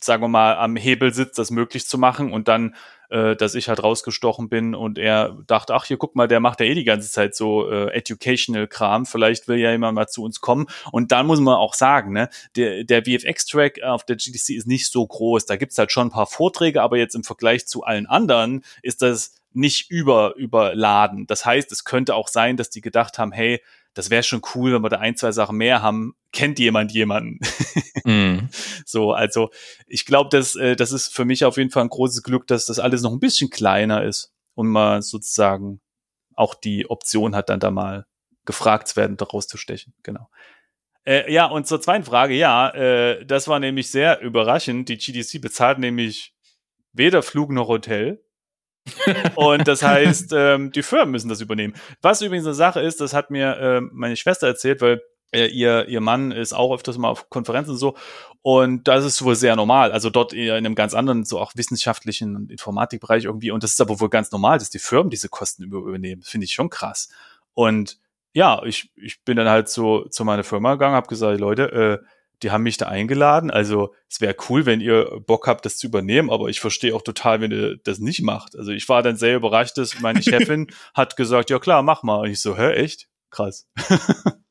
sagen 0.00 0.22
wir 0.22 0.28
mal, 0.28 0.56
am 0.56 0.76
Hebel 0.76 1.12
sitzt, 1.12 1.38
das 1.38 1.50
möglich 1.50 1.88
zu 1.88 1.98
machen 1.98 2.32
und 2.32 2.46
dann 2.46 2.76
äh, 3.10 3.36
dass 3.36 3.54
ich 3.54 3.68
halt 3.68 3.82
rausgestochen 3.82 4.48
bin 4.48 4.74
und 4.74 4.98
er 4.98 5.36
dachte, 5.46 5.74
ach 5.74 5.84
hier, 5.84 5.96
guck 5.96 6.14
mal, 6.14 6.28
der 6.28 6.40
macht 6.40 6.60
ja 6.60 6.66
eh 6.66 6.74
die 6.74 6.84
ganze 6.84 7.10
Zeit 7.10 7.34
so 7.34 7.70
äh, 7.70 7.90
Educational-Kram, 7.92 9.06
vielleicht 9.06 9.48
will 9.48 9.58
ja 9.58 9.70
jemand 9.70 9.94
mal 9.94 10.08
zu 10.08 10.22
uns 10.22 10.40
kommen. 10.40 10.66
Und 10.92 11.12
dann 11.12 11.26
muss 11.26 11.40
man 11.40 11.56
auch 11.56 11.74
sagen, 11.74 12.12
ne, 12.12 12.28
der, 12.56 12.84
der 12.84 13.04
VFX-Track 13.04 13.82
auf 13.82 14.04
der 14.04 14.16
GDC 14.16 14.50
ist 14.50 14.66
nicht 14.66 14.90
so 14.90 15.06
groß. 15.06 15.46
Da 15.46 15.56
gibt's 15.56 15.78
halt 15.78 15.92
schon 15.92 16.08
ein 16.08 16.12
paar 16.12 16.26
Vorträge, 16.26 16.82
aber 16.82 16.96
jetzt 16.96 17.14
im 17.14 17.24
Vergleich 17.24 17.66
zu 17.66 17.84
allen 17.84 18.06
anderen 18.06 18.64
ist 18.82 19.02
das 19.02 19.34
nicht 19.52 19.90
über, 19.90 20.34
überladen. 20.36 21.26
Das 21.26 21.46
heißt, 21.46 21.70
es 21.72 21.84
könnte 21.84 22.14
auch 22.14 22.28
sein, 22.28 22.56
dass 22.56 22.70
die 22.70 22.80
gedacht 22.80 23.18
haben, 23.18 23.32
hey, 23.32 23.60
das 23.94 24.10
wäre 24.10 24.22
schon 24.22 24.42
cool, 24.54 24.74
wenn 24.74 24.82
wir 24.82 24.90
da 24.90 24.98
ein, 24.98 25.16
zwei 25.16 25.32
Sachen 25.32 25.56
mehr 25.56 25.80
haben. 25.80 26.14
Kennt 26.32 26.58
jemand 26.58 26.92
jemanden? 26.92 27.38
mm. 28.04 28.48
So, 28.84 29.12
also 29.12 29.50
ich 29.86 30.04
glaube, 30.04 30.30
das, 30.30 30.56
äh, 30.56 30.76
das 30.76 30.92
ist 30.92 31.14
für 31.14 31.24
mich 31.24 31.44
auf 31.44 31.56
jeden 31.56 31.70
Fall 31.70 31.84
ein 31.84 31.88
großes 31.88 32.22
Glück, 32.22 32.46
dass 32.46 32.66
das 32.66 32.78
alles 32.78 33.02
noch 33.02 33.12
ein 33.12 33.20
bisschen 33.20 33.50
kleiner 33.50 34.02
ist 34.04 34.32
und 34.54 34.68
man 34.68 35.00
sozusagen 35.00 35.80
auch 36.34 36.54
die 36.54 36.90
Option 36.90 37.34
hat, 37.34 37.48
dann 37.48 37.60
da 37.60 37.70
mal 37.70 38.06
gefragt 38.44 38.88
zu 38.88 38.96
werden, 38.96 39.16
daraus 39.16 39.46
zu 39.46 39.56
stechen. 39.56 39.94
Genau. 40.02 40.28
Äh, 41.06 41.32
ja, 41.32 41.46
und 41.46 41.66
zur 41.66 41.80
zweiten 41.80 42.04
Frage, 42.04 42.34
ja, 42.34 42.70
äh, 42.70 43.24
das 43.24 43.46
war 43.48 43.60
nämlich 43.60 43.90
sehr 43.90 44.20
überraschend. 44.20 44.88
Die 44.88 44.98
GDC 44.98 45.40
bezahlt 45.40 45.78
nämlich 45.78 46.34
weder 46.92 47.22
Flug 47.22 47.50
noch 47.50 47.68
Hotel 47.68 48.24
und 49.34 49.66
das 49.66 49.82
heißt, 49.82 50.32
ähm, 50.34 50.72
die 50.72 50.82
Firmen 50.82 51.12
müssen 51.12 51.28
das 51.28 51.40
übernehmen. 51.40 51.74
Was 52.02 52.20
übrigens 52.20 52.46
eine 52.46 52.54
Sache 52.54 52.80
ist, 52.80 53.00
das 53.00 53.14
hat 53.14 53.30
mir 53.30 53.56
äh, 53.56 53.80
meine 53.80 54.16
Schwester 54.16 54.46
erzählt, 54.46 54.80
weil 54.80 55.02
äh, 55.32 55.46
ihr, 55.46 55.88
ihr 55.88 56.00
Mann 56.00 56.32
ist 56.32 56.52
auch 56.52 56.72
öfters 56.72 56.96
mal 56.98 57.08
auf 57.08 57.28
Konferenzen 57.28 57.72
und 57.72 57.76
so. 57.76 57.96
Und 58.42 58.86
das 58.86 59.04
ist 59.04 59.24
wohl 59.24 59.34
sehr 59.34 59.56
normal. 59.56 59.90
Also 59.90 60.10
dort 60.10 60.32
eher 60.32 60.58
in 60.58 60.66
einem 60.66 60.74
ganz 60.74 60.94
anderen, 60.94 61.24
so 61.24 61.40
auch 61.40 61.52
wissenschaftlichen 61.56 62.36
und 62.36 62.50
Informatikbereich 62.50 63.24
irgendwie. 63.24 63.50
Und 63.50 63.62
das 63.62 63.72
ist 63.72 63.80
aber 63.80 63.98
wohl 64.00 64.10
ganz 64.10 64.30
normal, 64.30 64.58
dass 64.58 64.70
die 64.70 64.78
Firmen 64.78 65.10
diese 65.10 65.28
Kosten 65.28 65.64
übernehmen. 65.64 66.22
Finde 66.22 66.44
ich 66.44 66.52
schon 66.52 66.70
krass. 66.70 67.08
Und 67.54 67.98
ja, 68.32 68.62
ich, 68.64 68.90
ich 68.96 69.24
bin 69.24 69.36
dann 69.36 69.48
halt 69.48 69.68
so 69.68 70.04
zu 70.08 70.24
meiner 70.24 70.44
Firma 70.44 70.74
gegangen, 70.74 70.94
habe 70.94 71.08
gesagt, 71.08 71.40
Leute, 71.40 72.00
äh, 72.02 72.06
die 72.44 72.50
haben 72.50 72.62
mich 72.62 72.76
da 72.76 72.86
eingeladen. 72.86 73.50
Also 73.50 73.94
es 74.08 74.20
wäre 74.20 74.36
cool, 74.48 74.66
wenn 74.66 74.80
ihr 74.80 75.20
Bock 75.26 75.46
habt, 75.46 75.64
das 75.64 75.78
zu 75.78 75.86
übernehmen, 75.86 76.30
aber 76.30 76.48
ich 76.48 76.60
verstehe 76.60 76.94
auch 76.94 77.02
total, 77.02 77.40
wenn 77.40 77.50
ihr 77.50 77.76
das 77.82 77.98
nicht 77.98 78.22
macht. 78.22 78.56
Also 78.56 78.70
ich 78.70 78.88
war 78.88 79.02
dann 79.02 79.16
sehr 79.16 79.36
überrascht, 79.36 79.78
dass 79.78 80.00
meine 80.00 80.22
Chefin 80.22 80.68
hat 80.94 81.16
gesagt, 81.16 81.50
ja 81.50 81.58
klar, 81.58 81.82
mach 81.82 82.02
mal. 82.02 82.16
Und 82.20 82.30
ich 82.30 82.40
so, 82.40 82.56
hä, 82.56 82.72
echt? 82.74 83.08
Krass. 83.30 83.66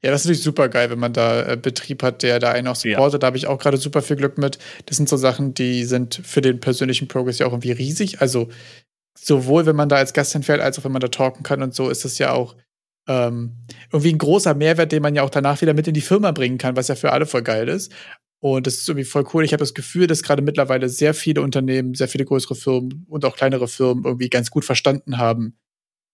Ja, 0.00 0.12
das 0.12 0.20
ist 0.20 0.26
natürlich 0.26 0.44
super 0.44 0.68
geil, 0.68 0.90
wenn 0.90 1.00
man 1.00 1.12
da 1.12 1.42
äh, 1.42 1.56
Betrieb 1.56 2.04
hat, 2.04 2.22
der 2.22 2.38
da 2.38 2.52
einen 2.52 2.68
auch 2.68 2.76
supportet. 2.76 3.14
Ja. 3.14 3.18
Da 3.18 3.26
habe 3.26 3.36
ich 3.36 3.48
auch 3.48 3.58
gerade 3.58 3.78
super 3.78 4.00
viel 4.00 4.14
Glück 4.14 4.38
mit. 4.38 4.60
Das 4.86 4.96
sind 4.96 5.08
so 5.08 5.16
Sachen, 5.16 5.54
die 5.54 5.84
sind 5.84 6.20
für 6.24 6.40
den 6.40 6.60
persönlichen 6.60 7.08
Progress 7.08 7.40
ja 7.40 7.46
auch 7.46 7.50
irgendwie 7.50 7.72
riesig. 7.72 8.20
Also 8.20 8.48
sowohl 9.18 9.66
wenn 9.66 9.74
man 9.74 9.88
da 9.88 9.96
als 9.96 10.12
Gast 10.12 10.34
hinfährt, 10.34 10.60
als 10.60 10.78
auch 10.78 10.84
wenn 10.84 10.92
man 10.92 11.00
da 11.00 11.08
talken 11.08 11.42
kann 11.42 11.64
und 11.64 11.74
so, 11.74 11.90
ist 11.90 12.04
das 12.04 12.18
ja 12.18 12.32
auch 12.32 12.54
ähm, 13.08 13.56
irgendwie 13.90 14.12
ein 14.12 14.18
großer 14.18 14.54
Mehrwert, 14.54 14.92
den 14.92 15.02
man 15.02 15.14
ja 15.14 15.22
auch 15.22 15.30
danach 15.30 15.60
wieder 15.60 15.74
mit 15.74 15.88
in 15.88 15.94
die 15.94 16.00
Firma 16.00 16.30
bringen 16.30 16.58
kann, 16.58 16.76
was 16.76 16.88
ja 16.88 16.94
für 16.94 17.12
alle 17.12 17.26
voll 17.26 17.42
geil 17.42 17.68
ist. 17.68 17.92
Und 18.40 18.66
das 18.66 18.74
ist 18.74 18.88
irgendwie 18.88 19.04
voll 19.04 19.24
cool. 19.34 19.44
Ich 19.44 19.52
habe 19.52 19.62
das 19.62 19.74
Gefühl, 19.74 20.06
dass 20.06 20.22
gerade 20.22 20.42
mittlerweile 20.42 20.88
sehr 20.88 21.14
viele 21.14 21.42
Unternehmen, 21.42 21.94
sehr 21.94 22.06
viele 22.06 22.24
größere 22.24 22.54
Firmen 22.54 23.04
und 23.08 23.24
auch 23.24 23.34
kleinere 23.34 23.66
Firmen 23.66 24.04
irgendwie 24.04 24.28
ganz 24.28 24.50
gut 24.50 24.64
verstanden 24.64 25.18
haben, 25.18 25.58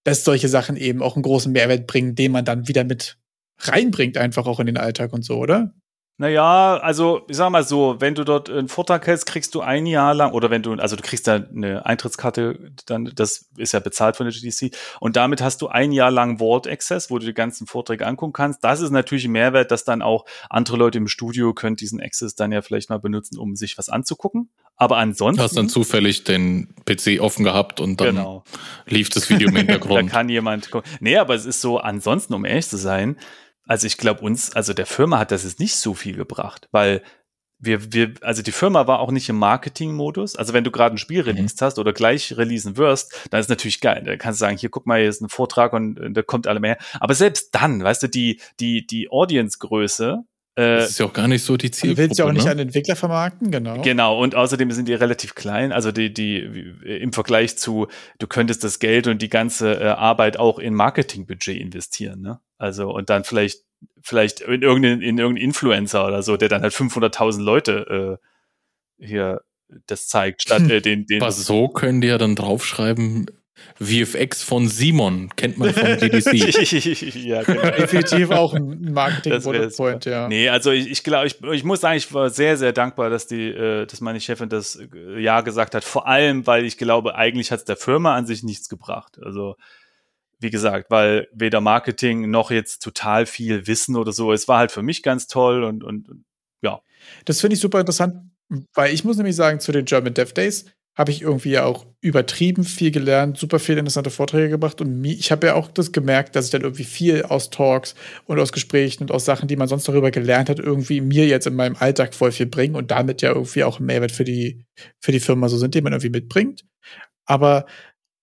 dass 0.04 0.24
solche 0.24 0.48
Sachen 0.48 0.76
eben 0.76 1.02
auch 1.02 1.16
einen 1.16 1.22
großen 1.22 1.52
Mehrwert 1.52 1.86
bringen, 1.86 2.14
den 2.14 2.32
man 2.32 2.44
dann 2.44 2.68
wieder 2.68 2.84
mit 2.84 3.18
reinbringt, 3.58 4.16
einfach 4.16 4.46
auch 4.46 4.60
in 4.60 4.66
den 4.66 4.78
Alltag 4.78 5.12
und 5.12 5.24
so, 5.24 5.36
oder? 5.38 5.74
Naja, 6.16 6.76
also 6.76 7.22
ich 7.28 7.36
sag 7.36 7.50
mal 7.50 7.64
so, 7.64 7.96
wenn 7.98 8.14
du 8.14 8.22
dort 8.22 8.48
einen 8.48 8.68
Vortrag 8.68 9.04
hältst, 9.04 9.26
kriegst 9.26 9.52
du 9.56 9.62
ein 9.62 9.84
Jahr 9.84 10.14
lang, 10.14 10.32
oder 10.32 10.48
wenn 10.48 10.62
du, 10.62 10.74
also 10.74 10.94
du 10.94 11.02
kriegst 11.02 11.26
da 11.26 11.34
eine 11.34 11.84
Eintrittskarte, 11.86 12.70
dann, 12.86 13.10
das 13.16 13.50
ist 13.56 13.72
ja 13.72 13.80
bezahlt 13.80 14.16
von 14.16 14.26
der 14.26 14.32
GDC, 14.32 14.76
und 15.00 15.16
damit 15.16 15.42
hast 15.42 15.60
du 15.60 15.66
ein 15.66 15.90
Jahr 15.90 16.12
lang 16.12 16.38
Vault 16.38 16.68
Access, 16.68 17.10
wo 17.10 17.18
du 17.18 17.26
die 17.26 17.34
ganzen 17.34 17.66
Vorträge 17.66 18.06
angucken 18.06 18.32
kannst. 18.32 18.62
Das 18.62 18.80
ist 18.80 18.90
natürlich 18.90 19.24
ein 19.24 19.32
Mehrwert, 19.32 19.72
dass 19.72 19.82
dann 19.82 20.02
auch 20.02 20.24
andere 20.48 20.76
Leute 20.76 20.98
im 20.98 21.08
Studio 21.08 21.52
können 21.52 21.74
diesen 21.74 22.00
Access 22.00 22.36
dann 22.36 22.52
ja 22.52 22.62
vielleicht 22.62 22.90
mal 22.90 23.00
benutzen, 23.00 23.36
um 23.36 23.56
sich 23.56 23.76
was 23.76 23.88
anzugucken. 23.88 24.50
Aber 24.76 24.98
ansonsten. 24.98 25.38
Du 25.38 25.42
hast 25.42 25.56
dann 25.56 25.68
zufällig 25.68 26.24
den 26.24 26.74
PC 26.84 27.20
offen 27.20 27.44
gehabt 27.44 27.80
und 27.80 28.00
dann 28.00 28.16
genau. 28.16 28.44
lief 28.86 29.08
das 29.08 29.30
Video 29.30 29.48
im 29.48 29.56
Hintergrund. 29.56 30.08
da 30.08 30.12
kann 30.12 30.28
jemand, 30.28 30.70
nee, 31.00 31.16
aber 31.16 31.34
es 31.34 31.44
ist 31.44 31.60
so, 31.60 31.78
ansonsten, 31.78 32.34
um 32.34 32.44
ehrlich 32.44 32.68
zu 32.68 32.76
sein, 32.76 33.16
also 33.66 33.86
ich 33.86 33.96
glaube 33.96 34.20
uns, 34.22 34.54
also 34.54 34.72
der 34.72 34.86
Firma 34.86 35.18
hat 35.18 35.30
das 35.30 35.44
jetzt 35.44 35.60
nicht 35.60 35.76
so 35.76 35.94
viel 35.94 36.16
gebracht, 36.16 36.68
weil 36.72 37.02
wir, 37.58 37.92
wir, 37.92 38.14
also 38.20 38.42
die 38.42 38.52
Firma 38.52 38.86
war 38.86 39.00
auch 39.00 39.10
nicht 39.10 39.28
im 39.28 39.38
Marketing-Modus. 39.38 40.36
Also 40.36 40.52
wenn 40.52 40.64
du 40.64 40.70
gerade 40.70 40.94
ein 40.94 40.98
Spiel 40.98 41.22
mhm. 41.22 41.28
released 41.28 41.62
hast 41.62 41.78
oder 41.78 41.92
gleich 41.92 42.36
releasen 42.36 42.76
wirst, 42.76 43.28
dann 43.30 43.40
ist 43.40 43.48
natürlich 43.48 43.80
geil. 43.80 44.02
Da 44.04 44.16
kannst 44.16 44.40
du 44.40 44.44
sagen, 44.44 44.58
hier 44.58 44.70
guck 44.70 44.86
mal, 44.86 45.00
hier 45.00 45.08
ist 45.08 45.22
ein 45.22 45.28
Vortrag 45.28 45.72
und, 45.72 45.98
und 45.98 46.14
da 46.14 46.22
kommt 46.22 46.46
alle 46.46 46.60
mehr. 46.60 46.78
Aber 47.00 47.14
selbst 47.14 47.54
dann, 47.54 47.82
weißt 47.82 48.02
du, 48.02 48.08
die, 48.08 48.40
die, 48.60 48.86
die 48.86 49.10
Audience-Größe 49.10 50.24
das 50.55 50.90
ist 50.90 51.01
ja 51.01 51.06
auch 51.06 51.12
gar 51.12 51.26
nicht 51.26 51.43
so 51.43 51.56
die 51.56 51.70
Zielgruppe. 51.70 52.02
Du 52.02 52.09
willst 52.09 52.18
ja 52.18 52.26
auch 52.26 52.32
nicht 52.32 52.44
ne? 52.44 52.52
an 52.52 52.59
Entwickler 52.60 52.94
vermarkten, 52.94 53.51
genau. 53.51 53.82
Genau, 53.82 54.22
und 54.22 54.35
außerdem 54.35 54.70
sind 54.70 54.86
die 54.86 54.94
relativ 54.94 55.35
klein, 55.35 55.72
also 55.72 55.90
die, 55.90 56.14
die 56.14 56.39
im 56.85 57.12
Vergleich 57.12 57.59
zu, 57.59 57.89
du 58.18 58.26
könntest 58.26 58.62
das 58.62 58.78
Geld 58.78 59.06
und 59.09 59.20
die 59.20 59.28
ganze 59.28 59.81
äh, 59.81 59.86
Arbeit 59.86 60.36
auch 60.36 60.59
in 60.59 60.74
Marketingbudget 60.74 61.60
investieren, 61.60 62.20
ne? 62.20 62.40
Also 62.56 62.90
und 62.93 63.10
dann 63.10 63.24
vielleicht 63.24 63.64
vielleicht 64.01 64.40
in 64.40 64.62
irgendeinen 64.62 65.02
in 65.02 65.18
irgendeinen 65.18 65.44
Influencer 65.44 66.06
oder 66.06 66.22
so, 66.22 66.36
der 66.36 66.48
dann 66.48 66.62
halt 66.62 66.72
500.000 66.72 67.43
Leute 67.43 68.18
äh, 69.01 69.05
hier 69.05 69.40
das 69.86 70.09
zeigt, 70.09 70.43
statt 70.43 70.70
äh, 70.70 70.81
den, 70.81 71.06
den. 71.06 71.20
Aber 71.22 71.32
so 71.32 71.68
können 71.68 72.01
die 72.01 72.09
ja 72.09 72.18
dann 72.18 72.36
draufschreiben, 72.36 73.26
VFX 73.81 74.43
von 74.43 74.68
Simon 74.68 75.31
kennt 75.36 75.59
man 75.59 75.72
von 75.72 75.97
GDC. 75.97 77.14
ja, 77.24 77.43
genau. 77.43 77.62
Definitiv 77.62 78.31
auch 78.31 78.55
ein 78.55 78.93
Marketing-Point, 78.93 80.05
ja. 80.06 80.28
Nee, 80.28 80.48
also 80.48 80.70
ich, 80.70 80.90
ich 80.90 81.05
glaube, 81.05 81.26
ich, 81.26 81.43
ich 81.43 81.64
muss 81.64 81.81
sagen, 81.81 81.97
ich 81.97 82.12
war 82.12 82.31
sehr, 82.31 82.56
sehr 82.56 82.72
dankbar, 82.72 83.10
dass 83.10 83.26
die, 83.26 83.48
äh, 83.48 83.86
dass 83.86 84.01
meine 84.01 84.20
Chefin 84.20 84.48
das 84.48 84.76
äh, 84.76 85.20
Ja 85.20 85.40
gesagt 85.40 85.74
hat. 85.74 85.85
Vor 85.85 86.06
allem, 86.06 86.47
weil 86.47 86.64
ich 86.64 86.78
glaube, 86.78 87.14
eigentlich 87.14 87.52
hat 87.52 87.60
es 87.60 87.64
der 87.64 87.76
Firma 87.76 88.14
an 88.14 88.26
sich 88.26 88.43
nichts 88.43 88.68
gebracht. 88.68 89.18
Also, 89.22 89.56
wie 90.40 90.51
gesagt, 90.51 90.90
weil 90.90 91.28
weder 91.32 91.60
Marketing 91.60 92.31
noch 92.31 92.51
jetzt 92.51 92.82
total 92.82 93.26
viel 93.26 93.66
Wissen 93.66 93.97
oder 93.97 94.12
so. 94.12 94.32
Es 94.32 94.48
war 94.48 94.59
halt 94.59 94.72
für 94.72 94.82
mich 94.82 95.02
ganz 95.02 95.26
toll 95.26 95.64
und, 95.64 95.85
und 95.85 96.24
ja. 96.60 96.81
Das 97.24 97.40
finde 97.40 97.55
ich 97.55 97.60
super 97.60 97.81
interessant, 97.81 98.31
weil 98.74 98.93
ich 98.93 99.05
muss 99.05 99.16
nämlich 99.16 99.36
sagen, 99.36 99.60
zu 99.60 99.72
den 99.72 99.85
German 99.85 100.14
Dev 100.14 100.32
Days, 100.32 100.66
habe 100.96 101.10
ich 101.10 101.22
irgendwie 101.22 101.58
auch 101.58 101.86
übertrieben 102.00 102.62
viel 102.62 102.92
gelernt, 102.92 103.36
super 103.36 103.58
viele 103.58 103.80
interessante 103.80 104.10
Vorträge 104.10 104.50
gemacht 104.50 104.80
und 104.80 105.04
ich 105.04 105.32
habe 105.32 105.48
ja 105.48 105.54
auch 105.54 105.68
das 105.68 105.90
gemerkt, 105.90 106.36
dass 106.36 106.46
ich 106.46 106.50
dann 106.52 106.62
irgendwie 106.62 106.84
viel 106.84 107.24
aus 107.24 107.50
Talks 107.50 107.94
und 108.26 108.38
aus 108.38 108.52
Gesprächen 108.52 109.02
und 109.02 109.10
aus 109.10 109.24
Sachen, 109.24 109.48
die 109.48 109.56
man 109.56 109.66
sonst 109.66 109.88
darüber 109.88 110.12
gelernt 110.12 110.48
hat, 110.48 110.60
irgendwie 110.60 111.00
mir 111.00 111.26
jetzt 111.26 111.46
in 111.46 111.56
meinem 111.56 111.76
Alltag 111.76 112.14
voll 112.14 112.30
viel 112.30 112.46
bringen 112.46 112.76
und 112.76 112.90
damit 112.92 113.22
ja 113.22 113.30
irgendwie 113.30 113.64
auch 113.64 113.78
einen 113.78 113.86
Mehrwert 113.86 114.12
für 114.12 114.24
die, 114.24 114.64
für 115.00 115.10
die 115.10 115.20
Firma 115.20 115.48
so 115.48 115.58
sind, 115.58 115.74
den 115.74 115.82
man 115.82 115.92
irgendwie 115.92 116.10
mitbringt. 116.10 116.64
Aber 117.26 117.66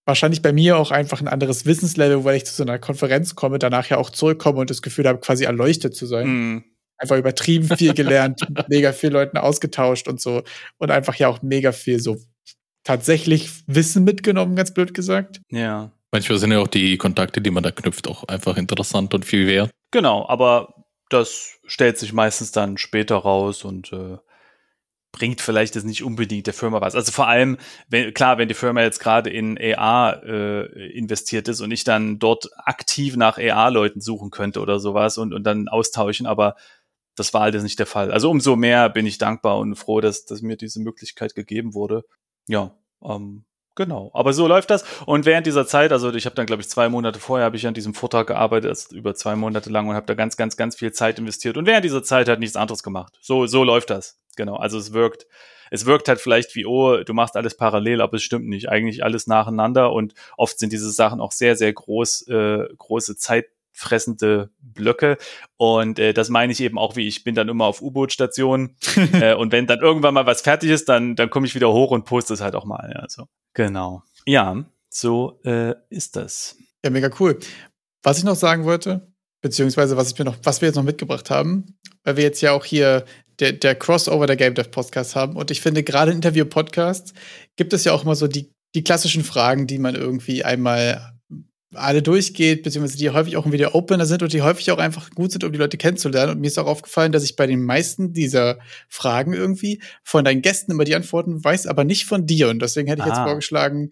wahrscheinlich 0.05 0.41
bei 0.41 0.53
mir 0.53 0.77
auch 0.77 0.91
einfach 0.91 1.19
ein 1.19 1.27
anderes 1.27 1.65
Wissenslevel, 1.65 2.23
weil 2.23 2.37
ich 2.37 2.45
zu 2.45 2.53
so 2.53 2.63
einer 2.63 2.79
Konferenz 2.79 3.35
komme, 3.35 3.59
danach 3.59 3.89
ja 3.89 3.97
auch 3.97 4.09
zurückkomme 4.09 4.59
und 4.59 4.69
das 4.69 4.81
Gefühl 4.81 5.07
habe, 5.07 5.19
quasi 5.19 5.43
erleuchtet 5.43 5.95
zu 5.95 6.05
sein. 6.05 6.27
Mm 6.27 6.63
einfach 7.01 7.17
übertrieben 7.17 7.75
viel 7.77 7.93
gelernt, 7.93 8.41
mega 8.69 8.93
viel 8.93 9.09
Leuten 9.09 9.37
ausgetauscht 9.37 10.07
und 10.07 10.21
so 10.21 10.43
und 10.77 10.91
einfach 10.91 11.15
ja 11.15 11.27
auch 11.27 11.41
mega 11.41 11.71
viel 11.71 11.99
so 11.99 12.17
tatsächlich 12.83 13.49
Wissen 13.67 14.03
mitgenommen, 14.03 14.55
ganz 14.55 14.73
blöd 14.73 14.93
gesagt. 14.93 15.41
Ja. 15.49 15.91
Manchmal 16.11 16.39
sind 16.39 16.51
ja 16.51 16.59
auch 16.59 16.67
die 16.67 16.97
Kontakte, 16.97 17.41
die 17.41 17.51
man 17.51 17.63
da 17.63 17.71
knüpft, 17.71 18.07
auch 18.07 18.25
einfach 18.25 18.57
interessant 18.57 19.13
und 19.13 19.25
viel 19.25 19.47
wert. 19.47 19.71
Genau, 19.91 20.27
aber 20.27 20.85
das 21.09 21.59
stellt 21.65 21.97
sich 21.97 22.13
meistens 22.13 22.51
dann 22.51 22.77
später 22.77 23.15
raus 23.15 23.63
und 23.63 23.93
äh, 23.93 24.17
bringt 25.11 25.41
vielleicht 25.41 25.75
jetzt 25.75 25.83
nicht 25.83 26.03
unbedingt 26.03 26.47
der 26.47 26.53
Firma 26.53 26.81
was. 26.81 26.95
Also 26.95 27.11
vor 27.11 27.27
allem, 27.27 27.57
wenn, 27.89 28.13
klar, 28.13 28.37
wenn 28.37 28.47
die 28.47 28.53
Firma 28.53 28.81
jetzt 28.81 28.99
gerade 28.99 29.29
in 29.29 29.57
AR 29.57 30.23
äh, 30.23 30.91
investiert 30.97 31.47
ist 31.47 31.61
und 31.61 31.71
ich 31.71 31.83
dann 31.83 32.19
dort 32.19 32.49
aktiv 32.57 33.15
nach 33.17 33.37
AR-Leuten 33.37 34.01
suchen 34.01 34.31
könnte 34.31 34.61
oder 34.61 34.79
sowas 34.79 35.17
und, 35.17 35.33
und 35.33 35.43
dann 35.43 35.67
austauschen, 35.67 36.25
aber 36.25 36.55
das 37.15 37.33
war 37.33 37.41
halt 37.41 37.61
nicht 37.61 37.79
der 37.79 37.85
Fall. 37.85 38.11
Also 38.11 38.29
umso 38.29 38.55
mehr 38.55 38.89
bin 38.89 39.05
ich 39.05 39.17
dankbar 39.17 39.59
und 39.59 39.75
froh, 39.75 39.99
dass, 39.99 40.25
dass 40.25 40.41
mir 40.41 40.55
diese 40.55 40.79
Möglichkeit 40.79 41.35
gegeben 41.35 41.73
wurde 41.73 42.03
ja, 42.47 42.75
ähm, 43.03 43.45
genau. 43.75 44.11
Aber 44.13 44.33
so 44.33 44.47
läuft 44.47 44.69
das. 44.69 44.83
Und 45.05 45.25
während 45.25 45.47
dieser 45.47 45.65
Zeit, 45.65 45.91
also 45.91 46.13
ich 46.13 46.25
habe 46.25 46.35
dann, 46.35 46.45
glaube 46.45 46.61
ich, 46.61 46.69
zwei 46.69 46.89
Monate 46.89 47.19
vorher, 47.19 47.45
habe 47.45 47.57
ich 47.57 47.67
an 47.67 47.73
diesem 47.73 47.93
Vortrag 47.93 48.27
gearbeitet, 48.27 48.69
also 48.69 48.95
über 48.95 49.15
zwei 49.15 49.35
Monate 49.35 49.69
lang 49.69 49.87
und 49.87 49.95
habe 49.95 50.05
da 50.05 50.13
ganz, 50.13 50.37
ganz, 50.37 50.57
ganz 50.57 50.75
viel 50.75 50.91
Zeit 50.91 51.19
investiert. 51.19 51.57
Und 51.57 51.65
während 51.65 51.85
dieser 51.85 52.03
Zeit 52.03 52.29
hat 52.29 52.39
nichts 52.39 52.55
anderes 52.55 52.83
gemacht. 52.83 53.17
So, 53.21 53.47
so 53.47 53.63
läuft 53.63 53.89
das. 53.89 54.19
Genau. 54.35 54.55
Also 54.55 54.77
es 54.77 54.93
wirkt, 54.93 55.27
es 55.71 55.85
wirkt 55.85 56.07
halt 56.07 56.19
vielleicht 56.19 56.55
wie, 56.55 56.65
oh, 56.65 57.03
du 57.03 57.13
machst 57.13 57.35
alles 57.35 57.55
parallel, 57.55 58.01
aber 58.01 58.17
es 58.17 58.23
stimmt 58.23 58.47
nicht. 58.47 58.69
Eigentlich 58.69 59.03
alles 59.03 59.27
nacheinander 59.27 59.91
und 59.93 60.13
oft 60.37 60.59
sind 60.59 60.73
diese 60.73 60.91
Sachen 60.91 61.21
auch 61.21 61.31
sehr, 61.31 61.55
sehr 61.55 61.73
groß, 61.73 62.27
äh, 62.27 62.67
große 62.77 63.15
Zeit 63.15 63.45
fressende 63.81 64.51
Blöcke. 64.61 65.17
Und 65.57 65.99
äh, 65.99 66.13
das 66.13 66.29
meine 66.29 66.53
ich 66.53 66.61
eben 66.61 66.77
auch, 66.77 66.95
wie 66.95 67.07
ich 67.07 67.23
bin 67.23 67.35
dann 67.35 67.49
immer 67.49 67.65
auf 67.65 67.81
U-Boot-Stationen. 67.81 68.77
äh, 69.13 69.33
und 69.33 69.51
wenn 69.51 69.67
dann 69.67 69.79
irgendwann 69.79 70.13
mal 70.13 70.25
was 70.25 70.41
fertig 70.41 70.69
ist, 70.69 70.87
dann, 70.87 71.15
dann 71.15 71.29
komme 71.29 71.47
ich 71.47 71.55
wieder 71.55 71.71
hoch 71.73 71.91
und 71.91 72.05
poste 72.05 72.33
es 72.33 72.41
halt 72.41 72.55
auch 72.55 72.65
mal. 72.65 72.91
Ja, 72.93 73.05
so. 73.09 73.25
Genau. 73.53 74.03
Ja, 74.25 74.63
so 74.89 75.39
äh, 75.43 75.73
ist 75.89 76.15
das. 76.15 76.55
Ja, 76.83 76.89
mega 76.89 77.09
cool. 77.19 77.39
Was 78.03 78.17
ich 78.17 78.23
noch 78.23 78.35
sagen 78.35 78.65
wollte, 78.65 79.11
beziehungsweise 79.41 79.97
was 79.97 80.11
ich 80.11 80.17
mir 80.17 80.25
noch, 80.25 80.37
was 80.43 80.61
wir 80.61 80.67
jetzt 80.67 80.75
noch 80.75 80.83
mitgebracht 80.83 81.29
haben, 81.29 81.77
weil 82.03 82.17
wir 82.17 82.23
jetzt 82.23 82.41
ja 82.41 82.51
auch 82.51 82.65
hier 82.65 83.05
der, 83.39 83.53
der 83.53 83.75
Crossover 83.75 84.27
der 84.27 84.35
Game 84.35 84.53
Dev 84.53 84.69
Podcast 84.69 85.15
haben. 85.15 85.35
Und 85.35 85.51
ich 85.51 85.61
finde, 85.61 85.83
gerade 85.83 86.11
in 86.11 86.17
Interview-Podcasts 86.17 87.13
gibt 87.55 87.73
es 87.73 87.83
ja 87.83 87.93
auch 87.93 88.03
immer 88.03 88.15
so 88.15 88.27
die, 88.27 88.51
die 88.75 88.83
klassischen 88.83 89.23
Fragen, 89.23 89.67
die 89.67 89.79
man 89.79 89.95
irgendwie 89.95 90.43
einmal 90.43 91.13
alle 91.73 92.01
durchgeht, 92.01 92.63
beziehungsweise 92.63 92.97
die 92.97 93.09
häufig 93.09 93.37
auch 93.37 93.45
ein 93.45 93.51
Video 93.51 93.73
Opener 93.73 94.05
sind 94.05 94.23
und 94.23 94.33
die 94.33 94.41
häufig 94.41 94.71
auch 94.71 94.77
einfach 94.77 95.09
gut 95.11 95.31
sind, 95.31 95.43
um 95.43 95.51
die 95.51 95.57
Leute 95.57 95.77
kennenzulernen. 95.77 96.33
Und 96.33 96.41
mir 96.41 96.47
ist 96.47 96.59
auch 96.59 96.67
aufgefallen, 96.67 97.11
dass 97.11 97.23
ich 97.23 97.35
bei 97.35 97.47
den 97.47 97.63
meisten 97.63 98.13
dieser 98.13 98.59
Fragen 98.89 99.33
irgendwie 99.33 99.81
von 100.03 100.25
deinen 100.25 100.41
Gästen 100.41 100.71
immer 100.71 100.83
die 100.83 100.95
Antworten 100.95 101.43
weiß, 101.43 101.67
aber 101.67 101.83
nicht 101.83 102.05
von 102.05 102.25
dir. 102.25 102.49
Und 102.49 102.61
deswegen 102.61 102.87
hätte 102.87 103.01
ich 103.01 103.11
ah. 103.11 103.15
jetzt 103.15 103.23
vorgeschlagen, 103.23 103.91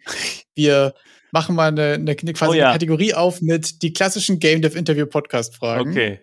wir 0.56 0.94
machen 1.32 1.56
mal 1.56 1.70
eine, 1.70 1.94
eine, 1.94 2.16
quasi 2.16 2.52
oh, 2.52 2.54
ja. 2.54 2.66
eine 2.66 2.74
Kategorie 2.74 3.14
auf 3.14 3.42
mit 3.42 3.82
die 3.82 3.94
klassischen 3.94 4.40
Game 4.40 4.62
Dev 4.62 4.78
Interview 4.78 5.06
Podcast 5.06 5.56
Fragen. 5.56 5.92
Okay. 5.92 6.20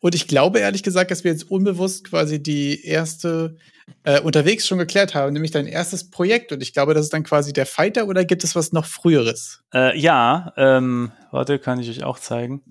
Und 0.00 0.14
ich 0.14 0.28
glaube 0.28 0.60
ehrlich 0.60 0.82
gesagt, 0.82 1.10
dass 1.10 1.24
wir 1.24 1.32
jetzt 1.32 1.50
unbewusst 1.50 2.04
quasi 2.04 2.42
die 2.42 2.84
erste 2.84 3.56
äh, 4.04 4.20
unterwegs 4.20 4.66
schon 4.66 4.78
geklärt 4.78 5.14
haben, 5.14 5.32
nämlich 5.32 5.50
dein 5.50 5.66
erstes 5.66 6.10
Projekt. 6.10 6.52
Und 6.52 6.62
ich 6.62 6.72
glaube, 6.72 6.94
das 6.94 7.06
ist 7.06 7.12
dann 7.12 7.24
quasi 7.24 7.52
der 7.52 7.66
Fighter 7.66 8.06
oder 8.08 8.24
gibt 8.24 8.44
es 8.44 8.54
was 8.54 8.72
noch 8.72 8.86
Früheres? 8.86 9.62
Äh, 9.72 9.98
ja, 9.98 10.52
ähm, 10.56 11.12
warte, 11.30 11.58
kann 11.58 11.80
ich 11.80 11.88
euch 11.88 12.04
auch 12.04 12.18
zeigen. 12.18 12.62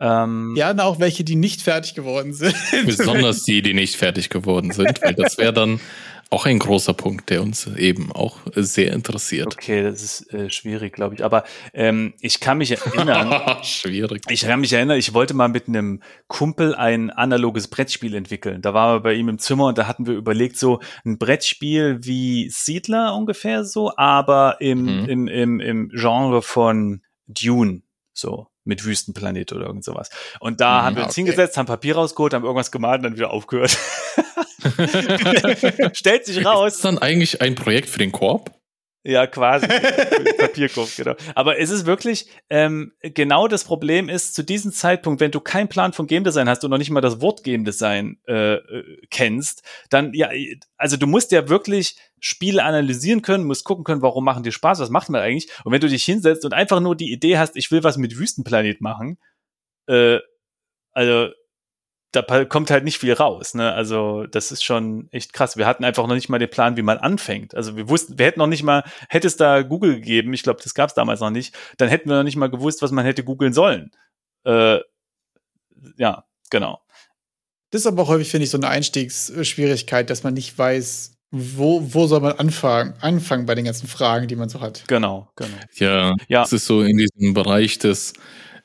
Ähm, 0.00 0.54
ja, 0.56 0.76
auch 0.78 0.98
welche, 0.98 1.24
die 1.24 1.36
nicht 1.36 1.62
fertig 1.62 1.94
geworden 1.94 2.34
sind. 2.34 2.56
Besonders 2.84 3.44
die, 3.44 3.62
die 3.62 3.74
nicht 3.74 3.96
fertig 3.96 4.28
geworden 4.28 4.72
sind, 4.72 5.00
weil 5.02 5.14
das 5.14 5.38
wäre 5.38 5.52
dann 5.52 5.80
auch 6.30 6.46
ein 6.46 6.58
großer 6.58 6.94
Punkt, 6.94 7.30
der 7.30 7.42
uns 7.42 7.66
eben 7.66 8.12
auch 8.12 8.38
sehr 8.54 8.92
interessiert. 8.92 9.54
Okay, 9.54 9.82
das 9.82 10.02
ist 10.02 10.32
äh, 10.32 10.50
schwierig, 10.50 10.92
glaube 10.92 11.14
ich. 11.14 11.24
Aber 11.24 11.44
ähm, 11.72 12.14
ich 12.20 12.40
kann 12.40 12.58
mich 12.58 12.72
erinnern. 12.72 13.58
schwierig. 13.62 14.22
Ich 14.28 14.42
kann 14.42 14.60
mich 14.60 14.72
erinnern, 14.72 14.98
ich 14.98 15.14
wollte 15.14 15.34
mal 15.34 15.48
mit 15.48 15.68
einem 15.68 16.02
Kumpel 16.26 16.74
ein 16.74 17.10
analoges 17.10 17.68
Brettspiel 17.68 18.14
entwickeln. 18.14 18.62
Da 18.62 18.74
waren 18.74 18.96
wir 18.96 19.00
bei 19.00 19.14
ihm 19.14 19.28
im 19.28 19.38
Zimmer 19.38 19.66
und 19.66 19.78
da 19.78 19.86
hatten 19.86 20.06
wir 20.06 20.14
überlegt, 20.14 20.56
so 20.58 20.80
ein 21.04 21.18
Brettspiel 21.18 21.98
wie 22.02 22.48
Siedler 22.50 23.14
ungefähr 23.14 23.64
so, 23.64 23.92
aber 23.96 24.60
im, 24.60 24.82
mhm. 24.82 25.08
im, 25.08 25.28
im, 25.28 25.60
im 25.60 25.88
Genre 25.90 26.42
von 26.42 27.02
Dune. 27.26 27.82
So. 28.12 28.48
Mit 28.64 28.84
Wüstenplanet 28.84 29.52
oder 29.52 29.66
irgend 29.66 29.84
sowas. 29.84 30.10
Und 30.40 30.60
da 30.60 30.80
Mhm, 30.80 30.84
haben 30.84 30.96
wir 30.96 31.02
uns 31.04 31.12
okay. 31.12 31.22
hingesetzt, 31.22 31.56
haben 31.56 31.66
Papier 31.66 31.94
rausgeholt, 31.96 32.34
haben 32.34 32.44
irgendwas 32.44 32.70
gemalt 32.72 32.98
und 32.98 33.02
dann 33.04 33.16
wieder 33.16 33.30
aufgehört. 33.30 33.76
Stellt 35.92 36.26
sich 36.26 36.38
Ist 36.38 36.46
raus, 36.46 36.72
das 36.74 36.80
dann 36.82 36.98
eigentlich 36.98 37.40
ein 37.40 37.54
Projekt 37.54 37.88
für 37.88 37.98
den 37.98 38.12
Korb? 38.12 38.50
ja, 39.06 39.26
quasi. 39.26 39.66
Papierkorb, 40.38 40.88
genau. 40.96 41.14
Aber 41.34 41.58
es 41.58 41.68
ist 41.68 41.84
wirklich, 41.84 42.26
ähm, 42.48 42.92
genau 43.02 43.48
das 43.48 43.64
Problem 43.64 44.08
ist, 44.08 44.34
zu 44.34 44.42
diesem 44.42 44.72
Zeitpunkt, 44.72 45.20
wenn 45.20 45.30
du 45.30 45.40
keinen 45.40 45.68
Plan 45.68 45.92
von 45.92 46.06
Game 46.06 46.24
Design 46.24 46.48
hast 46.48 46.64
und 46.64 46.70
noch 46.70 46.78
nicht 46.78 46.90
mal 46.90 47.02
das 47.02 47.20
Wort 47.20 47.44
Game 47.44 47.66
Design 47.66 48.18
äh, 48.26 48.54
äh, 48.54 49.02
kennst, 49.10 49.62
dann, 49.90 50.14
ja, 50.14 50.30
also 50.78 50.96
du 50.96 51.06
musst 51.06 51.32
ja 51.32 51.50
wirklich 51.50 51.96
Spiele 52.24 52.64
analysieren 52.64 53.20
können, 53.20 53.44
musst 53.44 53.66
gucken 53.66 53.84
können, 53.84 54.00
warum 54.00 54.24
machen 54.24 54.44
die 54.44 54.52
Spaß, 54.52 54.78
was 54.78 54.88
macht 54.88 55.10
man 55.10 55.20
eigentlich? 55.20 55.50
Und 55.62 55.72
wenn 55.72 55.80
du 55.82 55.88
dich 55.88 56.04
hinsetzt 56.04 56.46
und 56.46 56.54
einfach 56.54 56.80
nur 56.80 56.96
die 56.96 57.12
Idee 57.12 57.36
hast, 57.36 57.54
ich 57.54 57.70
will 57.70 57.84
was 57.84 57.98
mit 57.98 58.16
Wüstenplanet 58.16 58.80
machen, 58.80 59.18
äh, 59.88 60.20
also 60.92 61.28
da 62.12 62.44
kommt 62.46 62.70
halt 62.70 62.84
nicht 62.84 62.98
viel 62.98 63.12
raus, 63.12 63.54
ne? 63.54 63.72
Also, 63.72 64.24
das 64.26 64.52
ist 64.52 64.64
schon 64.64 65.08
echt 65.10 65.32
krass. 65.32 65.56
Wir 65.56 65.66
hatten 65.66 65.84
einfach 65.84 66.06
noch 66.06 66.14
nicht 66.14 66.28
mal 66.28 66.38
den 66.38 66.48
Plan, 66.48 66.76
wie 66.76 66.82
man 66.82 66.96
anfängt. 66.98 67.54
Also, 67.54 67.76
wir 67.76 67.88
wussten, 67.88 68.18
wir 68.18 68.24
hätten 68.24 68.38
noch 68.38 68.46
nicht 68.46 68.62
mal, 68.62 68.84
hätte 69.08 69.26
es 69.26 69.36
da 69.36 69.62
Google 69.62 69.96
gegeben, 69.96 70.32
ich 70.32 70.44
glaube, 70.44 70.62
das 70.62 70.74
gab 70.74 70.88
es 70.88 70.94
damals 70.94 71.20
noch 71.20 71.30
nicht, 71.30 71.54
dann 71.76 71.88
hätten 71.88 72.08
wir 72.08 72.16
noch 72.16 72.22
nicht 72.22 72.36
mal 72.36 72.50
gewusst, 72.50 72.80
was 72.80 72.92
man 72.92 73.04
hätte 73.04 73.24
googeln 73.24 73.52
sollen. 73.52 73.90
Äh, 74.44 74.78
ja, 75.98 76.24
genau. 76.50 76.80
Das 77.70 77.82
ist 77.82 77.86
aber 77.86 78.04
auch 78.04 78.08
häufig, 78.08 78.30
finde 78.30 78.44
ich, 78.44 78.50
so 78.50 78.58
eine 78.58 78.68
Einstiegsschwierigkeit, 78.68 80.08
dass 80.08 80.22
man 80.22 80.34
nicht 80.34 80.56
weiß, 80.56 81.13
wo, 81.34 81.82
wo 81.92 82.06
soll 82.06 82.20
man 82.20 82.32
anfangen, 82.32 82.94
anfangen 83.00 83.44
bei 83.46 83.54
den 83.54 83.64
ganzen 83.64 83.88
Fragen, 83.88 84.28
die 84.28 84.36
man 84.36 84.48
so 84.48 84.60
hat. 84.60 84.84
Genau, 84.86 85.28
genau. 85.36 85.50
Ja, 85.74 86.14
Ja. 86.28 86.42
es 86.44 86.52
ist 86.52 86.66
so 86.66 86.82
in 86.82 86.96
diesem 86.96 87.34
Bereich 87.34 87.78
des, 87.78 88.12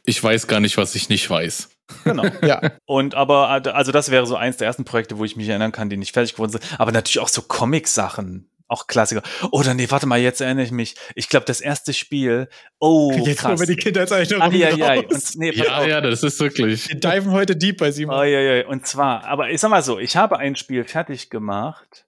ich 0.06 0.24
weiß 0.24 0.48
gar 0.48 0.60
nicht, 0.60 0.78
was 0.78 0.94
ich 0.96 1.10
nicht 1.10 1.30
weiß. 1.30 1.70
Genau. 2.04 2.24
Ja, 2.44 2.62
Und 2.86 3.16
aber, 3.16 3.50
also 3.50 3.92
das 3.92 4.12
wäre 4.12 4.26
so 4.28 4.36
eins 4.36 4.58
der 4.58 4.68
ersten 4.68 4.86
Projekte, 4.86 5.18
wo 5.18 5.26
ich 5.26 5.36
mich 5.36 5.50
erinnern 5.50 5.72
kann, 5.72 5.90
die 5.90 5.98
nicht 5.98 6.14
fertig 6.14 6.34
geworden 6.34 6.52
sind. 6.52 6.64
Aber 6.78 6.92
natürlich 6.92 7.20
auch 7.20 7.28
so 7.30 7.42
Comic-Sachen. 7.42 8.46
Auch 8.72 8.86
Klassiker. 8.86 9.24
Oder 9.52 9.74
nee, 9.74 9.88
warte 9.90 10.06
mal, 10.06 10.20
jetzt 10.20 10.42
erinnere 10.42 10.64
ich 10.64 10.72
mich. 10.72 10.94
Ich 11.16 11.28
glaube, 11.28 11.48
das 11.48 11.60
erste 11.60 11.92
Spiel. 11.92 12.48
Oh, 12.78 13.12
jetzt 13.26 13.40
krass. 13.40 13.60
wir 13.60 13.66
die 13.66 13.76
Kindheitserinnerung 13.76 14.44
Ah, 14.44 14.54
ja, 14.56 14.70
ja. 14.70 14.94
raus. 14.94 15.06
Und, 15.34 15.40
nee, 15.40 15.52
pass 15.52 15.66
Ja, 15.66 15.78
auf. 15.80 15.88
ja, 15.88 16.02
das 16.02 16.22
ist 16.22 16.40
wirklich. 16.40 16.88
Wir 16.88 17.00
diven 17.00 17.32
heute 17.32 17.56
deep 17.56 17.78
bei 17.80 17.90
Simon. 17.90 18.16
Oh, 18.20 18.22
ja, 18.22 18.40
ja. 18.40 18.68
Und 18.68 18.86
zwar, 18.86 19.24
aber 19.26 19.50
ich 19.50 19.60
sag 19.60 19.72
mal 19.72 19.82
so, 19.82 19.98
ich 19.98 20.16
habe 20.16 20.38
ein 20.38 20.56
Spiel 20.56 20.84
fertig 20.84 21.32
gemacht. 21.32 22.06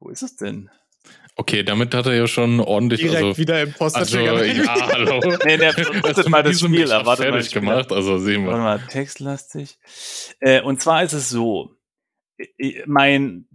Wo 0.00 0.08
ist 0.10 0.22
es 0.22 0.36
denn? 0.36 0.70
Okay, 1.36 1.62
damit 1.62 1.94
hat 1.94 2.06
er 2.06 2.14
ja 2.14 2.26
schon 2.26 2.60
ordentlich. 2.60 3.00
Direkt 3.00 3.22
also, 3.24 3.38
wieder 3.38 3.62
im 3.62 3.72
Poster 3.72 4.00
also 4.00 4.18
ja, 4.18 4.32
hallo. 4.92 5.20
Nee, 5.44 5.56
der 5.56 5.72
Das 5.72 6.02
wartet 6.02 6.28
mal 6.28 6.42
das 6.42 6.58
Spiel 6.58 6.70
nicht 6.70 6.90
ab, 6.90 7.06
warte 7.06 7.22
mal, 7.22 7.30
fertig 7.32 7.46
ich 7.48 7.54
bin 7.54 7.62
gemacht, 7.64 7.92
also 7.92 8.18
sehen 8.18 8.44
Warte 8.46 8.58
wir. 8.58 8.62
mal, 8.62 8.78
textlastig. 8.88 9.78
Äh, 10.40 10.62
und 10.62 10.82
zwar 10.82 11.04
ist 11.04 11.12
es 11.12 11.28
so, 11.30 11.76
ich- 12.56 12.82
mein, 12.86 13.48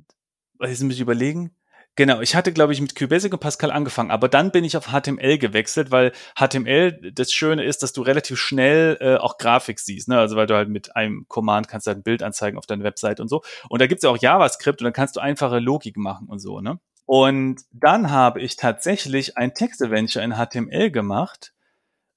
was 0.58 0.72
ich 0.72 0.82
muss 0.82 0.96
ich 0.96 1.02
überlegen? 1.02 1.52
Genau, 1.96 2.22
ich 2.22 2.36
hatte, 2.36 2.52
glaube 2.52 2.74
ich, 2.74 2.82
mit 2.82 2.96
QBasic 2.96 3.34
und 3.34 3.40
Pascal 3.40 3.70
angefangen, 3.70 4.10
aber 4.10 4.28
dann 4.28 4.50
bin 4.52 4.64
ich 4.64 4.76
auf 4.76 4.88
HTML 4.88 5.38
gewechselt, 5.38 5.92
weil 5.92 6.12
HTML, 6.36 7.12
das 7.14 7.32
Schöne 7.32 7.64
ist, 7.64 7.84
dass 7.84 7.94
du 7.94 8.02
relativ 8.02 8.40
schnell 8.40 8.98
äh, 9.00 9.18
auch 9.18 9.38
Grafik 9.38 9.80
siehst, 9.80 10.08
ne? 10.08 10.18
Also 10.18 10.36
weil 10.36 10.48
du 10.48 10.56
halt 10.56 10.70
mit 10.70 10.96
einem 10.96 11.28
Command 11.28 11.68
kannst 11.68 11.86
du 11.86 11.90
halt 11.90 12.00
ein 12.00 12.04
Bild 12.04 12.24
anzeigen 12.24 12.58
auf 12.58 12.66
deiner 12.66 12.84
Website 12.84 13.20
und 13.20 13.28
so. 13.28 13.44
Und 13.70 13.80
da 13.80 13.86
gibt's 13.86 14.04
ja 14.04 14.10
auch 14.10 14.18
JavaScript 14.18 14.82
und 14.82 14.86
dann 14.86 14.94
kannst 14.94 15.16
du 15.16 15.20
einfache 15.20 15.60
Logik 15.60 15.96
machen 15.98 16.28
und 16.30 16.40
so, 16.40 16.62
ne? 16.62 16.80
Und 17.06 17.62
dann 17.72 18.10
habe 18.10 18.42
ich 18.42 18.56
tatsächlich 18.56 19.38
ein 19.38 19.54
Textadventure 19.54 20.26
in 20.26 20.34
HTML 20.34 20.90
gemacht. 20.90 21.54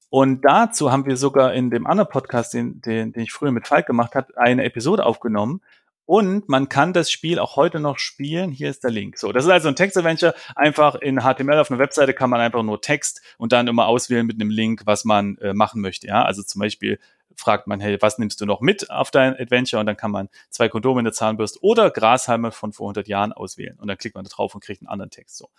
Und 0.09 0.43
dazu 0.43 0.91
haben 0.91 1.05
wir 1.05 1.17
sogar 1.19 1.53
in 1.53 1.71
dem 1.71 1.87
anderen 1.87 2.09
Podcast, 2.09 2.55
den, 2.55 2.81
den, 2.81 3.13
den 3.13 3.23
ich 3.25 3.33
früher 3.33 3.51
mit 3.51 3.67
Falk 3.67 3.87
gemacht 3.87 4.15
habe, 4.15 4.39
eine 4.39 4.65
Episode 4.65 5.05
aufgenommen. 5.05 5.61
Und 6.07 6.49
man 6.49 6.69
kann 6.69 6.93
das 6.93 7.11
Spiel 7.11 7.41
auch 7.41 7.57
heute 7.57 7.81
noch 7.81 7.99
spielen. 7.99 8.53
Hier 8.53 8.71
ist 8.71 8.85
der 8.85 8.93
Link. 8.93 9.19
So, 9.19 9.33
das 9.33 9.45
ist 9.45 9.51
also 9.51 9.69
ein 9.69 9.77
Textadventure. 9.77 10.35
Einfach 10.55 10.95
in 10.95 11.21
HTML 11.21 11.59
auf 11.59 11.71
einer 11.71 11.81
Webseite 11.81 12.15
kann 12.15 12.31
man 12.31 12.41
einfach 12.41 12.63
nur 12.63 12.81
Text 12.81 13.21
und 13.39 13.53
dann 13.53 13.67
immer 13.67 13.87
auswählen 13.87 14.25
mit 14.25 14.41
einem 14.41 14.51
Link, 14.51 14.83
was 14.85 15.05
man 15.05 15.37
äh, 15.39 15.53
machen 15.53 15.81
möchte. 15.81 16.07
Ja, 16.07 16.25
also 16.25 16.45
zum 16.45 16.61
Beispiel 16.61 17.01
fragt 17.37 17.67
man, 17.67 17.81
hey, 17.81 17.99
was 18.01 18.19
nimmst 18.19 18.41
du 18.41 18.47
noch 18.47 18.61
mit 18.61 18.91
auf 18.91 19.11
dein 19.11 19.35
Adventure? 19.39 19.81
Und 19.81 19.87
dann 19.87 19.97
kann 19.97 20.11
man 20.11 20.29
zwei 20.51 20.69
Kondome 20.69 21.01
in 21.01 21.05
der 21.05 21.13
Zahnbürste 21.13 21.59
oder 21.63 21.91
Grashalme 21.91 22.51
von 22.51 22.73
vor 22.73 22.87
100 22.87 23.09
Jahren 23.09 23.33
auswählen. 23.33 23.79
Und 23.79 23.89
dann 23.89 23.99
klickt 23.99 24.15
man 24.15 24.25
da 24.25 24.31
drauf 24.31 24.55
und 24.55 24.63
kriegt 24.63 24.83
einen 24.83 24.89
anderen 24.89 25.11
Text. 25.11 25.37
So, 25.37 25.51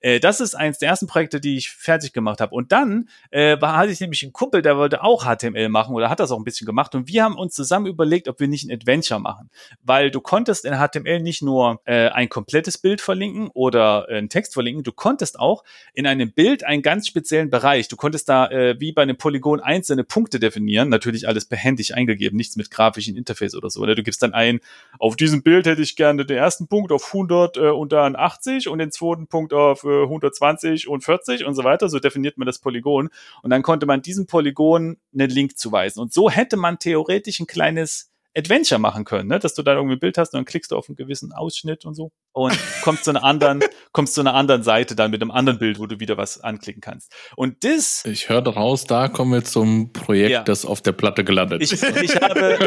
äh, 0.00 0.18
das 0.18 0.40
ist 0.40 0.54
eins 0.54 0.78
der 0.78 0.88
ersten 0.88 1.06
Projekte, 1.06 1.40
die 1.40 1.56
ich 1.56 1.70
fertig 1.70 2.12
gemacht 2.12 2.40
habe. 2.40 2.54
Und 2.54 2.72
dann 2.72 3.08
äh, 3.30 3.60
war, 3.60 3.76
hatte 3.76 3.92
ich 3.92 4.00
nämlich 4.00 4.22
einen 4.22 4.32
Kumpel, 4.32 4.62
der 4.62 4.76
wollte 4.76 5.02
auch 5.02 5.24
HTML 5.24 5.68
machen 5.68 5.94
oder 5.94 6.10
hat 6.10 6.20
das 6.20 6.30
auch 6.30 6.38
ein 6.38 6.44
bisschen 6.44 6.66
gemacht. 6.66 6.94
Und 6.94 7.08
wir 7.08 7.24
haben 7.24 7.36
uns 7.36 7.54
zusammen 7.54 7.86
überlegt, 7.86 8.28
ob 8.28 8.40
wir 8.40 8.48
nicht 8.48 8.68
ein 8.68 8.72
Adventure 8.72 9.20
machen. 9.20 9.50
Weil 9.82 10.10
du 10.10 10.20
konntest 10.20 10.64
in 10.64 10.74
HTML 10.74 11.20
nicht 11.20 11.42
nur 11.42 11.80
äh, 11.84 12.08
ein 12.08 12.28
komplettes 12.28 12.78
Bild 12.78 13.00
verlinken 13.00 13.48
oder 13.52 14.06
äh, 14.08 14.16
einen 14.16 14.28
Text 14.28 14.54
verlinken, 14.54 14.82
du 14.82 14.92
konntest 14.92 15.38
auch 15.38 15.64
in 15.92 16.06
einem 16.06 16.32
Bild 16.32 16.64
einen 16.64 16.82
ganz 16.82 17.06
speziellen 17.06 17.50
Bereich, 17.50 17.88
du 17.88 17.96
konntest 17.96 18.28
da 18.28 18.48
äh, 18.48 18.80
wie 18.80 18.92
bei 18.92 19.02
einem 19.02 19.16
Polygon 19.16 19.60
einzelne 19.60 20.04
Punkte 20.04 20.40
definieren, 20.40 20.88
natürlich 20.88 21.25
alles 21.26 21.44
behändig 21.44 21.94
eingegeben, 21.94 22.36
nichts 22.36 22.56
mit 22.56 22.70
grafischen 22.70 23.16
Interface 23.16 23.54
oder 23.54 23.70
so. 23.70 23.80
Oder 23.80 23.94
du 23.94 24.02
gibst 24.02 24.22
dann 24.22 24.34
ein, 24.34 24.60
auf 24.98 25.16
diesem 25.16 25.42
Bild 25.42 25.66
hätte 25.66 25.82
ich 25.82 25.96
gerne 25.96 26.24
den 26.24 26.36
ersten 26.36 26.68
Punkt 26.68 26.92
auf 26.92 27.06
100 27.08 27.56
äh, 27.56 27.60
und 27.70 27.92
dann 27.92 28.16
80 28.16 28.68
und 28.68 28.78
den 28.78 28.90
zweiten 28.90 29.26
Punkt 29.26 29.52
auf 29.52 29.84
äh, 29.84 30.02
120 30.02 30.88
und 30.88 31.04
40 31.04 31.44
und 31.44 31.54
so 31.54 31.64
weiter. 31.64 31.88
So 31.88 31.98
definiert 31.98 32.38
man 32.38 32.46
das 32.46 32.58
Polygon. 32.58 33.08
Und 33.42 33.50
dann 33.50 33.62
konnte 33.62 33.86
man 33.86 34.02
diesem 34.02 34.26
Polygon 34.26 34.96
einen 35.12 35.30
Link 35.30 35.58
zuweisen. 35.58 36.00
Und 36.00 36.12
so 36.12 36.30
hätte 36.30 36.56
man 36.56 36.78
theoretisch 36.78 37.40
ein 37.40 37.46
kleines 37.46 38.10
Adventure 38.36 38.78
machen 38.78 39.04
können, 39.04 39.28
ne? 39.28 39.38
dass 39.38 39.54
du 39.54 39.62
da 39.62 39.74
irgendwie 39.74 39.96
ein 39.96 40.00
Bild 40.00 40.18
hast 40.18 40.34
und 40.34 40.38
dann 40.38 40.44
klickst 40.44 40.70
du 40.70 40.76
auf 40.76 40.88
einen 40.88 40.96
gewissen 40.96 41.32
Ausschnitt 41.32 41.84
und 41.84 41.94
so 41.94 42.12
und 42.32 42.56
kommst 42.82 43.04
zu 43.04 43.10
einer 43.10 43.24
anderen, 43.24 43.60
kommst 43.92 44.14
zu 44.14 44.20
einer 44.20 44.34
anderen 44.34 44.62
Seite 44.62 44.94
dann 44.94 45.10
mit 45.10 45.22
einem 45.22 45.30
anderen 45.30 45.58
Bild, 45.58 45.78
wo 45.78 45.86
du 45.86 46.00
wieder 46.00 46.16
was 46.16 46.40
anklicken 46.40 46.80
kannst. 46.82 47.12
Und 47.36 47.64
das, 47.64 48.04
Ich 48.04 48.28
höre 48.28 48.42
daraus, 48.42 48.84
da 48.84 49.08
kommen 49.08 49.32
wir 49.32 49.44
zum 49.44 49.92
Projekt, 49.92 50.30
Ja. 50.30 50.42
das 50.42 50.64
auf 50.64 50.82
der 50.82 50.92
Platte 50.92 51.24
gelandet 51.24 51.62
ich, 51.62 51.72
ist. 51.72 51.82
ich 52.02 52.16
habe, 52.16 52.58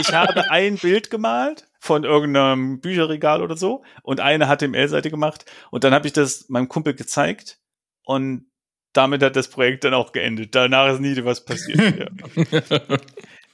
ich 0.00 0.12
habe 0.12 0.50
ein 0.50 0.76
Bild 0.76 1.10
gemalt 1.10 1.66
von 1.80 2.04
irgendeinem 2.04 2.80
Bücherregal 2.80 3.42
oder 3.42 3.56
so 3.56 3.82
und 4.02 4.20
eine 4.20 4.46
HTML-Seite 4.46 5.10
gemacht 5.10 5.44
und 5.70 5.84
dann 5.84 5.94
habe 5.94 6.06
ich 6.06 6.12
das 6.12 6.48
meinem 6.48 6.68
Kumpel 6.68 6.94
gezeigt 6.94 7.58
und 8.04 8.46
damit 8.92 9.22
hat 9.22 9.36
das 9.36 9.48
Projekt 9.48 9.84
dann 9.84 9.92
auch 9.92 10.12
geendet. 10.12 10.54
Danach 10.54 10.90
ist 10.90 11.00
nie 11.00 11.22
was 11.24 11.44
passiert. 11.44 11.80
Ja. 11.98 12.98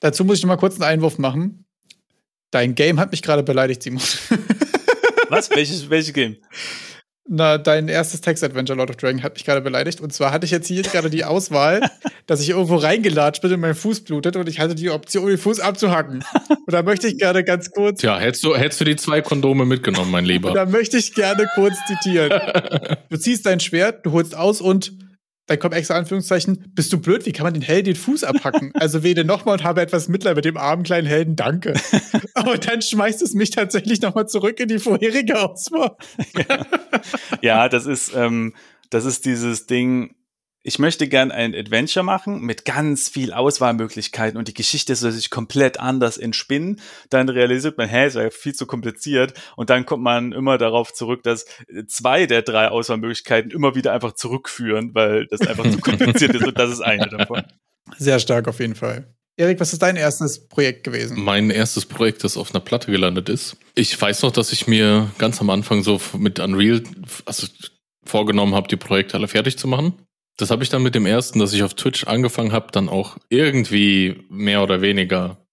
Dazu 0.02 0.24
muss 0.24 0.38
ich 0.38 0.42
noch 0.42 0.48
mal 0.48 0.56
kurz 0.56 0.74
einen 0.74 0.82
Einwurf 0.82 1.18
machen. 1.18 1.64
Dein 2.50 2.74
Game 2.74 2.98
hat 2.98 3.12
mich 3.12 3.22
gerade 3.22 3.44
beleidigt, 3.44 3.84
Simon. 3.84 4.02
Was? 5.28 5.48
Welches, 5.50 5.88
welches 5.88 6.12
Game? 6.12 6.36
Na, 7.28 7.56
dein 7.56 7.86
erstes 7.86 8.20
Text-Adventure, 8.20 8.76
Lord 8.76 8.90
of 8.90 8.96
Dragon, 8.96 9.22
hat 9.22 9.34
mich 9.34 9.44
gerade 9.44 9.60
beleidigt. 9.60 10.00
Und 10.00 10.12
zwar 10.12 10.32
hatte 10.32 10.44
ich 10.44 10.50
jetzt 10.50 10.66
hier 10.66 10.82
gerade 10.82 11.08
die 11.08 11.24
Auswahl, 11.24 11.88
dass 12.26 12.40
ich 12.40 12.50
irgendwo 12.50 12.74
reingelatscht 12.74 13.42
bin 13.42 13.52
und 13.52 13.60
mein 13.60 13.76
Fuß 13.76 14.00
blutet 14.00 14.34
und 14.34 14.48
ich 14.48 14.58
hatte 14.58 14.74
die 14.74 14.90
Option, 14.90 15.28
den 15.28 15.38
Fuß 15.38 15.60
abzuhacken. 15.60 16.24
Und 16.48 16.72
da 16.72 16.82
möchte 16.82 17.06
ich 17.06 17.16
gerne 17.18 17.44
ganz 17.44 17.70
kurz, 17.70 18.00
Tja, 18.00 18.18
hättest 18.18 18.42
du, 18.42 18.56
hättest 18.56 18.80
du 18.80 18.84
die 18.84 18.96
zwei 18.96 19.22
Kondome 19.22 19.64
mitgenommen, 19.64 20.10
mein 20.10 20.24
und 20.24 20.30
Lieber. 20.30 20.52
da 20.54 20.66
möchte 20.66 20.98
ich 20.98 21.14
gerne 21.14 21.48
kurz 21.54 21.76
zitieren. 21.86 22.40
Du 23.08 23.16
ziehst 23.16 23.46
dein 23.46 23.60
Schwert, 23.60 24.04
du 24.04 24.10
holst 24.10 24.36
aus 24.36 24.60
und 24.60 24.92
dann 25.46 25.58
kommt 25.58 25.74
extra 25.74 25.94
Anführungszeichen, 25.96 26.72
bist 26.74 26.92
du 26.92 27.00
blöd, 27.00 27.26
wie 27.26 27.32
kann 27.32 27.44
man 27.44 27.54
den 27.54 27.62
Helden 27.62 27.86
den 27.86 27.96
Fuß 27.96 28.24
abhacken? 28.24 28.72
Also 28.82 29.02
wähle 29.02 29.24
nochmal 29.24 29.58
und 29.58 29.64
habe 29.64 29.80
etwas 29.80 30.08
Mitleid 30.08 30.36
mit 30.36 30.44
dem 30.44 30.56
armen 30.56 30.82
kleinen 30.82 31.06
Helden, 31.06 31.36
danke. 31.36 31.74
Aber 32.34 32.58
dann 32.58 32.82
schmeißt 32.82 33.22
es 33.22 33.34
mich 33.34 33.50
tatsächlich 33.50 34.00
nochmal 34.00 34.28
zurück 34.28 34.58
in 34.60 34.68
die 34.68 34.78
vorherige 34.78 35.40
Auswahl. 35.40 35.96
Ja, 37.40 37.68
das 37.68 37.86
ist, 37.86 38.12
ähm, 38.14 38.54
das 38.90 39.04
ist 39.04 39.24
dieses 39.24 39.66
Ding. 39.66 40.14
Ich 40.64 40.78
möchte 40.78 41.08
gern 41.08 41.32
ein 41.32 41.56
Adventure 41.56 42.04
machen 42.04 42.40
mit 42.40 42.64
ganz 42.64 43.08
viel 43.08 43.32
Auswahlmöglichkeiten 43.32 44.38
und 44.38 44.46
die 44.46 44.54
Geschichte 44.54 44.94
soll 44.94 45.10
sich 45.10 45.28
komplett 45.28 45.80
anders 45.80 46.18
entspinnen. 46.18 46.80
Dann 47.10 47.28
realisiert 47.28 47.78
man, 47.78 47.88
hä, 47.88 48.06
ist 48.06 48.14
ja 48.14 48.30
viel 48.30 48.54
zu 48.54 48.66
kompliziert. 48.66 49.34
Und 49.56 49.70
dann 49.70 49.86
kommt 49.86 50.04
man 50.04 50.30
immer 50.30 50.58
darauf 50.58 50.92
zurück, 50.92 51.24
dass 51.24 51.46
zwei 51.88 52.26
der 52.26 52.42
drei 52.42 52.68
Auswahlmöglichkeiten 52.68 53.50
immer 53.50 53.74
wieder 53.74 53.92
einfach 53.92 54.12
zurückführen, 54.12 54.94
weil 54.94 55.26
das 55.26 55.40
einfach 55.40 55.68
zu 55.68 55.78
kompliziert 55.78 56.34
ist 56.36 56.46
und 56.46 56.56
das 56.56 56.70
ist 56.70 56.80
eine 56.80 57.08
davon. 57.08 57.42
Sehr 57.98 58.20
stark 58.20 58.46
auf 58.46 58.60
jeden 58.60 58.76
Fall. 58.76 59.12
Erik, 59.36 59.58
was 59.58 59.72
ist 59.72 59.82
dein 59.82 59.96
erstes 59.96 60.46
Projekt 60.46 60.84
gewesen? 60.84 61.18
Mein 61.20 61.50
erstes 61.50 61.86
Projekt, 61.86 62.22
das 62.22 62.36
auf 62.36 62.54
einer 62.54 62.60
Platte 62.60 62.92
gelandet 62.92 63.28
ist. 63.28 63.56
Ich 63.74 64.00
weiß 64.00 64.22
noch, 64.22 64.30
dass 64.30 64.52
ich 64.52 64.68
mir 64.68 65.10
ganz 65.18 65.40
am 65.40 65.50
Anfang 65.50 65.82
so 65.82 66.00
mit 66.16 66.38
Unreal 66.38 66.82
also 67.24 67.48
vorgenommen 68.04 68.54
habe, 68.54 68.68
die 68.68 68.76
Projekte 68.76 69.16
alle 69.16 69.26
fertig 69.26 69.58
zu 69.58 69.66
machen. 69.66 69.94
Das 70.38 70.50
habe 70.50 70.62
ich 70.62 70.70
dann 70.70 70.82
mit 70.82 70.94
dem 70.94 71.06
ersten, 71.06 71.38
dass 71.38 71.52
ich 71.52 71.62
auf 71.62 71.74
Twitch 71.74 72.04
angefangen 72.04 72.52
habe, 72.52 72.72
dann 72.72 72.88
auch 72.88 73.18
irgendwie 73.28 74.24
mehr 74.30 74.62
oder 74.62 74.80
weniger 74.80 75.46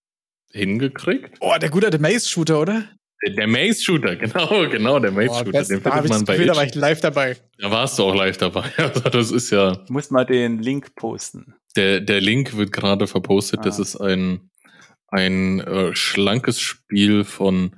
hingekriegt. 0.51 1.37
Oh, 1.41 1.53
der 1.59 1.69
gute 1.69 1.87
alte 1.87 1.99
Maze-Shooter, 1.99 2.59
oder? 2.59 2.85
Der, 3.25 3.33
der 3.33 3.47
Maze 3.47 3.81
Shooter, 3.83 4.15
genau, 4.15 4.69
genau, 4.69 4.99
der 4.99 5.11
Maze 5.11 5.33
Shooter. 5.39 5.51
best, 5.51 5.71
Den 5.71 5.83
da 5.83 5.91
habe 5.91 6.01
findet 6.03 6.05
ich 6.05 6.11
man 6.11 6.25
bei 6.25 6.33
Gefühl, 6.33 6.47
da 6.47 6.55
war 6.55 6.63
ich 6.63 6.75
live 6.75 7.01
dabei. 7.01 7.37
Da 7.57 7.71
warst 7.71 7.99
du 7.99 8.03
auch 8.03 8.15
live 8.15 8.37
dabei. 8.37 8.63
Also 8.77 9.01
das 9.01 9.31
ist 9.31 9.51
ja. 9.51 9.81
Ich 9.83 9.89
muss 9.89 10.09
mal 10.09 10.25
den 10.25 10.59
Link 10.59 10.95
posten. 10.95 11.53
Der, 11.75 11.99
der 11.99 12.21
Link 12.21 12.55
wird 12.55 12.71
gerade 12.71 13.07
verpostet. 13.07 13.59
Ah. 13.59 13.63
Das 13.63 13.79
ist 13.79 13.97
ein, 13.97 14.49
ein 15.09 15.59
äh, 15.59 15.95
schlankes 15.95 16.59
Spiel 16.61 17.23
von 17.25 17.75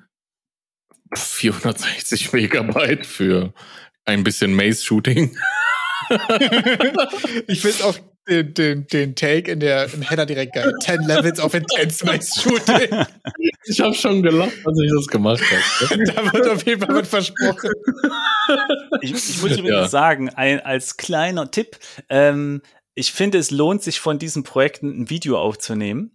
460 1.16 2.34
Megabyte 2.34 3.06
für 3.06 3.54
ein 4.06 4.24
bisschen 4.24 4.54
Maze-Shooting. 4.56 5.36
ich 7.48 7.62
finde 7.62 7.86
auch 7.86 7.96
den, 8.28 8.54
den, 8.54 8.88
den 8.88 9.16
Take 9.16 9.52
in 9.52 9.60
der, 9.60 9.92
im 9.94 10.02
Header 10.02 10.26
direkt 10.26 10.54
geil. 10.54 10.72
10 10.84 11.02
Levels 11.04 11.40
of 11.40 11.54
Intense 11.54 12.06
Maze 12.06 12.40
Shooting. 12.40 13.06
Ich 13.66 13.80
habe 13.80 13.94
schon 13.94 14.22
gelacht, 14.22 14.54
als 14.66 14.80
ich 14.80 14.92
das 14.92 15.08
gemacht 15.08 15.42
habe. 15.42 16.04
da 16.06 16.34
wird 16.34 16.48
auf 16.48 16.66
jeden 16.66 16.82
Fall 16.82 16.96
mit 16.96 17.08
versprochen. 17.08 17.72
Ich, 19.02 19.12
ich 19.14 19.42
muss 19.42 19.52
übrigens 19.52 19.70
ja. 19.70 19.88
sagen, 19.88 20.30
ein, 20.30 20.60
als 20.60 20.98
kleiner 20.98 21.50
Tipp, 21.50 21.78
ähm, 22.10 22.62
ich 22.94 23.12
finde, 23.12 23.38
es 23.38 23.52
lohnt 23.52 23.82
sich 23.82 24.00
von 24.00 24.20
diesen 24.20 24.44
Projekten 24.44 25.02
ein 25.02 25.10
Video 25.10 25.40
aufzunehmen. 25.40 26.12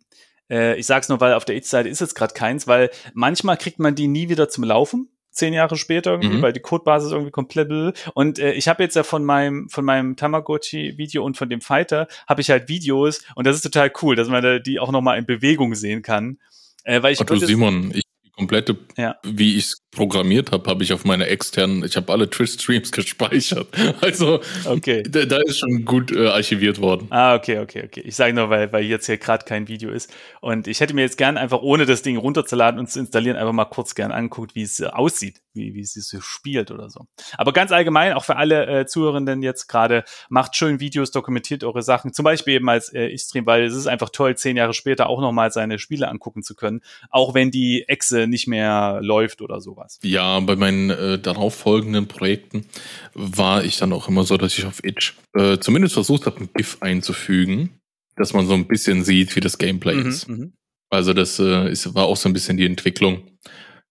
Äh, 0.51 0.79
ich 0.79 0.87
sag's 0.87 1.09
nur, 1.09 1.21
weil 1.21 1.35
auf 1.35 1.45
der 1.45 1.57
Itch-Seite 1.57 1.89
ist 1.89 2.01
jetzt 2.01 2.15
gerade 2.15 2.35
keins, 2.35 2.67
weil 2.67 2.91
manchmal 3.15 3.57
kriegt 3.57 3.79
man 3.79 3.95
die 3.95 4.09
nie 4.09 4.29
wieder 4.29 4.49
zum 4.49 4.65
Laufen 4.65 5.09
zehn 5.37 5.53
Jahre 5.53 5.77
später 5.77 6.13
irgendwie, 6.13 6.39
mhm. 6.39 6.43
weil 6.43 6.53
die 6.53 6.61
Codebasis 6.61 7.13
irgendwie 7.13 7.31
komplett 7.31 7.67
und 8.15 8.39
äh, 8.39 8.53
ich 8.53 8.69
habe 8.69 8.83
jetzt 8.83 8.97
ja 8.97 9.03
von 9.03 9.25
meinem 9.25 9.69
von 9.69 9.85
meinem 9.85 10.17
Tamagotchi 10.17 10.99
Video 10.99 11.25
und 11.25 11.37
von 11.37 11.49
dem 11.49 11.61
Fighter 11.61 12.07
habe 12.27 12.41
ich 12.41 12.51
halt 12.51 12.69
Videos 12.69 13.25
und 13.35 13.47
das 13.47 13.57
ist 13.57 13.63
total 13.63 13.91
cool, 14.03 14.17
dass 14.17 14.29
man 14.29 14.43
da 14.43 14.59
die 14.59 14.79
auch 14.79 14.93
noch 14.93 15.03
mal 15.03 15.19
in 15.19 15.27
Bewegung 15.27 15.75
sehen 15.75 16.03
kann. 16.03 16.39
Äh, 16.85 17.03
weil 17.03 17.13
ich 17.13 17.21
Otto 17.21 17.37
Simon, 17.37 17.91
ich 17.95 18.03
komplette, 18.37 18.77
ja. 18.97 19.17
wie 19.25 19.57
ich 19.57 19.67
es 19.67 19.83
programmiert 19.91 20.53
habe, 20.53 20.69
habe 20.69 20.83
ich 20.85 20.93
auf 20.93 21.05
meine 21.05 21.27
externen, 21.27 21.85
ich 21.85 21.97
habe 21.97 22.13
alle 22.13 22.29
Twitch-Streams 22.29 22.93
gespeichert. 22.93 23.69
Also 24.01 24.41
okay. 24.67 25.03
da, 25.09 25.25
da 25.25 25.39
ist 25.39 25.59
schon 25.59 25.85
gut 25.85 26.13
äh, 26.13 26.29
archiviert 26.29 26.81
worden. 26.81 27.07
Ah, 27.11 27.35
okay, 27.35 27.59
okay, 27.59 27.85
okay. 27.85 28.03
Ich 28.05 28.15
sage 28.15 28.35
nur, 28.35 28.51
weil, 28.51 28.73
weil 28.73 28.85
jetzt 28.85 29.07
hier 29.07 29.17
gerade 29.17 29.45
kein 29.45 29.69
Video 29.69 29.91
ist. 29.91 30.13
Und 30.41 30.69
ich 30.69 30.81
hätte 30.81 30.95
mir 30.95 31.03
jetzt 31.03 31.17
gern 31.17 31.39
einfach, 31.39 31.63
ohne 31.63 31.87
das 31.87 32.03
Ding 32.03 32.19
runterzuladen 32.19 32.79
und 32.79 32.91
zu 32.91 33.01
installieren, 33.01 33.37
einfach 33.37 33.53
mal 33.53 33.65
kurz 33.65 33.95
gern 33.95 34.13
anguckt, 34.13 34.55
wie 34.55 34.63
es 34.63 34.81
äh, 34.81 34.87
aussieht, 34.87 35.41
wie, 35.57 35.75
wie 35.75 35.81
es 35.81 35.93
sich 35.93 36.05
so 36.05 36.21
spielt 36.21 36.71
oder 36.71 36.91
so. 36.91 37.07
Aber 37.37 37.53
ganz 37.53 37.73
allgemein, 37.73 38.13
auch 38.13 38.25
für 38.25 38.37
alle 38.37 38.67
äh, 38.67 38.87
Zuhörenden 38.87 39.43
jetzt 39.43 39.67
gerade, 39.67 40.05
macht 40.29 40.57
schön 40.57 40.81
Videos, 40.81 41.11
dokumentiert 41.11 41.65
eure 41.65 41.83
Sachen. 41.83 42.13
Zum 42.13 42.25
Beispiel 42.25 42.55
eben 42.55 42.69
als 42.69 42.93
äh, 42.93 43.07
ich 43.07 43.23
stream, 43.23 43.47
weil 43.47 43.65
es 43.65 43.75
ist 43.75 43.87
einfach 43.87 44.11
toll, 44.11 44.37
zehn 44.37 44.57
Jahre 44.57 44.75
später 44.75 45.09
auch 45.09 45.21
nochmal 45.21 45.51
seine 45.51 45.79
Spiele 45.79 46.09
angucken 46.09 46.43
zu 46.43 46.55
können. 46.55 46.83
Auch 47.11 47.35
wenn 47.35 47.51
die 47.51 47.85
Echse 47.89 48.27
nicht 48.27 48.47
mehr 48.47 49.01
läuft 49.03 49.43
oder 49.43 49.61
sowas. 49.61 49.99
Ja, 50.03 50.39
bei 50.41 50.57
meinen 50.57 50.91
äh, 50.91 51.19
darauf 51.19 51.55
folgenden 51.55 52.07
Projekten 52.07 52.67
war 53.15 53.65
ich 53.65 53.79
dann 53.79 53.93
auch 53.93 54.09
immer 54.09 54.25
so, 54.25 54.37
dass 54.37 54.57
ich 54.57 54.67
auf 54.67 54.85
Itch 54.85 55.15
äh, 55.35 55.59
zumindest 55.59 55.95
versucht 55.95 56.27
habe, 56.27 56.41
ein 56.41 56.51
GIF 56.55 56.79
einzufügen, 56.81 57.81
dass 58.17 58.33
man 58.33 58.47
so 58.47 58.55
ein 58.55 58.67
bisschen 58.67 59.05
sieht, 59.05 59.37
wie 59.37 59.41
das 59.41 59.59
Gameplay 59.59 59.95
mhm, 59.95 60.07
ist. 60.07 60.29
Mhm. 60.29 60.53
Also 60.91 61.13
das 61.13 61.39
äh, 61.39 61.71
ist, 61.71 61.95
war 61.95 62.05
auch 62.05 62.17
so 62.17 62.29
ein 62.29 62.33
bisschen 62.33 62.57
die 62.57 62.67
Entwicklung, 62.67 63.23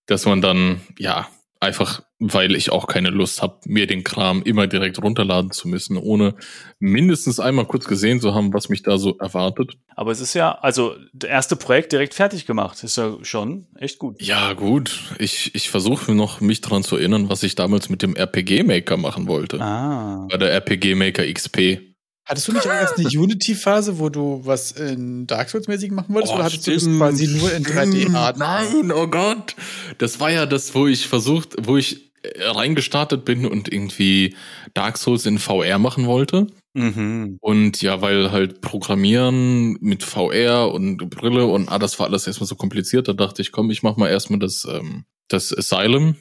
dass 0.07 0.25
man 0.25 0.41
dann, 0.41 0.81
ja, 0.97 1.29
einfach 1.65 2.01
weil 2.19 2.55
ich 2.55 2.71
auch 2.71 2.87
keine 2.87 3.09
Lust 3.09 3.41
habe, 3.41 3.59
mir 3.65 3.87
den 3.87 4.03
Kram 4.03 4.41
immer 4.43 4.67
direkt 4.67 5.01
runterladen 5.01 5.51
zu 5.51 5.67
müssen, 5.67 5.97
ohne 5.97 6.35
mindestens 6.79 7.39
einmal 7.39 7.65
kurz 7.65 7.85
gesehen 7.85 8.21
zu 8.21 8.33
haben, 8.33 8.53
was 8.53 8.69
mich 8.69 8.83
da 8.83 8.97
so 8.97 9.17
erwartet. 9.17 9.73
Aber 9.95 10.11
es 10.11 10.21
ist 10.21 10.33
ja, 10.33 10.53
also 10.53 10.95
das 11.13 11.29
erste 11.29 11.55
Projekt 11.57 11.91
direkt 11.91 12.13
fertig 12.13 12.45
gemacht, 12.45 12.83
ist 12.83 12.97
ja 12.97 13.17
schon 13.23 13.67
echt 13.77 13.99
gut. 13.99 14.21
Ja, 14.21 14.53
gut. 14.53 15.15
Ich, 15.19 15.53
ich 15.55 15.69
versuche 15.69 16.13
noch, 16.13 16.39
mich 16.39 16.61
daran 16.61 16.83
zu 16.83 16.95
erinnern, 16.95 17.29
was 17.29 17.43
ich 17.43 17.55
damals 17.55 17.89
mit 17.89 18.01
dem 18.01 18.15
RPG-Maker 18.15 18.95
machen 18.95 19.27
wollte. 19.27 19.59
Ah. 19.61 20.25
Bei 20.29 20.37
der 20.37 20.51
RPG-Maker 20.53 21.25
XP. 21.31 21.94
Hattest 22.26 22.47
du 22.47 22.53
nicht 22.53 22.65
auch 22.65 22.73
erst 22.73 22.97
eine 22.97 23.07
Unity-Phase, 23.19 23.99
wo 23.99 24.10
du 24.10 24.41
was 24.43 24.72
in 24.72 25.27
Dark 25.27 25.49
Souls-mäßig 25.49 25.91
machen 25.91 26.14
wolltest, 26.14 26.34
oh, 26.34 26.35
oder 26.38 26.45
hattest 26.45 26.64
stimmt. 26.64 26.81
du 26.81 26.89
das 26.89 26.97
quasi 26.97 27.27
nur 27.27 27.53
in 27.53 27.64
3D-Art? 27.64 28.38
Nein, 28.38 28.91
oh 28.91 29.07
Gott. 29.07 29.56
Das 29.99 30.19
war 30.19 30.31
ja 30.31 30.45
das, 30.45 30.73
wo 30.73 30.88
ich 30.88 31.07
versucht, 31.07 31.56
wo 31.61 31.77
ich 31.77 32.11
äh, 32.23 32.43
reingestartet 32.45 33.26
bin 33.26 33.45
und 33.45 33.72
irgendwie 33.72 34.35
Dark 34.73 34.97
Souls 34.97 35.26
in 35.27 35.38
VR 35.38 35.77
machen 35.77 36.07
wollte. 36.07 36.47
Mhm. 36.73 37.38
Und 37.41 37.81
ja, 37.81 38.02
weil 38.02 38.31
halt 38.31 38.60
Programmieren 38.61 39.77
mit 39.80 40.03
VR 40.03 40.72
und 40.72 40.97
Brille 41.10 41.45
und 41.45 41.69
ah, 41.69 41.80
das 41.80 41.99
war 41.99 42.07
alles 42.07 42.27
erstmal 42.27 42.47
so 42.47 42.56
kompliziert, 42.56 43.07
da 43.07 43.14
dachte 43.14 43.41
ich, 43.41 43.53
komm, 43.53 43.72
ich 43.72 43.81
mach 43.81 43.95
mal 43.95 44.10
erstmal 44.10 44.39
das, 44.39 44.68
ähm, 44.69 45.06
das 45.30 45.57
Asylum, 45.57 46.18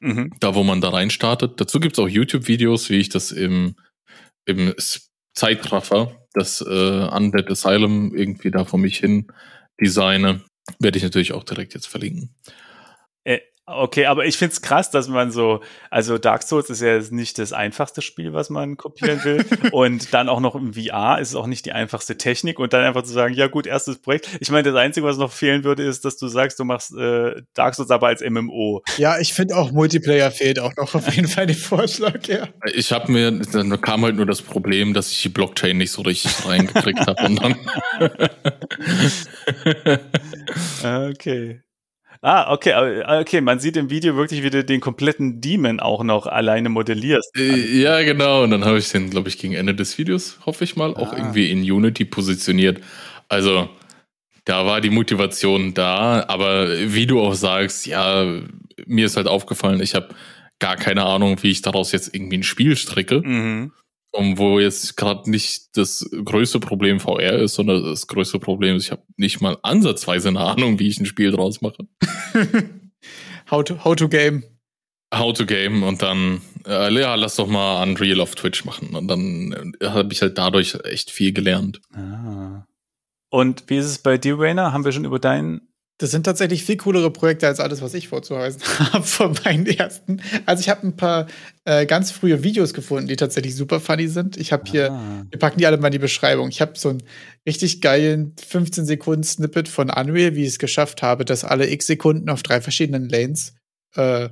mhm. 0.00 0.32
da 0.40 0.54
wo 0.54 0.64
man 0.64 0.82
da 0.82 0.90
reinstartet. 0.90 1.60
Dazu 1.60 1.80
gibt's 1.80 1.98
auch 1.98 2.08
YouTube-Videos, 2.08 2.90
wie 2.90 2.96
ich 2.96 3.08
das 3.08 3.32
im, 3.32 3.76
im 4.44 4.74
Zeitraffer, 5.36 6.26
das 6.32 6.60
äh, 6.62 7.08
Undead 7.08 7.50
Asylum 7.50 8.14
irgendwie 8.14 8.50
da 8.50 8.64
vor 8.64 8.78
mich 8.78 8.98
hin 8.98 9.28
designe, 9.80 10.42
werde 10.80 10.98
ich 10.98 11.04
natürlich 11.04 11.32
auch 11.32 11.44
direkt 11.44 11.74
jetzt 11.74 11.86
verlinken. 11.86 12.34
Äh, 13.22 13.40
okay, 13.66 14.06
aber 14.06 14.26
ich 14.26 14.38
finde 14.38 14.52
es 14.52 14.62
krass, 14.62 14.90
dass 14.90 15.08
man 15.08 15.30
so, 15.32 15.60
also 15.90 16.18
Dark 16.18 16.42
Souls 16.44 16.70
ist 16.70 16.80
ja 16.80 17.00
nicht 17.10 17.38
das 17.38 17.52
einfachste 17.52 18.00
Spiel, 18.00 18.32
was 18.32 18.48
man 18.48 18.76
kopieren 18.76 19.22
will. 19.24 19.44
und 19.72 20.14
dann 20.14 20.28
auch 20.28 20.40
noch 20.40 20.54
im 20.54 20.74
VR 20.74 21.18
ist 21.20 21.30
es 21.30 21.34
auch 21.34 21.46
nicht 21.46 21.66
die 21.66 21.72
einfachste 21.72 22.16
Technik. 22.16 22.58
Und 22.58 22.72
dann 22.72 22.84
einfach 22.84 23.02
zu 23.02 23.12
sagen, 23.12 23.34
ja 23.34 23.48
gut, 23.48 23.66
erstes 23.66 23.98
Projekt. 23.98 24.28
Ich 24.40 24.50
meine, 24.50 24.70
das 24.70 24.76
Einzige, 24.76 25.06
was 25.06 25.16
noch 25.18 25.32
fehlen 25.32 25.64
würde, 25.64 25.82
ist, 25.82 26.04
dass 26.04 26.16
du 26.16 26.28
sagst, 26.28 26.58
du 26.60 26.64
machst 26.64 26.96
äh, 26.96 27.42
Dark 27.54 27.74
Souls 27.74 27.90
aber 27.90 28.06
als 28.06 28.22
MMO. 28.22 28.82
Ja, 28.98 29.18
ich 29.18 29.34
finde 29.34 29.56
auch 29.56 29.72
Multiplayer 29.72 30.30
fehlt 30.30 30.60
auch 30.60 30.74
noch 30.76 30.94
auf 30.94 31.14
jeden 31.14 31.28
Fall 31.28 31.46
den 31.46 31.56
Vorschlag, 31.56 32.26
ja. 32.28 32.48
Ich 32.72 32.92
habe 32.92 33.10
mir, 33.10 33.32
dann 33.32 33.80
kam 33.80 34.04
halt 34.04 34.16
nur 34.16 34.26
das 34.26 34.42
Problem, 34.42 34.94
dass 34.94 35.10
ich 35.10 35.22
die 35.22 35.28
Blockchain 35.28 35.76
nicht 35.76 35.90
so 35.90 36.02
richtig 36.02 36.46
reingekriegt 36.46 37.06
habe. 37.06 37.24
Und 37.24 37.42
dann 37.42 37.56
okay. 41.10 41.65
Ah, 42.22 42.52
okay, 42.52 42.72
ah, 42.72 43.20
okay, 43.20 43.40
man 43.40 43.58
sieht 43.58 43.76
im 43.76 43.90
Video 43.90 44.16
wirklich, 44.16 44.42
wie 44.42 44.50
du 44.50 44.64
den 44.64 44.80
kompletten 44.80 45.40
Demon 45.40 45.80
auch 45.80 46.02
noch 46.02 46.26
alleine 46.26 46.68
modellierst. 46.68 47.36
Äh, 47.36 47.80
ja, 47.80 48.02
genau. 48.02 48.44
Und 48.44 48.50
dann 48.50 48.64
habe 48.64 48.78
ich 48.78 48.90
den, 48.90 49.10
glaube 49.10 49.28
ich, 49.28 49.38
gegen 49.38 49.54
Ende 49.54 49.74
des 49.74 49.98
Videos, 49.98 50.38
hoffe 50.46 50.64
ich 50.64 50.76
mal, 50.76 50.94
auch 50.94 51.12
ah. 51.12 51.16
irgendwie 51.16 51.50
in 51.50 51.60
Unity 51.60 52.04
positioniert. 52.04 52.80
Also, 53.28 53.68
da 54.44 54.64
war 54.64 54.80
die 54.80 54.90
Motivation 54.90 55.74
da, 55.74 56.24
aber 56.28 56.68
wie 56.70 57.06
du 57.06 57.20
auch 57.20 57.34
sagst, 57.34 57.86
ja, 57.86 58.40
mir 58.86 59.06
ist 59.06 59.16
halt 59.16 59.26
aufgefallen, 59.26 59.80
ich 59.80 59.94
habe 59.94 60.08
gar 60.58 60.76
keine 60.76 61.04
Ahnung, 61.04 61.42
wie 61.42 61.50
ich 61.50 61.62
daraus 61.62 61.92
jetzt 61.92 62.14
irgendwie 62.14 62.38
ein 62.38 62.42
Spiel 62.42 62.76
stricke. 62.76 63.20
Mhm. 63.22 63.72
Und 64.12 64.38
wo 64.38 64.58
jetzt 64.58 64.96
gerade 64.96 65.30
nicht 65.30 65.76
das 65.76 66.08
größte 66.10 66.58
Problem 66.58 67.00
VR 67.00 67.38
ist, 67.38 67.54
sondern 67.54 67.84
das 67.84 68.06
größte 68.06 68.38
Problem 68.38 68.76
ist, 68.76 68.84
ich 68.84 68.90
habe 68.90 69.02
nicht 69.16 69.40
mal 69.40 69.58
ansatzweise 69.62 70.28
eine 70.28 70.40
Ahnung, 70.40 70.78
wie 70.78 70.88
ich 70.88 70.98
ein 70.98 71.06
Spiel 71.06 71.30
draus 71.30 71.60
mache. 71.60 71.86
how, 73.50 73.62
to, 73.62 73.84
how 73.84 73.94
to 73.94 74.08
game. 74.08 74.42
How 75.14 75.32
to 75.32 75.44
game 75.44 75.82
und 75.82 76.02
dann, 76.02 76.40
äh, 76.66 76.92
ja, 76.92 77.14
lass 77.14 77.36
doch 77.36 77.46
mal 77.46 77.82
Unreal 77.82 78.20
auf 78.20 78.34
Twitch 78.34 78.64
machen. 78.64 78.96
Und 78.96 79.06
dann 79.08 79.74
äh, 79.80 79.86
habe 79.88 80.12
ich 80.12 80.22
halt 80.22 80.38
dadurch 80.38 80.76
echt 80.84 81.10
viel 81.10 81.32
gelernt. 81.32 81.80
Ah. 81.92 82.66
Und 83.30 83.64
wie 83.68 83.76
ist 83.76 83.86
es 83.86 83.98
bei 83.98 84.18
dir, 84.18 84.38
Rainer? 84.38 84.72
Haben 84.72 84.84
wir 84.84 84.92
schon 84.92 85.04
über 85.04 85.18
deinen 85.18 85.65
das 85.98 86.10
sind 86.10 86.24
tatsächlich 86.24 86.62
viel 86.62 86.76
coolere 86.76 87.10
Projekte 87.10 87.46
als 87.46 87.58
alles, 87.58 87.80
was 87.80 87.94
ich 87.94 88.08
vorzuweisen 88.08 88.60
habe 88.92 89.04
von 89.04 89.34
meinen 89.44 89.66
ersten. 89.66 90.20
Also 90.44 90.60
ich 90.60 90.68
habe 90.68 90.86
ein 90.86 90.96
paar 90.96 91.26
äh, 91.64 91.86
ganz 91.86 92.10
frühe 92.10 92.42
Videos 92.42 92.74
gefunden, 92.74 93.08
die 93.08 93.16
tatsächlich 93.16 93.54
super 93.54 93.80
funny 93.80 94.08
sind. 94.08 94.36
Ich 94.36 94.52
habe 94.52 94.64
hier, 94.70 94.92
ah. 94.92 95.24
wir 95.30 95.38
packen 95.38 95.58
die 95.58 95.66
alle 95.66 95.78
mal 95.78 95.88
in 95.88 95.92
die 95.92 95.98
Beschreibung. 95.98 96.50
Ich 96.50 96.60
habe 96.60 96.72
so 96.76 96.90
einen 96.90 97.02
richtig 97.46 97.80
geilen 97.80 98.34
15 98.46 98.84
Sekunden 98.84 99.24
Snippet 99.24 99.68
von 99.68 99.88
Unreal, 99.88 100.34
wie 100.34 100.42
ich 100.42 100.48
es 100.48 100.58
geschafft 100.58 101.02
habe, 101.02 101.24
dass 101.24 101.44
alle 101.44 101.70
x 101.70 101.86
Sekunden 101.86 102.28
auf 102.28 102.42
drei 102.42 102.60
verschiedenen 102.60 103.08
Lanes 103.08 103.54
äh, 103.94 104.28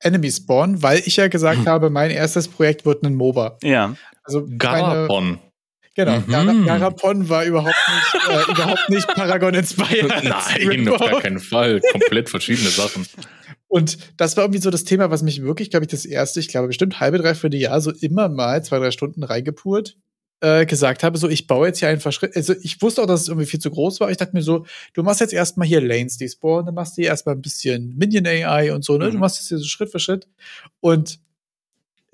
Enemy 0.00 0.30
spawnen, 0.30 0.82
weil 0.82 1.02
ich 1.04 1.16
ja 1.16 1.28
gesagt 1.28 1.58
hm. 1.58 1.66
habe, 1.66 1.90
mein 1.90 2.10
erstes 2.10 2.48
Projekt 2.48 2.86
wird 2.86 3.02
ein 3.04 3.14
MOBA. 3.14 3.58
Ja. 3.62 3.96
Also 4.24 4.46
Garapon. 4.56 5.40
Genau, 5.94 6.20
mhm. 6.20 6.64
Garapon 6.64 7.28
war 7.28 7.44
überhaupt 7.44 7.74
nicht, 7.74 8.28
äh, 8.28 8.50
überhaupt 8.52 8.88
nicht 8.88 9.06
Paragon 9.08 9.54
inspired. 9.54 10.08
Nein, 10.24 10.88
auf 10.88 10.98
gar 10.98 11.20
keinen 11.20 11.40
Fall. 11.40 11.80
Komplett 11.92 12.30
verschiedene 12.30 12.70
Sachen. 12.70 13.06
Und 13.68 13.98
das 14.16 14.36
war 14.36 14.44
irgendwie 14.44 14.60
so 14.60 14.70
das 14.70 14.84
Thema, 14.84 15.10
was 15.10 15.22
mich 15.22 15.42
wirklich, 15.42 15.70
glaube 15.70 15.84
ich, 15.84 15.90
das 15.90 16.04
erste, 16.04 16.40
ich 16.40 16.48
glaube 16.48 16.68
bestimmt 16.68 17.00
halbe, 17.00 17.18
dreiviertel 17.18 17.60
Jahr 17.60 17.80
so 17.80 17.90
immer 17.90 18.28
mal 18.28 18.64
zwei, 18.64 18.78
drei 18.78 18.90
Stunden 18.90 19.22
reingepurt, 19.22 19.96
äh, 20.40 20.66
gesagt 20.66 21.02
habe, 21.02 21.18
so 21.18 21.28
ich 21.28 21.46
baue 21.46 21.68
jetzt 21.68 21.78
hier 21.78 21.88
einfach 21.88 22.12
Schritt. 22.12 22.36
Also 22.36 22.54
ich 22.62 22.80
wusste 22.80 23.02
auch, 23.02 23.06
dass 23.06 23.22
es 23.22 23.28
irgendwie 23.28 23.46
viel 23.46 23.60
zu 23.60 23.70
groß 23.70 24.00
war. 24.00 24.10
Ich 24.10 24.16
dachte 24.16 24.34
mir 24.34 24.42
so, 24.42 24.66
du 24.94 25.02
machst 25.02 25.20
jetzt 25.20 25.32
erstmal 25.32 25.68
hier 25.68 25.80
Lanes, 25.80 26.16
die 26.16 26.28
spawnen, 26.28 26.66
dann 26.66 26.74
machst 26.74 26.96
du 26.96 27.02
hier 27.02 27.10
erstmal 27.10 27.34
ein 27.34 27.42
bisschen 27.42 27.96
Minion 27.96 28.26
AI 28.26 28.74
und 28.74 28.84
so, 28.84 28.96
ne? 28.96 29.08
Mhm. 29.08 29.12
Du 29.12 29.18
machst 29.18 29.38
das 29.38 29.48
hier 29.48 29.58
so 29.58 29.64
Schritt 29.64 29.90
für 29.90 30.00
Schritt. 30.00 30.26
Und 30.80 31.20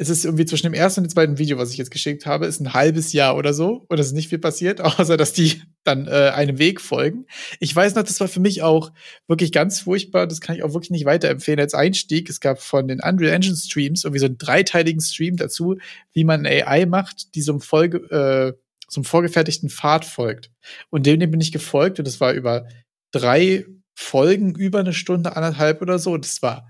es 0.00 0.08
ist 0.08 0.24
irgendwie 0.24 0.44
zwischen 0.44 0.66
dem 0.66 0.74
ersten 0.74 1.00
und 1.00 1.08
dem 1.08 1.10
zweiten 1.10 1.38
Video, 1.38 1.58
was 1.58 1.72
ich 1.72 1.76
jetzt 1.76 1.90
geschickt 1.90 2.24
habe, 2.24 2.46
ist 2.46 2.60
ein 2.60 2.72
halbes 2.72 3.12
Jahr 3.12 3.36
oder 3.36 3.52
so. 3.52 3.84
Und 3.88 3.98
es 3.98 4.06
ist 4.06 4.12
nicht 4.12 4.28
viel 4.28 4.38
passiert, 4.38 4.80
außer 4.80 5.16
dass 5.16 5.32
die 5.32 5.60
dann 5.82 6.06
äh, 6.06 6.30
einem 6.34 6.58
Weg 6.58 6.80
folgen. 6.80 7.26
Ich 7.58 7.74
weiß 7.74 7.96
noch, 7.96 8.04
das 8.04 8.20
war 8.20 8.28
für 8.28 8.38
mich 8.38 8.62
auch 8.62 8.92
wirklich 9.26 9.50
ganz 9.50 9.80
furchtbar. 9.80 10.28
Das 10.28 10.40
kann 10.40 10.54
ich 10.54 10.62
auch 10.62 10.72
wirklich 10.72 10.90
nicht 10.90 11.04
weiterempfehlen 11.04 11.58
als 11.58 11.74
Einstieg. 11.74 12.30
Es 12.30 12.38
gab 12.38 12.60
von 12.60 12.86
den 12.86 13.00
Unreal 13.00 13.34
Engine 13.34 13.56
Streams 13.56 14.04
irgendwie 14.04 14.20
so 14.20 14.26
einen 14.26 14.38
dreiteiligen 14.38 15.00
Stream 15.00 15.36
dazu, 15.36 15.76
wie 16.12 16.24
man 16.24 16.46
AI 16.46 16.86
macht, 16.86 17.34
die 17.34 17.42
so 17.42 17.52
im 17.52 17.60
Folge, 17.60 17.98
äh, 17.98 18.52
so 18.88 19.00
einem 19.00 19.04
vorgefertigten 19.04 19.68
Pfad 19.68 20.04
folgt. 20.04 20.52
Und 20.90 21.06
dem, 21.06 21.18
dem 21.18 21.32
bin 21.32 21.40
ich 21.40 21.50
gefolgt 21.50 21.98
und 21.98 22.06
das 22.06 22.20
war 22.20 22.32
über 22.34 22.68
drei 23.10 23.66
Folgen, 23.96 24.54
über 24.54 24.78
eine 24.78 24.92
Stunde, 24.92 25.34
anderthalb 25.34 25.82
oder 25.82 25.98
so. 25.98 26.12
Und 26.12 26.24
das 26.24 26.40
war 26.40 26.68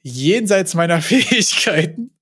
jenseits 0.00 0.72
meiner 0.72 1.02
Fähigkeiten. 1.02 2.12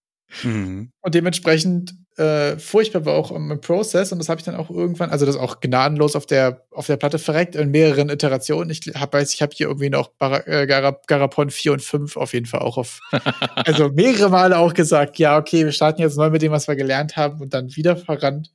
Mhm. 0.43 0.91
Und 1.01 1.15
dementsprechend 1.15 1.95
äh, 2.17 2.59
furchtbar 2.59 3.05
war 3.05 3.15
auch 3.15 3.31
im 3.31 3.61
Prozess 3.61 4.11
und 4.11 4.19
das 4.19 4.29
habe 4.29 4.41
ich 4.41 4.45
dann 4.45 4.57
auch 4.57 4.71
irgendwann, 4.71 5.11
also 5.11 5.25
das 5.25 5.37
auch 5.37 5.61
gnadenlos 5.61 6.17
auf 6.17 6.27
der, 6.27 6.67
auf 6.73 6.87
der 6.87 6.97
Platte 6.97 7.19
verreckt 7.19 7.55
in 7.55 7.71
mehreren 7.71 8.09
Iterationen. 8.09 8.71
Ich 8.71 8.87
weiß, 8.87 9.33
ich 9.35 9.41
habe 9.41 9.53
hier 9.55 9.69
irgendwie 9.69 9.91
noch 9.91 10.09
Bar 10.09 10.47
äh, 10.49 10.67
Gar 10.67 11.01
Garapon 11.07 11.51
4 11.51 11.75
und 11.75 11.83
5 11.83 12.17
auf 12.17 12.33
jeden 12.33 12.47
Fall 12.47 12.61
auch 12.61 12.77
auf, 12.77 13.01
also 13.55 13.89
mehrere 13.91 14.31
Male 14.31 14.59
auch 14.59 14.75
gesagt, 14.75 15.19
ja, 15.19 15.39
okay, 15.39 15.65
wir 15.65 15.73
starten 15.73 16.03
jetzt 16.03 16.17
neu 16.17 16.31
mit 16.31 16.43
dem, 16.43 16.53
was 16.53 16.67
wir 16.67 16.77
gelernt 16.77 17.17
haben 17.17 17.41
und 17.41 17.55
dann 17.55 17.75
wieder 17.77 17.97
verrannt. 17.97 18.53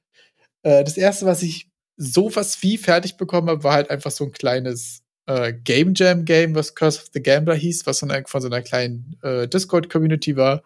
Äh, 0.64 0.84
das 0.84 0.98
erste, 0.98 1.26
was 1.26 1.41
ich 1.41 1.70
sowas 1.95 2.58
wie 2.62 2.78
fertig 2.78 3.18
bekommen 3.18 3.50
habe, 3.50 3.64
war 3.64 3.74
halt 3.74 3.90
einfach 3.90 4.12
so 4.12 4.26
ein 4.26 4.32
kleines 4.32 5.04
äh, 5.26 5.54
Game 5.54 5.94
Jam 5.95 6.26
Game, 6.26 6.56
was 6.56 6.76
Curse 6.76 7.00
of 7.00 7.10
the 7.14 7.24
Gambler 7.24 7.56
hieß, 7.56 7.86
was 7.86 8.00
von, 8.00 8.12
von 8.26 8.41
so 8.41 8.48
einer 8.48 8.62
kleinen 8.62 9.18
äh, 9.22 9.48
Discord-Community 9.48 10.36
war. 10.36 10.64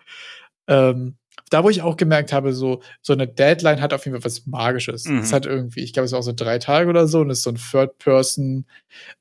Ähm, 0.67 1.17
da, 1.49 1.63
wo 1.63 1.69
ich 1.69 1.81
auch 1.81 1.95
gemerkt 1.95 2.33
habe, 2.33 2.53
so, 2.53 2.81
so 3.01 3.13
eine 3.13 3.27
Deadline 3.27 3.79
hat 3.79 3.93
auf 3.93 4.05
jeden 4.05 4.17
Fall 4.19 4.25
was 4.25 4.45
Magisches. 4.47 5.05
Mhm. 5.05 5.19
Es 5.19 5.31
hat 5.31 5.45
irgendwie, 5.45 5.81
ich 5.81 5.93
glaube, 5.93 6.05
es 6.05 6.11
war 6.11 6.19
auch 6.19 6.23
so 6.23 6.33
drei 6.33 6.59
Tage 6.59 6.89
oder 6.89 7.07
so 7.07 7.21
und 7.21 7.29
es 7.29 7.39
ist 7.39 7.43
so 7.43 7.51
ein 7.51 7.57
Third 7.57 7.97
Person. 7.99 8.65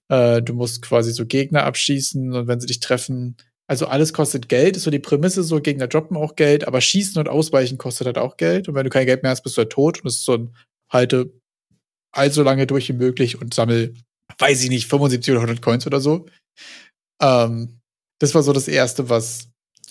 Äh, 0.08 0.42
du 0.42 0.54
musst 0.54 0.82
quasi 0.82 1.12
so 1.12 1.26
Gegner 1.26 1.64
abschießen 1.64 2.32
und 2.32 2.48
wenn 2.48 2.60
sie 2.60 2.66
dich 2.66 2.80
treffen, 2.80 3.36
also 3.68 3.86
alles 3.86 4.12
kostet 4.12 4.48
Geld, 4.48 4.76
ist 4.76 4.84
so 4.84 4.90
die 4.90 4.98
Prämisse, 4.98 5.42
so 5.42 5.60
Gegner 5.60 5.88
droppen 5.88 6.16
auch 6.16 6.36
Geld, 6.36 6.66
aber 6.66 6.80
schießen 6.80 7.18
und 7.20 7.28
ausweichen 7.28 7.78
kostet 7.78 8.06
halt 8.06 8.18
auch 8.18 8.36
Geld. 8.36 8.68
Und 8.68 8.74
wenn 8.74 8.84
du 8.84 8.90
kein 8.90 9.06
Geld 9.06 9.22
mehr 9.22 9.30
hast, 9.30 9.42
bist 9.42 9.56
du 9.56 9.62
halt 9.62 9.70
tot. 9.70 10.00
Und 10.00 10.08
es 10.08 10.16
ist 10.16 10.24
so 10.24 10.34
ein 10.34 10.54
halte 10.88 11.32
allso 12.12 12.42
lange 12.42 12.66
durch 12.66 12.88
wie 12.88 12.94
möglich 12.94 13.40
und 13.40 13.54
sammel, 13.54 13.94
weiß 14.38 14.62
ich 14.62 14.70
nicht, 14.70 14.86
75 14.86 15.32
oder 15.32 15.40
100 15.40 15.62
Coins 15.62 15.86
oder 15.86 16.00
so. 16.00 16.26
Ähm, 17.20 17.80
das 18.20 18.34
war 18.34 18.42
so 18.42 18.52
das 18.52 18.68
erste, 18.68 19.10
was 19.10 19.48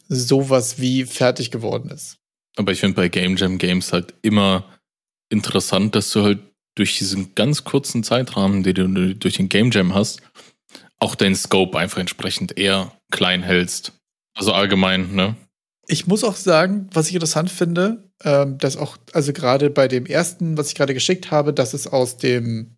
sowas 0.07 0.79
wie 0.79 1.05
fertig 1.05 1.51
geworden 1.51 1.89
ist. 1.89 2.17
Aber 2.57 2.71
ich 2.71 2.79
finde 2.79 2.95
bei 2.95 3.09
Game 3.09 3.35
Jam 3.35 3.57
Games 3.57 3.91
halt 3.91 4.13
immer 4.21 4.63
interessant, 5.29 5.95
dass 5.95 6.11
du 6.11 6.23
halt 6.23 6.39
durch 6.75 6.97
diesen 6.97 7.35
ganz 7.35 7.63
kurzen 7.63 8.03
Zeitrahmen, 8.03 8.63
den 8.63 8.75
du 8.95 9.15
durch 9.15 9.35
den 9.35 9.49
Game 9.49 9.71
Jam 9.71 9.93
hast, 9.93 10.21
auch 10.99 11.15
deinen 11.15 11.35
Scope 11.35 11.77
einfach 11.77 11.99
entsprechend 11.99 12.57
eher 12.57 12.91
klein 13.11 13.43
hältst. 13.43 13.93
Also 14.35 14.53
allgemein, 14.53 15.15
ne? 15.15 15.35
Ich 15.87 16.07
muss 16.07 16.23
auch 16.23 16.35
sagen, 16.35 16.89
was 16.93 17.07
ich 17.07 17.13
interessant 17.13 17.51
finde, 17.51 18.09
ähm, 18.23 18.57
dass 18.57 18.75
auch, 18.75 18.97
also 19.13 19.33
gerade 19.33 19.69
bei 19.69 19.87
dem 19.87 20.05
ersten, 20.05 20.57
was 20.57 20.69
ich 20.69 20.75
gerade 20.75 20.93
geschickt 20.93 21.31
habe, 21.31 21.53
das 21.53 21.73
ist 21.73 21.87
aus 21.87 22.17
dem, 22.17 22.77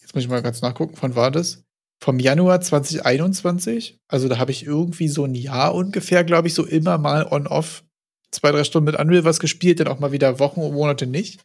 jetzt 0.00 0.14
muss 0.14 0.24
ich 0.24 0.30
mal 0.30 0.42
ganz 0.42 0.62
nachgucken, 0.62 0.96
von 0.96 1.16
war 1.16 1.30
das? 1.30 1.64
Vom 1.98 2.18
Januar 2.18 2.60
2021. 2.60 3.98
Also 4.08 4.28
da 4.28 4.38
habe 4.38 4.50
ich 4.50 4.64
irgendwie 4.66 5.08
so 5.08 5.24
ein 5.24 5.34
Jahr 5.34 5.74
ungefähr, 5.74 6.24
glaube 6.24 6.48
ich, 6.48 6.54
so 6.54 6.64
immer 6.64 6.98
mal 6.98 7.26
on-off 7.26 7.82
zwei, 8.30 8.52
drei 8.52 8.64
Stunden 8.64 8.90
mit 8.90 8.98
Unreal 8.98 9.24
was 9.24 9.40
gespielt, 9.40 9.80
dann 9.80 9.88
auch 9.88 9.98
mal 9.98 10.12
wieder 10.12 10.38
Wochen 10.38 10.60
und 10.60 10.74
Monate 10.74 11.06
nicht. 11.06 11.44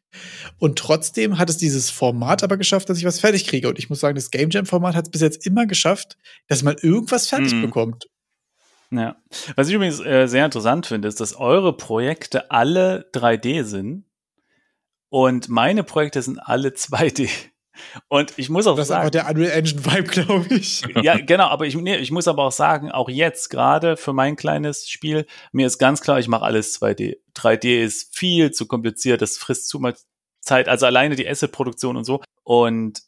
Und 0.58 0.78
trotzdem 0.78 1.38
hat 1.38 1.50
es 1.50 1.58
dieses 1.58 1.90
Format 1.90 2.44
aber 2.44 2.58
geschafft, 2.58 2.90
dass 2.90 2.98
ich 2.98 3.06
was 3.06 3.20
fertig 3.20 3.48
kriege. 3.48 3.70
Und 3.70 3.80
ich 3.80 3.90
muss 3.90 4.00
sagen, 4.00 4.16
das 4.16 4.32
Game 4.32 4.50
Jam-Format 4.50 4.96
hat 4.96 5.06
es 5.06 5.12
bis 5.12 5.22
jetzt 5.22 5.46
immer 5.46 5.66
geschafft, 5.66 6.18
dass 6.48 6.64
man 6.64 6.76
irgendwas 6.78 7.28
fertig 7.28 7.54
mhm. 7.54 7.62
bekommt. 7.62 8.08
Ja. 8.92 9.16
Was 9.56 9.70
ich 9.70 9.74
übrigens 9.74 10.02
äh, 10.02 10.28
sehr 10.28 10.44
interessant 10.44 10.86
finde, 10.86 11.08
ist, 11.08 11.22
dass 11.22 11.36
eure 11.36 11.76
Projekte 11.78 12.52
alle 12.52 13.10
3D 13.14 13.64
sind 13.64 14.06
und 15.10 15.48
meine 15.48 15.84
Projekte 15.84 16.22
sind 16.22 16.40
alle 16.40 16.70
2D. 16.70 17.30
Und 18.08 18.34
ich 18.38 18.50
muss 18.50 18.68
auch 18.68 18.76
das 18.76 18.90
sagen. 18.90 19.12
Das 19.12 19.22
ist 19.22 19.28
einfach 19.28 19.34
der 19.34 19.44
Unreal 19.44 19.58
Engine 19.58 19.86
Vibe, 19.86 20.04
glaube 20.04 20.56
ich. 20.56 20.82
ja, 21.04 21.18
genau, 21.18 21.46
aber 21.46 21.66
ich, 21.66 21.76
nee, 21.76 21.98
ich 21.98 22.12
muss 22.12 22.28
aber 22.28 22.44
auch 22.44 22.52
sagen, 22.52 22.92
auch 22.92 23.10
jetzt, 23.10 23.50
gerade 23.50 23.98
für 23.98 24.14
mein 24.14 24.36
kleines 24.36 24.90
Spiel, 24.90 25.26
mir 25.52 25.68
ist 25.68 25.78
ganz 25.78 26.02
klar, 26.02 26.20
ich 26.20 26.28
mache 26.28 26.44
alles 26.44 26.80
2D. 26.80 27.18
3D 27.36 27.84
ist 27.84 28.16
viel 28.16 28.52
zu 28.52 28.68
kompliziert, 28.68 29.22
das 29.22 29.38
frisst 29.38 29.68
zu 29.68 29.80
mal 29.80 29.96
Zeit, 30.42 30.68
also 30.68 30.86
alleine 30.86 31.16
die 31.16 31.28
Asset-Produktion 31.28 31.98
und 31.98 32.04
so. 32.04 32.22
Und 32.44 33.02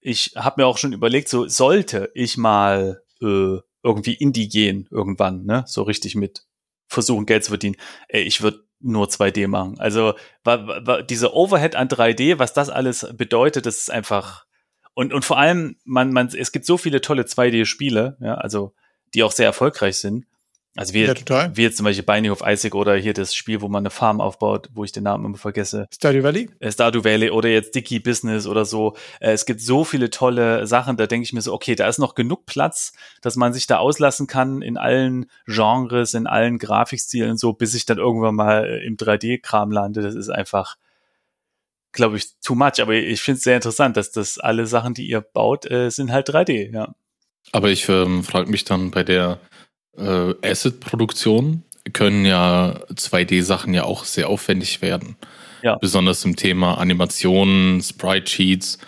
ich 0.00 0.32
habe 0.36 0.62
mir 0.62 0.66
auch 0.66 0.78
schon 0.78 0.92
überlegt, 0.92 1.28
so 1.28 1.46
sollte 1.46 2.10
ich 2.14 2.36
mal 2.36 3.02
äh, 3.20 3.58
irgendwie 3.82 4.14
Indie 4.14 4.48
gehen 4.48 4.88
irgendwann, 4.90 5.44
ne? 5.44 5.64
So 5.66 5.82
richtig 5.82 6.14
mit 6.14 6.44
versuchen, 6.88 7.26
Geld 7.26 7.44
zu 7.44 7.50
verdienen. 7.50 7.76
Ey, 8.08 8.22
ich 8.22 8.40
würde 8.42 8.67
nur 8.80 9.06
2D 9.06 9.48
machen. 9.48 9.78
Also 9.78 10.14
war, 10.44 10.86
war 10.86 11.02
diese 11.02 11.34
Overhead 11.34 11.76
an 11.76 11.88
3D, 11.88 12.38
was 12.38 12.52
das 12.52 12.70
alles 12.70 13.06
bedeutet, 13.14 13.66
das 13.66 13.78
ist 13.78 13.90
einfach 13.90 14.46
und 14.94 15.12
und 15.12 15.24
vor 15.24 15.38
allem 15.38 15.76
man 15.84 16.12
man 16.12 16.28
es 16.28 16.52
gibt 16.52 16.66
so 16.66 16.76
viele 16.76 17.00
tolle 17.00 17.22
2D-Spiele, 17.22 18.16
ja, 18.20 18.34
also 18.34 18.74
die 19.14 19.22
auch 19.22 19.32
sehr 19.32 19.46
erfolgreich 19.46 19.96
sind. 19.96 20.26
Also 20.78 20.94
wie, 20.94 21.02
ja, 21.02 21.12
total. 21.12 21.56
wie 21.56 21.62
jetzt 21.62 21.76
zum 21.76 21.82
Beispiel 21.82 22.04
Binding 22.04 22.30
of 22.30 22.40
Isaac 22.46 22.76
oder 22.76 22.94
hier 22.94 23.12
das 23.12 23.34
Spiel, 23.34 23.60
wo 23.62 23.68
man 23.68 23.82
eine 23.82 23.90
Farm 23.90 24.20
aufbaut, 24.20 24.68
wo 24.74 24.84
ich 24.84 24.92
den 24.92 25.02
Namen 25.02 25.24
immer 25.24 25.36
vergesse. 25.36 25.88
Stardew 25.92 26.22
Valley? 26.22 26.50
Äh, 26.60 26.70
Stardew 26.70 27.02
Valley 27.02 27.30
oder 27.30 27.48
jetzt 27.48 27.74
Dicky 27.74 27.98
Business 27.98 28.46
oder 28.46 28.64
so. 28.64 28.94
Äh, 29.18 29.32
es 29.32 29.44
gibt 29.44 29.60
so 29.60 29.82
viele 29.82 30.08
tolle 30.08 30.68
Sachen, 30.68 30.96
da 30.96 31.08
denke 31.08 31.24
ich 31.24 31.32
mir 31.32 31.42
so, 31.42 31.52
okay, 31.52 31.74
da 31.74 31.88
ist 31.88 31.98
noch 31.98 32.14
genug 32.14 32.46
Platz, 32.46 32.92
dass 33.22 33.34
man 33.34 33.52
sich 33.52 33.66
da 33.66 33.78
auslassen 33.78 34.28
kann 34.28 34.62
in 34.62 34.76
allen 34.76 35.26
Genres, 35.46 36.14
in 36.14 36.28
allen 36.28 36.58
Grafikstilen 36.58 37.32
und 37.32 37.40
so, 37.40 37.54
bis 37.54 37.74
ich 37.74 37.84
dann 37.84 37.98
irgendwann 37.98 38.36
mal 38.36 38.64
äh, 38.64 38.86
im 38.86 38.96
3D-Kram 38.96 39.72
lande. 39.72 40.00
Das 40.00 40.14
ist 40.14 40.28
einfach, 40.28 40.76
glaube 41.90 42.18
ich, 42.18 42.38
too 42.38 42.54
much. 42.54 42.80
Aber 42.80 42.94
ich 42.94 43.20
finde 43.20 43.38
es 43.38 43.42
sehr 43.42 43.56
interessant, 43.56 43.96
dass 43.96 44.12
das 44.12 44.38
alle 44.38 44.64
Sachen, 44.66 44.94
die 44.94 45.08
ihr 45.08 45.22
baut, 45.22 45.64
sind 45.88 46.12
halt 46.12 46.30
3D, 46.30 46.72
ja. 46.72 46.94
Aber 47.50 47.70
ich 47.70 47.88
ähm, 47.88 48.22
frage 48.22 48.48
mich 48.50 48.64
dann 48.64 48.92
bei 48.92 49.02
der 49.02 49.40
äh, 49.98 50.34
Asset-Produktion 50.42 51.64
können 51.92 52.24
ja 52.24 52.80
2D-Sachen 52.92 53.74
ja 53.74 53.84
auch 53.84 54.04
sehr 54.04 54.28
aufwendig 54.28 54.82
werden. 54.82 55.16
Ja. 55.62 55.76
Besonders 55.76 56.24
im 56.24 56.36
Thema 56.36 56.78
Animationen, 56.78 57.82
Sprite-Sheets. 57.82 58.78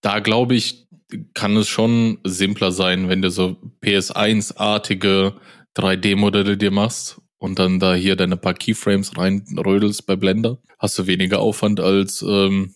Da 0.00 0.20
glaube 0.20 0.54
ich, 0.54 0.86
kann 1.34 1.56
es 1.56 1.68
schon 1.68 2.18
simpler 2.24 2.72
sein, 2.72 3.08
wenn 3.08 3.22
du 3.22 3.30
so 3.30 3.56
PS1-artige 3.82 5.34
3D-Modelle 5.76 6.56
dir 6.56 6.70
machst 6.70 7.20
und 7.38 7.58
dann 7.58 7.78
da 7.80 7.94
hier 7.94 8.16
deine 8.16 8.36
paar 8.36 8.54
Keyframes 8.54 9.16
reinrödelst 9.16 10.06
bei 10.06 10.16
Blender. 10.16 10.58
Hast 10.78 10.98
du 10.98 11.06
weniger 11.06 11.40
Aufwand 11.40 11.80
als 11.80 12.22
ähm, 12.22 12.74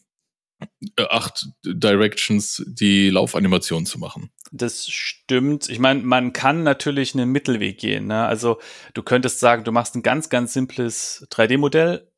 acht 0.96 1.46
Directions 1.64 2.62
die 2.66 3.10
Laufanimation 3.10 3.86
zu 3.86 3.98
machen. 3.98 4.30
Das 4.50 4.88
stimmt. 4.88 5.68
Ich 5.70 5.78
meine, 5.78 6.02
man 6.02 6.32
kann 6.32 6.62
natürlich 6.62 7.14
einen 7.14 7.30
Mittelweg 7.30 7.78
gehen. 7.78 8.06
Ne? 8.06 8.26
Also 8.26 8.58
du 8.92 9.02
könntest 9.02 9.40
sagen, 9.40 9.64
du 9.64 9.72
machst 9.72 9.94
ein 9.94 10.02
ganz, 10.02 10.28
ganz 10.28 10.52
simples 10.52 11.26
3D-Modell, 11.30 12.11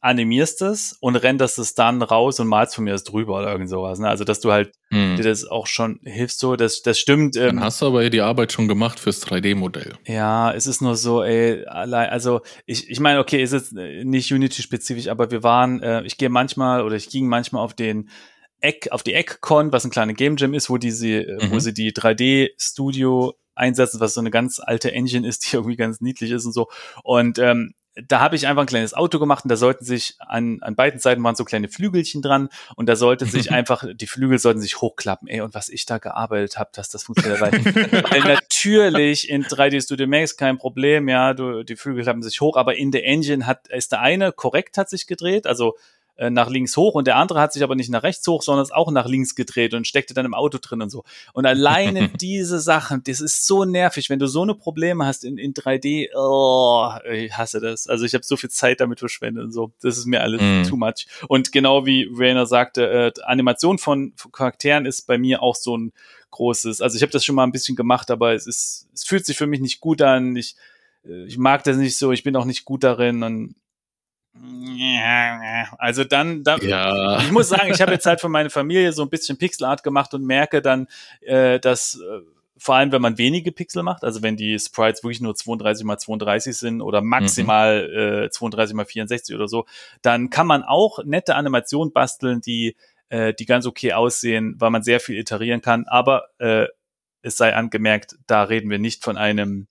animierst 0.00 0.62
es 0.62 0.96
und 1.00 1.16
renderst 1.16 1.58
es 1.58 1.74
dann 1.74 2.02
raus 2.02 2.40
und 2.40 2.46
malst 2.46 2.74
von 2.74 2.84
mir 2.84 2.92
das 2.92 3.04
drüber 3.04 3.38
oder 3.38 3.50
irgend 3.50 3.68
sowas. 3.68 3.98
Ne? 3.98 4.08
Also 4.08 4.24
dass 4.24 4.40
du 4.40 4.52
halt 4.52 4.72
hm. 4.90 5.16
dir 5.16 5.24
das 5.24 5.44
auch 5.44 5.66
schon 5.66 6.00
hilfst 6.04 6.38
so, 6.38 6.56
das, 6.56 6.82
das 6.82 6.98
stimmt. 6.98 7.36
Ähm, 7.36 7.56
dann 7.56 7.60
hast 7.64 7.82
du 7.82 7.86
aber 7.86 8.08
die 8.10 8.20
Arbeit 8.20 8.52
schon 8.52 8.68
gemacht 8.68 9.00
fürs 9.00 9.24
3D-Modell. 9.26 9.94
Ja, 10.06 10.52
es 10.52 10.66
ist 10.66 10.80
nur 10.80 10.96
so, 10.96 11.22
ey, 11.22 11.64
allein, 11.66 12.10
also 12.10 12.40
ich, 12.66 12.88
ich 12.90 13.00
meine, 13.00 13.20
okay, 13.20 13.42
ist 13.42 13.52
jetzt 13.52 13.72
nicht 13.72 14.32
Unity-spezifisch, 14.32 15.08
aber 15.08 15.30
wir 15.30 15.42
waren, 15.42 15.82
äh, 15.82 16.02
ich 16.02 16.18
gehe 16.18 16.28
manchmal 16.28 16.82
oder 16.82 16.96
ich 16.96 17.10
ging 17.10 17.26
manchmal 17.26 17.62
auf 17.62 17.74
den 17.74 18.08
Eck, 18.60 18.88
auf 18.90 19.02
die 19.02 19.14
EggCon, 19.14 19.72
was 19.72 19.84
ein 19.84 19.90
kleiner 19.90 20.14
Game 20.14 20.36
Jam 20.36 20.54
ist, 20.54 20.68
wo 20.68 20.78
diese, 20.78 21.08
äh, 21.08 21.46
mhm. 21.46 21.50
wo 21.52 21.58
sie 21.58 21.72
die 21.72 21.92
3D-Studio 21.92 23.34
einsetzen, 23.54 24.00
was 24.00 24.14
so 24.14 24.20
eine 24.20 24.30
ganz 24.30 24.60
alte 24.60 24.92
Engine 24.92 25.26
ist, 25.26 25.46
die 25.46 25.56
irgendwie 25.56 25.76
ganz 25.76 26.00
niedlich 26.00 26.30
ist 26.30 26.46
und 26.46 26.52
so. 26.52 26.68
Und 27.02 27.38
ähm, 27.38 27.74
da 28.06 28.20
habe 28.20 28.36
ich 28.36 28.46
einfach 28.46 28.62
ein 28.62 28.68
kleines 28.68 28.94
Auto 28.94 29.18
gemacht 29.18 29.44
und 29.44 29.50
da 29.50 29.56
sollten 29.56 29.84
sich 29.84 30.16
an, 30.18 30.58
an 30.60 30.76
beiden 30.76 31.00
Seiten 31.00 31.22
waren 31.22 31.34
so 31.34 31.44
kleine 31.44 31.68
Flügelchen 31.68 32.22
dran 32.22 32.48
und 32.76 32.88
da 32.88 32.96
sollte 32.96 33.26
sich 33.26 33.50
einfach, 33.52 33.84
die 33.92 34.06
Flügel 34.06 34.38
sollten 34.38 34.60
sich 34.60 34.80
hochklappen. 34.80 35.28
Ey, 35.28 35.40
und 35.40 35.54
was 35.54 35.68
ich 35.68 35.86
da 35.86 35.98
gearbeitet 35.98 36.58
habe, 36.58 36.70
dass 36.72 36.88
das 36.88 37.02
funktioniert, 37.02 37.40
weil, 37.40 37.52
weil 38.10 38.20
natürlich 38.20 39.28
in 39.28 39.44
3D 39.44 39.82
Studio 39.82 40.06
Max 40.06 40.36
kein 40.36 40.58
Problem, 40.58 41.08
ja, 41.08 41.34
du, 41.34 41.64
die 41.64 41.76
Flügel 41.76 42.04
klappen 42.04 42.22
sich 42.22 42.40
hoch, 42.40 42.56
aber 42.56 42.76
in 42.76 42.90
der 42.90 43.04
Engine 43.04 43.46
hat, 43.46 43.68
ist 43.68 43.92
der 43.92 44.00
eine 44.00 44.32
korrekt 44.32 44.78
hat 44.78 44.88
sich 44.88 45.06
gedreht, 45.06 45.46
also 45.46 45.76
äh, 46.18 46.30
nach 46.30 46.50
links 46.50 46.76
hoch 46.76 46.94
und 46.94 47.06
der 47.06 47.16
andere 47.16 47.40
hat 47.40 47.52
sich 47.52 47.62
aber 47.62 47.76
nicht 47.76 47.90
nach 47.90 48.02
rechts 48.02 48.26
hoch, 48.26 48.42
sondern 48.42 48.64
ist 48.64 48.74
auch 48.74 48.90
nach 48.90 49.06
links 49.06 49.36
gedreht 49.36 49.72
und 49.72 49.86
steckte 49.86 50.14
dann 50.14 50.26
im 50.26 50.34
Auto 50.34 50.58
drin 50.60 50.82
und 50.82 50.90
so. 50.90 51.04
Und 51.32 51.46
alleine 51.46 52.08
diese 52.20 52.58
Sachen, 52.58 53.02
das 53.04 53.20
ist 53.20 53.46
so 53.46 53.64
nervig, 53.64 54.10
wenn 54.10 54.18
du 54.18 54.26
so 54.26 54.42
eine 54.42 54.54
Probleme 54.54 55.06
hast 55.06 55.24
in, 55.24 55.38
in 55.38 55.54
3D, 55.54 56.08
oh, 56.16 56.90
ich 57.08 57.32
hasse 57.36 57.60
das. 57.60 57.86
Also 57.86 58.04
ich 58.04 58.14
habe 58.14 58.24
so 58.24 58.36
viel 58.36 58.50
Zeit 58.50 58.80
damit 58.80 58.98
verschwendet 58.98 59.44
und 59.44 59.52
so. 59.52 59.70
Das 59.80 59.96
ist 59.96 60.06
mir 60.06 60.20
alles 60.20 60.40
mm. 60.40 60.68
too 60.68 60.76
much. 60.76 61.06
Und 61.28 61.52
genau 61.52 61.86
wie 61.86 62.08
Rainer 62.12 62.46
sagte, 62.46 62.90
äh, 62.90 63.12
Animation 63.22 63.78
von, 63.78 64.12
von 64.16 64.32
Charakteren 64.32 64.86
ist 64.86 65.06
bei 65.06 65.18
mir 65.18 65.40
auch 65.40 65.54
so 65.54 65.76
ein 65.76 65.92
großes. 66.32 66.80
Also 66.80 66.96
ich 66.96 67.02
habe 67.02 67.12
das 67.12 67.24
schon 67.24 67.36
mal 67.36 67.44
ein 67.44 67.52
bisschen 67.52 67.76
gemacht, 67.76 68.10
aber 68.10 68.34
es 68.34 68.48
ist, 68.48 68.88
es 68.92 69.04
fühlt 69.04 69.24
sich 69.24 69.36
für 69.36 69.46
mich 69.46 69.60
nicht 69.60 69.80
gut 69.80 70.02
an. 70.02 70.34
Ich, 70.34 70.56
äh, 71.06 71.26
ich 71.26 71.38
mag 71.38 71.62
das 71.62 71.76
nicht 71.76 71.96
so, 71.96 72.10
ich 72.10 72.24
bin 72.24 72.34
auch 72.34 72.44
nicht 72.44 72.64
gut 72.64 72.82
darin 72.82 73.22
und 73.22 73.54
Also 75.78 76.04
dann, 76.04 76.44
dann 76.44 76.60
Ja. 76.60 77.18
ich 77.20 77.30
muss 77.30 77.48
sagen, 77.48 77.70
ich 77.72 77.80
habe 77.80 77.92
jetzt 77.92 78.06
halt 78.06 78.20
für 78.20 78.28
meine 78.28 78.50
Familie 78.50 78.92
so 78.92 79.02
ein 79.02 79.10
bisschen 79.10 79.38
Pixelart 79.38 79.82
gemacht 79.82 80.14
und 80.14 80.24
merke 80.24 80.62
dann, 80.62 80.86
äh, 81.20 81.58
dass 81.60 82.00
äh, 82.00 82.20
vor 82.58 82.74
allem, 82.74 82.92
wenn 82.92 83.02
man 83.02 83.18
wenige 83.18 83.52
Pixel 83.52 83.82
macht, 83.82 84.04
also 84.04 84.22
wenn 84.22 84.36
die 84.36 84.58
Sprites 84.58 85.02
wirklich 85.02 85.20
nur 85.20 85.34
32 85.34 85.84
mal 85.84 85.98
32 85.98 86.56
sind 86.56 86.82
oder 86.82 87.00
maximal 87.00 88.24
äh, 88.26 88.30
32 88.30 88.74
mal 88.74 88.84
64 88.84 89.34
oder 89.34 89.48
so, 89.48 89.64
dann 90.02 90.28
kann 90.28 90.46
man 90.46 90.64
auch 90.64 91.04
nette 91.04 91.36
Animationen 91.36 91.92
basteln, 91.92 92.40
die, 92.40 92.76
äh, 93.08 93.32
die 93.32 93.46
ganz 93.46 93.66
okay 93.66 93.92
aussehen, 93.92 94.56
weil 94.58 94.70
man 94.70 94.82
sehr 94.82 95.00
viel 95.00 95.16
iterieren 95.16 95.62
kann. 95.62 95.86
Aber 95.86 96.28
äh, 96.38 96.66
es 97.22 97.36
sei 97.36 97.54
angemerkt, 97.54 98.16
da 98.26 98.42
reden 98.42 98.70
wir 98.70 98.78
nicht 98.78 99.04
von 99.04 99.16
einem 99.16 99.68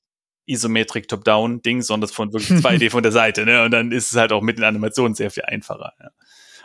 Isometric 0.48 1.08
Top-Down-Ding, 1.08 1.82
sondern 1.84 2.10
von 2.10 2.34
wirklich 2.34 2.50
2D 2.64 2.90
von 2.90 3.04
der 3.04 3.12
Seite. 3.12 3.46
Ne? 3.46 3.64
Und 3.64 3.72
dann 3.72 3.92
ist 3.92 4.12
es 4.12 4.18
halt 4.18 4.32
auch 4.32 4.42
mit 4.42 4.58
den 4.58 4.64
Animationen 4.64 5.14
sehr 5.14 5.30
viel 5.30 5.44
einfacher. 5.44 5.94
Ja. 6.02 6.10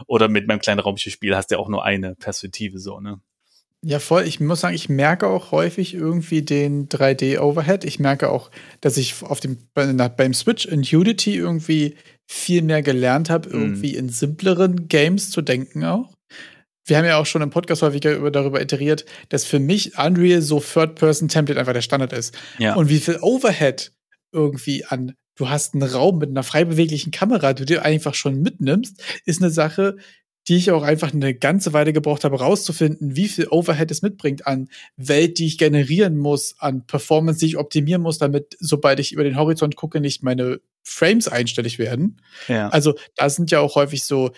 Oder 0.07 0.29
mit 0.29 0.47
meinem 0.49 0.61
kleinen 0.61 0.81
Raumschiffspiel 0.81 1.37
hast 1.37 1.51
du 1.51 1.57
ja 1.57 1.59
auch 1.61 1.69
nur 1.69 1.85
eine 1.85 2.15
Perspektive 2.15 2.79
so, 2.79 2.99
ne? 3.01 3.21
Ja, 3.85 3.99
voll. 3.99 4.23
Ich 4.29 4.39
muss 4.39 4.61
sagen, 4.61 4.77
ich 4.77 4.89
merke 4.89 5.27
auch 5.27 5.51
häufig 5.51 5.93
irgendwie 5.93 6.43
den 6.43 6.89
3D-Overhead. 6.89 7.85
Ich 7.85 7.99
merke 7.99 8.31
auch, 8.31 8.51
dass 8.81 8.97
ich 8.97 9.23
auf 9.25 9.41
dem, 9.41 9.59
beim 9.75 10.35
Switch 10.35 10.67
in 10.67 10.81
Unity 10.83 11.35
irgendwie 11.37 11.97
viel 12.29 12.63
mehr 12.63 12.83
gelernt 12.83 13.29
habe, 13.29 13.49
Mhm. 13.49 13.55
irgendwie 13.63 13.97
in 13.97 14.09
simpleren 14.09 14.87
Games 14.87 15.31
zu 15.33 15.43
denken 15.43 15.85
auch. 15.85 16.15
Wir 16.85 16.99
haben 16.99 17.05
ja 17.05 17.17
auch 17.17 17.27
schon 17.27 17.43
im 17.43 17.51
Podcast 17.51 17.83
häufiger 17.83 18.15
über, 18.15 18.31
darüber 18.31 18.61
iteriert, 18.61 19.05
dass 19.29 19.45
für 19.45 19.59
mich 19.59 19.99
Unreal 19.99 20.43
so 20.43 20.61
Third-Person-Template 20.61 21.59
einfach 21.59 21.73
der 21.73 21.83
Standard 21.83 22.13
ist. 22.13 22.35
Ja. 22.59 22.75
Und 22.75 22.89
wie 22.89 22.99
viel 22.99 23.19
Overhead 23.21 23.93
irgendwie 24.33 24.85
an, 24.85 25.15
du 25.37 25.49
hast 25.49 25.75
einen 25.75 25.85
Raum 25.85 26.19
mit 26.19 26.31
einer 26.31 26.43
frei 26.43 26.65
beweglichen 26.65 27.13
Kamera, 27.13 27.53
du 27.53 27.65
dir 27.65 27.85
einfach 27.85 28.15
schon 28.15 28.41
mitnimmst, 28.41 29.03
ist 29.25 29.43
eine 29.43 29.51
Sache, 29.51 29.97
die 30.49 30.57
ich 30.57 30.71
auch 30.73 30.83
einfach 30.83 31.13
eine 31.13 31.35
ganze 31.35 31.73
Weile 31.73 31.93
gebraucht 31.93 32.25
habe, 32.25 32.41
rauszufinden, 32.41 33.15
wie 33.15 33.29
viel 33.29 33.47
Overhead 33.49 33.91
es 33.91 34.03
mitbringt 34.03 34.47
an 34.47 34.69
Welt, 34.97 35.39
die 35.39 35.47
ich 35.47 35.57
generieren 35.57 36.17
muss, 36.17 36.57
an 36.59 36.85
Performance, 36.87 37.41
die 37.41 37.47
ich 37.47 37.57
optimieren 37.57 38.03
muss, 38.03 38.19
damit, 38.19 38.57
sobald 38.59 38.99
ich 38.99 39.13
über 39.13 39.23
den 39.23 39.37
Horizont 39.37 39.77
gucke, 39.77 40.01
nicht 40.01 40.23
meine 40.23 40.61
Frames 40.83 41.29
einstellig 41.29 41.79
werden. 41.79 42.21
ja. 42.49 42.69
Also, 42.71 42.95
da 43.15 43.31
sind 43.31 43.53
ja 43.53 43.61
auch 43.61 43.77
häufig 43.77 44.03
so, 44.03 44.33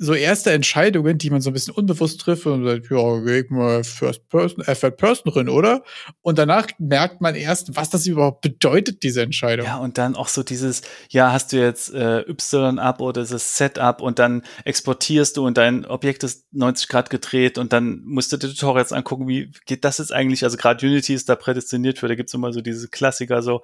so 0.00 0.14
erste 0.14 0.52
Entscheidungen, 0.52 1.18
die 1.18 1.28
man 1.28 1.40
so 1.40 1.50
ein 1.50 1.52
bisschen 1.52 1.74
unbewusst 1.74 2.20
trifft 2.20 2.46
und 2.46 2.64
sagt, 2.64 2.88
ja, 2.88 3.18
geh 3.18 3.44
mal 3.48 3.82
First 3.82 4.28
Person, 4.28 4.64
äh, 4.64 4.76
Third 4.76 4.96
Person 4.96 5.32
drin, 5.32 5.48
oder? 5.48 5.82
Und 6.22 6.38
danach 6.38 6.68
merkt 6.78 7.20
man 7.20 7.34
erst, 7.34 7.74
was 7.74 7.90
das 7.90 8.06
überhaupt 8.06 8.40
bedeutet, 8.40 9.02
diese 9.02 9.22
Entscheidung. 9.22 9.66
Ja, 9.66 9.78
und 9.78 9.98
dann 9.98 10.14
auch 10.14 10.28
so 10.28 10.44
dieses, 10.44 10.82
ja, 11.10 11.32
hast 11.32 11.52
du 11.52 11.56
jetzt 11.56 11.92
äh, 11.92 12.20
Y 12.28 12.78
ab 12.78 13.00
oder 13.00 13.24
das 13.24 13.56
Setup 13.56 14.00
und 14.00 14.20
dann 14.20 14.42
exportierst 14.64 15.36
du 15.36 15.44
und 15.44 15.58
dein 15.58 15.84
Objekt 15.84 16.22
ist 16.22 16.46
90 16.52 16.88
Grad 16.88 17.10
gedreht 17.10 17.58
und 17.58 17.72
dann 17.72 18.00
musst 18.04 18.30
du 18.32 18.36
dir 18.36 18.48
Tutorials 18.48 18.92
angucken, 18.92 19.26
wie 19.26 19.50
geht 19.66 19.84
das 19.84 19.98
jetzt 19.98 20.12
eigentlich? 20.12 20.44
Also 20.44 20.56
gerade 20.56 20.86
Unity 20.86 21.12
ist 21.12 21.28
da 21.28 21.34
prädestiniert 21.34 21.98
für, 21.98 22.06
da 22.06 22.14
gibt's 22.14 22.34
immer 22.34 22.52
so 22.52 22.60
diese 22.60 22.88
Klassiker 22.88 23.42
so. 23.42 23.62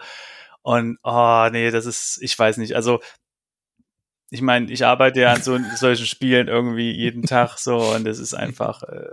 Und 0.63 0.99
oh 1.05 1.47
nee, 1.53 1.71
das 1.71 1.85
ist, 1.87 2.19
ich 2.23 2.37
weiß 2.37 2.57
nicht, 2.57 2.75
also 2.75 3.01
ich 4.35 4.43
meine, 4.43 4.71
ich 4.71 4.85
arbeite 4.85 5.21
ja 5.21 5.33
an 5.33 5.43
so 5.43 5.57
solchen 5.77 6.07
Spielen 6.07 6.49
irgendwie 6.49 6.91
jeden 6.91 7.23
Tag 7.23 7.57
so 7.59 7.77
und 7.95 8.07
es 8.09 8.19
ist 8.19 8.35
einfach, 8.35 8.83
äh, 8.83 9.07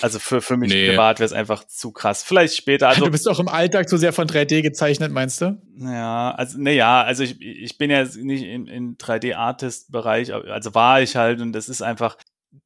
also 0.00 0.20
für, 0.20 0.40
für 0.40 0.56
mich 0.56 0.72
Nee. 0.72 0.90
privat 0.90 1.18
wäre 1.18 1.26
es 1.26 1.32
einfach 1.32 1.64
zu 1.64 1.90
krass. 1.90 2.22
Vielleicht 2.22 2.54
später, 2.56 2.88
also 2.88 3.04
du 3.04 3.10
bist 3.10 3.28
auch 3.28 3.40
im 3.40 3.48
Alltag 3.48 3.90
so 3.90 3.96
sehr 3.96 4.12
von 4.12 4.28
3D 4.28 4.62
gezeichnet, 4.62 5.10
meinst 5.10 5.40
du? 5.40 5.60
ja, 5.78 6.30
also 6.30 6.58
naja, 6.60 7.02
also 7.02 7.24
ich, 7.24 7.40
ich 7.40 7.76
bin 7.76 7.90
ja 7.90 8.04
nicht 8.04 8.44
in, 8.44 8.68
in 8.68 8.96
3D-Artist-Bereich, 8.98 10.32
also 10.32 10.74
war 10.76 11.02
ich 11.02 11.16
halt 11.16 11.40
und 11.40 11.52
das 11.52 11.68
ist 11.68 11.82
einfach, 11.82 12.16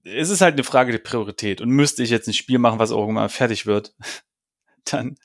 es 0.04 0.28
ist 0.28 0.42
halt 0.42 0.52
eine 0.52 0.64
Frage 0.64 0.92
der 0.92 0.98
Priorität 0.98 1.62
und 1.62 1.70
müsste 1.70 2.02
ich 2.02 2.10
jetzt 2.10 2.28
ein 2.28 2.34
Spiel 2.34 2.58
machen, 2.58 2.78
was 2.78 2.90
irgendwann 2.90 3.30
fertig 3.30 3.64
wird, 3.64 3.94
dann, 4.84 5.16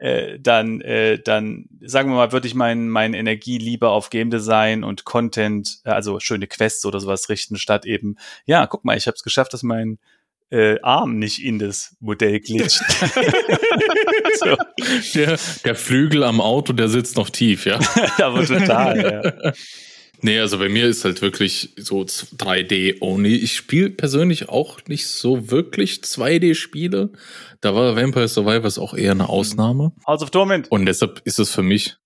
äh, 0.00 0.40
dann, 0.40 0.80
äh, 0.80 1.18
dann, 1.18 1.66
sagen 1.82 2.10
wir 2.10 2.16
mal, 2.16 2.32
würde 2.32 2.46
ich 2.46 2.54
mein, 2.54 2.88
meine 2.88 3.18
Energie 3.18 3.58
lieber 3.58 3.90
auf 3.90 4.08
Game 4.08 4.30
Design 4.30 4.82
und 4.82 5.04
Content, 5.04 5.80
äh, 5.84 5.90
also 5.90 6.20
schöne 6.20 6.46
Quests 6.46 6.86
oder 6.86 7.00
sowas 7.00 7.28
richten, 7.28 7.58
statt 7.58 7.84
eben, 7.84 8.16
ja, 8.46 8.66
guck 8.66 8.82
mal, 8.84 8.96
ich 8.96 9.06
habe 9.06 9.14
es 9.14 9.22
geschafft, 9.22 9.52
dass 9.52 9.62
mein 9.62 9.98
äh, 10.50 10.80
Arm 10.80 11.18
nicht 11.18 11.44
in 11.44 11.58
das 11.58 11.96
Modell 12.00 12.40
glitscht. 12.40 12.80
so. 14.38 14.56
Der, 15.14 15.38
der 15.64 15.74
Flügel 15.74 16.24
am 16.24 16.40
Auto, 16.40 16.72
der 16.72 16.88
sitzt 16.88 17.16
noch 17.16 17.28
tief, 17.28 17.66
ja. 17.66 17.78
Aber 18.22 18.46
total, 18.46 19.22
ja. 19.44 19.52
Nee, 20.22 20.38
also 20.38 20.58
bei 20.58 20.68
mir 20.68 20.86
ist 20.86 21.04
halt 21.04 21.22
wirklich 21.22 21.74
so 21.76 22.02
3D-only. 22.02 23.36
Ich 23.36 23.56
spiele 23.56 23.90
persönlich 23.90 24.48
auch 24.48 24.78
nicht 24.86 25.06
so 25.06 25.50
wirklich 25.50 26.00
2D-Spiele. 26.02 27.12
Da 27.60 27.74
war 27.74 27.96
Vampire 27.96 28.28
Survivors 28.28 28.78
auch 28.78 28.94
eher 28.94 29.12
eine 29.12 29.28
Ausnahme. 29.28 29.92
House 30.06 30.22
of 30.22 30.30
Torment. 30.30 30.70
Und 30.70 30.86
deshalb 30.86 31.22
ist 31.24 31.38
es 31.38 31.50
für 31.50 31.62
mich, 31.62 31.96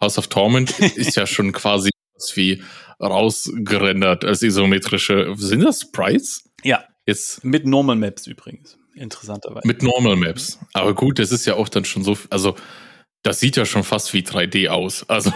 House 0.00 0.18
of 0.18 0.28
Torment 0.28 0.78
ist 0.96 1.16
ja 1.16 1.26
schon 1.26 1.52
quasi 1.52 1.90
was 2.14 2.36
wie 2.36 2.62
rausgerendert 3.00 4.24
als 4.24 4.42
isometrische. 4.42 5.34
Sind 5.36 5.62
das 5.62 5.80
Sprites? 5.82 6.44
Ja, 6.62 6.84
Jetzt 7.06 7.44
mit 7.44 7.66
Normal 7.66 7.96
Maps 7.96 8.26
übrigens. 8.26 8.78
Interessanterweise. 8.94 9.66
mit 9.66 9.82
Normal 9.82 10.16
Maps. 10.16 10.58
Aber 10.72 10.94
gut, 10.94 11.18
das 11.18 11.32
ist 11.32 11.46
ja 11.46 11.54
auch 11.54 11.68
dann 11.68 11.84
schon 11.84 12.04
so, 12.04 12.16
also 12.30 12.56
das 13.22 13.40
sieht 13.40 13.56
ja 13.56 13.64
schon 13.64 13.84
fast 13.84 14.12
wie 14.12 14.20
3D 14.20 14.68
aus. 14.68 15.08
Also, 15.08 15.32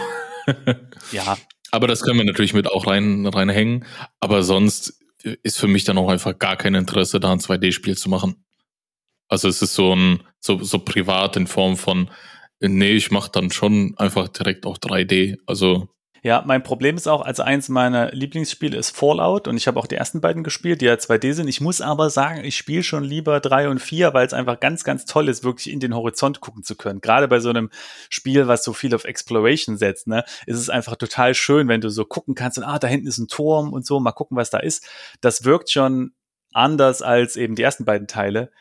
ja, 1.11 1.37
aber 1.71 1.87
das 1.87 2.01
können 2.01 2.17
wir 2.17 2.25
natürlich 2.25 2.53
mit 2.53 2.67
auch 2.67 2.87
rein, 2.87 3.25
reinhängen. 3.25 3.85
Aber 4.19 4.43
sonst 4.43 4.99
ist 5.43 5.59
für 5.59 5.67
mich 5.67 5.83
dann 5.83 5.97
auch 5.97 6.09
einfach 6.09 6.37
gar 6.37 6.55
kein 6.57 6.75
Interesse, 6.75 7.19
da 7.19 7.31
ein 7.31 7.39
2D-Spiel 7.39 7.97
zu 7.97 8.09
machen. 8.09 8.45
Also 9.27 9.47
es 9.47 9.61
ist 9.61 9.73
so 9.73 9.93
ein, 9.93 10.23
so, 10.39 10.63
so 10.63 10.79
privat 10.79 11.35
in 11.35 11.47
Form 11.47 11.75
von, 11.75 12.09
nee, 12.59 12.93
ich 12.93 13.11
mache 13.11 13.31
dann 13.31 13.51
schon 13.51 13.97
einfach 13.97 14.27
direkt 14.29 14.65
auch 14.65 14.77
3D. 14.77 15.37
Also 15.45 15.89
ja, 16.23 16.43
mein 16.45 16.63
Problem 16.63 16.95
ist 16.97 17.07
auch, 17.07 17.21
also 17.21 17.43
eins 17.43 17.69
meiner 17.69 18.11
Lieblingsspiele 18.11 18.77
ist 18.77 18.95
Fallout 18.95 19.47
und 19.47 19.57
ich 19.57 19.67
habe 19.67 19.79
auch 19.79 19.87
die 19.87 19.95
ersten 19.95 20.21
beiden 20.21 20.43
gespielt, 20.43 20.81
die 20.81 20.85
ja 20.85 20.93
2D 20.93 21.33
sind. 21.33 21.47
Ich 21.47 21.61
muss 21.61 21.81
aber 21.81 22.09
sagen, 22.09 22.43
ich 22.43 22.57
spiele 22.57 22.83
schon 22.83 23.03
lieber 23.03 23.39
drei 23.39 23.69
und 23.69 23.79
vier, 23.79 24.13
weil 24.13 24.25
es 24.25 24.33
einfach 24.33 24.59
ganz, 24.59 24.83
ganz 24.83 25.05
toll 25.05 25.29
ist, 25.29 25.43
wirklich 25.43 25.71
in 25.71 25.79
den 25.79 25.95
Horizont 25.95 26.41
gucken 26.41 26.63
zu 26.63 26.75
können. 26.75 27.01
Gerade 27.01 27.27
bei 27.27 27.39
so 27.39 27.49
einem 27.49 27.69
Spiel, 28.09 28.47
was 28.47 28.63
so 28.63 28.73
viel 28.73 28.93
auf 28.95 29.05
Exploration 29.05 29.77
setzt, 29.77 30.07
ne, 30.07 30.23
ist 30.45 30.59
es 30.59 30.69
einfach 30.69 30.95
total 30.95 31.33
schön, 31.33 31.67
wenn 31.67 31.81
du 31.81 31.89
so 31.89 32.05
gucken 32.05 32.35
kannst 32.35 32.57
und 32.57 32.63
ah, 32.63 32.79
da 32.79 32.87
hinten 32.87 33.07
ist 33.07 33.17
ein 33.17 33.27
Turm 33.27 33.73
und 33.73 33.85
so, 33.85 33.99
mal 33.99 34.11
gucken, 34.11 34.37
was 34.37 34.49
da 34.49 34.59
ist. 34.59 34.87
Das 35.21 35.43
wirkt 35.43 35.71
schon 35.71 36.13
anders 36.53 37.01
als 37.01 37.35
eben 37.35 37.55
die 37.55 37.63
ersten 37.63 37.85
beiden 37.85 38.07
Teile. 38.07 38.51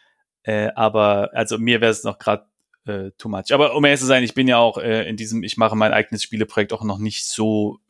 Äh, 0.42 0.70
aber 0.76 1.30
also 1.32 1.58
mir 1.58 1.80
wäre 1.80 1.90
es 1.90 2.04
noch 2.04 2.18
gerade 2.18 2.46
äh, 2.86 3.10
too 3.18 3.28
much. 3.28 3.52
Aber 3.52 3.74
um 3.74 3.84
ehrlich 3.84 4.00
zu 4.00 4.06
sein, 4.06 4.22
ich 4.22 4.34
bin 4.34 4.48
ja 4.48 4.58
auch 4.58 4.78
äh, 4.78 5.08
in 5.08 5.16
diesem, 5.16 5.42
ich 5.42 5.56
mache 5.56 5.76
mein 5.76 5.92
eigenes 5.92 6.22
Spieleprojekt 6.22 6.72
auch 6.72 6.84
noch 6.84 6.98
nicht 6.98 7.24
so 7.26 7.80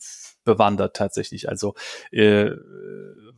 bewandert 0.45 0.97
tatsächlich. 0.97 1.49
Also, 1.49 1.75
äh, 2.11 2.53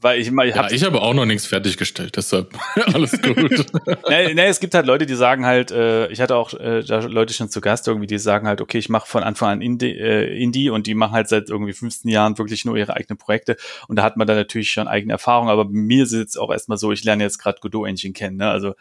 weil 0.01 0.21
ich 0.21 0.31
mal, 0.31 0.49
ich 0.49 0.55
ja, 0.55 0.71
ich 0.71 0.85
habe 0.85 1.01
auch 1.01 1.15
noch 1.15 1.25
nichts 1.25 1.47
fertiggestellt, 1.47 2.15
deshalb 2.17 2.55
alles 2.95 3.21
gut. 3.21 3.67
nee, 4.09 4.35
nee, 4.35 4.47
es 4.47 4.61
gibt 4.61 4.75
halt 4.75 4.87
Leute, 4.87 5.07
die 5.07 5.17
sagen 5.17 5.45
halt, 5.45 5.73
äh, 5.73 6.07
ich 6.09 6.21
hatte 6.21 6.37
auch 6.37 6.55
äh, 6.55 6.81
Leute 6.81 7.35
schon 7.35 7.49
zu 7.49 7.61
Gast 7.61 7.89
irgendwie, 7.89 8.07
die 8.07 8.19
sagen 8.19 8.47
halt, 8.47 8.61
okay, 8.61 8.79
ich 8.79 8.89
mache 8.89 9.09
von 9.09 9.25
Anfang 9.25 9.49
an 9.49 9.61
Indie, 9.61 9.99
äh, 9.99 10.41
Indie 10.41 10.71
und 10.71 10.87
die 10.87 10.95
machen 10.95 11.15
halt 11.15 11.29
seit 11.29 11.51
irgendwie 11.51 11.73
15 11.73 12.09
Jahren 12.09 12.39
wirklich 12.39 12.65
nur 12.65 12.77
ihre 12.77 12.95
eigenen 12.95 13.19
Projekte 13.19 13.57
und 13.89 13.97
da 13.97 14.05
hat 14.05 14.17
man 14.17 14.29
dann 14.29 14.37
natürlich 14.37 14.71
schon 14.71 14.87
eigene 14.87 15.15
Erfahrung, 15.15 15.49
aber 15.49 15.65
bei 15.65 15.73
mir 15.73 16.05
ist 16.05 16.13
es 16.13 16.21
jetzt 16.21 16.39
auch 16.39 16.53
erstmal 16.53 16.79
so, 16.79 16.93
ich 16.93 17.03
lerne 17.03 17.25
jetzt 17.25 17.39
gerade 17.39 17.59
Godot 17.61 17.89
Engine 17.89 18.13
kennen, 18.13 18.37
ne? 18.37 18.51
Also 18.51 18.75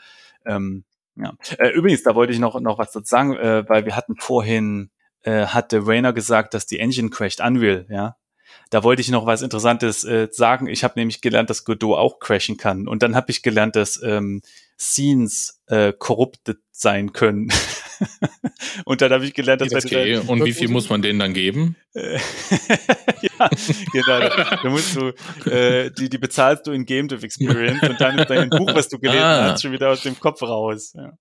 ähm, 0.45 0.83
ja. 1.18 1.34
Äh, 1.57 1.69
übrigens, 1.69 2.03
da 2.03 2.15
wollte 2.15 2.34
ich 2.34 2.39
noch 2.39 2.60
noch 2.60 2.77
was 2.77 2.91
dazu 2.91 3.07
sagen, 3.07 3.35
äh, 3.35 3.68
weil 3.68 3.85
wir 3.85 3.95
hatten 3.95 4.15
vorhin 4.18 4.89
äh, 5.23 5.48
hatte 5.48 5.85
Rainer 5.85 6.14
gesagt, 6.14 6.53
dass 6.53 6.65
die 6.65 6.80
Engine 6.80 7.10
crasht 7.10 7.41
Unreal, 7.41 7.86
ja. 7.89 8.15
Da 8.70 8.84
wollte 8.84 9.02
ich 9.02 9.10
noch 9.10 9.26
was 9.26 9.41
Interessantes 9.41 10.04
äh, 10.04 10.28
sagen. 10.31 10.68
Ich 10.68 10.84
habe 10.84 10.99
nämlich 10.99 11.21
gelernt, 11.21 11.49
dass 11.49 11.65
Godot 11.65 11.97
auch 11.97 12.20
crashen 12.20 12.57
kann. 12.57 12.87
Und 12.87 13.04
dann 13.04 13.15
habe 13.15 13.31
ich 13.31 13.41
gelernt, 13.41 13.76
dass 13.76 14.02
ähm, 14.04 14.41
Scenes 14.78 15.62
äh, 15.68 15.94
corrupted 15.97 16.60
sein 16.71 17.13
können. 17.13 17.49
und 18.85 19.01
dann 19.01 19.11
habe 19.11 19.26
ich 19.26 19.34
gelernt, 19.34 19.61
dass 19.61 19.85
Okay, 19.85 20.17
und 20.17 20.43
wie 20.45 20.53
viel 20.53 20.69
muss 20.69 20.89
man 20.89 21.01
denen 21.01 21.19
dann 21.19 21.34
geben? 21.34 21.76
Ja, 23.39 23.49
genau. 23.91 24.29
Da 24.63 24.69
musst 24.69 24.95
du, 24.95 25.11
äh, 25.49 25.91
die, 25.91 26.09
die 26.09 26.17
bezahlst 26.17 26.67
du 26.67 26.71
in 26.71 26.85
Game 26.85 27.07
Dev 27.07 27.23
Experience 27.26 27.81
und 27.87 27.99
dann 27.99 28.17
ist 28.19 28.29
dein 28.29 28.49
Buch, 28.49 28.73
was 28.73 28.89
du 28.89 28.99
gelesen 28.99 29.21
Ah. 29.23 29.51
hast, 29.51 29.61
schon 29.61 29.71
wieder 29.71 29.89
aus 29.89 30.03
dem 30.03 30.19
Kopf 30.19 30.41
raus. 30.41 30.93
Ja. 30.95 31.13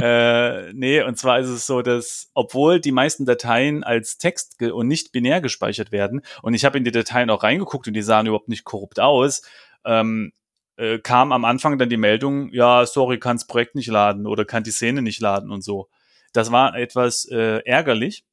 äh, 0.00 0.72
nee, 0.72 1.02
und 1.02 1.18
zwar 1.18 1.38
ist 1.40 1.48
es 1.48 1.66
so, 1.66 1.82
dass 1.82 2.30
obwohl 2.34 2.80
die 2.80 2.92
meisten 2.92 3.26
Dateien 3.26 3.84
als 3.84 4.18
Text 4.18 4.60
und 4.62 4.88
nicht 4.88 5.12
binär 5.12 5.40
gespeichert 5.40 5.92
werden, 5.92 6.22
und 6.42 6.54
ich 6.54 6.64
habe 6.64 6.78
in 6.78 6.84
die 6.84 6.92
Dateien 6.92 7.30
auch 7.30 7.42
reingeguckt 7.42 7.86
und 7.86 7.94
die 7.94 8.02
sahen 8.02 8.26
überhaupt 8.26 8.48
nicht 8.48 8.64
korrupt 8.64 9.00
aus, 9.00 9.42
ähm, 9.84 10.32
äh, 10.76 10.98
kam 10.98 11.32
am 11.32 11.44
Anfang 11.44 11.78
dann 11.78 11.88
die 11.88 11.96
Meldung, 11.96 12.50
ja, 12.52 12.86
sorry, 12.86 13.18
kann 13.18 13.36
das 13.36 13.46
Projekt 13.46 13.74
nicht 13.74 13.88
laden 13.88 14.26
oder 14.26 14.44
kann 14.44 14.64
die 14.64 14.70
Szene 14.72 15.02
nicht 15.02 15.20
laden 15.20 15.50
und 15.50 15.62
so. 15.62 15.88
Das 16.32 16.50
war 16.52 16.76
etwas 16.76 17.26
äh, 17.30 17.60
ärgerlich, 17.64 18.24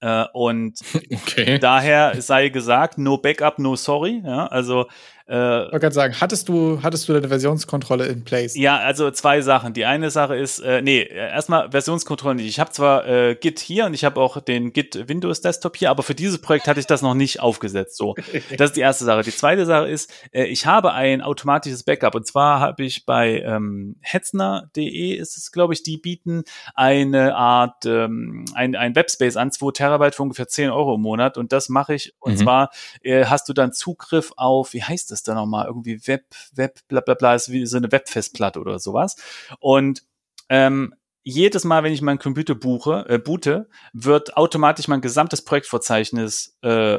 Äh, 0.00 0.26
und 0.32 0.78
Okay. 1.12 1.58
daher 1.58 2.20
sei 2.22 2.48
gesagt, 2.50 2.98
no 2.98 3.18
backup, 3.18 3.58
no 3.58 3.74
sorry. 3.76 4.22
Ja, 4.24 4.46
also 4.46 4.86
Ich 5.30 5.34
wollte 5.34 5.80
gerade 5.80 5.94
sagen, 5.94 6.14
hattest 6.20 6.48
du, 6.48 6.80
hattest 6.82 7.06
du 7.08 7.12
deine 7.12 7.28
Versionskontrolle 7.28 8.06
in 8.06 8.24
place? 8.24 8.56
Ja, 8.56 8.78
also 8.78 9.10
zwei 9.10 9.42
Sachen. 9.42 9.74
Die 9.74 9.84
eine 9.84 10.10
Sache 10.10 10.36
ist, 10.36 10.58
äh, 10.60 10.80
nee, 10.80 11.02
erstmal 11.02 11.70
Versionskontrolle 11.70 12.36
nicht. 12.36 12.48
Ich 12.48 12.58
habe 12.58 12.70
zwar 12.70 13.06
äh, 13.06 13.34
Git 13.34 13.58
hier 13.58 13.84
und 13.84 13.92
ich 13.92 14.04
habe 14.04 14.18
auch 14.20 14.40
den 14.40 14.72
Git 14.72 15.06
Windows 15.08 15.42
Desktop 15.42 15.76
hier, 15.76 15.90
aber 15.90 16.02
für 16.02 16.14
dieses 16.14 16.40
Projekt 16.40 16.66
hatte 16.66 16.80
ich 16.80 16.86
das 16.86 17.02
noch 17.02 17.12
nicht 17.12 17.40
aufgesetzt. 17.40 17.96
So, 17.98 18.14
das 18.56 18.70
ist 18.70 18.76
die 18.76 18.80
erste 18.80 19.04
Sache. 19.04 19.22
Die 19.22 19.30
zweite 19.34 19.66
Sache 19.66 19.88
ist, 19.88 20.10
äh, 20.32 20.44
ich 20.44 20.64
habe 20.64 20.92
ein 20.94 21.20
automatisches 21.20 21.82
Backup 21.82 22.14
und 22.14 22.26
zwar 22.26 22.60
habe 22.60 22.84
ich 22.84 23.04
bei 23.04 23.42
ähm, 23.42 23.96
Hetzner.de 24.00 25.14
ist 25.14 25.36
es, 25.36 25.52
glaube 25.52 25.74
ich, 25.74 25.82
die 25.82 25.98
bieten 25.98 26.44
eine 26.74 27.36
Art 27.36 27.84
ähm, 27.84 28.46
ein, 28.54 28.74
ein 28.76 28.94
Webspace 28.94 29.36
an, 29.36 29.52
2 29.52 29.72
Terabyte 29.72 30.14
für 30.14 30.22
ungefähr 30.22 30.48
10 30.48 30.70
Euro 30.70 30.94
im 30.94 31.02
Monat 31.02 31.36
und 31.36 31.52
das 31.52 31.68
mache 31.68 31.94
ich 31.94 32.14
und 32.18 32.32
Mhm. 32.32 32.36
zwar 32.38 32.70
äh, 33.02 33.26
hast 33.26 33.48
du 33.48 33.52
dann 33.52 33.72
Zugriff 33.72 34.32
auf, 34.36 34.72
wie 34.72 34.82
heißt 34.82 35.10
das 35.10 35.17
da 35.22 35.34
nochmal, 35.34 35.66
irgendwie 35.66 36.00
Web, 36.06 36.24
Web, 36.54 36.80
bla 36.88 37.00
bla 37.00 37.14
bla, 37.14 37.34
ist 37.34 37.50
wie 37.50 37.66
so 37.66 37.76
eine 37.76 37.90
Webfestplatte 37.92 38.60
oder 38.60 38.78
sowas. 38.78 39.16
Und 39.60 40.02
ähm, 40.48 40.94
jedes 41.24 41.64
Mal, 41.64 41.82
wenn 41.82 41.92
ich 41.92 42.00
meinen 42.02 42.18
Computer 42.18 42.54
buche, 42.54 43.04
äh, 43.08 43.18
boote, 43.18 43.68
wird 43.92 44.36
automatisch 44.36 44.88
mein 44.88 45.00
gesamtes 45.02 45.42
Projektverzeichnis, 45.42 46.56
äh, 46.62 46.98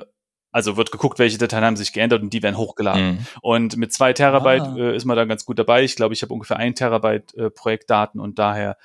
also 0.51 0.77
wird 0.77 0.91
geguckt, 0.91 1.19
welche 1.19 1.37
Dateien 1.37 1.63
haben 1.63 1.77
sich 1.77 1.93
geändert 1.93 2.21
und 2.21 2.31
die 2.33 2.41
werden 2.43 2.57
hochgeladen. 2.57 3.11
Mhm. 3.11 3.17
Und 3.41 3.77
mit 3.77 3.93
zwei 3.93 4.13
Terabyte 4.13 4.63
Ah. 4.63 4.75
äh, 4.77 4.95
ist 4.95 5.05
man 5.05 5.15
da 5.17 5.25
ganz 5.25 5.45
gut 5.45 5.59
dabei. 5.59 5.83
Ich 5.83 5.95
glaube, 5.95 6.13
ich 6.13 6.21
habe 6.21 6.33
ungefähr 6.33 6.57
ein 6.57 6.75
Terabyte 6.75 7.33
äh, 7.35 7.49
Projektdaten 7.51 8.19
und 8.19 8.39
daher 8.39 8.77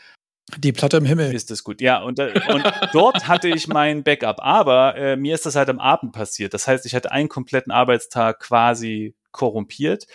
Die 0.59 0.73
Platte 0.73 0.99
im 0.99 1.07
Himmel. 1.07 1.35
ist 1.35 1.51
das 1.51 1.65
gut. 1.65 1.81
Ja, 1.81 2.03
und, 2.03 2.19
äh, 2.19 2.39
und 2.53 2.65
dort 2.93 3.29
hatte 3.29 3.49
ich 3.49 3.67
mein 3.67 4.03
Backup. 4.05 4.41
Aber 4.43 4.95
äh, 4.97 5.17
mir 5.17 5.35
ist 5.35 5.47
das 5.47 5.57
halt 5.57 5.71
am 5.71 5.79
Abend 5.81 6.13
passiert. 6.13 6.53
Das 6.53 6.69
heißt, 6.69 6.85
ich 6.85 6.95
hatte 6.95 7.13
einen 7.13 7.31
kompletten 7.31 7.73
Arbeitstag 7.73 8.41
quasi 8.41 9.15
korrumpiert. 9.35 10.07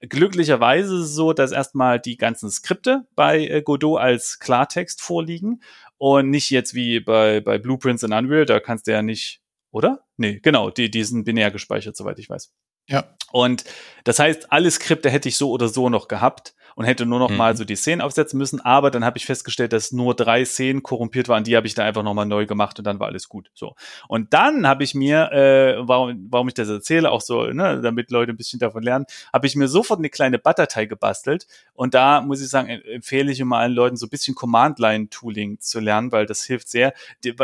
Glücklicherweise 0.00 0.96
ist 0.96 1.06
es 1.06 1.14
so, 1.14 1.32
dass 1.32 1.52
erstmal 1.52 1.98
die 1.98 2.18
ganzen 2.18 2.50
Skripte 2.50 3.06
bei 3.14 3.46
äh, 3.46 3.62
Godot 3.62 3.98
als 3.98 4.38
Klartext 4.38 5.00
vorliegen 5.00 5.62
und 5.96 6.28
nicht 6.28 6.50
jetzt 6.50 6.74
wie 6.74 7.00
bei, 7.00 7.40
bei 7.40 7.56
Blueprints 7.56 8.02
in 8.02 8.12
Unreal, 8.12 8.44
da 8.44 8.60
kannst 8.60 8.86
du 8.86 8.92
ja 8.92 9.00
nicht, 9.00 9.40
oder? 9.70 10.04
Nee, 10.18 10.40
genau, 10.42 10.68
die, 10.68 10.90
die 10.90 11.04
sind 11.04 11.24
binär 11.24 11.50
gespeichert, 11.50 11.96
soweit 11.96 12.18
ich 12.18 12.28
weiß. 12.28 12.52
Ja. 12.88 13.16
Und 13.32 13.64
das 14.04 14.18
heißt, 14.18 14.52
alle 14.52 14.70
Skripte 14.70 15.08
hätte 15.08 15.28
ich 15.28 15.38
so 15.38 15.50
oder 15.50 15.68
so 15.68 15.88
noch 15.88 16.06
gehabt 16.08 16.54
und 16.76 16.84
hätte 16.84 17.06
nur 17.06 17.18
noch 17.18 17.30
Mhm. 17.30 17.36
mal 17.36 17.56
so 17.56 17.64
die 17.64 17.76
Szenen 17.76 18.00
aufsetzen 18.00 18.38
müssen. 18.38 18.60
Aber 18.60 18.90
dann 18.90 19.04
habe 19.04 19.18
ich 19.18 19.26
festgestellt, 19.26 19.72
dass 19.72 19.92
nur 19.92 20.14
drei 20.14 20.44
Szenen 20.44 20.82
korrumpiert 20.82 21.28
waren. 21.28 21.44
Die 21.44 21.56
habe 21.56 21.66
ich 21.66 21.74
dann 21.74 21.86
einfach 21.86 22.02
noch 22.02 22.14
mal 22.14 22.24
neu 22.24 22.46
gemacht 22.46 22.78
und 22.78 22.84
dann 22.84 23.00
war 23.00 23.06
alles 23.08 23.28
gut. 23.28 23.50
So. 23.54 23.74
Und 24.08 24.32
dann 24.34 24.66
habe 24.66 24.84
ich 24.84 24.94
mir, 24.94 25.30
äh, 25.32 25.76
warum, 25.78 26.26
warum 26.30 26.48
ich 26.48 26.54
das 26.54 26.68
erzähle, 26.68 27.10
auch 27.10 27.20
so, 27.20 27.44
ne, 27.46 27.80
damit 27.80 28.10
Leute 28.10 28.32
ein 28.32 28.36
bisschen 28.36 28.58
davon 28.58 28.82
lernen, 28.82 29.06
habe 29.32 29.46
ich 29.46 29.56
mir 29.56 29.68
sofort 29.68 29.98
eine 30.00 30.10
kleine 30.10 30.38
Butterdatei 30.38 30.86
gebastelt. 30.86 31.46
Und 31.74 31.94
da 31.94 32.20
muss 32.20 32.40
ich 32.40 32.48
sagen, 32.48 32.68
em- 32.68 32.82
empfehle 32.84 33.30
ich 33.32 33.40
immer 33.40 33.58
allen 33.58 33.72
Leuten 33.72 33.96
so 33.96 34.06
ein 34.06 34.10
bisschen 34.10 34.34
Command-Line-Tooling 34.34 35.60
zu 35.60 35.80
lernen, 35.80 36.12
weil 36.12 36.26
das 36.26 36.44
hilft 36.44 36.68
sehr. 36.68 36.92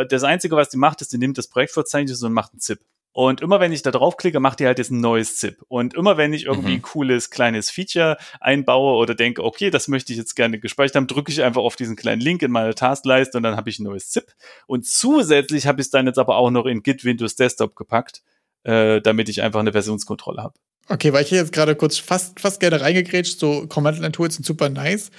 Das 0.09 0.25
Einzige, 0.25 0.57
was 0.57 0.69
die 0.71 0.77
macht, 0.77 1.01
ist, 1.01 1.13
die 1.13 1.19
nimmt 1.19 1.39
das 1.39 1.49
Projektverzeichnis 1.49 2.23
und 2.23 2.33
macht 2.33 2.53
einen 2.53 2.61
ZIP. 2.61 2.81
Und 3.13 3.41
immer 3.41 3.59
wenn 3.59 3.73
ich 3.73 3.83
da 3.83 3.91
draufklicke, 3.91 4.39
macht 4.39 4.61
die 4.61 4.67
halt 4.67 4.79
jetzt 4.79 4.91
ein 4.91 5.01
neues 5.01 5.37
ZIP. 5.39 5.63
Und 5.69 5.95
immer 5.95 6.17
wenn 6.17 6.33
ich 6.33 6.45
irgendwie 6.47 6.69
Mhm. 6.69 6.75
ein 6.77 6.83
cooles 6.83 7.31
kleines 7.31 7.69
Feature 7.71 8.17
einbaue 8.41 8.95
oder 8.97 9.15
denke, 9.17 9.43
okay, 9.45 9.71
das 9.71 9.89
möchte 9.89 10.13
ich 10.13 10.19
jetzt 10.19 10.37
gerne 10.37 10.61
gespeichert 10.61 10.95
haben, 10.97 11.07
drücke 11.09 11.33
ich 11.33 11.43
einfach 11.43 11.63
auf 11.63 11.75
diesen 11.75 11.97
kleinen 11.97 12.21
Link 12.21 12.43
in 12.43 12.53
meine 12.53 12.75
Taskleiste 12.75 13.37
und 13.37 13.43
dann 13.43 13.57
habe 13.57 13.69
ich 13.69 13.79
ein 13.81 13.85
neues 13.85 14.11
ZIP. 14.11 14.27
Und 14.67 14.87
zusätzlich 14.87 15.67
habe 15.67 15.81
ich 15.81 15.87
es 15.87 15.91
dann 15.91 16.07
jetzt 16.07 16.19
aber 16.19 16.37
auch 16.37 16.51
noch 16.51 16.67
in 16.67 16.83
Git 16.83 17.05
Windows 17.05 17.35
Desktop 17.35 17.75
gepackt, 17.75 18.23
äh, 18.63 19.01
damit 19.01 19.29
ich 19.29 19.43
einfach 19.43 19.61
eine 19.61 19.73
Versionskontrolle 19.73 20.43
habe. 20.43 20.55
Okay, 20.89 21.13
weil 21.13 21.23
ich 21.23 21.29
hier 21.29 21.39
jetzt 21.39 21.53
gerade 21.53 21.75
kurz 21.77 21.99
fast, 21.99 22.39
fast 22.41 22.61
gerne 22.61 22.81
reingegrätscht, 22.81 23.39
so 23.39 23.67
Command-Line-Tools 23.69 24.35
sind 24.37 24.45
super 24.45 24.69
nice, 24.69 25.11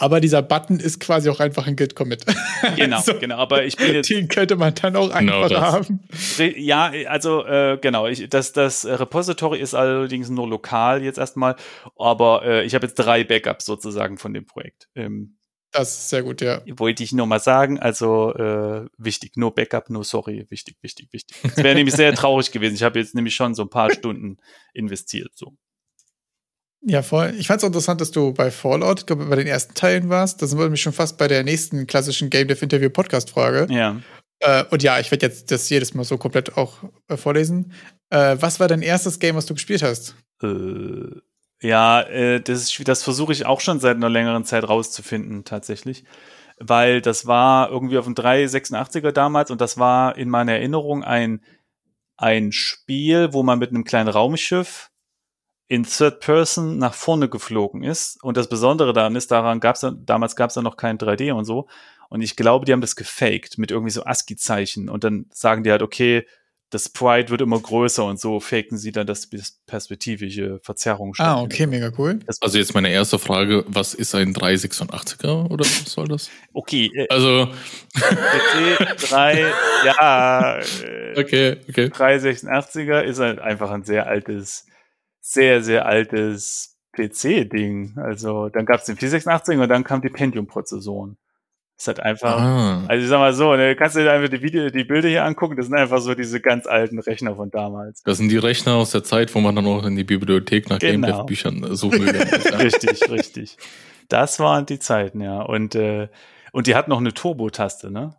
aber 0.00 0.20
dieser 0.20 0.42
Button 0.42 0.80
ist 0.80 0.98
quasi 0.98 1.28
auch 1.30 1.38
einfach 1.40 1.66
ein 1.66 1.76
Git-Commit. 1.76 2.24
Genau, 2.76 3.00
So, 3.00 3.14
genau. 3.18 3.36
Aber 3.36 3.64
ich 3.64 3.76
bin 3.76 3.94
jetzt 3.94 4.10
Den 4.10 4.28
könnte 4.28 4.56
man 4.56 4.74
dann 4.74 4.96
auch 4.96 5.16
Genau 5.16 5.42
einfacher 5.42 5.48
das. 5.48 5.72
haben. 5.72 6.00
Ja, 6.56 6.90
also 7.08 7.44
äh, 7.46 7.78
genau, 7.80 8.06
ich, 8.06 8.28
das, 8.28 8.52
das 8.52 8.84
Repository 8.86 9.58
ist 9.60 9.74
allerdings 9.74 10.28
nur 10.30 10.48
lokal 10.48 11.02
jetzt 11.02 11.18
erstmal, 11.18 11.56
aber 11.96 12.42
äh, 12.44 12.64
ich 12.64 12.74
habe 12.74 12.86
jetzt 12.86 12.96
drei 12.96 13.24
Backups 13.24 13.64
sozusagen 13.64 14.18
von 14.18 14.34
dem 14.34 14.44
Projekt. 14.46 14.88
Ähm, 14.94 15.36
Das 15.72 15.90
ist 15.90 16.08
sehr 16.10 16.22
gut, 16.22 16.40
ja. 16.40 16.60
wollte 16.78 17.02
ich 17.04 17.12
nur 17.12 17.26
mal 17.26 17.38
sagen, 17.40 17.78
also 17.78 18.34
äh, 18.34 18.86
wichtig, 18.98 19.36
no 19.36 19.50
Backup, 19.50 19.88
no 19.90 20.02
sorry, 20.02 20.46
wichtig, 20.50 20.76
wichtig, 20.82 21.08
wichtig. 21.12 21.36
Es 21.44 21.56
wäre 21.58 21.74
nämlich 21.74 21.94
sehr 21.94 22.12
traurig 22.20 22.50
gewesen. 22.52 22.74
Ich 22.74 22.82
habe 22.82 22.98
jetzt 22.98 23.14
nämlich 23.14 23.34
schon 23.34 23.54
so 23.54 23.62
ein 23.62 23.70
paar 23.70 23.90
Stunden 23.94 24.38
investiert. 24.74 25.30
So. 25.34 25.56
Ja, 26.82 27.02
voll. 27.02 27.34
Ich 27.38 27.46
fand 27.46 27.62
es 27.62 27.66
interessant, 27.66 28.00
dass 28.00 28.10
du 28.10 28.32
bei 28.32 28.50
Fallout, 28.50 29.00
ich 29.00 29.06
glaube, 29.06 29.26
bei 29.26 29.36
den 29.36 29.46
ersten 29.46 29.74
Teilen 29.74 30.08
warst. 30.08 30.40
Da 30.40 30.46
sind 30.46 30.58
wir 30.58 30.64
nämlich 30.64 30.80
schon 30.80 30.94
fast 30.94 31.18
bei 31.18 31.28
der 31.28 31.44
nächsten 31.44 31.86
klassischen 31.86 32.30
Game 32.30 32.48
Dev 32.48 32.62
Interview 32.62 32.88
Podcast 32.88 33.30
Frage. 33.30 33.66
Ja. 33.70 34.00
Äh, 34.38 34.64
und 34.70 34.82
ja, 34.82 34.98
ich 34.98 35.10
werde 35.10 35.26
jetzt 35.26 35.50
das 35.50 35.68
jedes 35.68 35.92
Mal 35.92 36.04
so 36.04 36.16
komplett 36.16 36.56
auch 36.56 36.78
äh, 37.08 37.18
vorlesen. 37.18 37.72
Äh, 38.08 38.36
was 38.40 38.60
war 38.60 38.68
dein 38.68 38.80
erstes 38.80 39.18
Game, 39.18 39.36
was 39.36 39.44
du 39.44 39.54
gespielt 39.54 39.82
hast? 39.82 40.16
Äh, 40.42 41.20
ja, 41.62 42.00
äh, 42.00 42.40
das, 42.40 42.74
das 42.82 43.02
versuche 43.02 43.32
ich 43.32 43.44
auch 43.44 43.60
schon 43.60 43.80
seit 43.80 43.96
einer 43.96 44.08
längeren 44.08 44.44
Zeit 44.46 44.66
rauszufinden, 44.66 45.44
tatsächlich. 45.44 46.04
Weil 46.58 47.02
das 47.02 47.26
war 47.26 47.70
irgendwie 47.70 47.98
auf 47.98 48.06
dem 48.06 48.14
386er 48.14 49.12
damals 49.12 49.50
und 49.50 49.60
das 49.60 49.76
war 49.76 50.16
in 50.16 50.30
meiner 50.30 50.52
Erinnerung 50.52 51.04
ein, 51.04 51.42
ein 52.16 52.52
Spiel, 52.52 53.32
wo 53.32 53.42
man 53.42 53.58
mit 53.58 53.70
einem 53.70 53.84
kleinen 53.84 54.08
Raumschiff 54.08 54.89
in 55.70 55.84
Third 55.84 56.18
Person 56.18 56.78
nach 56.78 56.94
vorne 56.94 57.28
geflogen 57.28 57.84
ist. 57.84 58.20
Und 58.24 58.36
das 58.36 58.48
Besondere 58.48 58.92
daran 58.92 59.14
ist, 59.14 59.30
daran 59.30 59.60
gab's 59.60 59.82
ja, 59.82 59.92
damals 59.92 60.34
gab 60.34 60.50
es 60.50 60.56
ja 60.56 60.62
noch 60.62 60.76
kein 60.76 60.98
3D 60.98 61.32
und 61.32 61.44
so. 61.44 61.68
Und 62.08 62.22
ich 62.22 62.34
glaube, 62.34 62.64
die 62.64 62.72
haben 62.72 62.80
das 62.80 62.96
gefaked 62.96 63.56
mit 63.56 63.70
irgendwie 63.70 63.92
so 63.92 64.02
ASCII-Zeichen. 64.04 64.88
Und 64.88 65.04
dann 65.04 65.26
sagen 65.32 65.62
die 65.62 65.70
halt, 65.70 65.82
okay, 65.82 66.26
das 66.70 66.86
Sprite 66.86 67.30
wird 67.30 67.40
immer 67.40 67.60
größer 67.60 68.04
und 68.04 68.18
so 68.18 68.40
faken 68.40 68.78
sie 68.78 68.90
dann, 68.90 69.06
dass 69.06 69.30
das 69.30 69.60
perspektivische 69.66 70.58
Verzerrung 70.62 71.14
Ah, 71.18 71.40
okay, 71.40 71.66
mega 71.66 71.92
cool. 71.98 72.18
Also 72.40 72.58
jetzt 72.58 72.74
meine 72.74 72.90
erste 72.90 73.20
Frage, 73.20 73.64
was 73.68 73.94
ist 73.94 74.12
ein 74.16 74.34
386er 74.34 75.50
oder 75.50 75.64
was 75.64 75.84
soll 75.84 76.08
das? 76.08 76.30
Okay, 76.52 76.90
äh, 76.94 77.06
Also, 77.10 77.48
PC 77.94 79.08
3, 79.08 79.46
ja, 79.84 80.58
äh, 80.58 81.20
okay, 81.20 81.56
okay. 81.68 81.86
386er 81.86 83.02
ist 83.02 83.20
halt 83.20 83.38
einfach 83.38 83.70
ein 83.70 83.84
sehr 83.84 84.08
altes, 84.08 84.66
sehr, 85.32 85.62
sehr 85.62 85.86
altes 85.86 86.76
PC-Ding. 86.92 87.94
Also 87.96 88.48
dann 88.48 88.66
gab 88.66 88.80
es 88.80 88.86
den 88.86 88.96
486 88.96 89.58
und 89.58 89.68
dann 89.68 89.84
kam 89.84 90.00
die 90.02 90.08
Pentium-Prozessoren. 90.08 91.16
Ist 91.78 91.86
halt 91.86 92.00
einfach, 92.00 92.38
Ah, 92.38 92.84
also 92.88 93.02
ich 93.04 93.08
sag 93.08 93.18
mal 93.20 93.32
so, 93.32 93.54
ne, 93.56 93.74
kannst 93.74 93.96
du 93.96 94.00
dir 94.00 94.12
einfach 94.12 94.28
die, 94.28 94.42
Video, 94.42 94.68
die 94.68 94.84
Bilder 94.84 95.08
hier 95.08 95.24
angucken, 95.24 95.56
das 95.56 95.66
sind 95.66 95.76
einfach 95.78 96.00
so 96.00 96.14
diese 96.14 96.40
ganz 96.40 96.66
alten 96.66 96.98
Rechner 96.98 97.36
von 97.36 97.50
damals. 97.50 98.02
das 98.02 98.18
sind 98.18 98.28
die 98.28 98.36
Rechner 98.36 98.74
aus 98.74 98.90
der 98.90 99.02
Zeit, 99.02 99.34
wo 99.34 99.40
man 99.40 99.54
dann 99.56 99.66
auch 99.66 99.86
in 99.86 99.96
die 99.96 100.04
Bibliothek 100.04 100.68
nach 100.68 100.78
Genau. 100.78 101.06
Game 101.06 101.16
Dev 101.16 101.26
Büchern 101.26 101.74
suchen 101.74 102.04
will. 102.04 102.20
Richtig, 102.58 103.08
richtig. 103.10 103.56
Das 104.08 104.40
waren 104.40 104.66
die 104.66 104.78
Zeiten, 104.80 105.20
ja. 105.22 105.40
Und, 105.40 105.74
äh, 105.74 106.08
und 106.52 106.66
die 106.66 106.74
hat 106.74 106.88
noch 106.88 106.98
eine 106.98 107.14
Turbo-Taste, 107.14 107.90
ne? 107.90 108.16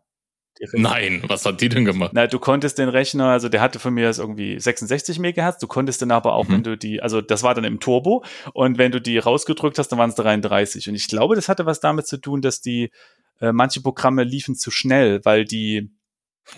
Nein, 0.73 1.23
was 1.27 1.45
hat 1.45 1.61
die 1.61 1.69
denn 1.69 1.85
gemacht? 1.85 2.11
Na, 2.13 2.27
du 2.27 2.39
konntest 2.39 2.77
den 2.77 2.89
Rechner, 2.89 3.27
also 3.27 3.49
der 3.49 3.61
hatte 3.61 3.79
von 3.79 3.93
mir 3.93 4.05
das 4.05 4.19
irgendwie 4.19 4.59
66 4.59 5.19
Megahertz, 5.19 5.57
du 5.59 5.67
konntest 5.67 6.01
den 6.01 6.11
aber 6.11 6.33
auch, 6.33 6.47
Mhm. 6.47 6.53
wenn 6.53 6.63
du 6.63 6.77
die, 6.77 7.01
also 7.01 7.21
das 7.21 7.43
war 7.43 7.53
dann 7.55 7.63
im 7.63 7.79
Turbo 7.79 8.23
und 8.53 8.77
wenn 8.77 8.91
du 8.91 9.01
die 9.01 9.17
rausgedrückt 9.17 9.79
hast, 9.79 9.89
dann 9.89 9.99
waren 9.99 10.09
es 10.09 10.15
33. 10.15 10.87
Und 10.89 10.95
ich 10.95 11.07
glaube, 11.07 11.35
das 11.35 11.49
hatte 11.49 11.65
was 11.65 11.79
damit 11.79 12.07
zu 12.07 12.17
tun, 12.17 12.41
dass 12.41 12.61
die, 12.61 12.91
äh, 13.39 13.51
manche 13.51 13.81
Programme 13.81 14.23
liefen 14.23 14.55
zu 14.55 14.69
schnell, 14.71 15.19
weil 15.23 15.45
die 15.45 15.89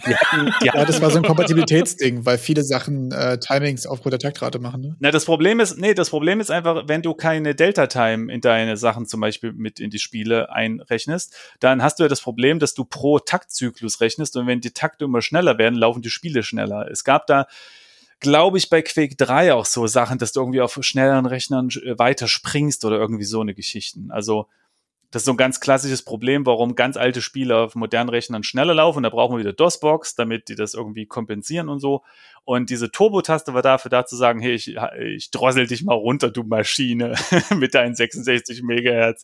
hatten, 0.01 0.51
Ja, 0.63 0.85
das 0.85 1.01
war 1.01 1.11
so 1.11 1.17
ein 1.17 1.23
Kompatibilitätsding, 1.23 2.25
weil 2.25 2.37
viele 2.37 2.63
Sachen 2.63 3.11
äh, 3.11 3.39
Timings 3.39 3.85
aufgrund 3.85 4.13
der 4.13 4.19
Taktrate 4.19 4.59
machen. 4.59 4.81
Ne? 4.81 4.95
Na, 4.99 5.11
das 5.11 5.25
Problem 5.25 5.59
ist, 5.59 5.77
nee, 5.77 5.93
das 5.93 6.09
Problem 6.09 6.39
ist 6.39 6.51
einfach, 6.51 6.83
wenn 6.87 7.01
du 7.01 7.13
keine 7.13 7.55
Delta-Time 7.55 8.31
in 8.31 8.41
deine 8.41 8.77
Sachen 8.77 9.05
zum 9.05 9.21
Beispiel 9.21 9.53
mit 9.53 9.79
in 9.79 9.89
die 9.89 9.99
Spiele 9.99 10.51
einrechnest, 10.51 11.35
dann 11.59 11.83
hast 11.83 11.99
du 11.99 12.03
ja 12.03 12.09
das 12.09 12.21
Problem, 12.21 12.59
dass 12.59 12.73
du 12.73 12.85
pro 12.85 13.19
Taktzyklus 13.19 14.01
rechnest 14.01 14.35
und 14.37 14.47
wenn 14.47 14.61
die 14.61 14.71
Takte 14.71 15.05
immer 15.05 15.21
schneller 15.21 15.57
werden, 15.57 15.75
laufen 15.75 16.01
die 16.01 16.09
Spiele 16.09 16.43
schneller. 16.43 16.89
Es 16.89 17.03
gab 17.03 17.27
da, 17.27 17.47
glaube 18.19 18.57
ich, 18.57 18.69
bei 18.69 18.81
Quake 18.81 19.15
3 19.15 19.53
auch 19.53 19.65
so 19.65 19.85
Sachen, 19.87 20.17
dass 20.17 20.31
du 20.31 20.39
irgendwie 20.39 20.61
auf 20.61 20.77
schnelleren 20.81 21.25
Rechnern 21.25 21.69
äh, 21.69 21.97
weiter 21.99 22.27
springst 22.27 22.85
oder 22.85 22.97
irgendwie 22.97 23.25
so 23.25 23.41
eine 23.41 23.53
Geschichten. 23.53 24.11
Also, 24.11 24.47
das 25.13 25.21
ist 25.21 25.25
so 25.27 25.33
ein 25.33 25.37
ganz 25.37 25.59
klassisches 25.59 26.01
Problem, 26.01 26.47
warum 26.47 26.73
ganz 26.73 26.97
alte 26.97 27.21
Spiele 27.21 27.55
auf 27.57 27.75
modernen 27.75 28.09
Rechnern 28.09 28.41
schneller 28.41 28.73
laufen. 28.73 29.03
Da 29.03 29.09
brauchen 29.09 29.35
wir 29.35 29.41
wieder 29.41 29.53
DOS-Box, 29.53 30.15
damit 30.15 30.49
die 30.49 30.55
das 30.55 30.73
irgendwie 30.73 31.05
kompensieren 31.05 31.69
und 31.69 31.79
so. 31.79 32.01
Und 32.45 32.71
diese 32.71 32.89
Turbo-Taste 32.89 33.53
war 33.53 33.61
dafür 33.61 33.89
da 33.89 34.07
zu 34.07 34.15
sagen, 34.15 34.39
hey, 34.39 34.53
ich, 34.53 34.75
ich 34.75 35.29
drossel 35.29 35.67
dich 35.67 35.83
mal 35.83 35.93
runter, 35.93 36.31
du 36.31 36.41
Maschine, 36.41 37.13
mit 37.55 37.75
deinen 37.75 37.93
66 37.93 38.63
Megahertz. 38.63 39.23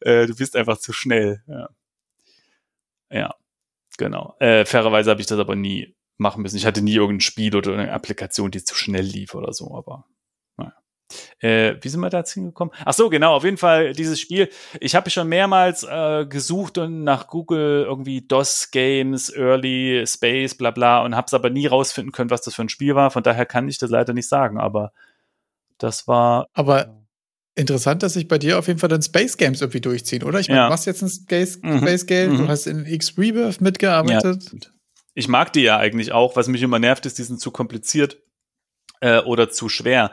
Äh, 0.00 0.26
du 0.26 0.34
bist 0.34 0.56
einfach 0.56 0.78
zu 0.78 0.94
schnell. 0.94 1.42
Ja. 1.46 1.68
ja. 3.10 3.34
Genau. 3.98 4.36
Äh, 4.38 4.64
fairerweise 4.64 5.10
habe 5.10 5.20
ich 5.20 5.26
das 5.26 5.38
aber 5.38 5.54
nie 5.54 5.94
machen 6.16 6.40
müssen. 6.40 6.56
Ich 6.56 6.64
hatte 6.64 6.80
nie 6.80 6.94
irgendein 6.94 7.20
Spiel 7.20 7.54
oder 7.54 7.74
eine 7.74 7.92
Applikation, 7.92 8.50
die 8.50 8.64
zu 8.64 8.74
schnell 8.74 9.04
lief 9.04 9.34
oder 9.34 9.52
so, 9.52 9.76
aber. 9.76 10.06
Äh, 11.38 11.74
wie 11.80 11.88
sind 11.88 12.00
wir 12.00 12.10
da 12.10 12.18
jetzt 12.18 12.32
hingekommen? 12.32 12.74
Ach 12.84 12.92
so, 12.92 13.08
genau, 13.08 13.34
auf 13.36 13.44
jeden 13.44 13.58
Fall 13.58 13.92
dieses 13.92 14.18
Spiel. 14.20 14.48
Ich 14.80 14.94
habe 14.94 15.08
schon 15.10 15.28
mehrmals 15.28 15.84
äh, 15.84 16.26
gesucht 16.28 16.78
und 16.78 17.04
nach 17.04 17.28
Google 17.28 17.84
irgendwie 17.86 18.22
DOS 18.22 18.70
Games, 18.72 19.32
Early 19.34 20.04
Space, 20.06 20.56
bla 20.56 20.70
bla 20.72 21.02
und 21.04 21.14
habe 21.14 21.26
es 21.26 21.34
aber 21.34 21.50
nie 21.50 21.66
rausfinden 21.66 22.12
können, 22.12 22.30
was 22.30 22.42
das 22.42 22.54
für 22.54 22.62
ein 22.62 22.68
Spiel 22.68 22.94
war. 22.94 23.10
Von 23.10 23.22
daher 23.22 23.46
kann 23.46 23.68
ich 23.68 23.78
das 23.78 23.90
leider 23.90 24.12
nicht 24.14 24.28
sagen, 24.28 24.58
aber 24.58 24.92
das 25.78 26.08
war. 26.08 26.48
Aber 26.54 27.02
interessant, 27.54 28.02
dass 28.02 28.14
sich 28.14 28.26
bei 28.28 28.38
dir 28.38 28.58
auf 28.58 28.66
jeden 28.66 28.78
Fall 28.80 28.88
dann 28.88 29.02
Space 29.02 29.36
Games 29.36 29.60
irgendwie 29.60 29.80
durchziehen, 29.80 30.24
oder? 30.24 30.40
Ich 30.40 30.48
meine, 30.48 30.60
Ja. 30.62 30.66
du 30.66 30.70
machst 30.72 30.86
jetzt 30.86 31.02
ein 31.02 31.08
Space, 31.08 31.60
Mhm. 31.62 31.78
Space 31.78 32.06
Game, 32.06 32.32
Mhm. 32.32 32.38
du 32.38 32.48
hast 32.48 32.66
in 32.66 32.84
X 32.84 33.16
Rebirth 33.16 33.60
mitgearbeitet. 33.60 34.50
Ich 35.14 35.28
mag 35.28 35.52
die 35.52 35.62
ja 35.62 35.78
eigentlich 35.78 36.12
auch. 36.12 36.36
Was 36.36 36.48
mich 36.48 36.62
immer 36.62 36.78
nervt, 36.78 37.06
ist, 37.06 37.18
die 37.18 37.22
sind 37.22 37.40
zu 37.40 37.50
kompliziert 37.52 38.18
äh, 39.00 39.20
oder 39.20 39.48
zu 39.50 39.68
schwer. 39.68 40.10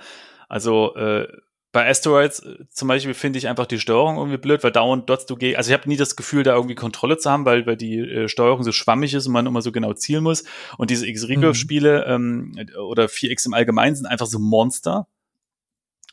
Also 0.53 0.93
äh, 0.93 1.27
bei 1.71 1.89
Asteroids 1.89 2.41
äh, 2.41 2.59
zum 2.69 2.87
Beispiel 2.87 3.15
finde 3.15 3.39
ich 3.39 3.47
einfach 3.47 3.65
die 3.65 3.79
Steuerung 3.79 4.17
irgendwie 4.17 4.37
blöd, 4.37 4.63
weil 4.63 4.71
dauernd 4.71 5.09
dotzt 5.09 5.31
du 5.31 5.35
gegen. 5.35 5.57
Also 5.57 5.71
ich 5.71 5.73
habe 5.73 5.89
nie 5.89 5.97
das 5.97 6.15
Gefühl, 6.15 6.43
da 6.43 6.53
irgendwie 6.53 6.75
Kontrolle 6.75 7.17
zu 7.17 7.31
haben, 7.31 7.43
weil, 7.43 7.65
weil 7.65 7.75
die 7.75 7.97
äh, 7.97 8.27
Steuerung 8.29 8.61
so 8.61 8.71
schwammig 8.71 9.15
ist 9.15 9.25
und 9.25 9.33
man 9.33 9.47
immer 9.47 9.63
so 9.63 9.71
genau 9.71 9.93
zielen 9.93 10.23
muss. 10.23 10.43
Und 10.77 10.91
diese 10.91 11.07
X-Rebirth-Spiele 11.07 12.05
ähm, 12.05 12.55
oder 12.87 13.05
4X 13.05 13.47
im 13.47 13.55
Allgemeinen 13.55 13.95
sind 13.95 14.05
einfach 14.05 14.27
so 14.27 14.37
Monster. 14.37 15.07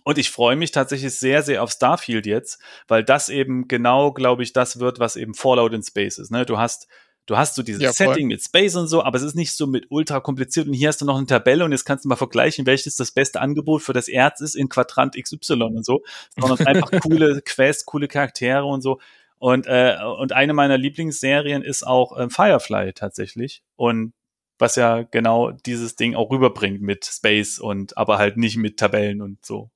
Und 0.04 0.16
ich 0.16 0.30
freue 0.30 0.56
mich 0.56 0.70
tatsächlich 0.70 1.14
sehr, 1.14 1.42
sehr 1.42 1.62
auf 1.62 1.70
Starfield 1.70 2.24
jetzt, 2.24 2.62
weil 2.88 3.04
das 3.04 3.28
eben 3.28 3.68
genau, 3.68 4.12
glaube 4.12 4.42
ich, 4.42 4.54
das 4.54 4.80
wird, 4.80 5.00
was 5.00 5.16
eben 5.16 5.34
Fallout 5.34 5.74
in 5.74 5.82
Space 5.82 6.16
ist. 6.16 6.30
Ne? 6.30 6.46
Du 6.46 6.56
hast 6.56 6.88
Du 7.26 7.36
hast 7.36 7.54
so 7.54 7.62
dieses 7.62 7.82
Ja. 7.82 7.92
Setting 7.92 8.26
mit 8.26 8.42
Space 8.42 8.74
und 8.74 8.88
so, 8.88 9.02
aber 9.04 9.16
es 9.16 9.22
ist 9.22 9.36
nicht 9.36 9.56
so 9.56 9.66
mit 9.66 9.86
ultra 9.90 10.20
kompliziert. 10.20 10.66
Und 10.66 10.72
hier 10.72 10.88
hast 10.88 11.00
du 11.00 11.04
noch 11.04 11.16
eine 11.16 11.26
Tabelle 11.26 11.64
und 11.64 11.72
jetzt 11.72 11.84
kannst 11.84 12.04
du 12.04 12.08
mal 12.08 12.16
vergleichen, 12.16 12.66
welches 12.66 12.96
das 12.96 13.12
beste 13.12 13.40
Angebot 13.40 13.82
für 13.82 13.92
das 13.92 14.08
Erz 14.08 14.40
ist 14.40 14.56
in 14.56 14.68
Quadrant 14.68 15.14
XY 15.14 15.62
und 15.62 15.84
so. 15.84 16.02
Sondern 16.36 16.66
einfach 16.66 16.90
coole 17.02 17.40
Quests, 17.42 17.84
coole 17.84 18.08
Charaktere 18.08 18.64
und 18.64 18.82
so. 18.82 19.00
Und, 19.38 19.66
äh, 19.66 19.96
und 20.18 20.32
eine 20.32 20.52
meiner 20.52 20.76
Lieblingsserien 20.76 21.62
ist 21.62 21.86
auch 21.86 22.16
äh, 22.18 22.28
Firefly 22.28 22.92
tatsächlich. 22.94 23.62
Und 23.76 24.12
was 24.58 24.76
ja 24.76 25.02
genau 25.02 25.50
dieses 25.50 25.96
Ding 25.96 26.14
auch 26.14 26.30
rüberbringt 26.30 26.82
mit 26.82 27.06
Space 27.06 27.58
und 27.58 27.96
aber 27.96 28.18
halt 28.18 28.36
nicht 28.36 28.56
mit 28.56 28.76
Tabellen 28.76 29.22
und 29.22 29.44
so. 29.44 29.70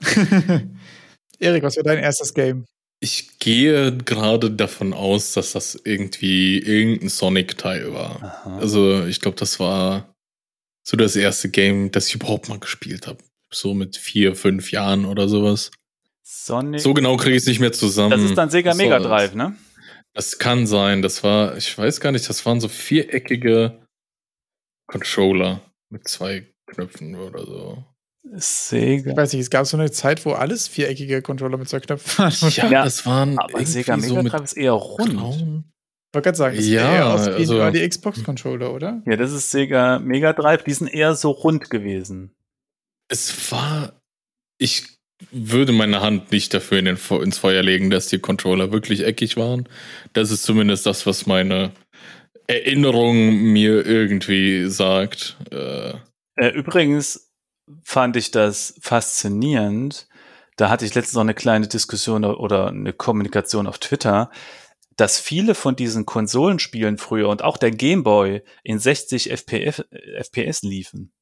Erik, 1.38 1.62
was 1.62 1.76
war 1.76 1.84
dein 1.84 1.98
erstes 1.98 2.34
Game? 2.34 2.66
Ich 3.00 3.38
gehe 3.38 3.96
gerade 3.96 4.50
davon 4.50 4.92
aus, 4.92 5.32
dass 5.32 5.52
das 5.52 5.80
irgendwie 5.84 6.58
irgendein 6.58 7.08
Sonic-Teil 7.08 7.92
war. 7.94 8.22
Aha. 8.22 8.58
Also 8.58 9.06
ich 9.06 9.20
glaube, 9.20 9.36
das 9.36 9.60
war 9.60 10.14
so 10.82 10.96
das 10.96 11.14
erste 11.14 11.48
Game, 11.50 11.92
das 11.92 12.08
ich 12.08 12.14
überhaupt 12.16 12.48
mal 12.48 12.58
gespielt 12.58 13.06
habe. 13.06 13.18
So 13.52 13.74
mit 13.74 13.96
vier, 13.96 14.34
fünf 14.34 14.72
Jahren 14.72 15.04
oder 15.04 15.28
sowas. 15.28 15.70
Sonic. 16.22 16.80
So 16.80 16.92
genau 16.92 17.16
kriege 17.16 17.36
ich 17.36 17.42
es 17.42 17.46
nicht 17.48 17.60
mehr 17.60 17.72
zusammen. 17.72 18.10
das 18.10 18.22
ist 18.22 18.36
dann 18.36 18.50
Sega 18.50 18.74
Mega? 18.74 18.98
Drive, 18.98 19.34
ne? 19.34 19.56
Das 20.12 20.38
kann 20.38 20.66
sein. 20.66 21.00
Das 21.00 21.22
war, 21.22 21.56
ich 21.56 21.76
weiß 21.76 22.00
gar 22.00 22.12
nicht, 22.12 22.28
das 22.28 22.44
waren 22.44 22.60
so 22.60 22.68
viereckige 22.68 23.86
Controller 24.86 25.60
mit 25.90 26.08
zwei 26.08 26.46
Knöpfen 26.66 27.14
oder 27.14 27.44
so. 27.44 27.84
Sega. 28.36 29.10
Ich 29.10 29.16
weiß 29.16 29.32
nicht, 29.32 29.42
es 29.42 29.50
gab 29.50 29.66
so 29.66 29.76
eine 29.76 29.90
Zeit, 29.90 30.24
wo 30.24 30.32
alles 30.32 30.68
viereckige 30.68 31.22
Controller 31.22 31.56
mit 31.58 31.68
zwei 31.68 31.80
Knöpfen 31.80 32.24
waren. 32.24 32.50
Ja, 32.50 32.70
Ja, 32.70 32.84
das 32.84 33.04
waren 33.06 33.38
Aber 33.38 33.64
Sega 33.64 33.96
Mega 33.96 34.08
so 34.08 34.22
mit 34.22 34.32
Drive 34.32 34.44
ist 34.44 34.52
eher 34.56 34.72
rund. 34.72 35.16
grauen. 35.16 35.64
Ich 36.10 36.14
wollte 36.14 36.24
gerade 36.26 36.38
sagen, 36.38 36.56
das 36.56 36.66
Ja, 36.66 36.80
sieht 36.82 36.90
eher 36.96 37.06
aus 37.06 37.26
wie 37.26 37.30
also- 37.32 37.60
also, 37.62 37.78
die 37.78 37.88
Xbox-Controller, 37.88 38.72
oder? 38.72 39.02
Ja, 39.06 39.16
das 39.16 39.32
ist 39.32 39.50
Sega 39.50 39.98
Mega 39.98 40.32
Drive. 40.32 40.64
Die 40.64 40.72
sind 40.72 40.88
eher 40.88 41.14
so 41.14 41.30
rund 41.30 41.68
gewesen. 41.70 42.30
Es 43.10 43.50
war, 43.52 44.00
ich 44.58 44.84
würde 45.32 45.72
meine 45.72 46.00
Hand 46.00 46.30
nicht 46.32 46.54
dafür 46.54 46.78
in 46.78 46.84
den, 46.86 46.98
ins 47.22 47.38
Feuer 47.38 47.62
legen, 47.62 47.90
dass 47.90 48.08
die 48.08 48.18
Controller 48.20 48.72
wirklich 48.72 49.04
eckig 49.04 49.36
waren. 49.36 49.68
Das 50.12 50.30
ist 50.30 50.44
zumindest 50.44 50.86
das, 50.86 51.06
was 51.06 51.26
meine 51.26 51.72
Erinnerung 52.46 53.36
mir 53.52 53.84
irgendwie 53.86 54.68
sagt. 54.68 55.36
Äh, 55.50 55.92
Äh, 56.36 56.50
übrigens 56.54 57.27
fand 57.84 58.16
ich 58.16 58.30
das 58.30 58.74
faszinierend. 58.80 60.08
Da 60.56 60.70
hatte 60.70 60.84
ich 60.84 60.94
letztens 60.94 61.14
noch 61.14 61.22
eine 61.22 61.34
kleine 61.34 61.68
Diskussion 61.68 62.24
oder 62.24 62.68
eine 62.68 62.92
Kommunikation 62.92 63.66
auf 63.66 63.78
Twitter, 63.78 64.30
dass 64.96 65.20
viele 65.20 65.54
von 65.54 65.76
diesen 65.76 66.04
Konsolenspielen 66.06 66.98
früher 66.98 67.28
und 67.28 67.42
auch 67.42 67.56
der 67.56 67.70
Game 67.70 68.02
Boy 68.02 68.42
in 68.64 68.78
60 68.80 69.30
FPS, 69.30 69.84
FPS 70.16 70.62
liefen. 70.62 71.12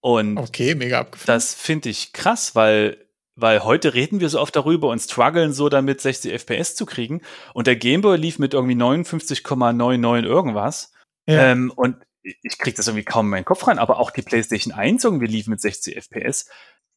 Und 0.00 0.36
Okay, 0.36 0.74
mega 0.74 1.00
abgefahren. 1.00 1.38
das 1.38 1.54
finde 1.54 1.88
ich 1.88 2.12
krass, 2.12 2.54
weil, 2.54 3.06
weil 3.36 3.64
heute 3.64 3.94
reden 3.94 4.20
wir 4.20 4.28
so 4.28 4.38
oft 4.38 4.54
darüber 4.54 4.88
und 4.88 4.98
strugglen 4.98 5.54
so 5.54 5.70
damit, 5.70 6.02
60 6.02 6.30
FPS 6.34 6.76
zu 6.76 6.84
kriegen. 6.84 7.22
Und 7.54 7.66
der 7.66 7.76
Gameboy 7.76 8.18
lief 8.18 8.38
mit 8.38 8.52
irgendwie 8.52 8.76
59,99 8.76 10.24
irgendwas. 10.24 10.92
ja. 11.26 11.52
Ähm, 11.52 11.72
und 11.74 11.96
ich 12.24 12.58
krieg 12.58 12.74
das 12.74 12.88
irgendwie 12.88 13.04
kaum 13.04 13.26
in 13.26 13.30
meinen 13.30 13.44
Kopf 13.44 13.66
rein, 13.66 13.78
aber 13.78 13.98
auch 13.98 14.10
die 14.10 14.22
PlayStation 14.22 14.72
1 14.72 15.04
irgendwie 15.04 15.26
lief 15.26 15.46
mit 15.46 15.60
60 15.60 15.96
FPS. 15.96 16.48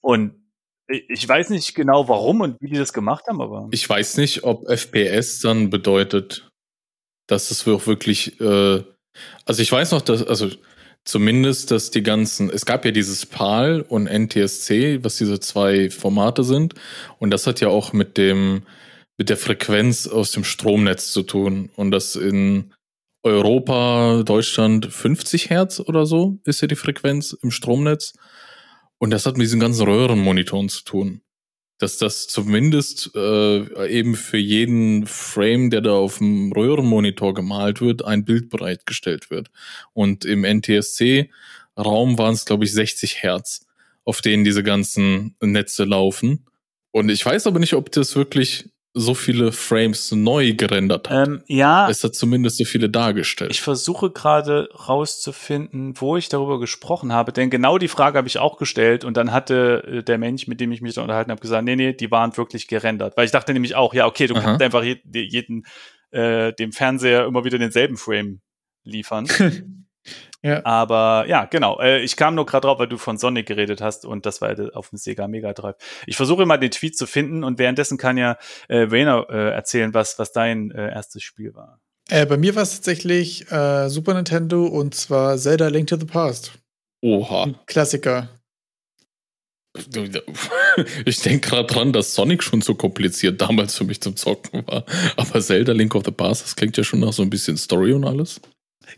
Und 0.02 0.48
ich 0.88 1.06
ich 1.10 1.28
weiß 1.28 1.50
nicht 1.50 1.76
genau 1.76 2.08
warum 2.08 2.42
und 2.42 2.62
wie 2.62 2.70
die 2.70 2.78
das 2.78 2.94
gemacht 2.94 3.26
haben, 3.28 3.42
aber. 3.42 3.68
ich 3.72 3.88
weiß 3.88 4.18
nicht, 4.18 4.44
ob 4.44 4.70
FPS 4.70 5.42
dann 5.42 5.70
bedeutet, 5.70 6.50
dass 7.28 7.52
es 7.52 7.68
auch 7.68 7.88
wirklich, 7.88 8.40
äh, 8.40 8.84
also 9.46 9.62
ich 9.62 9.72
weiß 9.72 9.92
noch, 9.92 10.02
dass, 10.02 10.26
also 10.26 10.50
zumindest, 11.04 11.72
dass 11.72 11.92
die 11.92 12.04
ganzen, 12.04 12.50
es 12.50 12.66
gab 12.66 12.86
ja 12.86 12.92
dieses 12.92 13.26
PAL 13.26 13.82
und 13.82 14.08
NTSC, 14.08 15.04
was 15.04 15.18
diese 15.18 15.42
zwei 15.42 15.90
Formate 15.90 16.46
sind, 16.46 16.74
und 17.20 17.32
das 17.32 17.48
hat 17.48 17.60
ja 17.60 17.68
auch 17.68 17.92
mit 17.92 18.18
dem, 18.18 18.64
mit 19.18 19.30
der 19.30 19.38
Frequenz 19.38 20.08
aus 20.08 20.32
dem 20.32 20.44
Stromnetz 20.44 21.12
zu 21.12 21.24
tun. 21.24 21.70
Und 21.76 21.92
das 21.92 22.16
in 22.16 22.74
Europa, 23.24 24.24
Deutschland 24.24 24.92
50 24.92 25.50
Hertz 25.50 25.80
oder 25.80 26.06
so 26.06 26.40
ist 26.46 26.62
ja 26.62 26.68
die 26.68 26.76
Frequenz 26.76 27.34
im 27.42 27.52
Stromnetz. 27.52 28.14
Und 29.00 29.12
das 29.12 29.26
hat 29.26 29.38
mit 29.38 29.46
diesen 29.46 29.60
ganzen 29.60 29.88
Röhrenmonitoren 29.88 30.70
zu 30.70 30.84
tun. 30.84 31.22
Dass 31.78 31.98
das 31.98 32.28
zumindest 32.28 33.12
äh, 33.16 33.88
eben 33.88 34.16
für 34.16 34.38
jeden 34.38 35.06
Frame, 35.06 35.70
der 35.70 35.82
da 35.82 35.92
auf 35.92 36.18
dem 36.18 36.52
Röhrenmonitor 36.52 37.34
gemalt 37.34 37.82
wird, 37.82 38.04
ein 38.04 38.26
Bild 38.26 38.50
bereitgestellt 38.50 39.30
wird. 39.30 39.52
Und 39.94 40.26
im 40.26 40.44
NTSC-Raum 40.44 42.18
waren 42.18 42.34
es, 42.34 42.46
glaube 42.46 42.66
ich, 42.66 42.74
60 42.74 43.22
Hertz, 43.22 43.68
auf 44.06 44.22
denen 44.22 44.44
diese 44.44 44.64
ganzen 44.64 45.36
Netze 45.40 45.84
laufen. 45.84 46.46
Und 46.92 47.10
ich 47.10 47.24
weiß 47.24 47.46
aber 47.46 47.60
nicht, 47.60 47.74
ob 47.74 47.92
das 47.92 48.16
wirklich 48.16 48.70
so 48.98 49.14
viele 49.14 49.52
Frames 49.52 50.12
neu 50.12 50.54
gerendert 50.54 51.10
hat. 51.10 51.28
Ähm, 51.28 51.44
ja, 51.48 51.90
es 51.90 52.04
hat 52.04 52.16
zumindest 52.16 52.58
so 52.58 52.66
viele 52.66 52.90
dargestellt. 52.90 53.52
ich 53.52 53.62
versuche 53.62 54.10
gerade 54.10 54.70
rauszufinden, 54.88 55.94
wo 55.98 56.18
ich 56.18 56.30
darüber 56.30 56.60
gesprochen 56.60 57.14
habe, 57.14 57.32
denn 57.32 57.50
genau 57.50 57.78
die 57.78 57.88
Frage 57.88 58.18
habe 58.18 58.28
ich 58.28 58.40
auch 58.40 58.58
gestellt 58.58 59.04
und 59.06 59.18
dann 59.18 59.32
hatte 59.32 59.84
äh, 59.88 60.04
der 60.04 60.18
Mensch, 60.18 60.48
mit 60.48 60.60
dem 60.60 60.72
ich 60.72 60.82
mich 60.82 60.96
da 60.96 61.02
unterhalten 61.02 61.32
habe, 61.32 61.42
gesagt, 61.42 61.64
nee, 61.64 61.76
nee, 61.76 61.94
die 61.94 62.12
waren 62.12 62.36
wirklich 62.36 62.68
gerendert. 62.68 63.16
Weil 63.18 63.26
ich 63.26 63.32
dachte 63.32 63.54
nämlich 63.54 63.76
auch, 63.76 63.94
ja, 63.94 64.06
okay, 64.08 64.28
du 64.28 64.36
Aha. 64.36 64.42
kannst 64.42 64.62
einfach 64.62 64.84
je, 64.84 64.98
jeden, 65.06 65.66
äh, 66.12 66.54
dem 66.54 66.72
Fernseher 66.72 67.26
immer 67.26 67.46
wieder 67.46 67.58
denselben 67.58 67.98
Frame 67.98 68.42
liefern. 68.84 69.28
ja. 70.44 70.64
Aber 70.66 71.26
ja, 71.28 71.46
genau. 71.46 71.80
Äh, 71.80 72.02
ich 72.02 72.16
kam 72.16 72.36
nur 72.36 72.46
gerade 72.46 72.68
drauf, 72.68 72.80
weil 72.80 72.88
du 72.88 72.98
von 72.98 73.18
Sonic 73.18 73.48
geredet 73.48 73.82
hast 73.82 74.06
und 74.06 74.26
das 74.26 74.42
war 74.42 74.56
auf 74.76 74.90
dem 74.90 74.98
Sega 74.98 75.28
Mega 75.28 75.54
Drive. 75.54 75.76
Ich 76.06 76.16
versuche 76.16 76.46
mal 76.46 76.58
den 76.58 76.72
Tweet 76.72 76.98
zu 76.98 77.08
finden 77.08 77.44
und 77.44 77.60
währenddessen 77.60 77.98
kann 77.98 78.18
ja 78.18 78.38
äh, 78.68 78.88
Rainer 78.90 79.28
äh, 79.30 79.50
erzählen, 79.52 79.94
was, 79.94 80.20
was 80.20 80.32
dein 80.32 80.72
äh, 80.72 80.92
erstes 80.92 81.24
Spiel 81.24 81.56
war. 81.56 81.80
Äh, 82.10 82.26
bei 82.26 82.38
mir 82.38 82.56
war 82.56 82.64
es 82.64 82.76
tatsächlich 82.76 83.52
äh, 83.52 83.90
Super 83.90 84.14
Nintendo 84.14 84.66
und 84.66 84.96
zwar 84.96 85.38
Zelda 85.38 85.68
Link 85.68 85.88
to 85.88 85.98
the 85.98 86.06
Past. 86.06 86.54
Oha. 87.02 87.44
Ein 87.44 87.56
Klassiker. 87.66 88.30
Ich 91.06 91.20
denke 91.22 91.50
gerade 91.50 91.68
dran, 91.68 91.92
dass 91.92 92.14
Sonic 92.14 92.44
schon 92.44 92.62
so 92.62 92.76
kompliziert 92.76 93.42
damals 93.42 93.76
für 93.76 93.84
mich 93.84 94.00
zum 94.00 94.16
Zocken 94.16 94.66
war. 94.68 94.86
Aber 95.16 95.42
Zelda 95.42 95.72
Link 95.74 95.96
of 95.96 96.04
the 96.06 96.12
Past, 96.12 96.44
das 96.44 96.56
klingt 96.56 96.78
ja 96.78 96.84
schon 96.84 97.00
nach 97.00 97.14
so 97.14 97.24
ein 97.24 97.30
bisschen 97.30 97.58
Story 97.58 97.94
und 97.94 98.04
alles. 98.04 98.40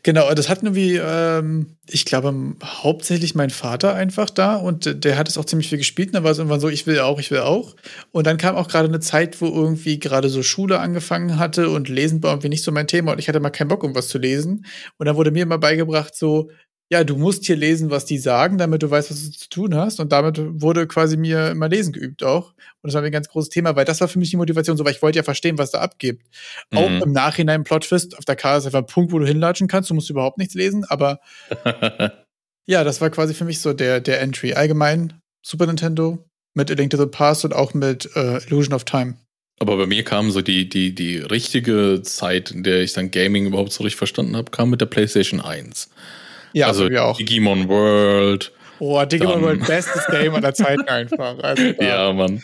Genau, 0.03 0.32
das 0.33 0.49
hat 0.49 0.61
irgendwie, 0.61 0.98
ähm, 0.98 1.77
ich 1.88 2.06
glaube, 2.06 2.33
hauptsächlich 2.64 3.33
mein 3.33 3.49
Vater 3.49 3.95
einfach 3.95 4.30
da 4.30 4.56
und 4.56 5.03
der 5.03 5.17
hat 5.17 5.27
es 5.27 5.38
auch 5.38 5.45
ziemlich 5.45 5.67
viel 5.69 5.80
gespielt. 5.80 6.09
Und 6.09 6.14
dann 6.16 6.24
war 6.24 6.32
es 6.32 6.38
irgendwann 6.38 6.59
so, 6.59 6.69
ich 6.69 6.85
will 6.85 6.99
auch, 6.99 7.19
ich 7.19 7.32
will 7.32 7.40
auch. 7.40 7.75
Und 8.11 8.27
dann 8.27 8.38
kam 8.38 8.56
auch 8.56 8.67
gerade 8.67 8.88
eine 8.88 8.99
Zeit, 8.99 9.41
wo 9.41 9.48
irgendwie 9.48 9.99
gerade 9.99 10.30
so 10.30 10.43
Schule 10.43 10.80
angefangen 10.80 11.40
hatte 11.40 11.69
und 11.69 11.90
Lesen 11.90 12.22
war 12.22 12.32
irgendwie 12.32 12.49
nicht 12.49 12.64
so 12.64 12.72
mein 12.72 12.88
Thema 12.88 13.14
und 13.14 13.19
ich 13.19 13.27
hatte 13.27 13.40
mal 13.40 13.49
keinen 13.49 13.67
Bock, 13.69 13.83
um 13.83 13.95
was 13.95 14.09
zu 14.09 14.19
lesen. 14.19 14.66
Und 14.98 15.08
dann 15.08 15.16
wurde 15.16 15.32
mir 15.32 15.43
immer 15.43 15.58
beigebracht, 15.58 16.16
so, 16.16 16.49
ja, 16.92 17.03
du 17.03 17.16
musst 17.16 17.45
hier 17.45 17.56
lesen, 17.56 17.92
was 17.92 18.06
die 18.06 18.18
sagen, 18.18 18.58
damit 18.58 18.82
du 18.82 18.90
weißt, 18.90 19.11
was 19.11 19.24
du 19.24 19.38
zu 19.38 19.50
tun 19.50 19.76
hast. 19.76 20.00
Und 20.00 20.11
damit 20.11 20.40
wurde 20.40 20.88
quasi 20.88 21.18
mir 21.18 21.51
immer 21.51 21.69
Lesen 21.69 21.93
geübt 21.93 22.24
auch. 22.24 22.53
Und 22.82 22.88
das 22.88 22.95
war 22.95 23.01
mir 23.01 23.08
ein 23.08 23.14
ganz 23.14 23.30
großes 23.30 23.50
Thema, 23.50 23.76
weil 23.76 23.85
das 23.85 24.01
war 24.01 24.08
für 24.08 24.18
mich 24.18 24.32
die 24.32 24.38
Motivation, 24.38 24.76
so, 24.76 24.84
weil 24.84 24.93
ich 24.93 25.01
wollte 25.03 25.18
ja 25.18 25.24
verstehen, 25.24 25.59
was 25.59 25.69
da 25.69 25.82
abgeht. 25.82 26.19
Mhm. 26.72 26.77
Auch 26.77 27.01
im 27.03 27.11
Nachhinein 27.11 27.64
Plot-Twist 27.64 28.18
auf 28.18 28.26
der 28.26 28.35
Karte 28.35 28.59
ist 28.59 28.66
einfach 28.66 28.80
ein 28.80 28.88
Punkt, 28.88 29.11
wo 29.11 29.19
du 29.19 29.27
hinlatschen 29.27 29.68
kannst. 29.68 29.92
Du 29.92 29.93
musst 29.93 30.09
überhaupt 30.09 30.40
nichts 30.40 30.56
lesen, 30.56 30.84
aber 30.85 31.19
ja, 32.66 32.84
das 32.84 33.01
war 33.01 33.11
quasi 33.11 33.35
für 33.35 33.45
mich 33.45 33.59
so 33.59 33.74
der, 33.74 34.00
der 34.00 34.19
Entry. 34.22 34.53
Allgemein 34.53 35.14
Super 35.45 35.68
Nintendo 35.68 36.26
mit 36.56 36.72
A 36.72 36.74
Link 36.74 36.90
to 36.90 36.98
the 36.98 37.06
Past 37.06 37.45
und 37.45 37.53
auch 37.53 37.76
mit 37.76 38.09
äh, 38.16 38.43
Illusion 38.48 38.74
of 38.74 38.84
Time. 38.84 39.16
Aber 39.59 39.77
bei 39.77 39.85
mir 39.85 40.03
kam 40.03 40.32
so 40.32 40.42
die, 40.42 40.68
die, 40.68 40.95
die 40.95 41.18
richtige 41.18 42.01
Zeit, 42.01 42.50
in 42.50 42.64
der 42.64 42.82
ich 42.82 42.93
dann 42.93 43.11
Gaming 43.11 43.45
überhaupt 43.45 43.74
so 43.74 43.84
richtig 43.84 43.98
verstanden 43.98 44.35
habe, 44.35 44.50
kam 44.50 44.72
mit 44.72 44.82
der 44.82 44.88
PlayStation 44.88 45.40
1. 45.40 45.90
Ja, 46.53 46.68
also 46.68 46.90
wir 46.90 47.06
auch. 47.06 47.18
Digimon 47.18 47.68
World. 47.68 48.52
Oh, 48.80 49.03
Digimon 49.03 49.42
World, 49.42 49.66
bestes 49.66 50.06
Game 50.08 50.34
aller 50.34 50.53
Zeiten 50.53 50.88
einfach. 50.88 51.38
Also, 51.44 51.64
ja, 51.80 52.11
Mann. 52.14 52.42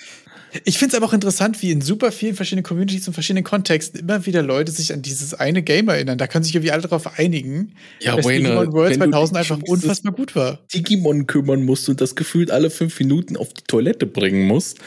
Ich 0.64 0.78
finde 0.78 0.94
es 0.94 0.98
aber 0.98 1.08
auch 1.08 1.14
interessant, 1.14 1.62
wie 1.62 1.72
in 1.72 1.82
super 1.82 2.12
vielen 2.12 2.36
verschiedenen 2.36 2.64
Communities 2.64 3.08
und 3.08 3.14
verschiedenen 3.14 3.44
Kontexten 3.44 4.00
immer 4.00 4.26
wieder 4.26 4.42
Leute 4.42 4.72
sich 4.72 4.94
an 4.94 5.02
dieses 5.02 5.34
eine 5.34 5.62
Game 5.64 5.90
erinnern. 5.90 6.18
Da 6.18 6.28
können 6.28 6.46
sich 6.46 6.56
irgendwie 6.56 6.72
alle 6.72 6.84
darauf 6.84 7.20
einigen, 7.20 7.74
ja, 8.00 8.16
dass 8.16 8.26
Wayne, 8.26 8.50
Digimon 8.50 8.74
World 8.74 8.96
2000 8.96 9.38
einfach 9.38 9.60
unfassbar 9.68 10.14
gut 10.14 10.36
war. 10.36 10.60
Digimon 10.74 11.28
kümmern 11.28 11.66
musst 11.66 11.90
und 11.90 12.00
das 12.00 12.16
gefühlt 12.16 12.52
alle 12.52 12.70
fünf 12.70 12.98
Minuten 13.00 13.36
auf 13.36 13.54
die 13.54 13.64
Toilette 13.68 14.06
bringen 14.06 14.48
musst. 14.48 14.80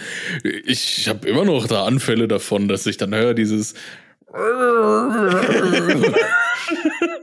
Ich 0.64 1.08
habe 1.08 1.28
immer 1.28 1.44
noch 1.44 1.66
da 1.66 1.84
Anfälle 1.84 2.28
davon, 2.28 2.68
dass 2.68 2.86
ich 2.86 2.96
dann 2.96 3.14
höre 3.14 3.34
dieses 3.34 3.74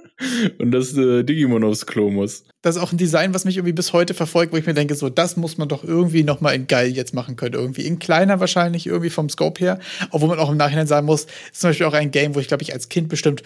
und 0.60 0.72
das 0.72 0.96
äh, 0.98 1.24
Digimon 1.24 1.64
aufs 1.64 1.86
Klo 1.86 2.10
muss. 2.10 2.46
Das 2.62 2.76
ist 2.76 2.82
auch 2.82 2.92
ein 2.92 2.98
Design, 2.98 3.34
was 3.34 3.46
mich 3.46 3.58
irgendwie 3.58 3.74
bis 3.74 3.94
heute 3.94 4.14
verfolgt, 4.14 4.54
wo 4.54 4.58
ich 4.58 4.66
mir 4.66 4.74
denke, 4.74 4.96
so, 4.96 5.10
das 5.10 5.38
muss 5.38 5.58
man 5.58 5.68
doch 5.68 5.84
irgendwie 5.84 6.24
noch 6.24 6.42
mal 6.42 6.52
in 6.52 6.68
geil 6.68 6.92
jetzt 6.92 7.14
machen 7.14 7.36
können. 7.36 7.54
Irgendwie 7.54 7.86
in 7.86 8.00
kleiner 8.00 8.40
wahrscheinlich, 8.40 8.88
irgendwie 8.88 9.10
vom 9.10 9.30
Scope 9.30 9.60
her. 9.60 9.80
Obwohl 10.12 10.30
man 10.30 10.40
auch 10.40 10.50
im 10.50 10.58
Nachhinein 10.58 10.88
sagen 10.88 11.06
muss, 11.06 11.26
ist 11.52 11.62
zum 11.62 11.70
Beispiel 11.70 11.86
auch 11.86 11.94
ein 11.94 12.12
Game, 12.12 12.34
wo 12.34 12.40
ich, 12.40 12.48
glaube 12.48 12.64
ich, 12.64 12.74
als 12.74 12.90
Kind 12.90 13.10
bestimmt 13.10 13.44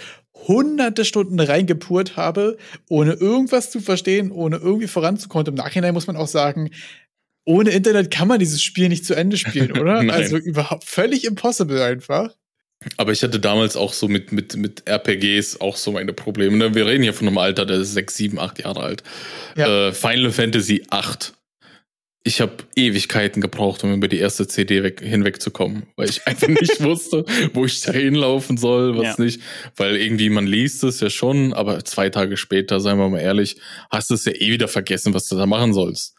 hunderte 0.48 1.06
Stunden 1.06 1.40
reingepurt 1.40 2.16
habe, 2.16 2.58
ohne 2.88 3.14
irgendwas 3.14 3.72
zu 3.72 3.80
verstehen, 3.80 4.32
ohne 4.32 4.58
irgendwie 4.58 4.88
voranzukommen. 4.88 5.48
Im 5.48 5.56
Nachhinein 5.56 5.94
muss 5.94 6.08
man 6.08 6.16
auch 6.16 6.28
sagen, 6.28 6.70
ohne 7.46 7.72
Internet 7.72 8.12
kann 8.12 8.28
man 8.28 8.40
dieses 8.40 8.62
Spiel 8.62 8.90
nicht 8.90 9.06
zu 9.06 9.16
Ende 9.16 9.38
spielen, 9.38 9.72
oder? 9.72 10.00
also 10.14 10.38
überhaupt 10.38 10.84
völlig 10.84 11.26
impossible 11.26 11.82
einfach. 11.82 12.36
Aber 12.96 13.12
ich 13.12 13.24
hatte 13.24 13.40
damals 13.40 13.76
auch 13.76 13.92
so 13.92 14.08
mit, 14.08 14.32
mit, 14.32 14.56
mit 14.56 14.88
RPGs 14.88 15.60
auch 15.60 15.76
so 15.76 15.92
meine 15.92 16.14
Probleme. 16.14 16.56
Ne? 16.56 16.76
Wir 16.76 16.86
reden 16.86 17.04
hier 17.04 17.14
von 17.14 17.28
einem 17.28 17.38
Alter, 17.38 17.66
der 17.66 17.78
ist 17.78 17.94
sechs, 17.94 18.16
sieben, 18.16 18.40
acht 18.40 18.60
Jahre 18.60 18.82
alt. 18.82 19.04
Ja. 19.58 19.90
Äh, 19.90 19.94
Final 19.94 20.32
Fantasy 20.32 20.84
8. 20.90 21.34
Ich 22.24 22.42
habe 22.42 22.54
Ewigkeiten 22.76 23.42
gebraucht, 23.42 23.84
um 23.84 23.94
über 23.94 24.08
die 24.08 24.20
erste 24.20 24.48
CD 24.48 24.84
weg, 24.84 25.02
hinwegzukommen, 25.02 25.88
weil 25.96 26.10
ich 26.10 26.26
einfach 26.28 26.48
nicht 26.48 26.82
wusste, 26.84 27.26
wo 27.54 27.66
ich 27.66 27.82
da 27.82 27.92
hinlaufen 27.92 28.58
soll, 28.58 28.98
was 28.98 29.18
ja. 29.18 29.24
nicht. 29.24 29.42
Weil 29.76 29.96
irgendwie 29.96 30.30
man 30.30 30.46
liest 30.46 30.84
es 30.84 31.00
ja 31.00 31.10
schon, 31.10 31.54
aber 31.54 31.84
zwei 31.86 32.10
Tage 32.10 32.38
später, 32.38 32.80
seien 32.80 32.98
wir 32.98 33.10
mal 33.10 33.20
ehrlich, 33.20 33.58
hast 33.90 34.10
du 34.10 34.14
es 34.14 34.26
ja 34.26 34.34
eh 34.34 34.52
wieder 34.52 34.68
vergessen, 34.68 35.14
was 35.14 35.28
du 35.28 35.36
da 35.36 35.46
machen 35.46 35.74
sollst. 35.74 36.16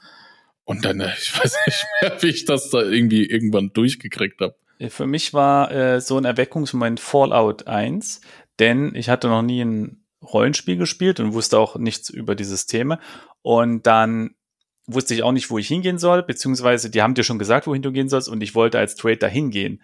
Und 0.65 0.85
dann, 0.85 1.01
äh, 1.01 1.13
ich 1.21 1.39
weiß 1.39 1.55
nicht 1.67 1.87
mehr, 2.03 2.17
wie 2.21 2.29
ich 2.29 2.45
das 2.45 2.71
da 2.71 2.83
irgendwie 2.83 3.25
irgendwann 3.25 3.73
durchgekriegt 3.73 4.41
habe. 4.41 4.57
Für 4.89 5.07
mich 5.07 5.35
war 5.35 5.71
äh, 5.71 6.01
so 6.01 6.17
ein 6.17 6.25
Erweckungsmoment 6.25 7.01
Fallout 7.01 7.67
1, 7.67 8.21
denn 8.59 8.95
ich 8.95 9.09
hatte 9.09 9.29
noch 9.29 9.43
nie 9.43 9.63
ein 9.63 10.05
Rollenspiel 10.23 10.77
gespielt 10.77 11.21
und 11.21 11.35
wusste 11.35 11.59
auch 11.59 11.77
nichts 11.77 12.09
über 12.11 12.35
die 12.35 12.45
Systeme. 12.45 12.99
Und 13.43 13.87
dann 13.87 14.35
wusste 14.87 15.15
ich 15.15 15.23
auch 15.23 15.33
nicht, 15.33 15.51
wo 15.51 15.59
ich 15.59 15.69
hingehen 15.69 15.99
soll, 15.99 16.23
beziehungsweise 16.23 16.91
die 16.91 17.03
haben 17.03 17.15
dir 17.15 17.25
schon 17.25 17.39
gesagt, 17.39 17.67
wohin 17.67 17.83
du 17.83 17.93
gehen 17.93 18.09
sollst 18.09 18.29
und 18.29 18.43
ich 18.43 18.55
wollte 18.55 18.79
als 18.79 18.95
Trader 18.97 19.29
hingehen. 19.29 19.83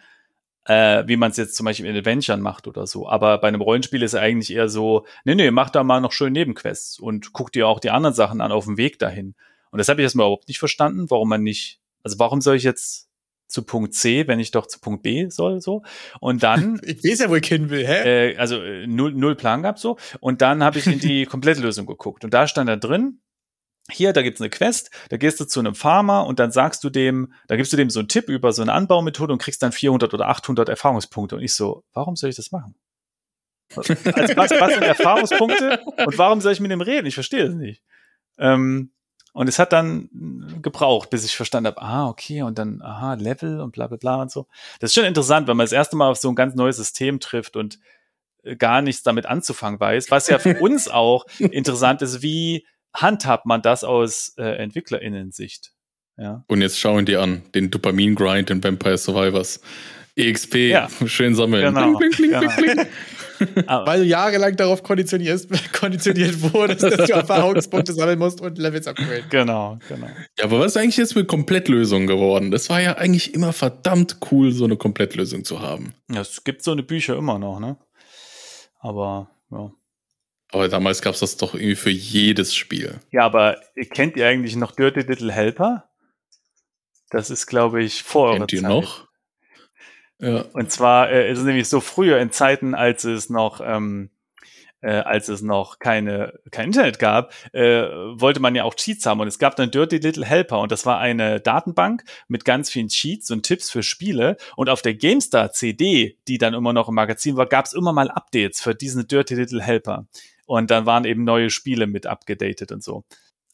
Äh, 0.64 1.06
wie 1.06 1.16
man 1.16 1.30
es 1.30 1.36
jetzt 1.36 1.54
zum 1.54 1.64
Beispiel 1.64 1.86
in 1.86 1.96
Adventuren 1.96 2.40
macht 2.40 2.66
oder 2.66 2.88
so. 2.88 3.08
Aber 3.08 3.38
bei 3.38 3.46
einem 3.46 3.60
Rollenspiel 3.60 4.02
ist 4.02 4.14
es 4.14 4.20
eigentlich 4.20 4.52
eher 4.52 4.68
so, 4.68 5.06
nee, 5.24 5.36
nee, 5.36 5.52
mach 5.52 5.70
da 5.70 5.84
mal 5.84 6.00
noch 6.00 6.10
schön 6.10 6.32
Nebenquests 6.32 6.98
und 6.98 7.32
guck 7.32 7.52
dir 7.52 7.68
auch 7.68 7.78
die 7.78 7.90
anderen 7.90 8.16
Sachen 8.16 8.40
an 8.40 8.50
auf 8.50 8.64
dem 8.64 8.76
Weg 8.76 8.98
dahin. 8.98 9.36
Und 9.70 9.78
das 9.78 9.88
habe 9.88 10.00
ich 10.00 10.04
erstmal 10.04 10.26
überhaupt 10.26 10.48
nicht 10.48 10.58
verstanden, 10.58 11.08
warum 11.08 11.28
man 11.28 11.44
nicht, 11.44 11.78
also 12.02 12.18
warum 12.18 12.40
soll 12.40 12.56
ich 12.56 12.64
jetzt 12.64 13.05
zu 13.46 13.62
Punkt 13.62 13.94
C, 13.94 14.26
wenn 14.26 14.40
ich 14.40 14.50
doch 14.50 14.66
zu 14.66 14.80
Punkt 14.80 15.02
B 15.02 15.28
soll, 15.28 15.60
so. 15.60 15.82
Und 16.20 16.42
dann. 16.42 16.80
Ich 16.86 17.02
weiß 17.02 17.20
ja, 17.20 17.30
wo 17.30 17.36
ich 17.36 17.46
hin 17.46 17.70
will, 17.70 17.86
hä? 17.86 18.32
Äh, 18.32 18.36
also 18.36 18.62
äh, 18.62 18.86
null, 18.86 19.12
null 19.12 19.34
Plan 19.34 19.62
gehabt, 19.62 19.78
so. 19.78 19.96
Und 20.20 20.42
dann 20.42 20.62
habe 20.62 20.78
ich 20.78 20.86
in 20.86 20.98
die 20.98 21.24
Komplettlösung 21.26 21.86
geguckt. 21.86 22.24
Und 22.24 22.32
da 22.32 22.46
stand 22.46 22.68
da 22.68 22.76
drin, 22.76 23.20
hier, 23.90 24.12
da 24.12 24.22
gibt's 24.22 24.40
eine 24.40 24.50
Quest, 24.50 24.90
da 25.10 25.16
gehst 25.16 25.38
du 25.38 25.44
zu 25.44 25.60
einem 25.60 25.74
Farmer 25.74 26.26
und 26.26 26.38
dann 26.40 26.50
sagst 26.50 26.82
du 26.82 26.90
dem, 26.90 27.32
da 27.46 27.56
gibst 27.56 27.72
du 27.72 27.76
dem 27.76 27.90
so 27.90 28.00
einen 28.00 28.08
Tipp 28.08 28.28
über 28.28 28.52
so 28.52 28.62
eine 28.62 28.72
Anbaumethode 28.72 29.32
und 29.32 29.40
kriegst 29.40 29.62
dann 29.62 29.72
400 29.72 30.12
oder 30.12 30.28
800 30.28 30.68
Erfahrungspunkte. 30.68 31.36
Und 31.36 31.42
ich 31.42 31.54
so, 31.54 31.84
warum 31.92 32.16
soll 32.16 32.30
ich 32.30 32.36
das 32.36 32.50
machen? 32.50 32.74
Also, 33.74 33.94
was, 34.36 34.50
was 34.50 34.72
sind 34.72 34.82
Erfahrungspunkte 34.82 35.80
und 36.04 36.18
warum 36.18 36.40
soll 36.40 36.52
ich 36.52 36.60
mit 36.60 36.70
dem 36.70 36.80
reden? 36.80 37.06
Ich 37.06 37.14
verstehe 37.14 37.46
das 37.46 37.54
nicht. 37.54 37.82
Ähm, 38.38 38.92
und 39.36 39.50
es 39.50 39.58
hat 39.58 39.74
dann 39.74 40.08
gebraucht, 40.62 41.10
bis 41.10 41.22
ich 41.26 41.36
verstanden 41.36 41.66
habe, 41.66 41.82
ah, 41.82 42.08
okay, 42.08 42.40
und 42.40 42.56
dann, 42.58 42.80
aha, 42.80 43.14
Level 43.14 43.60
und 43.60 43.72
bla 43.72 43.86
bla 43.86 43.98
bla 43.98 44.22
und 44.22 44.30
so. 44.30 44.46
Das 44.80 44.88
ist 44.88 44.94
schon 44.94 45.04
interessant, 45.04 45.46
wenn 45.46 45.58
man 45.58 45.66
das 45.66 45.72
erste 45.72 45.94
Mal 45.94 46.08
auf 46.08 46.16
so 46.16 46.30
ein 46.30 46.34
ganz 46.34 46.54
neues 46.54 46.78
System 46.78 47.20
trifft 47.20 47.54
und 47.54 47.78
äh, 48.44 48.56
gar 48.56 48.80
nichts 48.80 49.02
damit 49.02 49.26
anzufangen 49.26 49.78
weiß. 49.78 50.10
Was 50.10 50.28
ja 50.28 50.38
für 50.38 50.58
uns 50.62 50.88
auch 50.88 51.26
interessant 51.38 52.00
ist, 52.00 52.22
wie 52.22 52.66
handhabt 52.94 53.44
man 53.44 53.60
das 53.60 53.84
aus 53.84 54.32
äh, 54.38 54.56
EntwicklerInnen-Sicht? 54.56 55.74
Ja. 56.16 56.42
Und 56.46 56.62
jetzt 56.62 56.80
schauen 56.80 57.04
die 57.04 57.16
an, 57.16 57.42
den 57.54 57.70
Dopamin-Grind 57.70 58.48
in 58.48 58.64
Vampire 58.64 58.96
Survivors. 58.96 59.60
EXP, 60.16 60.54
ja. 60.70 60.88
schön 61.06 61.34
sammeln. 61.34 61.62
Genau. 61.62 61.98
Bling, 61.98 62.10
bling, 62.10 62.30
bling, 62.30 62.50
genau. 62.56 62.84
Weil 63.86 64.00
du 64.00 64.06
jahrelang 64.06 64.56
darauf 64.56 64.82
konditioniert, 64.82 65.46
konditioniert 65.78 66.40
wurdest, 66.54 66.82
dass 66.82 67.06
du 67.06 67.12
Erfahrungspunkte 67.12 67.92
sammeln 67.92 68.18
musst 68.18 68.40
und 68.40 68.56
Levels 68.56 68.86
upgraden. 68.86 69.24
Genau, 69.28 69.78
genau. 69.88 70.08
Ja, 70.38 70.44
aber 70.44 70.60
was 70.60 70.68
ist 70.72 70.76
eigentlich 70.78 70.96
jetzt 70.96 71.16
mit 71.16 71.28
Komplettlösung 71.28 72.06
geworden? 72.06 72.50
Das 72.50 72.70
war 72.70 72.80
ja 72.80 72.96
eigentlich 72.96 73.34
immer 73.34 73.52
verdammt 73.52 74.16
cool, 74.30 74.52
so 74.52 74.64
eine 74.64 74.78
Komplettlösung 74.78 75.44
zu 75.44 75.60
haben. 75.60 75.94
Ja, 76.10 76.22
es 76.22 76.44
gibt 76.44 76.62
so 76.62 76.72
eine 76.72 76.82
Bücher 76.82 77.16
immer 77.16 77.38
noch, 77.38 77.60
ne? 77.60 77.76
Aber, 78.78 79.30
ja. 79.50 79.70
Aber 80.52 80.68
damals 80.68 81.02
gab 81.02 81.14
es 81.14 81.20
das 81.20 81.36
doch 81.36 81.54
irgendwie 81.54 81.76
für 81.76 81.90
jedes 81.90 82.54
Spiel. 82.54 83.00
Ja, 83.10 83.24
aber 83.24 83.60
kennt 83.92 84.16
ihr 84.16 84.26
eigentlich 84.26 84.56
noch 84.56 84.72
Dirty 84.72 85.00
Little 85.00 85.32
Helper? 85.32 85.84
Das 87.10 87.30
ist, 87.30 87.46
glaube 87.46 87.82
ich, 87.82 88.02
vor 88.02 88.34
Kennt 88.34 88.52
ihr 88.52 88.62
Zeit. 88.62 88.70
noch? 88.70 89.05
Und 90.18 90.70
zwar 90.70 91.10
äh, 91.10 91.30
ist 91.30 91.38
es 91.38 91.44
nämlich 91.44 91.68
so 91.68 91.80
früher 91.80 92.18
in 92.18 92.30
Zeiten, 92.30 92.74
als 92.74 93.04
es 93.04 93.28
noch 93.28 93.60
ähm, 93.62 94.10
äh, 94.80 94.90
als 95.00 95.28
es 95.28 95.42
noch 95.42 95.78
keine 95.78 96.38
kein 96.50 96.66
Internet 96.66 96.98
gab, 96.98 97.32
äh, 97.52 97.82
wollte 97.82 98.40
man 98.40 98.54
ja 98.54 98.64
auch 98.64 98.74
Cheats 98.74 99.04
haben. 99.06 99.20
Und 99.20 99.28
es 99.28 99.38
gab 99.38 99.56
dann 99.56 99.70
Dirty 99.70 99.98
Little 99.98 100.24
Helper. 100.24 100.60
Und 100.60 100.70
das 100.72 100.86
war 100.86 100.98
eine 100.98 101.40
Datenbank 101.40 102.04
mit 102.28 102.44
ganz 102.44 102.70
vielen 102.70 102.88
Cheats 102.88 103.30
und 103.30 103.42
Tipps 103.42 103.70
für 103.70 103.82
Spiele. 103.82 104.36
Und 104.54 104.70
auf 104.70 104.82
der 104.82 104.94
GameStar 104.94 105.52
CD, 105.52 106.18
die 106.28 106.38
dann 106.38 106.54
immer 106.54 106.72
noch 106.72 106.88
im 106.88 106.94
Magazin 106.94 107.36
war, 107.36 107.46
gab 107.46 107.64
es 107.64 107.72
immer 107.72 107.92
mal 107.92 108.10
Updates 108.10 108.60
für 108.60 108.74
diesen 108.74 109.06
Dirty 109.08 109.34
Little 109.34 109.62
Helper. 109.62 110.06
Und 110.46 110.70
dann 110.70 110.86
waren 110.86 111.04
eben 111.04 111.24
neue 111.24 111.50
Spiele 111.50 111.86
mit 111.86 112.06
abgedatet 112.06 112.70
und 112.70 112.84
so. 112.84 113.04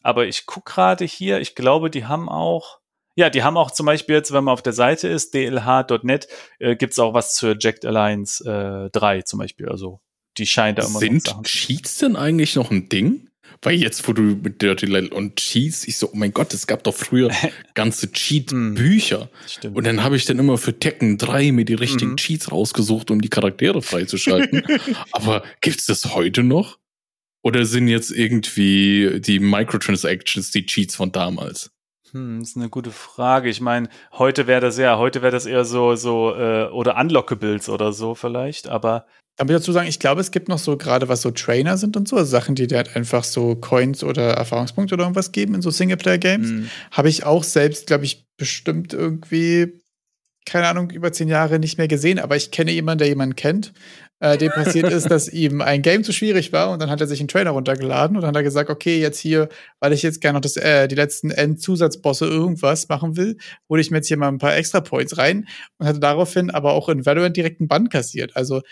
Aber 0.03 0.27
ich 0.27 0.47
guck 0.47 0.67
gerade 0.67 1.05
hier, 1.05 1.41
ich 1.41 1.55
glaube, 1.55 1.89
die 1.89 2.05
haben 2.05 2.29
auch 2.29 2.82
ja, 3.15 3.31
die 3.31 3.43
haben 3.43 3.57
auch 3.57 3.71
zum 3.71 3.87
Beispiel 3.87 4.15
jetzt, 4.17 4.33
wenn 4.33 4.45
man 4.45 4.53
auf 4.53 4.63
der 4.63 4.73
Seite 4.73 5.09
ist, 5.09 5.35
dlh.net, 5.35 6.29
äh, 6.59 6.77
gibt 6.77 6.93
es 6.93 6.99
auch 6.99 7.15
was 7.15 7.35
zur 7.35 7.57
Jacked 7.59 7.85
Alliance 7.85 8.45
äh, 8.45 8.91
3 8.91 9.23
zum 9.23 9.39
Beispiel. 9.39 9.69
Also 9.69 10.01
die 10.39 10.47
scheint 10.47 10.79
da 10.79 10.87
immer 10.87 10.99
Sind 10.99 11.27
noch 11.27 11.43
Cheats 11.43 11.99
denn 11.99 12.17
eigentlich 12.17 12.57
noch 12.57 12.71
ein 12.71 12.89
Ding? 12.89 13.29
Weil 13.61 13.77
jetzt, 13.77 14.09
wo 14.09 14.13
du 14.13 14.23
mit 14.23 14.61
Dirty 14.61 14.87
Little 14.87 15.11
und 15.11 15.37
Cheats, 15.37 15.87
ich 15.87 15.97
so, 15.97 16.09
oh 16.09 16.17
mein 16.17 16.33
Gott, 16.33 16.53
es 16.53 16.67
gab 16.67 16.83
doch 16.83 16.95
früher 16.95 17.31
ganze 17.75 18.11
Cheat-Bücher. 18.11 19.31
Hm, 19.61 19.77
und 19.77 19.87
dann 19.87 20.03
habe 20.03 20.17
ich 20.17 20.25
dann 20.25 20.39
immer 20.39 20.59
für 20.59 20.79
Tekken 20.79 21.19
3 21.19 21.53
mir 21.53 21.65
die 21.65 21.75
richtigen 21.75 22.13
mhm. 22.13 22.17
Cheats 22.17 22.51
rausgesucht, 22.51 23.11
um 23.11 23.21
die 23.21 23.29
Charaktere 23.29 23.83
freizuschalten. 23.83 24.65
Aber 25.13 25.45
gibt's 25.61 25.87
das 25.87 26.15
heute 26.15 26.43
noch? 26.43 26.79
Oder 27.43 27.67
sind 27.67 27.89
jetzt 27.89 28.11
irgendwie 28.11 29.21
die 29.21 29.39
Microtransactions 29.39 30.51
die 30.51 30.67
Cheats 30.67 30.97
von 30.97 31.13
damals? 31.13 31.71
Hm, 32.13 32.41
das 32.41 32.51
ist 32.51 32.57
eine 32.57 32.69
gute 32.69 32.91
Frage. 32.91 33.49
Ich 33.49 33.61
meine, 33.61 33.89
heute 34.13 34.47
wäre 34.47 34.61
das 34.61 34.79
ja, 34.79 34.99
heute 34.99 35.23
wäre 35.23 35.33
das 35.33 35.47
eher 35.47 35.65
so, 35.65 35.95
so, 35.95 36.35
äh, 36.35 36.69
oder 36.69 36.97
Unlockables 36.97 37.69
oder 37.69 37.93
so 37.93 38.15
vielleicht, 38.15 38.69
aber. 38.69 39.07
Aber 39.39 39.55
dazu 39.55 39.73
sagen, 39.73 39.89
ich 39.89 39.99
glaube, 39.99 40.21
es 40.21 40.31
gibt 40.31 40.49
noch 40.49 40.59
so, 40.59 40.77
gerade 40.77 41.09
was 41.09 41.23
so 41.23 41.31
Trainer 41.31 41.79
sind 41.79 41.97
und 41.97 42.07
so, 42.07 42.17
also 42.17 42.31
Sachen, 42.31 42.55
die 42.55 42.67
dir 42.67 42.77
halt 42.77 42.95
einfach 42.97 43.25
so 43.25 43.57
Coins 43.57 44.05
oder 44.05 44.35
Erfahrungspunkte 44.35 44.95
oder 44.95 45.05
irgendwas 45.05 45.33
geben 45.33 45.55
in 45.55 45.63
so 45.63 45.71
Singleplayer-Games. 45.71 46.49
Mhm. 46.49 46.69
Habe 46.91 47.09
ich 47.09 47.25
auch 47.25 47.43
selbst, 47.43 47.87
glaube 47.87 48.05
ich, 48.05 48.27
bestimmt 48.37 48.93
irgendwie 48.93 49.81
keine 50.45 50.67
Ahnung, 50.67 50.91
über 50.91 51.13
zehn 51.13 51.29
Jahre 51.29 51.59
nicht 51.59 51.79
mehr 51.79 51.89
gesehen, 51.89 52.19
aber 52.19 52.37
ich 52.37 52.51
kenne 52.51 52.73
jemanden, 52.73 52.99
der 52.99 53.09
jemanden 53.09 53.37
kennt, 53.37 53.73
äh, 54.23 54.39
dem 54.39 54.53
passiert 54.53 54.91
ist, 54.93 55.11
dass 55.11 55.29
ihm 55.29 55.61
ein 55.61 55.83
Game 55.83 56.05
zu 56.05 56.13
schwierig 56.13 56.53
war 56.53 56.71
und 56.71 56.81
dann 56.81 56.91
hat 56.91 57.01
er 57.01 57.09
sich 57.09 57.19
einen 57.19 57.29
Trailer 57.29 57.51
runtergeladen 57.51 58.17
und 58.17 58.23
dann 58.23 58.29
hat 58.29 58.37
er 58.37 58.45
gesagt, 58.45 58.71
okay, 58.71 59.01
jetzt 59.01 59.19
hier, 59.19 59.49
weil 59.81 59.93
ich 59.93 60.03
jetzt 60.03 60.21
gerne 60.21 60.37
noch 60.37 60.43
das, 60.43 60.57
äh, 60.57 60.87
die 60.87 60.95
letzten 60.95 61.33
Endzusatzbosse 61.33 62.27
irgendwas 62.27 62.89
machen 62.89 63.17
will, 63.17 63.37
hole 63.69 63.81
ich 63.81 63.91
mir 63.91 63.97
jetzt 63.97 64.07
hier 64.07 64.17
mal 64.17 64.29
ein 64.29 64.39
paar 64.39 64.55
extra 64.55 64.81
Points 64.81 65.19
rein 65.19 65.49
und 65.79 65.89
hatte 65.89 65.99
daraufhin 65.99 66.51
aber 66.51 66.73
auch 66.73 66.89
in 66.89 67.05
Valorant 67.05 67.37
direkt 67.37 67.61
einen 67.61 67.67
Bann 67.67 67.89
kassiert. 67.89 68.37
Also 68.37 68.63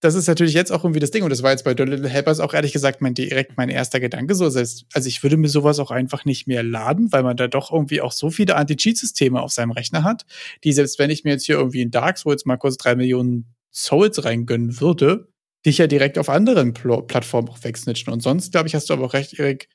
das 0.00 0.14
ist 0.14 0.28
natürlich 0.28 0.54
jetzt 0.54 0.70
auch 0.70 0.84
irgendwie 0.84 1.00
das 1.00 1.10
Ding. 1.10 1.24
Und 1.24 1.30
das 1.30 1.42
war 1.42 1.50
jetzt 1.50 1.64
bei 1.64 1.74
The 1.76 1.82
Little 1.82 2.08
Helpers 2.08 2.38
auch 2.38 2.54
ehrlich 2.54 2.72
gesagt 2.72 3.00
mein, 3.00 3.14
direkt 3.14 3.56
mein 3.56 3.70
erster 3.70 3.98
Gedanke. 3.98 4.36
So, 4.36 4.48
selbst, 4.50 4.84
also 4.92 5.08
ich 5.08 5.22
würde 5.22 5.36
mir 5.36 5.48
sowas 5.48 5.80
auch 5.80 5.90
einfach 5.90 6.24
nicht 6.24 6.46
mehr 6.46 6.62
laden, 6.62 7.10
weil 7.12 7.22
man 7.24 7.36
da 7.36 7.48
doch 7.48 7.72
irgendwie 7.72 8.02
auch 8.02 8.12
so 8.12 8.30
viele 8.30 8.54
Anti-Cheat-Systeme 8.54 9.40
auf 9.40 9.50
seinem 9.50 9.72
Rechner 9.72 10.04
hat, 10.04 10.26
die 10.62 10.72
selbst 10.72 10.98
wenn 10.98 11.10
ich 11.10 11.24
mir 11.24 11.30
jetzt 11.30 11.46
hier 11.46 11.56
irgendwie 11.56 11.80
in 11.80 11.90
Dark 11.90 12.18
Souls 12.18 12.44
mal 12.44 12.58
kurz 12.58 12.76
drei 12.76 12.94
Millionen 12.94 13.55
Souls 13.76 14.24
reingönnen 14.24 14.80
würde, 14.80 15.28
dich 15.66 15.78
ja 15.78 15.86
direkt 15.86 16.18
auf 16.18 16.28
anderen 16.28 16.72
Pl 16.72 17.02
Plattformen 17.02 17.48
auch 17.48 17.62
wegsnitchen. 17.62 18.12
Und 18.12 18.22
sonst, 18.22 18.52
glaube 18.52 18.68
ich, 18.68 18.74
hast 18.74 18.88
du 18.88 18.94
aber 18.94 19.04
auch 19.04 19.12
recht, 19.12 19.38
Erik. 19.38 19.68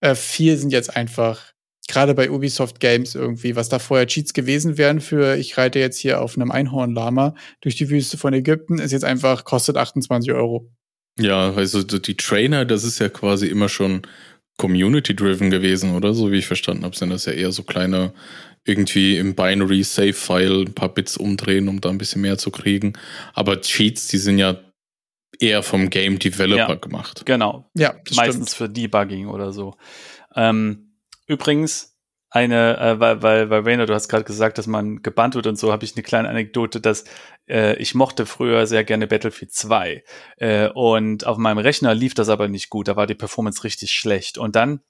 Äh, 0.00 0.14
viel 0.14 0.56
sind 0.56 0.70
jetzt 0.70 0.96
einfach 0.96 1.52
gerade 1.86 2.14
bei 2.14 2.30
Ubisoft 2.30 2.80
Games 2.80 3.14
irgendwie, 3.14 3.56
was 3.56 3.68
da 3.68 3.78
vorher 3.78 4.06
Cheats 4.06 4.32
gewesen 4.32 4.78
wären 4.78 5.00
für, 5.00 5.36
ich 5.36 5.58
reite 5.58 5.78
jetzt 5.78 5.98
hier 5.98 6.22
auf 6.22 6.36
einem 6.36 6.50
Einhornlama 6.50 7.34
durch 7.60 7.76
die 7.76 7.90
Wüste 7.90 8.16
von 8.16 8.32
Ägypten, 8.32 8.78
ist 8.78 8.92
jetzt 8.92 9.04
einfach, 9.04 9.44
kostet 9.44 9.76
28 9.76 10.32
Euro. 10.32 10.70
Ja, 11.18 11.52
also 11.52 11.82
die 11.82 12.16
Trainer, 12.16 12.64
das 12.64 12.84
ist 12.84 12.98
ja 12.98 13.08
quasi 13.08 13.46
immer 13.46 13.68
schon 13.68 14.02
Community-driven 14.56 15.50
gewesen, 15.50 15.94
oder? 15.94 16.14
So 16.14 16.32
wie 16.32 16.38
ich 16.38 16.46
verstanden 16.46 16.84
habe, 16.84 16.96
sind 16.96 17.10
das 17.10 17.26
ja 17.26 17.32
eher 17.32 17.52
so 17.52 17.62
kleine, 17.62 18.12
irgendwie 18.64 19.18
im 19.18 19.34
Binary 19.34 19.82
Save-File 19.82 20.66
ein 20.66 20.74
paar 20.74 20.88
Bits 20.88 21.16
umdrehen, 21.16 21.68
um 21.68 21.80
da 21.80 21.90
ein 21.90 21.98
bisschen 21.98 22.22
mehr 22.22 22.38
zu 22.38 22.50
kriegen. 22.50 22.94
Aber 23.34 23.60
Cheats, 23.60 24.08
die 24.08 24.18
sind 24.18 24.38
ja 24.38 24.58
eher 25.38 25.62
vom 25.62 25.90
Game 25.90 26.18
Developer 26.18 26.68
ja, 26.68 26.74
gemacht. 26.74 27.26
Genau. 27.26 27.70
Ja, 27.74 27.94
meistens 28.14 28.54
stimmt. 28.54 28.68
für 28.68 28.68
Debugging 28.68 29.28
oder 29.28 29.52
so. 29.52 29.76
Ähm, 30.34 30.84
Übrigens, 31.26 31.96
eine, 32.30 32.78
äh, 32.78 33.00
weil, 33.00 33.22
weil, 33.22 33.50
weil 33.50 33.62
Rainer, 33.62 33.86
du 33.86 33.94
hast 33.94 34.08
gerade 34.08 34.24
gesagt, 34.24 34.58
dass 34.58 34.66
man 34.66 35.02
gebannt 35.02 35.36
wird 35.36 35.46
und 35.46 35.56
so, 35.56 35.72
habe 35.72 35.84
ich 35.84 35.94
eine 35.94 36.02
kleine 36.02 36.28
Anekdote, 36.28 36.80
dass 36.80 37.04
äh, 37.48 37.76
ich 37.76 37.94
mochte 37.94 38.26
früher 38.26 38.66
sehr 38.66 38.84
gerne 38.84 39.06
Battlefield 39.06 39.52
2. 39.52 40.04
Äh, 40.36 40.68
und 40.70 41.26
auf 41.26 41.38
meinem 41.38 41.58
Rechner 41.58 41.94
lief 41.94 42.14
das 42.14 42.28
aber 42.28 42.48
nicht 42.48 42.70
gut, 42.70 42.88
da 42.88 42.96
war 42.96 43.06
die 43.06 43.14
Performance 43.14 43.64
richtig 43.64 43.92
schlecht. 43.92 44.36
Und 44.36 44.56
dann 44.56 44.80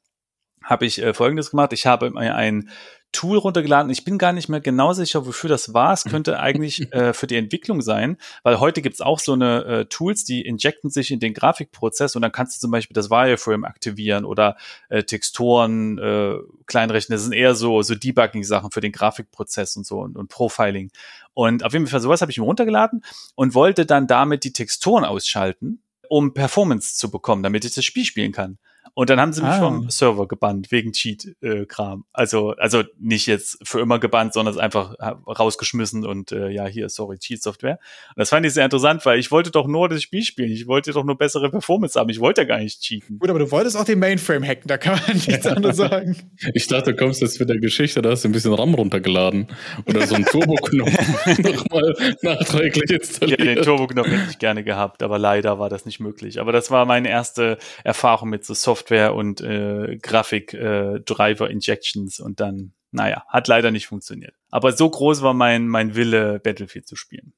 habe 0.62 0.86
ich 0.86 1.01
äh, 1.01 1.12
folgendes 1.12 1.51
gemacht. 1.51 1.73
Ich 1.73 1.86
habe 1.86 2.11
mir 2.11 2.35
ein 2.35 2.70
Tool 3.15 3.39
runtergeladen. 3.39 3.91
Ich 3.91 4.05
bin 4.05 4.18
gar 4.18 4.33
nicht 4.33 4.49
mehr 4.49 4.60
genau 4.60 4.93
sicher, 4.93 5.25
wofür 5.25 5.49
das 5.49 5.73
war. 5.73 5.93
Es 5.93 6.05
könnte 6.05 6.39
eigentlich 6.41 6.93
äh, 6.93 7.15
für 7.15 7.26
die 7.26 7.36
Entwicklung 7.36 7.81
sein, 7.81 8.18
weil 8.43 8.60
heute 8.60 8.83
gibt's 8.83 9.01
auch 9.01 9.18
so 9.18 9.33
eine 9.33 9.65
äh, 9.65 9.84
Tools, 9.86 10.25
die 10.25 10.43
injecten 10.43 10.91
sich 10.91 11.10
in 11.10 11.20
den 11.20 11.33
Grafikprozess 11.33 12.17
und 12.17 12.23
dann 12.23 12.33
kannst 12.33 12.57
du 12.57 12.60
zum 12.60 12.70
Beispiel 12.70 12.94
das 12.94 13.09
Wireframe 13.09 13.65
aktivieren 13.65 14.25
oder 14.25 14.57
äh, 14.89 15.05
Texturen 15.05 15.99
äh, 15.99 16.34
kleinrechnen. 16.67 17.15
Das 17.15 17.23
sind 17.23 17.33
eher 17.33 17.55
so, 17.55 17.81
so 17.83 17.94
Debugging-Sachen 17.94 18.70
für 18.70 18.81
den 18.81 18.93
Grafikprozess 18.93 19.76
und 19.76 19.86
so 19.86 20.01
und, 20.01 20.17
und 20.17 20.28
Profiling. 20.28 20.91
Und 21.33 21.65
auf 21.65 21.73
jeden 21.73 21.86
Fall 21.86 22.01
sowas 22.01 22.20
habe 22.20 22.31
ich 22.33 22.39
mir 22.39 22.44
runtergeladen 22.44 23.05
und 23.34 23.55
wollte 23.55 23.86
dann 23.86 24.07
damit 24.07 24.44
die 24.44 24.52
Texturen 24.52 25.05
ausschalten, 25.05 25.81
um 26.09 26.34
Performance 26.34 26.97
zu 26.97 27.10
bekommen, 27.10 27.43
damit 27.43 27.65
ich 27.65 27.75
das 27.75 27.84
Spiel 27.84 28.05
spielen 28.05 28.33
kann. 28.33 28.59
Und 28.94 29.10
dann 29.10 29.20
haben 29.20 29.32
sie 29.32 29.42
mich 29.42 29.50
ah. 29.50 29.58
vom 29.58 29.90
Server 29.90 30.28
gebannt 30.28 30.70
wegen 30.70 30.92
Cheat-Kram. 30.92 32.05
also, 32.12 32.50
also 32.52 32.84
nicht 33.00 33.26
jetzt 33.26 33.58
für 33.66 33.81
immer 33.81 33.98
gebannt, 33.98 34.32
sondern 34.32 34.55
es 34.55 34.60
einfach 34.60 34.94
rausgeschmissen 35.26 36.06
und 36.06 36.31
äh, 36.31 36.50
ja, 36.50 36.66
hier, 36.66 36.89
sorry, 36.89 37.18
Cheat-Software. 37.18 37.81
Und 38.14 38.20
das 38.20 38.28
fand 38.28 38.47
ich 38.47 38.55
sehr 38.55 38.64
interessant, 38.64 39.05
weil 39.05 39.18
ich 39.18 39.32
wollte 39.32 39.50
doch 39.50 39.66
nur 39.66 39.89
das 39.89 40.00
Spiel 40.02 40.23
spielen. 40.23 40.52
Ich 40.52 40.68
wollte 40.68 40.92
doch 40.92 41.02
nur 41.02 41.18
bessere 41.18 41.50
Performance 41.50 41.98
haben. 41.98 42.08
Ich 42.08 42.20
wollte 42.20 42.42
ja 42.42 42.47
gar 42.47 42.58
nicht 42.58 42.81
cheaten. 42.82 43.18
Gut, 43.18 43.28
aber 43.31 43.40
du 43.40 43.50
wolltest 43.50 43.76
auch 43.76 43.84
den 43.84 43.98
Mainframe 43.98 44.44
hacken, 44.44 44.68
da 44.68 44.78
kann 44.78 45.00
man 45.05 45.16
nichts 45.16 45.47
anderes 45.47 45.76
sagen. 45.76 46.16
Ich 46.55 46.68
dachte, 46.68 46.92
du 46.92 46.97
kommst 46.97 47.20
jetzt 47.20 47.40
mit 47.40 47.48
der 47.48 47.58
Geschichte, 47.58 48.00
da 48.00 48.10
hast 48.10 48.23
du 48.23 48.28
ein 48.28 48.32
bisschen 48.32 48.55
RAM 48.55 48.74
runtergeladen. 48.74 49.48
Oder 49.86 50.06
so 50.06 50.14
einen 50.14 50.24
Turbo-Knopf 50.24 51.39
nochmal 51.39 52.16
nachträglich 52.23 52.90
installiert. 52.90 53.40
Ja, 53.40 53.55
den 53.55 53.62
Turbo-Knopf 53.64 54.06
hätte 54.06 54.31
ich 54.31 54.39
gerne 54.39 54.62
gehabt, 54.62 55.02
aber 55.02 55.18
leider 55.18 55.58
war 55.58 55.68
das 55.68 55.84
nicht 55.84 55.98
möglich. 55.98 56.40
Aber 56.40 56.52
das 56.52 56.70
war 56.70 56.86
meine 56.86 57.08
erste 57.08 57.58
Erfahrung 57.82 58.31
mit 58.31 58.44
so 58.44 58.55
Software 58.55 58.84
Software 58.85 59.15
und 59.15 59.41
äh, 59.41 59.97
Grafik-Driver-Injections 60.01 62.19
äh, 62.19 62.23
und 62.23 62.41
dann, 62.41 62.75
naja, 62.91 63.25
hat 63.29 63.49
leider 63.49 63.71
nicht 63.71 63.87
funktioniert. 63.87 64.35
Aber 64.51 64.73
so 64.73 64.91
groß 64.91 65.23
war 65.23 65.33
mein, 65.33 65.69
mein 65.69 65.95
Wille, 65.95 66.39
Battlefield 66.39 66.87
zu 66.87 66.97
spielen. 66.97 67.33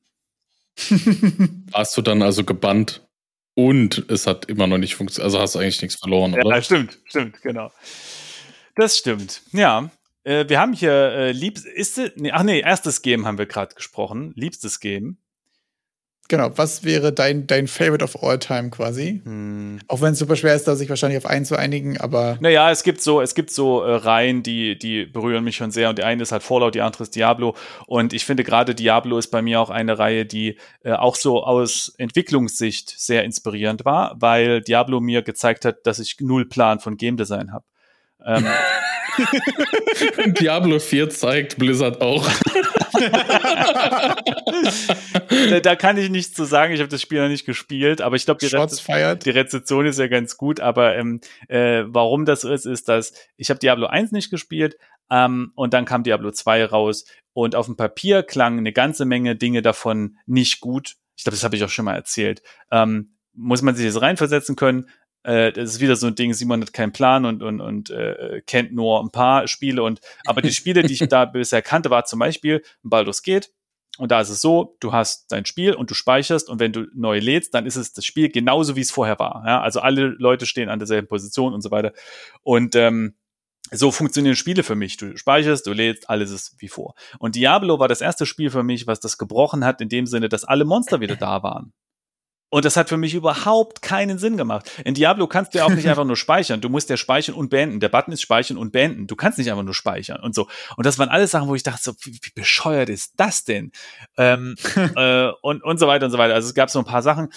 Warst 1.71 1.97
du 1.97 2.03
dann 2.03 2.23
also 2.23 2.43
gebannt 2.45 3.07
und 3.55 4.11
es 4.11 4.27
hat 4.27 4.47
immer 4.47 4.67
noch 4.67 4.79
nicht 4.79 4.97
funktioniert? 4.97 5.27
Also 5.27 5.39
hast 5.41 5.55
du 5.55 5.61
eigentlich 5.61 5.81
nichts 5.81 5.95
verloren, 5.97 6.35
oder? 6.35 6.55
Ja, 6.55 6.61
stimmt, 6.61 6.99
stimmt, 7.05 7.41
genau. 7.43 7.71
Das 8.75 8.99
stimmt. 8.99 9.43
Ja, 9.53 9.91
äh, 10.25 10.49
wir 10.49 10.59
haben 10.61 10.73
hier 10.75 10.93
äh, 10.93 11.33
liebst, 11.33 11.65
ist, 11.65 11.99
nee, 12.17 12.33
ach 12.33 12.43
nee, 12.43 12.61
erstes 12.61 13.01
Game 13.01 13.25
haben 13.25 13.39
wir 13.39 13.47
gerade 13.47 13.75
gesprochen, 13.75 14.33
liebstes 14.35 14.81
Game. 14.81 15.17
Genau, 16.29 16.51
was 16.57 16.83
wäre 16.83 17.13
dein, 17.13 17.47
dein 17.47 17.69
Favorite 17.69 18.03
of 18.03 18.23
all 18.23 18.39
time 18.39 18.71
quasi? 18.71 19.21
Hm. 19.25 19.79
Auch 19.87 20.01
wenn 20.01 20.13
es 20.13 20.19
super 20.19 20.35
schwer 20.35 20.55
ist, 20.55 20.67
da 20.67 20.75
sich 20.75 20.89
wahrscheinlich 20.89 21.19
auf 21.19 21.27
einen 21.27 21.45
zu 21.45 21.57
einigen, 21.57 21.99
aber. 21.99 22.37
Naja, 22.41 22.71
es 22.71 22.83
gibt 22.83 23.01
so, 23.01 23.21
es 23.21 23.35
gibt 23.35 23.51
so 23.51 23.83
äh, 23.83 23.95
Reihen, 23.95 24.43
die, 24.43 24.79
die 24.79 25.07
berühren 25.07 25.45
mich 25.45 25.57
schon 25.57 25.71
sehr. 25.71 25.89
Und 25.89 25.99
die 25.99 26.03
eine 26.05 26.23
ist 26.23 26.33
halt 26.33 26.43
Fallout, 26.43 26.75
die 26.75 26.81
andere 26.81 27.05
ist 27.05 27.15
Diablo. 27.15 27.55
Und 27.87 28.13
ich 28.13 28.25
finde 28.25 28.43
gerade 28.43 28.75
Diablo 28.75 29.19
ist 29.19 29.29
bei 29.29 29.43
mir 29.43 29.61
auch 29.61 29.71
eine 29.71 29.99
Reihe, 29.99 30.27
die 30.27 30.59
äh, 30.83 30.93
auch 30.93 31.17
so 31.17 31.45
aus 31.45 31.95
Entwicklungssicht 31.99 32.95
sehr 32.99 33.25
inspirierend 33.25 33.85
war, 33.85 34.17
weil 34.19 34.61
Diablo 34.63 35.01
mir 35.01 35.23
gezeigt 35.23 35.65
hat, 35.65 35.87
dass 35.87 35.99
ich 36.01 36.17
null 36.21 36.49
Plan 36.49 36.81
von 36.81 36.97
Game 36.97 37.17
Design 37.17 37.53
habe. 37.53 37.65
Ähm, 38.25 38.47
Diablo 40.41 40.79
4 40.79 41.11
zeigt 41.11 41.59
Blizzard 41.59 42.01
auch. 42.01 42.29
da, 45.51 45.61
da, 45.61 45.77
kann 45.77 45.99
ich 45.99 46.11
nichts 46.11 46.35
zu 46.35 46.45
sagen. 46.45 46.73
Ich 46.73 46.81
habe 46.81 46.89
das 46.89 47.03
Spiel 47.03 47.21
noch 47.21 47.29
nicht 47.29 47.47
gespielt, 47.47 48.01
aber 48.01 48.17
ich 48.17 48.25
glaube, 48.25 48.39
die, 48.39 48.55
Rez 48.55 48.85
die, 49.19 49.31
Rezeption 49.31 49.87
ist 49.87 49.99
ja 49.99 50.09
ganz 50.09 50.37
gut. 50.37 50.61
Aber 50.61 50.97
ähm, 50.97 51.21
äh, 51.49 51.85
warum 51.87 52.25
das 52.25 52.45
ist, 52.45 52.67
ist, 52.67 52.89
dass 52.89 53.13
ich 53.37 53.51
habe 53.51 53.61
Diablo 53.61 53.87
1 53.87 54.13
nicht 54.13 54.31
gespielt 54.31 54.77
ähm, 55.11 55.53
und 55.55 55.75
dann 55.75 55.85
kam 55.85 56.03
Diablo 56.03 56.31
2 56.31 56.67
raus 56.67 57.05
und 57.33 57.55
auf 57.55 57.67
dem 57.67 57.77
Papier 57.77 58.23
klangen 58.23 58.59
eine 58.61 58.73
ganze 58.73 59.05
Menge 59.05 59.37
Dinge 59.37 59.63
davon 59.63 60.19
nicht 60.27 60.61
gut. 60.61 60.97
Ich 61.17 61.25
glaube, 61.25 61.37
das 61.37 61.45
habe 61.45 61.57
ich 61.57 61.65
auch 61.65 61.71
schon 61.71 61.85
mal 61.85 61.95
erzählt. 61.95 62.43
Ähm, 62.71 63.17
muss 63.35 63.63
man 63.63 63.75
sich 63.75 63.85
jetzt 63.85 64.01
reinversetzen 64.01 64.57
können. 64.57 64.89
Äh, 65.27 65.53
das 65.53 65.71
ist 65.71 65.81
wieder 65.81 65.97
so 65.97 66.07
ein 66.07 66.15
Ding, 66.15 66.33
Simon 66.35 66.63
hat 66.63 66.73
keinen 66.73 66.93
Plan 66.93 67.25
und, 67.25 67.43
und, 67.43 67.61
und 67.61 67.91
äh, 67.91 68.43
kennt 68.47 68.73
nur 68.73 69.03
ein 69.03 69.11
paar 69.11 69.49
Spiele. 69.49 69.83
Und 69.83 70.01
aber 70.25 70.41
die 70.41 70.53
Spiele, 70.53 70.85
die 70.85 70.93
ich 70.93 71.01
da 71.09 71.25
bisher 71.25 71.63
kannte, 71.63 71.91
war 71.91 72.05
zum 72.05 72.21
Beispiel 72.21 72.63
Baldur's 72.85 73.23
Gate. 73.23 73.51
Und 73.99 74.13
da 74.13 74.21
ist 74.21 74.29
es 74.29 74.41
so, 74.41 74.77
du 74.79 74.93
hast 74.93 75.33
dein 75.33 75.45
Spiel 75.45 75.75
und 75.75 75.91
du 75.91 75.95
speicherst 75.95 76.49
und 76.49 76.61
wenn 76.61 76.73
du 76.73 76.87
neu 76.95 77.19
lädst, 77.19 77.55
dann 77.55 77.67
ist 77.67 77.77
es 77.77 77.93
das 77.93 78.05
Spiel 78.05 78.29
genauso, 78.29 78.77
wie 78.77 78.83
es 78.83 78.91
vorher 78.91 79.19
war. 79.19 79.43
Ja? 79.47 79.63
Also 79.63 79.81
alle 79.81 80.09
Leute 80.09 80.47
stehen 80.47 80.69
an 80.69 80.79
derselben 80.79 81.09
Position 81.09 81.55
und 81.55 81.63
so 81.63 81.73
weiter. 81.73 81.93
Und 82.43 82.77
ähm, 82.77 83.15
so 83.73 83.91
funktionieren 83.91 84.37
Spiele 84.37 84.63
für 84.63 84.77
mich. 84.77 84.97
Du 84.97 85.17
speicherst, 85.17 85.67
du 85.67 85.73
lädst, 85.73 86.09
alles 86.09 86.31
ist 86.31 86.55
wie 86.59 86.69
vor. 86.69 86.95
Und 87.19 87.35
Diablo 87.35 87.81
war 87.81 87.89
das 87.89 88.01
erste 88.01 88.27
Spiel 88.27 88.51
für 88.51 88.63
mich, 88.63 88.87
was 88.87 89.01
das 89.01 89.19
gebrochen 89.19 89.65
hat, 89.65 89.81
in 89.81 89.89
dem 89.89 90.07
Sinne, 90.07 90.29
dass 90.29 90.45
alle 90.45 90.65
Monster 90.65 91.01
wieder 91.01 91.17
da 91.17 91.43
waren. 91.43 91.73
Und 92.49 92.65
das 92.65 92.77
hat 92.77 92.89
für 92.89 92.97
mich 92.97 93.15
überhaupt 93.15 93.83
keinen 93.83 94.19
Sinn 94.19 94.37
gemacht. 94.37 94.71
In 94.85 94.95
Diablo 94.95 95.27
kannst 95.27 95.53
du 95.53 95.59
ja 95.59 95.65
auch 95.65 95.71
nicht 95.71 95.89
einfach 95.89 96.05
nur 96.05 96.17
speichern. 96.17 96.61
Du 96.61 96.69
musst 96.69 96.89
ja 96.89 96.97
speichern 96.97 97.35
und 97.35 97.51
beenden. 97.51 97.81
Der 97.81 97.89
Button 97.89 98.13
ist 98.13 98.23
speichern 98.23 98.57
und 98.57 98.71
beenden. 98.71 99.07
Du 99.09 99.17
kannst 99.17 99.39
nicht 99.39 99.51
einfach 99.51 99.65
nur 99.65 99.75
speichern 99.75 100.21
und 100.21 100.35
so. 100.35 100.47
Und 100.77 100.87
das 100.87 100.99
waren 100.99 101.09
alles 101.09 101.33
Sachen, 101.33 101.49
wo 101.49 101.55
ich 101.55 101.65
dachte, 101.65 101.83
so, 101.83 101.93
wie, 102.03 102.13
wie 102.23 102.31
bescheuert 102.35 102.89
ist 102.89 103.15
das 103.17 103.45
denn? 103.45 103.73
Ähm, 104.17 104.55
äh, 104.97 105.29
und, 105.43 105.65
und 105.65 105.79
so 105.79 105.89
weiter 105.89 106.07
und 106.07 106.13
so 106.13 106.19
weiter. 106.19 106.35
Also 106.35 106.49
es 106.49 106.55
gab 106.55 106.71
so 106.71 106.79
ein 106.79 106.85
paar 106.85 107.03
Sachen. 107.03 107.31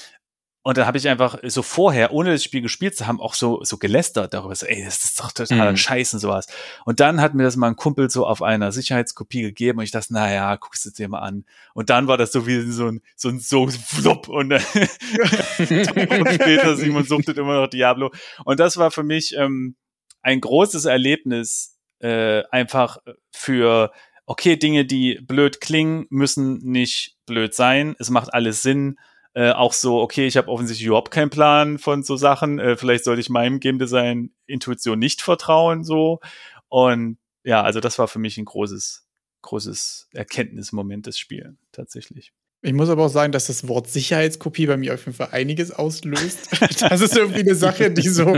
Und 0.62 0.78
dann 0.78 0.86
habe 0.86 0.98
ich 0.98 1.08
einfach 1.08 1.40
so 1.44 1.62
vorher, 1.62 2.12
ohne 2.12 2.32
das 2.32 2.44
Spiel 2.44 2.62
gespielt 2.62 2.96
zu 2.96 3.08
haben, 3.08 3.22
auch 3.22 3.34
so, 3.34 3.64
so 3.64 3.78
gelästert 3.78 4.34
darüber, 4.34 4.54
so, 4.54 4.66
ey, 4.66 4.84
das 4.84 5.06
ist 5.06 5.20
doch 5.20 5.32
total 5.32 5.72
mhm. 5.72 5.78
scheiße 5.78 6.18
und 6.18 6.20
sowas. 6.20 6.48
Und 6.84 7.00
dann 7.00 7.22
hat 7.22 7.34
mir 7.34 7.44
das 7.44 7.56
mal 7.56 7.68
ein 7.68 7.78
Kumpel 7.78 8.10
so 8.10 8.26
auf 8.26 8.42
einer 8.42 8.74
Sicherheitskopie 8.74 9.42
gegeben 9.42 9.80
und 9.80 9.86
ich 9.86 9.92
dachte, 9.92 10.14
naja, 10.14 10.54
guckst 10.58 10.86
du 10.86 10.92
dir 10.92 11.08
mal 11.08 11.20
an. 11.20 11.46
Und 11.74 11.90
dann 11.90 12.08
war 12.08 12.18
das 12.18 12.34
so 12.34 12.46
wie 12.46 12.60
so 12.72 12.88
ein, 12.88 13.02
so 13.16 13.30
ein, 13.30 13.40
so, 13.40 13.68
flop 13.68 14.28
und, 14.28 14.52
und 14.52 14.62
später 16.34 16.76
Simon 16.76 17.06
suchtet 17.06 17.38
immer 17.38 17.62
noch 17.62 17.68
Diablo. 17.68 18.12
Und 18.44 18.60
das 18.60 18.76
war 18.76 18.92
für 18.92 19.04
mich 19.04 19.36
ähm, 19.38 19.78
ein 20.22 20.42
großes 20.42 20.84
Erlebnis, 20.84 21.78
äh, 22.00 22.44
einfach 22.52 22.98
für, 23.32 23.94
okay, 24.26 24.58
Dinge, 24.58 24.84
die 24.84 25.20
blöd 25.22 25.62
klingen, 25.62 26.06
müssen 26.10 26.58
nicht 26.58 27.16
blöd 27.26 27.54
sein. 27.54 27.96
Es 27.98 28.10
macht 28.10 28.34
alles 28.34 28.62
Sinn 28.62 28.98
äh, 29.34 29.52
auch 29.52 29.74
so, 29.74 30.00
okay, 30.00 30.28
ich 30.28 30.38
habe 30.38 30.48
offensichtlich 30.48 30.88
überhaupt 30.88 31.12
keinen 31.12 31.30
Plan 31.30 31.78
von 31.78 32.04
so 32.04 32.16
Sachen. 32.16 32.60
Äh, 32.60 32.78
vielleicht 32.78 33.04
sollte 33.04 33.22
ich 33.22 33.30
meinem 33.30 33.60
Game 33.60 33.80
Design 33.80 34.32
Intuition 34.48 35.00
nicht 35.00 35.22
vertrauen, 35.22 35.84
so. 35.84 36.20
Und 36.68 37.18
ja, 37.44 37.64
also 37.64 37.80
das 37.80 38.00
war 38.00 38.08
für 38.08 38.20
mich 38.20 38.38
ein 38.38 38.46
großes, 38.46 39.08
großes 39.42 40.10
Erkenntnismoment 40.14 41.06
des 41.08 41.18
Spiels, 41.18 41.56
tatsächlich. 41.72 42.34
Ich 42.62 42.74
muss 42.74 42.90
aber 42.90 43.06
auch 43.06 43.10
sagen, 43.10 43.32
dass 43.32 43.48
das 43.48 43.68
Wort 43.68 43.88
Sicherheitskopie 43.88 44.68
bei 44.68 44.76
mir 44.76 44.94
auf 44.94 45.06
jeden 45.06 45.16
Fall 45.16 45.30
einiges 45.32 45.72
auslöst. 45.72 46.50
das 46.82 47.02
ist 47.02 47.16
irgendwie 47.16 47.40
eine 47.40 47.56
Sache, 47.56 47.90
die 47.92 48.10
so 48.10 48.38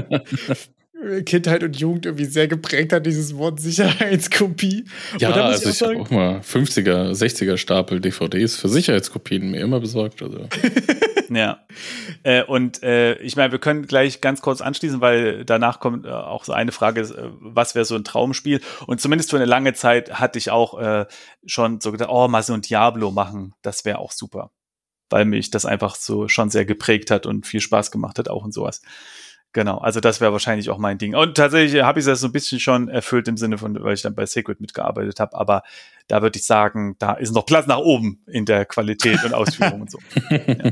Kindheit 1.26 1.64
und 1.64 1.78
Jugend 1.78 2.06
irgendwie 2.06 2.26
sehr 2.26 2.48
geprägt 2.48 2.94
hat, 2.94 3.06
dieses 3.06 3.36
Wort 3.38 3.60
Sicherheitskopie. 3.60 4.86
Ja, 5.18 5.32
also 5.32 5.70
ich, 5.70 5.76
ich 5.76 5.88
habe 5.88 5.98
auch 5.98 6.10
mal 6.10 6.40
50er, 6.40 7.12
60er 7.12 7.58
Stapel 7.58 8.00
DVDs 8.00 8.56
für 8.56 8.70
Sicherheitskopien 8.70 9.52
mir 9.52 9.62
immer 9.62 9.80
besorgt. 9.80 10.22
Also. 10.22 10.48
ja. 11.30 11.60
Äh, 12.24 12.44
und 12.44 12.84
äh, 12.84 13.16
ich 13.16 13.36
meine, 13.36 13.52
wir 13.52 13.60
können 13.60 13.88
gleich 13.88 14.22
ganz 14.22 14.42
kurz 14.42 14.62
anschließen, 14.62 15.02
weil 15.02 15.44
danach 15.46 15.80
kommt 15.80 16.06
äh, 16.06 16.10
auch 16.10 16.44
so 16.44 16.54
eine 16.54 16.72
Frage, 16.72 17.02
äh, 17.02 17.30
was 17.40 17.74
wäre 17.74 17.86
so 17.86 17.96
ein 17.96 18.04
Traumspiel? 18.04 18.62
Und 18.86 19.02
zumindest 19.02 19.32
für 19.32 19.38
eine 19.38 19.46
lange 19.46 19.74
Zeit 19.74 20.20
hatte 20.20 20.38
ich 20.38 20.52
auch 20.52 20.80
äh, 20.80 21.06
schon 21.46 21.82
so 21.82 21.92
gedacht, 21.92 22.10
oh, 22.12 22.28
mal 22.28 22.44
so 22.44 22.54
ein 22.54 22.62
Diablo 22.62 23.12
machen, 23.12 23.54
das 23.62 23.86
wäre 23.86 24.00
auch 24.00 24.12
super. 24.12 24.52
Weil 25.10 25.26
mich 25.26 25.50
das 25.50 25.66
einfach 25.66 25.96
so 25.96 26.28
schon 26.28 26.50
sehr 26.50 26.66
geprägt 26.66 27.12
hat 27.12 27.26
und 27.26 27.46
viel 27.46 27.60
Spaß 27.60 27.92
gemacht 27.92 28.20
hat, 28.20 28.30
auch 28.30 28.44
und 28.46 28.54
sowas. 28.54 28.82
Genau, 29.54 29.80
also 29.80 30.00
das 30.00 30.22
wäre 30.22 30.32
wahrscheinlich 30.32 30.70
auch 30.70 30.78
mein 30.78 30.98
Ding. 30.98 31.14
Und 31.14 31.36
tatsächlich 31.36 31.84
habe 31.84 32.00
ich 32.00 32.06
das 32.06 32.22
so 32.22 32.28
ein 32.28 32.32
bisschen 32.32 32.60
schon 32.60 32.88
erfüllt 32.88 33.28
im 33.28 33.36
Sinne 33.36 33.58
von, 33.58 33.78
weil 33.84 33.96
ich 33.96 34.02
dann 34.02 34.16
bei 34.16 34.26
Sacred 34.26 34.62
mitgearbeitet 34.62 35.20
habe, 35.20 35.36
aber 35.36 35.64
da 36.08 36.22
würde 36.22 36.40
ich 36.40 36.46
sagen, 36.46 36.96
da 37.00 37.14
ist 37.14 37.34
noch 37.34 37.46
Platz 37.46 37.68
nach 37.68 37.80
oben 37.80 38.24
in 38.28 38.46
der 38.46 38.66
Qualität 38.66 39.24
und 39.26 39.34
Ausführung 39.34 39.82
und 39.82 39.92
so. 39.92 40.00
Ja. 40.32 40.72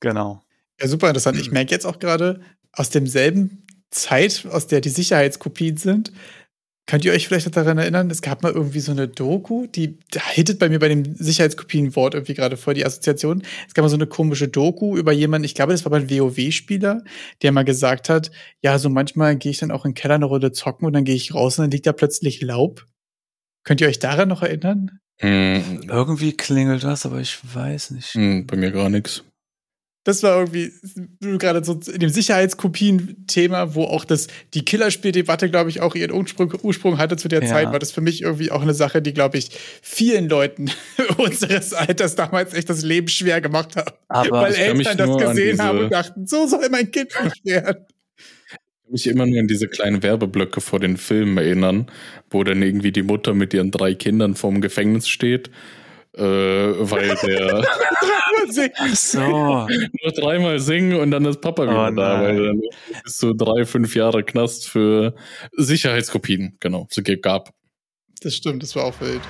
Genau. 0.00 0.42
Ja, 0.78 0.88
super 0.88 1.08
interessant. 1.08 1.38
Ich 1.38 1.50
merke 1.50 1.70
jetzt 1.70 1.86
auch 1.86 1.98
gerade 1.98 2.40
aus 2.72 2.90
demselben 2.90 3.66
Zeit, 3.90 4.46
aus 4.50 4.66
der 4.66 4.82
die 4.82 4.90
Sicherheitskopien 4.90 5.78
sind, 5.78 6.12
Könnt 6.86 7.04
ihr 7.06 7.12
euch 7.12 7.26
vielleicht 7.26 7.56
daran 7.56 7.78
erinnern, 7.78 8.10
es 8.10 8.20
gab 8.20 8.42
mal 8.42 8.52
irgendwie 8.52 8.80
so 8.80 8.92
eine 8.92 9.08
Doku, 9.08 9.66
die 9.66 9.98
da 10.10 10.20
hittet 10.20 10.58
bei 10.58 10.68
mir 10.68 10.78
bei 10.78 10.88
dem 10.88 11.14
Sicherheitskopienwort 11.14 12.12
irgendwie 12.12 12.34
gerade 12.34 12.58
vor 12.58 12.74
die 12.74 12.84
Assoziation. 12.84 13.42
Es 13.66 13.72
gab 13.72 13.84
mal 13.84 13.88
so 13.88 13.96
eine 13.96 14.06
komische 14.06 14.48
Doku 14.48 14.96
über 14.98 15.10
jemanden, 15.12 15.46
ich 15.46 15.54
glaube, 15.54 15.72
das 15.72 15.84
war 15.86 15.90
mal 15.90 16.02
ein 16.02 16.10
WoW-Spieler, 16.10 17.02
der 17.40 17.52
mal 17.52 17.64
gesagt 17.64 18.10
hat, 18.10 18.30
ja, 18.60 18.78
so 18.78 18.90
manchmal 18.90 19.36
gehe 19.36 19.50
ich 19.50 19.58
dann 19.58 19.70
auch 19.70 19.86
in 19.86 19.92
den 19.92 19.94
Keller 19.94 20.16
eine 20.16 20.26
Runde 20.26 20.52
zocken 20.52 20.86
und 20.86 20.92
dann 20.92 21.04
gehe 21.04 21.14
ich 21.14 21.34
raus 21.34 21.58
und 21.58 21.64
dann 21.64 21.70
liegt 21.70 21.86
da 21.86 21.92
plötzlich 21.92 22.42
Laub. 22.42 22.84
Könnt 23.64 23.80
ihr 23.80 23.88
euch 23.88 23.98
daran 23.98 24.28
noch 24.28 24.42
erinnern? 24.42 24.98
Hm. 25.20 25.86
Irgendwie 25.88 26.36
klingelt 26.36 26.84
das, 26.84 27.06
aber 27.06 27.20
ich 27.20 27.38
weiß 27.54 27.92
nicht. 27.92 28.12
Hm, 28.12 28.46
bei 28.46 28.56
mir 28.56 28.72
gar 28.72 28.90
nichts 28.90 29.24
das 30.04 30.22
war 30.22 30.38
irgendwie 30.38 30.70
gerade 31.20 31.64
so 31.64 31.80
in 31.90 31.98
dem 31.98 32.10
Sicherheitskopien-Thema, 32.10 33.74
wo 33.74 33.84
auch 33.84 34.04
das, 34.04 34.28
die 34.52 34.62
Killerspieldebatte, 34.62 35.50
glaube 35.50 35.70
ich, 35.70 35.80
auch 35.80 35.94
ihren 35.94 36.12
Ursprung, 36.12 36.52
Ursprung 36.62 36.98
hatte 36.98 37.16
zu 37.16 37.28
der 37.28 37.42
ja. 37.42 37.48
Zeit, 37.48 37.72
war 37.72 37.78
das 37.78 37.90
für 37.90 38.02
mich 38.02 38.22
irgendwie 38.22 38.50
auch 38.50 38.60
eine 38.60 38.74
Sache, 38.74 39.00
die, 39.00 39.14
glaube 39.14 39.38
ich, 39.38 39.50
vielen 39.82 40.28
Leuten 40.28 40.70
unseres 41.16 41.72
Alters 41.72 42.14
damals 42.16 42.52
echt 42.52 42.68
das 42.68 42.82
Leben 42.82 43.08
schwer 43.08 43.40
gemacht 43.40 43.76
hat. 43.76 43.98
Aber 44.08 44.42
Weil 44.42 44.54
Eltern 44.54 44.98
das 44.98 45.16
gesehen 45.16 45.60
haben 45.60 45.78
und 45.78 45.92
dachten, 45.92 46.26
so 46.26 46.46
soll 46.46 46.68
mein 46.70 46.90
Kind 46.90 47.10
nicht 47.24 47.44
werden. 47.44 47.86
Ich 48.46 48.84
kann 48.84 48.92
mich 48.92 49.06
immer 49.06 49.24
nur 49.24 49.40
an 49.40 49.48
diese 49.48 49.68
kleinen 49.68 50.02
Werbeblöcke 50.02 50.60
vor 50.60 50.80
den 50.80 50.98
Filmen 50.98 51.38
erinnern, 51.38 51.86
wo 52.28 52.44
dann 52.44 52.60
irgendwie 52.60 52.92
die 52.92 53.02
Mutter 53.02 53.32
mit 53.32 53.54
ihren 53.54 53.70
drei 53.70 53.94
Kindern 53.94 54.34
vorm 54.34 54.60
Gefängnis 54.60 55.08
steht 55.08 55.50
äh, 56.16 56.22
weil 56.22 57.16
der 57.24 57.64
Ach 58.76 58.94
so. 58.94 59.20
nur 59.20 60.12
dreimal 60.14 60.60
singen 60.60 61.00
und 61.00 61.10
dann 61.10 61.24
ist 61.24 61.40
Papa 61.40 61.64
wieder 61.64 61.88
oh, 61.88 61.94
da, 61.94 62.22
weil 62.22 62.46
dann 62.46 62.60
bist 63.02 63.22
du 63.22 63.32
drei, 63.32 63.64
fünf 63.64 63.94
Jahre 63.96 64.22
Knast 64.22 64.68
für 64.68 65.14
Sicherheitskopien, 65.52 66.56
genau, 66.60 66.86
so 66.90 67.02
gab. 67.02 67.50
Das 68.20 68.36
stimmt, 68.36 68.62
das 68.62 68.76
war 68.76 68.84
auch 68.84 69.00
wild. 69.00 69.22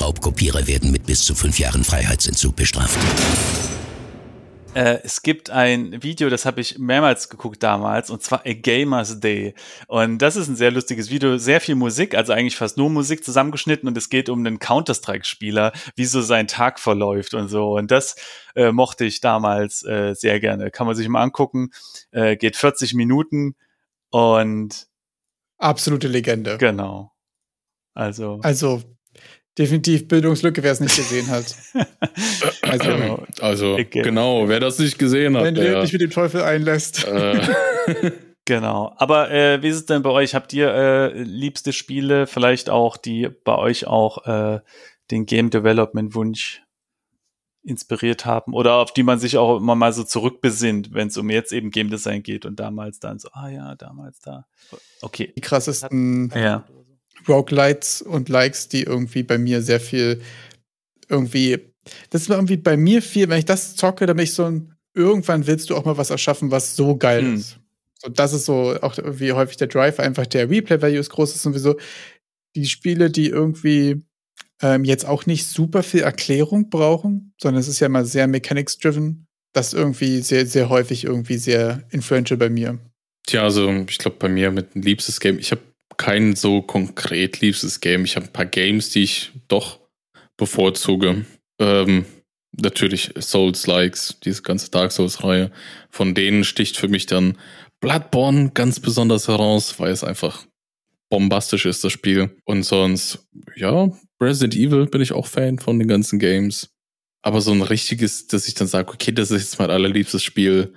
Raubkopierer 0.00 0.66
werden 0.66 0.92
mit 0.92 1.06
bis 1.06 1.24
zu 1.24 1.34
fünf 1.34 1.58
Jahren 1.58 1.84
Freiheitsentzug 1.84 2.54
bestraft. 2.56 2.98
Äh, 4.74 5.00
es 5.02 5.22
gibt 5.22 5.50
ein 5.50 6.02
Video, 6.02 6.28
das 6.28 6.44
habe 6.44 6.60
ich 6.60 6.78
mehrmals 6.78 7.28
geguckt 7.28 7.62
damals, 7.62 8.10
und 8.10 8.22
zwar 8.22 8.46
A 8.46 8.52
Gamer's 8.52 9.18
Day. 9.18 9.54
Und 9.86 10.18
das 10.18 10.36
ist 10.36 10.48
ein 10.48 10.56
sehr 10.56 10.70
lustiges 10.70 11.10
Video, 11.10 11.38
sehr 11.38 11.60
viel 11.60 11.74
Musik, 11.74 12.14
also 12.14 12.32
eigentlich 12.32 12.56
fast 12.56 12.76
nur 12.76 12.90
Musik 12.90 13.24
zusammengeschnitten 13.24 13.88
und 13.88 13.96
es 13.96 14.10
geht 14.10 14.28
um 14.28 14.40
einen 14.40 14.58
Counter-Strike-Spieler, 14.58 15.72
wie 15.96 16.04
so 16.04 16.20
sein 16.20 16.46
Tag 16.46 16.78
verläuft 16.80 17.34
und 17.34 17.48
so. 17.48 17.76
Und 17.76 17.90
das 17.90 18.16
äh, 18.54 18.70
mochte 18.70 19.04
ich 19.04 19.20
damals 19.20 19.84
äh, 19.84 20.14
sehr 20.14 20.38
gerne. 20.38 20.70
Kann 20.70 20.86
man 20.86 20.94
sich 20.94 21.08
mal 21.08 21.22
angucken. 21.22 21.70
Äh, 22.10 22.36
geht 22.36 22.56
40 22.56 22.94
Minuten 22.94 23.56
und 24.10 24.86
absolute 25.56 26.08
Legende. 26.08 26.58
Genau. 26.58 27.12
Also. 27.94 28.40
Also 28.42 28.82
definitiv 29.58 30.08
Bildungslücke, 30.08 30.62
wer 30.62 30.72
es 30.72 30.80
nicht 30.80 30.96
gesehen 30.96 31.28
hat. 31.28 31.56
also, 32.62 33.26
also 33.40 33.78
genau, 33.90 34.48
wer 34.48 34.60
das 34.60 34.78
nicht 34.78 34.98
gesehen 34.98 35.36
hat. 35.36 35.44
Wenn 35.44 35.54
du 35.54 35.80
dich 35.80 35.92
mit 35.92 36.00
dem 36.00 36.10
Teufel 36.10 36.42
einlässt. 36.42 37.06
Äh. 37.06 37.46
genau. 38.44 38.94
Aber 38.96 39.30
äh, 39.30 39.62
wie 39.62 39.68
ist 39.68 39.76
es 39.76 39.86
denn 39.86 40.02
bei 40.02 40.10
euch? 40.10 40.34
Habt 40.34 40.52
ihr 40.52 40.72
äh, 40.72 41.22
liebste 41.22 41.72
Spiele, 41.72 42.26
vielleicht 42.26 42.70
auch, 42.70 42.96
die 42.96 43.28
bei 43.44 43.56
euch 43.56 43.86
auch 43.86 44.26
äh, 44.26 44.60
den 45.10 45.26
Game 45.26 45.50
Development 45.50 46.14
Wunsch 46.14 46.62
inspiriert 47.62 48.24
haben 48.24 48.54
oder 48.54 48.74
auf 48.76 48.94
die 48.94 49.02
man 49.02 49.18
sich 49.18 49.36
auch 49.36 49.58
immer 49.58 49.74
mal 49.74 49.92
so 49.92 50.04
zurückbesinnt, 50.04 50.94
wenn 50.94 51.08
es 51.08 51.18
um 51.18 51.28
jetzt 51.28 51.52
eben 51.52 51.70
Game 51.70 51.90
Design 51.90 52.22
geht 52.22 52.46
und 52.46 52.58
damals 52.60 52.98
dann 52.98 53.18
so, 53.18 53.28
ah 53.32 53.48
ja, 53.48 53.74
damals 53.74 54.20
da. 54.20 54.46
Okay. 55.02 55.32
Die 55.36 55.40
krassesten 55.40 56.32
ja. 56.34 56.64
Roguelites 57.28 58.02
und 58.02 58.28
Likes, 58.28 58.68
die 58.68 58.82
irgendwie 58.82 59.22
bei 59.22 59.38
mir 59.38 59.62
sehr 59.62 59.80
viel 59.80 60.20
irgendwie, 61.08 61.58
das 62.10 62.28
war 62.28 62.36
irgendwie 62.36 62.56
bei 62.56 62.76
mir 62.76 63.02
viel, 63.02 63.28
wenn 63.28 63.38
ich 63.38 63.44
das 63.44 63.76
zocke, 63.76 64.06
dann 64.06 64.16
bin 64.16 64.24
ich 64.24 64.34
so 64.34 64.44
ein, 64.44 64.74
irgendwann 64.94 65.46
willst 65.46 65.70
du 65.70 65.76
auch 65.76 65.84
mal 65.84 65.96
was 65.96 66.10
erschaffen, 66.10 66.50
was 66.50 66.76
so 66.76 66.96
geil 66.96 67.22
mhm. 67.22 67.34
ist. 67.36 67.58
So, 68.00 68.08
das 68.08 68.32
ist 68.32 68.44
so 68.44 68.76
auch 68.80 68.96
wie 69.04 69.32
häufig 69.32 69.56
der 69.56 69.66
Drive, 69.66 69.98
einfach 69.98 70.26
der 70.26 70.48
Replay-Value 70.48 70.98
ist 70.98 71.10
groß 71.10 71.34
ist 71.34 71.46
und 71.46 71.54
wieso 71.54 71.76
die 72.54 72.66
Spiele, 72.66 73.10
die 73.10 73.28
irgendwie 73.28 74.02
ähm, 74.62 74.84
jetzt 74.84 75.06
auch 75.06 75.26
nicht 75.26 75.46
super 75.46 75.82
viel 75.82 76.00
Erklärung 76.00 76.70
brauchen, 76.70 77.32
sondern 77.40 77.60
es 77.60 77.68
ist 77.68 77.80
ja 77.80 77.88
mal 77.88 78.04
sehr 78.04 78.26
mechanics-driven, 78.26 79.26
das 79.52 79.72
irgendwie 79.72 80.20
sehr, 80.20 80.46
sehr 80.46 80.68
häufig 80.68 81.04
irgendwie 81.04 81.38
sehr 81.38 81.84
influential 81.90 82.38
bei 82.38 82.50
mir. 82.50 82.78
Tja, 83.26 83.42
also 83.42 83.70
ich 83.88 83.98
glaube 83.98 84.16
bei 84.18 84.28
mir 84.28 84.50
mit 84.50 84.74
liebstes 84.74 85.20
Game, 85.20 85.38
ich 85.38 85.50
habe 85.50 85.60
kein 85.98 86.34
so 86.34 86.62
konkret 86.62 87.40
liebstes 87.40 87.80
Game. 87.80 88.04
Ich 88.04 88.16
habe 88.16 88.26
ein 88.26 88.32
paar 88.32 88.46
Games, 88.46 88.90
die 88.90 89.02
ich 89.02 89.32
doch 89.48 89.80
bevorzuge. 90.38 91.26
Ähm, 91.58 92.06
natürlich 92.52 93.12
Souls-Likes, 93.18 94.20
diese 94.24 94.42
ganze 94.42 94.70
Dark 94.70 94.92
Souls-Reihe. 94.92 95.50
Von 95.90 96.14
denen 96.14 96.44
sticht 96.44 96.78
für 96.78 96.88
mich 96.88 97.06
dann 97.06 97.36
Bloodborne 97.80 98.52
ganz 98.54 98.80
besonders 98.80 99.28
heraus, 99.28 99.78
weil 99.78 99.90
es 99.90 100.04
einfach 100.04 100.46
bombastisch 101.10 101.66
ist, 101.66 101.84
das 101.84 101.92
Spiel. 101.92 102.36
Und 102.44 102.62
sonst, 102.62 103.26
ja, 103.56 103.90
Resident 104.20 104.56
Evil 104.56 104.86
bin 104.86 105.00
ich 105.00 105.12
auch 105.12 105.26
Fan 105.26 105.58
von 105.58 105.78
den 105.78 105.88
ganzen 105.88 106.18
Games. 106.18 106.70
Aber 107.22 107.40
so 107.40 107.52
ein 107.52 107.62
richtiges, 107.62 108.26
dass 108.26 108.46
ich 108.46 108.54
dann 108.54 108.68
sage, 108.68 108.92
okay, 108.92 109.12
das 109.12 109.30
ist 109.30 109.42
jetzt 109.42 109.58
mein 109.58 109.70
allerliebstes 109.70 110.22
Spiel, 110.22 110.72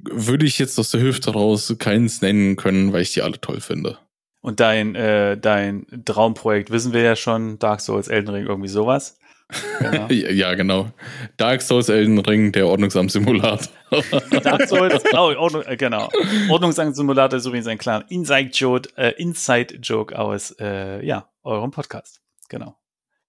würde 0.00 0.46
ich 0.46 0.58
jetzt 0.58 0.78
aus 0.78 0.90
der 0.90 1.00
Hüfte 1.00 1.32
raus 1.32 1.74
keins 1.78 2.22
nennen 2.22 2.56
können, 2.56 2.92
weil 2.92 3.02
ich 3.02 3.12
die 3.12 3.22
alle 3.22 3.40
toll 3.40 3.60
finde. 3.60 3.98
Und 4.40 4.60
dein, 4.60 4.94
äh, 4.94 5.38
dein 5.38 5.86
Traumprojekt 6.04 6.70
wissen 6.70 6.92
wir 6.92 7.02
ja 7.02 7.16
schon, 7.16 7.58
Dark 7.58 7.80
Souls, 7.80 8.08
Elden 8.08 8.28
Ring, 8.34 8.46
irgendwie 8.46 8.68
sowas. 8.68 9.18
Genau. 9.78 10.06
ja, 10.08 10.54
genau. 10.54 10.90
Dark 11.36 11.60
Souls, 11.60 11.90
Elden 11.90 12.18
Ring, 12.18 12.50
der 12.50 12.66
Ordnungsamt-Simulator. 12.66 13.68
Dark 14.42 14.66
Souls, 14.68 15.02
oh, 15.12 15.34
Ordnung, 15.36 15.62
äh, 15.62 15.76
genau. 15.76 16.08
Ordnungsamt-Simulator 16.48 17.36
ist 17.36 17.46
übrigens 17.46 17.66
ein 17.66 17.78
kleiner 17.78 18.04
Inside-Joke 18.10 18.88
äh, 18.96 19.10
Inside 19.22 19.76
-Joke 19.76 20.14
aus, 20.14 20.56
äh, 20.58 21.04
ja, 21.04 21.28
eurem 21.42 21.70
Podcast. 21.70 22.20
Genau. 22.48 22.74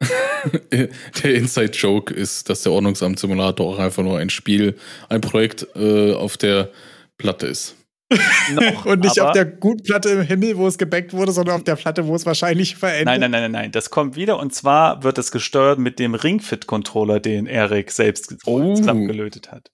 der 0.71 1.35
Inside-Joke 1.35 2.13
ist, 2.13 2.49
dass 2.49 2.63
der 2.63 2.71
Ordnungsamt-Simulator 2.71 3.65
auch 3.67 3.79
einfach 3.79 4.03
nur 4.03 4.19
ein 4.19 4.29
Spiel, 4.29 4.75
ein 5.09 5.21
Projekt 5.21 5.67
äh, 5.75 6.13
auf 6.13 6.37
der 6.37 6.71
Platte 7.17 7.47
ist. 7.47 7.75
Noch, 8.53 8.85
und 8.85 8.99
nicht 8.99 9.19
auf 9.19 9.31
der 9.31 9.45
guten 9.45 9.83
Platte 9.83 10.09
im 10.09 10.21
Himmel, 10.21 10.57
wo 10.57 10.67
es 10.67 10.77
gebackt 10.77 11.13
wurde, 11.13 11.31
sondern 11.31 11.55
auf 11.55 11.63
der 11.63 11.75
Platte, 11.75 12.05
wo 12.05 12.15
es 12.15 12.25
wahrscheinlich 12.25 12.75
verendet. 12.75 13.05
Nein, 13.05 13.19
nein, 13.19 13.31
nein, 13.31 13.41
nein, 13.43 13.51
nein. 13.51 13.71
Das 13.71 13.89
kommt 13.89 14.15
wieder 14.15 14.39
und 14.39 14.53
zwar 14.53 15.03
wird 15.03 15.17
es 15.17 15.31
gesteuert 15.31 15.79
mit 15.79 15.97
dem 15.97 16.13
Ringfit-Controller, 16.13 17.19
den 17.19 17.47
Erik 17.47 17.91
selbst 17.91 18.35
oh. 18.45 18.75
zusammengelötet 18.75 19.51
hat. 19.51 19.71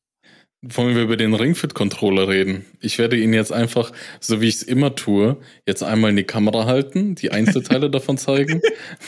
Wollen 0.64 0.96
wir 0.96 1.02
über 1.02 1.18
den 1.18 1.34
Ringfit-Controller 1.34 2.28
reden? 2.28 2.66
Ich 2.80 3.00
werde 3.00 3.18
ihn 3.18 3.34
jetzt 3.34 3.52
einfach, 3.52 3.92
so 4.20 4.42
wie 4.42 4.48
ich 4.48 4.56
es 4.56 4.64
immer 4.64 4.94
tue, 4.94 5.38
jetzt 5.66 5.82
einmal 5.82 6.12
in 6.12 6.18
die 6.18 6.24
Kamera 6.24 6.66
halten, 6.66 7.16
die 7.16 7.32
Einzelteile 7.32 7.90
davon 7.90 8.20
zeigen, 8.20 8.62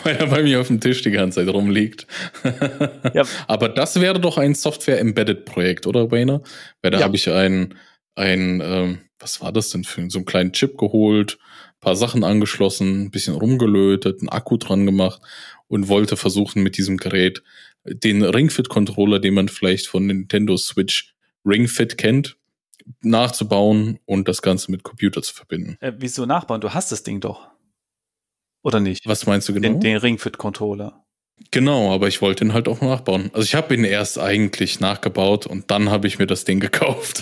weil 0.03 0.15
er 0.15 0.27
bei 0.27 0.41
mir 0.41 0.61
auf 0.61 0.67
dem 0.67 0.81
Tisch 0.81 1.03
die 1.03 1.11
ganze 1.11 1.45
Zeit 1.45 1.53
rumliegt. 1.53 2.07
ja. 3.13 3.23
Aber 3.47 3.69
das 3.69 4.01
wäre 4.01 4.19
doch 4.19 4.39
ein 4.39 4.55
Software-Embedded-Projekt, 4.55 5.85
oder, 5.85 6.09
Wayne? 6.09 6.41
Weil 6.81 6.89
da 6.89 6.97
ja. 6.97 7.03
habe 7.03 7.15
ich 7.15 7.29
ein, 7.29 7.75
ein 8.15 8.59
ähm, 8.63 8.97
was 9.19 9.39
war 9.39 9.51
das 9.51 9.69
denn 9.69 9.83
für 9.83 10.09
so 10.09 10.17
einen 10.17 10.25
kleinen 10.25 10.53
Chip 10.53 10.75
geholt, 10.75 11.37
paar 11.79 11.95
Sachen 11.95 12.23
angeschlossen, 12.23 13.03
ein 13.03 13.11
bisschen 13.11 13.35
rumgelötet, 13.35 14.21
einen 14.21 14.29
Akku 14.29 14.57
dran 14.57 14.87
gemacht 14.87 15.21
und 15.67 15.87
wollte 15.87 16.17
versuchen 16.17 16.63
mit 16.63 16.77
diesem 16.77 16.97
Gerät 16.97 17.43
den 17.85 18.23
Ringfit-Controller, 18.23 19.19
den 19.19 19.35
man 19.35 19.49
vielleicht 19.49 19.87
von 19.87 20.07
Nintendo 20.07 20.57
Switch 20.57 21.12
Ringfit 21.45 21.97
kennt, 21.97 22.37
nachzubauen 23.01 23.99
und 24.05 24.27
das 24.27 24.41
Ganze 24.41 24.71
mit 24.71 24.83
Computer 24.83 25.21
zu 25.21 25.33
verbinden. 25.33 25.77
Äh, 25.79 25.93
wieso 25.97 26.25
nachbauen? 26.25 26.61
Du 26.61 26.73
hast 26.73 26.91
das 26.91 27.03
Ding 27.03 27.19
doch. 27.19 27.49
Oder 28.63 28.79
nicht? 28.79 29.05
Was 29.07 29.25
meinst 29.25 29.49
du 29.49 29.53
genau? 29.53 29.67
Den, 29.67 29.79
den 29.79 29.97
Ringfit-Controller. 29.97 31.03
Genau, 31.51 31.93
aber 31.93 32.07
ich 32.07 32.21
wollte 32.21 32.45
ihn 32.45 32.53
halt 32.53 32.67
auch 32.67 32.81
nachbauen. 32.81 33.29
Also 33.33 33.43
ich 33.43 33.55
habe 33.55 33.73
ihn 33.73 33.83
erst 33.83 34.19
eigentlich 34.19 34.79
nachgebaut 34.79 35.45
und 35.45 35.69
dann 35.71 35.89
habe 35.89 36.07
ich 36.07 36.19
mir 36.19 36.27
das 36.27 36.45
Ding 36.45 36.59
gekauft. 36.61 37.21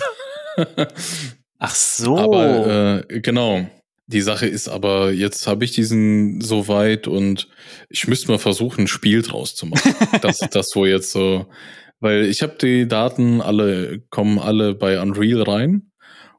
Ach 1.58 1.74
so. 1.74 2.18
Aber 2.18 3.04
äh, 3.08 3.20
genau. 3.20 3.66
Die 4.08 4.20
Sache 4.20 4.46
ist 4.46 4.68
aber, 4.68 5.12
jetzt 5.12 5.46
habe 5.46 5.64
ich 5.64 5.72
diesen 5.72 6.40
so 6.40 6.68
weit 6.68 7.06
und 7.06 7.48
ich 7.88 8.08
müsste 8.08 8.30
mal 8.30 8.38
versuchen, 8.38 8.82
ein 8.82 8.88
Spiel 8.88 9.22
draus 9.22 9.54
zu 9.54 9.66
machen. 9.66 9.94
das, 10.22 10.38
das 10.38 10.74
wo 10.74 10.84
jetzt 10.84 11.12
so, 11.12 11.46
weil 12.02 12.24
ich 12.24 12.42
habe 12.42 12.56
die 12.60 12.88
Daten 12.88 13.40
alle, 13.40 14.02
kommen 14.10 14.38
alle 14.38 14.74
bei 14.74 15.00
Unreal 15.00 15.42
rein. 15.42 15.92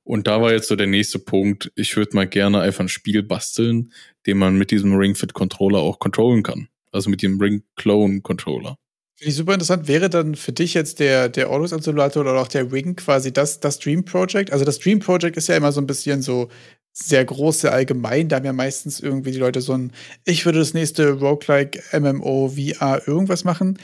Und 0.04 0.28
da 0.28 0.42
war 0.42 0.52
jetzt 0.52 0.68
so 0.68 0.76
der 0.76 0.88
nächste 0.88 1.20
Punkt. 1.20 1.72
Ich 1.76 1.96
würde 1.96 2.16
mal 2.16 2.28
gerne 2.28 2.60
einfach 2.60 2.82
ein 2.82 2.90
Spiel 2.90 3.24
basteln, 3.24 3.94
den 4.28 4.38
man 4.38 4.58
mit 4.58 4.72
diesem 4.72 4.94
Ring 4.94 5.16
Fit 5.16 5.34
Controller 5.34 5.80
auch 5.80 6.00
controllen 6.00 6.44
kann. 6.44 6.68
Also 6.92 7.10
mit 7.10 7.22
dem 7.22 7.40
Ring 7.40 7.64
Clone 7.78 8.20
Controller. 8.22 8.78
Finde 9.16 9.30
ich 9.30 9.36
super 9.38 9.54
interessant. 9.54 9.88
Wäre 9.88 10.10
dann 10.10 10.36
für 10.36 10.52
dich 10.52 10.74
jetzt 10.74 11.00
der, 11.00 11.30
der 11.30 11.50
Autos-Simulator 11.50 12.24
oder 12.24 12.42
auch 12.42 12.50
der 12.50 12.70
Ring 12.70 12.98
quasi 12.98 13.32
das, 13.32 13.62
das 13.62 13.80
Dream 13.80 14.04
Project? 14.04 14.52
Also 14.52 14.66
das 14.66 14.80
Dream 14.80 15.00
Project 15.00 15.38
ist 15.38 15.48
ja 15.48 15.56
immer 15.56 15.72
so 15.72 15.80
ein 15.80 15.88
bisschen 15.88 16.22
so 16.22 16.50
sehr 16.92 17.24
große 17.24 17.72
allgemein. 17.72 18.28
Da 18.28 18.36
haben 18.36 18.46
ja 18.46 18.54
meistens 18.54 19.00
irgendwie 19.00 19.32
die 19.32 19.40
Leute 19.40 19.62
so 19.62 19.74
ein, 19.74 19.94
ich 20.26 20.46
würde 20.46 20.60
das 20.60 20.74
nächste 20.74 21.12
Roguelike 21.12 21.82
MMO 21.98 22.50
VR 22.50 23.08
irgendwas 23.08 23.46
machen. 23.46 23.80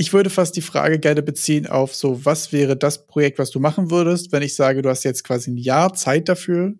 Ich 0.00 0.14
würde 0.14 0.30
fast 0.30 0.56
die 0.56 0.62
Frage 0.62 0.98
gerne 0.98 1.20
beziehen 1.20 1.66
auf 1.66 1.94
so, 1.94 2.24
was 2.24 2.54
wäre 2.54 2.74
das 2.74 3.06
Projekt, 3.06 3.38
was 3.38 3.50
du 3.50 3.60
machen 3.60 3.90
würdest, 3.90 4.32
wenn 4.32 4.42
ich 4.42 4.54
sage, 4.54 4.80
du 4.80 4.88
hast 4.88 5.04
jetzt 5.04 5.24
quasi 5.24 5.50
ein 5.50 5.58
Jahr 5.58 5.92
Zeit 5.92 6.26
dafür 6.30 6.72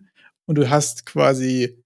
und 0.46 0.54
du 0.54 0.70
hast 0.70 1.04
quasi, 1.04 1.84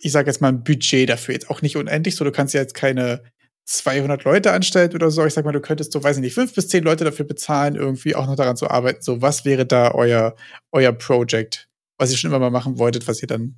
ich 0.00 0.12
sage 0.12 0.30
jetzt 0.30 0.40
mal 0.40 0.50
ein 0.50 0.62
Budget 0.62 1.08
dafür, 1.08 1.34
jetzt 1.34 1.50
auch 1.50 1.60
nicht 1.60 1.76
unendlich, 1.76 2.14
so 2.14 2.24
du 2.24 2.30
kannst 2.30 2.54
ja 2.54 2.60
jetzt 2.60 2.74
keine 2.74 3.24
200 3.64 4.22
Leute 4.22 4.52
anstellen 4.52 4.94
oder 4.94 5.10
so. 5.10 5.26
Ich 5.26 5.34
sag 5.34 5.44
mal, 5.44 5.50
du 5.50 5.60
könntest 5.60 5.90
so, 5.90 6.04
weiß 6.04 6.18
ich 6.18 6.22
nicht, 6.22 6.34
fünf 6.34 6.54
bis 6.54 6.68
zehn 6.68 6.84
Leute 6.84 7.02
dafür 7.02 7.26
bezahlen, 7.26 7.74
irgendwie 7.74 8.14
auch 8.14 8.28
noch 8.28 8.36
daran 8.36 8.56
zu 8.56 8.70
arbeiten. 8.70 9.02
So, 9.02 9.22
was 9.22 9.44
wäre 9.44 9.66
da 9.66 9.90
euer, 9.90 10.36
euer 10.70 10.92
Project, 10.92 11.68
was 11.98 12.12
ihr 12.12 12.16
schon 12.16 12.30
immer 12.30 12.38
mal 12.38 12.50
machen 12.50 12.78
wolltet, 12.78 13.08
was 13.08 13.22
ihr 13.22 13.26
dann 13.28 13.56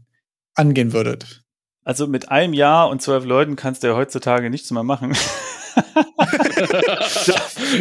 angehen 0.54 0.94
würdet? 0.94 1.44
Also 1.84 2.06
mit 2.06 2.30
einem 2.30 2.54
Jahr 2.54 2.88
und 2.88 3.02
zwölf 3.02 3.26
Leuten 3.26 3.54
kannst 3.54 3.82
du 3.82 3.88
ja 3.88 3.96
heutzutage 3.96 4.48
nichts 4.48 4.70
mehr 4.70 4.82
machen. 4.82 5.14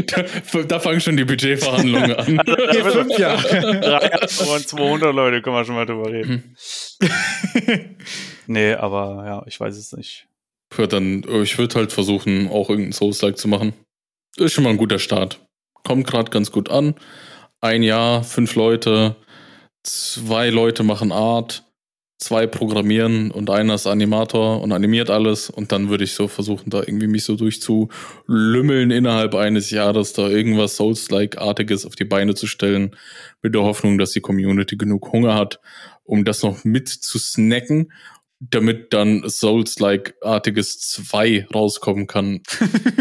da, 0.08 0.64
da, 0.64 0.80
fangen 0.80 1.02
schon 1.02 1.18
die 1.18 1.26
Budgetverhandlungen 1.26 2.14
an. 2.18 2.40
Also, 2.40 2.92
fünf 2.92 3.18
Jahre. 3.18 4.28
und 4.54 4.68
200 4.68 5.14
Leute 5.14 5.42
können 5.42 5.56
wir 5.56 5.66
schon 5.66 5.76
mal 5.76 5.86
drüber 5.86 6.12
reden. 6.12 6.56
nee, 8.48 8.74
aber 8.74 9.24
ja, 9.26 9.44
ich 9.48 9.60
weiß 9.60 9.78
es 9.78 9.92
nicht. 9.94 10.28
Ja, 10.78 10.88
dann, 10.88 11.24
äh, 11.24 11.44
ich 11.44 11.58
würde 11.58 11.76
halt 11.76 11.92
versuchen, 11.92 12.50
auch 12.50 12.70
irgendeinen 12.70 12.94
Souls-like 12.94 13.38
zu 13.38 13.48
machen. 13.48 13.74
Ist 14.38 14.54
schon 14.54 14.64
mal 14.64 14.72
ein 14.72 14.78
guter 14.78 15.00
Start. 15.00 15.40
Kommt 15.84 16.08
gerade 16.08 16.32
ganz 16.32 16.52
gut 16.52 16.70
an. 16.70 16.96
Ein 17.62 17.84
Jahr, 17.84 18.24
fünf 18.24 18.56
Leute, 18.56 19.16
zwei 19.84 20.50
Leute 20.50 20.84
machen 20.84 21.12
Art, 21.12 21.63
zwei 22.24 22.48
programmieren 22.48 23.32
und 23.32 23.50
einer 23.50 23.76
ist 23.76 23.88
Animator 23.88 24.62
und 24.62 24.72
animiert 24.72 25.10
alles. 25.10 25.50
Und 25.50 25.72
dann 25.72 25.90
würde 25.90 26.04
ich 26.04 26.14
so 26.14 26.28
versuchen, 26.28 26.70
da 26.70 26.80
irgendwie 26.80 27.08
mich 27.08 27.24
so 27.24 27.36
durchzulümmeln 27.36 28.92
innerhalb 28.92 29.36
eines 29.36 29.70
Jahres, 29.70 30.14
da 30.14 30.28
irgendwas 30.28 30.76
Souls-like-artiges 30.78 31.86
auf 31.86 31.96
die 31.96 32.06
Beine 32.06 32.36
zu 32.36 32.48
stellen, 32.48 32.96
mit 33.42 33.54
der 33.54 33.64
Hoffnung, 33.64 33.98
dass 33.98 34.12
die 34.12 34.22
Community 34.22 34.78
genug 34.78 35.12
Hunger 35.12 35.36
hat, 35.36 35.60
um 36.04 36.26
das 36.26 36.44
noch 36.44 36.64
mit 36.64 36.90
zu 36.90 37.20
snacken 37.20 37.92
damit 38.50 38.92
dann 38.94 39.24
Souls-like-artiges 39.26 40.80
2 40.80 41.48
rauskommen 41.54 42.08
kann. 42.08 42.42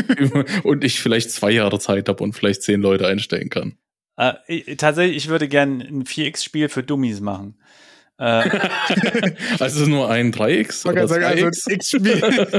und 0.62 0.84
ich 0.84 1.00
vielleicht 1.00 1.30
zwei 1.32 1.50
Jahre 1.50 1.78
Zeit 1.78 2.08
habe 2.08 2.22
und 2.22 2.34
vielleicht 2.34 2.62
zehn 2.62 2.80
Leute 2.80 3.08
einstellen 3.08 3.50
kann. 3.50 3.76
Äh, 4.16 4.76
tatsächlich, 4.76 5.16
ich 5.16 5.28
würde 5.28 5.48
gerne 5.48 5.84
ein 5.84 6.04
4X-Spiel 6.04 6.68
für 6.68 6.82
Dummies 6.82 7.20
machen. 7.20 7.58
Äh, 8.22 8.48
also 9.58 9.86
nur 9.86 10.08
ein 10.08 10.32
3X? 10.32 10.86
Man 10.86 10.94
kann 10.94 11.08
sagen, 11.08 11.24
also 11.24 11.46
ein 11.46 11.74
X-Spiel. 11.74 12.56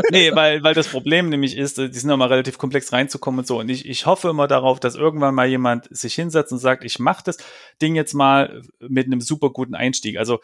nee, 0.10 0.34
weil, 0.34 0.62
weil 0.62 0.72
das 0.72 0.88
Problem 0.88 1.28
nämlich 1.28 1.54
ist, 1.54 1.76
die 1.76 1.92
sind 1.92 2.08
immer 2.08 2.30
relativ 2.30 2.56
komplex 2.56 2.92
reinzukommen 2.94 3.40
und 3.40 3.46
so. 3.46 3.60
Und 3.60 3.68
ich, 3.68 3.86
ich 3.86 4.06
hoffe 4.06 4.30
immer 4.30 4.48
darauf, 4.48 4.80
dass 4.80 4.94
irgendwann 4.94 5.34
mal 5.34 5.46
jemand 5.46 5.86
sich 5.94 6.14
hinsetzt 6.14 6.50
und 6.52 6.60
sagt, 6.60 6.82
ich 6.82 6.98
mache 6.98 7.24
das 7.26 7.36
Ding 7.82 7.94
jetzt 7.94 8.14
mal 8.14 8.62
mit 8.80 9.06
einem 9.06 9.20
super 9.20 9.50
guten 9.50 9.74
Einstieg. 9.74 10.16
Also 10.16 10.40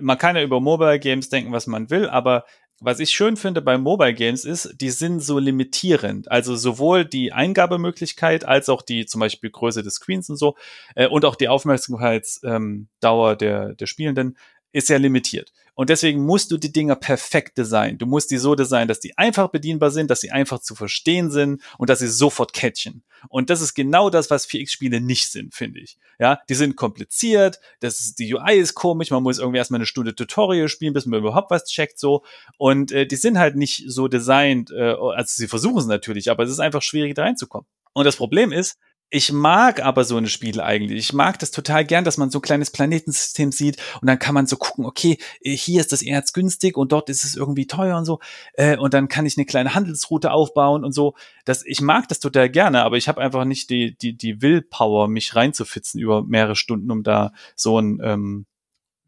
man 0.00 0.16
kann 0.16 0.34
ja 0.34 0.42
über 0.42 0.60
Mobile 0.60 0.98
Games 0.98 1.28
denken, 1.28 1.52
was 1.52 1.66
man 1.66 1.90
will, 1.90 2.08
aber 2.08 2.46
was 2.80 3.00
ich 3.00 3.10
schön 3.10 3.36
finde 3.36 3.62
bei 3.62 3.78
Mobile 3.78 4.14
Games 4.14 4.44
ist, 4.44 4.74
die 4.80 4.90
sind 4.90 5.20
so 5.20 5.38
limitierend. 5.38 6.30
Also 6.30 6.56
sowohl 6.56 7.04
die 7.04 7.32
Eingabemöglichkeit 7.32 8.44
als 8.44 8.68
auch 8.68 8.82
die 8.82 9.06
zum 9.06 9.20
Beispiel 9.20 9.50
Größe 9.50 9.82
des 9.82 9.94
Screens 9.94 10.28
und 10.28 10.36
so 10.36 10.56
äh, 10.94 11.06
und 11.06 11.24
auch 11.24 11.36
die 11.36 11.48
Aufmerksamkeitsdauer 11.48 13.32
ähm, 13.32 13.38
der, 13.38 13.74
der 13.74 13.86
Spielenden 13.86 14.36
ist 14.72 14.90
ja 14.90 14.98
limitiert. 14.98 15.52
Und 15.74 15.90
deswegen 15.90 16.24
musst 16.24 16.50
du 16.50 16.56
die 16.56 16.72
Dinger 16.72 16.96
perfekt 16.96 17.58
designen. 17.58 17.98
Du 17.98 18.06
musst 18.06 18.30
die 18.30 18.38
so 18.38 18.54
designen, 18.54 18.88
dass 18.88 19.00
die 19.00 19.16
einfach 19.18 19.48
bedienbar 19.48 19.90
sind, 19.90 20.10
dass 20.10 20.20
sie 20.22 20.30
einfach 20.30 20.58
zu 20.60 20.74
verstehen 20.74 21.30
sind 21.30 21.62
und 21.76 21.90
dass 21.90 21.98
sie 21.98 22.08
sofort 22.08 22.54
catchen. 22.54 23.02
Und 23.28 23.50
das 23.50 23.60
ist 23.60 23.74
genau 23.74 24.10
das, 24.10 24.30
was 24.30 24.48
4X-Spiele 24.48 25.00
nicht 25.00 25.30
sind, 25.30 25.54
finde 25.54 25.80
ich. 25.80 25.98
Ja, 26.18 26.40
die 26.48 26.54
sind 26.54 26.76
kompliziert, 26.76 27.60
das 27.80 28.00
ist, 28.00 28.18
die 28.18 28.34
UI 28.34 28.56
ist 28.56 28.74
komisch, 28.74 29.10
man 29.10 29.22
muss 29.22 29.38
irgendwie 29.38 29.58
erstmal 29.58 29.78
eine 29.78 29.86
Stunde 29.86 30.14
Tutorial 30.14 30.68
spielen, 30.68 30.94
bis 30.94 31.06
man 31.06 31.20
überhaupt 31.20 31.50
was 31.50 31.64
checkt, 31.64 31.98
so. 31.98 32.24
Und 32.56 32.92
äh, 32.92 33.06
die 33.06 33.16
sind 33.16 33.38
halt 33.38 33.56
nicht 33.56 33.84
so 33.86 34.08
designt, 34.08 34.70
äh, 34.70 34.94
also 34.94 35.24
sie 35.26 35.48
versuchen 35.48 35.78
es 35.78 35.86
natürlich, 35.86 36.30
aber 36.30 36.44
es 36.44 36.50
ist 36.50 36.60
einfach 36.60 36.82
schwierig, 36.82 37.14
da 37.14 37.22
reinzukommen. 37.22 37.66
Und 37.92 38.04
das 38.04 38.16
Problem 38.16 38.52
ist, 38.52 38.78
ich 39.08 39.32
mag 39.32 39.82
aber 39.82 40.04
so 40.04 40.16
eine 40.16 40.28
Spiele 40.28 40.64
eigentlich. 40.64 40.98
Ich 40.98 41.12
mag 41.12 41.38
das 41.38 41.52
total 41.52 41.84
gern, 41.84 42.04
dass 42.04 42.18
man 42.18 42.30
so 42.30 42.38
ein 42.38 42.42
kleines 42.42 42.70
Planetensystem 42.70 43.52
sieht 43.52 43.76
und 44.00 44.08
dann 44.08 44.18
kann 44.18 44.34
man 44.34 44.46
so 44.46 44.56
gucken, 44.56 44.84
okay, 44.84 45.18
hier 45.40 45.80
ist 45.80 45.92
das 45.92 46.02
Erz 46.02 46.32
günstig 46.32 46.76
und 46.76 46.90
dort 46.90 47.08
ist 47.08 47.22
es 47.22 47.36
irgendwie 47.36 47.68
teuer 47.68 47.96
und 47.96 48.04
so. 48.04 48.18
Äh, 48.54 48.76
und 48.76 48.94
dann 48.94 49.08
kann 49.08 49.24
ich 49.24 49.36
eine 49.36 49.46
kleine 49.46 49.74
Handelsroute 49.74 50.32
aufbauen 50.32 50.84
und 50.84 50.92
so. 50.92 51.14
Das, 51.44 51.64
ich 51.64 51.80
mag 51.80 52.08
das 52.08 52.18
total 52.18 52.50
gerne, 52.50 52.82
aber 52.82 52.96
ich 52.96 53.06
habe 53.06 53.20
einfach 53.20 53.44
nicht 53.44 53.70
die, 53.70 53.96
die, 53.96 54.16
die 54.16 54.42
Willpower, 54.42 55.06
mich 55.06 55.36
reinzufitzen 55.36 56.00
über 56.00 56.24
mehrere 56.24 56.56
Stunden, 56.56 56.90
um 56.90 57.04
da 57.04 57.32
so 57.54 57.78
ein, 57.80 58.00
ähm, 58.02 58.46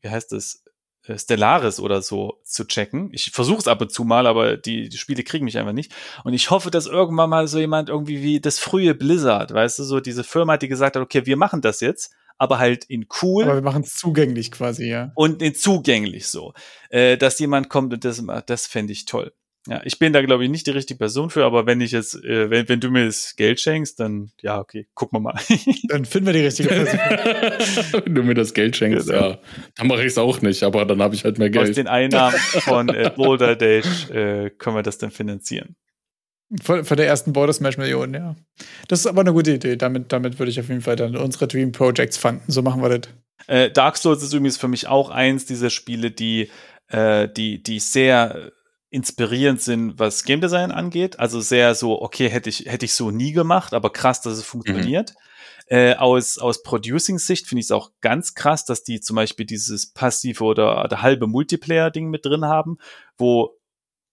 wie 0.01 0.11
heißt 0.11 0.31
das, 0.31 0.63
äh, 0.65 0.68
Stellaris 1.17 1.81
oder 1.81 2.03
so 2.03 2.41
zu 2.45 2.67
checken. 2.67 3.11
Ich 3.13 3.31
versuche 3.31 3.59
es 3.59 3.69
ab 3.69 3.81
und 3.81 3.93
zu 3.93 4.05
mal, 4.05 4.27
aber 4.27 4.57
die, 4.57 4.89
die 4.89 4.99
Spiele 4.99 5.23
kriegen 5.23 5.45
mich 5.45 5.57
einfach 5.57 5.73
nicht. 5.73 5.95
Und 6.25 6.35
ich 6.35 6.51
hoffe, 6.51 6.71
dass 6.71 6.87
irgendwann 6.87 7.31
mal 7.31 7.49
so 7.49 7.59
jemand 7.59 7.89
irgendwie 7.89 8.23
wie 8.23 8.41
das 8.41 8.59
frühe 8.59 8.95
Blizzard, 8.95 9.55
weißt 9.55 9.79
du, 9.79 9.85
so 9.85 10.01
diese 10.01 10.25
Firma, 10.25 10.57
die 10.57 10.69
gesagt 10.69 10.97
hat, 10.97 11.03
okay, 11.03 11.25
wir 11.25 11.37
machen 11.37 11.61
das 11.61 11.81
jetzt, 11.81 12.13
aber 12.37 12.59
halt 12.59 12.85
in 12.85 13.07
cool. 13.23 13.45
Aber 13.45 13.55
wir 13.55 13.63
machen 13.63 13.83
es 13.83 13.95
zugänglich 13.95 14.51
quasi, 14.51 14.89
ja. 14.89 15.13
Und 15.15 15.43
in 15.43 15.55
zugänglich 15.55 16.27
so. 16.27 16.53
Äh, 16.91 17.17
dass 17.17 17.39
jemand 17.39 17.69
kommt 17.69 17.93
und 17.93 18.05
das 18.05 18.21
macht, 18.21 18.51
das 18.51 18.67
fände 18.67 18.93
ich 18.93 19.05
toll. 19.05 19.33
Ja, 19.67 19.83
ich 19.85 19.99
bin 19.99 20.13
da, 20.13 20.23
glaube 20.23 20.45
ich, 20.45 20.51
nicht 20.51 20.67
die 20.67 20.71
richtige 20.71 20.99
Person 20.99 21.29
für, 21.29 21.45
aber 21.45 21.67
wenn 21.67 21.81
ich 21.81 21.93
jetzt, 21.93 22.15
äh, 22.25 22.49
wenn, 22.49 22.69
wenn 22.69 22.81
du 22.81 22.91
mir 22.91 23.07
das 23.07 23.37
Geld 23.37 23.61
schenkst, 23.61 24.01
dann 24.01 24.31
ja, 24.41 24.59
okay, 24.61 24.87
gucken 24.95 25.19
wir 25.19 25.21
mal. 25.21 25.39
dann 25.89 26.05
finden 26.05 26.27
wir 26.27 26.33
die 26.33 26.45
richtige 26.47 26.69
Person. 26.69 26.99
wenn 28.05 28.15
du 28.15 28.23
mir 28.23 28.35
das 28.35 28.55
Geld 28.55 28.77
schenkst, 28.77 29.09
genau. 29.09 29.31
ja. 29.31 29.39
Dann 29.77 29.89
mache 29.89 30.01
ich 30.01 30.07
es 30.07 30.19
auch 30.19 30.41
nicht, 30.41 30.63
aber 30.63 30.87
dann 30.87 31.03
habe 31.03 31.15
ich 31.15 31.25
halt 31.25 31.39
mehr 31.39 31.51
Geld. 31.51 31.69
Aus 31.69 31.75
den 31.75 31.89
Einnahmen 31.89 32.37
von 32.39 32.89
äh, 32.89 33.11
Boulder 33.15 33.57
Dash 33.57 34.09
äh, 34.11 34.51
können 34.51 34.77
wir 34.77 34.83
das 34.83 34.97
dann 34.99 35.11
finanzieren. 35.11 35.77
Von, 36.63 36.85
von 36.85 36.97
der 36.97 37.07
ersten 37.07 37.35
Border 37.35 37.53
Smash 37.53 37.77
Million, 37.77 38.15
ja. 38.15 38.35
Das 38.89 39.01
ist 39.01 39.07
aber 39.07 39.21
eine 39.21 39.35
gute 39.35 39.53
Idee. 39.53 39.77
Damit, 39.77 40.13
damit 40.13 40.39
würde 40.39 40.51
ich 40.51 40.59
auf 40.59 40.69
jeden 40.69 40.81
Fall 40.81 40.97
dann 40.97 41.15
unsere 41.15 41.47
Dream 41.47 41.73
Projects 41.73 42.17
fanden. 42.17 42.51
So 42.51 42.63
machen 42.63 42.81
wir 42.81 42.99
das. 42.99 43.13
Äh, 43.49 43.71
Dark 43.71 43.99
Souls 43.99 44.23
ist 44.23 44.33
übrigens 44.33 44.57
für 44.57 44.69
mich 44.69 44.87
auch 44.87 45.11
eins 45.11 45.45
dieser 45.45 45.69
Spiele, 45.69 46.11
die, 46.11 46.51
äh, 46.89 47.29
die, 47.29 47.63
die 47.63 47.81
sehr 47.81 48.53
inspirierend 48.91 49.61
sind, 49.61 49.99
was 49.99 50.25
Game 50.25 50.41
Design 50.41 50.71
angeht. 50.71 51.19
Also 51.19 51.41
sehr 51.41 51.75
so, 51.75 52.01
okay, 52.01 52.29
hätte 52.29 52.49
ich, 52.49 52.67
hätte 52.67 52.87
ich 52.87 52.95
so 52.95 53.11
nie 53.11 53.33
gemacht, 53.33 53.75
aber 53.75 53.91
krass, 53.91 54.23
dass 54.23 54.35
es 54.35 54.45
funktioniert. 54.45 55.11
Mhm. 55.11 55.77
Äh, 55.77 55.95
aus, 55.97 56.39
aus 56.39 56.63
Producing-Sicht 56.63 57.47
finde 57.47 57.61
ich 57.61 57.67
es 57.67 57.73
auch 57.73 57.91
ganz 58.01 58.35
krass, 58.35 58.65
dass 58.65 58.85
die 58.85 59.01
zum 59.01 59.17
Beispiel 59.17 59.45
dieses 59.45 59.93
passive 59.93 60.43
oder, 60.43 60.83
oder 60.83 61.03
halbe 61.03 61.27
Multiplayer-Ding 61.27 62.09
mit 62.09 62.25
drin 62.25 62.47
haben, 62.47 62.79
wo 63.19 63.59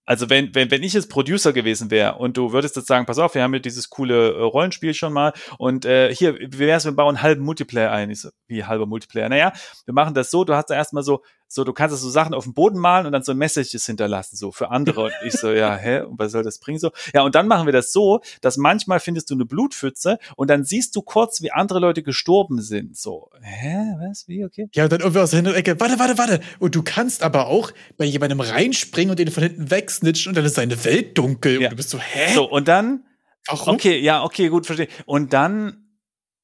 also 0.06 0.30
wenn, 0.30 0.54
wenn, 0.54 0.70
wenn 0.70 0.84
ich 0.84 0.94
jetzt 0.94 1.10
Producer 1.10 1.52
gewesen 1.52 1.90
wäre 1.90 2.16
und 2.16 2.38
du 2.38 2.52
würdest 2.52 2.76
jetzt 2.76 2.88
sagen, 2.88 3.08
pass 3.08 3.18
auf, 3.18 3.34
wir 3.34 3.42
haben 3.42 3.54
hier 3.54 3.60
dieses 3.60 3.90
coole 3.90 4.34
äh, 4.34 4.42
Rollenspiel 4.42 4.94
schon 4.94 5.14
mal 5.14 5.34
und 5.58 5.86
äh, 5.86 6.14
hier, 6.14 6.36
wie 6.38 6.60
wär's, 6.60 6.86
wir 6.86 6.92
bauen 6.92 7.24
halben 7.24 7.44
Multiplayer 7.44 7.92
ein? 7.92 8.12
Ich 8.12 8.22
so, 8.22 8.30
wie 8.48 8.64
halber 8.64 8.86
Multiplayer? 8.86 9.30
Naja, 9.30 9.52
wir 9.86 9.94
machen 9.94 10.14
das 10.14 10.30
so, 10.30 10.44
du 10.44 10.54
hast 10.54 10.70
da 10.70 10.76
erstmal 10.76 11.04
so 11.04 11.24
so, 11.48 11.64
du 11.64 11.74
kannst 11.74 11.96
so 11.98 12.10
Sachen 12.10 12.34
auf 12.34 12.44
dem 12.46 12.54
Boden 12.54 12.78
malen 12.80 13.06
und 13.06 13.12
dann 13.12 13.24
so 13.24 13.34
Messages 13.34 13.86
hinterlassen, 13.86 14.36
so 14.36 14.52
für 14.52 14.72
andere. 14.72 15.04
Und 15.06 15.14
ich 15.26 15.34
so, 15.34 15.52
ja, 15.52 15.76
hä, 15.78 16.02
und 16.02 16.18
was 16.20 16.32
soll 16.32 16.44
das 16.44 16.60
bringen? 16.60 16.80
So, 16.80 16.92
ja, 17.14 17.22
und 17.22 17.36
dann 17.36 17.48
machen 17.48 17.66
wir 17.68 17.74
das 17.74 17.94
so, 17.94 18.22
dass 18.42 18.58
manchmal 18.58 19.00
findest 19.00 19.30
du 19.30 19.36
eine 19.36 19.46
Blutpfütze 19.46 20.18
und 20.36 20.50
dann 20.50 20.64
siehst 20.64 20.96
du 20.96 21.02
kurz, 21.02 21.42
wie 21.42 21.52
andere 21.52 21.80
Leute 21.80 22.04
gestorben 22.04 22.62
sind. 22.62 22.98
So, 22.98 23.30
hä, 23.42 23.96
was, 24.00 24.28
wie, 24.28 24.44
okay? 24.44 24.68
Ja, 24.74 24.86
und 24.86 24.92
dann 24.92 25.02
irgendwie 25.02 25.20
aus 25.20 25.32
der 25.32 25.46
Ecke, 25.56 25.80
warte, 25.80 26.00
warte, 26.00 26.18
warte. 26.18 26.40
Und 26.60 26.76
du 26.76 26.84
kannst 26.84 27.24
aber 27.24 27.48
auch 27.48 27.72
bei 27.98 28.06
jemandem 28.06 28.40
reinspringen 28.40 29.12
und 29.12 29.20
den 29.20 29.30
von 29.32 29.44
hinten 29.44 29.70
wegsnitchen 29.72 30.32
und 30.32 30.36
dann 30.38 30.46
ist 30.46 30.56
seine 30.56 30.84
Welt 30.84 31.18
dunkel 31.18 31.62
Ja. 31.62 31.68
und 31.68 31.72
du 31.74 31.76
bist 31.78 31.90
so, 31.90 32.00
hä? 32.00 32.34
So, 32.34 32.50
und 32.50 32.68
dann, 32.68 33.04
Warum? 33.48 33.76
okay, 33.76 34.00
ja, 34.00 34.24
okay, 34.24 34.50
gut, 34.50 34.66
verstehe. 34.66 34.88
Und 35.06 35.32
dann, 35.34 35.85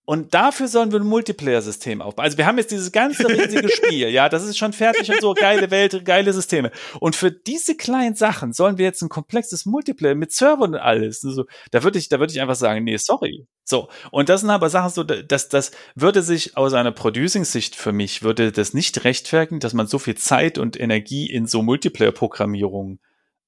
und 0.05 0.33
dafür 0.33 0.67
sollen 0.67 0.91
wir 0.91 0.99
ein 0.99 1.05
Multiplayer-System 1.05 2.01
aufbauen. 2.01 2.25
Also 2.25 2.37
wir 2.37 2.45
haben 2.47 2.57
jetzt 2.57 2.71
dieses 2.71 2.91
ganze 2.91 3.27
riesige 3.29 3.69
Spiel, 3.69 4.09
ja, 4.09 4.29
das 4.29 4.43
ist 4.43 4.57
schon 4.57 4.73
fertig 4.73 5.09
und 5.09 5.21
so, 5.21 5.33
geile 5.33 5.69
Welt, 5.69 6.03
geile 6.05 6.33
Systeme. 6.33 6.71
Und 6.99 7.15
für 7.15 7.31
diese 7.31 7.75
kleinen 7.75 8.15
Sachen 8.15 8.51
sollen 8.51 8.77
wir 8.77 8.85
jetzt 8.85 9.01
ein 9.03 9.09
komplexes 9.09 9.65
Multiplayer 9.65 10.15
mit 10.15 10.31
Servern 10.31 10.73
und 10.73 10.79
alles. 10.79 11.21
So, 11.21 11.45
da 11.69 11.83
würde 11.83 11.99
ich, 11.99 12.09
da 12.09 12.19
würde 12.19 12.33
ich 12.33 12.41
einfach 12.41 12.55
sagen, 12.55 12.83
nee, 12.83 12.97
sorry. 12.97 13.45
So. 13.63 13.89
Und 14.09 14.29
das 14.29 14.41
sind 14.41 14.49
aber 14.49 14.69
Sachen 14.69 14.89
so, 14.89 15.03
dass 15.03 15.49
das 15.49 15.71
würde 15.95 16.23
sich 16.23 16.57
aus 16.57 16.73
einer 16.73 16.91
Producing-Sicht 16.91 17.75
für 17.75 17.91
mich, 17.91 18.23
würde 18.23 18.51
das 18.51 18.73
nicht 18.73 19.03
rechtfertigen, 19.03 19.59
dass 19.59 19.73
man 19.73 19.87
so 19.87 19.99
viel 19.99 20.15
Zeit 20.15 20.57
und 20.57 20.79
Energie 20.79 21.29
in 21.29 21.45
so 21.45 21.61
Multiplayer-Programmierung 21.61 22.99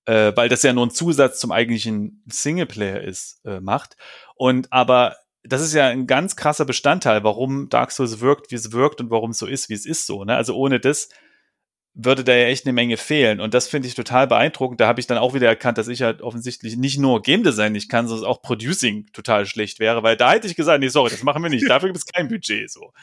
äh, 0.06 0.33
weil 0.35 0.49
das 0.49 0.64
ja 0.64 0.73
nur 0.73 0.85
ein 0.85 0.91
Zusatz 0.91 1.40
zum 1.40 1.51
eigentlichen 1.51 2.23
Singleplayer 2.27 3.01
ist, 3.01 3.40
äh, 3.45 3.59
macht. 3.61 3.95
Und 4.35 4.72
aber 4.72 5.15
das 5.43 5.61
ist 5.61 5.73
ja 5.73 5.88
ein 5.88 6.07
ganz 6.07 6.35
krasser 6.35 6.65
Bestandteil, 6.65 7.23
warum 7.23 7.69
Dark 7.69 7.91
Souls 7.91 8.19
wirkt, 8.22 8.51
wie 8.51 8.55
es 8.55 8.72
wirkt 8.72 9.01
und 9.01 9.09
warum 9.09 9.31
es 9.31 9.38
so 9.38 9.45
ist, 9.45 9.69
wie 9.69 9.73
es 9.73 9.85
ist 9.85 10.05
so. 10.05 10.23
Ne? 10.23 10.35
Also 10.35 10.55
ohne 10.55 10.80
das 10.80 11.09
würde 11.95 12.23
da 12.23 12.33
ja 12.33 12.47
echt 12.47 12.65
eine 12.65 12.73
Menge 12.73 12.97
fehlen. 12.97 13.39
Und 13.39 13.53
das 13.53 13.67
finde 13.67 13.88
ich 13.88 13.93
total 13.93 14.25
beeindruckend. 14.25 14.81
Da 14.81 14.88
habe 14.88 14.99
ich 14.99 15.05
dann 15.05 15.19
auch 15.19 15.35
wieder 15.35 15.47
erkannt, 15.47 15.77
dass 15.77 15.88
ich 15.88 16.01
halt 16.01 16.22
offensichtlich 16.22 16.75
nicht 16.75 16.97
nur 16.97 17.22
Game 17.22 17.43
Design 17.43 17.73
nicht 17.73 17.89
kann, 17.89 18.07
sondern 18.07 18.25
auch 18.27 18.41
Producing 18.41 19.05
total 19.13 19.45
schlecht 19.45 19.80
wäre, 19.80 20.01
weil 20.01 20.17
da 20.17 20.31
hätte 20.31 20.47
ich 20.47 20.55
gesagt, 20.55 20.80
nee, 20.80 20.88
sorry, 20.88 21.11
das 21.11 21.23
machen 21.23 21.43
wir 21.43 21.49
nicht. 21.49 21.69
Dafür 21.69 21.89
gibt 21.89 21.99
es 21.99 22.05
kein 22.05 22.30
Budget 22.30 22.72
so. 22.72 22.93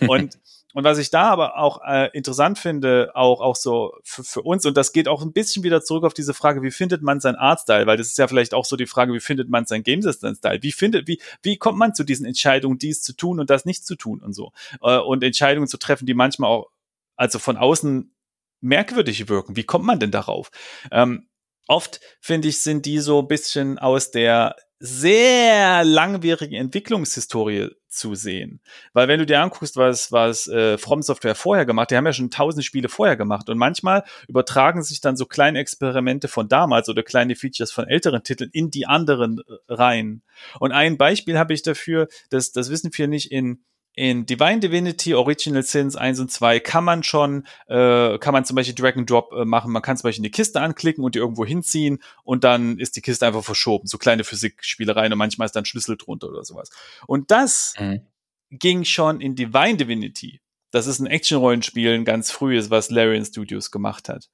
Und 0.06 0.38
und 0.76 0.84
was 0.84 0.98
ich 0.98 1.08
da 1.08 1.30
aber 1.30 1.56
auch 1.56 1.80
äh, 1.86 2.10
interessant 2.12 2.58
finde, 2.58 3.10
auch, 3.14 3.40
auch 3.40 3.56
so 3.56 3.94
für, 4.04 4.22
für 4.22 4.42
uns, 4.42 4.66
und 4.66 4.76
das 4.76 4.92
geht 4.92 5.08
auch 5.08 5.22
ein 5.22 5.32
bisschen 5.32 5.62
wieder 5.62 5.80
zurück 5.80 6.04
auf 6.04 6.12
diese 6.12 6.34
Frage, 6.34 6.62
wie 6.62 6.70
findet 6.70 7.00
man 7.00 7.18
sein 7.18 7.34
Artstyle? 7.34 7.86
Weil 7.86 7.96
das 7.96 8.08
ist 8.08 8.18
ja 8.18 8.28
vielleicht 8.28 8.52
auch 8.52 8.66
so 8.66 8.76
die 8.76 8.84
Frage, 8.84 9.14
wie 9.14 9.20
findet 9.20 9.48
man 9.48 9.64
sein 9.64 9.82
Game 9.84 10.02
System 10.02 10.34
Style? 10.34 10.62
Wie 10.62 10.72
findet, 10.72 11.08
wie, 11.08 11.18
wie 11.40 11.56
kommt 11.56 11.78
man 11.78 11.94
zu 11.94 12.04
diesen 12.04 12.26
Entscheidungen, 12.26 12.76
dies 12.76 13.00
zu 13.00 13.14
tun 13.14 13.40
und 13.40 13.48
das 13.48 13.64
nicht 13.64 13.86
zu 13.86 13.96
tun 13.96 14.20
und 14.20 14.34
so? 14.34 14.52
Äh, 14.82 14.98
und 14.98 15.24
Entscheidungen 15.24 15.66
zu 15.66 15.78
treffen, 15.78 16.04
die 16.04 16.12
manchmal 16.12 16.50
auch, 16.50 16.66
also 17.16 17.38
von 17.38 17.56
außen 17.56 18.14
merkwürdig 18.60 19.30
wirken. 19.30 19.56
Wie 19.56 19.64
kommt 19.64 19.86
man 19.86 19.98
denn 19.98 20.10
darauf? 20.10 20.50
Ähm, 20.92 21.26
oft, 21.66 22.00
finde 22.20 22.48
ich, 22.48 22.62
sind 22.62 22.86
die 22.86 22.98
so 22.98 23.20
ein 23.20 23.28
bisschen 23.28 23.78
aus 23.78 24.10
der 24.10 24.56
sehr 24.78 25.84
langwierigen 25.84 26.54
Entwicklungshistorie 26.54 27.70
zu 27.88 28.14
sehen. 28.14 28.60
Weil 28.92 29.08
wenn 29.08 29.18
du 29.18 29.24
dir 29.24 29.40
anguckst, 29.40 29.76
was, 29.76 30.12
was 30.12 30.48
äh, 30.48 30.76
From 30.76 31.00
Software 31.00 31.34
vorher 31.34 31.64
gemacht, 31.64 31.90
die 31.90 31.96
haben 31.96 32.04
ja 32.04 32.12
schon 32.12 32.30
tausend 32.30 32.64
Spiele 32.64 32.90
vorher 32.90 33.16
gemacht 33.16 33.48
und 33.48 33.56
manchmal 33.56 34.04
übertragen 34.28 34.82
sich 34.82 35.00
dann 35.00 35.16
so 35.16 35.24
kleine 35.24 35.60
Experimente 35.60 36.28
von 36.28 36.48
damals 36.48 36.90
oder 36.90 37.02
kleine 37.02 37.36
Features 37.36 37.72
von 37.72 37.88
älteren 37.88 38.22
Titeln 38.22 38.50
in 38.52 38.70
die 38.70 38.86
anderen 38.86 39.38
äh, 39.38 39.72
rein. 39.72 40.22
Und 40.60 40.72
ein 40.72 40.98
Beispiel 40.98 41.38
habe 41.38 41.54
ich 41.54 41.62
dafür, 41.62 42.08
das, 42.28 42.52
das 42.52 42.70
wissen 42.70 42.92
viele 42.92 43.08
nicht, 43.08 43.32
in 43.32 43.64
in 43.96 44.26
Divine 44.26 44.60
Divinity 44.60 45.14
Original 45.14 45.62
Sins 45.62 45.96
1 45.96 46.20
und 46.20 46.30
2 46.30 46.60
kann 46.60 46.84
man 46.84 47.02
schon, 47.02 47.46
äh, 47.66 48.18
kann 48.18 48.32
man 48.34 48.44
zum 48.44 48.54
Beispiel 48.54 48.74
Drag 48.74 48.94
and 48.96 49.10
Drop 49.10 49.32
äh, 49.32 49.44
machen. 49.46 49.72
Man 49.72 49.80
kann 49.82 49.96
zum 49.96 50.04
Beispiel 50.08 50.22
eine 50.22 50.30
Kiste 50.30 50.60
anklicken 50.60 51.02
und 51.02 51.14
die 51.14 51.18
irgendwo 51.18 51.44
hinziehen 51.46 51.98
und 52.22 52.44
dann 52.44 52.78
ist 52.78 52.96
die 52.96 53.00
Kiste 53.00 53.26
einfach 53.26 53.42
verschoben. 53.42 53.86
So 53.88 53.96
kleine 53.98 54.22
Physikspielereien 54.22 55.12
und 55.12 55.18
manchmal 55.18 55.46
ist 55.46 55.56
dann 55.56 55.64
Schlüssel 55.64 55.96
drunter 55.96 56.28
oder 56.28 56.44
sowas. 56.44 56.70
Und 57.06 57.30
das 57.30 57.74
Mhm. 57.80 58.02
ging 58.50 58.84
schon 58.84 59.20
in 59.20 59.34
Divine 59.34 59.78
Divinity. 59.78 60.40
Das 60.72 60.86
ist 60.86 60.98
ein 60.98 61.06
Action-Rollenspiel, 61.06 61.94
ein 61.94 62.04
ganz 62.04 62.30
frühes, 62.30 62.68
was 62.70 62.90
Larian 62.90 63.24
Studios 63.24 63.70
gemacht 63.70 64.10
hat. 64.10 64.28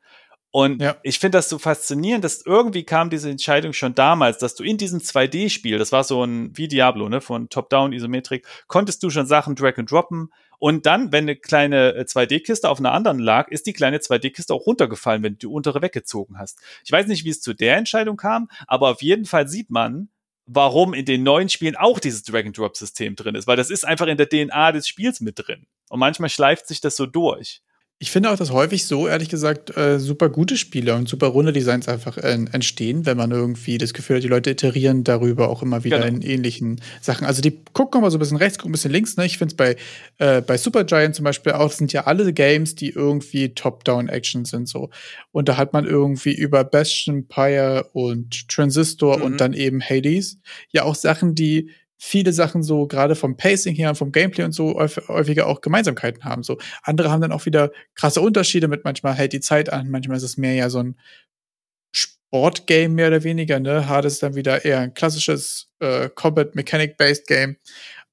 Und 0.52 0.82
Ja. 0.82 0.96
ich 1.02 1.18
finde 1.18 1.38
das 1.38 1.48
so 1.48 1.58
faszinierend, 1.58 2.22
dass 2.24 2.44
irgendwie 2.44 2.84
kam 2.84 3.08
diese 3.08 3.30
Entscheidung 3.30 3.72
schon 3.72 3.94
damals, 3.94 4.36
dass 4.38 4.54
du 4.54 4.62
in 4.62 4.76
diesem 4.76 5.00
2D-Spiel, 5.00 5.78
das 5.78 5.92
war 5.92 6.04
so 6.04 6.22
ein 6.22 6.56
wie 6.56 6.68
Diablo, 6.68 7.08
ne, 7.08 7.22
von 7.22 7.48
Top-Down 7.48 7.94
Isometrik, 7.94 8.46
konntest 8.68 9.02
du 9.02 9.08
schon 9.08 9.26
Sachen 9.26 9.54
drag 9.56 9.78
and 9.78 9.90
droppen 9.90 10.30
und 10.58 10.84
dann, 10.84 11.10
wenn 11.10 11.24
eine 11.24 11.36
kleine 11.36 11.94
äh, 11.94 12.02
2D-Kiste 12.02 12.68
auf 12.68 12.78
einer 12.78 12.92
anderen 12.92 13.18
lag, 13.18 13.48
ist 13.48 13.66
die 13.66 13.72
kleine 13.72 13.98
2D-Kiste 13.98 14.52
auch 14.52 14.66
runtergefallen, 14.66 15.22
wenn 15.22 15.32
du 15.32 15.38
die 15.38 15.46
untere 15.46 15.80
weggezogen 15.80 16.38
hast. 16.38 16.60
Ich 16.84 16.92
weiß 16.92 17.06
nicht, 17.06 17.24
wie 17.24 17.30
es 17.30 17.40
zu 17.40 17.54
der 17.54 17.78
Entscheidung 17.78 18.18
kam, 18.18 18.48
aber 18.66 18.90
auf 18.90 19.02
jeden 19.02 19.24
Fall 19.24 19.48
sieht 19.48 19.70
man, 19.70 20.10
warum 20.44 20.92
in 20.92 21.06
den 21.06 21.22
neuen 21.22 21.48
Spielen 21.48 21.76
auch 21.76 21.98
dieses 21.98 22.24
Drag-and-Drop-System 22.24 23.16
drin 23.16 23.36
ist, 23.36 23.46
weil 23.46 23.56
das 23.56 23.70
ist 23.70 23.86
einfach 23.86 24.06
in 24.06 24.18
der 24.18 24.28
DNA 24.28 24.72
des 24.72 24.86
Spiels 24.86 25.20
mit 25.20 25.38
drin. 25.38 25.66
Und 25.88 25.98
manchmal 25.98 26.28
schleift 26.28 26.66
sich 26.66 26.82
das 26.82 26.94
so 26.94 27.06
durch. 27.06 27.62
Ich 28.02 28.10
finde 28.10 28.32
auch, 28.32 28.36
dass 28.36 28.50
häufig 28.50 28.84
so, 28.84 29.06
ehrlich 29.06 29.28
gesagt, 29.28 29.76
äh, 29.76 30.00
super 30.00 30.28
gute 30.28 30.56
Spiele 30.56 30.96
und 30.96 31.08
super 31.08 31.28
runde 31.28 31.52
Designs 31.52 31.86
einfach 31.86 32.18
äh, 32.18 32.32
entstehen, 32.50 33.06
wenn 33.06 33.16
man 33.16 33.30
irgendwie 33.30 33.78
das 33.78 33.94
Gefühl 33.94 34.16
hat, 34.16 34.24
die 34.24 34.28
Leute 34.28 34.50
iterieren 34.50 35.04
darüber 35.04 35.48
auch 35.48 35.62
immer 35.62 35.84
wieder 35.84 35.98
Genau. 36.00 36.08
in 36.08 36.20
ähnlichen 36.20 36.80
Sachen. 37.00 37.24
Also 37.28 37.42
die 37.42 37.60
gucken 37.74 38.00
mal 38.00 38.10
so 38.10 38.16
ein 38.16 38.18
bisschen 38.18 38.38
rechts, 38.38 38.58
gucken 38.58 38.70
ein 38.70 38.72
bisschen 38.72 38.90
links. 38.90 39.16
Ne? 39.16 39.24
Ich 39.24 39.38
finde 39.38 39.52
es 39.52 39.56
bei, 39.56 39.76
äh, 40.18 40.40
bei 40.42 40.56
Supergiant 40.56 41.14
zum 41.14 41.22
Beispiel 41.22 41.52
auch, 41.52 41.68
das 41.68 41.78
sind 41.78 41.92
ja 41.92 42.04
alle 42.08 42.32
Games, 42.32 42.74
die 42.74 42.88
irgendwie 42.88 43.54
Top-Down-Action 43.54 44.46
sind 44.46 44.68
so. 44.68 44.90
Und 45.30 45.48
da 45.48 45.56
hat 45.56 45.72
man 45.72 45.86
irgendwie 45.86 46.34
über 46.34 46.64
Bastion, 46.64 47.28
Pyre 47.28 47.88
und 47.92 48.48
Transistor 48.48 49.18
Mhm. 49.18 49.22
und 49.22 49.40
dann 49.40 49.52
eben 49.52 49.80
Hades 49.80 50.38
ja 50.72 50.82
auch 50.82 50.96
Sachen, 50.96 51.36
die 51.36 51.70
viele 52.04 52.32
Sachen 52.32 52.64
so 52.64 52.88
gerade 52.88 53.14
vom 53.14 53.36
Pacing 53.36 53.76
her 53.76 53.90
und 53.90 53.94
vom 53.94 54.10
Gameplay 54.10 54.42
und 54.42 54.50
so 54.50 54.74
häufig- 54.74 55.06
häufiger 55.06 55.46
auch 55.46 55.60
Gemeinsamkeiten 55.60 56.24
haben. 56.24 56.42
So 56.42 56.58
andere 56.82 57.12
haben 57.12 57.20
dann 57.20 57.30
auch 57.30 57.46
wieder 57.46 57.70
krasse 57.94 58.20
Unterschiede 58.20 58.66
mit 58.66 58.82
manchmal 58.82 59.14
hält 59.14 59.32
die 59.32 59.40
Zeit 59.40 59.72
an, 59.72 59.88
manchmal 59.88 60.16
ist 60.16 60.24
es 60.24 60.36
mehr 60.36 60.54
ja 60.54 60.68
so 60.68 60.80
ein 60.80 60.98
Sportgame 61.94 62.88
mehr 62.88 63.06
oder 63.06 63.22
weniger, 63.22 63.60
ne? 63.60 63.88
Hard 63.88 64.04
ist 64.04 64.20
dann 64.20 64.34
wieder 64.34 64.64
eher 64.64 64.80
ein 64.80 64.94
klassisches 64.94 65.70
äh, 65.78 66.08
Combat 66.08 66.56
Mechanic 66.56 66.96
Based 66.96 67.28
Game. 67.28 67.56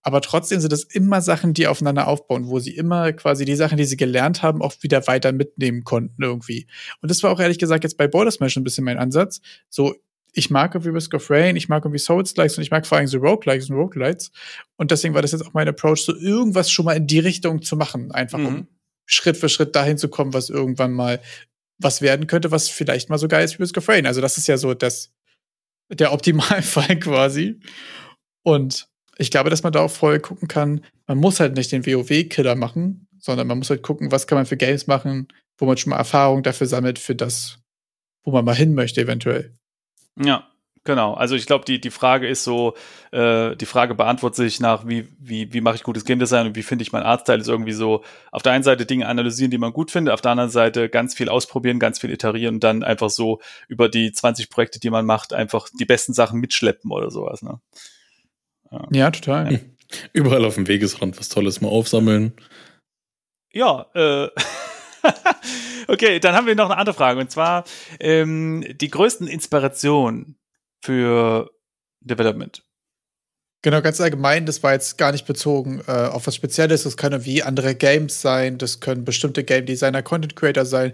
Aber 0.04 0.22
trotzdem 0.22 0.60
sind 0.60 0.72
es 0.72 0.84
immer 0.84 1.22
Sachen, 1.22 1.54
die 1.54 1.66
aufeinander 1.66 2.08
aufbauen, 2.08 2.48
wo 2.48 2.60
sie 2.60 2.76
immer 2.76 3.12
quasi 3.14 3.44
die 3.44 3.56
Sachen, 3.56 3.78
die 3.78 3.86
sie 3.86 3.98
gelernt 3.98 4.44
haben, 4.44 4.62
auch 4.62 4.74
wieder 4.82 5.08
weiter 5.08 5.32
mitnehmen 5.32 5.84
konnten 5.84 6.22
irgendwie. 6.22 6.68
Und 7.02 7.10
das 7.10 7.24
war 7.24 7.32
auch 7.32 7.40
ehrlich 7.40 7.58
gesagt 7.58 7.84
jetzt 7.84 7.98
bei 7.98 8.08
Border 8.08 8.32
Smash 8.32 8.56
ein 8.56 8.64
bisschen 8.64 8.86
mein 8.86 9.00
Ansatz. 9.00 9.42
So, 9.68 9.96
ich 10.34 10.50
mag 10.50 10.76
irgendwie 10.76 10.92
Risk 10.92 11.14
of 11.14 11.30
Rain, 11.30 11.56
ich 11.56 11.70
mag 11.70 11.84
irgendwie 11.84 12.00
Souls-Likes 12.00 12.58
und 12.58 12.64
ich 12.64 12.72
mag 12.72 12.86
vor 12.86 12.98
allem 12.98 13.08
so 13.08 13.18
Roguelikes 13.18 13.70
und 13.70 13.76
Roguelites. 13.78 14.32
Und 14.78 14.92
deswegen 14.92 15.14
war 15.14 15.22
das 15.22 15.32
jetzt 15.32 15.46
auch 15.46 15.54
mein 15.54 15.68
Approach, 15.68 16.02
so 16.02 16.16
irgendwas 16.16 16.72
schon 16.72 16.86
mal 16.86 16.98
in 16.98 17.08
die 17.08 17.20
Richtung 17.20 17.62
zu 17.62 17.76
machen. 17.76 18.12
Einfach 18.12 18.40
um 18.40 18.54
Mhm. 18.54 18.68
Schritt 19.06 19.38
für 19.38 19.50
Schritt 19.50 19.76
dahin 19.76 19.98
zu 19.98 20.08
kommen, 20.08 20.34
was 20.34 20.50
irgendwann 20.50 20.92
mal 20.94 21.20
was 21.80 22.02
werden 22.02 22.28
könnte, 22.28 22.52
was 22.52 22.70
vielleicht 22.70 23.10
mal 23.10 23.18
so 23.18 23.28
geil 23.28 23.44
ist 23.44 23.58
wie 23.58 23.64
Risk 23.64 23.78
of 23.78 23.90
Rain. 23.90 24.06
Also 24.06 24.22
das 24.22 24.38
ist 24.38 24.48
ja 24.48 24.58
so 24.58 24.74
das, 24.74 25.12
der 25.92 26.14
Optimalfall 26.14 27.00
quasi. 27.00 27.60
Und 28.44 28.88
ich 29.18 29.32
glaube, 29.32 29.50
dass 29.50 29.64
man 29.64 29.74
da 29.74 29.82
auch 29.82 29.92
voll 29.92 30.20
gucken 30.20 30.48
kann, 30.48 30.84
man 31.08 31.18
muss 31.18 31.40
halt 31.40 31.56
nicht 31.56 31.72
den 31.72 31.86
WoW-Killer 31.86 32.56
machen, 32.56 33.08
sondern 33.18 33.48
man 33.48 33.58
muss 33.58 33.70
halt 33.70 33.82
gucken, 33.82 34.12
was 34.12 34.28
kann 34.28 34.38
man 34.38 34.46
für 34.46 34.58
Games 34.58 34.88
machen, 34.88 35.28
wo 35.58 35.66
man 35.66 35.78
schon 35.78 35.90
mal 35.90 35.98
Erfahrung 35.98 36.44
dafür 36.44 36.68
sammelt, 36.68 37.00
für 37.00 37.16
das, 37.16 37.58
wo 38.24 38.32
man 38.32 38.46
mal 38.46 38.56
hin 38.56 38.76
möchte, 38.76 39.02
eventuell. 39.02 39.54
Ja, 40.22 40.48
genau. 40.84 41.14
Also 41.14 41.36
ich 41.36 41.46
glaube, 41.46 41.66
die, 41.66 41.80
die 41.80 41.92
Frage 41.92 42.28
ist 42.28 42.44
so, 42.44 42.76
äh, 43.12 43.56
die 43.56 43.66
Frage 43.66 43.96
beantwortet 43.96 44.38
sich 44.38 44.60
nach, 44.60 44.88
wie, 44.88 45.08
wie, 45.20 45.54
wie 45.54 45.62
mache 45.62 45.76
ich 45.76 45.84
gutes 45.84 46.06
Game 46.06 46.20
Design 46.20 46.48
und 46.48 46.56
wie 46.56 46.64
finde 46.64 46.84
ich 46.84 46.92
mein 46.92 47.04
Artstyle, 47.04 47.40
ist 47.40 47.48
irgendwie 47.48 47.72
so, 47.72 48.04
auf 48.32 48.42
der 48.42 48.52
einen 48.52 48.64
Seite 48.64 48.86
Dinge 48.86 49.08
analysieren, 49.08 49.52
die 49.52 49.58
man 49.58 49.74
gut 49.74 49.92
findet, 49.92 50.14
auf 50.14 50.22
der 50.22 50.32
anderen 50.32 50.50
Seite 50.50 50.90
ganz 50.90 51.16
viel 51.16 51.30
ausprobieren, 51.30 51.80
ganz 51.80 52.00
viel 52.00 52.12
iterieren 52.12 52.56
und 52.56 52.64
dann 52.64 52.84
einfach 52.84 53.10
so 53.10 53.40
über 53.68 53.90
die 53.90 54.12
20 54.12 54.50
Projekte, 54.50 54.80
die 54.80 54.90
man 54.90 55.06
macht, 55.06 55.34
einfach 55.34 55.68
die 55.80 55.86
besten 55.86 56.14
Sachen 56.14 56.40
mitschleppen 56.40 56.92
oder 56.92 57.12
sowas. 57.12 57.42
Ne? 57.42 57.60
Ja, 58.92 59.12
total. 59.12 59.62
Überall 60.14 60.46
auf 60.46 60.56
dem 60.56 60.68
Wegesrand 60.68 61.18
was 61.20 61.30
Tolles 61.30 61.62
mal 61.62 61.70
aufsammeln. 61.70 62.34
Ja, 63.52 63.88
äh. 63.94 64.30
okay, 65.88 66.20
dann 66.20 66.36
haben 66.36 66.48
wir 66.48 66.56
noch 66.56 66.70
eine 66.70 66.78
andere 66.78 66.96
Frage 66.96 67.20
und 67.20 67.32
zwar 67.32 67.64
ähm, 68.00 68.66
die 68.80 68.90
größten 68.90 69.28
Inspirationen 69.28 70.38
für 70.84 71.50
Development. 72.02 72.64
Genau, 73.62 73.82
ganz 73.82 74.00
allgemein, 74.00 74.46
das 74.46 74.64
war 74.64 74.72
jetzt 74.72 74.98
gar 74.98 75.12
nicht 75.12 75.26
bezogen 75.28 75.82
äh, 75.86 75.92
auf 75.92 76.28
was 76.28 76.36
Spezielles. 76.36 76.84
Das 76.84 76.96
können 76.96 77.26
wie 77.26 77.44
andere 77.44 77.76
Games 77.76 78.22
sein, 78.22 78.58
das 78.58 78.80
können 78.80 79.04
bestimmte 79.04 79.44
Game 79.44 79.66
Designer, 79.66 80.02
Content 80.02 80.38
Creator 80.38 80.64
sein. 80.66 80.94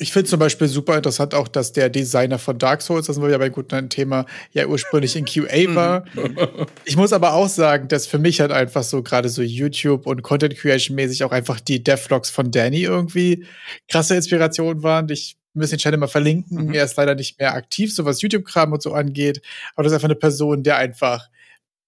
Ich 0.00 0.12
finde 0.12 0.30
zum 0.30 0.40
Beispiel 0.40 0.66
super 0.66 0.96
interessant 0.96 1.34
auch, 1.34 1.46
dass 1.46 1.72
der 1.72 1.90
Designer 1.90 2.38
von 2.38 2.56
Dark 2.56 2.80
Souls, 2.80 3.06
das 3.06 3.20
war 3.20 3.28
ja 3.28 3.36
bei 3.36 3.50
guten 3.50 3.90
Thema, 3.90 4.24
ja 4.52 4.66
ursprünglich 4.66 5.14
in 5.14 5.26
QA 5.26 5.68
mhm. 5.68 5.74
war. 5.74 6.04
ich 6.86 6.96
muss 6.96 7.12
aber 7.12 7.34
auch 7.34 7.48
sagen, 7.48 7.86
dass 7.88 8.06
für 8.06 8.18
mich 8.18 8.40
halt 8.40 8.50
einfach 8.50 8.82
so 8.82 9.02
gerade 9.02 9.28
so 9.28 9.42
YouTube 9.42 10.06
und 10.06 10.22
Content 10.22 10.56
Creation 10.56 10.94
mäßig 10.96 11.22
auch 11.24 11.32
einfach 11.32 11.60
die 11.60 11.84
Devlogs 11.84 12.30
von 12.30 12.50
Danny 12.50 12.82
irgendwie 12.82 13.44
krasse 13.88 14.16
Inspiration 14.16 14.82
waren. 14.82 15.06
Ich 15.10 15.36
müssen 15.52 15.72
den 15.72 15.80
Channel 15.80 15.98
mal 15.98 16.06
verlinken. 16.06 16.68
Mhm. 16.68 16.74
Er 16.74 16.84
ist 16.84 16.96
leider 16.96 17.14
nicht 17.14 17.38
mehr 17.38 17.54
aktiv, 17.54 17.94
so 17.94 18.04
was 18.06 18.22
YouTube-Kram 18.22 18.72
und 18.72 18.82
so 18.82 18.94
angeht. 18.94 19.42
Aber 19.74 19.82
das 19.82 19.92
ist 19.92 19.96
einfach 19.96 20.08
eine 20.08 20.14
Person, 20.14 20.62
der 20.62 20.76
einfach 20.78 21.28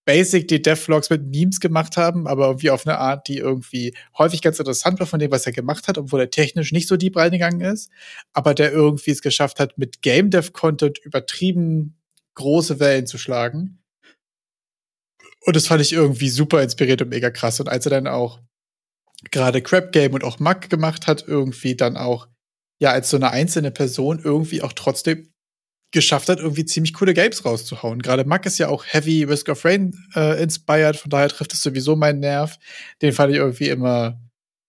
basic 0.05 0.49
die 0.49 0.63
Devlogs 0.63 1.11
mit 1.11 1.27
Memes 1.27 1.61
gemacht 1.61 1.97
haben, 1.97 2.27
aber 2.27 2.47
irgendwie 2.47 2.71
auf 2.71 2.87
eine 2.87 2.99
Art, 2.99 3.29
die 3.29 3.39
irgendwie 3.39 3.95
häufig 4.19 4.43
ganz 4.43 4.59
interessant 4.59 4.99
war 5.01 5.07
von 5.07 5.21
dem, 5.21 5.31
was 5.31 5.47
er 5.47 5.53
gemacht 5.53 5.89
hat, 5.89 5.99
obwohl 5.99 6.21
er 6.21 6.31
technisch 6.31 6.73
nicht 6.73 6.89
so 6.89 6.97
deep 6.97 7.17
reingegangen 7.17 7.61
ist, 7.61 7.91
aber 8.33 8.55
der 8.55 8.73
irgendwie 8.73 9.13
es 9.13 9.23
geschafft 9.23 9.61
hat, 9.61 9.79
mit 9.79 10.03
Game 10.03 10.31
Dev 10.31 10.51
Content 10.53 10.99
übertrieben 10.99 11.97
große 12.35 12.81
Wellen 12.81 13.07
zu 13.07 13.19
schlagen. 13.19 13.79
Und 15.45 15.57
das 15.57 15.67
fand 15.67 15.83
ich 15.83 15.93
irgendwie 15.93 16.29
super 16.29 16.63
inspiriert 16.63 17.03
und 17.03 17.09
mega 17.09 17.31
krass. 17.31 17.61
Und 17.61 17.69
als 17.69 17.87
er 17.87 17.91
dann 17.91 18.07
auch 18.07 18.41
gerade 19.31 19.63
Crap 19.63 19.93
Game 19.93 20.15
und 20.15 20.25
auch 20.25 20.39
Mac 20.39 20.71
gemacht 20.71 21.07
hat, 21.07 21.27
irgendwie 21.27 21.77
dann 21.77 21.97
auch 21.97 22.29
ja 22.81 22.91
als 22.91 23.11
so 23.11 23.17
eine 23.17 23.31
einzelne 23.31 23.71
Person 23.71 24.21
irgendwie 24.23 24.63
auch 24.63 24.73
trotzdem 24.73 25.32
geschafft 25.93 26.29
hat, 26.29 26.41
irgendwie 26.41 26.65
ziemlich 26.65 26.95
coole 26.95 27.15
Games 27.15 27.45
rauszuhauen. 27.45 28.01
Gerade 28.01 28.25
Mack 28.25 28.47
ist 28.47 28.59
ja 28.59 28.69
auch 28.69 28.85
Heavy 28.87 29.25
Risk 29.25 29.49
of 29.49 29.65
Rain 29.65 29.95
äh, 30.15 30.43
inspired, 30.43 30.97
von 30.97 31.11
daher 31.11 31.29
trifft 31.29 31.53
es 31.53 31.62
sowieso 31.62 31.97
meinen 31.97 32.21
Nerv. 32.21 32.59
Den 33.03 33.12
fand 33.12 33.33
ich 33.33 33.39
irgendwie 33.39 33.69
immer, 33.69 34.19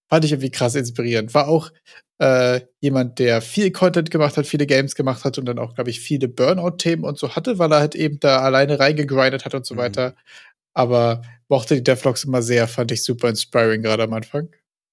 fand 0.10 0.26
ich 0.26 0.34
irgendwie 0.34 0.52
krass 0.52 0.76
inspirierend. 0.76 1.34
War 1.34 1.48
auch 1.48 1.72
äh, 2.20 2.62
jemand, 2.80 3.20
der 3.20 3.42
viel 3.42 3.72
Content 3.72 4.12
gemacht 4.12 4.38
hat, 4.38 4.46
viele 4.46 4.68
Games 4.68 4.96
gemacht 4.96 5.24
hat 5.26 5.38
und 5.38 5.46
dann 5.46 5.60
auch, 5.60 5.74
glaube 5.76 5.90
ich, 5.90 6.00
viele 6.00 6.28
Burnout-Themen 6.28 7.04
und 7.04 7.18
so 7.18 7.36
hatte, 7.36 7.58
weil 7.58 7.72
er 7.72 7.80
halt 7.80 7.96
eben 7.96 8.20
da 8.20 8.40
alleine 8.40 8.80
reingegrindet 8.80 9.46
hat 9.46 9.56
und 9.56 9.66
so 9.66 9.76
mhm. 9.76 9.80
weiter. 9.80 10.16
Aber 10.74 11.22
mochte 11.50 11.76
die 11.76 11.84
Devlogs 11.84 12.24
immer 12.24 12.42
sehr, 12.42 12.68
fand 12.68 12.92
ich 12.92 13.04
super 13.04 13.30
inspiring 13.30 13.82
gerade 13.82 14.04
am 14.04 14.14
Anfang. 14.14 14.50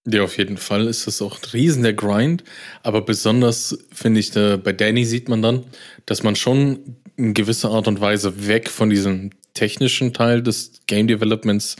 Ja, 0.07 0.23
auf 0.23 0.39
jeden 0.39 0.57
Fall 0.57 0.87
ist 0.87 1.07
das 1.07 1.20
auch 1.20 1.37
ein 1.37 1.51
riesen 1.53 1.83
der 1.83 1.93
Grind. 1.93 2.43
Aber 2.83 3.03
besonders 3.03 3.79
finde 3.93 4.20
ich, 4.20 4.31
da, 4.31 4.57
bei 4.57 4.73
Danny 4.73 5.05
sieht 5.05 5.29
man 5.29 5.43
dann, 5.43 5.67
dass 6.07 6.23
man 6.23 6.37
schon 6.37 6.97
in 7.17 7.35
gewisser 7.35 7.70
Art 7.70 7.87
und 7.87 8.01
Weise 8.01 8.47
weg 8.47 8.70
von 8.70 8.89
diesem 8.89 9.31
technischen 9.53 10.15
Teil 10.15 10.43
des 10.43 10.81
Game 10.87 11.07
Developments 11.07 11.77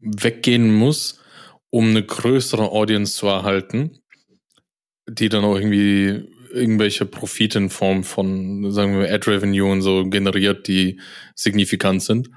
weggehen 0.00 0.74
muss, 0.74 1.20
um 1.70 1.90
eine 1.90 2.04
größere 2.04 2.70
Audience 2.72 3.16
zu 3.16 3.26
erhalten, 3.28 4.00
die 5.08 5.28
dann 5.28 5.44
auch 5.44 5.56
irgendwie 5.56 6.28
irgendwelche 6.52 7.06
Profite 7.06 7.58
in 7.58 7.70
Form 7.70 8.02
von, 8.02 8.72
sagen 8.72 8.98
wir, 8.98 9.12
Ad 9.12 9.30
Revenue 9.30 9.70
und 9.70 9.82
so 9.82 10.04
generiert, 10.08 10.66
die 10.66 11.00
signifikant 11.36 12.02
sind. 12.02 12.30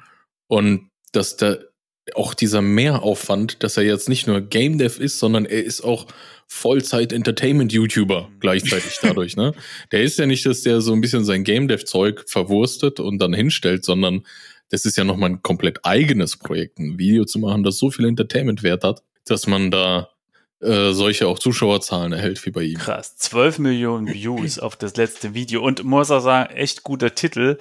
Und 0.47 0.89
dass 1.13 1.37
der 1.37 1.68
auch 2.15 2.33
dieser 2.33 2.61
Mehraufwand, 2.61 3.63
dass 3.63 3.77
er 3.77 3.83
jetzt 3.83 4.09
nicht 4.09 4.27
nur 4.27 4.41
Game 4.41 4.77
Dev 4.77 5.01
ist, 5.01 5.19
sondern 5.19 5.45
er 5.45 5.63
ist 5.63 5.81
auch 5.81 6.07
Vollzeit-Entertainment-YouTuber 6.47 8.29
gleichzeitig 8.39 8.97
dadurch, 9.01 9.35
ne? 9.35 9.53
Der 9.91 10.01
ist 10.01 10.17
ja 10.17 10.25
nicht, 10.25 10.45
dass 10.45 10.61
der 10.61 10.81
so 10.81 10.93
ein 10.93 11.01
bisschen 11.01 11.23
sein 11.23 11.43
Game 11.43 11.67
Dev-Zeug 11.67 12.25
verwurstet 12.27 12.99
und 12.99 13.19
dann 13.19 13.33
hinstellt, 13.33 13.85
sondern 13.85 14.25
das 14.69 14.85
ist 14.85 14.97
ja 14.97 15.03
nochmal 15.03 15.31
ein 15.31 15.43
komplett 15.43 15.85
eigenes 15.85 16.37
Projekt, 16.37 16.79
ein 16.79 16.97
Video 16.97 17.25
zu 17.25 17.39
machen, 17.39 17.63
das 17.63 17.77
so 17.77 17.91
viel 17.91 18.05
Entertainment-Wert 18.05 18.83
hat, 18.83 19.03
dass 19.25 19.47
man 19.47 19.71
da 19.71 20.09
äh, 20.61 20.91
solche 20.91 21.27
auch 21.27 21.39
Zuschauerzahlen 21.39 22.11
erhält 22.11 22.45
wie 22.45 22.51
bei 22.51 22.63
ihm. 22.63 22.77
Krass, 22.77 23.15
12 23.15 23.59
Millionen 23.59 24.13
Views 24.13 24.59
auf 24.59 24.75
das 24.75 24.97
letzte 24.97 25.33
Video 25.33 25.63
und 25.63 25.83
muss 25.83 26.11
auch 26.11 26.19
sagen, 26.19 26.53
echt 26.53 26.83
guter 26.83 27.15
Titel. 27.15 27.57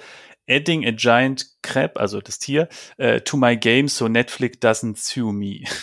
Adding 0.49 0.85
a 0.85 0.91
giant 0.91 1.45
crab, 1.61 1.97
also 1.97 2.21
das 2.21 2.39
Tier, 2.39 2.67
uh, 3.01 3.19
to 3.19 3.37
my 3.37 3.55
game 3.55 3.87
so 3.87 4.07
Netflix 4.07 4.59
doesn't 4.59 4.97
sue 4.97 5.31
me. 5.31 5.63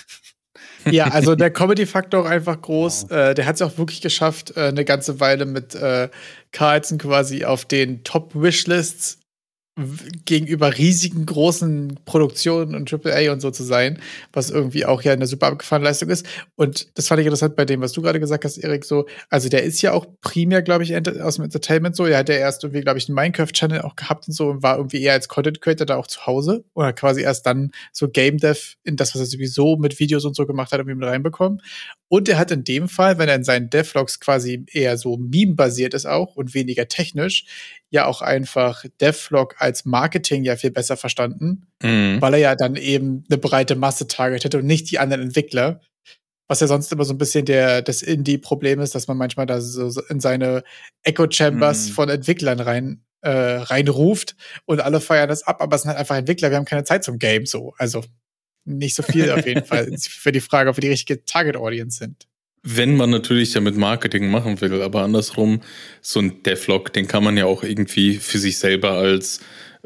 Ja, 0.91 1.09
also 1.09 1.35
der 1.35 1.51
Comedy-Faktor 1.53 2.23
auch 2.23 2.31
einfach 2.31 2.61
groß. 2.61 3.07
Wow. 3.09 3.11
Äh, 3.11 3.35
der 3.35 3.47
hat 3.47 3.57
es 3.57 3.63
auch 3.63 3.77
wirklich 3.79 4.01
geschafft, 4.01 4.57
äh, 4.57 4.69
eine 4.69 4.85
ganze 4.85 5.21
Weile 5.21 5.45
mit 5.45 5.75
äh, 5.75 6.09
Carlson 6.53 6.99
quasi 6.99 7.45
auf 7.45 7.65
den 7.65 8.05
Top-Wishlists 8.05 9.19
gegenüber 10.25 10.79
riesigen 10.79 11.27
großen 11.27 12.01
Produktionen 12.07 12.75
und 12.75 12.91
AAA 12.91 13.31
und 13.31 13.41
so 13.41 13.51
zu 13.51 13.63
sein, 13.63 14.01
was 14.33 14.49
irgendwie 14.49 14.87
auch 14.87 15.03
ja 15.03 15.13
eine 15.13 15.27
super 15.27 15.49
abgefahrene 15.49 15.87
Leistung 15.87 16.09
ist. 16.09 16.27
Und 16.55 16.97
das 16.97 17.09
fand 17.09 17.21
ich 17.21 17.27
interessant 17.27 17.57
bei 17.57 17.67
dem, 17.67 17.83
was 17.83 17.93
du 17.93 18.01
gerade 18.01 18.19
gesagt 18.19 18.47
hast, 18.47 18.57
Erik, 18.57 18.87
so, 18.87 19.07
also 19.29 19.51
der 19.51 19.65
ist 19.65 19.83
ja 19.83 19.93
auch 19.93 20.07
primär, 20.23 20.63
glaube 20.63 20.83
ich, 20.83 20.97
aus 21.21 21.37
dem 21.37 21.45
Entertainment 21.45 21.95
so. 21.95 22.07
Er 22.07 22.19
hat 22.19 22.31
ja 22.31 22.37
erst 22.37 22.65
irgendwie, 22.65 22.81
glaube 22.81 22.99
ich, 22.99 23.09
einen 23.09 23.17
Minecraft-Channel 23.17 23.83
auch 23.83 23.97
gehabt 23.97 24.27
und 24.29 24.33
so 24.33 24.49
und 24.49 24.63
war 24.63 24.79
irgendwie 24.79 25.03
eher 25.03 25.13
als 25.13 25.29
Content 25.29 25.61
Creator 25.61 25.87
da 25.87 25.97
auch 25.97 26.07
zu 26.07 26.25
Hause 26.25 26.65
oder 26.73 26.95
quasi 26.95 27.21
erst 27.21 27.45
dann 27.45 27.71
so 27.93 28.09
Game 28.09 28.39
Dev 28.39 28.77
in 28.83 28.97
das, 28.97 29.15
was 29.15 29.21
er 29.21 29.27
sowieso 29.27 29.77
mit 29.77 30.01
Videos 30.01 30.25
und 30.25 30.35
so 30.35 30.47
gemacht 30.47 30.73
hat, 30.73 30.79
irgendwie 30.79 30.97
mit 30.97 31.07
reinbekommen. 31.07 31.61
Und 32.09 32.29
er 32.29 32.39
hat 32.39 32.51
in 32.51 32.65
dem 32.65 32.89
Fall, 32.89 33.19
wenn 33.19 33.29
er 33.29 33.35
in 33.35 33.45
seinen 33.45 33.69
Devlogs 33.69 34.21
quasi 34.21 34.65
eher 34.73 34.97
so 34.97 35.19
Meme-basiert 35.19 35.93
ist 35.93 36.07
auch 36.07 36.37
und 36.37 36.55
weniger 36.55 36.89
technisch, 36.89 37.45
ja 37.97 38.07
auch 38.07 38.23
einfach 38.23 38.85
Devlog 39.01 39.57
als 39.59 39.85
Marketing 39.85 40.45
ja 40.45 40.57
viel 40.57 40.71
besser 40.71 40.97
verstanden, 40.97 41.67
mhm. 41.83 42.21
weil 42.21 42.35
er 42.35 42.41
ja 42.41 42.55
dann 42.55 42.77
eben 42.77 43.25
eine 43.29 43.39
breite 43.39 43.77
Masse 43.77 44.07
targetet 44.07 44.55
und 44.55 44.67
nicht 44.67 44.91
die 44.91 44.99
anderen 44.99 45.23
Entwickler. 45.23 45.81
Was 46.49 46.61
ja 46.61 46.69
sonst 46.69 46.93
immer 46.93 47.05
so 47.05 47.13
ein 47.13 47.19
bisschen 47.19 47.45
der, 47.45 47.83
das 47.83 48.03
Indie-Problem 48.03 48.81
ist, 48.81 48.95
dass 48.95 49.09
man 49.09 49.17
manchmal 49.17 49.47
da 49.47 49.61
so 49.61 50.01
in 50.09 50.21
seine 50.21 50.63
Echo-Chambers 51.03 51.89
mhm. 51.89 51.93
von 51.93 52.09
Entwicklern 52.09 52.61
rein, 52.61 53.03
äh, 53.23 53.31
reinruft 53.31 54.37
und 54.65 54.81
alle 54.81 55.01
feiern 55.01 55.29
das 55.29 55.43
ab, 55.43 55.61
aber 55.61 55.75
es 55.75 55.83
sind 55.83 55.89
halt 55.89 55.99
einfach 55.99 56.17
Entwickler, 56.17 56.51
wir 56.51 56.57
haben 56.57 56.65
keine 56.65 56.85
Zeit 56.85 57.03
zum 57.03 57.19
Game 57.19 57.47
so. 57.47 57.75
Also 57.79 58.05
nicht 58.65 58.95
so 58.95 59.03
viel 59.03 59.31
auf 59.33 59.47
jeden 59.47 59.65
Fall 59.65 59.91
für 59.99 60.33
die 60.33 60.41
Frage, 60.41 60.71
ob 60.71 60.77
wir 60.77 60.83
die 60.83 60.89
richtige 60.89 61.25
Target-Audience 61.25 61.99
sind. 61.99 62.29
Wenn 62.69 62.97
man 62.97 63.11
natürlich 63.11 63.53
damit 63.53 63.77
Marketing 63.77 64.29
machen 64.29 64.61
will, 64.61 64.83
aber 64.83 65.03
andersrum, 65.03 65.61
so 66.01 66.19
ein 66.19 66.43
Devlog, 66.43 66.93
den 66.93 67.07
kann 67.07 67.23
man 67.23 67.37
ja 67.37 67.45
auch 67.45 67.63
irgendwie 67.63 68.15
für 68.15 68.39
sich 68.39 68.59
selber 68.59 68.91
als, 68.91 69.39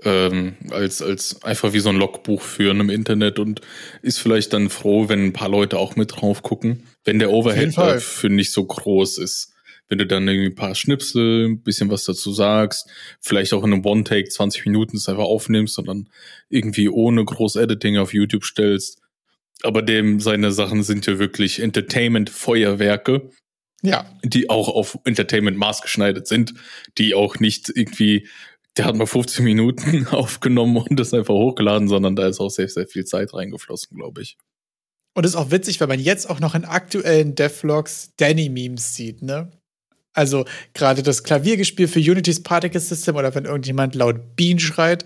ähm, 0.03 0.55
als, 0.71 1.03
als 1.03 1.43
einfach 1.45 1.75
wie 1.75 1.81
so 1.81 1.91
ein 1.91 1.97
Logbuch 1.97 2.41
führen 2.41 2.81
im 2.81 2.89
Internet 2.89 3.39
und 3.39 3.61
ist 4.01 4.19
vielleicht 4.19 4.55
dann 4.55 4.71
froh, 4.71 5.11
wenn 5.11 5.27
ein 5.27 5.33
paar 5.35 5.51
Leute 5.51 5.79
auch 5.79 5.95
mit 5.97 6.13
drauf 6.17 6.43
gucken. 6.43 6.85
Wenn 7.05 7.19
der 7.19 7.31
Overhead 7.33 7.77
dafür 7.77 8.31
nicht 8.31 8.51
so 8.51 8.65
groß 8.65 9.19
ist. 9.19 9.53
Wenn 9.91 9.99
du 9.99 10.07
dann 10.07 10.27
irgendwie 10.27 10.49
ein 10.49 10.55
paar 10.55 10.75
Schnipsel, 10.75 11.49
ein 11.49 11.63
bisschen 11.63 11.91
was 11.91 12.05
dazu 12.05 12.33
sagst, 12.33 12.89
vielleicht 13.21 13.53
auch 13.53 13.63
in 13.63 13.75
einem 13.75 13.85
One-Take 13.85 14.31
20 14.31 14.65
Minuten 14.65 14.97
das 14.97 15.11
einfach 15.11 15.25
aufnimmst 15.25 15.79
und 15.79 15.89
dann 15.89 16.09
irgendwie 16.49 16.89
ohne 16.89 17.23
groß 17.27 17.57
Editing 17.57 17.99
auf 17.99 18.15
YouTube 18.15 18.45
stellst, 18.45 19.03
aber 19.63 19.83
dem 19.83 20.21
seine 20.21 20.53
Sachen 20.53 20.83
sind 20.83 21.07
ja 21.07 21.19
wirklich 21.19 21.61
Entertainment-Feuerwerke. 21.61 23.31
Ja. 23.83 24.05
Die 24.23 24.51
auch 24.51 24.69
auf 24.69 24.99
Entertainment 25.05 25.57
maßgeschneidert 25.57 26.27
sind, 26.27 26.55
die 26.99 27.15
auch 27.15 27.39
nicht 27.39 27.73
irgendwie, 27.75 28.29
der 28.77 28.85
hat 28.85 28.95
mal 28.95 29.07
15 29.07 29.45
Minuten 29.45 30.07
aufgenommen 30.11 30.77
und 30.77 31.01
das 31.01 31.15
einfach 31.15 31.35
hochgeladen, 31.35 31.89
sondern 31.89 32.15
da 32.15 32.29
ist 32.29 32.41
auch 32.41 32.51
sehr, 32.51 32.69
sehr 32.69 32.87
viel 32.87 33.05
Zeit 33.05 33.33
reingeflossen, 33.33 33.97
glaube 33.97 34.23
ich. 34.23 34.37
Und 35.15 35.25
es 35.25 35.33
ist 35.33 35.37
auch 35.37 35.51
witzig, 35.51 35.81
wenn 35.81 35.89
man 35.89 35.99
jetzt 35.99 36.29
auch 36.29 36.41
noch 36.41 36.55
in 36.55 36.65
aktuellen 36.65 37.35
Devlogs 37.35 38.13
Danny-Memes 38.17 38.95
sieht, 38.95 39.23
ne? 39.23 39.51
Also 40.13 40.45
gerade 40.75 41.03
das 41.03 41.23
Klaviergespiel 41.23 41.87
für 41.87 42.01
Unity's 42.01 42.43
Particle 42.43 42.81
System 42.81 43.17
oder 43.17 43.35
wenn 43.35 43.45
irgendjemand 43.45 43.95
laut 43.95 44.35
Bean 44.35 44.59
schreit, 44.59 45.05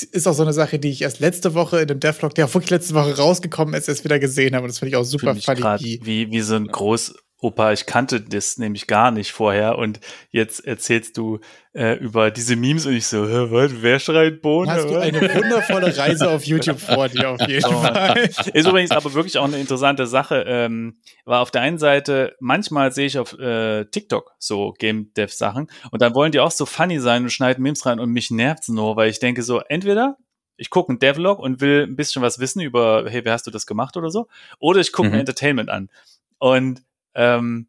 ist 0.00 0.26
auch 0.26 0.32
so 0.32 0.42
eine 0.42 0.52
Sache, 0.52 0.78
die 0.78 0.90
ich 0.90 1.02
erst 1.02 1.20
letzte 1.20 1.54
Woche 1.54 1.80
in 1.80 1.88
dem 1.88 2.00
Devlog, 2.00 2.34
der 2.34 2.46
auch 2.46 2.54
wirklich 2.54 2.70
letzte 2.70 2.94
Woche 2.94 3.16
rausgekommen 3.16 3.74
ist, 3.74 3.88
erst 3.88 4.04
wieder 4.04 4.18
gesehen 4.18 4.54
habe. 4.54 4.64
Und 4.64 4.70
das 4.70 4.78
finde 4.78 4.90
ich 4.90 4.96
auch 4.96 5.04
super 5.04 5.34
funny. 5.34 6.00
Wie, 6.02 6.30
wie 6.30 6.40
so 6.40 6.54
ein 6.56 6.66
groß, 6.66 7.14
Opa, 7.42 7.72
ich 7.72 7.86
kannte 7.86 8.20
das 8.20 8.56
nämlich 8.56 8.86
gar 8.86 9.10
nicht 9.10 9.32
vorher 9.32 9.76
und 9.76 9.98
jetzt 10.30 10.64
erzählst 10.64 11.16
du 11.16 11.40
äh, 11.72 11.94
über 11.94 12.30
diese 12.30 12.54
Memes 12.54 12.86
und 12.86 12.94
ich 12.94 13.08
so, 13.08 13.20
was, 13.50 13.82
wer 13.82 13.98
schreit 13.98 14.42
Bohnen? 14.42 14.70
Hast 14.70 14.88
du 14.88 14.96
eine 14.96 15.20
wundervolle 15.20 15.96
Reise 15.96 16.30
auf 16.30 16.44
YouTube 16.44 16.78
vor 16.80 17.08
dir 17.08 17.30
auf 17.30 17.40
jeden. 17.48 17.62
Fall. 17.62 18.30
Ist 18.54 18.68
übrigens 18.68 18.92
aber 18.92 19.12
wirklich 19.14 19.38
auch 19.38 19.46
eine 19.46 19.58
interessante 19.58 20.06
Sache. 20.06 20.44
Ähm, 20.46 21.00
war 21.24 21.40
auf 21.40 21.50
der 21.50 21.62
einen 21.62 21.78
Seite, 21.78 22.36
manchmal 22.38 22.92
sehe 22.92 23.06
ich 23.06 23.18
auf 23.18 23.36
äh, 23.36 23.86
TikTok 23.86 24.36
so 24.38 24.72
Game 24.78 25.12
Dev 25.14 25.34
Sachen 25.34 25.66
und 25.90 26.00
dann 26.00 26.14
wollen 26.14 26.30
die 26.30 26.38
auch 26.38 26.52
so 26.52 26.64
funny 26.64 27.00
sein 27.00 27.24
und 27.24 27.30
schneiden 27.30 27.64
Memes 27.64 27.84
rein 27.86 27.98
und 27.98 28.10
mich 28.10 28.30
nervt's 28.30 28.68
nur, 28.68 28.94
weil 28.94 29.10
ich 29.10 29.18
denke 29.18 29.42
so, 29.42 29.58
entweder 29.58 30.16
ich 30.56 30.70
gucke 30.70 30.90
einen 30.90 31.00
Devlog 31.00 31.40
und 31.40 31.60
will 31.60 31.88
ein 31.88 31.96
bisschen 31.96 32.22
was 32.22 32.38
wissen 32.38 32.60
über, 32.60 33.04
hey, 33.08 33.24
wie 33.24 33.30
hast 33.30 33.48
du 33.48 33.50
das 33.50 33.66
gemacht 33.66 33.96
oder 33.96 34.10
so, 34.10 34.28
oder 34.60 34.78
ich 34.78 34.92
gucke 34.92 35.08
mhm. 35.08 35.14
ein 35.14 35.20
Entertainment 35.20 35.70
an. 35.70 35.90
Und 36.38 36.82
ähm, 37.14 37.68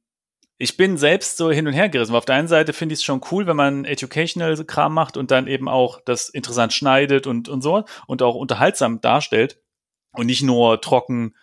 ich 0.57 0.77
bin 0.77 0.97
selbst 0.97 1.37
so 1.37 1.51
hin 1.51 1.67
und 1.67 1.73
her 1.73 1.89
gerissen. 1.89 2.15
Auf 2.15 2.25
der 2.25 2.35
einen 2.35 2.47
Seite 2.47 2.73
finde 2.73 2.93
ich 2.93 2.99
es 2.99 3.03
schon 3.03 3.21
cool, 3.31 3.47
wenn 3.47 3.57
man 3.57 3.85
educational 3.85 4.55
Kram 4.65 4.93
macht 4.93 5.17
und 5.17 5.31
dann 5.31 5.47
eben 5.47 5.67
auch 5.67 5.99
das 6.05 6.29
interessant 6.29 6.73
schneidet 6.73 7.27
und, 7.27 7.49
und 7.49 7.61
so 7.61 7.83
und 8.07 8.21
auch 8.21 8.35
unterhaltsam 8.35 9.01
darstellt 9.01 9.59
und 10.13 10.27
nicht 10.27 10.43
nur 10.43 10.79
trocken 10.79 11.35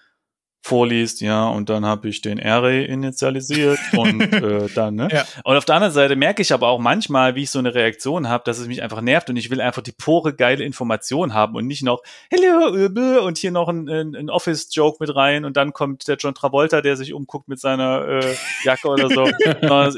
vorliest, 0.63 1.21
ja, 1.21 1.49
und 1.49 1.71
dann 1.71 1.87
habe 1.87 2.09
ich 2.09 2.21
den 2.21 2.41
Array 2.43 2.85
initialisiert 2.85 3.79
und 3.97 4.21
äh, 4.21 4.69
dann, 4.75 4.95
ne? 4.95 5.09
Ja. 5.11 5.25
Und 5.45 5.57
auf 5.57 5.65
der 5.65 5.77
anderen 5.77 5.95
Seite 5.95 6.17
merke 6.17 6.43
ich 6.43 6.53
aber 6.53 6.69
auch 6.69 6.79
manchmal, 6.79 7.35
wie 7.35 7.45
ich 7.45 7.51
so 7.51 7.59
eine 7.59 7.75
Reaktion 7.75 8.29
habe, 8.29 8.45
dass 8.45 8.59
es 8.59 8.67
mich 8.67 8.83
einfach 8.83 9.01
nervt 9.01 9.31
und 9.31 9.37
ich 9.37 9.51
will 9.51 9.61
einfach 9.61 9.83
die 9.83 9.93
pure 9.93 10.35
geile 10.35 10.63
Information 10.65 11.33
haben 11.33 11.55
und 11.57 11.67
nicht 11.67 11.83
noch 11.83 12.03
Hello 12.31 12.77
äh, 12.77 13.19
und 13.21 13.39
hier 13.39 13.53
noch 13.53 13.69
ein, 13.69 13.89
ein, 13.89 14.15
ein 14.15 14.31
Office-Joke 14.31 14.99
mit 15.01 15.15
rein 15.15 15.45
und 15.45 15.57
dann 15.57 15.73
kommt 15.73 16.09
der 16.09 16.17
John 16.17 16.35
Travolta, 16.35 16.83
der 16.83 16.97
sich 16.97 17.15
umguckt 17.15 17.49
mit 17.49 17.59
seiner 17.59 18.07
äh, 18.07 18.37
Jacke 18.65 18.89
oder 18.89 19.09
so. 19.09 19.31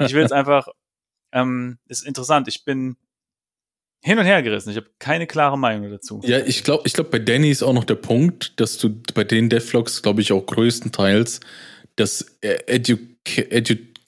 Ich 0.03 0.15
will 0.15 0.25
es 0.25 0.33
einfach, 0.33 0.69
ähm, 1.33 1.79
ist 1.89 2.07
interessant. 2.07 2.49
Ich 2.49 2.65
bin 2.65 2.97
hin 4.03 4.19
und 4.19 4.25
her 4.25 4.43
gerissen. 4.43 4.71
Ich 4.71 4.77
habe 4.77 4.89
keine 4.99 5.27
klare 5.27 5.57
Meinung 5.57 5.91
dazu. 5.91 6.21
Ja, 6.25 6.39
ich 6.41 6.65
glaube, 6.65 6.83
ich 6.87 6.93
glaube, 6.93 7.11
bei 7.11 7.19
Danny 7.21 7.51
ist 7.51 7.63
auch 7.63 7.73
noch 7.73 7.85
der 7.85 7.95
Punkt, 7.95 8.59
dass 8.61 8.77
du 8.79 9.01
bei 9.15 9.25
den 9.25 9.49
Devlogs, 9.49 10.03
glaube 10.03 10.21
ich, 10.21 10.33
auch 10.33 10.45
größtenteils 10.45 11.41
das 11.97 12.39
äh, 12.41 12.59
Educa 12.67 13.43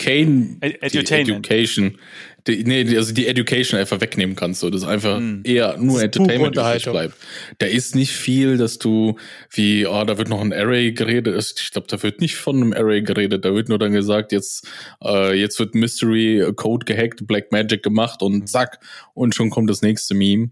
Education, 0.07 0.57
Ed- 0.61 0.83
Edutainment. 0.83 1.47
Education, 1.47 1.99
die, 2.47 2.63
nee, 2.65 2.97
also 2.97 3.15
die 3.15 3.27
Education 3.27 3.81
einfach 3.81 4.01
wegnehmen 4.03 4.37
kannst, 4.37 4.61
so, 4.61 4.69
dass 4.69 4.85
einfach 4.85 5.17
Hm. 5.17 5.43
eher 5.45 5.77
nur 5.79 6.03
Entertainment 6.03 6.57
übrig 6.57 6.85
bleibt. 6.85 7.15
Da 7.59 7.67
ist 7.67 7.95
nicht 7.95 8.13
viel, 8.13 8.59
dass 8.59 8.79
du 8.79 9.17
wie, 9.51 9.87
oh, 9.87 10.05
da 10.05 10.19
wird 10.19 10.29
noch 10.29 10.41
ein 10.43 10.53
Array 10.53 10.93
geredet. 10.93 11.55
Ich 11.59 11.71
glaube, 11.73 11.87
da 11.89 12.03
wird 12.03 12.21
nicht 12.21 12.37
von 12.37 12.57
einem 12.57 12.73
Array 12.75 13.03
geredet. 13.03 13.45
Da 13.47 13.55
wird 13.55 13.69
nur 13.71 13.79
dann 13.79 13.93
gesagt, 13.93 14.33
jetzt, 14.33 14.67
äh, 15.03 15.33
jetzt 15.39 15.59
wird 15.59 15.75
Mystery 15.75 16.45
Code 16.55 16.85
gehackt, 16.85 17.27
Black 17.27 17.51
Magic 17.51 17.83
gemacht 17.83 18.21
und 18.23 18.49
zack, 18.49 18.79
und 19.15 19.35
schon 19.35 19.49
kommt 19.51 19.71
das 19.71 19.81
nächste 19.83 20.15
Meme. 20.15 20.51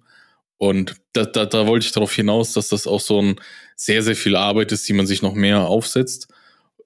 Und 0.57 0.95
da, 1.13 1.25
da, 1.25 1.45
da 1.45 1.67
wollte 1.67 1.85
ich 1.87 1.93
darauf 1.93 2.15
hinaus, 2.15 2.53
dass 2.53 2.69
das 2.69 2.87
auch 2.87 3.01
so 3.01 3.21
ein 3.21 3.37
sehr, 3.77 4.03
sehr 4.03 4.15
viel 4.17 4.37
Arbeit 4.37 4.71
ist, 4.73 4.89
die 4.89 4.93
man 4.93 5.07
sich 5.09 5.21
noch 5.21 5.35
mehr 5.35 5.63
aufsetzt, 5.67 6.29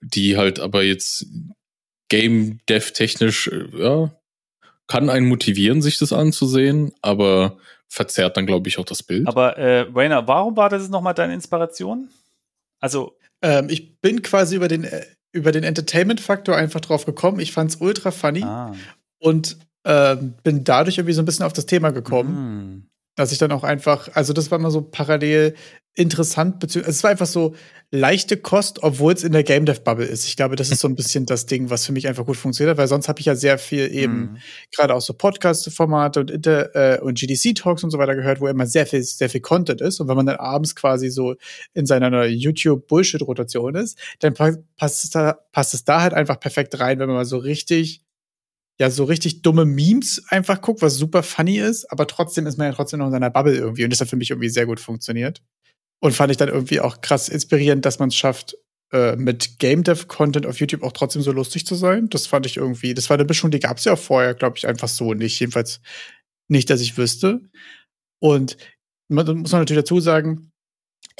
die 0.00 0.36
halt 0.36 0.58
aber 0.60 0.82
jetzt 0.82 1.26
Game 2.08 2.58
Dev 2.68 2.92
technisch, 2.92 3.48
äh, 3.48 3.66
ja, 3.72 4.12
kann 4.86 5.10
einen 5.10 5.26
motivieren, 5.26 5.82
sich 5.82 5.98
das 5.98 6.12
anzusehen, 6.12 6.92
aber 7.02 7.56
verzerrt 7.88 8.36
dann, 8.36 8.46
glaube 8.46 8.68
ich, 8.68 8.78
auch 8.78 8.84
das 8.84 9.02
Bild. 9.02 9.26
Aber 9.26 9.56
äh, 9.56 9.86
Rainer, 9.94 10.26
warum 10.28 10.56
war 10.56 10.68
das 10.68 10.88
nochmal 10.88 11.14
deine 11.14 11.34
Inspiration? 11.34 12.08
Also, 12.80 13.16
Ähm, 13.42 13.68
ich 13.68 14.00
bin 14.00 14.22
quasi 14.22 14.56
über 14.56 14.66
den, 14.66 14.84
äh, 14.84 15.04
über 15.32 15.52
den 15.52 15.62
Entertainment-Faktor 15.62 16.56
einfach 16.56 16.80
drauf 16.80 17.04
gekommen. 17.04 17.38
Ich 17.40 17.52
fand's 17.52 17.76
ultra 17.76 18.10
funny 18.10 18.42
ah, 18.42 18.74
und 19.18 19.58
ähm, 19.84 20.34
bin 20.42 20.64
dadurch 20.64 20.98
irgendwie 20.98 21.12
so 21.12 21.22
ein 21.22 21.26
bisschen 21.26 21.44
auf 21.44 21.52
das 21.52 21.66
Thema 21.66 21.90
gekommen. 21.90 22.88
Dass 23.16 23.32
ich 23.32 23.38
dann 23.38 23.50
auch 23.50 23.64
einfach, 23.64 24.10
also 24.14 24.32
das 24.32 24.50
war 24.50 24.58
mal 24.58 24.70
so 24.70 24.82
parallel 24.82 25.54
interessant, 25.96 26.60
beziehungsweise 26.60 26.96
es 26.96 27.02
war 27.02 27.10
einfach 27.10 27.26
so 27.26 27.54
leichte 27.90 28.36
Kost, 28.36 28.82
obwohl 28.82 29.14
es 29.14 29.24
in 29.24 29.32
der 29.32 29.44
Game 29.44 29.64
Dev 29.64 29.80
Bubble 29.80 30.04
ist. 30.04 30.26
Ich 30.26 30.36
glaube, 30.36 30.54
das 30.54 30.70
ist 30.70 30.80
so 30.80 30.88
ein 30.88 30.94
bisschen 30.96 31.24
das 31.24 31.46
Ding, 31.46 31.70
was 31.70 31.86
für 31.86 31.92
mich 31.92 32.06
einfach 32.06 32.26
gut 32.26 32.36
funktioniert 32.36 32.72
hat, 32.72 32.78
weil 32.78 32.88
sonst 32.88 33.08
habe 33.08 33.20
ich 33.20 33.26
ja 33.26 33.34
sehr 33.34 33.58
viel 33.58 33.92
eben 33.92 34.16
Hm. 34.16 34.36
gerade 34.74 34.94
auch 34.94 35.00
so 35.00 35.14
Podcast-Formate 35.14 36.20
und, 36.20 36.30
Inter 36.30 36.74
äh, 36.74 37.00
und 37.00 37.18
GDC-Talks 37.18 37.82
und 37.82 37.90
so 37.90 37.98
weiter 37.98 38.14
gehört, 38.14 38.40
wo 38.40 38.46
immer 38.46 38.66
sehr 38.66 38.86
viel, 38.86 39.02
sehr 39.02 39.30
viel 39.30 39.40
Content 39.40 39.80
ist. 39.80 39.98
Und 40.00 40.08
wenn 40.08 40.16
man 40.16 40.26
dann 40.26 40.36
abends 40.36 40.76
quasi 40.76 41.08
so 41.08 41.34
in 41.72 41.86
seiner 41.86 42.26
YouTube-Bullshit-Rotation 42.26 43.74
ist, 43.76 43.98
dann 44.20 44.34
pa 44.34 44.52
passt, 44.76 45.04
es 45.04 45.10
da, 45.10 45.38
passt 45.52 45.72
es 45.72 45.84
da 45.84 46.02
halt 46.02 46.12
einfach 46.12 46.38
perfekt 46.38 46.78
rein, 46.78 46.98
wenn 46.98 47.06
man 47.06 47.16
mal 47.16 47.24
so 47.24 47.38
richtig, 47.38 48.02
ja, 48.78 48.90
so 48.90 49.04
richtig 49.04 49.42
dumme 49.42 49.64
Memes 49.64 50.22
einfach 50.28 50.60
guckt, 50.60 50.82
was 50.82 50.96
super 50.96 51.22
funny 51.22 51.58
ist, 51.58 51.90
aber 51.90 52.06
trotzdem 52.06 52.46
ist 52.46 52.58
man 52.58 52.68
ja 52.68 52.74
trotzdem 52.74 52.98
noch 52.98 53.06
in 53.06 53.12
seiner 53.12 53.30
Bubble 53.30 53.54
irgendwie. 53.54 53.84
Und 53.84 53.90
das 53.90 54.00
hat 54.00 54.08
für 54.08 54.16
mich 54.16 54.30
irgendwie 54.30 54.50
sehr 54.50 54.66
gut 54.66 54.80
funktioniert. 54.80 55.42
Und 56.02 56.12
fand 56.12 56.30
ich 56.30 56.36
dann 56.36 56.48
irgendwie 56.48 56.80
auch 56.80 57.00
krass 57.00 57.28
inspirierend, 57.28 57.86
dass 57.86 57.98
man 57.98 58.10
es 58.10 58.16
schafft, 58.16 58.56
äh, 58.92 59.16
mit 59.16 59.58
Game 59.58 59.82
Dev 59.82 60.06
Content 60.06 60.46
auf 60.46 60.60
YouTube 60.60 60.82
auch 60.82 60.92
trotzdem 60.92 61.22
so 61.22 61.32
lustig 61.32 61.66
zu 61.66 61.74
sein. 61.74 62.08
Das 62.10 62.26
fand 62.26 62.44
ich 62.44 62.58
irgendwie, 62.58 62.92
das 62.92 63.08
war 63.08 63.16
eine 63.16 63.24
Mischung, 63.24 63.50
die 63.50 63.60
gab 63.60 63.78
es 63.78 63.84
ja 63.84 63.94
auch 63.94 63.98
vorher, 63.98 64.34
glaube 64.34 64.58
ich, 64.58 64.66
einfach 64.66 64.88
so 64.88 65.14
nicht. 65.14 65.40
Jedenfalls 65.40 65.80
nicht, 66.48 66.68
dass 66.68 66.82
ich 66.82 66.98
wüsste. 66.98 67.40
Und 68.20 68.58
man, 69.08 69.26
muss 69.38 69.52
man 69.52 69.62
natürlich 69.62 69.82
dazu 69.82 70.00
sagen, 70.00 70.50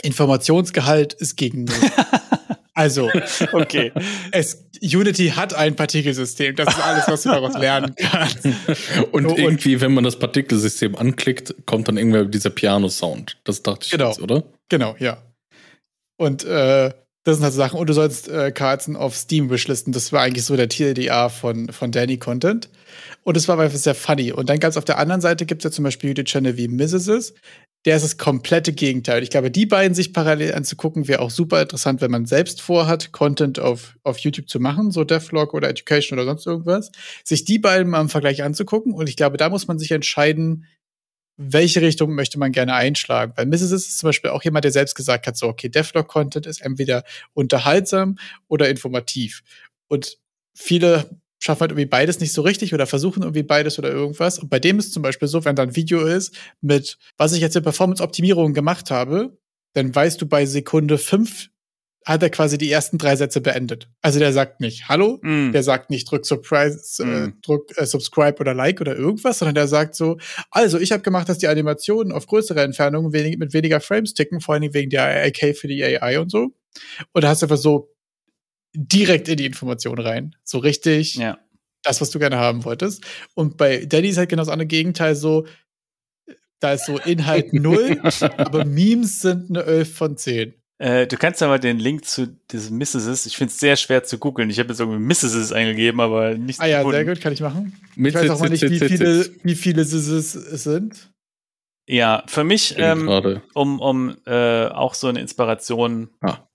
Informationsgehalt 0.03 1.15
ist 1.15 1.37
gegen 1.37 1.65
null. 1.65 1.75
also, 2.77 3.11
Okay. 3.53 3.91
es, 4.31 4.65
Unity 4.83 5.31
hat 5.31 5.55
ein 5.55 5.75
Partikelsystem. 5.75 6.55
Das 6.55 6.69
ist 6.75 6.81
alles, 6.85 7.09
was 7.09 7.23
du 7.23 7.31
daraus 7.31 7.55
lernen 7.59 7.95
kannst. 7.99 8.45
und 9.13 9.27
und- 9.27 9.39
irgendwie, 9.39 9.81
wenn 9.81 9.93
man 9.95 10.05
das 10.05 10.19
Partikelsystem 10.19 10.95
anklickt, 10.95 11.55
kommt 11.67 11.89
dann 11.89 11.97
irgendwer 11.97 12.25
dieser 12.27 12.51
Piano-Sound. 12.51 13.39
Das 13.45 13.63
dachte 13.63 13.87
ich 13.87 13.91
Genau. 13.91 14.09
jetzt, 14.11 14.21
oder? 14.21 14.45
Genau, 14.69 14.95
ja. 14.99 15.23
Und 16.19 16.45
äh, 16.45 16.93
das 17.25 17.37
sind 17.37 17.43
halt 17.45 17.53
so 17.55 17.59
Sachen. 17.59 17.79
Und 17.81 17.89
du 17.89 17.93
sollst 17.93 18.29
äh, 18.29 18.53
Carlson 18.53 18.95
auf 18.97 19.17
Steam 19.17 19.51
wishlisten. 19.51 19.93
Das 19.93 20.13
war 20.13 20.23
eigentlich 20.23 20.45
so 20.45 20.57
der 20.57 20.69
TLDA 20.69 21.29
von, 21.29 21.69
von 21.73 21.91
Danny 21.91 22.19
Content. 22.19 22.69
Und 23.25 23.37
es 23.37 23.49
war 23.49 23.59
einfach 23.59 23.77
sehr 23.77 23.95
funny. 23.97 24.31
Und 24.33 24.49
dann 24.49 24.61
ganz 24.61 24.77
auf 24.77 24.85
der 24.85 24.99
anderen 24.99 25.21
Seite 25.21 25.45
gibt 25.47 25.63
es 25.65 25.71
ja 25.71 25.75
zum 25.75 25.83
Beispiel 25.83 26.11
YouTube-Channel 26.11 26.57
wie 26.57 26.69
Mrs. 26.69 27.35
Der 27.87 27.97
ist 27.97 28.03
das 28.03 28.19
komplette 28.19 28.73
Gegenteil. 28.73 29.23
Ich 29.23 29.31
glaube, 29.31 29.53
die 29.53 29.65
beiden 29.65 29.95
sich 29.95 30.13
parallel 30.13 30.55
anzugucken, 30.55 31.07
wäre 31.07 31.21
auch 31.21 31.31
super 31.31 31.63
interessant, 31.63 32.01
wenn 32.01 32.11
man 32.11 32.27
selbst 32.27 32.61
vorhat, 32.61 33.13
Content 33.13 33.61
auf, 33.61 33.97
auf 34.03 34.19
YouTube 34.19 34.49
zu 34.49 34.59
machen, 34.59 34.91
so 34.91 35.05
Devlog 35.05 35.55
oder 35.55 35.69
Education 35.69 36.19
oder 36.19 36.27
sonst 36.27 36.47
irgendwas. 36.47 36.91
Sich 37.23 37.45
die 37.45 37.61
beiden 37.61 37.89
mal 37.89 38.01
im 38.01 38.09
Vergleich 38.09 38.43
anzugucken. 38.43 38.93
Und 38.93 39.09
ich 39.09 39.15
glaube, 39.15 39.37
da 39.37 39.49
muss 39.51 39.69
man 39.69 39.79
sich 39.79 39.93
entscheiden, 39.93 40.67
welche 41.37 41.81
Richtung 41.81 42.15
möchte 42.17 42.41
man 42.41 42.51
gerne 42.51 42.75
einschlagen? 42.75 43.35
Weil 43.37 43.47
Mrs. 43.47 43.71
ist 43.71 43.99
zum 43.99 44.09
Beispiel 44.09 44.31
auch 44.31 44.43
jemand, 44.43 44.65
der 44.65 44.73
selbst 44.73 44.97
gesagt 44.97 45.29
hat, 45.29 45.37
so, 45.37 45.47
okay, 45.47 45.69
Devlog-Content 45.69 46.47
ist 46.47 46.63
entweder 46.63 47.05
unterhaltsam 47.35 48.19
oder 48.49 48.69
informativ. 48.69 49.45
Und 49.87 50.19
viele 50.55 51.21
schaffen 51.39 51.61
halt 51.63 51.71
irgendwie 51.73 51.87
beides 51.87 52.21
nicht 52.21 52.33
so 52.33 52.43
richtig 52.43 52.73
oder 52.75 52.87
versuchen 52.87 53.23
irgendwie 53.23 53.43
beides 53.43 53.79
oder 53.79 53.91
irgendwas. 53.91 54.39
Und 54.39 54.49
bei 54.49 54.59
dem 54.59 54.79
ist 54.79 54.93
zum 54.93 55.03
Beispiel 55.03 55.29
so, 55.29 55.45
wenn 55.45 55.57
da 55.57 55.63
ein 55.63 55.77
Video 55.77 56.01
ist 56.07 56.35
mit, 56.61 56.99
was 57.17 57.33
ich 57.33 57.41
jetzt 57.41 57.57
in 57.57 57.63
Performance-Optimierung 57.63 58.55
gemacht 58.55 58.91
habe, 58.91 59.37
dann 59.75 59.95
weißt 59.95 60.21
du 60.21 60.27
bei 60.27 60.47
Sekunde 60.47 60.99
fünf 60.99 61.49
hat 62.07 62.23
er 62.23 62.31
quasi 62.31 62.57
die 62.57 62.71
ersten 62.71 62.99
drei 62.99 63.17
Sätze 63.17 63.41
beendet. 63.41 63.89
Also 64.01 64.21
der 64.21 64.33
sagt 64.33 64.61
nicht 64.61 64.89
Hallo, 64.89 65.19
Hm. 65.25 65.51
der 65.51 65.65
sagt 65.65 65.91
nicht 65.91 66.09
drück 66.09 66.25
Surprise, 66.25 67.03
äh, 67.03 67.27
Mm. 67.27 67.41
drück 67.43 67.77
äh, 67.77 67.85
Subscribe 67.85 68.39
oder 68.39 68.55
Like 68.55 68.81
oder 68.81 68.95
irgendwas, 68.97 69.41
sondern 69.41 69.57
der 69.57 69.67
sagt 69.67 69.97
so, 69.97 70.17
also 70.53 70.79
ich 70.79 70.93
habe 70.93 71.03
gemacht, 71.03 71.29
dass 71.29 71.39
die 71.39 71.49
Animationen 71.49 72.13
auf 72.13 72.29
größere 72.29 72.63
Entfernungen 72.63 73.13
wenig, 73.13 73.39
mit 73.39 73.53
weniger 73.55 73.81
Frames 73.81 74.15
ticken, 74.15 74.41
vor 74.41 74.55
allen 74.55 74.63
Dingen 74.63 74.75
wegen 74.75 74.91
der 74.91 75.25
AK 75.27 75.57
für 75.57 75.67
die 75.67 75.83
AI 75.83 76.21
und 76.21 76.31
so. 76.31 76.53
Und 77.13 77.25
da 77.25 77.29
hast 77.29 77.43
du 77.43 77.47
einfach 77.47 77.57
so 77.57 77.91
direkt 78.77 79.29
in 79.29 79.37
die 79.37 79.47
Information 79.47 79.99
rein. 79.99 80.37
So 80.45 80.59
richtig 80.59 81.15
Ja. 81.17 81.39
das, 81.83 82.01
was 82.01 82.11
du 82.11 82.19
gerne 82.19 82.37
haben 82.37 82.65
wolltest. 82.65 83.05
Und 83.35 83.57
bei 83.57 83.85
Daddy 83.85 84.09
ist 84.11 84.19
halt 84.19 84.29
genau 84.29 84.43
das 84.43 84.49
andere 84.49 84.67
Gegenteil 84.67 85.15
so, 85.17 85.47
da 86.61 86.73
ist 86.73 86.87
so 86.87 86.99
Inhalt 86.99 87.53
null, 87.53 88.01
aber 88.39 88.65
Memes 88.65 89.21
sind 89.21 89.51
eine 89.51 89.63
11 89.65 89.95
von 89.95 90.17
10. 90.17 90.55
Äh, 90.79 91.07
du 91.07 91.17
kannst 91.17 91.41
ja 91.41 91.47
mal 91.49 91.59
den 91.59 91.79
Link 91.79 92.05
zu 92.05 92.27
diesem 92.51 92.77
Mrs. 92.77 93.25
Ich 93.25 93.37
finde 93.37 93.51
es 93.51 93.59
sehr 93.59 93.77
schwer 93.77 94.05
zu 94.05 94.19
googeln. 94.19 94.51
Ich 94.51 94.59
habe 94.59 94.69
jetzt 94.71 94.81
irgendwie 94.81 94.99
Mrs. 94.99 95.51
eingegeben, 95.53 96.01
aber 96.01 96.35
nicht 96.35 96.61
Ah 96.61 96.67
ja, 96.67 96.89
sehr 96.89 97.05
gut, 97.07 97.21
kann 97.21 97.33
ich 97.33 97.41
machen. 97.41 97.75
Mit 97.95 98.15
Ich 98.15 98.21
weiß 98.21 98.31
auch 98.31 98.41
mal 98.41 98.51
nicht, 98.51 98.63
wie 98.69 98.79
viele, 98.79 99.31
wie 99.43 99.55
viele 99.55 99.85
Sisses 99.85 100.35
es 100.35 100.65
sind. 100.65 101.11
Ja, 101.89 102.25
für 102.27 102.45
mich, 102.45 102.75
ähm, 102.79 103.07
gerade. 103.07 103.43
um, 103.55 103.81
um 103.81 104.17
äh, 104.27 104.67
auch 104.67 104.93
so 104.95 105.07
eine 105.07 105.21
Inspiration 105.21 106.11
Ah. 106.21 106.46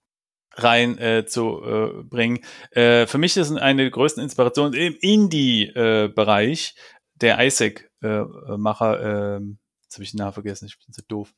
Rein 0.63 0.97
äh, 0.97 1.25
zu 1.25 1.61
äh, 1.63 2.03
bringen. 2.03 2.39
Äh, 2.71 3.05
für 3.07 3.17
mich 3.17 3.37
ist 3.37 3.51
eine 3.51 3.83
der 3.83 3.91
größten 3.91 4.23
Inspirationen 4.23 4.73
im 4.73 4.95
Indie-Bereich 4.99 6.75
der 7.21 7.39
Isaac-Macher, 7.45 9.37
ähm, 9.37 9.59
jetzt 9.83 9.95
habe 9.95 10.03
ich 10.03 10.11
den 10.11 10.17
Namen 10.17 10.33
vergessen, 10.33 10.65
ich 10.65 10.77
bin 10.79 10.93
so 10.93 11.01
doof, 11.07 11.33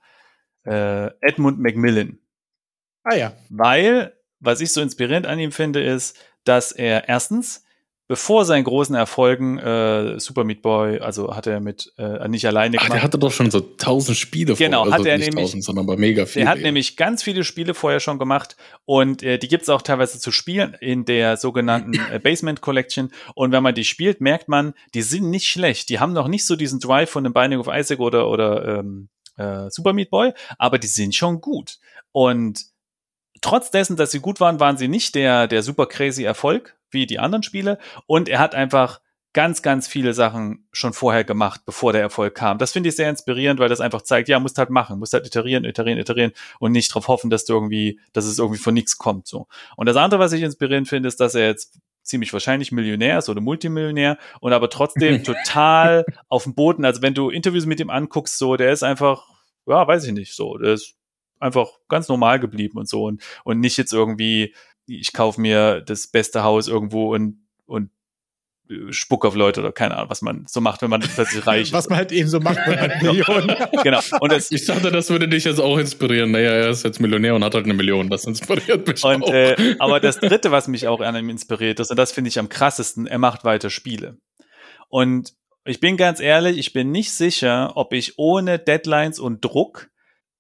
äh, 0.66 1.08
Edmund 1.22 1.60
Macmillan. 1.60 2.20
Ah 3.04 3.16
ja. 3.16 3.34
Weil, 3.50 4.18
was 4.40 4.62
ich 4.62 4.72
so 4.72 4.82
inspirierend 4.82 5.26
an 5.26 5.40
ihm 5.40 5.52
finde, 5.52 5.84
ist, 5.84 6.18
dass 6.46 6.72
er 6.72 7.10
erstens, 7.10 7.63
bevor 8.14 8.46
seinen 8.46 8.64
großen 8.64 8.94
Erfolgen, 8.94 9.58
äh, 9.58 10.20
Super 10.20 10.44
Meat 10.44 10.62
Boy, 10.62 11.00
also 11.00 11.36
hat 11.36 11.48
er 11.48 11.60
mit, 11.60 11.92
äh, 11.98 12.28
nicht 12.28 12.46
alleine 12.46 12.78
Ach, 12.78 12.84
gemacht. 12.84 12.96
der 12.98 13.02
hatte 13.02 13.18
doch 13.18 13.32
schon 13.32 13.50
so 13.50 13.60
tausend 13.60 14.16
Spiele 14.16 14.54
Genau, 14.54 14.84
vor. 14.84 14.94
hat 14.94 15.04
er 15.08 15.18
nicht 15.18 15.30
nämlich- 15.32 15.46
tausend, 15.46 15.64
sondern 15.64 15.86
aber 15.86 15.98
mega 15.98 16.28
viele. 16.28 16.46
Der 16.46 16.52
hat 16.52 16.60
ja. 16.60 16.66
nämlich 16.66 16.96
ganz 16.96 17.24
viele 17.24 17.44
Spiele 17.44 17.74
vorher 17.74 18.00
schon 18.00 18.20
gemacht 18.20 18.56
und 18.86 19.24
äh, 19.24 19.40
die 19.40 19.48
gibt's 19.48 19.68
auch 19.68 19.82
teilweise 19.82 20.20
zu 20.20 20.32
spielen 20.32 20.78
in 20.80 21.06
der 21.06 21.38
sogenannten 21.38 21.94
äh, 22.12 22.20
Basement 22.20 22.62
Collection. 22.62 23.12
Und 23.34 23.52
wenn 23.52 23.64
man 23.64 23.74
die 23.74 23.84
spielt, 23.84 24.22
merkt 24.22 24.48
man, 24.48 24.76
die 24.94 25.02
sind 25.02 25.32
nicht 25.32 25.48
schlecht. 25.48 25.90
Die 25.90 25.98
haben 26.00 26.14
noch 26.14 26.28
nicht 26.28 26.46
so 26.46 26.56
diesen 26.56 26.80
Drive 26.80 27.10
von 27.10 27.24
dem 27.24 27.34
Binding 27.34 27.60
of 27.62 27.68
Isaac 27.68 28.00
oder, 28.00 28.30
oder 28.30 28.78
ähm, 28.78 29.10
äh, 29.38 29.72
Super 29.72 29.94
Meat 29.94 30.12
Boy, 30.12 30.34
aber 30.60 30.78
die 30.78 30.86
sind 30.86 31.16
schon 31.16 31.42
gut. 31.42 31.80
Und 32.12 32.62
trotz 33.44 33.70
dessen, 33.70 33.96
dass 33.96 34.12
sie 34.12 34.20
gut 34.20 34.40
waren, 34.40 34.60
waren 34.60 34.78
sie 34.78 34.88
nicht 34.88 35.14
der, 35.16 35.48
der 35.48 35.62
super 35.62 35.86
crazy 35.86 36.24
Erfolg 36.24 36.76
wie 36.90 37.06
die 37.06 37.20
anderen 37.20 37.44
Spiele. 37.44 37.78
Und 38.08 38.30
er 38.30 38.40
hat 38.40 38.56
einfach 38.56 39.02
ganz, 39.34 39.64
ganz 39.64 39.88
viele 39.88 40.14
Sachen 40.14 40.68
schon 40.72 40.94
vorher 40.94 41.24
gemacht, 41.24 41.62
bevor 41.66 41.92
der 41.92 42.02
Erfolg 42.02 42.36
kam. 42.36 42.60
Das 42.60 42.72
finde 42.72 42.90
ich 42.90 42.96
sehr 42.96 43.10
inspirierend, 43.10 43.60
weil 43.60 43.70
das 43.70 43.82
einfach 43.82 44.04
zeigt, 44.04 44.30
ja, 44.30 44.40
musst 44.40 44.60
halt 44.60 44.70
machen, 44.70 45.00
musst 45.00 45.14
halt 45.14 45.26
iterieren, 45.26 45.66
iterieren, 45.66 45.98
iterieren 45.98 46.32
und 46.60 46.72
nicht 46.72 46.92
darauf 46.92 47.08
hoffen, 47.08 47.32
dass 47.32 47.44
du 47.46 47.54
irgendwie, 47.54 48.00
dass 48.14 48.26
es 48.26 48.38
irgendwie 48.38 48.60
von 48.60 48.76
nichts 48.76 48.98
kommt, 48.98 49.28
so. 49.28 49.48
Und 49.76 49.88
das 49.88 49.98
andere, 49.98 50.20
was 50.20 50.34
ich 50.34 50.44
inspirierend 50.44 50.88
finde, 50.88 51.08
ist, 51.08 51.20
dass 51.20 51.34
er 51.34 51.48
jetzt 51.48 51.80
ziemlich 52.04 52.32
wahrscheinlich 52.32 52.72
Millionär 52.72 53.18
ist 53.18 53.30
oder 53.30 53.42
Multimillionär 53.42 54.18
und 54.40 54.54
aber 54.54 54.70
trotzdem 54.70 55.24
total 55.24 56.06
auf 56.30 56.44
dem 56.44 56.54
Boden. 56.54 56.86
Also 56.86 57.02
wenn 57.02 57.16
du 57.16 57.30
Interviews 57.30 57.66
mit 57.66 57.80
ihm 57.80 57.90
anguckst, 57.90 58.38
so, 58.38 58.56
der 58.56 58.72
ist 58.72 58.84
einfach, 58.84 59.26
ja, 59.66 59.88
weiß 59.88 60.06
ich 60.06 60.12
nicht, 60.12 60.36
so, 60.36 60.58
der 60.58 60.74
ist 60.74 60.96
einfach 61.44 61.70
ganz 61.90 62.08
normal 62.08 62.40
geblieben 62.40 62.78
und 62.78 62.90
so 62.90 63.04
und, 63.06 63.22
und 63.44 63.60
nicht 63.60 63.78
jetzt 63.78 63.94
irgendwie, 63.94 64.56
ich 64.88 65.14
kaufe 65.14 65.40
mir 65.40 65.82
das 65.82 66.08
beste 66.08 66.44
Haus 66.44 66.68
irgendwo 66.68 67.14
und, 67.14 67.46
und 67.66 67.90
Spuck 68.92 69.26
auf 69.26 69.36
Leute 69.36 69.60
oder 69.60 69.72
keine 69.72 69.96
Ahnung, 69.96 70.10
was 70.10 70.22
man 70.22 70.46
so 70.48 70.62
macht, 70.62 70.82
wenn 70.82 70.90
man 70.90 71.02
plötzlich 71.02 71.46
reich 71.48 71.64
ist. 71.64 71.74
Was 71.74 71.90
man 71.90 71.98
halt 71.98 72.12
eben 72.12 72.30
so 72.30 72.40
macht, 72.40 72.60
wenn 72.66 72.80
man 72.80 72.92
Millionen. 73.02 73.56
genau. 73.84 74.00
Und 74.20 74.32
das, 74.32 74.52
ich 74.52 74.66
dachte, 74.66 74.90
das 74.90 75.10
würde 75.10 75.28
dich 75.28 75.44
jetzt 75.44 75.60
auch 75.60 75.78
inspirieren. 75.78 76.32
Naja, 76.32 76.52
er 76.52 76.70
ist 76.70 76.84
jetzt 76.84 77.00
Millionär 77.00 77.36
und 77.36 77.44
hat 77.44 77.56
halt 77.56 77.66
eine 77.66 77.74
Million. 77.74 78.10
Das 78.10 78.26
inspiriert 78.26 78.88
mich 78.88 79.04
und, 79.04 79.24
auch. 79.24 79.34
Äh, 79.34 79.76
aber 79.80 80.00
das 80.00 80.20
Dritte, 80.20 80.52
was 80.52 80.68
mich 80.68 80.88
auch 80.88 81.02
an 81.02 81.16
ihm 81.16 81.30
inspiriert 81.30 81.80
ist, 81.80 81.92
und 81.92 81.98
das 81.98 82.12
finde 82.12 82.30
ich 82.30 82.40
am 82.40 82.50
krassesten, 82.50 83.06
er 83.06 83.20
macht 83.20 83.44
weiter 83.44 83.70
Spiele. 83.70 84.18
Und 84.88 85.34
ich 85.66 85.80
bin 85.80 85.98
ganz 85.98 86.20
ehrlich, 86.20 86.58
ich 86.58 86.74
bin 86.74 86.92
nicht 86.92 87.12
sicher, 87.12 87.74
ob 87.76 87.94
ich 87.94 88.18
ohne 88.18 88.60
Deadlines 88.60 89.20
und 89.20 89.44
Druck 89.44 89.90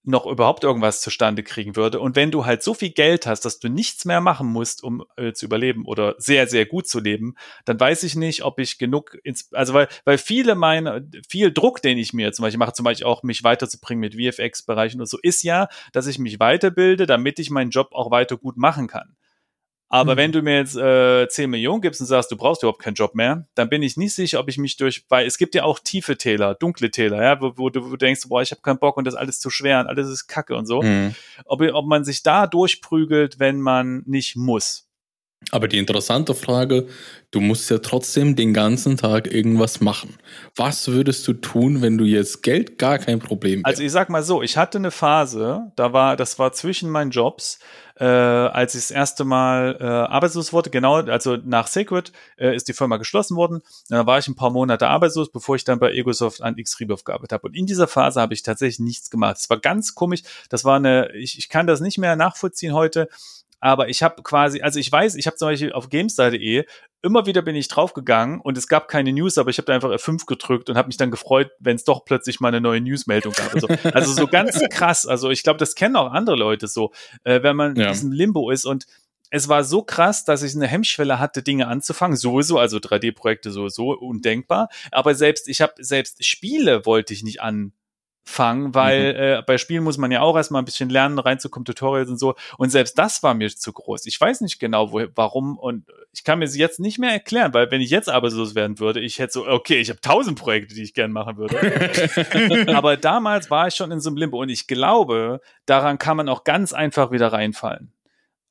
noch 0.05 0.25
überhaupt 0.25 0.63
irgendwas 0.63 1.01
zustande 1.01 1.43
kriegen 1.43 1.75
würde. 1.75 1.99
Und 1.99 2.15
wenn 2.15 2.29
du 2.29 2.45
halt 2.45 2.61
so 2.61 2.73
viel 2.73 2.89
Geld 2.89 3.25
hast, 3.25 3.41
dass 3.41 3.59
du 3.59 3.69
nichts 3.69 4.03
mehr 4.03 4.19
machen 4.19 4.47
musst, 4.47 4.83
um 4.83 5.05
äh, 5.15 5.31
zu 5.31 5.45
überleben 5.45 5.85
oder 5.85 6.15
sehr, 6.17 6.47
sehr 6.47 6.65
gut 6.65 6.87
zu 6.87 6.99
leben, 6.99 7.35
dann 7.65 7.79
weiß 7.79 8.03
ich 8.03 8.15
nicht, 8.15 8.43
ob 8.43 8.59
ich 8.59 8.77
genug, 8.77 9.17
ins, 9.23 9.53
also 9.53 9.73
weil, 9.73 9.87
weil 10.03 10.17
viele 10.17 10.55
meine, 10.55 11.07
viel 11.29 11.53
Druck, 11.53 11.81
den 11.81 11.97
ich 11.97 12.11
mir 12.13 12.33
zum 12.33 12.43
Beispiel 12.43 12.59
mache, 12.59 12.73
zum 12.73 12.83
Beispiel 12.83 13.07
auch 13.07 13.23
mich 13.23 13.43
weiterzubringen 13.43 14.01
mit 14.01 14.15
VFX-Bereichen 14.15 14.99
und 14.99 15.07
so, 15.07 15.17
ist 15.21 15.43
ja, 15.43 15.69
dass 15.93 16.07
ich 16.07 16.19
mich 16.19 16.39
weiterbilde, 16.39 17.05
damit 17.05 17.39
ich 17.39 17.49
meinen 17.49 17.71
Job 17.71 17.89
auch 17.93 18.11
weiter 18.11 18.37
gut 18.37 18.57
machen 18.57 18.87
kann. 18.87 19.15
Aber 19.93 20.13
mhm. 20.13 20.17
wenn 20.17 20.31
du 20.31 20.41
mir 20.41 20.55
jetzt 20.55 20.75
äh, 20.75 21.27
10 21.27 21.51
Millionen 21.51 21.79
gibst 21.79 22.01
und 22.01 22.07
sagst, 22.07 22.31
du 22.31 22.35
brauchst 22.35 22.63
überhaupt 22.63 22.81
keinen 22.81 22.95
Job 22.95 23.13
mehr, 23.13 23.45
dann 23.53 23.69
bin 23.69 23.83
ich 23.83 23.95
nicht 23.95 24.15
sicher, 24.15 24.39
ob 24.39 24.49
ich 24.49 24.57
mich 24.57 24.75
durch, 24.75 25.05
weil 25.07 25.27
es 25.27 25.37
gibt 25.37 25.53
ja 25.53 25.65
auch 25.65 25.77
tiefe 25.77 26.17
Täler, 26.17 26.55
dunkle 26.55 26.89
Täler, 26.89 27.21
ja, 27.21 27.39
wo, 27.39 27.53
wo, 27.57 27.69
du, 27.69 27.95
denkst, 27.95 28.27
boah, 28.27 28.41
ich 28.41 28.49
habe 28.49 28.61
keinen 28.61 28.79
Bock 28.79 28.97
und 28.97 29.05
das 29.05 29.13
ist 29.13 29.19
alles 29.19 29.39
zu 29.39 29.51
schwer 29.51 29.81
und 29.81 29.85
alles 29.85 30.09
ist 30.09 30.25
Kacke 30.25 30.55
und 30.55 30.65
so. 30.65 30.81
Mhm. 30.81 31.13
Ob, 31.45 31.61
ob 31.61 31.85
man 31.85 32.03
sich 32.03 32.23
da 32.23 32.47
durchprügelt, 32.47 33.39
wenn 33.39 33.61
man 33.61 34.01
nicht 34.07 34.35
muss. 34.35 34.89
Aber 35.51 35.67
die 35.67 35.77
interessante 35.77 36.35
Frage, 36.35 36.87
du 37.31 37.39
musst 37.39 37.69
ja 37.69 37.79
trotzdem 37.79 38.35
den 38.35 38.53
ganzen 38.53 38.97
Tag 38.97 39.31
irgendwas 39.31 39.81
machen. 39.81 40.17
Was 40.55 40.87
würdest 40.87 41.27
du 41.27 41.33
tun, 41.33 41.81
wenn 41.81 41.97
du 41.97 42.05
jetzt 42.05 42.43
Geld 42.43 42.77
gar 42.77 42.99
kein 42.99 43.19
Problem 43.19 43.59
wäre? 43.59 43.65
Also 43.65 43.83
ich 43.83 43.91
sag 43.91 44.09
mal 44.09 44.23
so, 44.23 44.41
ich 44.41 44.57
hatte 44.57 44.77
eine 44.77 44.91
Phase, 44.91 45.71
da 45.75 45.93
war, 45.93 46.15
das 46.15 46.39
war 46.39 46.53
zwischen 46.53 46.89
meinen 46.89 47.11
Jobs, 47.11 47.59
äh, 47.95 48.05
als 48.05 48.75
ich 48.75 48.81
das 48.81 48.91
erste 48.91 49.23
Mal 49.23 49.77
äh, 49.79 49.83
arbeitslos 49.83 50.53
wurde, 50.53 50.69
genau, 50.69 50.95
also 50.95 51.37
nach 51.37 51.67
Sacred 51.67 52.11
äh, 52.37 52.55
ist 52.55 52.67
die 52.67 52.73
Firma 52.73 52.97
geschlossen 52.97 53.37
worden. 53.37 53.61
Da 53.89 54.05
war 54.05 54.17
ich 54.17 54.27
ein 54.27 54.35
paar 54.35 54.49
Monate 54.49 54.87
arbeitslos, 54.87 55.31
bevor 55.31 55.55
ich 55.55 55.63
dann 55.63 55.79
bei 55.79 55.91
Egosoft 55.91 56.41
an 56.41 56.57
X-Rebirth 56.57 57.05
gearbeitet 57.05 57.33
habe. 57.33 57.47
Und 57.47 57.55
in 57.55 57.65
dieser 57.65 57.87
Phase 57.87 58.19
habe 58.19 58.33
ich 58.33 58.43
tatsächlich 58.43 58.79
nichts 58.79 59.09
gemacht. 59.09 59.37
Das 59.37 59.49
war 59.49 59.59
ganz 59.59 59.93
komisch. 59.95 60.23
Das 60.49 60.65
war 60.65 60.77
eine, 60.77 61.11
ich, 61.15 61.37
ich 61.37 61.49
kann 61.49 61.67
das 61.67 61.81
nicht 61.81 61.97
mehr 61.97 62.15
nachvollziehen 62.15 62.73
heute 62.73 63.09
aber 63.63 63.87
ich 63.87 64.03
habe 64.03 64.21
quasi, 64.23 64.61
also 64.61 64.77
ich 64.77 64.91
weiß, 64.91 65.15
ich 65.15 65.25
habe 65.25 65.37
zum 65.37 65.47
Beispiel 65.47 65.71
auf 65.71 65.87
GameStar.de 65.87 66.65
immer 67.01 67.25
wieder 67.25 67.41
bin 67.41 67.55
ich 67.55 67.69
draufgegangen 67.69 68.41
und 68.41 68.57
es 68.57 68.67
gab 68.67 68.89
keine 68.89 69.13
News, 69.13 69.37
aber 69.37 69.51
ich 69.51 69.57
habe 69.57 69.67
da 69.67 69.73
einfach 69.73 69.89
F5 69.89 70.25
gedrückt 70.25 70.69
und 70.69 70.75
habe 70.75 70.87
mich 70.87 70.97
dann 70.97 71.11
gefreut, 71.11 71.51
wenn 71.59 71.77
es 71.77 71.85
doch 71.85 72.03
plötzlich 72.03 72.41
mal 72.41 72.49
eine 72.49 72.59
neue 72.59 72.81
Newsmeldung 72.81 73.31
gab. 73.31 73.53
Also, 73.53 73.67
also 73.93 74.11
so 74.11 74.27
ganz 74.27 74.59
krass. 74.69 75.05
Also 75.05 75.29
ich 75.29 75.43
glaube, 75.43 75.59
das 75.59 75.75
kennen 75.75 75.95
auch 75.95 76.11
andere 76.11 76.35
Leute 76.35 76.67
so, 76.67 76.91
äh, 77.23 77.41
wenn 77.41 77.55
man 77.55 77.77
ja. 77.77 77.85
in 77.85 77.93
diesem 77.93 78.11
Limbo 78.11 78.51
ist 78.51 78.65
und 78.65 78.85
es 79.29 79.47
war 79.47 79.63
so 79.63 79.81
krass, 79.81 80.25
dass 80.25 80.43
ich 80.43 80.53
eine 80.55 80.67
Hemmschwelle 80.67 81.17
hatte, 81.17 81.41
Dinge 81.41 81.67
anzufangen. 81.67 82.17
Sowieso, 82.17 82.59
also 82.59 82.79
3D-Projekte 82.79 83.49
sowieso 83.49 83.93
undenkbar. 83.93 84.67
Aber 84.91 85.15
selbst, 85.15 85.47
ich 85.47 85.61
habe 85.61 85.73
selbst 85.79 86.23
Spiele 86.25 86.85
wollte 86.85 87.13
ich 87.13 87.23
nicht 87.23 87.41
an 87.41 87.71
fangen, 88.23 88.73
weil 88.73 89.13
mhm. 89.13 89.19
äh, 89.19 89.41
bei 89.45 89.57
Spielen 89.57 89.83
muss 89.83 89.97
man 89.97 90.11
ja 90.11 90.21
auch 90.21 90.35
erstmal 90.35 90.61
ein 90.61 90.65
bisschen 90.65 90.89
lernen, 90.89 91.19
reinzukommen, 91.19 91.65
Tutorials 91.65 92.09
und 92.09 92.17
so. 92.17 92.35
Und 92.57 92.69
selbst 92.69 92.97
das 92.97 93.21
war 93.21 93.33
mir 93.33 93.49
zu 93.49 93.73
groß. 93.73 94.05
Ich 94.05 94.19
weiß 94.19 94.41
nicht 94.41 94.59
genau, 94.59 94.91
wo, 94.91 95.05
warum 95.15 95.57
und 95.57 95.85
ich 96.13 96.23
kann 96.23 96.39
mir 96.39 96.47
sie 96.47 96.59
jetzt 96.59 96.79
nicht 96.79 96.99
mehr 96.99 97.11
erklären, 97.11 97.53
weil 97.53 97.69
wenn 97.71 97.81
ich 97.81 97.89
jetzt 97.89 98.09
arbeitslos 98.09 98.55
werden 98.55 98.79
würde, 98.79 99.01
ich 99.01 99.19
hätte 99.19 99.33
so, 99.33 99.47
okay, 99.47 99.79
ich 99.79 99.89
habe 99.89 99.99
tausend 99.99 100.39
Projekte, 100.39 100.73
die 100.73 100.83
ich 100.83 100.93
gern 100.93 101.11
machen 101.11 101.37
würde. 101.37 102.67
Aber 102.75 102.97
damals 102.97 103.51
war 103.51 103.67
ich 103.67 103.75
schon 103.75 103.91
in 103.91 103.99
so 103.99 104.09
einem 104.09 104.17
Limbo 104.17 104.41
und 104.41 104.49
ich 104.49 104.67
glaube, 104.67 105.41
daran 105.65 105.97
kann 105.97 106.17
man 106.17 106.29
auch 106.29 106.43
ganz 106.43 106.71
einfach 106.71 107.11
wieder 107.11 107.33
reinfallen. 107.33 107.91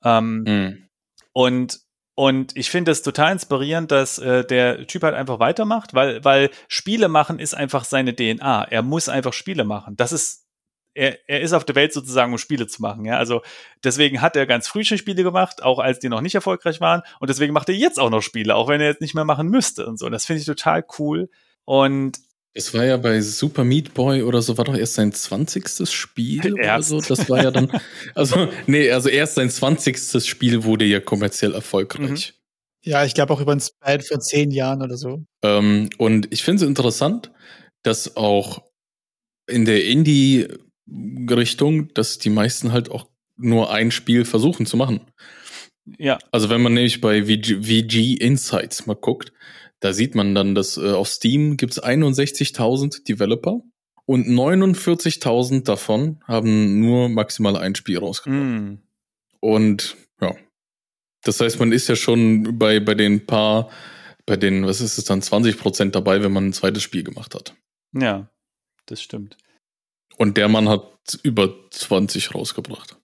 Ähm, 0.04 0.42
mhm. 0.46 0.88
Und 1.32 1.80
und 2.22 2.56
ich 2.56 2.70
finde 2.70 2.92
es 2.92 3.02
total 3.02 3.32
inspirierend, 3.32 3.90
dass 3.90 4.16
äh, 4.18 4.44
der 4.44 4.86
Typ 4.86 5.02
halt 5.02 5.16
einfach 5.16 5.40
weitermacht, 5.40 5.92
weil, 5.92 6.24
weil 6.24 6.50
Spiele 6.68 7.08
machen 7.08 7.40
ist 7.40 7.52
einfach 7.52 7.82
seine 7.82 8.14
DNA. 8.14 8.62
Er 8.70 8.82
muss 8.82 9.08
einfach 9.08 9.32
Spiele 9.32 9.64
machen. 9.64 9.96
Das 9.96 10.12
ist, 10.12 10.46
er, 10.94 11.18
er 11.28 11.40
ist 11.40 11.52
auf 11.52 11.64
der 11.64 11.74
Welt 11.74 11.92
sozusagen, 11.92 12.30
um 12.30 12.38
Spiele 12.38 12.68
zu 12.68 12.80
machen. 12.80 13.04
Ja? 13.06 13.18
Also 13.18 13.42
deswegen 13.82 14.20
hat 14.20 14.36
er 14.36 14.46
ganz 14.46 14.68
früh 14.68 14.84
schon 14.84 14.98
Spiele 14.98 15.24
gemacht, 15.24 15.64
auch 15.64 15.80
als 15.80 15.98
die 15.98 16.08
noch 16.08 16.20
nicht 16.20 16.36
erfolgreich 16.36 16.80
waren. 16.80 17.02
Und 17.18 17.28
deswegen 17.28 17.52
macht 17.52 17.68
er 17.68 17.74
jetzt 17.74 17.98
auch 17.98 18.10
noch 18.10 18.22
Spiele, 18.22 18.54
auch 18.54 18.68
wenn 18.68 18.80
er 18.80 18.86
jetzt 18.86 19.00
nicht 19.00 19.16
mehr 19.16 19.24
machen 19.24 19.48
müsste 19.48 19.84
und 19.84 19.98
so. 19.98 20.08
Das 20.08 20.24
finde 20.24 20.38
ich 20.38 20.46
total 20.46 20.86
cool. 21.00 21.28
Und 21.64 22.20
es 22.54 22.74
war 22.74 22.84
ja 22.84 22.96
bei 22.96 23.20
Super 23.20 23.64
Meat 23.64 23.94
Boy 23.94 24.22
oder 24.22 24.42
so, 24.42 24.58
war 24.58 24.64
doch 24.64 24.76
erst 24.76 24.94
sein 24.94 25.12
20. 25.12 25.88
Spiel 25.90 26.56
erst. 26.58 26.92
oder 26.92 27.02
so. 27.02 27.14
Das 27.14 27.30
war 27.30 27.42
ja 27.42 27.50
dann, 27.50 27.70
also, 28.14 28.48
nee, 28.66 28.90
also 28.90 29.08
erst 29.08 29.36
sein 29.36 29.50
20. 29.50 30.24
Spiel 30.24 30.64
wurde 30.64 30.84
ja 30.84 31.00
kommerziell 31.00 31.54
erfolgreich. 31.54 32.34
Mhm. 32.34 32.38
Ja, 32.84 33.04
ich 33.04 33.14
glaube 33.14 33.32
auch 33.32 33.40
über 33.40 33.52
ein 33.52 33.60
Span 33.60 34.00
von 34.00 34.20
zehn 34.20 34.50
Jahren 34.50 34.82
oder 34.82 34.96
so. 34.96 35.24
Ähm, 35.42 35.88
und 35.98 36.32
ich 36.32 36.42
finde 36.42 36.64
es 36.64 36.68
interessant, 36.68 37.30
dass 37.82 38.16
auch 38.16 38.62
in 39.48 39.64
der 39.64 39.86
Indie-Richtung, 39.86 41.94
dass 41.94 42.18
die 42.18 42.30
meisten 42.30 42.72
halt 42.72 42.90
auch 42.90 43.06
nur 43.36 43.72
ein 43.72 43.92
Spiel 43.92 44.24
versuchen 44.24 44.66
zu 44.66 44.76
machen. 44.76 45.00
Ja. 45.98 46.18
Also 46.30 46.48
wenn 46.48 46.62
man 46.62 46.74
nämlich 46.74 47.00
bei 47.00 47.24
VG, 47.24 47.62
VG 47.62 48.14
Insights 48.14 48.86
mal 48.86 48.94
guckt, 48.94 49.32
da 49.82 49.92
sieht 49.92 50.14
man 50.14 50.34
dann, 50.34 50.54
dass 50.54 50.76
äh, 50.76 50.92
auf 50.92 51.08
Steam 51.08 51.56
gibt 51.56 51.72
es 51.72 51.82
61.000 51.82 53.04
Developer 53.04 53.60
und 54.06 54.26
49.000 54.28 55.64
davon 55.64 56.20
haben 56.24 56.80
nur 56.80 57.08
maximal 57.08 57.56
ein 57.56 57.74
Spiel 57.74 57.98
rausgebracht. 57.98 58.42
Mm. 58.42 58.78
Und 59.40 59.96
ja, 60.20 60.34
das 61.24 61.40
heißt, 61.40 61.58
man 61.58 61.72
ist 61.72 61.88
ja 61.88 61.96
schon 61.96 62.58
bei, 62.58 62.78
bei 62.78 62.94
den 62.94 63.26
paar, 63.26 63.70
bei 64.24 64.36
den, 64.36 64.64
was 64.66 64.80
ist 64.80 64.98
es 64.98 65.04
dann, 65.04 65.20
20 65.20 65.58
Prozent 65.58 65.96
dabei, 65.96 66.22
wenn 66.22 66.32
man 66.32 66.46
ein 66.46 66.52
zweites 66.52 66.84
Spiel 66.84 67.02
gemacht 67.02 67.34
hat. 67.34 67.56
Ja, 67.92 68.30
das 68.86 69.02
stimmt. 69.02 69.36
Und 70.16 70.36
der 70.36 70.48
Mann 70.48 70.68
hat 70.68 71.18
über 71.24 71.52
20 71.70 72.36
rausgebracht 72.36 73.01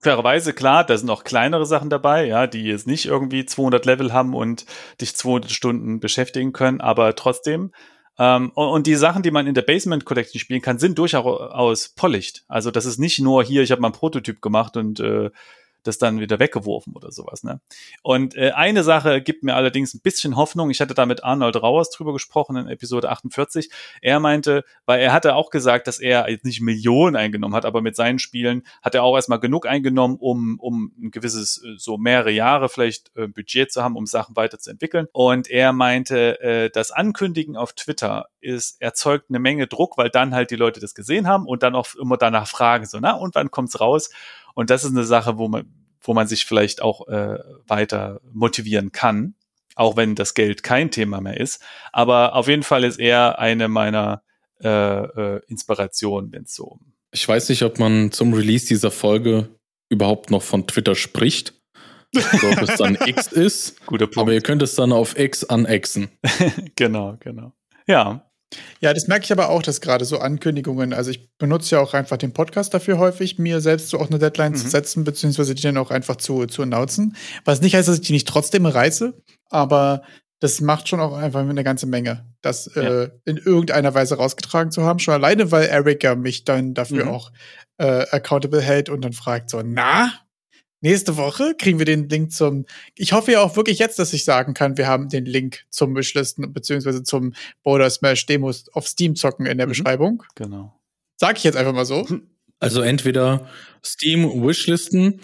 fairerweise 0.00 0.52
klar, 0.52 0.84
da 0.84 0.96
sind 0.96 1.10
auch 1.10 1.24
kleinere 1.24 1.66
Sachen 1.66 1.90
dabei, 1.90 2.26
ja, 2.26 2.46
die 2.46 2.64
jetzt 2.64 2.86
nicht 2.86 3.06
irgendwie 3.06 3.44
200 3.44 3.84
Level 3.86 4.12
haben 4.12 4.34
und 4.34 4.64
dich 5.00 5.14
200 5.14 5.50
Stunden 5.50 6.00
beschäftigen 6.00 6.52
können, 6.52 6.80
aber 6.80 7.14
trotzdem. 7.14 7.72
Ähm, 8.18 8.50
und, 8.50 8.86
die 8.86 8.96
Sachen, 8.96 9.22
die 9.22 9.30
man 9.30 9.46
in 9.46 9.54
der 9.54 9.62
Basement 9.62 10.04
Collection 10.04 10.40
spielen 10.40 10.62
kann, 10.62 10.78
sind 10.78 10.98
durchaus 10.98 11.88
polished. 11.90 12.44
Also 12.48 12.70
das 12.70 12.84
ist 12.84 12.98
nicht 12.98 13.20
nur 13.20 13.44
hier, 13.44 13.62
ich 13.62 13.70
habe 13.70 13.80
mal 13.80 13.88
einen 13.88 13.94
Prototyp 13.94 14.42
gemacht 14.42 14.76
und 14.76 15.00
äh, 15.00 15.30
das 15.82 15.98
dann 15.98 16.20
wieder 16.20 16.38
weggeworfen 16.38 16.94
oder 16.94 17.10
sowas. 17.10 17.42
Ne? 17.42 17.60
Und 18.02 18.36
äh, 18.36 18.52
eine 18.52 18.82
Sache 18.84 19.20
gibt 19.22 19.42
mir 19.42 19.54
allerdings 19.54 19.94
ein 19.94 20.00
bisschen 20.00 20.36
Hoffnung. 20.36 20.70
Ich 20.70 20.80
hatte 20.80 20.94
da 20.94 21.06
mit 21.06 21.24
Arnold 21.24 21.56
Rauers 21.56 21.90
drüber 21.90 22.12
gesprochen 22.12 22.56
in 22.56 22.68
Episode 22.68 23.10
48. 23.10 23.70
Er 24.02 24.20
meinte, 24.20 24.64
weil 24.86 25.00
er 25.00 25.12
hatte 25.12 25.34
auch 25.34 25.50
gesagt, 25.50 25.86
dass 25.86 25.98
er 25.98 26.30
jetzt 26.30 26.44
nicht 26.44 26.60
Millionen 26.60 27.16
eingenommen 27.16 27.54
hat, 27.54 27.64
aber 27.64 27.82
mit 27.82 27.96
seinen 27.96 28.18
Spielen 28.18 28.62
hat 28.82 28.94
er 28.94 29.02
auch 29.02 29.16
erstmal 29.16 29.40
genug 29.40 29.66
eingenommen, 29.66 30.16
um, 30.18 30.58
um 30.60 30.92
ein 31.00 31.10
gewisses, 31.10 31.62
äh, 31.64 31.76
so 31.76 31.98
mehrere 31.98 32.30
Jahre 32.30 32.68
vielleicht 32.68 33.10
äh, 33.16 33.26
Budget 33.26 33.72
zu 33.72 33.82
haben, 33.82 33.96
um 33.96 34.06
Sachen 34.06 34.36
weiterzuentwickeln. 34.36 35.06
Und 35.12 35.48
er 35.50 35.72
meinte, 35.72 36.40
äh, 36.40 36.70
das 36.70 36.90
Ankündigen 36.90 37.56
auf 37.56 37.72
Twitter 37.72 38.26
ist, 38.40 38.80
erzeugt 38.80 39.26
eine 39.28 39.38
Menge 39.38 39.66
Druck, 39.66 39.98
weil 39.98 40.10
dann 40.10 40.34
halt 40.34 40.50
die 40.50 40.56
Leute 40.56 40.80
das 40.80 40.94
gesehen 40.94 41.26
haben 41.26 41.46
und 41.46 41.62
dann 41.62 41.74
auch 41.74 41.94
immer 41.94 42.16
danach 42.16 42.48
fragen, 42.48 42.86
so, 42.86 42.98
na, 43.00 43.12
und 43.12 43.34
wann 43.34 43.50
kommt's 43.50 43.80
raus? 43.80 44.10
Und 44.60 44.68
das 44.68 44.84
ist 44.84 44.90
eine 44.90 45.04
Sache, 45.04 45.38
wo 45.38 45.48
man, 45.48 45.72
wo 46.02 46.12
man 46.12 46.26
sich 46.26 46.44
vielleicht 46.44 46.82
auch 46.82 47.08
äh, 47.08 47.38
weiter 47.66 48.20
motivieren 48.30 48.92
kann, 48.92 49.34
auch 49.74 49.96
wenn 49.96 50.14
das 50.14 50.34
Geld 50.34 50.62
kein 50.62 50.90
Thema 50.90 51.22
mehr 51.22 51.40
ist. 51.40 51.62
Aber 51.94 52.34
auf 52.34 52.46
jeden 52.46 52.62
Fall 52.62 52.84
ist 52.84 52.98
er 52.98 53.38
eine 53.38 53.68
meiner 53.68 54.22
äh, 54.62 54.68
äh, 54.68 55.40
Inspirationen, 55.46 56.30
wenn 56.30 56.42
es 56.42 56.54
so. 56.54 56.78
Ich 57.10 57.26
weiß 57.26 57.48
nicht, 57.48 57.62
ob 57.62 57.78
man 57.78 58.12
zum 58.12 58.34
Release 58.34 58.66
dieser 58.66 58.90
Folge 58.90 59.48
überhaupt 59.88 60.30
noch 60.30 60.42
von 60.42 60.66
Twitter 60.66 60.94
spricht. 60.94 61.54
so, 62.12 62.48
ob 62.50 62.60
es 62.60 62.76
dann 62.76 62.98
X 63.06 63.28
ist. 63.32 63.86
Guter 63.86 64.08
Punkt. 64.08 64.18
Aber 64.18 64.34
ihr 64.34 64.42
könnt 64.42 64.60
es 64.60 64.74
dann 64.74 64.92
auf 64.92 65.18
X 65.18 65.42
anexen. 65.44 66.10
genau, 66.76 67.16
genau. 67.18 67.54
Ja. 67.86 68.29
Ja, 68.80 68.92
das 68.92 69.06
merke 69.06 69.24
ich 69.24 69.32
aber 69.32 69.48
auch, 69.50 69.62
dass 69.62 69.80
gerade 69.80 70.04
so 70.04 70.18
Ankündigungen, 70.18 70.92
also 70.92 71.10
ich 71.10 71.28
benutze 71.38 71.76
ja 71.76 71.80
auch 71.80 71.94
einfach 71.94 72.16
den 72.16 72.32
Podcast 72.32 72.74
dafür 72.74 72.98
häufig, 72.98 73.38
mir 73.38 73.60
selbst 73.60 73.90
so 73.90 73.98
auch 74.00 74.08
eine 74.10 74.18
Deadline 74.18 74.52
Mhm. 74.52 74.56
zu 74.56 74.68
setzen, 74.68 75.04
beziehungsweise 75.04 75.54
die 75.54 75.62
dann 75.62 75.76
auch 75.76 75.90
einfach 75.90 76.16
zu, 76.16 76.46
zu 76.46 76.62
announcen. 76.62 77.14
Was 77.44 77.60
nicht 77.60 77.74
heißt, 77.76 77.88
dass 77.88 77.96
ich 77.96 78.06
die 78.06 78.12
nicht 78.12 78.26
trotzdem 78.28 78.66
reiße, 78.66 79.14
aber 79.50 80.02
das 80.40 80.60
macht 80.60 80.88
schon 80.88 81.00
auch 81.00 81.16
einfach 81.16 81.40
eine 81.40 81.62
ganze 81.64 81.86
Menge, 81.86 82.24
das 82.42 82.66
äh, 82.68 83.10
in 83.26 83.36
irgendeiner 83.36 83.92
Weise 83.94 84.16
rausgetragen 84.16 84.72
zu 84.72 84.82
haben. 84.82 84.98
Schon 84.98 85.14
alleine, 85.14 85.52
weil 85.52 85.66
Eric 85.66 86.02
ja 86.02 86.14
mich 86.14 86.44
dann 86.44 86.72
dafür 86.74 87.04
Mhm. 87.04 87.10
auch 87.10 87.30
äh, 87.76 88.06
accountable 88.10 88.60
hält 88.62 88.88
und 88.88 89.02
dann 89.04 89.12
fragt 89.12 89.50
so, 89.50 89.62
na, 89.64 90.10
nächste 90.80 91.16
Woche 91.16 91.54
kriegen 91.56 91.78
wir 91.78 91.86
den 91.86 92.08
Link 92.08 92.32
zum. 92.32 92.66
Ich 92.94 93.12
hoffe 93.12 93.32
ja 93.32 93.40
auch 93.42 93.56
wirklich 93.56 93.78
jetzt, 93.78 93.98
dass 93.98 94.12
ich 94.12 94.24
sagen 94.24 94.54
kann, 94.54 94.76
wir 94.76 94.86
haben 94.86 95.08
den 95.08 95.24
Link 95.26 95.64
zum 95.70 95.94
Wishlisten 95.96 96.52
beziehungsweise 96.52 97.02
zum 97.02 97.34
Border 97.62 97.90
Smash 97.90 98.26
Demos 98.26 98.68
auf 98.72 98.86
Steam 98.88 99.16
zocken 99.16 99.46
in 99.46 99.58
der 99.58 99.66
Mhm. 99.66 99.70
Beschreibung. 99.70 100.22
Genau. 100.34 100.78
Sag 101.16 101.36
ich 101.38 101.44
jetzt 101.44 101.56
einfach 101.56 101.74
mal 101.74 101.86
so. 101.86 102.06
Also 102.62 102.82
entweder 102.82 103.48
Steam 103.82 104.46
Wishlisten 104.46 105.22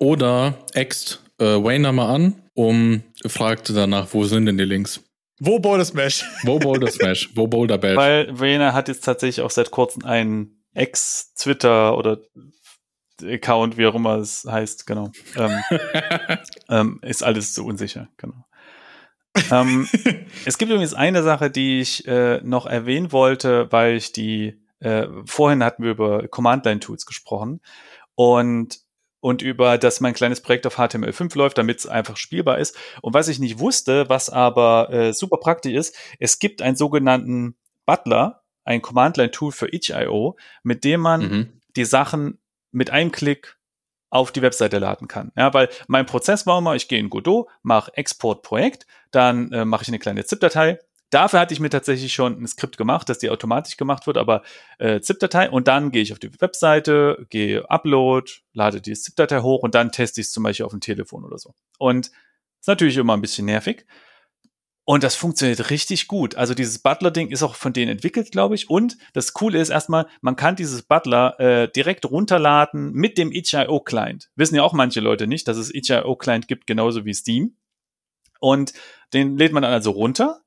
oder 0.00 0.58
Ext 0.74 1.22
äh, 1.38 1.44
Wayne 1.44 1.92
mal 1.92 2.12
an, 2.12 2.42
um 2.54 3.04
fragt 3.24 3.70
danach, 3.70 4.08
wo 4.12 4.24
sind 4.24 4.46
denn 4.46 4.58
die 4.58 4.64
Links? 4.64 5.00
Wo 5.38 5.60
Border 5.60 5.84
Smash? 5.84 6.24
Wo 6.42 6.58
Boulder 6.58 6.90
Smash? 6.90 7.30
Wo 7.36 7.46
Boulder 7.46 7.78
Bash? 7.78 7.96
Weil 7.96 8.36
Vena 8.38 8.72
hat 8.72 8.88
jetzt 8.88 9.04
tatsächlich 9.04 9.44
auch 9.44 9.50
seit 9.52 9.70
kurzem 9.70 10.04
einen 10.04 10.64
Ex-Twitter 10.74 11.96
oder 11.96 12.18
Account, 13.22 13.76
wie 13.76 13.86
auch 13.86 13.94
immer 13.94 14.16
es 14.16 14.46
heißt, 14.48 14.86
genau. 14.86 15.10
Ähm, 15.36 15.62
ähm, 16.68 17.00
ist 17.02 17.22
alles 17.22 17.54
so 17.54 17.64
unsicher, 17.64 18.08
genau. 18.16 18.44
ähm, 19.50 19.88
es 20.44 20.58
gibt 20.58 20.70
übrigens 20.70 20.94
eine 20.94 21.22
Sache, 21.22 21.50
die 21.50 21.80
ich 21.80 22.06
äh, 22.06 22.40
noch 22.42 22.66
erwähnen 22.66 23.12
wollte, 23.12 23.70
weil 23.70 23.96
ich 23.96 24.12
die, 24.12 24.60
äh, 24.80 25.06
vorhin 25.26 25.64
hatten 25.64 25.82
wir 25.82 25.92
über 25.92 26.28
Command-Line-Tools 26.28 27.06
gesprochen 27.06 27.60
und, 28.14 28.80
und 29.20 29.40
über, 29.40 29.78
dass 29.78 30.00
mein 30.00 30.14
kleines 30.14 30.40
Projekt 30.40 30.66
auf 30.66 30.78
HTML5 30.78 31.36
läuft, 31.38 31.58
damit 31.58 31.78
es 31.78 31.86
einfach 31.86 32.16
spielbar 32.16 32.58
ist. 32.58 32.76
Und 33.00 33.14
was 33.14 33.28
ich 33.28 33.38
nicht 33.38 33.58
wusste, 33.58 34.08
was 34.08 34.28
aber 34.28 34.90
äh, 34.92 35.12
super 35.12 35.38
praktisch 35.38 35.72
ist, 35.74 35.96
es 36.18 36.38
gibt 36.38 36.60
einen 36.60 36.76
sogenannten 36.76 37.56
Butler, 37.86 38.42
ein 38.64 38.82
Command-Line-Tool 38.82 39.52
für 39.52 39.72
itch.io, 39.72 40.36
mit 40.62 40.84
dem 40.84 41.00
man 41.00 41.20
Mhm. 41.20 41.60
die 41.76 41.84
Sachen 41.84 42.38
mit 42.72 42.90
einem 42.90 43.12
Klick 43.12 43.56
auf 44.10 44.30
die 44.30 44.42
Webseite 44.42 44.78
laden 44.78 45.08
kann. 45.08 45.32
Ja, 45.36 45.54
weil 45.54 45.70
mein 45.88 46.04
Prozess 46.04 46.46
war 46.46 46.58
immer, 46.58 46.74
ich 46.74 46.88
gehe 46.88 46.98
in 46.98 47.08
Godot, 47.08 47.48
mache 47.62 47.96
Export 47.96 48.42
Projekt, 48.42 48.86
dann 49.10 49.50
äh, 49.52 49.64
mache 49.64 49.82
ich 49.82 49.88
eine 49.88 49.98
kleine 49.98 50.24
ZIP-Datei. 50.24 50.78
Dafür 51.08 51.40
hatte 51.40 51.54
ich 51.54 51.60
mir 51.60 51.70
tatsächlich 51.70 52.12
schon 52.12 52.42
ein 52.42 52.46
Skript 52.46 52.76
gemacht, 52.76 53.08
dass 53.08 53.18
die 53.18 53.30
automatisch 53.30 53.76
gemacht 53.76 54.06
wird, 54.06 54.18
aber 54.18 54.42
äh, 54.78 55.00
ZIP-Datei 55.00 55.50
und 55.50 55.66
dann 55.68 55.92
gehe 55.92 56.02
ich 56.02 56.12
auf 56.12 56.18
die 56.18 56.30
Webseite, 56.40 57.26
gehe 57.30 57.68
Upload, 57.70 58.30
lade 58.52 58.80
die 58.80 58.94
ZIP-Datei 58.94 59.40
hoch 59.40 59.62
und 59.62 59.74
dann 59.74 59.92
teste 59.92 60.20
ich 60.20 60.26
es 60.26 60.32
zum 60.32 60.42
Beispiel 60.42 60.66
auf 60.66 60.72
dem 60.72 60.80
Telefon 60.80 61.24
oder 61.24 61.38
so. 61.38 61.54
Und 61.78 62.10
ist 62.60 62.68
natürlich 62.68 62.96
immer 62.96 63.14
ein 63.14 63.20
bisschen 63.20 63.46
nervig. 63.46 63.86
Und 64.84 65.04
das 65.04 65.14
funktioniert 65.14 65.70
richtig 65.70 66.08
gut. 66.08 66.34
Also 66.34 66.54
dieses 66.54 66.80
Butler-Ding 66.80 67.28
ist 67.28 67.44
auch 67.44 67.54
von 67.54 67.72
denen 67.72 67.92
entwickelt, 67.92 68.32
glaube 68.32 68.56
ich. 68.56 68.68
Und 68.68 68.98
das 69.12 69.32
Coole 69.32 69.60
ist 69.60 69.68
erstmal, 69.68 70.08
man 70.22 70.34
kann 70.34 70.56
dieses 70.56 70.82
Butler 70.82 71.38
äh, 71.38 71.70
direkt 71.70 72.04
runterladen 72.04 72.92
mit 72.92 73.16
dem 73.16 73.30
itch.io-Client. 73.30 74.30
Wissen 74.34 74.56
ja 74.56 74.64
auch 74.64 74.72
manche 74.72 75.00
Leute 75.00 75.28
nicht, 75.28 75.46
dass 75.46 75.56
es 75.56 75.72
itch.io-Client 75.72 76.48
gibt, 76.48 76.66
genauso 76.66 77.04
wie 77.04 77.14
Steam. 77.14 77.56
Und 78.40 78.72
den 79.12 79.38
lädt 79.38 79.52
man 79.52 79.62
dann 79.62 79.72
also 79.72 79.92
runter. 79.92 80.40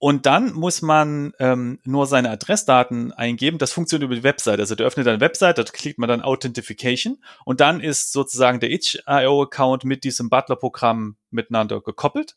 Und 0.00 0.26
dann 0.26 0.52
muss 0.52 0.82
man 0.82 1.32
ähm, 1.40 1.80
nur 1.82 2.06
seine 2.06 2.30
Adressdaten 2.30 3.12
eingeben. 3.12 3.58
Das 3.58 3.72
funktioniert 3.72 4.06
über 4.06 4.14
die 4.14 4.22
Website. 4.22 4.60
Also 4.60 4.74
der 4.74 4.86
öffnet 4.86 5.08
eine 5.08 5.20
Website, 5.20 5.58
da 5.58 5.64
klickt 5.64 5.98
man 5.98 6.08
dann 6.08 6.22
Authentification 6.22 7.18
und 7.44 7.60
dann 7.60 7.80
ist 7.80 8.12
sozusagen 8.12 8.60
der 8.60 8.70
itch.io-Account 8.70 9.84
mit 9.84 10.04
diesem 10.04 10.28
Butler-Programm 10.28 11.16
miteinander 11.30 11.80
gekoppelt. 11.80 12.36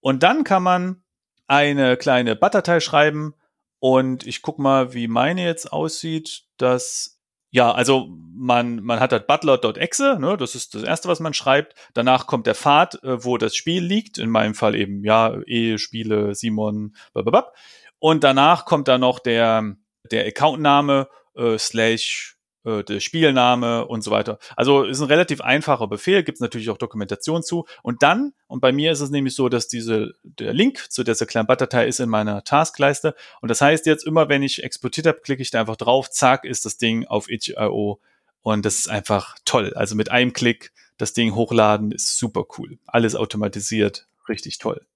Und 0.00 0.22
dann 0.22 0.44
kann 0.44 0.62
man 0.62 1.02
eine 1.46 1.96
kleine 1.96 2.36
Bat-Datei 2.36 2.80
schreiben 2.80 3.34
und 3.78 4.26
ich 4.26 4.42
guck 4.42 4.58
mal, 4.58 4.94
wie 4.94 5.08
meine 5.08 5.44
jetzt 5.44 5.72
aussieht. 5.72 6.44
Das 6.56 7.16
ja, 7.56 7.72
also 7.72 8.08
man, 8.34 8.82
man 8.82 9.00
hat 9.00 9.12
halt 9.12 9.26
butler.exe, 9.26 10.18
ne, 10.20 10.36
das 10.36 10.54
ist 10.54 10.74
das 10.74 10.82
erste, 10.82 11.08
was 11.08 11.20
man 11.20 11.32
schreibt. 11.32 11.74
Danach 11.94 12.26
kommt 12.26 12.46
der 12.46 12.54
Pfad, 12.54 13.02
äh, 13.02 13.24
wo 13.24 13.38
das 13.38 13.56
Spiel 13.56 13.82
liegt. 13.82 14.18
In 14.18 14.28
meinem 14.28 14.54
Fall 14.54 14.74
eben, 14.74 15.04
ja, 15.04 15.38
E, 15.46 15.78
Spiele, 15.78 16.34
Simon, 16.34 16.94
blablabla. 17.14 17.52
Und 17.98 18.24
danach 18.24 18.66
kommt 18.66 18.88
dann 18.88 19.00
noch 19.00 19.20
der, 19.20 19.76
der 20.10 20.26
Accountname, 20.26 21.08
äh, 21.34 21.56
slash, 21.56 22.35
äh, 22.66 22.82
der 22.82 23.00
Spielname 23.00 23.86
und 23.86 24.02
so 24.02 24.10
weiter. 24.10 24.38
Also 24.56 24.82
ist 24.82 25.00
ein 25.00 25.06
relativ 25.06 25.40
einfacher 25.40 25.86
Befehl, 25.86 26.22
gibt 26.24 26.36
es 26.36 26.40
natürlich 26.40 26.68
auch 26.68 26.78
Dokumentation 26.78 27.42
zu. 27.42 27.64
Und 27.82 28.02
dann, 28.02 28.32
und 28.48 28.60
bei 28.60 28.72
mir 28.72 28.92
ist 28.92 29.00
es 29.00 29.10
nämlich 29.10 29.34
so, 29.34 29.48
dass 29.48 29.68
diese, 29.68 30.14
der 30.24 30.52
Link 30.52 30.90
zu 30.90 31.04
dieser 31.04 31.26
kleinen 31.26 31.46
Bat-Datei 31.46 31.86
ist 31.86 32.00
in 32.00 32.08
meiner 32.08 32.44
Taskleiste. 32.44 33.14
Und 33.40 33.50
das 33.50 33.60
heißt 33.60 33.86
jetzt 33.86 34.06
immer, 34.06 34.28
wenn 34.28 34.42
ich 34.42 34.64
exportiert 34.64 35.06
habe, 35.06 35.20
klicke 35.20 35.42
ich 35.42 35.50
da 35.50 35.60
einfach 35.60 35.76
drauf, 35.76 36.10
zack, 36.10 36.44
ist 36.44 36.64
das 36.64 36.76
Ding 36.76 37.06
auf 37.06 37.30
itch.io. 37.30 38.00
Und 38.42 38.66
das 38.66 38.78
ist 38.78 38.90
einfach 38.90 39.36
toll. 39.44 39.72
Also 39.74 39.94
mit 39.94 40.10
einem 40.10 40.32
Klick 40.32 40.72
das 40.98 41.12
Ding 41.12 41.34
hochladen 41.34 41.92
ist 41.92 42.18
super 42.18 42.46
cool. 42.58 42.78
Alles 42.86 43.14
automatisiert, 43.14 44.08
richtig 44.28 44.58
toll. 44.58 44.86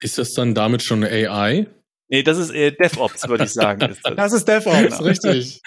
Ist 0.00 0.18
das 0.18 0.34
dann 0.34 0.54
damit 0.54 0.82
schon 0.82 1.04
AI? 1.04 1.66
Nee, 2.10 2.22
das 2.22 2.38
ist 2.38 2.50
eher 2.50 2.72
DevOps, 2.72 3.28
würde 3.28 3.44
ich 3.44 3.50
sagen. 3.52 3.80
Ist 3.90 4.00
das. 4.04 4.16
Das 4.16 4.32
ist 4.32 4.48
DevOps, 4.48 4.82
Genau. 4.98 5.02
richtig. 5.04 5.62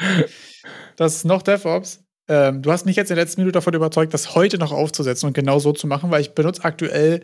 Das 0.98 1.16
ist 1.16 1.26
noch 1.26 1.42
DevOps. 1.42 2.04
Ähm, 2.30 2.62
du 2.62 2.72
hast 2.72 2.86
mich 2.86 2.96
jetzt 2.96 3.10
in 3.12 3.16
der 3.16 3.26
letzten 3.26 3.42
Minute 3.42 3.54
davon 3.54 3.74
überzeugt, 3.74 4.14
das 4.14 4.36
heute 4.36 4.58
noch 4.58 4.72
aufzusetzen 4.72 5.28
und 5.28 5.34
genau 5.34 5.60
so 5.60 5.72
zu 5.74 5.88
machen, 5.88 6.12
weil 6.12 6.22
ich 6.22 6.32
benutze 6.36 6.64
aktuell 6.64 7.24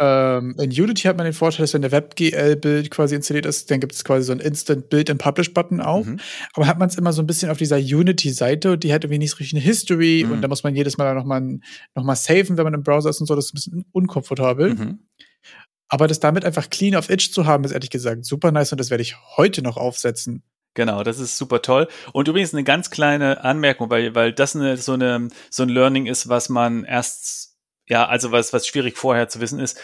ähm, 0.00 0.54
in 0.60 0.70
Unity 0.70 1.02
hat 1.08 1.16
man 1.16 1.24
den 1.24 1.32
Vorteil, 1.32 1.64
dass 1.64 1.74
wenn 1.74 1.82
der 1.82 1.90
WebGL-Bild 1.90 2.88
quasi 2.88 3.16
installiert 3.16 3.46
ist, 3.46 3.68
dann 3.68 3.80
gibt 3.80 3.92
es 3.94 4.04
quasi 4.04 4.22
so 4.26 4.30
einen 4.32 4.40
Instant 4.40 4.90
Build 4.90 5.10
and 5.10 5.20
Publish-Button 5.20 5.80
auch. 5.80 6.04
Mhm. 6.04 6.20
Aber 6.54 6.68
hat 6.68 6.78
man 6.78 6.88
es 6.88 6.96
immer 6.96 7.12
so 7.12 7.20
ein 7.20 7.26
bisschen 7.26 7.50
auf 7.50 7.58
dieser 7.58 7.78
Unity-Seite 7.78 8.70
und 8.72 8.84
die 8.84 8.92
hat 8.92 9.02
irgendwie 9.02 9.18
nicht 9.18 9.32
so 9.32 9.38
richtig 9.38 9.54
eine 9.58 9.64
History 9.64 10.22
Mhm. 10.24 10.32
und 10.34 10.42
da 10.42 10.46
muss 10.46 10.62
man 10.62 10.76
jedes 10.76 10.98
Mal 10.98 11.14
nochmal 11.16 11.40
noch 11.96 12.04
mal 12.04 12.14
saven, 12.14 12.56
wenn 12.56 12.62
man 12.64 12.74
im 12.74 12.84
Browser 12.84 13.10
ist 13.10 13.20
und 13.20 13.26
so. 13.26 13.34
Das 13.34 13.46
ist 13.46 13.52
ein 13.52 13.56
bisschen 13.56 13.84
unkomfortabel. 13.90 14.74
Mhm. 14.74 14.98
Aber 15.88 16.06
das 16.06 16.20
damit 16.20 16.44
einfach 16.44 16.70
clean 16.70 16.96
auf 16.96 17.10
Itch 17.10 17.32
zu 17.32 17.46
haben, 17.46 17.64
ist 17.64 17.72
ehrlich 17.72 17.90
gesagt 17.90 18.24
super 18.24 18.52
nice 18.52 18.72
und 18.72 18.78
das 18.78 18.90
werde 18.90 19.02
ich 19.02 19.16
heute 19.36 19.62
noch 19.62 19.76
aufsetzen. 19.76 20.42
Genau, 20.74 21.02
das 21.02 21.18
ist 21.18 21.38
super 21.38 21.62
toll. 21.62 21.88
Und 22.12 22.28
übrigens 22.28 22.54
eine 22.54 22.62
ganz 22.62 22.90
kleine 22.90 23.42
Anmerkung, 23.42 23.90
weil, 23.90 24.14
weil 24.14 24.32
das 24.32 24.54
eine, 24.54 24.76
so, 24.76 24.92
eine, 24.92 25.28
so 25.50 25.64
ein 25.64 25.68
Learning 25.68 26.06
ist, 26.06 26.28
was 26.28 26.48
man 26.48 26.84
erst, 26.84 27.56
ja, 27.88 28.06
also 28.06 28.32
was, 28.32 28.52
was 28.52 28.66
schwierig 28.66 28.96
vorher 28.96 29.28
zu 29.28 29.40
wissen 29.40 29.58
ist. 29.58 29.80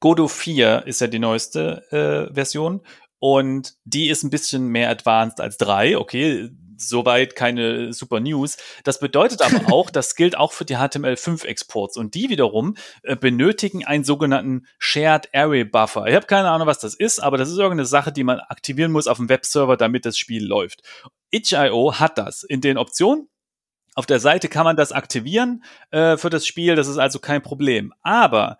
Godot 0.00 0.30
4 0.30 0.82
ist 0.86 1.00
ja 1.00 1.06
die 1.06 1.20
neueste 1.20 1.84
äh, 1.92 2.34
Version 2.34 2.80
und 3.20 3.74
die 3.84 4.08
ist 4.08 4.24
ein 4.24 4.30
bisschen 4.30 4.66
mehr 4.66 4.90
advanced 4.90 5.40
als 5.40 5.58
3. 5.58 5.96
Okay, 5.96 6.50
soweit 6.88 7.36
keine 7.36 7.92
super 7.92 8.20
News. 8.20 8.56
Das 8.84 9.00
bedeutet 9.00 9.42
aber 9.42 9.72
auch, 9.72 9.90
das 9.90 10.14
gilt 10.14 10.36
auch 10.36 10.52
für 10.52 10.64
die 10.64 10.76
HTML5-Exports 10.76 11.96
und 11.96 12.14
die 12.14 12.28
wiederum 12.28 12.76
äh, 13.02 13.16
benötigen 13.16 13.84
einen 13.84 14.04
sogenannten 14.04 14.66
Shared 14.78 15.28
Array 15.34 15.64
Buffer. 15.64 16.06
Ich 16.06 16.14
habe 16.14 16.26
keine 16.26 16.50
Ahnung, 16.50 16.66
was 16.66 16.78
das 16.78 16.94
ist, 16.94 17.20
aber 17.20 17.36
das 17.36 17.50
ist 17.50 17.58
irgendeine 17.58 17.86
Sache, 17.86 18.12
die 18.12 18.24
man 18.24 18.40
aktivieren 18.40 18.92
muss 18.92 19.06
auf 19.06 19.18
dem 19.18 19.28
Webserver, 19.28 19.76
damit 19.76 20.06
das 20.06 20.18
Spiel 20.18 20.44
läuft. 20.44 20.82
Itch.io 21.30 21.98
hat 21.98 22.18
das 22.18 22.42
in 22.42 22.60
den 22.60 22.78
Optionen. 22.78 23.28
Auf 23.94 24.06
der 24.06 24.20
Seite 24.20 24.48
kann 24.48 24.64
man 24.64 24.76
das 24.76 24.92
aktivieren 24.92 25.64
äh, 25.90 26.16
für 26.16 26.30
das 26.30 26.46
Spiel, 26.46 26.76
das 26.76 26.88
ist 26.88 26.98
also 26.98 27.18
kein 27.18 27.42
Problem. 27.42 27.92
Aber 28.02 28.58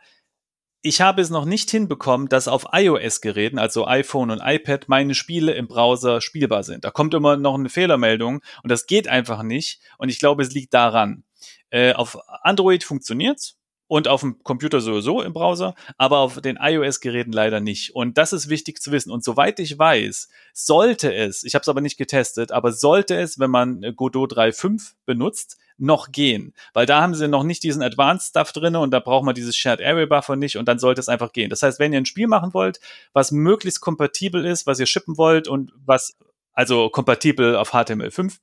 ich 0.82 1.00
habe 1.00 1.22
es 1.22 1.30
noch 1.30 1.44
nicht 1.44 1.70
hinbekommen, 1.70 2.28
dass 2.28 2.48
auf 2.48 2.66
iOS-Geräten, 2.72 3.58
also 3.58 3.86
iPhone 3.86 4.30
und 4.30 4.40
iPad, 4.42 4.88
meine 4.88 5.14
Spiele 5.14 5.52
im 5.52 5.68
Browser 5.68 6.20
spielbar 6.20 6.64
sind. 6.64 6.84
Da 6.84 6.90
kommt 6.90 7.14
immer 7.14 7.36
noch 7.36 7.54
eine 7.54 7.68
Fehlermeldung 7.68 8.42
und 8.64 8.70
das 8.70 8.86
geht 8.86 9.06
einfach 9.06 9.44
nicht. 9.44 9.80
Und 9.98 10.08
ich 10.08 10.18
glaube, 10.18 10.42
es 10.42 10.52
liegt 10.52 10.74
daran. 10.74 11.22
Äh, 11.70 11.92
auf 11.92 12.18
Android 12.42 12.82
funktioniert's 12.82 13.56
und 13.86 14.08
auf 14.08 14.22
dem 14.22 14.42
Computer 14.42 14.80
sowieso 14.80 15.22
im 15.22 15.32
Browser, 15.32 15.74
aber 15.98 16.18
auf 16.18 16.40
den 16.40 16.58
iOS-Geräten 16.60 17.32
leider 17.32 17.60
nicht. 17.60 17.94
Und 17.94 18.18
das 18.18 18.32
ist 18.32 18.48
wichtig 18.48 18.82
zu 18.82 18.90
wissen. 18.90 19.12
Und 19.12 19.22
soweit 19.22 19.60
ich 19.60 19.78
weiß, 19.78 20.30
sollte 20.52 21.14
es, 21.14 21.44
ich 21.44 21.54
habe 21.54 21.62
es 21.62 21.68
aber 21.68 21.80
nicht 21.80 21.96
getestet, 21.96 22.50
aber 22.50 22.72
sollte 22.72 23.14
es, 23.14 23.38
wenn 23.38 23.50
man 23.50 23.82
äh, 23.84 23.92
Godot 23.92 24.32
3.5 24.32 24.94
benutzt, 25.06 25.58
noch 25.82 26.12
gehen. 26.12 26.54
Weil 26.72 26.86
da 26.86 27.02
haben 27.02 27.14
sie 27.14 27.28
noch 27.28 27.42
nicht 27.42 27.62
diesen 27.62 27.82
Advanced 27.82 28.30
Stuff 28.30 28.52
drin 28.52 28.76
und 28.76 28.92
da 28.92 29.00
braucht 29.00 29.24
man 29.24 29.34
dieses 29.34 29.56
Shared 29.56 29.82
Array 29.82 30.06
Buffer 30.06 30.36
nicht 30.36 30.56
und 30.56 30.66
dann 30.66 30.78
sollte 30.78 31.00
es 31.00 31.08
einfach 31.08 31.32
gehen. 31.32 31.50
Das 31.50 31.62
heißt, 31.62 31.78
wenn 31.78 31.92
ihr 31.92 32.00
ein 32.00 32.06
Spiel 32.06 32.28
machen 32.28 32.54
wollt, 32.54 32.80
was 33.12 33.32
möglichst 33.32 33.80
kompatibel 33.80 34.46
ist, 34.46 34.66
was 34.66 34.80
ihr 34.80 34.86
shippen 34.86 35.18
wollt 35.18 35.48
und 35.48 35.72
was 35.84 36.16
also 36.52 36.88
kompatibel 36.88 37.56
auf 37.56 37.74
HTML5 37.74 38.38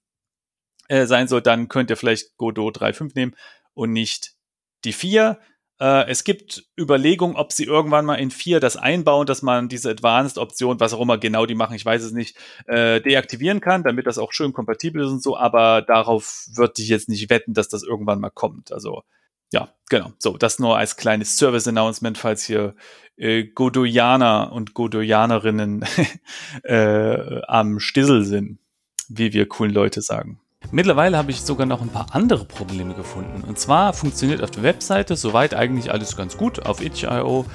äh, 0.90 1.06
sein 1.06 1.28
soll, 1.28 1.42
dann 1.42 1.70
könnt 1.70 1.90
ihr 1.90 1.98
vielleicht 1.98 2.38
Godot 2.38 2.78
3.5 2.78 3.12
nehmen 3.16 3.36
und 3.74 3.94
nicht 3.94 4.34
die 4.84 4.94
4. 4.94 5.40
Äh, 5.80 6.10
es 6.10 6.24
gibt 6.24 6.66
Überlegungen, 6.78 7.36
ob 7.36 7.52
sie 7.52 7.64
irgendwann 7.64 8.06
mal 8.06 8.16
in 8.16 8.32
4 8.32 8.60
das 8.60 8.78
einbauen, 8.78 9.26
dass 9.26 9.42
man 9.42 9.70
diese 9.70 9.90
Advanced-Option, 9.90 10.80
was 10.80 10.94
auch 10.94 11.02
immer 11.02 11.18
genau 11.18 11.46
die 11.46 11.56
machen, 11.56 11.76
ich 11.76 11.86
weiß 11.86 12.04
es 12.04 12.12
nicht, 12.12 12.38
äh, 12.68 13.02
deaktivieren 13.02 13.62
kann, 13.62 13.84
damit 13.84 14.08
das 14.08 14.18
auch 14.18 14.34
schön 14.34 14.54
kompatibel 14.54 15.04
ist 15.04 15.12
und 15.12 15.24
so, 15.24 15.38
aber 15.38 15.82
darauf 15.82 16.46
würde 16.54 16.82
ich 16.82 16.90
jetzt 16.90 17.10
nicht 17.10 17.30
wetten, 17.30 17.54
dass 17.54 17.70
das 17.70 17.84
irgendwann 17.84 18.20
mal 18.20 18.30
kommt. 18.30 18.72
Also 18.72 19.04
ja, 19.52 19.74
genau. 19.90 20.12
So, 20.20 20.38
das 20.38 20.60
nur 20.60 20.78
als 20.78 20.96
kleines 20.96 21.38
Service-Announcement, 21.38 22.18
falls 22.18 22.44
hier 22.44 22.76
äh, 23.18 23.46
Godoyaner 23.46 24.52
und 24.52 24.74
Godoyanerinnen 24.74 25.86
äh, 26.64 27.42
am 27.48 27.80
Stissel 27.80 28.26
sind, 28.26 28.60
wie 29.08 29.34
wir 29.34 29.48
coolen 29.48 29.74
Leute 29.74 30.02
sagen. 30.02 30.40
Mittlerweile 30.72 31.18
habe 31.18 31.32
ich 31.32 31.42
sogar 31.42 31.66
noch 31.66 31.82
ein 31.82 31.90
paar 31.90 32.08
andere 32.12 32.46
Probleme 32.46 32.94
gefunden. 32.94 33.44
Und 33.48 33.58
zwar 33.58 33.94
funktioniert 33.94 34.44
auf 34.44 34.52
der 34.52 34.62
Webseite 34.62 35.16
soweit 35.16 35.56
eigentlich 35.56 35.92
alles 35.92 36.16
ganz 36.16 36.38
gut. 36.38 36.68
Auf 36.68 36.82
itch.io 36.82 37.46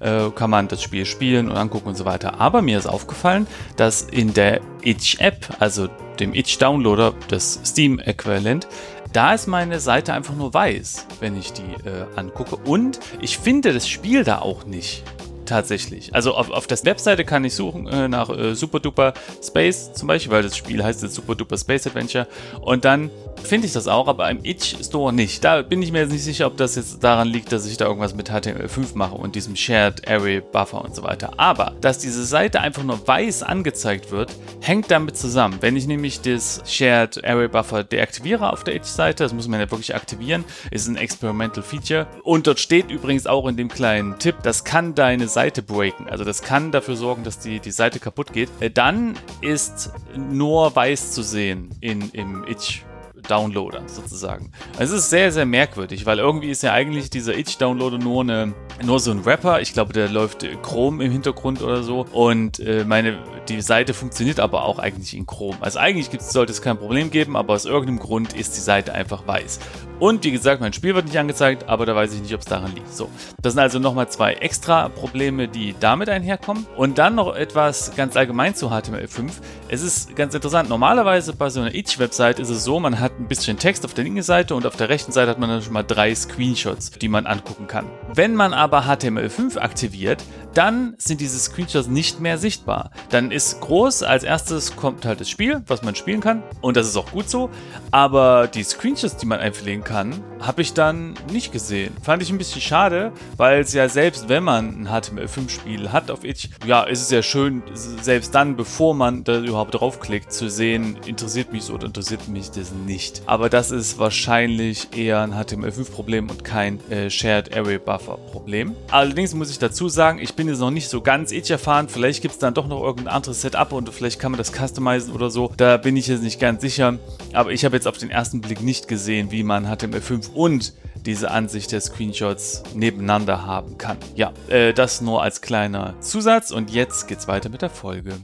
äh, 0.00 0.30
kann 0.30 0.50
man 0.50 0.66
das 0.66 0.82
Spiel 0.82 1.04
spielen 1.06 1.48
und 1.50 1.56
angucken 1.56 1.88
und 1.88 1.94
so 1.94 2.04
weiter. 2.04 2.40
Aber 2.40 2.62
mir 2.62 2.76
ist 2.76 2.88
aufgefallen, 2.88 3.46
dass 3.76 4.02
in 4.02 4.34
der 4.34 4.60
Itch-App, 4.82 5.56
also 5.60 5.88
dem 6.18 6.34
Itch-Downloader, 6.34 7.14
das 7.28 7.60
Steam-Äquivalent, 7.64 8.66
da 9.12 9.34
ist 9.34 9.46
meine 9.46 9.78
Seite 9.78 10.12
einfach 10.12 10.34
nur 10.34 10.52
weiß, 10.52 11.06
wenn 11.20 11.36
ich 11.36 11.52
die 11.52 11.88
äh, 11.88 12.06
angucke. 12.16 12.56
Und 12.56 12.98
ich 13.20 13.38
finde 13.38 13.72
das 13.72 13.86
Spiel 13.88 14.24
da 14.24 14.40
auch 14.40 14.64
nicht 14.64 15.04
tatsächlich. 15.44 16.14
Also 16.14 16.34
auf, 16.34 16.50
auf 16.50 16.66
der 16.66 16.78
Webseite 16.84 17.24
kann 17.24 17.44
ich 17.44 17.54
suchen 17.54 17.86
äh, 17.86 18.08
nach 18.08 18.30
äh, 18.30 18.54
Super 18.54 18.80
Duper 18.80 19.14
Space 19.42 19.92
zum 19.92 20.08
Beispiel, 20.08 20.32
weil 20.32 20.42
das 20.42 20.56
Spiel 20.56 20.82
heißt 20.82 21.02
jetzt 21.02 21.14
Super 21.14 21.34
Duper 21.34 21.56
Space 21.56 21.86
Adventure. 21.86 22.26
Und 22.60 22.84
dann 22.84 23.10
finde 23.42 23.66
ich 23.66 23.72
das 23.72 23.88
auch, 23.88 24.08
aber 24.08 24.30
im 24.30 24.44
Itch 24.44 24.76
Store 24.82 25.12
nicht. 25.12 25.44
Da 25.44 25.62
bin 25.62 25.82
ich 25.82 25.92
mir 25.92 26.00
jetzt 26.00 26.12
nicht 26.12 26.24
sicher, 26.24 26.46
ob 26.46 26.56
das 26.56 26.76
jetzt 26.76 27.02
daran 27.04 27.28
liegt, 27.28 27.52
dass 27.52 27.66
ich 27.66 27.76
da 27.76 27.86
irgendwas 27.86 28.14
mit 28.14 28.30
HTML5 28.30 28.94
mache 28.94 29.14
und 29.14 29.34
diesem 29.34 29.56
Shared 29.56 30.08
Array 30.08 30.40
Buffer 30.40 30.82
und 30.82 30.94
so 30.94 31.02
weiter. 31.02 31.32
Aber 31.36 31.74
dass 31.80 31.98
diese 31.98 32.24
Seite 32.24 32.60
einfach 32.60 32.82
nur 32.82 33.06
weiß 33.06 33.42
angezeigt 33.42 34.10
wird, 34.10 34.32
hängt 34.60 34.90
damit 34.90 35.16
zusammen. 35.16 35.58
Wenn 35.60 35.76
ich 35.76 35.86
nämlich 35.86 36.20
das 36.20 36.62
Shared 36.66 37.24
Array 37.24 37.48
Buffer 37.48 37.84
deaktiviere 37.84 38.52
auf 38.52 38.64
der 38.64 38.76
Itch-Seite, 38.76 39.24
das 39.24 39.32
muss 39.32 39.48
man 39.48 39.60
ja 39.60 39.70
wirklich 39.70 39.94
aktivieren, 39.94 40.44
ist 40.70 40.88
ein 40.88 40.96
Experimental 40.96 41.62
Feature. 41.62 42.06
Und 42.22 42.46
dort 42.46 42.60
steht 42.60 42.90
übrigens 42.90 43.26
auch 43.26 43.46
in 43.46 43.56
dem 43.56 43.68
kleinen 43.68 44.18
Tipp, 44.18 44.36
das 44.42 44.64
kann 44.64 44.94
deine 44.94 45.28
Seite 45.34 45.62
breaken. 45.62 46.08
Also 46.08 46.24
das 46.24 46.42
kann 46.42 46.72
dafür 46.72 46.96
sorgen, 46.96 47.24
dass 47.24 47.38
die, 47.38 47.60
die 47.60 47.72
Seite 47.72 48.00
kaputt 48.00 48.32
geht. 48.32 48.48
Äh, 48.60 48.70
dann 48.70 49.14
ist 49.40 49.92
nur 50.16 50.74
weiß 50.74 51.12
zu 51.12 51.22
sehen 51.22 51.70
in, 51.80 52.10
im 52.12 52.44
Itch 52.46 52.84
Downloader 53.28 53.82
sozusagen. 53.86 54.50
Es 54.78 54.90
ist 54.90 55.10
sehr, 55.10 55.32
sehr 55.32 55.46
merkwürdig, 55.46 56.06
weil 56.06 56.18
irgendwie 56.18 56.50
ist 56.50 56.62
ja 56.62 56.72
eigentlich 56.72 57.10
dieser 57.10 57.36
Itch-Downloader 57.36 57.98
nur, 57.98 58.24
nur 58.24 59.00
so 59.00 59.10
ein 59.10 59.24
Wrapper. 59.24 59.60
Ich 59.60 59.72
glaube, 59.72 59.92
der 59.92 60.08
läuft 60.08 60.46
Chrome 60.62 61.04
im 61.04 61.12
Hintergrund 61.12 61.62
oder 61.62 61.82
so. 61.82 62.06
Und 62.12 62.60
äh, 62.60 62.84
meine, 62.84 63.18
die 63.48 63.60
Seite 63.60 63.94
funktioniert 63.94 64.40
aber 64.40 64.64
auch 64.64 64.78
eigentlich 64.78 65.16
in 65.16 65.26
Chrome. 65.26 65.56
Also 65.60 65.78
eigentlich 65.78 66.10
sollte 66.20 66.52
es 66.52 66.62
kein 66.62 66.78
Problem 66.78 67.10
geben, 67.10 67.36
aber 67.36 67.54
aus 67.54 67.64
irgendeinem 67.64 67.98
Grund 67.98 68.32
ist 68.32 68.56
die 68.56 68.60
Seite 68.60 68.94
einfach 68.94 69.26
weiß. 69.26 69.60
Und 70.00 70.24
wie 70.24 70.32
gesagt, 70.32 70.60
mein 70.60 70.72
Spiel 70.72 70.94
wird 70.94 71.06
nicht 71.06 71.18
angezeigt, 71.18 71.68
aber 71.68 71.86
da 71.86 71.94
weiß 71.94 72.12
ich 72.14 72.20
nicht, 72.20 72.34
ob 72.34 72.40
es 72.40 72.46
daran 72.46 72.74
liegt. 72.74 72.92
So, 72.92 73.08
das 73.40 73.52
sind 73.52 73.62
also 73.62 73.78
nochmal 73.78 74.08
zwei 74.08 74.34
extra 74.34 74.88
Probleme, 74.88 75.46
die 75.46 75.74
damit 75.78 76.08
einherkommen. 76.08 76.66
Und 76.76 76.98
dann 76.98 77.14
noch 77.14 77.34
etwas 77.34 77.94
ganz 77.94 78.16
allgemein 78.16 78.54
zu 78.54 78.70
HTML5. 78.70 79.30
Es 79.68 79.82
ist 79.82 80.16
ganz 80.16 80.34
interessant. 80.34 80.68
Normalerweise 80.68 81.32
bei 81.34 81.48
so 81.48 81.60
einer 81.60 81.74
Itch-Website 81.74 82.40
ist 82.40 82.50
es 82.50 82.64
so, 82.64 82.80
man 82.80 82.98
hat 82.98 83.13
ein 83.18 83.28
bisschen 83.28 83.58
Text 83.58 83.84
auf 83.84 83.94
der 83.94 84.04
linken 84.04 84.22
Seite 84.22 84.54
und 84.54 84.66
auf 84.66 84.76
der 84.76 84.88
rechten 84.88 85.12
Seite 85.12 85.30
hat 85.30 85.38
man 85.38 85.48
dann 85.48 85.62
schon 85.62 85.72
mal 85.72 85.82
drei 85.82 86.14
Screenshots, 86.14 86.90
die 86.90 87.08
man 87.08 87.26
angucken 87.26 87.66
kann. 87.66 87.86
Wenn 88.12 88.34
man 88.34 88.52
aber 88.52 88.82
HTML5 88.82 89.58
aktiviert, 89.58 90.22
dann 90.54 90.94
sind 90.98 91.20
diese 91.20 91.38
Screenshots 91.38 91.88
nicht 91.88 92.20
mehr 92.20 92.38
sichtbar. 92.38 92.90
Dann 93.10 93.30
ist 93.30 93.60
groß, 93.60 94.02
als 94.02 94.22
erstes 94.22 94.76
kommt 94.76 95.04
halt 95.04 95.20
das 95.20 95.28
Spiel, 95.28 95.62
was 95.66 95.82
man 95.82 95.94
spielen 95.94 96.20
kann. 96.20 96.42
Und 96.60 96.76
das 96.76 96.86
ist 96.86 96.96
auch 96.96 97.10
gut 97.10 97.28
so. 97.28 97.50
Aber 97.90 98.48
die 98.48 98.62
Screenshots, 98.62 99.16
die 99.16 99.26
man 99.26 99.40
einpflegen 99.40 99.84
kann, 99.84 100.22
habe 100.40 100.62
ich 100.62 100.74
dann 100.74 101.14
nicht 101.32 101.52
gesehen. 101.52 101.94
Fand 102.02 102.22
ich 102.22 102.30
ein 102.30 102.38
bisschen 102.38 102.60
schade, 102.60 103.12
weil 103.36 103.60
es 103.60 103.72
ja 103.72 103.88
selbst, 103.88 104.28
wenn 104.28 104.44
man 104.44 104.82
ein 104.82 104.88
HTML5-Spiel 104.88 105.92
hat 105.92 106.10
auf 106.10 106.24
Itch, 106.24 106.48
ja, 106.66 106.82
ist 106.84 107.02
es 107.02 107.10
ja 107.10 107.22
schön, 107.22 107.62
selbst 107.72 108.34
dann, 108.34 108.56
bevor 108.56 108.94
man 108.94 109.24
da 109.24 109.40
überhaupt 109.40 109.74
draufklickt, 109.74 110.32
zu 110.32 110.48
sehen, 110.50 110.98
interessiert 111.06 111.52
mich 111.52 111.64
so 111.64 111.74
oder 111.74 111.86
interessiert 111.86 112.28
mich 112.28 112.50
das 112.50 112.72
nicht. 112.72 113.22
Aber 113.26 113.48
das 113.48 113.70
ist 113.70 113.98
wahrscheinlich 113.98 114.96
eher 114.96 115.20
ein 115.22 115.32
HTML5-Problem 115.34 116.30
und 116.30 116.44
kein 116.44 116.78
äh, 116.90 117.10
Shared 117.10 117.56
Array 117.56 117.78
Buffer 117.78 118.18
Problem. 118.18 118.74
Allerdings 118.90 119.34
muss 119.34 119.50
ich 119.50 119.58
dazu 119.58 119.88
sagen, 119.88 120.18
ich 120.18 120.34
bin 120.34 120.43
jetzt 120.48 120.60
noch 120.60 120.70
nicht 120.70 120.88
so 120.88 121.00
ganz 121.00 121.32
Itch 121.32 121.50
erfahren. 121.50 121.88
Vielleicht 121.88 122.22
gibt 122.22 122.34
es 122.34 122.40
dann 122.40 122.54
doch 122.54 122.66
noch 122.66 122.82
irgendein 122.82 123.14
anderes 123.14 123.40
Setup 123.40 123.72
und 123.72 123.88
vielleicht 123.90 124.18
kann 124.20 124.32
man 124.32 124.38
das 124.38 124.52
customizen 124.52 125.12
oder 125.12 125.30
so. 125.30 125.52
Da 125.56 125.76
bin 125.76 125.96
ich 125.96 126.06
jetzt 126.06 126.22
nicht 126.22 126.40
ganz 126.40 126.62
sicher. 126.62 126.98
Aber 127.32 127.52
ich 127.52 127.64
habe 127.64 127.76
jetzt 127.76 127.86
auf 127.86 127.98
den 127.98 128.10
ersten 128.10 128.40
Blick 128.40 128.62
nicht 128.62 128.88
gesehen, 128.88 129.30
wie 129.30 129.42
man 129.42 129.66
HTML5 129.66 130.32
und 130.32 130.74
diese 131.04 131.30
Ansicht 131.30 131.72
der 131.72 131.80
Screenshots 131.80 132.62
nebeneinander 132.74 133.46
haben 133.46 133.78
kann. 133.78 133.98
Ja, 134.14 134.32
äh, 134.48 134.72
das 134.72 135.00
nur 135.00 135.22
als 135.22 135.40
kleiner 135.40 135.94
Zusatz 136.00 136.50
und 136.50 136.70
jetzt 136.70 137.08
geht's 137.08 137.28
weiter 137.28 137.48
mit 137.48 137.62
der 137.62 137.70
Folge. 137.70 138.14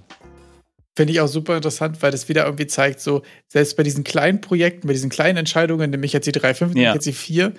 Finde 0.97 1.13
ich 1.13 1.21
auch 1.21 1.29
super 1.29 1.57
interessant, 1.57 2.03
weil 2.03 2.11
das 2.11 2.29
wieder 2.29 2.45
irgendwie 2.45 2.67
zeigt, 2.67 3.01
so, 3.01 3.23
selbst 3.49 3.77
bei 3.77 3.83
diesen 3.83 4.03
kleinen 4.03 4.41
Projekten, 4.41 4.87
bei 4.87 4.93
diesen 4.93 5.09
kleinen 5.09 5.39
Entscheidungen, 5.39 5.91
nämlich 5.91 6.13
jetzt 6.13 6.27
die 6.27 6.33
3.5, 6.33 6.77
ja. 6.79 6.93
jetzt 6.93 7.07
die 7.07 7.13
4, 7.13 7.53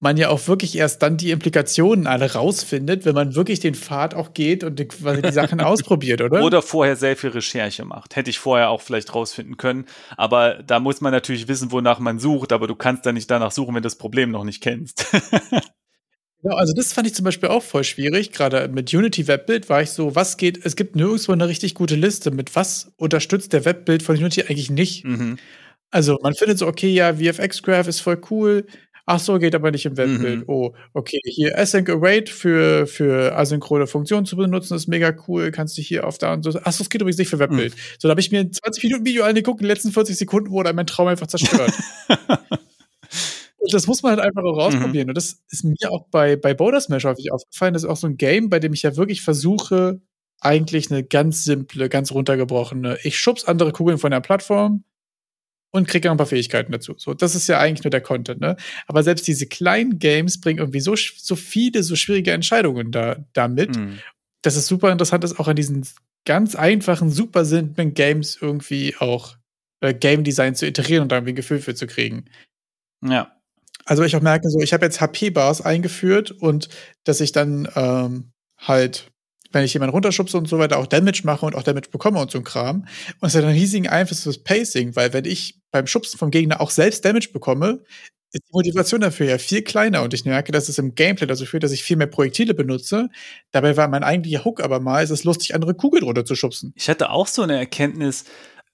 man 0.00 0.16
ja 0.16 0.28
auch 0.28 0.46
wirklich 0.46 0.76
erst 0.76 1.02
dann 1.02 1.16
die 1.16 1.32
Implikationen 1.32 2.06
alle 2.06 2.32
rausfindet, 2.32 3.04
wenn 3.04 3.14
man 3.14 3.34
wirklich 3.34 3.58
den 3.60 3.74
Pfad 3.74 4.14
auch 4.14 4.32
geht 4.32 4.62
und 4.62 4.78
die, 4.78 4.86
die 4.86 5.32
Sachen 5.32 5.60
ausprobiert, 5.60 6.20
oder? 6.20 6.42
Oder 6.42 6.62
vorher 6.62 6.94
sehr 6.94 7.16
viel 7.16 7.30
Recherche 7.30 7.84
macht. 7.84 8.14
Hätte 8.14 8.30
ich 8.30 8.38
vorher 8.38 8.70
auch 8.70 8.80
vielleicht 8.80 9.14
rausfinden 9.14 9.56
können. 9.56 9.86
Aber 10.16 10.62
da 10.62 10.78
muss 10.78 11.00
man 11.00 11.12
natürlich 11.12 11.48
wissen, 11.48 11.72
wonach 11.72 11.98
man 11.98 12.20
sucht, 12.20 12.52
aber 12.52 12.68
du 12.68 12.76
kannst 12.76 13.06
da 13.06 13.12
nicht 13.12 13.30
danach 13.30 13.50
suchen, 13.50 13.74
wenn 13.74 13.82
du 13.82 13.86
das 13.86 13.98
Problem 13.98 14.30
noch 14.30 14.44
nicht 14.44 14.62
kennst. 14.62 15.04
Ja, 16.42 16.50
also 16.52 16.72
das 16.74 16.92
fand 16.92 17.08
ich 17.08 17.14
zum 17.14 17.24
Beispiel 17.24 17.48
auch 17.48 17.64
voll 17.64 17.82
schwierig. 17.82 18.30
Gerade 18.30 18.68
mit 18.68 18.94
Unity 18.94 19.26
Webbild 19.26 19.68
war 19.68 19.82
ich 19.82 19.90
so, 19.90 20.14
was 20.14 20.36
geht, 20.36 20.64
es 20.64 20.76
gibt 20.76 20.94
nirgendwo 20.94 21.32
eine 21.32 21.48
richtig 21.48 21.74
gute 21.74 21.96
Liste, 21.96 22.30
mit 22.30 22.54
was 22.54 22.92
unterstützt 22.98 23.52
der 23.52 23.64
Webbild 23.64 24.04
von 24.04 24.16
Unity 24.16 24.42
eigentlich 24.42 24.70
nicht. 24.70 25.04
Mhm. 25.04 25.38
Also 25.90 26.18
man 26.22 26.34
findet 26.34 26.58
so, 26.58 26.66
okay, 26.66 26.90
ja, 26.90 27.14
VFX 27.14 27.62
Graph 27.62 27.88
ist 27.88 28.00
voll 28.00 28.20
cool, 28.30 28.66
Ach 29.10 29.18
so, 29.18 29.38
geht 29.38 29.54
aber 29.54 29.70
nicht 29.70 29.86
im 29.86 29.96
Webbild. 29.96 30.40
Mhm. 30.40 30.44
Oh, 30.48 30.74
okay. 30.92 31.18
Hier 31.24 31.58
Async 31.58 31.88
Await 31.88 32.28
für, 32.28 32.86
für 32.86 33.34
asynchrone 33.34 33.86
Funktionen 33.86 34.26
zu 34.26 34.36
benutzen, 34.36 34.74
ist 34.74 34.86
mega 34.86 35.16
cool. 35.26 35.50
Kannst 35.50 35.78
du 35.78 35.82
hier 35.82 36.06
auf 36.06 36.18
da 36.18 36.34
und 36.34 36.42
so. 36.42 36.50
Ach 36.62 36.72
so, 36.72 36.82
es 36.82 36.90
geht 36.90 37.00
übrigens 37.00 37.16
nicht 37.16 37.30
für 37.30 37.38
Webbild. 37.38 37.74
Mhm. 37.74 37.80
So, 37.98 38.08
da 38.08 38.10
habe 38.10 38.20
ich 38.20 38.30
mir 38.30 38.40
ein 38.40 38.52
20 38.52 38.84
Minuten 38.84 39.06
Video 39.06 39.24
angeguckt, 39.24 39.62
in 39.62 39.64
den 39.64 39.70
letzten 39.74 39.92
40 39.92 40.14
Sekunden 40.14 40.50
wurde 40.50 40.70
mein 40.74 40.86
Traum 40.86 41.08
einfach 41.08 41.26
zerstört. 41.26 41.72
und 43.56 43.72
das 43.72 43.86
muss 43.86 44.02
man 44.02 44.10
halt 44.10 44.20
einfach 44.20 44.42
auch 44.42 44.58
rausprobieren. 44.58 45.06
Mhm. 45.06 45.12
Und 45.12 45.16
das 45.16 45.38
ist 45.48 45.64
mir 45.64 45.90
auch 45.90 46.04
bei, 46.10 46.36
bei 46.36 46.52
Border 46.52 46.82
Smash 46.82 47.04
häufig 47.04 47.32
aufgefallen. 47.32 47.72
Das 47.72 47.84
ist 47.84 47.88
auch 47.88 47.96
so 47.96 48.08
ein 48.08 48.18
Game, 48.18 48.50
bei 48.50 48.58
dem 48.58 48.74
ich 48.74 48.82
ja 48.82 48.94
wirklich 48.98 49.22
versuche, 49.22 50.02
eigentlich 50.40 50.90
eine 50.90 51.02
ganz 51.02 51.44
simple, 51.44 51.88
ganz 51.88 52.12
runtergebrochene, 52.12 52.98
ich 53.04 53.18
schubs 53.18 53.46
andere 53.46 53.72
Kugeln 53.72 53.96
von 53.96 54.10
der 54.10 54.20
Plattform, 54.20 54.84
und 55.70 55.86
kriege 55.86 56.08
noch 56.08 56.14
ein 56.14 56.18
paar 56.18 56.26
Fähigkeiten 56.26 56.72
dazu. 56.72 56.94
So, 56.96 57.14
das 57.14 57.34
ist 57.34 57.48
ja 57.48 57.58
eigentlich 57.58 57.84
nur 57.84 57.90
der 57.90 58.00
Content, 58.00 58.40
ne? 58.40 58.56
Aber 58.86 59.02
selbst 59.02 59.26
diese 59.26 59.46
kleinen 59.46 59.98
Games 59.98 60.40
bringen 60.40 60.58
irgendwie 60.58 60.80
so, 60.80 60.94
so 60.96 61.36
viele, 61.36 61.82
so 61.82 61.96
schwierige 61.96 62.32
Entscheidungen 62.32 62.90
da, 62.90 63.24
damit, 63.32 63.76
mhm. 63.76 63.98
dass 64.42 64.56
es 64.56 64.66
super 64.66 64.90
interessant 64.90 65.24
ist, 65.24 65.38
auch 65.38 65.48
an 65.48 65.56
diesen 65.56 65.86
ganz 66.24 66.54
einfachen, 66.54 67.10
super 67.10 67.44
simplen 67.44 67.94
Games 67.94 68.38
irgendwie 68.40 68.94
auch 68.98 69.36
äh, 69.80 69.94
Game 69.94 70.24
Design 70.24 70.54
zu 70.54 70.66
iterieren 70.66 71.02
und 71.02 71.12
da 71.12 71.16
irgendwie 71.16 71.32
ein 71.32 71.36
Gefühl 71.36 71.60
für 71.60 71.74
zu 71.74 71.86
kriegen. 71.86 72.24
Ja. 73.04 73.32
Also 73.84 74.02
ich 74.02 74.16
auch 74.16 74.20
merke, 74.20 74.50
so, 74.50 74.60
ich 74.60 74.72
habe 74.72 74.84
jetzt 74.84 75.00
HP-Bars 75.00 75.62
eingeführt 75.62 76.30
und 76.30 76.68
dass 77.04 77.20
ich 77.20 77.32
dann 77.32 77.68
ähm, 77.74 78.32
halt 78.58 79.10
wenn 79.52 79.64
ich 79.64 79.74
jemanden 79.74 79.94
runterschubse 79.94 80.36
und 80.36 80.48
so 80.48 80.58
weiter, 80.58 80.78
auch 80.78 80.86
Damage 80.86 81.22
mache 81.24 81.46
und 81.46 81.54
auch 81.54 81.62
Damage 81.62 81.90
bekomme 81.90 82.20
und 82.20 82.30
so 82.30 82.38
ein 82.38 82.44
Kram. 82.44 82.86
Und 83.20 83.28
es 83.28 83.34
hat 83.34 83.44
einen 83.44 83.54
riesigen 83.54 83.88
Einfluss 83.88 84.22
fürs 84.22 84.38
Pacing, 84.38 84.94
weil 84.96 85.12
wenn 85.12 85.24
ich 85.24 85.60
beim 85.70 85.86
Schubsen 85.86 86.18
vom 86.18 86.30
Gegner 86.30 86.60
auch 86.60 86.70
selbst 86.70 87.04
Damage 87.04 87.28
bekomme, 87.32 87.82
ist 88.32 88.42
die 88.46 88.52
Motivation 88.52 89.00
dafür 89.00 89.26
ja 89.26 89.38
viel 89.38 89.62
kleiner 89.62 90.02
und 90.02 90.12
ich 90.12 90.24
merke, 90.24 90.52
dass 90.52 90.68
es 90.68 90.78
im 90.78 90.94
Gameplay 90.94 91.26
dazu 91.26 91.46
führt, 91.46 91.62
dass 91.62 91.72
ich 91.72 91.82
viel 91.82 91.96
mehr 91.96 92.06
Projektile 92.06 92.52
benutze. 92.52 93.08
Dabei 93.52 93.76
war 93.76 93.88
mein 93.88 94.04
eigentlicher 94.04 94.44
Hook 94.44 94.62
aber 94.62 94.80
mal, 94.80 95.02
ist 95.02 95.10
es 95.10 95.24
lustig, 95.24 95.54
andere 95.54 95.74
Kugeln 95.74 96.04
runterzuschubsen. 96.04 96.74
Ich 96.76 96.90
hatte 96.90 97.10
auch 97.10 97.26
so 97.26 97.42
eine 97.42 97.56
Erkenntnis, 97.56 98.24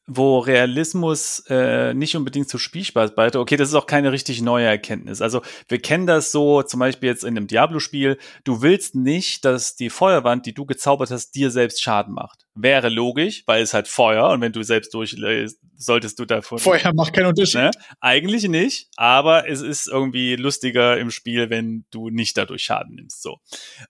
wo 0.07 0.39
Realismus 0.39 1.45
äh, 1.49 1.95
nicht 1.95 2.15
unbedingt 2.17 2.49
zu 2.49 2.59
Spielspaß 2.59 3.15
beiträgt. 3.15 3.41
Okay, 3.41 3.57
das 3.57 3.71
ist 3.71 3.75
auch 3.75 3.87
keine 3.87 4.13
richtig 4.13 4.43
neue 4.43 4.67
Erkenntnis. 4.67 5.23
Also 5.23 5.41
wir 5.69 5.81
kennen 5.81 6.07
das 6.07 6.31
so, 6.31 6.63
zum 6.63 6.81
Beispiel 6.81 7.09
jetzt 7.09 7.25
in 7.25 7.37
einem 7.37 7.47
Diablo-Spiel, 7.47 8.19
du 8.45 8.61
willst 8.61 8.95
nicht, 8.95 9.45
dass 9.45 9.77
die 9.77 9.89
Feuerwand, 9.89 10.45
die 10.45 10.53
du 10.53 10.67
gezaubert 10.67 11.11
hast, 11.11 11.31
dir 11.31 11.51
selbst 11.51 11.83
Schaden 11.83 12.15
macht. 12.15 12.47
Wäre 12.55 12.91
logisch, 12.91 13.45
weil 13.47 13.63
es 13.63 13.73
halt 13.73 13.89
Feuer 13.89 14.29
und 14.31 14.43
wenn 14.43 14.53
du 14.53 14.63
selbst 14.63 14.93
durchlässt, 14.93 15.59
solltest 15.77 16.19
du 16.19 16.27
davon. 16.27 16.59
Feuer 16.59 16.93
macht 16.95 17.15
keinen 17.15 17.27
Unterschied. 17.27 17.63
Ne? 17.63 17.71
Eigentlich 18.01 18.47
nicht, 18.49 18.89
aber 18.97 19.49
es 19.49 19.63
ist 19.63 19.89
irgendwie 19.89 20.37
lustiger 20.37 20.99
im 20.99 21.11
Spiel, 21.11 21.49
wenn 21.49 21.87
du 21.91 22.11
nicht 22.11 22.37
dadurch 22.37 22.63
Schaden 22.63 22.97
nimmst. 22.97 23.23
So. 23.23 23.39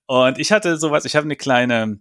Und 0.07 0.39
ich 0.39 0.53
hatte 0.53 0.77
sowas, 0.77 1.05
ich 1.05 1.17
habe 1.17 1.25
eine 1.25 1.37
kleine 1.37 1.99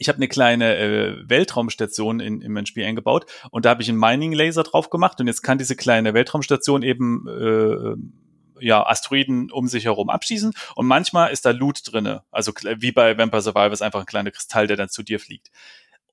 ich 0.00 0.08
habe 0.08 0.16
eine 0.16 0.28
kleine 0.28 0.76
äh, 0.78 1.28
Weltraumstation 1.28 2.20
in, 2.20 2.40
in 2.40 2.52
mein 2.52 2.64
Spiel 2.64 2.84
eingebaut 2.84 3.26
und 3.50 3.66
da 3.66 3.70
habe 3.70 3.82
ich 3.82 3.88
einen 3.90 3.98
Mining-Laser 3.98 4.62
drauf 4.62 4.88
gemacht 4.88 5.20
und 5.20 5.26
jetzt 5.26 5.42
kann 5.42 5.58
diese 5.58 5.76
kleine 5.76 6.14
Weltraumstation 6.14 6.82
eben 6.82 7.26
äh, 7.28 8.64
ja, 8.64 8.84
Asteroiden 8.84 9.52
um 9.52 9.68
sich 9.68 9.84
herum 9.84 10.08
abschießen 10.08 10.52
und 10.74 10.86
manchmal 10.86 11.30
ist 11.32 11.44
da 11.44 11.50
Loot 11.50 11.80
drinne, 11.84 12.24
also 12.30 12.52
wie 12.78 12.92
bei 12.92 13.18
Vampire 13.18 13.42
Survivors 13.42 13.82
einfach 13.82 14.00
ein 14.00 14.06
kleiner 14.06 14.30
Kristall, 14.30 14.66
der 14.66 14.78
dann 14.78 14.88
zu 14.88 15.02
dir 15.02 15.20
fliegt. 15.20 15.50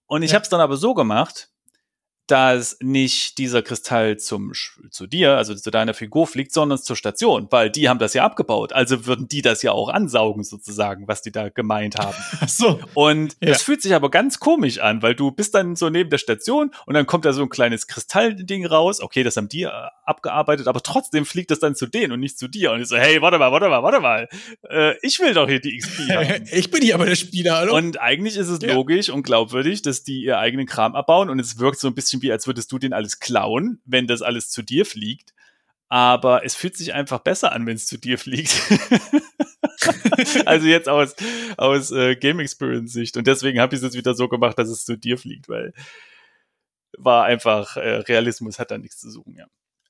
Und 0.05 0.21
ich 0.21 0.31
ja. 0.31 0.35
habe 0.35 0.43
es 0.43 0.49
dann 0.49 0.61
aber 0.61 0.75
so 0.75 0.93
gemacht, 0.93 1.49
dass 2.27 2.77
nicht 2.81 3.37
dieser 3.37 3.61
Kristall 3.61 4.17
zum, 4.17 4.51
zu 4.91 5.07
dir, 5.07 5.37
also 5.37 5.55
zu 5.55 5.71
deiner 5.71 5.93
Figur 5.93 6.27
fliegt, 6.27 6.53
sondern 6.53 6.77
zur 6.77 6.97
Station, 6.97 7.47
weil 7.49 7.69
die 7.69 7.87
haben 7.87 7.99
das 7.99 8.13
ja 8.13 8.25
abgebaut. 8.25 8.73
Also 8.73 9.05
würden 9.05 9.27
die 9.29 9.41
das 9.41 9.63
ja 9.63 9.71
auch 9.71 9.87
ansaugen, 9.89 10.43
sozusagen, 10.43 11.07
was 11.07 11.21
die 11.21 11.31
da 11.31 11.49
gemeint 11.49 11.97
haben. 11.97 12.15
So. 12.47 12.79
Und 12.93 13.35
es 13.39 13.61
fühlt 13.61 13.81
sich 13.81 13.93
aber 13.93 14.09
ganz 14.09 14.39
komisch 14.39 14.79
an, 14.79 15.01
weil 15.01 15.15
du 15.15 15.31
bist 15.31 15.53
dann 15.53 15.75
so 15.75 15.89
neben 15.89 16.09
der 16.09 16.17
Station 16.17 16.71
und 16.85 16.93
dann 16.93 17.05
kommt 17.05 17.25
da 17.25 17.33
so 17.33 17.41
ein 17.43 17.49
kleines 17.49 17.87
Kristallding 17.87 18.65
raus. 18.65 19.01
Okay, 19.01 19.23
das 19.23 19.37
haben 19.37 19.49
die 19.49 19.63
äh, 19.63 19.71
abgearbeitet, 20.05 20.67
aber 20.67 20.81
trotzdem 20.81 21.25
fliegt 21.25 21.51
das 21.51 21.59
dann 21.59 21.75
zu 21.75 21.87
denen 21.87 22.13
und 22.13 22.19
nicht 22.19 22.39
zu 22.39 22.47
dir. 22.47 22.71
Und 22.71 22.81
ich 22.81 22.87
so, 22.87 22.97
hey, 22.97 23.21
warte 23.21 23.37
mal, 23.37 23.51
warte 23.51 23.69
mal, 23.69 23.83
warte 23.83 23.99
mal. 23.99 24.29
Äh, 24.69 24.95
ich 25.01 25.19
will 25.19 25.33
doch 25.33 25.47
hier 25.47 25.59
die 25.59 25.77
XP 25.77 26.09
haben. 26.09 26.45
ich 26.51 26.71
bin 26.71 26.81
hier 26.81 26.95
aber 26.95 27.05
der 27.05 27.15
Spieler, 27.15 27.57
hallo? 27.57 27.75
Und 27.75 28.01
eigentlich 28.01 28.37
ist 28.37 28.49
es 28.49 28.59
ja. 28.61 28.73
logisch 28.73 29.09
und 29.09 29.23
glaubwürdig, 29.23 29.81
dass 29.81 30.03
die 30.03 30.23
ihr 30.23 30.39
eigenen 30.39 30.65
Kram 30.65 30.95
abbauen 30.95 31.29
und 31.29 31.39
es 31.39 31.59
wirkt 31.59 31.79
so 31.79 31.87
ein 31.87 31.95
bisschen 31.95 32.16
bisschen 32.19 32.29
wie, 32.29 32.31
als 32.31 32.47
würdest 32.47 32.71
du 32.71 32.79
den 32.79 32.93
alles 32.93 33.19
klauen, 33.19 33.81
wenn 33.85 34.07
das 34.07 34.21
alles 34.21 34.49
zu 34.49 34.61
dir 34.61 34.85
fliegt. 34.85 35.33
Aber 35.89 36.43
es 36.43 36.55
fühlt 36.55 36.75
sich 36.75 36.93
einfach 36.93 37.19
besser 37.19 37.53
an, 37.53 37.65
wenn 37.65 37.75
es 37.75 37.87
zu 37.87 37.97
dir 37.97 38.17
fliegt. 38.17 38.61
also 40.45 40.67
jetzt 40.67 40.89
aus, 40.89 41.15
aus 41.55 41.91
äh, 41.91 42.15
Game 42.17 42.39
Experience 42.39 42.91
Sicht. 42.91 43.15
Und 43.15 43.25
deswegen 43.25 43.61
habe 43.61 43.73
ich 43.73 43.79
es 43.79 43.85
jetzt 43.85 43.97
wieder 43.97 44.13
so 44.13 44.27
gemacht, 44.27 44.59
dass 44.59 44.67
es 44.67 44.83
zu 44.83 44.97
dir 44.97 45.17
fliegt, 45.17 45.47
weil 45.47 45.73
war 46.97 47.25
einfach, 47.25 47.77
äh, 47.77 47.97
Realismus 47.99 48.59
hat 48.59 48.71
da 48.71 48.77
nichts 48.77 48.99
zu 48.99 49.09
suchen, 49.09 49.35
ja 49.35 49.45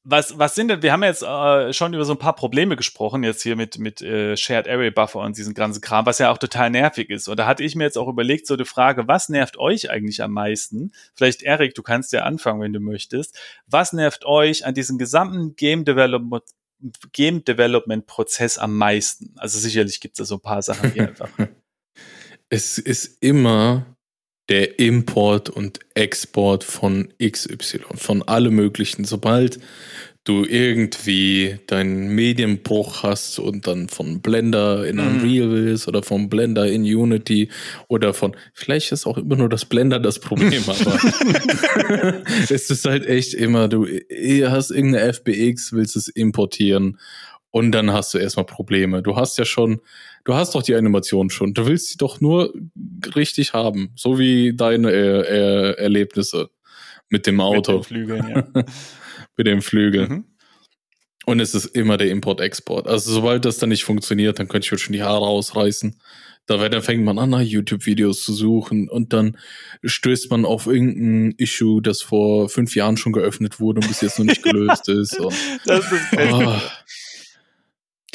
was, 0.10 0.40
was 0.40 0.56
sind 0.56 0.70
denn, 0.70 0.82
wir 0.82 0.94
haben 0.94 1.04
jetzt 1.04 1.22
äh, 1.22 1.74
schon 1.74 1.94
über 1.94 2.06
so 2.06 2.14
ein 2.14 2.18
paar 2.18 2.36
Probleme 2.36 2.78
gesprochen, 2.78 3.26
jetzt 3.26 3.44
hier 3.44 3.58
mit, 3.58 3.78
mit 3.78 4.02
äh, 4.02 4.38
Shared 4.38 4.66
Array 4.66 4.90
Buffer 4.90 5.20
und 5.20 5.38
diesem 5.38 5.54
ganzen 5.54 5.82
Kram, 5.82 6.06
was 6.06 6.18
ja 6.20 6.32
auch 6.32 6.38
total 6.38 6.70
nervig 6.70 7.10
ist. 7.10 7.28
Und 7.28 7.38
da 7.38 7.46
hatte 7.46 7.62
ich 7.64 7.76
mir 7.76 7.84
jetzt 7.84 7.98
auch 7.98 8.08
überlegt, 8.08 8.48
so 8.48 8.56
die 8.56 8.64
Frage, 8.64 9.10
was 9.10 9.28
nervt 9.28 9.58
euch 9.58 9.90
eigentlich 9.90 10.24
am 10.24 10.32
meisten? 10.32 10.94
Vielleicht, 11.14 11.44
Erik, 11.44 11.76
du 11.76 11.84
kannst 11.84 12.14
ja 12.14 12.24
anfangen, 12.24 12.62
wenn 12.62 12.72
du 12.72 12.80
möchtest. 12.80 13.38
Was 13.68 13.92
nervt 13.92 14.24
euch 14.24 14.66
an 14.66 14.74
diesem 14.74 14.98
gesamten 14.98 15.58
Game 15.58 15.84
Development 15.84 16.44
Game 17.12 17.44
Development 17.44 18.08
Prozess 18.08 18.58
am 18.58 18.78
meisten? 18.78 19.34
Also 19.36 19.60
sicherlich 19.60 20.00
gibt 20.00 20.14
es 20.14 20.20
da 20.20 20.26
so 20.26 20.36
ein 20.36 20.42
paar 20.42 20.62
Sachen 20.62 20.94
hier 20.94 21.08
einfach. 21.10 21.30
Es 22.48 22.78
ist 22.78 23.18
immer 23.22 23.97
der 24.50 24.80
Import 24.80 25.50
und 25.50 25.80
Export 25.94 26.64
von 26.64 27.10
XY, 27.22 27.80
von 27.96 28.24
allem 28.24 28.56
möglichen. 28.56 29.04
Sobald 29.04 29.60
du 30.28 30.44
irgendwie 30.44 31.58
deinen 31.68 32.10
Medienbruch 32.14 33.04
hast 33.04 33.40
und 33.40 33.66
dann 33.66 33.88
von 33.88 34.20
Blender 34.22 34.86
in 34.86 34.98
mhm. 34.98 35.08
Unreal 35.08 35.52
willst 35.52 35.88
oder 35.88 36.04
von 36.04 36.28
Blender 36.28 36.70
in 36.70 36.82
Unity 36.82 37.50
oder 37.88 38.14
von, 38.14 38.36
vielleicht 38.54 38.92
ist 38.92 39.06
auch 39.06 39.18
immer 39.18 39.38
nur 39.38 39.48
das 39.48 39.66
Blender 39.66 40.00
das 40.00 40.20
Problem, 40.20 40.64
aber 40.68 42.24
es 42.50 42.70
ist 42.70 42.86
halt 42.86 43.06
echt 43.06 43.34
immer, 43.34 43.70
du 43.70 43.86
hast 43.86 44.72
irgendeine 44.72 45.14
FBX, 45.14 45.72
willst 45.72 45.96
es 45.96 46.10
importieren 46.10 46.98
und 47.58 47.72
dann 47.72 47.92
hast 47.92 48.14
du 48.14 48.20
erstmal 48.20 48.46
Probleme. 48.46 49.02
Du 49.02 49.16
hast 49.16 49.38
ja 49.38 49.46
schon, 49.46 49.82
du 50.26 50.36
hast 50.36 50.54
doch 50.54 50.62
die 50.62 50.76
Animation 50.76 51.32
schon. 51.32 51.56
Du 51.56 51.66
willst 51.66 51.90
sie 51.90 51.98
doch 51.98 52.22
nur 52.22 52.54
richtig 53.16 53.54
haben, 53.54 53.92
so 53.96 54.20
wie 54.20 54.56
deine 54.56 54.92
äh, 54.92 55.22
äh, 55.22 55.72
Erlebnisse 55.78 56.52
mit 57.10 57.26
dem 57.26 57.42
Auto. 57.42 57.84
Mit 57.90 57.90
den 57.90 58.08
Flügeln, 58.08 58.30
ja. 58.30 58.64
mit 59.38 59.48
dem 59.48 59.62
Flügel. 59.62 60.08
Mhm. 60.08 60.26
Und 61.26 61.40
es 61.40 61.56
ist 61.56 61.66
immer 61.66 61.98
der 61.98 62.10
Import-Export. 62.12 62.88
Also 62.88 63.12
sobald 63.12 63.44
das 63.44 63.58
dann 63.58 63.70
nicht 63.70 63.84
funktioniert, 63.84 64.40
dann 64.40 64.48
könnte 64.48 64.66
ich 64.66 64.72
mir 64.72 64.78
schon 64.78 64.94
die 64.94 65.04
Haare 65.04 65.26
ausreißen. 65.26 66.00
Da, 66.46 66.70
dann 66.70 66.82
fängt 66.82 67.04
man 67.04 67.20
an, 67.20 67.32
nach 67.32 67.42
YouTube-Videos 67.42 68.24
zu 68.24 68.34
suchen 68.34 68.88
und 68.88 69.12
dann 69.12 69.38
stößt 69.84 70.32
man 70.32 70.46
auf 70.46 70.68
irgendein 70.68 71.34
Issue, 71.38 71.82
das 71.82 72.02
vor 72.02 72.48
fünf 72.48 72.76
Jahren 72.76 72.96
schon 72.96 73.12
geöffnet 73.12 73.60
wurde 73.60 73.82
und 73.82 73.88
bis 73.90 74.00
jetzt 74.00 74.20
noch 74.20 74.26
nicht 74.26 74.44
gelöst 74.44 74.88
ist. 74.88 75.20
Und, 75.20 75.34
das 75.66 75.92
ist 75.92 76.02
oh, 76.32 76.56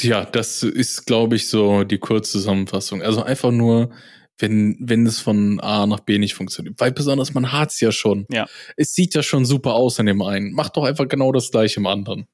ja, 0.03 0.25
das 0.25 0.63
ist, 0.63 1.07
glaube 1.07 1.37
ich, 1.37 1.49
so 1.49 1.85
die 1.85 1.99
Kurzzusammenfassung. 1.99 3.03
Also 3.03 3.23
einfach 3.23 3.51
nur, 3.51 3.91
wenn, 4.39 4.77
wenn 4.81 5.07
es 5.07 5.21
von 5.21 5.61
A 5.61 5.87
nach 5.87 6.01
B 6.01 6.19
nicht 6.19 6.35
funktioniert. 6.35 6.79
Weil 6.79 6.93
besonders 6.93 7.35
man 7.35 7.53
hat's 7.53 7.81
ja 7.81 7.93
schon. 7.93 8.27
Ja. 8.31 8.47
Es 8.77 8.95
sieht 8.95 9.15
ja 9.15 9.23
schon 9.23 9.45
super 9.45 9.75
aus 9.75 9.99
in 9.99 10.07
dem 10.07 10.23
einen. 10.23 10.53
Mach 10.53 10.69
doch 10.71 10.85
einfach 10.85 11.09
genau 11.09 11.33
das 11.33 11.51
gleiche 11.51 11.81
im 11.81 11.87
anderen. 11.87 12.27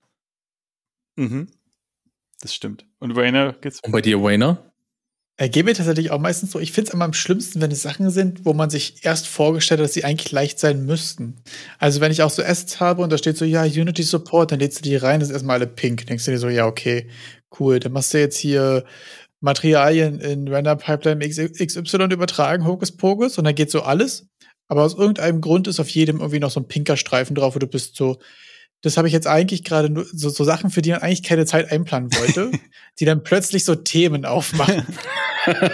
Mhm. 1.17 1.49
Das 2.41 2.55
stimmt. 2.55 2.87
Und 2.99 3.17
Wayner 3.17 3.55
geht's. 3.55 3.81
Und 3.83 3.93
bei 3.93 4.01
dir, 4.01 4.23
Wayner? 4.23 4.69
Äh, 5.41 5.49
geht 5.51 5.65
mir 5.65 5.75
tatsächlich 5.75 6.11
auch 6.11 6.19
meistens 6.19 6.51
so. 6.51 6.59
Ich 6.59 6.73
finde 6.73 6.89
es 6.89 6.95
immer 6.95 7.05
am 7.05 7.13
schlimmsten, 7.13 7.61
wenn 7.61 7.71
es 7.71 7.83
Sachen 7.83 8.11
sind, 8.11 8.45
wo 8.45 8.55
man 8.55 8.71
sich 8.71 9.05
erst 9.05 9.29
vorgestellt 9.29 9.79
hat, 9.81 9.85
dass 9.85 9.95
sie 9.95 10.05
eigentlich 10.05 10.33
leicht 10.33 10.59
sein 10.59 10.85
müssten. 10.85 11.37
Also 11.79 12.01
wenn 12.01 12.11
ich 12.11 12.23
auch 12.23 12.31
so 12.31 12.43
Assets 12.43 12.81
habe 12.81 13.03
und 13.03 13.13
da 13.13 13.19
steht 13.19 13.37
so, 13.37 13.45
ja, 13.45 13.63
Unity 13.63 14.03
Support, 14.03 14.51
dann 14.51 14.59
lädst 14.59 14.81
du 14.81 14.83
die 14.83 14.97
rein, 14.97 15.21
das 15.21 15.29
ist 15.29 15.35
erstmal 15.35 15.59
alle 15.59 15.69
pink. 15.69 16.07
Denkst 16.07 16.25
du 16.25 16.33
dir 16.33 16.39
so, 16.39 16.49
ja, 16.49 16.67
okay, 16.67 17.09
cool. 17.59 17.81
Dann 17.81 17.93
machst 17.93 18.15
du 18.15 18.19
jetzt 18.19 18.39
hier 18.39 18.85
Materialien 19.41 20.21
in 20.21 20.49
Render 20.49 20.77
Pipeline 20.77 21.27
XY 21.29 22.05
übertragen, 22.11 22.67
Hokus 22.67 22.93
Pokus, 22.93 23.39
und 23.39 23.45
dann 23.45 23.55
geht 23.55 23.71
so 23.71 23.83
alles. 23.83 24.27
Aber 24.67 24.83
aus 24.83 24.95
irgendeinem 24.95 25.41
Grund 25.41 25.67
ist 25.67 25.81
auf 25.81 25.89
jedem 25.89 26.19
irgendwie 26.19 26.41
noch 26.41 26.51
so 26.51 26.61
ein 26.61 26.69
pinker 26.69 26.97
Streifen 26.97 27.35
drauf, 27.35 27.55
wo 27.55 27.59
du 27.59 27.67
bist 27.67 27.97
so, 27.97 28.19
das 28.83 28.97
habe 28.97 29.09
ich 29.09 29.15
jetzt 29.15 29.27
eigentlich 29.27 29.65
gerade 29.65 29.91
nur 29.91 30.05
so, 30.13 30.29
so 30.29 30.45
Sachen, 30.45 30.71
für 30.71 30.83
die 30.83 30.91
man 30.91 31.01
eigentlich 31.01 31.23
keine 31.23 31.47
Zeit 31.47 31.73
einplanen 31.73 32.13
wollte, 32.15 32.51
die 33.01 33.05
dann 33.05 33.23
plötzlich 33.23 33.65
so 33.65 33.75
Themen 33.75 34.25
aufmachen. 34.25 34.87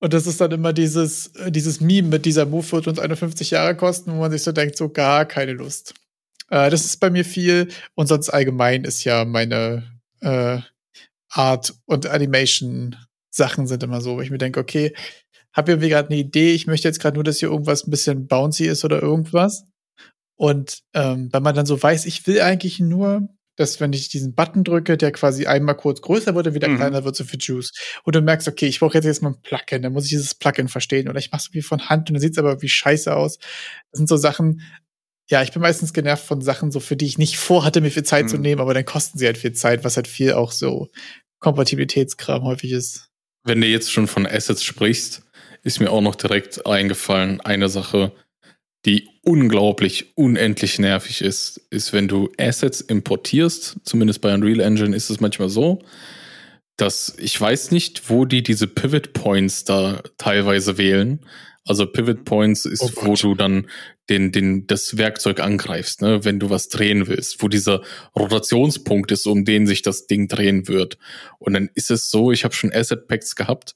Und 0.00 0.12
das 0.12 0.26
ist 0.26 0.40
dann 0.40 0.52
immer 0.52 0.72
dieses, 0.72 1.32
dieses 1.48 1.80
Meme 1.80 2.08
mit 2.08 2.26
dieser 2.26 2.44
Move 2.44 2.72
wird 2.72 2.88
uns 2.88 2.98
51 2.98 3.52
Jahre 3.52 3.74
kosten, 3.74 4.12
wo 4.12 4.16
man 4.16 4.30
sich 4.30 4.42
so 4.42 4.52
denkt, 4.52 4.76
so 4.76 4.90
gar 4.90 5.24
keine 5.24 5.52
Lust. 5.52 5.94
Äh, 6.50 6.68
das 6.70 6.84
ist 6.84 7.00
bei 7.00 7.08
mir 7.08 7.24
viel. 7.24 7.68
Und 7.94 8.06
sonst 8.06 8.28
allgemein 8.28 8.84
ist 8.84 9.04
ja 9.04 9.24
meine 9.24 9.93
äh, 10.24 10.60
Art 11.30 11.74
und 11.86 12.06
Animation-Sachen 12.06 13.66
sind 13.66 13.82
immer 13.82 14.00
so, 14.00 14.16
wo 14.16 14.20
ich 14.20 14.30
mir 14.30 14.38
denke, 14.38 14.60
okay, 14.60 14.94
habe 15.52 15.72
irgendwie 15.72 15.88
gerade 15.88 16.08
eine 16.08 16.18
Idee, 16.18 16.52
ich 16.52 16.66
möchte 16.66 16.88
jetzt 16.88 17.00
gerade 17.00 17.14
nur, 17.14 17.24
dass 17.24 17.38
hier 17.38 17.50
irgendwas 17.50 17.86
ein 17.86 17.90
bisschen 17.90 18.26
bouncy 18.26 18.66
ist 18.66 18.84
oder 18.84 19.00
irgendwas. 19.00 19.64
Und 20.36 20.80
ähm, 20.94 21.28
wenn 21.32 21.42
man 21.42 21.54
dann 21.54 21.66
so 21.66 21.80
weiß, 21.80 22.06
ich 22.06 22.26
will 22.26 22.40
eigentlich 22.40 22.80
nur, 22.80 23.28
dass 23.56 23.78
wenn 23.78 23.92
ich 23.92 24.08
diesen 24.08 24.34
Button 24.34 24.64
drücke, 24.64 24.96
der 24.96 25.12
quasi 25.12 25.46
einmal 25.46 25.76
kurz 25.76 26.00
größer 26.00 26.34
wird 26.34 26.48
und 26.48 26.54
wieder 26.54 26.68
mhm. 26.68 26.76
kleiner 26.76 27.04
wird, 27.04 27.14
so 27.14 27.22
für 27.22 27.36
Juice. 27.38 27.72
Und 28.02 28.16
du 28.16 28.20
merkst, 28.20 28.48
okay, 28.48 28.66
ich 28.66 28.80
brauche 28.80 28.94
jetzt 28.94 29.04
jetzt 29.04 29.22
mal 29.22 29.30
ein 29.30 29.42
Plugin, 29.42 29.82
dann 29.82 29.92
muss 29.92 30.04
ich 30.04 30.10
dieses 30.10 30.34
Plugin 30.34 30.66
verstehen. 30.66 31.08
Oder 31.08 31.20
ich 31.20 31.30
mache 31.30 31.42
es 31.46 31.54
wie 31.54 31.62
von 31.62 31.88
Hand 31.88 32.10
und 32.10 32.14
dann 32.14 32.20
sieht 32.20 32.32
es 32.32 32.38
aber 32.38 32.60
wie 32.62 32.68
scheiße 32.68 33.14
aus. 33.14 33.38
Das 33.92 33.98
sind 33.98 34.08
so 34.08 34.16
Sachen, 34.16 34.60
ja, 35.28 35.42
ich 35.42 35.52
bin 35.52 35.62
meistens 35.62 35.92
genervt 35.92 36.24
von 36.24 36.42
Sachen, 36.42 36.70
so 36.70 36.80
für 36.80 36.96
die 36.96 37.06
ich 37.06 37.18
nicht 37.18 37.36
vorhatte, 37.38 37.80
mir 37.80 37.90
viel 37.90 38.02
Zeit 38.02 38.26
mhm. 38.26 38.28
zu 38.28 38.38
nehmen, 38.38 38.60
aber 38.60 38.74
dann 38.74 38.84
kosten 38.84 39.18
sie 39.18 39.26
halt 39.26 39.38
viel 39.38 39.52
Zeit, 39.52 39.84
was 39.84 39.96
halt 39.96 40.08
viel 40.08 40.32
auch 40.32 40.52
so 40.52 40.90
Kompatibilitätskram 41.40 42.44
häufig 42.44 42.72
ist. 42.72 43.10
Wenn 43.42 43.60
du 43.60 43.66
jetzt 43.66 43.92
schon 43.92 44.06
von 44.06 44.26
Assets 44.26 44.64
sprichst, 44.64 45.22
ist 45.62 45.80
mir 45.80 45.90
auch 45.90 46.00
noch 46.00 46.14
direkt 46.14 46.66
eingefallen, 46.66 47.40
eine 47.40 47.68
Sache, 47.68 48.12
die 48.86 49.08
unglaublich 49.22 50.16
unendlich 50.16 50.78
nervig 50.78 51.22
ist, 51.22 51.58
ist, 51.70 51.92
wenn 51.92 52.08
du 52.08 52.30
Assets 52.38 52.80
importierst, 52.82 53.76
zumindest 53.82 54.20
bei 54.20 54.32
Unreal 54.34 54.60
Engine 54.60 54.94
ist 54.94 55.10
es 55.10 55.20
manchmal 55.20 55.48
so, 55.48 55.82
dass 56.76 57.14
ich 57.18 57.40
weiß 57.40 57.70
nicht, 57.70 58.10
wo 58.10 58.24
die 58.24 58.42
diese 58.42 58.66
Pivot 58.66 59.12
Points 59.12 59.64
da 59.64 60.02
teilweise 60.18 60.76
wählen. 60.76 61.20
Also 61.66 61.86
Pivot 61.86 62.24
Points 62.24 62.66
ist, 62.66 62.82
oh 62.82 63.06
wo 63.06 63.14
du 63.14 63.34
dann 63.34 63.68
den, 64.10 64.32
den, 64.32 64.66
das 64.66 64.98
Werkzeug 64.98 65.40
angreifst, 65.40 66.02
ne, 66.02 66.24
wenn 66.24 66.38
du 66.38 66.50
was 66.50 66.68
drehen 66.68 67.06
willst, 67.06 67.42
wo 67.42 67.48
dieser 67.48 67.82
Rotationspunkt 68.14 69.10
ist, 69.12 69.26
um 69.26 69.46
den 69.46 69.66
sich 69.66 69.80
das 69.80 70.06
Ding 70.06 70.28
drehen 70.28 70.68
wird. 70.68 70.98
Und 71.38 71.54
dann 71.54 71.70
ist 71.74 71.90
es 71.90 72.10
so, 72.10 72.32
ich 72.32 72.44
habe 72.44 72.54
schon 72.54 72.72
Asset 72.72 73.08
Packs 73.08 73.34
gehabt, 73.34 73.74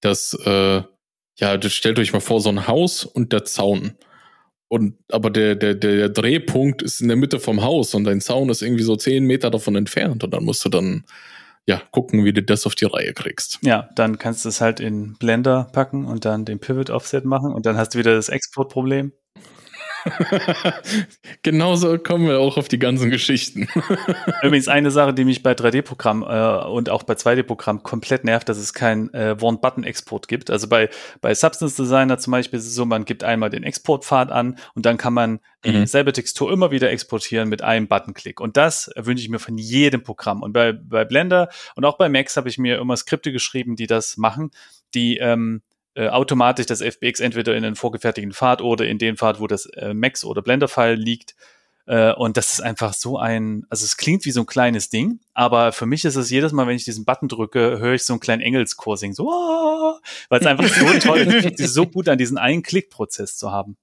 dass, 0.00 0.34
äh, 0.44 0.82
ja, 1.38 1.62
stellt 1.68 1.98
euch 1.98 2.12
mal 2.12 2.20
vor, 2.20 2.40
so 2.40 2.48
ein 2.48 2.68
Haus 2.68 3.04
und 3.04 3.32
der 3.32 3.44
Zaun. 3.44 3.92
Und 4.68 4.94
aber 5.10 5.30
der, 5.30 5.54
der, 5.54 5.74
der 5.74 6.08
Drehpunkt 6.08 6.82
ist 6.82 7.00
in 7.00 7.08
der 7.08 7.16
Mitte 7.16 7.38
vom 7.40 7.62
Haus 7.62 7.94
und 7.94 8.04
dein 8.04 8.20
Zaun 8.20 8.48
ist 8.48 8.62
irgendwie 8.62 8.82
so 8.82 8.96
zehn 8.96 9.24
Meter 9.24 9.50
davon 9.50 9.76
entfernt 9.76 10.24
und 10.24 10.32
dann 10.32 10.44
musst 10.44 10.64
du 10.64 10.68
dann 10.68 11.04
ja 11.66 11.82
gucken, 11.90 12.24
wie 12.24 12.32
du 12.32 12.42
das 12.42 12.66
auf 12.66 12.74
die 12.74 12.84
Reihe 12.84 13.12
kriegst. 13.12 13.58
Ja, 13.62 13.88
dann 13.94 14.18
kannst 14.18 14.44
du 14.44 14.48
es 14.48 14.60
halt 14.60 14.80
in 14.80 15.16
Blender 15.18 15.68
packen 15.72 16.06
und 16.06 16.24
dann 16.24 16.44
den 16.44 16.60
Pivot 16.60 16.90
Offset 16.90 17.24
machen 17.24 17.52
und 17.52 17.66
dann 17.66 17.76
hast 17.76 17.94
du 17.94 17.98
wieder 17.98 18.14
das 18.14 18.28
Exportproblem. 18.28 19.12
Genauso 21.42 21.98
kommen 21.98 22.26
wir 22.28 22.40
auch 22.40 22.56
auf 22.56 22.68
die 22.68 22.78
ganzen 22.78 23.10
Geschichten. 23.10 23.68
Übrigens 24.42 24.68
eine 24.68 24.90
Sache, 24.90 25.14
die 25.14 25.24
mich 25.24 25.42
bei 25.42 25.52
3D-Programm 25.52 26.22
äh, 26.22 26.66
und 26.66 26.90
auch 26.90 27.02
bei 27.02 27.14
2D-Programm 27.14 27.82
komplett 27.82 28.24
nervt, 28.24 28.48
dass 28.48 28.58
es 28.58 28.72
keinen 28.72 29.12
äh, 29.14 29.36
One-Button-Export 29.40 30.28
gibt. 30.28 30.50
Also 30.50 30.68
bei, 30.68 30.88
bei 31.20 31.34
Substance 31.34 31.76
Designer 31.76 32.18
zum 32.18 32.32
Beispiel 32.32 32.58
ist 32.58 32.66
es 32.66 32.74
so, 32.74 32.84
man 32.84 33.04
gibt 33.04 33.24
einmal 33.24 33.50
den 33.50 33.62
Exportpfad 33.62 34.30
an 34.30 34.58
und 34.74 34.86
dann 34.86 34.96
kann 34.98 35.14
man 35.14 35.40
mhm. 35.64 35.72
dieselbe 35.72 36.12
Textur 36.12 36.52
immer 36.52 36.70
wieder 36.70 36.90
exportieren 36.90 37.48
mit 37.48 37.62
einem 37.62 37.88
Button-Klick. 37.88 38.40
Und 38.40 38.56
das 38.56 38.90
wünsche 38.96 39.22
ich 39.22 39.28
mir 39.28 39.38
von 39.38 39.58
jedem 39.58 40.02
Programm. 40.02 40.42
Und 40.42 40.52
bei, 40.52 40.72
bei 40.72 41.04
Blender 41.04 41.48
und 41.74 41.84
auch 41.84 41.98
bei 41.98 42.08
Max 42.08 42.36
habe 42.36 42.48
ich 42.48 42.58
mir 42.58 42.78
immer 42.78 42.96
Skripte 42.96 43.32
geschrieben, 43.32 43.76
die 43.76 43.86
das 43.86 44.16
machen, 44.16 44.50
die 44.94 45.18
ähm, 45.18 45.62
äh, 45.96 46.08
automatisch 46.08 46.66
das 46.66 46.82
FBX 46.82 47.20
entweder 47.20 47.56
in 47.56 47.62
den 47.62 47.74
vorgefertigten 47.74 48.32
Pfad 48.32 48.60
oder 48.60 48.86
in 48.86 48.98
den 48.98 49.16
Pfad, 49.16 49.40
wo 49.40 49.46
das 49.46 49.66
äh, 49.66 49.94
Max- 49.94 50.24
oder 50.24 50.42
Blender-File 50.42 50.96
liegt. 50.96 51.34
Äh, 51.86 52.12
und 52.12 52.36
das 52.36 52.52
ist 52.52 52.60
einfach 52.60 52.92
so 52.92 53.18
ein, 53.18 53.64
also 53.70 53.84
es 53.84 53.96
klingt 53.96 54.26
wie 54.26 54.30
so 54.30 54.40
ein 54.40 54.46
kleines 54.46 54.90
Ding, 54.90 55.20
aber 55.32 55.72
für 55.72 55.86
mich 55.86 56.04
ist 56.04 56.16
es 56.16 56.30
jedes 56.30 56.52
Mal, 56.52 56.66
wenn 56.66 56.76
ich 56.76 56.84
diesen 56.84 57.04
Button 57.04 57.28
drücke, 57.28 57.78
höre 57.78 57.94
ich 57.94 58.04
so 58.04 58.12
einen 58.12 58.20
kleinen 58.20 58.42
Engelschor 58.42 58.96
singen, 58.96 59.14
so, 59.14 59.30
oh, 59.30 59.94
weil 60.28 60.40
es 60.40 60.46
einfach 60.46 60.68
so 60.68 60.86
toll 60.98 61.20
ist, 61.20 61.58
so 61.74 61.86
gut 61.86 62.08
an 62.08 62.18
diesen 62.18 62.38
einen 62.38 62.62
Klickprozess 62.62 63.38
zu 63.38 63.50
haben. 63.50 63.78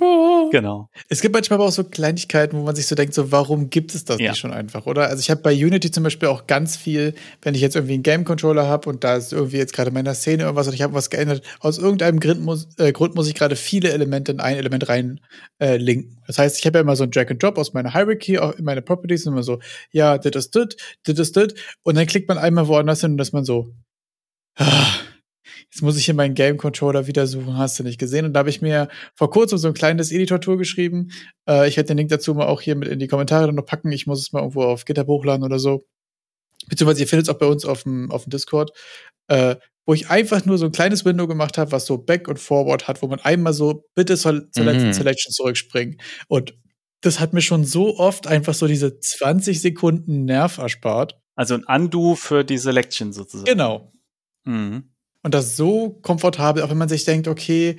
Oh. 0.00 0.50
Genau. 0.50 0.88
Es 1.08 1.20
gibt 1.20 1.34
manchmal 1.34 1.58
aber 1.58 1.68
auch 1.68 1.72
so 1.72 1.84
Kleinigkeiten, 1.84 2.58
wo 2.58 2.64
man 2.64 2.74
sich 2.74 2.86
so 2.86 2.96
denkt, 2.96 3.14
so 3.14 3.30
warum 3.30 3.70
gibt 3.70 3.94
es 3.94 4.04
das 4.04 4.18
ja. 4.18 4.30
nicht 4.30 4.40
schon 4.40 4.52
einfach, 4.52 4.86
oder? 4.86 5.08
Also 5.08 5.20
ich 5.20 5.30
habe 5.30 5.40
bei 5.40 5.52
Unity 5.52 5.90
zum 5.90 6.02
Beispiel 6.02 6.28
auch 6.28 6.48
ganz 6.48 6.76
viel, 6.76 7.14
wenn 7.42 7.54
ich 7.54 7.60
jetzt 7.60 7.76
irgendwie 7.76 7.94
einen 7.94 8.02
Game 8.02 8.24
Controller 8.24 8.66
habe 8.66 8.88
und 8.88 9.04
da 9.04 9.14
ist 9.14 9.32
irgendwie 9.32 9.58
jetzt 9.58 9.72
gerade 9.72 9.88
in 9.88 9.94
meiner 9.94 10.14
Szene 10.14 10.42
irgendwas 10.42 10.66
und 10.66 10.74
ich 10.74 10.82
habe 10.82 10.94
was 10.94 11.10
geändert, 11.10 11.42
aus 11.60 11.78
irgendeinem 11.78 12.18
Grund 12.18 12.40
muss, 12.40 12.68
äh, 12.78 12.92
Grund 12.92 13.14
muss 13.14 13.28
ich 13.28 13.34
gerade 13.34 13.54
viele 13.54 13.92
Elemente 13.92 14.32
in 14.32 14.40
ein 14.40 14.56
Element 14.56 14.88
rein 14.88 15.20
äh, 15.60 15.76
linken. 15.76 16.18
Das 16.26 16.38
heißt, 16.38 16.58
ich 16.58 16.66
habe 16.66 16.78
ja 16.78 16.82
immer 16.82 16.96
so 16.96 17.04
einen 17.04 17.12
Drag 17.12 17.30
and 17.30 17.40
Drop 17.40 17.56
aus 17.56 17.72
meiner 17.72 17.92
Hierarchy, 17.92 18.38
auch 18.38 18.52
in 18.52 18.64
meine 18.64 18.82
Properties 18.82 19.26
und 19.26 19.34
immer 19.34 19.44
so, 19.44 19.60
ja, 19.92 20.18
das 20.18 20.46
ist 20.46 20.56
das, 20.56 20.68
das 21.04 21.18
ist 21.20 21.36
das 21.36 21.54
und 21.84 21.96
dann 21.96 22.06
klickt 22.06 22.28
man 22.28 22.38
einmal 22.38 22.66
woanders 22.66 23.00
hin 23.00 23.12
und 23.12 23.18
dass 23.18 23.32
man 23.32 23.44
so, 23.44 23.72
ah, 24.56 24.98
jetzt 25.74 25.82
muss 25.82 25.96
ich 25.96 26.04
hier 26.04 26.14
meinen 26.14 26.34
Game 26.34 26.56
Controller 26.56 27.08
wieder 27.08 27.26
suchen, 27.26 27.58
hast 27.58 27.80
du 27.80 27.82
nicht 27.82 27.98
gesehen. 27.98 28.24
Und 28.26 28.32
da 28.32 28.38
habe 28.38 28.50
ich 28.50 28.62
mir 28.62 28.88
vor 29.16 29.28
kurzem 29.28 29.58
so 29.58 29.66
ein 29.66 29.74
kleines 29.74 30.12
Editor-Tool 30.12 30.56
geschrieben. 30.56 31.10
Äh, 31.48 31.68
ich 31.68 31.76
werde 31.76 31.88
den 31.88 31.96
Link 31.96 32.10
dazu 32.10 32.32
mal 32.32 32.46
auch 32.46 32.60
hier 32.60 32.76
mit 32.76 32.88
in 32.88 33.00
die 33.00 33.08
Kommentare 33.08 33.52
noch 33.52 33.66
packen. 33.66 33.90
Ich 33.90 34.06
muss 34.06 34.20
es 34.20 34.32
mal 34.32 34.38
irgendwo 34.38 34.62
auf 34.62 34.84
GitHub 34.84 35.08
hochladen 35.08 35.44
oder 35.44 35.58
so. 35.58 35.84
Beziehungsweise 36.68 37.00
ihr 37.00 37.08
findet 37.08 37.26
es 37.26 37.34
auch 37.34 37.40
bei 37.40 37.46
uns 37.46 37.64
auf 37.64 37.82
dem, 37.82 38.12
auf 38.12 38.22
dem 38.22 38.30
Discord. 38.30 38.70
Äh, 39.26 39.56
wo 39.84 39.94
ich 39.94 40.08
einfach 40.10 40.44
nur 40.46 40.58
so 40.58 40.66
ein 40.66 40.72
kleines 40.72 41.04
Window 41.04 41.26
gemacht 41.26 41.58
habe, 41.58 41.72
was 41.72 41.86
so 41.86 41.98
Back 41.98 42.28
und 42.28 42.38
Forward 42.38 42.86
hat, 42.86 43.02
wo 43.02 43.08
man 43.08 43.18
einmal 43.18 43.52
so 43.52 43.84
bitte 43.96 44.16
zur, 44.16 44.50
zur 44.52 44.64
letzten 44.64 44.86
mhm. 44.86 44.92
Selection 44.92 45.32
zurückspringen. 45.32 46.00
Und 46.28 46.54
das 47.00 47.18
hat 47.18 47.32
mir 47.32 47.42
schon 47.42 47.64
so 47.64 47.98
oft 47.98 48.28
einfach 48.28 48.54
so 48.54 48.68
diese 48.68 49.00
20 49.00 49.60
Sekunden 49.60 50.24
Nerv 50.24 50.58
erspart. 50.58 51.20
Also 51.34 51.54
ein 51.54 51.64
Undo 51.64 52.14
für 52.14 52.44
die 52.44 52.58
Selection 52.58 53.12
sozusagen. 53.12 53.44
Genau. 53.44 53.92
Mhm. 54.44 54.93
Und 55.24 55.34
das 55.34 55.56
so 55.56 55.98
komfortabel, 56.02 56.62
auch 56.62 56.70
wenn 56.70 56.78
man 56.78 56.88
sich 56.88 57.04
denkt, 57.04 57.28
okay, 57.28 57.76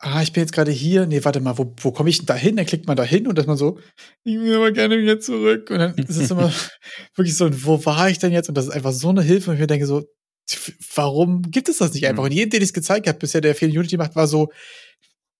ah, 0.00 0.20
ich 0.20 0.32
bin 0.32 0.42
jetzt 0.42 0.52
gerade 0.52 0.72
hier, 0.72 1.06
nee, 1.06 1.24
warte 1.24 1.40
mal, 1.40 1.56
wo, 1.56 1.72
wo 1.80 1.92
komme 1.92 2.10
ich 2.10 2.18
denn 2.18 2.26
da 2.26 2.34
hin? 2.34 2.56
Dann 2.56 2.66
klickt 2.66 2.86
man 2.86 2.96
da 2.96 3.04
hin 3.04 3.28
und 3.28 3.38
dass 3.38 3.46
man 3.46 3.56
so, 3.56 3.78
ich 4.24 4.38
will 4.38 4.56
aber 4.56 4.72
gerne 4.72 4.98
wieder 4.98 5.20
zurück. 5.20 5.70
Und 5.70 5.78
dann 5.78 5.94
ist 5.94 6.16
es 6.16 6.30
immer 6.30 6.52
wirklich 7.14 7.36
so, 7.36 7.48
wo 7.64 7.84
war 7.86 8.10
ich 8.10 8.18
denn 8.18 8.32
jetzt? 8.32 8.48
Und 8.48 8.56
das 8.56 8.66
ist 8.66 8.72
einfach 8.72 8.92
so 8.92 9.10
eine 9.10 9.22
Hilfe. 9.22 9.50
Und 9.50 9.56
ich 9.56 9.60
mir 9.60 9.68
denke 9.68 9.86
so, 9.86 10.02
warum 10.96 11.42
gibt 11.42 11.68
es 11.68 11.78
das 11.78 11.94
nicht 11.94 12.06
einfach? 12.06 12.24
Mhm. 12.24 12.30
Und 12.30 12.34
jeden, 12.34 12.50
den 12.50 12.62
ich 12.62 12.70
es 12.70 12.72
gezeigt 12.72 13.06
habe, 13.06 13.18
bisher, 13.18 13.40
der 13.40 13.54
viel 13.54 13.70
Unity 13.70 13.96
macht, 13.96 14.16
war 14.16 14.26
so, 14.26 14.48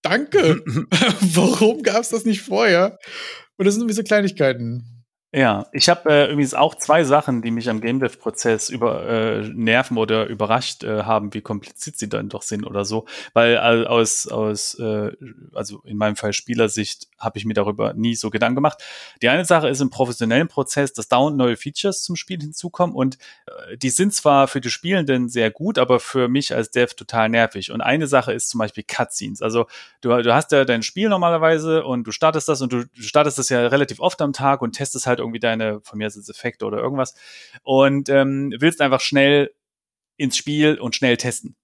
danke. 0.02 0.62
warum 1.20 1.82
gab 1.82 2.02
es 2.02 2.10
das 2.10 2.24
nicht 2.24 2.42
vorher? 2.42 2.98
Und 3.58 3.66
das 3.66 3.74
sind 3.74 3.82
irgendwie 3.82 3.96
so 3.96 4.04
Kleinigkeiten. 4.04 4.91
Ja, 5.34 5.66
ich 5.72 5.88
habe 5.88 6.10
äh, 6.10 6.30
übrigens 6.30 6.52
auch 6.52 6.74
zwei 6.74 7.04
Sachen, 7.04 7.40
die 7.40 7.50
mich 7.50 7.70
am 7.70 7.80
Game 7.80 8.00
Dev 8.00 8.18
Prozess 8.18 8.68
über 8.68 9.08
äh, 9.08 9.48
nerven 9.48 9.96
oder 9.96 10.26
überrascht 10.26 10.84
äh, 10.84 11.04
haben, 11.04 11.32
wie 11.32 11.40
kompliziert 11.40 11.96
sie 11.96 12.10
dann 12.10 12.28
doch 12.28 12.42
sind 12.42 12.66
oder 12.66 12.84
so, 12.84 13.06
weil 13.32 13.54
äh, 13.54 13.86
aus 13.86 14.28
aus 14.28 14.78
äh, 14.78 15.10
also 15.54 15.80
in 15.86 15.96
meinem 15.96 16.16
Fall 16.16 16.34
Spielersicht 16.34 17.08
habe 17.18 17.38
ich 17.38 17.46
mir 17.46 17.54
darüber 17.54 17.94
nie 17.94 18.14
so 18.14 18.28
Gedanken 18.28 18.56
gemacht. 18.56 18.82
Die 19.22 19.30
eine 19.30 19.46
Sache 19.46 19.70
ist 19.70 19.80
im 19.80 19.88
professionellen 19.88 20.48
Prozess, 20.48 20.92
dass 20.92 21.08
dauernd 21.08 21.38
neue 21.38 21.56
Features 21.56 22.02
zum 22.02 22.14
Spiel 22.14 22.38
hinzukommen 22.38 22.94
und 22.94 23.16
äh, 23.46 23.78
die 23.78 23.88
sind 23.88 24.12
zwar 24.12 24.48
für 24.48 24.60
die 24.60 24.68
Spielenden 24.68 25.30
sehr 25.30 25.50
gut, 25.50 25.78
aber 25.78 25.98
für 25.98 26.28
mich 26.28 26.54
als 26.54 26.70
Dev 26.72 26.92
total 26.94 27.30
nervig. 27.30 27.72
Und 27.72 27.80
eine 27.80 28.06
Sache 28.06 28.34
ist 28.34 28.50
zum 28.50 28.58
Beispiel 28.58 28.84
Cutscenes. 28.86 29.40
Also 29.40 29.64
du, 30.02 30.10
du 30.22 30.34
hast 30.34 30.52
ja 30.52 30.66
dein 30.66 30.82
Spiel 30.82 31.08
normalerweise 31.08 31.84
und 31.86 32.06
du 32.06 32.10
startest 32.12 32.50
das 32.50 32.60
und 32.60 32.70
du, 32.70 32.84
startest 33.00 33.38
das 33.38 33.48
ja 33.48 33.66
relativ 33.68 33.98
oft 33.98 34.20
am 34.20 34.34
Tag 34.34 34.60
und 34.60 34.72
testest 34.72 35.06
halt 35.06 35.21
irgendwie 35.22 35.40
deine, 35.40 35.80
von 35.82 35.98
mir 35.98 36.10
sind 36.10 36.28
Effekte 36.28 36.64
oder 36.66 36.78
irgendwas 36.78 37.14
und 37.62 38.08
ähm, 38.08 38.54
willst 38.58 38.80
einfach 38.80 39.00
schnell 39.00 39.54
ins 40.16 40.36
Spiel 40.36 40.78
und 40.78 40.94
schnell 40.94 41.16
testen. 41.16 41.56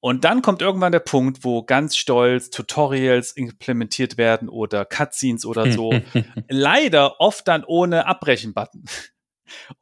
Und 0.00 0.24
dann 0.24 0.42
kommt 0.42 0.62
irgendwann 0.62 0.92
der 0.92 1.00
Punkt, 1.00 1.42
wo 1.42 1.62
ganz 1.64 1.96
stolz 1.96 2.50
Tutorials 2.50 3.32
implementiert 3.32 4.18
werden 4.18 4.48
oder 4.48 4.84
Cutscenes 4.84 5.44
oder 5.44 5.72
so. 5.72 5.92
Leider 6.48 7.20
oft 7.20 7.48
dann 7.48 7.64
ohne 7.64 8.06
Abbrechen-Button. 8.06 8.84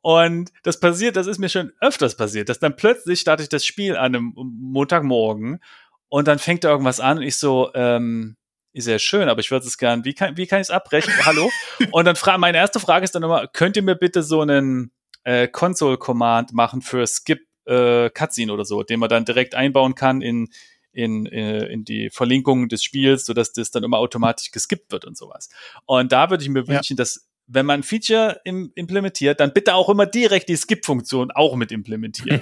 Und 0.00 0.50
das 0.62 0.78
passiert, 0.80 1.16
das 1.16 1.26
ist 1.26 1.38
mir 1.38 1.48
schon 1.48 1.72
öfters 1.80 2.16
passiert, 2.16 2.48
dass 2.48 2.58
dann 2.58 2.76
plötzlich 2.76 3.20
starte 3.20 3.42
ich 3.42 3.48
das 3.48 3.64
Spiel 3.64 3.96
an 3.96 4.14
einem 4.14 4.32
Montagmorgen 4.34 5.60
und 6.08 6.28
dann 6.28 6.38
fängt 6.38 6.64
da 6.64 6.70
irgendwas 6.70 7.00
an 7.00 7.18
und 7.18 7.24
ich 7.24 7.36
so, 7.36 7.70
ähm, 7.74 8.36
ist 8.74 8.88
ja 8.88 8.98
schön, 8.98 9.28
aber 9.28 9.40
ich 9.40 9.50
würde 9.50 9.66
es 9.66 9.78
gern, 9.78 10.04
wie 10.04 10.14
kann, 10.14 10.36
wie 10.36 10.46
kann 10.46 10.60
ich 10.60 10.66
es 10.66 10.70
abbrechen? 10.70 11.12
Hallo? 11.24 11.50
Und 11.92 12.04
dann 12.04 12.16
frage, 12.16 12.38
meine 12.38 12.58
erste 12.58 12.80
Frage 12.80 13.04
ist 13.04 13.14
dann 13.14 13.22
immer, 13.22 13.46
könnt 13.46 13.76
ihr 13.76 13.82
mir 13.82 13.94
bitte 13.94 14.22
so 14.22 14.40
einen 14.40 14.90
äh, 15.22 15.48
Console-Command 15.48 16.52
machen 16.52 16.82
für 16.82 17.06
Skip 17.06 17.46
äh, 17.66 18.10
Cutscene 18.10 18.52
oder 18.52 18.64
so, 18.64 18.82
den 18.82 19.00
man 19.00 19.08
dann 19.08 19.24
direkt 19.24 19.54
einbauen 19.54 19.94
kann 19.94 20.20
in, 20.20 20.48
in, 20.92 21.24
äh, 21.26 21.66
in 21.66 21.84
die 21.84 22.10
Verlinkungen 22.10 22.68
des 22.68 22.82
Spiels, 22.82 23.24
sodass 23.26 23.52
das 23.52 23.70
dann 23.70 23.84
immer 23.84 23.98
automatisch 23.98 24.50
geskippt 24.50 24.90
wird 24.92 25.04
und 25.04 25.16
sowas. 25.16 25.48
Und 25.86 26.12
da 26.12 26.30
würde 26.30 26.42
ich 26.42 26.50
mir 26.50 26.66
wünschen, 26.66 26.94
ja. 26.94 26.98
dass 26.98 27.28
wenn 27.46 27.66
man 27.66 27.80
ein 27.80 27.82
Feature 27.82 28.40
im, 28.44 28.72
implementiert, 28.74 29.38
dann 29.38 29.52
bitte 29.52 29.74
auch 29.74 29.88
immer 29.88 30.06
direkt 30.06 30.48
die 30.48 30.56
Skip-Funktion 30.56 31.30
auch 31.30 31.56
mit 31.56 31.72
implementieren. 31.72 32.40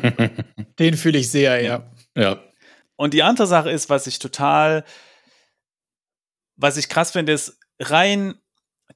Den 0.78 0.94
fühle 0.94 1.18
ich 1.18 1.30
sehr, 1.30 1.60
ja. 1.60 1.90
Ja. 2.16 2.40
Und 2.96 3.14
die 3.14 3.22
andere 3.22 3.46
Sache 3.46 3.70
ist, 3.70 3.90
was 3.90 4.06
ich 4.06 4.18
total 4.18 4.84
was 6.62 6.76
ich 6.76 6.88
krass 6.88 7.10
finde, 7.10 7.32
ist 7.32 7.58
rein 7.80 8.34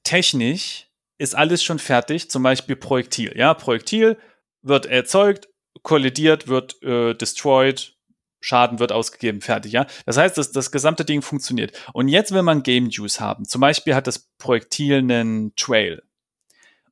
technisch 0.03 0.87
ist 1.17 1.35
alles 1.35 1.63
schon 1.63 1.79
fertig. 1.79 2.29
Zum 2.29 2.43
Beispiel 2.43 2.75
Projektil. 2.75 3.33
Ja, 3.35 3.53
Projektil 3.53 4.17
wird 4.61 4.85
erzeugt, 4.85 5.49
kollidiert, 5.81 6.47
wird 6.47 6.81
äh, 6.83 7.13
destroyed, 7.13 7.95
Schaden 8.39 8.79
wird 8.79 8.91
ausgegeben, 8.91 9.41
fertig, 9.41 9.71
ja. 9.71 9.87
Das 10.05 10.15
heißt, 10.17 10.37
das, 10.37 10.51
das 10.51 10.71
gesamte 10.71 11.03
Ding 11.05 11.21
funktioniert. 11.21 11.75
Und 11.93 12.07
jetzt 12.07 12.31
will 12.31 12.43
man 12.43 12.61
Game 12.63 12.89
Juice 12.89 13.19
haben. 13.19 13.45
Zum 13.45 13.61
Beispiel 13.61 13.95
hat 13.95 14.05
das 14.07 14.29
Projektil 14.37 14.97
einen 14.97 15.55
Trail. 15.55 16.03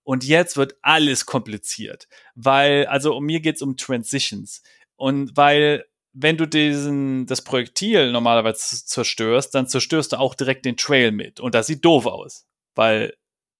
Und 0.04 0.24
jetzt 0.24 0.58
wird 0.58 0.76
alles 0.82 1.26
kompliziert. 1.26 2.08
Weil, 2.34 2.88
also 2.88 3.16
um 3.16 3.26
mir 3.26 3.42
geht's 3.42 3.62
um 3.62 3.78
Transitions. 3.78 4.64
Und 4.96 5.38
weil 5.38 5.86
wenn 6.16 6.38
du 6.38 6.48
diesen, 6.48 7.26
das 7.26 7.44
Projektil 7.44 8.12
normalerweise 8.12 8.86
zerstörst, 8.86 9.54
dann 9.54 9.68
zerstörst 9.68 10.14
du 10.14 10.20
auch 10.20 10.34
direkt 10.34 10.66
den 10.66 10.78
Trail 10.78 11.12
mit. 11.12 11.40
Und 11.40 11.54
das 11.54 11.68
sieht 11.68 11.84
doof 11.86 12.06
aus. 12.06 12.48
Weil. 12.74 13.14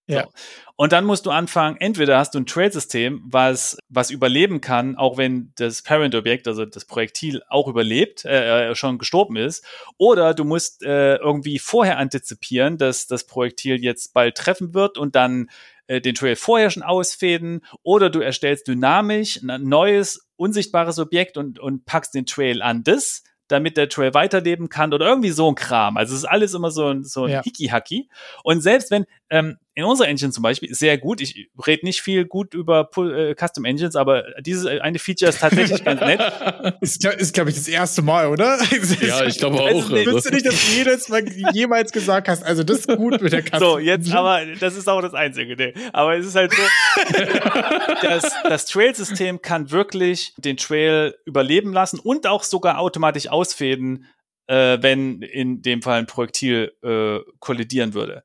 Ja. 0.08 0.24
So. 0.24 0.30
Und 0.78 0.92
dann 0.92 1.06
musst 1.06 1.26
du 1.26 1.32
anfangen, 1.32 1.78
entweder 1.80 2.18
hast 2.18 2.36
du 2.36 2.40
ein 2.40 2.46
Trail-System, 2.46 3.24
was, 3.26 3.78
was 3.90 4.12
überleben 4.12 4.62
kann, 4.62 4.98
auch 4.98 5.18
wenn 5.18 5.52
das 5.56 5.82
Parent-Objekt, 5.82 6.48
also 6.48 6.66
das 6.66 6.86
Projektil, 6.86 7.42
auch 7.50 7.68
überlebt, 7.68 8.26
äh, 8.26 8.72
äh, 8.72 8.76
schon 8.76 8.98
gestorben 8.98 9.38
ist, 9.38 9.66
oder 9.98 10.34
du 10.34 10.44
musst 10.44 10.84
äh, 10.84 11.16
irgendwie 11.16 11.60
vorher 11.60 11.98
antizipieren, 11.98 12.78
dass 12.78 13.08
das 13.08 13.26
Projektil 13.26 13.82
jetzt 13.84 14.14
bald 14.14 14.36
treffen 14.36 14.74
wird 14.74 14.98
und 14.98 15.16
dann 15.16 15.50
äh, 15.88 16.02
den 16.02 16.16
Trail 16.16 16.36
vorher 16.36 16.70
schon 16.70 16.84
ausfäden 16.84 17.62
oder 17.84 18.10
du 18.10 18.20
erstellst 18.20 18.68
dynamisch 18.68 19.42
ein 19.42 19.64
neues, 19.64 20.28
unsichtbares 20.36 21.00
Objekt 21.00 21.38
und, 21.38 21.60
und 21.60 21.86
packst 21.86 22.14
den 22.14 22.26
Trail 22.26 22.62
an 22.62 22.84
das, 22.84 23.24
damit 23.48 23.78
der 23.78 23.90
Trail 23.90 24.14
weiterleben 24.14 24.70
kann 24.70 24.94
oder 24.94 25.08
irgendwie 25.08 25.30
so 25.30 25.48
ein 25.48 25.56
Kram. 25.56 25.98
Also 25.98 26.14
es 26.14 26.20
ist 26.20 26.26
alles 26.26 26.54
immer 26.54 26.72
so 26.72 26.88
ein, 26.88 27.04
so 27.04 27.26
ein 27.26 27.32
ja. 27.32 27.44
Hicky-Hacky. 27.44 28.10
Und 28.44 28.62
selbst 28.62 28.90
wenn, 28.92 29.06
ähm, 29.30 29.58
in 29.74 29.84
unserer 29.84 30.08
Engine 30.08 30.32
zum 30.32 30.44
Beispiel 30.44 30.74
sehr 30.74 30.98
gut. 30.98 31.20
Ich 31.20 31.50
rede 31.66 31.86
nicht 31.86 32.02
viel 32.02 32.26
gut 32.26 32.54
über 32.54 32.90
äh, 32.98 33.36
Custom 33.36 33.66
Engines, 33.66 33.96
aber 33.96 34.24
dieses 34.40 34.66
eine 34.66 35.00
Feature 35.00 35.30
ist 35.30 35.40
tatsächlich 35.40 35.84
ganz 35.84 36.00
nett. 36.02 36.22
Ist, 36.82 37.04
ist 37.06 37.34
glaube 37.34 37.50
ich, 37.50 37.56
das 37.56 37.68
erste 37.68 38.02
Mal, 38.02 38.28
oder? 38.28 38.58
ja, 39.02 39.26
ich 39.26 39.38
glaube 39.38 39.60
auch. 39.60 39.66
Also, 39.66 39.96
also. 39.96 40.14
Willst 40.14 40.28
du 40.28 40.34
nicht, 40.34 40.46
dass 40.46 40.54
du 40.54 40.72
jedes 40.78 41.10
Mal 41.10 41.24
jemals 41.54 41.92
gesagt 41.92 42.28
hast, 42.28 42.44
also 42.44 42.64
das 42.64 42.80
ist 42.80 42.88
gut 42.88 43.22
mit 43.22 43.34
der 43.34 43.42
Custom 43.44 43.60
So, 43.60 43.80
jetzt 43.80 44.12
aber, 44.14 44.46
das 44.60 44.76
ist 44.76 44.88
auch 44.88 45.02
das 45.02 45.14
Einzige. 45.14 45.56
Nee. 45.56 45.74
Aber 45.94 46.16
es 46.16 46.26
ist 46.26 46.36
halt 46.36 46.54
so, 46.54 46.62
das, 48.02 48.32
das 48.44 48.66
Trail-System 48.66 49.42
kann 49.42 49.72
wirklich 49.72 50.34
den 50.38 50.58
Trail 50.58 51.16
überleben 51.26 51.74
lassen 51.74 52.00
und 52.00 52.28
auch 52.28 52.44
sogar 52.44 52.80
automatisch 52.80 53.28
ausfäden, 53.28 54.06
äh, 54.48 54.78
wenn 54.82 55.22
in 55.22 55.62
dem 55.62 55.82
Fall 55.82 56.00
ein 56.00 56.08
Projektil 56.08 56.74
äh, 56.84 57.20
kollidieren 57.40 57.94
würde. 57.94 58.24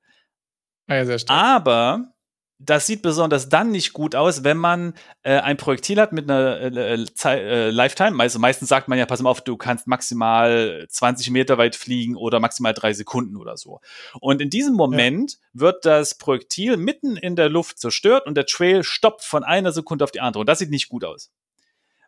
Ah, 0.91 0.97
ja, 0.97 1.05
sehr 1.05 1.21
stark. 1.21 1.39
Aber 1.39 2.13
das 2.59 2.87
sieht 2.87 3.01
besonders 3.01 3.49
dann 3.49 3.71
nicht 3.71 3.93
gut 3.93 4.17
aus, 4.17 4.43
wenn 4.43 4.57
man 4.57 4.95
äh, 5.23 5.39
ein 5.39 5.57
Projektil 5.57 6.01
hat 6.01 6.13
mit 6.13 6.29
einer 6.29 6.61
äh, 6.61 6.67
äh, 6.67 7.07
äh, 7.25 7.71
Lifetime. 7.71 8.21
Also 8.21 8.41
meistens 8.41 8.69
sagt 8.69 8.89
man 8.89 8.99
ja, 8.99 9.07
pass 9.07 9.23
mal 9.23 9.31
auf, 9.31 9.41
du 9.41 9.57
kannst 9.57 9.87
maximal 9.87 10.85
20 10.89 11.31
Meter 11.31 11.59
weit 11.59 11.77
fliegen 11.77 12.17
oder 12.17 12.41
maximal 12.41 12.75
drei 12.75 12.93
Sekunden 12.93 13.37
oder 13.37 13.57
so. 13.57 13.81
Und 14.21 14.43
in 14.43 14.51
diesem 14.51 14.75
Moment 14.75 15.35
ja. 15.35 15.39
wird 15.61 15.87
das 15.87 16.19
Projektil 16.19 16.77
mitten 16.77 17.17
in 17.17 17.37
der 17.37 17.49
Luft 17.49 17.79
zerstört 17.79 18.27
und 18.27 18.35
der 18.35 18.47
Trail 18.47 18.83
stoppt 18.83 19.23
von 19.23 19.45
einer 19.45 19.71
Sekunde 19.71 20.05
auf 20.05 20.11
die 20.11 20.21
andere. 20.21 20.41
Und 20.41 20.49
das 20.49 20.59
sieht 20.59 20.71
nicht 20.71 20.89
gut 20.89 21.05
aus. 21.05 21.31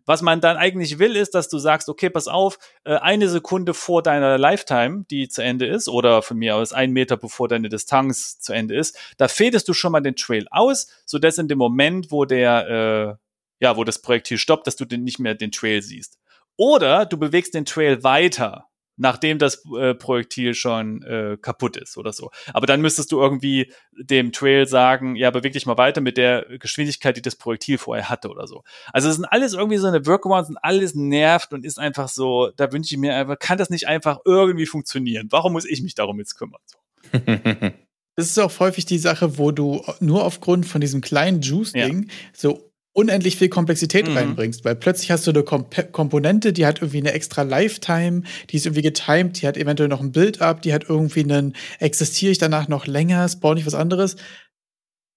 Was 0.05 0.23
man 0.23 0.41
dann 0.41 0.57
eigentlich 0.57 0.99
will, 0.99 1.17
ist, 1.17 1.35
dass 1.35 1.49
du 1.49 1.59
sagst, 1.59 1.89
okay, 1.89 2.11
pass 2.11 2.29
auf, 2.29 2.59
äh, 2.85 2.97
eine 2.97 3.29
Sekunde 3.29 3.75
vor 3.75 4.03
deiner 4.03 4.39
Lifetime, 4.39 5.05
die 5.11 5.29
zu 5.29 5.43
Ende 5.43 5.67
ist, 5.67 5.89
oder 5.89 6.23
von 6.23 6.39
mir 6.39 6.57
aus 6.57 6.73
ein 6.73 6.93
Meter 6.93 7.17
bevor 7.17 7.49
deine 7.49 7.69
Distanz 7.69 8.39
zu 8.39 8.53
Ende 8.53 8.77
ist, 8.77 8.99
da 9.17 9.29
fädest 9.29 9.69
du 9.69 9.75
schon 9.75 9.93
mal 9.93 10.01
den 10.01 10.17
Trail 10.17 10.47
aus, 10.51 10.89
sodass 11.07 11.39
in 11.39 11.49
dem 11.49 11.59
Moment, 11.59 12.11
wo 12.11 12.25
der, 12.25 13.19
äh, 13.61 13.65
ja, 13.65 13.77
wo 13.77 13.85
das 13.85 14.03
Projektil 14.03 14.39
stoppt, 14.39 14.67
dass 14.67 14.77
du 14.77 14.85
den 14.85 15.05
nicht 15.05 15.19
mehr 15.19 15.35
den 15.35 15.53
Trail 15.53 15.83
siehst. 15.83 16.19
Oder 16.57 17.07
du 17.07 17.17
bewegst 17.17 17.55
den 17.55 17.65
Trail 17.65 18.03
weiter 18.03 18.67
nachdem 19.03 19.39
das 19.39 19.65
äh, 19.77 19.95
Projektil 19.95 20.55
schon 20.55 21.03
äh, 21.03 21.37
kaputt 21.37 21.77
ist 21.77 21.99
oder 21.99 22.13
so. 22.13 22.31
Aber 22.55 22.69
dann 22.69 22.81
müsstest 22.81 23.11
du 23.11 23.21
irgendwie 23.21 23.73
dem 23.99 24.31
Trail 24.31 24.67
sagen, 24.69 25.17
ja, 25.17 25.31
beweg 25.33 25.53
dich 25.53 25.67
mal 25.67 25.77
weiter 25.77 26.01
mit 26.01 26.17
der 26.17 26.47
Geschwindigkeit, 26.61 27.17
die 27.17 27.23
das 27.23 27.35
Projektil 27.35 27.79
vorher 27.79 28.09
hatte 28.09 28.31
oder 28.31 28.47
so. 28.47 28.63
Also 28.93 29.09
es 29.09 29.17
sind 29.17 29.25
alles 29.25 29.55
irgendwie 29.55 29.79
so 29.79 29.89
eine 29.89 30.07
Workarounds 30.07 30.51
und 30.51 30.57
alles 30.59 30.95
nervt 30.95 31.53
und 31.53 31.67
ist 31.67 31.81
einfach 31.81 32.09
so, 32.09 32.53
da 32.57 32.73
wünsche 32.73 32.95
ich 32.95 33.01
mir 33.01 33.17
einfach, 33.17 33.39
kann 33.41 33.59
das 33.59 33.71
nicht 33.71 33.89
einfach 33.89 34.21
irgendwie 34.25 34.67
funktionieren? 34.67 35.27
Warum 35.31 35.53
muss 35.53 35.65
ich 35.65 35.83
mich 35.83 35.97
darum 35.97 36.21
jetzt 36.21 36.37
kümmern? 36.37 36.61
So. 36.65 37.19
Das 38.15 38.27
ist 38.27 38.39
auch 38.39 38.61
häufig 38.61 38.85
die 38.85 38.99
Sache, 38.99 39.39
wo 39.39 39.53
du 39.53 39.83
nur 40.01 40.25
aufgrund 40.25 40.67
von 40.67 40.83
diesem 40.83 41.01
kleinen 41.01 41.41
Juice-Ding 41.41 42.03
ja. 42.03 42.15
so 42.37 42.72
unendlich 42.95 43.37
viel 43.37 43.49
Komplexität 43.49 44.09
mhm. 44.09 44.17
reinbringst, 44.17 44.65
weil 44.65 44.75
plötzlich 44.77 45.11
hast 45.11 45.27
du 45.27 45.31
eine 45.31 45.43
Komp 45.43 45.93
Komponente, 45.93 46.53
die 46.53 46.67
hat 46.67 46.81
irgendwie 46.81 46.99
eine 46.99 47.13
extra 47.13 47.43
Lifetime, 47.43 48.23
die 48.51 48.57
ist 48.57 48.67
irgendwie 48.67 48.83
getimed, 48.83 49.41
die 49.41 49.47
hat 49.47 49.57
eventuell 49.57 49.89
noch 49.89 50.01
ein 50.01 50.13
Build-up, 50.13 50.63
die 50.63 50.75
hat 50.75 50.89
irgendwie 50.89 51.25
einen, 51.25 51.55
existiere 51.79 52.33
ich 52.33 52.39
danach 52.39 52.69
noch 52.69 52.87
länger, 52.87 53.29
spawn 53.29 53.57
ich 53.57 53.67
was 53.67 53.75
anderes 53.75 54.17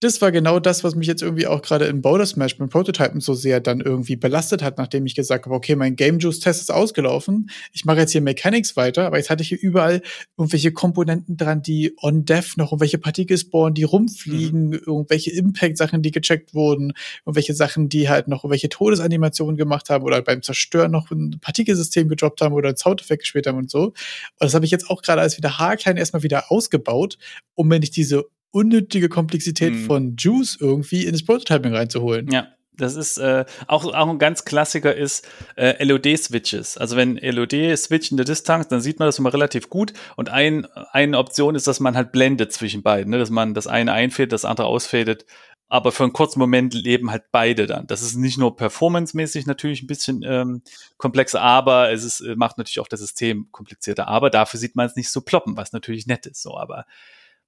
das 0.02 0.22
war 0.22 0.32
genau 0.32 0.60
das, 0.60 0.84
was 0.84 0.94
mich 0.96 1.08
jetzt 1.08 1.22
irgendwie 1.22 1.48
auch 1.48 1.62
gerade 1.62 1.86
im 1.86 2.02
Boulder 2.02 2.26
Smash 2.26 2.58
beim 2.58 2.68
Prototypen 2.68 3.22
so 3.22 3.34
sehr 3.34 3.62
dann 3.62 3.80
irgendwie 3.80 4.18
belastet 4.18 4.62
hat, 4.62 4.78
nachdem 4.78 5.06
ich 5.06 5.16
gesagt 5.16 5.46
habe, 5.46 5.56
okay, 5.56 5.76
mein 5.76 5.96
Game 5.96 6.20
Juice 6.20 6.42
Test 6.42 6.62
ist 6.62 6.72
ausgelaufen. 6.72 7.50
Ich 7.72 7.86
mache 7.86 8.00
jetzt 8.00 8.12
hier 8.12 8.22
Mechanics 8.22 8.76
weiter, 8.76 9.06
aber 9.06 9.18
jetzt 9.18 9.30
hatte 9.30 9.42
ich 9.42 9.50
hier 9.50 9.62
überall 9.62 10.02
irgendwelche 10.38 10.74
Komponenten 10.74 11.38
dran, 11.38 11.62
die 11.62 11.96
on 12.02 12.26
Dev 12.26 12.56
noch 12.58 12.74
irgendwelche 12.74 12.98
Partikel 12.98 13.38
spawnen, 13.38 13.74
die 13.74 13.84
rumfliegen, 13.84 14.68
mhm. 14.68 14.82
irgendwelche 14.86 15.32
Impact 15.32 15.78
Sachen, 15.78 16.02
die 16.02 16.12
gecheckt 16.12 16.54
wurden, 16.54 16.92
irgendwelche 17.26 17.54
Sachen, 17.54 17.88
die 17.88 18.10
halt 18.10 18.28
noch 18.28 18.44
irgendwelche 18.44 18.70
Todesanimationen 18.70 19.56
gemacht 19.56 19.90
haben 19.90 20.04
oder 20.04 20.22
beim 20.22 20.42
Zerstören 20.42 20.92
noch 20.92 21.10
ein 21.12 21.40
Partikelsystem 21.40 22.10
gedroppt 22.10 22.42
haben 22.42 22.54
oder 22.54 22.70
ein 22.70 22.78
Soundeffekt 22.78 23.22
gespielt 23.24 23.48
haben 23.48 23.58
und 23.58 23.72
so. 23.72 23.86
Und 23.86 23.94
das 24.40 24.54
habe 24.54 24.66
ich 24.66 24.72
jetzt 24.72 24.90
auch 24.90 25.02
gerade 25.02 25.22
als 25.22 25.38
wieder 25.38 25.58
haarklein 25.58 25.96
erstmal 25.96 26.24
wieder 26.24 26.52
ausgebaut, 26.52 27.18
um 27.54 27.70
wenn 27.70 27.82
ich 27.82 27.92
diese 27.92 28.26
unnötige 28.56 29.10
Komplexität 29.10 29.74
mhm. 29.74 29.86
von 29.86 30.16
Juice 30.18 30.58
irgendwie 30.60 31.06
in 31.06 31.12
das 31.12 31.26
Prototyping 31.26 31.76
reinzuholen. 31.76 32.32
Ja. 32.32 32.48
Das 32.78 32.96
ist 32.96 33.18
äh, 33.18 33.46
auch, 33.68 33.86
auch 33.86 34.10
ein 34.10 34.20
ganz 34.20 34.44
Klassiker 34.44 34.94
ist 34.94 35.28
äh, 35.56 35.82
LOD-Switches. 35.84 36.78
Also 36.78 36.98
wenn 36.98 37.16
LOD 37.18 37.78
switcht 37.78 38.12
in 38.12 38.18
der 38.18 38.26
Distanz, 38.26 38.68
dann 38.68 38.82
sieht 38.82 39.00
man 39.00 39.08
das 39.08 39.18
immer 39.20 39.34
relativ 39.34 39.70
gut. 39.70 39.94
Und 40.18 40.30
ein, 40.30 40.66
eine 40.92 41.18
Option 41.18 41.56
ist, 41.56 41.68
dass 41.68 41.80
man 41.80 41.96
halt 41.96 42.12
blendet 42.12 42.52
zwischen 42.52 42.84
beiden, 42.84 43.12
ne? 43.12 43.18
dass 43.18 43.30
man 43.30 43.54
das 43.54 43.68
eine 43.68 43.94
einfädet, 43.94 44.34
das 44.34 44.44
andere 44.44 44.68
ausfädet. 44.68 45.26
Aber 45.68 45.94
für 45.94 46.04
einen 46.04 46.14
kurzen 46.14 46.40
Moment 46.40 46.74
leben 46.74 47.12
halt 47.12 47.24
beide 47.32 47.66
dann. 47.66 47.88
Das 47.88 48.02
ist 48.02 48.16
nicht 48.16 48.38
nur 48.38 48.58
performancemäßig 48.58 49.46
natürlich 49.46 49.84
ein 49.84 49.88
bisschen 49.88 50.22
ähm, 50.26 50.62
komplexer, 50.98 51.42
aber 51.42 51.92
es 51.92 52.04
ist, 52.04 52.22
äh, 52.22 52.36
macht 52.36 52.58
natürlich 52.58 52.82
auch 52.82 52.90
das 52.90 53.00
System 53.00 53.48
komplizierter. 53.52 54.10
Aber 54.10 54.30
dafür 54.30 54.60
sieht 54.60 54.76
man 54.76 54.86
es 54.86 54.98
nicht 54.98 55.10
so 55.10 55.22
ploppen, 55.22 55.56
was 55.56 55.72
natürlich 55.72 56.08
nett 56.08 56.26
ist. 56.26 56.42
So, 56.42 56.58
aber 56.58 56.86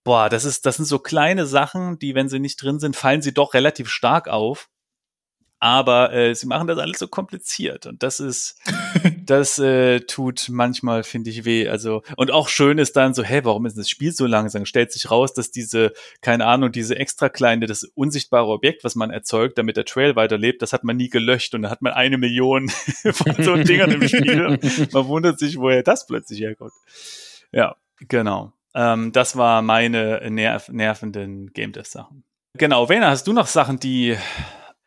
boah, 0.07 0.29
das 0.29 0.45
ist, 0.45 0.65
das 0.65 0.77
sind 0.77 0.85
so 0.85 0.99
kleine 0.99 1.45
Sachen, 1.45 1.99
die, 1.99 2.15
wenn 2.15 2.29
sie 2.29 2.39
nicht 2.39 2.63
drin 2.63 2.79
sind, 2.79 2.95
fallen 2.95 3.21
sie 3.21 3.33
doch 3.33 3.53
relativ 3.53 3.89
stark 3.89 4.29
auf. 4.29 4.69
Aber 5.59 6.13
äh, 6.13 6.33
sie 6.33 6.45
machen 6.45 6.67
das 6.67 6.77
alles 6.77 6.99
so 6.99 7.09
kompliziert 7.09 7.87
und 7.87 8.03
das 8.03 8.21
ist, 8.21 8.57
das 9.25 9.59
äh, 9.59 9.99
tut 10.01 10.47
manchmal, 10.49 11.03
finde 11.03 11.29
ich, 11.29 11.43
weh. 11.43 11.67
Also 11.67 12.03
und 12.15 12.31
auch 12.31 12.47
schön 12.47 12.77
ist 12.77 12.95
dann 12.95 13.13
so, 13.13 13.21
hey, 13.21 13.43
warum 13.43 13.65
ist 13.65 13.77
das 13.77 13.89
Spiel 13.89 14.13
so 14.13 14.27
langsam? 14.27 14.65
Stellt 14.65 14.93
sich 14.93 15.11
raus, 15.11 15.33
dass 15.33 15.51
diese, 15.51 15.91
keine 16.21 16.45
Ahnung, 16.45 16.71
diese 16.71 16.95
extra 16.95 17.27
kleine, 17.27 17.65
das 17.65 17.83
unsichtbare 17.83 18.47
Objekt, 18.47 18.85
was 18.85 18.95
man 18.95 19.09
erzeugt, 19.11 19.57
damit 19.57 19.75
der 19.75 19.83
Trail 19.83 20.15
weiterlebt, 20.15 20.61
das 20.61 20.71
hat 20.71 20.85
man 20.85 20.95
nie 20.95 21.09
gelöscht 21.09 21.53
und 21.53 21.63
da 21.63 21.69
hat 21.69 21.81
man 21.81 21.91
eine 21.91 22.17
Million 22.17 22.69
von 23.11 23.43
so 23.43 23.57
Dingern 23.57 23.91
im 23.91 24.07
Spiel. 24.07 24.57
Man 24.93 25.07
wundert 25.07 25.37
sich, 25.37 25.57
woher 25.57 25.83
das 25.83 26.07
plötzlich 26.07 26.39
herkommt. 26.39 26.71
Ja, 27.51 27.75
genau. 28.07 28.53
Ähm, 28.77 29.11
das 29.11 29.35
war 29.35 29.63
meine 29.63 30.29
nerv 30.29 30.69
nervenden 30.69 31.51
Game 31.51 31.71
Dev 31.71 31.89
Sachen. 31.89 32.23
Genau, 32.53 32.87
Wena, 32.89 33.09
hast 33.09 33.25
du 33.25 33.33
noch 33.33 33.47
Sachen, 33.47 33.79
die 33.79 34.15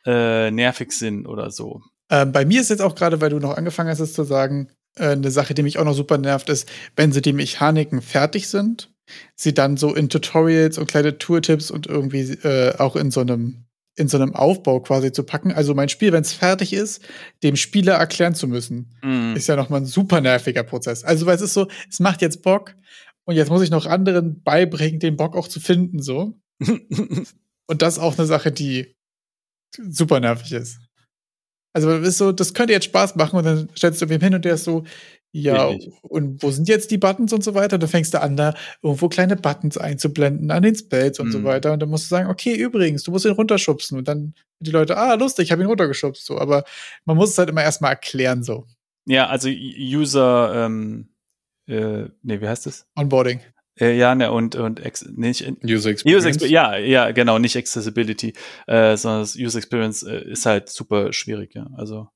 äh, 0.06 0.50
nervig 0.52 0.92
sind 0.92 1.26
oder 1.26 1.50
so? 1.50 1.82
Ähm, 2.08 2.30
bei 2.30 2.44
mir 2.44 2.60
ist 2.60 2.70
jetzt 2.70 2.82
auch 2.82 2.94
gerade, 2.94 3.20
weil 3.20 3.30
du 3.30 3.40
noch 3.40 3.56
angefangen 3.56 3.90
hast, 3.90 4.00
es 4.00 4.14
zu 4.14 4.22
sagen, 4.22 4.70
äh, 4.96 5.10
eine 5.10 5.30
Sache, 5.32 5.54
die 5.54 5.64
mich 5.64 5.78
auch 5.78 5.84
noch 5.84 5.94
super 5.94 6.18
nervt, 6.18 6.48
ist, 6.48 6.68
wenn 6.94 7.12
sie 7.12 7.20
die 7.20 7.32
Mechaniken 7.32 8.00
fertig 8.00 8.48
sind, 8.48 8.92
sie 9.34 9.54
dann 9.54 9.76
so 9.76 9.92
in 9.92 10.08
Tutorials 10.08 10.78
und 10.78 10.86
kleine 10.86 11.18
Tooltips 11.18 11.70
und 11.72 11.88
irgendwie 11.88 12.20
äh, 12.20 12.76
auch 12.78 12.94
in 12.94 13.10
so 13.10 13.20
einem 13.20 13.64
in 13.96 14.08
so 14.08 14.16
einem 14.16 14.34
Aufbau 14.34 14.80
quasi 14.80 15.12
zu 15.12 15.24
packen. 15.24 15.52
Also 15.52 15.74
mein 15.74 15.90
Spiel, 15.90 16.12
wenn 16.12 16.22
es 16.22 16.32
fertig 16.32 16.72
ist, 16.72 17.02
dem 17.42 17.56
Spieler 17.56 17.94
erklären 17.94 18.34
zu 18.34 18.46
müssen, 18.46 18.94
mm. 19.02 19.34
ist 19.34 19.48
ja 19.48 19.56
nochmal 19.56 19.80
ein 19.80 19.86
super 19.86 20.20
nerviger 20.22 20.62
Prozess. 20.62 21.04
Also 21.04 21.26
weil 21.26 21.34
es 21.34 21.42
ist 21.42 21.52
so, 21.52 21.66
es 21.90 22.00
macht 22.00 22.22
jetzt 22.22 22.42
Bock, 22.42 22.76
und 23.30 23.36
jetzt 23.36 23.48
muss 23.48 23.62
ich 23.62 23.70
noch 23.70 23.86
anderen 23.86 24.42
beibringen, 24.42 24.98
den 24.98 25.16
Bock 25.16 25.36
auch 25.36 25.46
zu 25.46 25.60
finden, 25.60 26.02
so. 26.02 26.34
und 26.60 27.80
das 27.80 27.94
ist 27.94 28.00
auch 28.00 28.18
eine 28.18 28.26
Sache, 28.26 28.50
die 28.50 28.96
super 29.88 30.18
nervig 30.18 30.50
ist. 30.50 30.80
Also, 31.72 31.96
das 31.96 32.08
ist 32.08 32.18
so, 32.18 32.32
das 32.32 32.54
könnte 32.54 32.72
jetzt 32.72 32.86
Spaß 32.86 33.14
machen 33.14 33.36
und 33.36 33.44
dann 33.44 33.68
stellst 33.76 34.02
du 34.02 34.08
wem 34.08 34.20
hin 34.20 34.34
und 34.34 34.44
der 34.44 34.54
ist 34.54 34.64
so, 34.64 34.82
ja, 35.30 35.70
und 36.02 36.42
wo 36.42 36.50
sind 36.50 36.66
jetzt 36.66 36.90
die 36.90 36.98
Buttons 36.98 37.32
und 37.32 37.44
so 37.44 37.54
weiter? 37.54 37.74
Und 37.74 37.84
dann 37.84 37.88
fängst 37.88 38.14
du 38.14 38.20
an, 38.20 38.36
da 38.36 38.52
irgendwo 38.82 39.08
kleine 39.08 39.36
Buttons 39.36 39.78
einzublenden 39.78 40.50
an 40.50 40.64
den 40.64 40.74
Spells 40.74 41.20
und 41.20 41.28
mhm. 41.28 41.32
so 41.32 41.44
weiter. 41.44 41.72
Und 41.72 41.78
dann 41.78 41.88
musst 41.88 42.06
du 42.06 42.08
sagen, 42.08 42.28
okay, 42.28 42.56
übrigens, 42.56 43.04
du 43.04 43.12
musst 43.12 43.26
ihn 43.26 43.30
runterschubsen. 43.30 43.96
Und 43.96 44.08
dann 44.08 44.34
die 44.58 44.72
Leute, 44.72 44.96
ah, 44.96 45.14
lustig, 45.14 45.44
ich 45.44 45.52
habe 45.52 45.62
ihn 45.62 45.68
runtergeschubst. 45.68 46.26
So, 46.26 46.36
aber 46.36 46.64
man 47.04 47.16
muss 47.16 47.30
es 47.30 47.38
halt 47.38 47.48
immer 47.48 47.62
erstmal 47.62 47.92
erklären, 47.92 48.42
so. 48.42 48.66
Ja, 49.06 49.28
also 49.28 49.48
User, 49.48 50.66
ähm, 50.66 51.10
äh, 51.66 52.08
nee, 52.22 52.40
wie 52.40 52.48
heißt 52.48 52.66
es? 52.66 52.86
Onboarding. 52.96 53.40
Äh, 53.78 53.96
ja, 53.96 54.14
ne, 54.14 54.30
und, 54.30 54.56
und 54.56 54.80
ex, 54.80 55.06
nicht 55.06 55.42
User 55.64 55.90
Experience. 55.90 56.36
User 56.36 56.46
ja, 56.46 56.76
ja, 56.76 57.12
genau, 57.12 57.38
nicht 57.38 57.56
Accessibility, 57.56 58.34
äh, 58.66 58.96
sondern 58.96 59.22
das 59.22 59.36
User 59.36 59.58
Experience 59.58 60.02
äh, 60.02 60.30
ist 60.30 60.46
halt 60.46 60.68
super 60.68 61.12
schwierig, 61.12 61.54
ja. 61.54 61.68
Also 61.76 62.08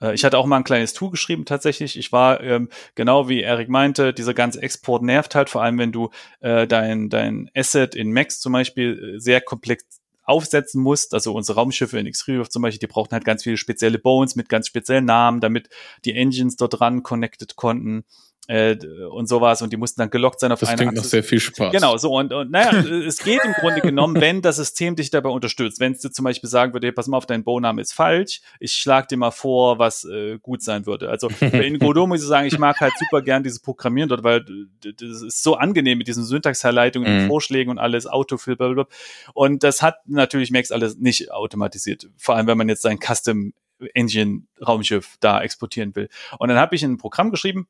äh, 0.00 0.14
ich 0.14 0.24
hatte 0.24 0.38
auch 0.38 0.46
mal 0.46 0.56
ein 0.58 0.64
kleines 0.64 0.92
Tool 0.92 1.10
geschrieben 1.10 1.44
tatsächlich. 1.44 1.98
Ich 1.98 2.12
war, 2.12 2.40
ähm, 2.42 2.68
genau 2.94 3.28
wie 3.28 3.42
Eric 3.42 3.68
meinte, 3.68 4.12
dieser 4.14 4.34
ganze 4.34 4.62
Export 4.62 5.02
nervt 5.02 5.34
halt, 5.34 5.50
vor 5.50 5.62
allem 5.62 5.78
wenn 5.78 5.92
du 5.92 6.10
äh, 6.40 6.66
dein, 6.66 7.08
dein 7.10 7.50
Asset 7.54 7.94
in 7.94 8.12
Max 8.12 8.40
zum 8.40 8.52
Beispiel 8.52 9.16
äh, 9.16 9.20
sehr 9.20 9.40
komplex 9.40 9.84
aufsetzen 10.22 10.82
musst. 10.82 11.12
Also 11.12 11.34
unsere 11.34 11.58
Raumschiffe 11.58 11.98
in 11.98 12.06
X-Ray 12.06 12.48
zum 12.48 12.62
Beispiel, 12.62 12.80
die 12.80 12.86
brauchten 12.86 13.12
halt 13.12 13.24
ganz 13.24 13.42
viele 13.42 13.58
spezielle 13.58 13.98
Bones 13.98 14.36
mit 14.36 14.48
ganz 14.48 14.66
speziellen 14.68 15.04
Namen, 15.04 15.40
damit 15.40 15.68
die 16.04 16.14
Engines 16.14 16.56
dort 16.56 16.80
dran 16.80 17.02
connected 17.02 17.56
konnten. 17.56 18.04
Äh, 18.46 18.76
und 19.10 19.26
sowas 19.26 19.62
und 19.62 19.72
die 19.72 19.76
mussten 19.76 20.00
dann 20.00 20.10
gelockt 20.10 20.40
sein 20.40 20.52
auf 20.52 20.60
das 20.60 20.68
eine 20.68 20.76
klingt 20.76 20.94
nach 20.94 21.04
sehr 21.04 21.24
viel 21.24 21.40
Spaß. 21.40 21.72
Genau, 21.72 21.96
so 21.96 22.10
und, 22.10 22.32
und 22.32 22.50
naja, 22.50 22.78
es 23.06 23.18
geht 23.18 23.42
im 23.44 23.52
Grunde 23.52 23.80
genommen, 23.80 24.20
wenn 24.20 24.42
das 24.42 24.56
System 24.56 24.96
dich 24.96 25.10
dabei 25.10 25.30
unterstützt. 25.30 25.80
Wenn 25.80 25.92
es 25.92 26.00
dir 26.00 26.10
zum 26.10 26.24
Beispiel 26.24 26.50
sagen 26.50 26.72
würde, 26.72 26.88
hey, 26.88 26.92
pass 26.92 27.06
mal 27.06 27.16
auf, 27.16 27.26
dein 27.26 27.42
Bauname 27.42 27.80
ist 27.80 27.94
falsch, 27.94 28.40
ich 28.60 28.72
schlag 28.72 29.08
dir 29.08 29.16
mal 29.16 29.30
vor, 29.30 29.78
was 29.78 30.04
äh, 30.04 30.38
gut 30.38 30.62
sein 30.62 30.84
würde. 30.86 31.08
Also 31.08 31.28
in 31.40 31.78
Godot 31.78 32.08
muss 32.08 32.20
ich 32.20 32.28
sagen, 32.28 32.46
ich 32.46 32.58
mag 32.58 32.80
halt 32.80 32.92
super 32.98 33.22
gern 33.22 33.42
dieses 33.42 33.60
Programmieren 33.60 34.08
dort, 34.08 34.24
weil 34.24 34.44
das 34.82 35.22
ist 35.22 35.42
so 35.42 35.54
angenehm 35.54 35.98
mit 35.98 36.08
diesen 36.08 36.24
Syntaxherleitungen, 36.24 37.24
mhm. 37.24 37.28
Vorschlägen 37.28 37.70
und 37.70 37.78
alles, 37.78 38.06
Autofill, 38.06 38.56
blablabla. 38.56 38.86
Und 39.32 39.62
das 39.62 39.80
hat 39.80 40.06
natürlich 40.06 40.50
Max 40.50 40.70
alles 40.70 40.98
nicht 40.98 41.32
automatisiert. 41.32 42.08
Vor 42.18 42.36
allem, 42.36 42.46
wenn 42.46 42.58
man 42.58 42.68
jetzt 42.68 42.82
sein 42.82 42.98
Custom 42.98 43.54
Engine 43.94 44.42
Raumschiff 44.66 45.16
da 45.20 45.42
exportieren 45.42 45.94
will. 45.96 46.08
Und 46.38 46.48
dann 46.48 46.58
habe 46.58 46.74
ich 46.74 46.84
ein 46.84 46.96
Programm 46.96 47.30
geschrieben, 47.30 47.68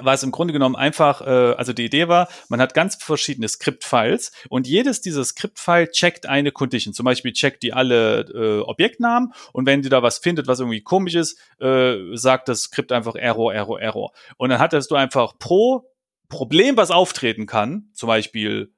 was 0.00 0.22
im 0.22 0.30
Grunde 0.30 0.52
genommen 0.52 0.76
einfach, 0.76 1.20
äh, 1.20 1.54
also 1.54 1.72
die 1.72 1.84
Idee 1.84 2.08
war, 2.08 2.28
man 2.48 2.60
hat 2.60 2.74
ganz 2.74 2.96
verschiedene 2.96 3.48
Script-Files 3.48 4.32
und 4.48 4.66
jedes 4.66 5.00
dieser 5.00 5.24
Script-File 5.24 5.90
checkt 5.90 6.26
eine 6.26 6.52
Condition. 6.52 6.94
Zum 6.94 7.04
Beispiel 7.04 7.32
checkt 7.32 7.62
die 7.62 7.72
alle 7.72 8.20
äh, 8.34 8.60
Objektnamen 8.60 9.32
und 9.52 9.66
wenn 9.66 9.82
die 9.82 9.88
da 9.88 10.02
was 10.02 10.18
findet, 10.18 10.46
was 10.46 10.60
irgendwie 10.60 10.82
komisch 10.82 11.14
ist, 11.14 11.38
äh, 11.60 11.96
sagt 12.14 12.48
das 12.48 12.62
Skript 12.62 12.92
einfach 12.92 13.14
Error, 13.14 13.54
Error, 13.54 13.80
Error. 13.80 14.12
Und 14.36 14.50
dann 14.50 14.58
hattest 14.58 14.90
du 14.90 14.96
einfach 14.96 15.38
pro 15.38 15.90
Problem, 16.28 16.76
was 16.76 16.90
auftreten 16.90 17.46
kann, 17.46 17.90
zum 17.92 18.08
Beispiel 18.08 18.72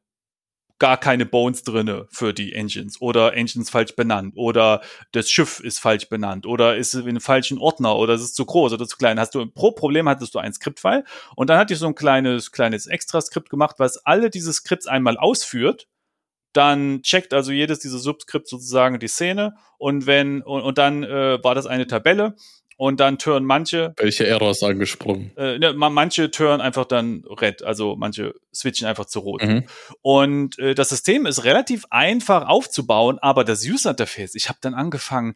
gar 0.79 0.99
keine 0.99 1.25
Bones 1.25 1.63
drinne 1.63 2.07
für 2.11 2.35
die 2.35 2.53
Engines 2.53 3.01
oder 3.01 3.35
Engines 3.35 3.71
falsch 3.71 3.97
benannt 3.97 4.35
oder 4.37 4.83
das 5.13 5.31
Schiff 5.31 5.61
ist 5.61 5.79
falsch 5.79 6.09
benannt 6.09 6.47
oder 6.47 6.77
ist 6.77 6.95
in 6.95 7.09
einem 7.09 7.21
falschen 7.21 7.59
Ordner 7.59 7.97
oder 7.97 8.15
es 8.15 8.23
ist 8.23 8.37
zu 8.37 8.45
groß 8.45 8.75
oder 8.75 8.87
zu 8.87 8.97
klein. 8.97 9.19
Hast 9.19 9.35
du 9.35 9.47
pro 9.47 9.73
Problem 9.73 10.09
hattest 10.09 10.35
du 10.35 10.39
ein 10.39 10.53
Skriptfile 10.53 11.05
und 11.35 11.49
dann 11.49 11.59
hatte 11.59 11.73
ich 11.73 11.79
so 11.79 11.87
ein 11.87 11.95
kleines 11.95 12.53
kleines 12.53 12.87
Extra-Skript 12.87 13.49
gemacht, 13.49 13.77
was 13.79 13.99
alle 14.05 14.29
diese 14.31 14.53
Skripts 14.53 14.87
einmal 14.87 15.17
ausführt. 15.17 15.89
Dann 16.53 17.03
checkt 17.03 17.35
also 17.35 17.53
jedes 17.53 17.81
dieser 17.81 17.99
Subscripts 17.99 18.51
sozusagen 18.51 18.99
die 18.99 19.09
Szene 19.09 19.57
und 19.79 20.07
wenn 20.07 20.43
und, 20.43 20.63
und 20.63 20.79
dann 20.79 21.05
äh, 21.05 21.43
war 21.43 21.55
das 21.55 21.67
eine 21.67 21.87
Tabelle 21.87 22.35
und 22.77 23.01
dann 23.01 23.19
turn 23.19 23.45
manche. 23.45 23.95
Welche 23.97 24.27
Errors 24.27 24.63
angesprungen? 24.63 25.33
Äh, 25.37 25.59
ne, 25.59 25.73
manche 25.75 26.31
turn 26.31 26.61
einfach 26.61 26.85
dann 26.85 27.25
red, 27.29 27.63
also 27.63 27.97
manche 27.97 28.35
switchen 28.55 28.87
einfach 28.87 29.07
zu 29.07 29.21
rot. 29.21 29.43
Mhm. 29.43 29.65
Und 30.03 30.59
äh, 30.59 30.75
das 30.75 30.91
System 30.91 31.27
ist 31.27 31.45
relativ 31.45 31.85
einfach 31.91 32.47
aufzubauen, 32.47 33.19
aber 33.21 33.45
das 33.45 33.65
User 33.65 33.91
Interface, 33.91 34.35
ich 34.35 34.49
habe 34.49 34.59
dann 34.61 34.75
angefangen, 34.75 35.35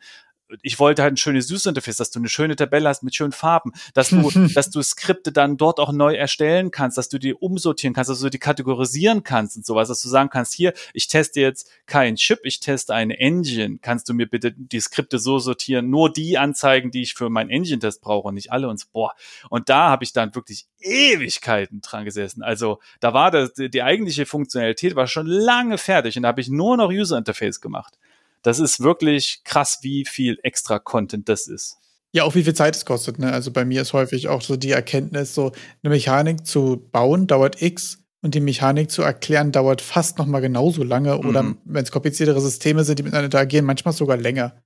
ich 0.63 0.79
wollte 0.79 1.03
halt 1.03 1.15
ein 1.15 1.17
schönes 1.17 1.51
User-Interface, 1.51 1.97
dass 1.97 2.11
du 2.11 2.19
eine 2.19 2.29
schöne 2.29 2.57
Tabelle 2.57 2.89
hast 2.89 3.03
mit 3.03 3.15
schönen 3.15 3.33
Farben, 3.33 3.73
dass 3.95 4.11
du, 4.11 4.31
dass 4.55 4.71
du 4.71 4.83
Skripte 4.83 5.33
dann 5.33 5.57
dort 5.57 5.79
auch 5.79 5.93
neu 5.93 6.15
erstellen 6.15 6.71
kannst, 6.71 6.99
dass 6.99 7.09
du 7.09 7.19
die 7.19 7.35
umsortieren 7.35 7.95
kannst, 7.95 8.11
dass 8.11 8.21
du 8.21 8.29
die 8.29 8.39
kategorisieren 8.39 9.23
kannst 9.23 9.57
und 9.57 9.67
sowas, 9.67 9.89
dass 9.89 10.03
du 10.03 10.09
sagen 10.09 10.31
kannst, 10.31 10.55
hier, 10.55 10.73
ich 10.93 11.09
teste 11.09 11.41
jetzt 11.41 11.71
keinen 11.87 12.17
Chip, 12.17 12.41
ich 12.45 12.61
teste 12.61 12.95
eine 12.95 13.19
Engine, 13.19 13.79
kannst 13.81 14.09
du 14.09 14.15
mir 14.15 14.27
bitte 14.27 14.53
die 14.53 14.81
Skripte 14.81 15.19
so 15.19 15.39
sortieren, 15.39 15.91
nur 15.91 16.13
die 16.13 16.39
anzeigen, 16.39 16.91
die 16.91 17.03
ich 17.03 17.15
für 17.15 17.31
meinen 17.31 17.51
Engine-Test 17.51 18.01
brauche 18.01 18.29
und 18.29 18.35
nicht 18.35 18.53
alle 18.53 18.69
und 18.69 18.79
so, 18.79 18.87
boah. 18.93 19.15
Und 19.49 19.69
da 19.69 19.91
habe 19.91 20.05
ich 20.05 20.13
dann 20.13 20.35
wirklich 20.35 20.67
Ewigkeiten 20.81 21.81
dran 21.81 22.05
gesessen. 22.05 22.43
Also 22.43 22.81
da 23.01 23.15
war 23.15 23.31
das, 23.31 23.53
die 23.55 23.83
eigentliche 23.83 24.27
Funktionalität 24.27 24.97
war 24.97 25.07
schon 25.07 25.27
lange 25.27 25.79
fertig 25.79 26.17
und 26.17 26.23
da 26.23 26.29
habe 26.29 26.41
ich 26.41 26.49
nur 26.49 26.77
noch 26.77 26.91
User-Interface 26.91 27.61
gemacht 27.61 27.99
das 28.43 28.59
ist 28.59 28.81
wirklich 28.81 29.43
krass, 29.45 29.79
wie 29.83 30.05
viel 30.05 30.39
extra 30.43 30.79
Content 30.79 31.29
das 31.29 31.47
ist. 31.47 31.77
Ja, 32.13 32.25
auch 32.25 32.35
wie 32.35 32.43
viel 32.43 32.55
Zeit 32.55 32.75
es 32.75 32.85
kostet. 32.85 33.19
Ne? 33.19 33.33
Also 33.33 33.53
bei 33.53 33.65
mir 33.65 33.83
ist 33.83 33.93
häufig 33.93 34.29
auch 34.29 34.43
so 34.43 34.57
die 34.57 34.73
Erkenntnis, 34.73 35.35
so 35.35 35.53
eine 35.83 35.91
Mechanik 35.91 36.45
zu 36.47 36.89
bauen 36.91 37.27
dauert 37.27 37.63
X 37.63 37.99
und 38.23 38.35
die 38.35 38.41
Mechanik 38.41 38.91
zu 38.91 39.03
erklären 39.03 39.53
dauert 39.53 39.81
fast 39.81 40.19
noch 40.19 40.27
mal 40.27 40.41
genauso 40.41 40.83
lange. 40.83 41.15
Mhm. 41.15 41.29
Oder 41.29 41.55
wenn 41.65 41.85
es 41.85 41.93
kompliziertere 41.93 42.41
Systeme 42.41 42.85
sind, 42.85 42.99
die 42.99 43.05
miteinander 43.05 43.39
agieren, 43.39 43.65
manchmal 43.65 43.95
sogar 43.95 44.17
länger. 44.17 44.61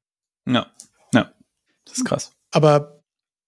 Ja, 0.49 0.67
ja, 1.13 1.33
das 1.85 1.99
ist 1.99 2.05
krass. 2.05 2.33
Aber 2.51 3.03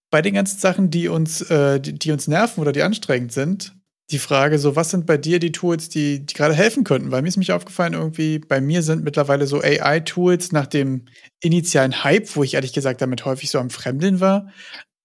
bei 0.09 0.21
den 0.21 0.35
ganzen 0.35 0.59
Sachen, 0.59 0.89
die 0.89 1.07
uns, 1.07 1.41
äh, 1.49 1.79
die, 1.79 1.93
die 1.93 2.11
uns 2.11 2.27
nerven 2.27 2.61
oder 2.61 2.71
die 2.71 2.83
anstrengend 2.83 3.33
sind, 3.33 3.76
die 4.11 4.19
Frage, 4.19 4.57
so 4.59 4.75
was 4.75 4.91
sind 4.91 5.05
bei 5.05 5.17
dir 5.17 5.39
die 5.39 5.51
Tools, 5.51 5.89
die, 5.89 6.25
die 6.25 6.33
gerade 6.33 6.53
helfen 6.53 6.83
könnten? 6.83 7.11
Weil 7.11 7.21
mir 7.21 7.27
ist 7.27 7.37
mich 7.37 7.51
aufgefallen, 7.51 7.93
irgendwie, 7.93 8.39
bei 8.39 8.61
mir 8.61 8.81
sind 8.83 9.03
mittlerweile 9.03 9.47
so 9.47 9.61
AI-Tools 9.61 10.51
nach 10.53 10.67
dem 10.67 11.05
initialen 11.41 12.03
Hype, 12.03 12.35
wo 12.35 12.43
ich 12.43 12.53
ehrlich 12.53 12.73
gesagt 12.73 13.01
damit 13.01 13.25
häufig 13.25 13.49
so 13.49 13.59
am 13.59 13.69
Fremdeln 13.69 14.19
war, 14.21 14.47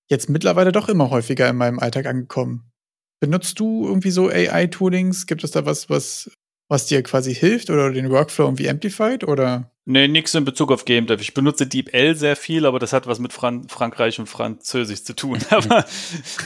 jetzt 0.08 0.28
mittlerweile 0.28 0.72
doch 0.72 0.88
immer 0.88 1.10
häufiger 1.10 1.48
in 1.48 1.56
meinem 1.56 1.80
Alltag 1.80 2.06
angekommen. 2.06 2.70
Benutzt 3.20 3.58
du 3.58 3.86
irgendwie 3.86 4.10
so 4.10 4.28
AI-Toolings? 4.28 5.26
Gibt 5.26 5.44
es 5.44 5.52
da 5.52 5.66
was, 5.66 5.90
was 5.90 6.30
was 6.72 6.86
dir 6.86 7.02
quasi 7.02 7.34
hilft 7.34 7.68
oder 7.68 7.90
den 7.90 8.10
Workflow 8.10 8.46
irgendwie 8.46 8.70
amplified 8.70 9.24
oder? 9.24 9.71
Nee, 9.84 10.06
nix 10.06 10.32
in 10.34 10.44
Bezug 10.44 10.70
auf 10.70 10.84
Game 10.84 11.08
Dev. 11.08 11.20
Ich 11.20 11.34
benutze 11.34 11.66
DeepL 11.66 12.14
sehr 12.14 12.36
viel, 12.36 12.66
aber 12.66 12.78
das 12.78 12.92
hat 12.92 13.08
was 13.08 13.18
mit 13.18 13.32
Fran 13.32 13.68
Frankreich 13.68 14.20
und 14.20 14.28
Französisch 14.28 15.02
zu 15.02 15.14
tun. 15.14 15.40
aber, 15.50 15.84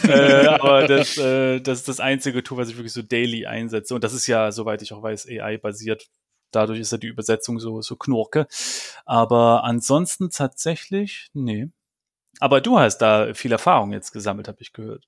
äh, 0.05 0.47
aber 0.47 0.89
das, 0.89 1.19
äh, 1.19 1.61
das 1.61 1.81
ist 1.81 1.89
das 1.89 2.01
einzige 2.01 2.43
Tool, 2.43 2.57
was 2.57 2.71
ich 2.71 2.77
wirklich 2.77 2.95
so 2.95 3.03
daily 3.03 3.45
einsetze. 3.45 3.95
Und 3.95 4.05
das 4.05 4.15
ist 4.15 4.27
ja, 4.27 4.51
soweit 4.53 4.81
ich 4.81 4.95
auch 4.95 5.03
weiß, 5.03 5.27
AI-basiert. 5.29 6.07
Dadurch 6.51 6.81
ist 6.81 6.93
ja 6.93 6.99
die 6.99 7.09
Übersetzung 7.09 7.59
so, 7.59 7.83
so 7.83 7.97
knurke. 7.97 8.47
Aber 9.05 9.65
ansonsten 9.65 10.31
tatsächlich, 10.31 11.29
nee. 11.35 11.69
Aber 12.41 12.63
du 12.63 12.79
hast 12.79 12.99
da 12.99 13.35
viel 13.35 13.53
Erfahrung 13.53 13.93
jetzt 13.93 14.13
gesammelt, 14.13 14.49
habe 14.49 14.59
ich 14.61 14.73
gehört. 14.73 15.05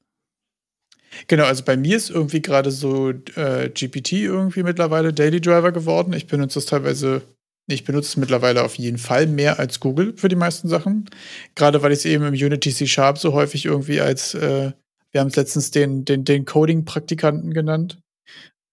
Genau, 1.27 1.45
also 1.45 1.65
bei 1.65 1.77
mir 1.77 1.97
ist 1.97 2.11
irgendwie 2.11 2.43
gerade 2.43 2.71
so 2.71 3.11
äh, 3.11 3.71
GPT 3.71 4.13
irgendwie 4.13 4.63
mittlerweile 4.63 5.13
Daily 5.13 5.41
Driver 5.41 5.73
geworden. 5.73 6.13
Ich 6.13 6.27
benutze 6.27 6.59
es 6.59 6.67
teilweise, 6.67 7.23
ich 7.69 7.85
benutze 7.85 8.09
es 8.09 8.17
mittlerweile 8.17 8.65
auf 8.65 8.77
jeden 8.77 8.99
Fall 8.99 9.27
mehr 9.27 9.59
als 9.59 9.81
Google 9.81 10.15
für 10.17 10.29
die 10.29 10.37
meisten 10.37 10.69
Sachen. 10.69 11.09
Gerade 11.55 11.83
weil 11.83 11.93
ich 11.93 12.01
es 12.01 12.05
eben 12.05 12.25
im 12.25 12.35
Unity 12.35 12.73
C 12.73 12.87
Sharp 12.87 13.19
so 13.19 13.33
häufig 13.33 13.67
irgendwie 13.67 14.01
als, 14.01 14.35
äh, 14.35 14.73
wir 15.13 15.21
haben 15.21 15.29
es 15.29 15.37
letztens 15.37 15.71
den, 15.71 16.05
den, 16.05 16.25
den 16.25 16.45
Coding-Praktikanten 16.45 17.53
genannt, 17.53 17.99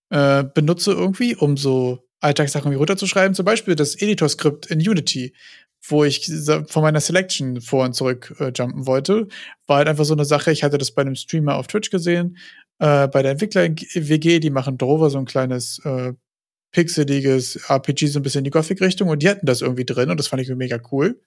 äh, 0.09 0.43
benutze 0.43 0.91
irgendwie, 0.91 1.35
um 1.35 1.57
so 1.57 1.99
Alltagssachen 2.21 2.71
wie 2.71 2.75
runterzuschreiben. 2.75 3.35
Zum 3.35 3.45
Beispiel 3.45 3.75
das 3.75 3.95
Editor-Skript 4.01 4.67
in 4.67 4.79
Unity 4.79 5.33
wo 5.87 6.03
ich 6.03 6.31
von 6.67 6.81
meiner 6.81 6.99
Selection 6.99 7.61
vor 7.61 7.85
und 7.85 7.93
zurück 7.93 8.35
äh, 8.39 8.51
jumpen 8.55 8.87
wollte, 8.87 9.27
war 9.67 9.77
halt 9.77 9.87
einfach 9.87 10.05
so 10.05 10.13
eine 10.13 10.25
Sache. 10.25 10.51
Ich 10.51 10.63
hatte 10.63 10.77
das 10.77 10.91
bei 10.91 11.01
einem 11.01 11.15
Streamer 11.15 11.55
auf 11.55 11.67
Twitch 11.67 11.89
gesehen, 11.89 12.37
äh, 12.79 13.07
bei 13.07 13.21
der 13.21 13.31
Entwickler-WG, 13.31 14.39
die 14.39 14.49
machen 14.49 14.77
Drover, 14.77 15.09
so 15.09 15.17
ein 15.17 15.25
kleines 15.25 15.79
äh, 15.85 16.13
pixeliges 16.75 17.55
RPG, 17.69 18.07
so 18.07 18.19
ein 18.19 18.21
bisschen 18.21 18.39
in 18.39 18.43
die 18.43 18.51
Gothic-Richtung 18.51 19.07
und 19.07 19.23
die 19.23 19.29
hatten 19.29 19.45
das 19.45 19.61
irgendwie 19.61 19.85
drin 19.85 20.09
und 20.09 20.19
das 20.19 20.27
fand 20.27 20.41
ich 20.41 20.49
mega 20.49 20.77
cool. 20.91 21.21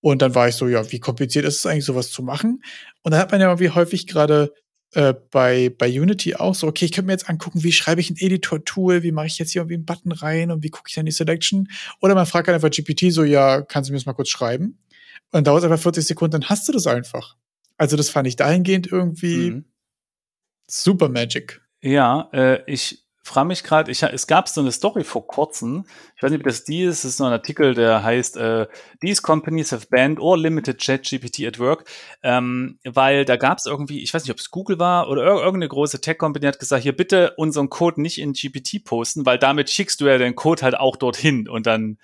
Und 0.00 0.20
dann 0.20 0.34
war 0.34 0.48
ich 0.48 0.56
so, 0.56 0.66
ja, 0.66 0.90
wie 0.90 0.98
kompliziert 0.98 1.44
ist 1.44 1.58
es 1.58 1.66
eigentlich, 1.66 1.84
sowas 1.84 2.10
zu 2.10 2.24
machen? 2.24 2.60
Und 3.02 3.12
dann 3.12 3.20
hat 3.20 3.30
man 3.30 3.40
ja 3.40 3.46
irgendwie 3.46 3.70
häufig 3.70 4.08
gerade 4.08 4.52
äh, 4.94 5.14
bei, 5.30 5.72
bei 5.78 5.88
Unity 5.88 6.34
auch 6.34 6.56
so, 6.56 6.66
okay, 6.66 6.86
ich 6.86 6.90
könnte 6.90 7.06
mir 7.06 7.12
jetzt 7.12 7.30
angucken, 7.30 7.62
wie 7.62 7.70
schreibe 7.70 8.00
ich 8.00 8.10
ein 8.10 8.16
Editor-Tool, 8.18 9.04
wie 9.04 9.12
mache 9.12 9.28
ich 9.28 9.38
jetzt 9.38 9.52
hier 9.52 9.60
irgendwie 9.60 9.76
einen 9.76 9.84
Button 9.84 10.10
rein 10.10 10.50
und 10.50 10.64
wie 10.64 10.70
gucke 10.70 10.88
ich 10.88 10.96
dann 10.96 11.06
die 11.06 11.12
Selection? 11.12 11.68
Oder 12.00 12.16
man 12.16 12.26
fragt 12.26 12.48
halt 12.48 12.56
einfach 12.56 12.76
GPT 12.76 13.12
so, 13.12 13.22
ja, 13.22 13.62
kannst 13.62 13.90
du 13.90 13.92
mir 13.92 13.98
das 13.98 14.06
mal 14.06 14.14
kurz 14.14 14.30
schreiben? 14.30 14.64
Und 14.64 14.76
dann 15.30 15.44
dauert 15.44 15.62
es 15.62 15.70
einfach 15.70 15.80
40 15.80 16.04
Sekunden, 16.04 16.32
dann 16.32 16.48
hast 16.48 16.66
du 16.66 16.72
das 16.72 16.88
einfach. 16.88 17.36
Also 17.76 17.96
das 17.96 18.10
fand 18.10 18.26
ich 18.26 18.34
dahingehend 18.34 18.90
irgendwie 18.90 19.52
mhm. 19.52 19.64
super 20.66 21.08
Magic. 21.08 21.60
Ja, 21.80 22.28
äh, 22.32 22.60
ich 22.66 22.99
frage 23.22 23.48
mich 23.48 23.62
gerade, 23.62 23.90
es 23.90 24.26
gab 24.26 24.48
so 24.48 24.60
eine 24.60 24.72
Story 24.72 25.04
vor 25.04 25.26
kurzem, 25.26 25.84
ich 26.16 26.22
weiß 26.22 26.30
nicht, 26.30 26.40
ob 26.40 26.46
das 26.46 26.64
die 26.64 26.82
ist, 26.82 27.04
es 27.04 27.12
ist 27.12 27.20
noch 27.20 27.26
ein 27.26 27.32
Artikel, 27.32 27.74
der 27.74 28.02
heißt 28.02 28.36
äh, 28.36 28.66
These 29.00 29.22
companies 29.22 29.72
have 29.72 29.86
banned 29.90 30.18
or 30.18 30.38
limited 30.38 30.80
ChatGPT 30.80 31.46
at 31.46 31.58
work, 31.58 31.84
ähm, 32.22 32.78
weil 32.84 33.24
da 33.24 33.36
gab 33.36 33.58
es 33.58 33.66
irgendwie, 33.66 34.02
ich 34.02 34.12
weiß 34.12 34.24
nicht, 34.24 34.32
ob 34.32 34.38
es 34.38 34.50
Google 34.50 34.78
war 34.78 35.08
oder 35.08 35.22
irgendeine 35.22 35.68
große 35.68 36.00
Tech-Company 36.00 36.46
hat 36.46 36.58
gesagt, 36.58 36.82
hier 36.82 36.96
bitte 36.96 37.34
unseren 37.36 37.68
Code 37.68 38.00
nicht 38.00 38.18
in 38.18 38.32
GPT 38.32 38.84
posten, 38.84 39.26
weil 39.26 39.38
damit 39.38 39.70
schickst 39.70 40.00
du 40.00 40.06
ja 40.06 40.18
den 40.18 40.34
Code 40.34 40.62
halt 40.62 40.76
auch 40.76 40.96
dorthin 40.96 41.48
und 41.48 41.66
dann, 41.66 41.98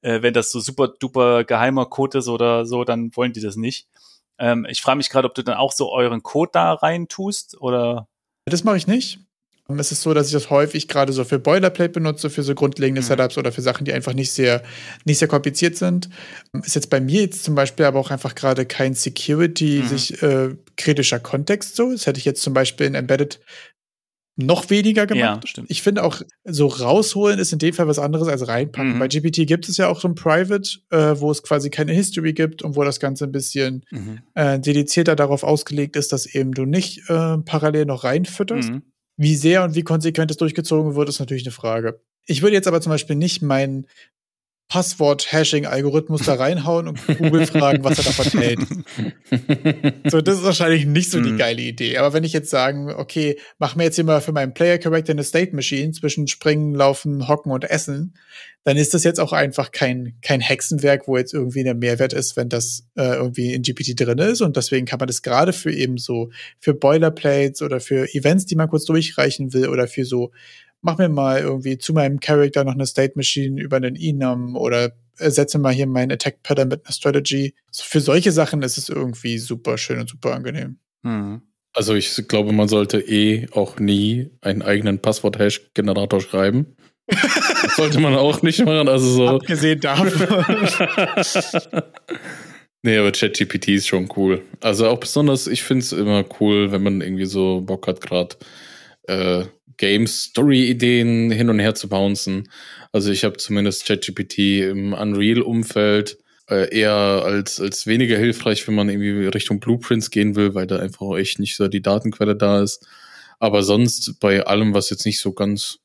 äh, 0.00 0.22
wenn 0.22 0.34
das 0.34 0.50
so 0.50 0.60
super 0.60 0.88
duper 0.88 1.44
geheimer 1.44 1.86
Code 1.86 2.18
ist 2.18 2.28
oder 2.28 2.64
so, 2.66 2.84
dann 2.84 3.14
wollen 3.14 3.32
die 3.32 3.42
das 3.42 3.56
nicht. 3.56 3.86
Ähm, 4.38 4.66
ich 4.68 4.80
frage 4.82 4.96
mich 4.96 5.10
gerade, 5.10 5.28
ob 5.28 5.34
du 5.34 5.44
dann 5.44 5.56
auch 5.56 5.72
so 5.72 5.92
euren 5.92 6.22
Code 6.22 6.50
da 6.52 6.72
rein 6.72 7.06
tust 7.08 7.60
oder? 7.60 8.08
Das 8.46 8.64
mache 8.64 8.76
ich 8.76 8.86
nicht. 8.86 9.23
Es 9.68 9.92
ist 9.92 10.02
so, 10.02 10.12
dass 10.12 10.26
ich 10.26 10.34
das 10.34 10.50
häufig 10.50 10.88
gerade 10.88 11.12
so 11.12 11.24
für 11.24 11.38
Boilerplate 11.38 11.90
benutze, 11.90 12.28
für 12.28 12.42
so 12.42 12.54
grundlegende 12.54 13.00
mhm. 13.00 13.06
Setups 13.06 13.38
oder 13.38 13.50
für 13.50 13.62
Sachen, 13.62 13.86
die 13.86 13.94
einfach 13.94 14.12
nicht 14.12 14.30
sehr, 14.30 14.62
nicht 15.06 15.18
sehr 15.18 15.28
kompliziert 15.28 15.76
sind. 15.76 16.10
Ist 16.62 16.74
jetzt 16.74 16.90
bei 16.90 17.00
mir 17.00 17.22
jetzt 17.22 17.44
zum 17.44 17.54
Beispiel 17.54 17.86
aber 17.86 17.98
auch 17.98 18.10
einfach 18.10 18.34
gerade 18.34 18.66
kein 18.66 18.92
Security, 18.94 19.80
mhm. 19.82 19.88
sich 19.88 20.22
äh, 20.22 20.50
kritischer 20.76 21.18
Kontext 21.18 21.76
so. 21.76 21.92
Das 21.92 22.06
hätte 22.06 22.18
ich 22.18 22.26
jetzt 22.26 22.42
zum 22.42 22.52
Beispiel 22.52 22.86
in 22.86 22.94
Embedded 22.94 23.40
noch 24.36 24.68
weniger 24.68 25.06
gemacht. 25.06 25.44
Ja, 25.44 25.48
stimmt. 25.48 25.70
Ich 25.70 25.82
finde 25.82 26.02
auch, 26.02 26.20
so 26.44 26.66
rausholen 26.66 27.38
ist 27.38 27.52
in 27.52 27.58
dem 27.58 27.72
Fall 27.72 27.86
was 27.86 28.00
anderes 28.00 28.28
als 28.28 28.48
reinpacken. 28.48 28.94
Mhm. 28.94 28.98
Bei 28.98 29.08
GPT 29.08 29.46
gibt 29.46 29.68
es 29.68 29.76
ja 29.76 29.88
auch 29.88 30.00
so 30.00 30.08
ein 30.08 30.14
Private, 30.14 30.68
äh, 30.90 31.18
wo 31.20 31.30
es 31.30 31.42
quasi 31.42 31.70
keine 31.70 31.92
History 31.92 32.32
gibt 32.32 32.62
und 32.62 32.76
wo 32.76 32.82
das 32.82 32.98
Ganze 33.00 33.24
ein 33.24 33.32
bisschen 33.32 33.84
Mhm. 33.92 34.18
äh, 34.34 34.58
dedizierter 34.58 35.14
darauf 35.14 35.44
ausgelegt 35.44 35.96
ist, 35.96 36.12
dass 36.12 36.26
eben 36.26 36.52
du 36.52 36.64
nicht 36.64 37.08
äh, 37.08 37.38
parallel 37.38 37.86
noch 37.86 38.04
reinfütterst. 38.04 38.70
Mhm. 38.70 38.82
Wie 39.16 39.36
sehr 39.36 39.62
und 39.62 39.74
wie 39.74 39.82
konsequent 39.82 40.30
es 40.30 40.36
durchgezogen 40.36 40.96
wird, 40.96 41.08
ist 41.08 41.20
natürlich 41.20 41.44
eine 41.44 41.52
Frage. 41.52 42.00
Ich 42.26 42.42
würde 42.42 42.54
jetzt 42.54 42.66
aber 42.66 42.80
zum 42.80 42.90
Beispiel 42.90 43.16
nicht 43.16 43.42
meinen 43.42 43.86
Passwort-Hashing-Algorithmus 44.68 46.22
da 46.22 46.34
reinhauen 46.34 46.88
und 46.88 47.06
Google 47.18 47.46
fragen, 47.46 47.84
was 47.84 47.98
er 47.98 48.04
davon 48.04 48.40
hält. 48.40 48.60
So, 50.06 50.20
das 50.20 50.38
ist 50.38 50.44
wahrscheinlich 50.44 50.86
nicht 50.86 51.10
so 51.10 51.20
die 51.20 51.30
Mhm. 51.32 51.38
geile 51.38 51.62
Idee. 51.62 51.96
Aber 51.98 52.12
wenn 52.12 52.24
ich 52.24 52.32
jetzt 52.32 52.50
sagen, 52.50 52.90
okay, 52.92 53.38
mach 53.58 53.74
mir 53.74 53.84
jetzt 53.84 53.96
hier 53.96 54.04
mal 54.04 54.20
für 54.20 54.32
meinen 54.32 54.54
Player 54.54 54.78
Character 54.78 55.12
eine 55.12 55.24
State 55.24 55.54
Machine 55.54 55.92
zwischen 55.92 56.28
Springen, 56.28 56.74
Laufen, 56.74 57.26
Hocken 57.26 57.50
und 57.50 57.64
Essen, 57.68 58.14
dann 58.62 58.76
ist 58.76 58.94
das 58.94 59.04
jetzt 59.04 59.20
auch 59.20 59.32
einfach 59.32 59.72
kein, 59.72 60.14
kein 60.22 60.40
Hexenwerk, 60.40 61.06
wo 61.08 61.16
jetzt 61.16 61.34
irgendwie 61.34 61.64
der 61.64 61.74
Mehrwert 61.74 62.12
ist, 62.12 62.36
wenn 62.36 62.48
das 62.48 62.86
äh, 62.96 63.14
irgendwie 63.16 63.52
in 63.52 63.62
GPT 63.62 63.98
drin 64.00 64.18
ist. 64.18 64.40
Und 64.40 64.56
deswegen 64.56 64.86
kann 64.86 64.98
man 64.98 65.06
das 65.08 65.22
gerade 65.22 65.52
für 65.52 65.72
eben 65.72 65.98
so, 65.98 66.30
für 66.60 66.74
Boilerplates 66.74 67.62
oder 67.62 67.80
für 67.80 68.06
Events, 68.14 68.46
die 68.46 68.54
man 68.56 68.68
kurz 68.68 68.84
durchreichen 68.84 69.52
will 69.52 69.68
oder 69.68 69.88
für 69.88 70.04
so, 70.04 70.30
mach 70.84 70.98
mir 70.98 71.08
mal 71.08 71.40
irgendwie 71.40 71.78
zu 71.78 71.94
meinem 71.94 72.20
Charakter 72.20 72.62
noch 72.62 72.74
eine 72.74 72.86
State 72.86 73.14
Machine 73.16 73.60
über 73.60 73.78
einen 73.78 73.96
Enum 73.96 74.54
oder 74.54 74.92
ersetze 75.18 75.58
mal 75.58 75.72
hier 75.72 75.86
meinen 75.86 76.12
Attack 76.12 76.42
Pattern 76.42 76.68
mit 76.68 76.84
einer 76.84 76.92
Strategy. 76.92 77.54
So, 77.70 77.84
für 77.84 78.00
solche 78.00 78.32
Sachen 78.32 78.62
ist 78.62 78.76
es 78.76 78.90
irgendwie 78.90 79.38
super 79.38 79.78
schön 79.78 80.00
und 80.00 80.10
super 80.10 80.34
angenehm. 80.34 80.78
Mhm. 81.02 81.42
Also 81.72 81.94
ich 81.94 82.28
glaube, 82.28 82.52
man 82.52 82.68
sollte 82.68 83.00
eh 83.00 83.48
auch 83.52 83.78
nie 83.78 84.30
einen 84.42 84.62
eigenen 84.62 85.00
Passwort-Hash-Generator 85.00 86.20
schreiben. 86.20 86.76
Das 87.64 87.76
sollte 87.76 87.98
man 87.98 88.14
auch 88.14 88.42
nicht 88.42 88.62
machen. 88.62 88.88
Also 88.88 89.08
so. 89.10 89.28
Abgesehen 89.28 89.80
davon. 89.80 90.08
nee, 92.82 92.98
aber 92.98 93.10
ChatGPT 93.10 93.68
ist 93.68 93.88
schon 93.88 94.10
cool. 94.16 94.42
Also 94.60 94.86
auch 94.86 95.00
besonders, 95.00 95.46
ich 95.46 95.62
finde 95.62 95.82
es 95.82 95.92
immer 95.92 96.26
cool, 96.40 96.72
wenn 96.72 96.82
man 96.82 97.00
irgendwie 97.00 97.24
so 97.24 97.62
Bock 97.62 97.86
hat, 97.86 98.02
gerade 98.02 98.36
äh, 99.04 99.44
Game-Story-Ideen 99.76 101.30
hin 101.30 101.50
und 101.50 101.58
her 101.58 101.74
zu 101.74 101.88
bouncen. 101.88 102.48
Also 102.92 103.10
ich 103.10 103.24
habe 103.24 103.36
zumindest 103.36 103.86
ChatGPT 103.86 104.38
im 104.70 104.92
Unreal-Umfeld 104.92 106.18
äh, 106.48 106.76
eher 106.76 106.92
als, 106.92 107.60
als 107.60 107.86
weniger 107.86 108.18
hilfreich, 108.18 108.66
wenn 108.66 108.74
man 108.74 108.88
irgendwie 108.88 109.26
Richtung 109.26 109.60
Blueprints 109.60 110.10
gehen 110.10 110.36
will, 110.36 110.54
weil 110.54 110.66
da 110.66 110.78
einfach 110.78 111.16
echt 111.16 111.38
nicht 111.38 111.56
so 111.56 111.68
die 111.68 111.82
Datenquelle 111.82 112.36
da 112.36 112.62
ist. 112.62 112.86
Aber 113.38 113.62
sonst 113.62 114.20
bei 114.20 114.44
allem, 114.46 114.74
was 114.74 114.90
jetzt 114.90 115.06
nicht 115.06 115.20
so 115.20 115.32
ganz 115.32 115.78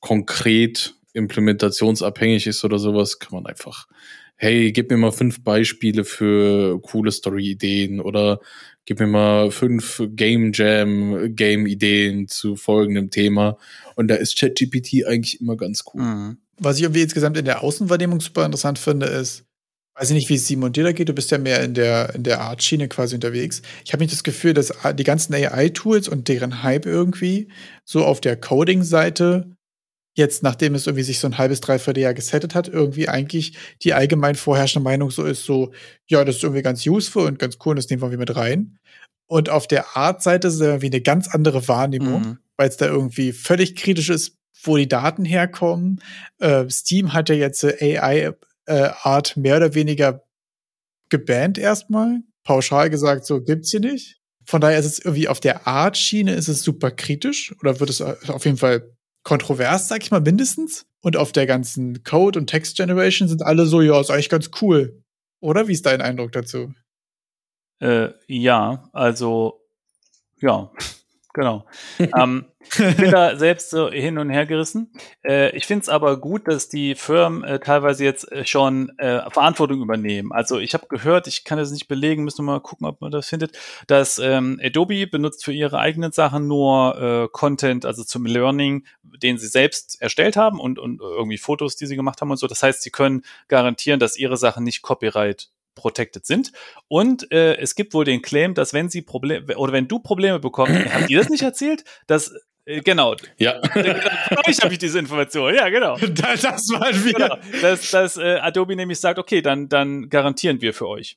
konkret 0.00 0.94
implementationsabhängig 1.14 2.46
ist 2.46 2.64
oder 2.64 2.78
sowas, 2.78 3.18
kann 3.18 3.32
man 3.32 3.46
einfach, 3.46 3.86
hey, 4.36 4.72
gib 4.72 4.90
mir 4.90 4.98
mal 4.98 5.12
fünf 5.12 5.42
Beispiele 5.42 6.04
für 6.04 6.80
coole 6.82 7.10
Story-Ideen 7.10 8.00
oder 8.00 8.40
gib 8.86 9.00
mir 9.00 9.06
mal 9.06 9.50
fünf 9.50 10.02
Game 10.10 10.52
Jam 10.54 11.34
Game-Ideen 11.34 12.28
zu 12.28 12.56
folgendem 12.56 13.10
Thema. 13.10 13.58
Und 13.96 14.08
da 14.08 14.14
ist 14.14 14.38
ChatGPT 14.38 15.04
eigentlich 15.06 15.40
immer 15.40 15.56
ganz 15.56 15.84
cool. 15.92 16.02
Mhm. 16.02 16.36
Was 16.58 16.76
ich 16.76 16.84
irgendwie 16.84 17.02
insgesamt 17.02 17.36
in 17.36 17.44
der 17.44 17.62
Außenwahrnehmung 17.62 18.20
super 18.20 18.46
interessant 18.46 18.78
finde, 18.78 19.06
ist, 19.06 19.44
weiß 19.96 20.10
ich 20.10 20.14
nicht, 20.14 20.28
wie 20.28 20.34
es 20.34 20.46
Simon 20.46 20.72
dir 20.72 20.84
da 20.84 20.92
geht, 20.92 21.08
du 21.08 21.12
bist 21.12 21.30
ja 21.30 21.38
mehr 21.38 21.62
in 21.62 21.74
der, 21.74 22.14
in 22.14 22.22
der 22.22 22.40
Art-Schiene 22.40 22.88
quasi 22.88 23.14
unterwegs. 23.14 23.62
Ich 23.84 23.92
habe 23.92 24.02
nicht 24.02 24.12
das 24.12 24.24
Gefühl, 24.24 24.54
dass 24.54 24.72
die 24.94 25.04
ganzen 25.04 25.34
AI-Tools 25.34 26.08
und 26.08 26.28
deren 26.28 26.62
Hype 26.62 26.86
irgendwie 26.86 27.48
so 27.84 28.04
auf 28.04 28.20
der 28.20 28.36
Coding-Seite 28.36 29.55
jetzt, 30.16 30.42
nachdem 30.42 30.74
es 30.74 30.86
irgendwie 30.86 31.02
sich 31.04 31.18
so 31.20 31.28
ein 31.28 31.38
halbes, 31.38 31.60
dreiviertel 31.60 32.00
Jahr 32.02 32.14
gesettet 32.14 32.54
hat, 32.54 32.68
irgendwie 32.68 33.08
eigentlich 33.08 33.56
die 33.82 33.94
allgemein 33.94 34.34
vorherrschende 34.34 34.82
Meinung 34.84 35.10
so 35.10 35.24
ist, 35.24 35.44
so, 35.44 35.72
ja, 36.06 36.24
das 36.24 36.36
ist 36.36 36.42
irgendwie 36.42 36.62
ganz 36.62 36.86
useful 36.86 37.26
und 37.26 37.38
ganz 37.38 37.58
cool, 37.64 37.70
und 37.70 37.76
das 37.76 37.88
nehmen 37.90 38.02
wir 38.02 38.06
irgendwie 38.06 38.20
mit 38.20 38.36
rein. 38.36 38.78
Und 39.28 39.50
auf 39.50 39.66
der 39.66 39.96
Art-Seite 39.96 40.48
ist 40.48 40.54
es 40.54 40.60
irgendwie 40.60 40.86
eine 40.86 41.00
ganz 41.00 41.28
andere 41.28 41.68
Wahrnehmung, 41.68 42.22
Mhm. 42.22 42.38
weil 42.56 42.68
es 42.68 42.76
da 42.76 42.86
irgendwie 42.86 43.32
völlig 43.32 43.76
kritisch 43.76 44.08
ist, 44.08 44.36
wo 44.62 44.76
die 44.76 44.88
Daten 44.88 45.24
herkommen. 45.24 46.00
Äh, 46.38 46.68
Steam 46.70 47.12
hat 47.12 47.28
ja 47.28 47.34
jetzt 47.34 47.62
äh, 47.62 47.98
AI-Art 47.98 49.36
mehr 49.36 49.56
oder 49.58 49.74
weniger 49.74 50.24
gebannt 51.10 51.58
erstmal. 51.58 52.20
Pauschal 52.42 52.88
gesagt, 52.90 53.26
so 53.26 53.42
gibt's 53.42 53.70
hier 53.70 53.80
nicht. 53.80 54.16
Von 54.44 54.60
daher 54.60 54.78
ist 54.78 54.86
es 54.86 54.98
irgendwie 55.00 55.28
auf 55.28 55.40
der 55.40 55.66
Art-Schiene 55.66 56.34
ist 56.34 56.48
es 56.48 56.62
super 56.62 56.90
kritisch 56.92 57.54
oder 57.60 57.80
wird 57.80 57.90
es 57.90 58.00
auf 58.00 58.44
jeden 58.44 58.56
Fall 58.56 58.95
kontrovers, 59.26 59.88
sag 59.88 60.04
ich 60.04 60.12
mal, 60.12 60.20
mindestens. 60.20 60.86
Und 61.02 61.16
auf 61.16 61.32
der 61.32 61.46
ganzen 61.46 62.04
Code- 62.04 62.38
und 62.38 62.46
Text-Generation 62.46 63.28
sind 63.28 63.42
alle 63.42 63.66
so, 63.66 63.82
ja, 63.82 64.00
ist 64.00 64.10
eigentlich 64.10 64.28
ganz 64.28 64.50
cool. 64.62 65.02
Oder 65.40 65.66
wie 65.66 65.72
ist 65.72 65.84
dein 65.84 66.00
Eindruck 66.00 66.30
dazu? 66.30 66.72
Äh, 67.80 68.10
ja, 68.28 68.88
also, 68.92 69.60
ja, 70.40 70.70
genau. 71.36 71.66
ähm, 71.98 72.46
ich 72.60 72.96
bin 72.96 73.12
da 73.12 73.36
selbst 73.36 73.70
so 73.70 73.90
hin 73.90 74.18
und 74.18 74.30
her 74.30 74.46
gerissen. 74.46 74.90
Äh, 75.24 75.54
ich 75.56 75.66
finde 75.66 75.82
es 75.82 75.88
aber 75.88 76.18
gut, 76.18 76.48
dass 76.48 76.68
die 76.68 76.96
Firmen 76.96 77.44
äh, 77.44 77.60
teilweise 77.60 78.04
jetzt 78.04 78.32
äh, 78.32 78.44
schon 78.44 78.90
äh, 78.98 79.30
Verantwortung 79.30 79.80
übernehmen. 79.82 80.32
Also 80.32 80.58
ich 80.58 80.74
habe 80.74 80.86
gehört, 80.88 81.28
ich 81.28 81.44
kann 81.44 81.58
das 81.58 81.70
nicht 81.70 81.86
belegen, 81.86 82.24
müssen 82.24 82.44
wir 82.44 82.52
mal 82.52 82.60
gucken, 82.60 82.86
ob 82.86 83.00
man 83.00 83.12
das 83.12 83.28
findet, 83.28 83.56
dass 83.86 84.18
ähm, 84.18 84.58
Adobe 84.60 85.06
benutzt 85.06 85.44
für 85.44 85.52
ihre 85.52 85.78
eigenen 85.78 86.10
Sachen 86.10 86.48
nur 86.48 87.00
äh, 87.00 87.28
Content, 87.30 87.84
also 87.84 88.02
zum 88.02 88.26
Learning, 88.26 88.84
den 89.02 89.38
sie 89.38 89.48
selbst 89.48 90.00
erstellt 90.00 90.36
haben 90.36 90.58
und, 90.58 90.78
und 90.78 91.00
irgendwie 91.00 91.38
Fotos, 91.38 91.76
die 91.76 91.86
sie 91.86 91.96
gemacht 91.96 92.20
haben 92.20 92.30
und 92.30 92.38
so. 92.38 92.46
Das 92.46 92.62
heißt, 92.62 92.82
sie 92.82 92.90
können 92.90 93.22
garantieren, 93.48 94.00
dass 94.00 94.16
ihre 94.16 94.36
Sachen 94.36 94.64
nicht 94.64 94.82
Copyright 94.82 95.50
protected 95.76 96.26
sind. 96.26 96.50
Und 96.88 97.30
äh, 97.30 97.54
es 97.58 97.76
gibt 97.76 97.94
wohl 97.94 98.04
den 98.04 98.22
Claim, 98.22 98.54
dass 98.54 98.72
wenn 98.72 98.88
sie 98.88 99.02
Probleme 99.02 99.56
oder 99.56 99.72
wenn 99.72 99.86
du 99.86 100.00
Probleme 100.00 100.40
bekommst, 100.40 100.74
habt 100.92 101.08
ihr 101.08 101.18
das 101.18 101.28
nicht 101.28 101.42
erzählt? 101.42 101.84
Dass 102.08 102.34
äh, 102.64 102.80
genau. 102.80 103.14
Ja. 103.38 103.60
Von 103.72 104.38
euch 104.46 104.58
habe 104.60 104.72
ich 104.72 104.78
diese 104.78 104.98
Information. 104.98 105.54
Ja, 105.54 105.68
genau. 105.68 105.96
Das, 105.96 106.42
das 106.42 106.68
waren 106.70 107.04
wir. 107.04 107.12
genau. 107.12 107.38
Dass, 107.62 107.90
dass 107.90 108.16
äh, 108.16 108.38
Adobe 108.40 108.74
nämlich 108.74 108.98
sagt, 108.98 109.20
okay, 109.20 109.40
dann, 109.40 109.68
dann 109.68 110.08
garantieren 110.08 110.60
wir 110.60 110.74
für 110.74 110.88
euch. 110.88 111.16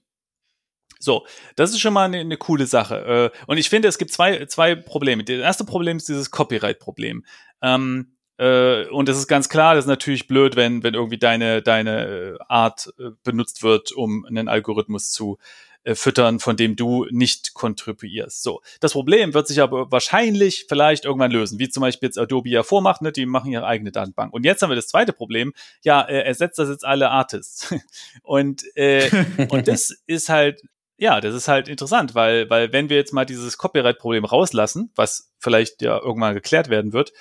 So, 0.99 1.25
das 1.55 1.71
ist 1.71 1.79
schon 1.79 1.93
mal 1.93 2.05
eine, 2.05 2.19
eine 2.19 2.37
coole 2.37 2.67
Sache. 2.67 3.31
Äh, 3.35 3.41
und 3.47 3.57
ich 3.57 3.69
finde, 3.69 3.87
es 3.87 3.97
gibt 3.97 4.11
zwei, 4.11 4.45
zwei 4.45 4.75
Probleme. 4.75 5.23
Das 5.23 5.37
erste 5.37 5.63
Problem 5.63 5.97
ist 5.97 6.09
dieses 6.09 6.29
Copyright-Problem. 6.29 7.25
Ähm, 7.61 8.11
äh, 8.11 8.18
und 8.43 9.09
es 9.09 9.17
ist 9.17 9.27
ganz 9.27 9.49
klar, 9.49 9.75
das 9.75 9.85
ist 9.85 9.89
natürlich 9.89 10.27
blöd, 10.27 10.55
wenn, 10.55 10.83
wenn 10.83 10.93
irgendwie 10.93 11.17
deine, 11.17 11.61
deine 11.61 12.05
äh, 12.05 12.37
Art 12.47 12.93
äh, 12.97 13.11
benutzt 13.23 13.63
wird, 13.63 13.91
um 13.91 14.25
einen 14.25 14.47
Algorithmus 14.47 15.11
zu 15.11 15.37
äh, 15.83 15.95
füttern, 15.95 16.39
von 16.39 16.57
dem 16.57 16.75
du 16.75 17.05
nicht 17.09 17.53
kontribuierst. 17.53 18.43
So, 18.43 18.61
das 18.79 18.93
Problem 18.93 19.33
wird 19.33 19.47
sich 19.47 19.61
aber 19.61 19.91
wahrscheinlich 19.91 20.65
vielleicht 20.67 21.05
irgendwann 21.05 21.31
lösen, 21.31 21.57
wie 21.57 21.69
zum 21.69 21.81
Beispiel 21.81 22.07
jetzt 22.07 22.17
Adobe 22.17 22.49
ja 22.49 22.63
vormacht, 22.63 23.01
ne? 23.01 23.11
die 23.11 23.25
machen 23.25 23.51
ihre 23.51 23.65
eigene 23.65 23.91
Datenbank. 23.91 24.33
Und 24.33 24.43
jetzt 24.43 24.61
haben 24.61 24.69
wir 24.69 24.75
das 24.75 24.89
zweite 24.89 25.13
Problem, 25.13 25.53
ja, 25.83 26.01
äh, 26.01 26.19
ersetzt 26.19 26.59
das 26.59 26.69
jetzt 26.69 26.85
alle 26.85 27.09
Artists. 27.09 27.73
und, 28.23 28.63
äh, 28.75 29.09
und 29.49 29.67
das 29.67 29.91
ist 30.05 30.29
halt 30.29 30.61
ja, 30.97 31.21
das 31.21 31.33
ist 31.33 31.47
halt 31.47 31.69
interessant, 31.69 32.13
weil, 32.13 32.49
weil 32.49 32.73
wenn 32.73 32.89
wir 32.89 32.97
jetzt 32.97 33.13
mal 33.13 33.25
dieses 33.25 33.57
Copyright-Problem 33.57 34.25
rauslassen, 34.25 34.91
was 34.95 35.31
vielleicht 35.39 35.81
ja 35.81 35.97
irgendwann 35.97 36.33
geklärt 36.33 36.67
werden 36.69 36.91
wird, 36.91 37.13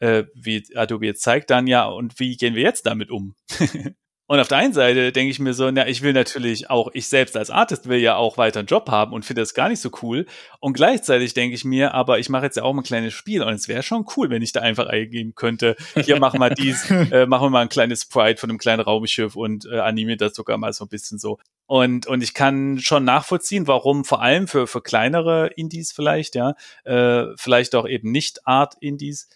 äh, 0.00 0.24
wie 0.34 0.64
Adobe 0.74 1.06
jetzt 1.06 1.22
zeigt, 1.22 1.50
dann 1.50 1.66
ja, 1.66 1.86
und 1.86 2.18
wie 2.18 2.36
gehen 2.36 2.54
wir 2.54 2.62
jetzt 2.62 2.86
damit 2.86 3.10
um? 3.10 3.34
und 4.26 4.40
auf 4.40 4.48
der 4.48 4.58
einen 4.58 4.72
Seite 4.72 5.10
denke 5.10 5.30
ich 5.30 5.38
mir 5.38 5.54
so, 5.54 5.70
na, 5.70 5.88
ich 5.88 6.02
will 6.02 6.12
natürlich 6.12 6.70
auch, 6.70 6.90
ich 6.92 7.08
selbst 7.08 7.36
als 7.36 7.50
Artist 7.50 7.88
will 7.88 7.98
ja 7.98 8.16
auch 8.16 8.36
weiter 8.36 8.60
einen 8.60 8.68
Job 8.68 8.90
haben 8.90 9.12
und 9.12 9.24
finde 9.24 9.42
das 9.42 9.54
gar 9.54 9.68
nicht 9.68 9.80
so 9.80 9.90
cool. 10.02 10.26
Und 10.60 10.74
gleichzeitig 10.74 11.34
denke 11.34 11.54
ich 11.54 11.64
mir, 11.64 11.94
aber 11.94 12.18
ich 12.18 12.28
mache 12.28 12.44
jetzt 12.44 12.56
ja 12.56 12.62
auch 12.62 12.76
ein 12.76 12.82
kleines 12.82 13.14
Spiel 13.14 13.42
und 13.42 13.54
es 13.54 13.68
wäre 13.68 13.82
schon 13.82 14.06
cool, 14.16 14.30
wenn 14.30 14.42
ich 14.42 14.52
da 14.52 14.60
einfach 14.60 14.86
eingeben 14.86 15.34
könnte, 15.34 15.76
hier 15.94 16.20
machen 16.20 16.40
wir 16.40 16.50
dies, 16.50 16.90
äh, 16.90 17.26
machen 17.26 17.46
wir 17.46 17.50
mal 17.50 17.62
ein 17.62 17.68
kleines 17.68 18.02
Sprite 18.02 18.40
von 18.40 18.50
einem 18.50 18.58
kleinen 18.58 18.80
Raumschiff 18.80 19.34
und 19.34 19.66
äh, 19.66 19.80
animiert 19.80 20.20
das 20.20 20.34
sogar 20.34 20.58
mal 20.58 20.72
so 20.72 20.84
ein 20.84 20.88
bisschen 20.88 21.18
so. 21.18 21.38
Und, 21.66 22.06
und 22.06 22.22
ich 22.22 22.32
kann 22.32 22.78
schon 22.78 23.04
nachvollziehen, 23.04 23.66
warum 23.66 24.04
vor 24.04 24.22
allem 24.22 24.48
für, 24.48 24.66
für 24.66 24.80
kleinere 24.80 25.48
Indies 25.56 25.92
vielleicht, 25.92 26.34
ja, 26.34 26.54
äh, 26.84 27.26
vielleicht 27.36 27.74
auch 27.74 27.86
eben 27.86 28.10
nicht 28.10 28.46
Art-Indies, 28.46 29.28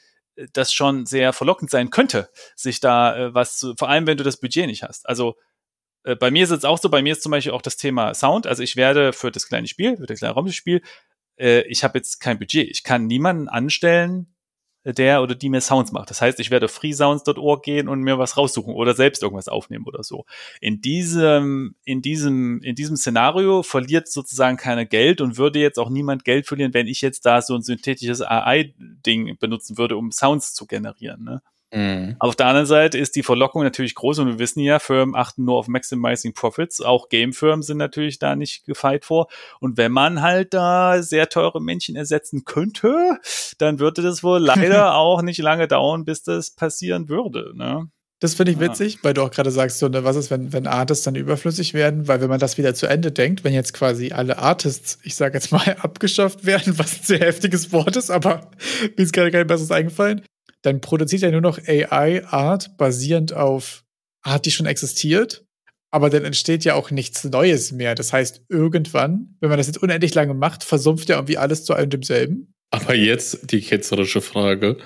das 0.52 0.72
schon 0.72 1.06
sehr 1.06 1.32
verlockend 1.32 1.70
sein 1.70 1.90
könnte, 1.90 2.30
sich 2.56 2.80
da 2.80 3.16
äh, 3.16 3.34
was 3.34 3.58
zu, 3.58 3.74
vor 3.76 3.88
allem 3.88 4.06
wenn 4.06 4.16
du 4.16 4.24
das 4.24 4.38
Budget 4.38 4.66
nicht 4.66 4.82
hast. 4.82 5.08
Also 5.08 5.36
äh, 6.04 6.16
bei 6.16 6.30
mir 6.30 6.44
ist 6.44 6.50
es 6.50 6.64
auch 6.64 6.78
so, 6.78 6.88
bei 6.88 7.02
mir 7.02 7.12
ist 7.12 7.22
zum 7.22 7.32
Beispiel 7.32 7.52
auch 7.52 7.62
das 7.62 7.76
Thema 7.76 8.14
Sound. 8.14 8.46
Also 8.46 8.62
ich 8.62 8.76
werde 8.76 9.12
für 9.12 9.30
das 9.30 9.46
kleine 9.46 9.68
Spiel, 9.68 9.96
für 9.96 10.06
das 10.06 10.20
kleine 10.20 10.34
Raumspiel, 10.34 10.82
äh, 11.38 11.62
ich 11.62 11.84
habe 11.84 11.98
jetzt 11.98 12.20
kein 12.20 12.38
Budget. 12.38 12.68
Ich 12.70 12.82
kann 12.82 13.06
niemanden 13.06 13.48
anstellen, 13.48 14.31
der 14.84 15.22
oder 15.22 15.34
die 15.34 15.48
mir 15.48 15.60
Sounds 15.60 15.92
macht. 15.92 16.10
Das 16.10 16.20
heißt, 16.20 16.40
ich 16.40 16.50
werde 16.50 16.68
freesounds.org 16.68 17.62
gehen 17.62 17.88
und 17.88 18.00
mir 18.00 18.18
was 18.18 18.36
raussuchen 18.36 18.74
oder 18.74 18.94
selbst 18.94 19.22
irgendwas 19.22 19.48
aufnehmen 19.48 19.84
oder 19.86 20.02
so. 20.02 20.24
In 20.60 20.80
diesem, 20.80 21.76
in 21.84 22.02
diesem, 22.02 22.60
in 22.62 22.74
diesem 22.74 22.96
Szenario 22.96 23.62
verliert 23.62 24.08
sozusagen 24.08 24.56
keiner 24.56 24.84
Geld 24.84 25.20
und 25.20 25.38
würde 25.38 25.60
jetzt 25.60 25.78
auch 25.78 25.90
niemand 25.90 26.24
Geld 26.24 26.46
verlieren, 26.46 26.74
wenn 26.74 26.86
ich 26.86 27.00
jetzt 27.00 27.24
da 27.26 27.42
so 27.42 27.54
ein 27.54 27.62
synthetisches 27.62 28.22
AI-Ding 28.22 29.36
benutzen 29.38 29.78
würde, 29.78 29.96
um 29.96 30.10
Sounds 30.10 30.54
zu 30.54 30.66
generieren. 30.66 31.22
Ne? 31.24 31.42
Mhm. 31.72 32.16
Auf 32.18 32.36
der 32.36 32.46
anderen 32.46 32.66
Seite 32.66 32.98
ist 32.98 33.16
die 33.16 33.22
Verlockung 33.22 33.62
natürlich 33.62 33.94
groß 33.94 34.18
und 34.18 34.26
wir 34.28 34.38
wissen 34.38 34.60
ja, 34.60 34.78
Firmen 34.78 35.14
achten 35.14 35.44
nur 35.44 35.56
auf 35.56 35.68
Maximizing 35.68 36.34
Profits. 36.34 36.80
Auch 36.82 37.08
Game-Firmen 37.08 37.62
sind 37.62 37.78
natürlich 37.78 38.18
da 38.18 38.36
nicht 38.36 38.64
gefeit 38.66 39.04
vor. 39.04 39.28
Und 39.58 39.78
wenn 39.78 39.90
man 39.90 40.20
halt 40.20 40.52
da 40.52 41.02
sehr 41.02 41.28
teure 41.28 41.62
Männchen 41.62 41.96
ersetzen 41.96 42.44
könnte, 42.44 43.18
dann 43.58 43.78
würde 43.78 44.02
das 44.02 44.22
wohl 44.22 44.38
leider 44.40 44.94
auch 44.94 45.22
nicht 45.22 45.38
lange 45.38 45.66
dauern, 45.66 46.04
bis 46.04 46.22
das 46.22 46.50
passieren 46.50 47.08
würde. 47.08 47.52
Ne? 47.56 47.88
Das 48.22 48.34
finde 48.34 48.52
ich 48.52 48.60
witzig, 48.60 49.00
weil 49.02 49.14
du 49.14 49.22
auch 49.22 49.32
gerade 49.32 49.50
sagst, 49.50 49.80
so, 49.80 49.88
ne, 49.88 50.04
was 50.04 50.14
ist, 50.14 50.30
wenn, 50.30 50.52
wenn 50.52 50.68
Artists 50.68 51.04
dann 51.04 51.16
überflüssig 51.16 51.74
werden? 51.74 52.06
Weil 52.06 52.20
wenn 52.20 52.28
man 52.28 52.38
das 52.38 52.56
wieder 52.56 52.72
zu 52.72 52.86
Ende 52.86 53.10
denkt, 53.10 53.42
wenn 53.42 53.52
jetzt 53.52 53.74
quasi 53.74 54.12
alle 54.12 54.38
Artists, 54.38 55.00
ich 55.02 55.16
sage 55.16 55.34
jetzt 55.34 55.50
mal, 55.50 55.76
abgeschafft 55.80 56.46
werden, 56.46 56.78
was 56.78 57.00
ein 57.00 57.02
sehr 57.02 57.18
heftiges 57.18 57.72
Wort 57.72 57.96
ist, 57.96 58.10
aber 58.10 58.48
mir 58.96 59.02
ist 59.02 59.12
gerade 59.12 59.32
kein 59.32 59.48
besseres 59.48 59.72
eingefallen, 59.72 60.22
dann 60.62 60.80
produziert 60.80 61.22
er 61.22 61.32
nur 61.32 61.40
noch 61.40 61.58
AI-Art 61.58 62.76
basierend 62.76 63.32
auf 63.32 63.84
Art, 64.22 64.46
die 64.46 64.50
schon 64.50 64.66
existiert. 64.66 65.44
Aber 65.90 66.08
dann 66.08 66.24
entsteht 66.24 66.64
ja 66.64 66.74
auch 66.74 66.90
nichts 66.90 67.24
Neues 67.24 67.70
mehr. 67.72 67.94
Das 67.94 68.12
heißt, 68.12 68.42
irgendwann, 68.48 69.36
wenn 69.40 69.50
man 69.50 69.58
das 69.58 69.66
jetzt 69.66 69.82
unendlich 69.82 70.14
lange 70.14 70.32
macht, 70.32 70.64
versumpft 70.64 71.10
ja 71.10 71.16
irgendwie 71.16 71.36
alles 71.36 71.64
zu 71.64 71.74
einem 71.74 71.90
demselben. 71.90 72.54
Aber 72.70 72.94
jetzt 72.94 73.50
die 73.52 73.60
ketzerische 73.60 74.22
Frage. 74.22 74.78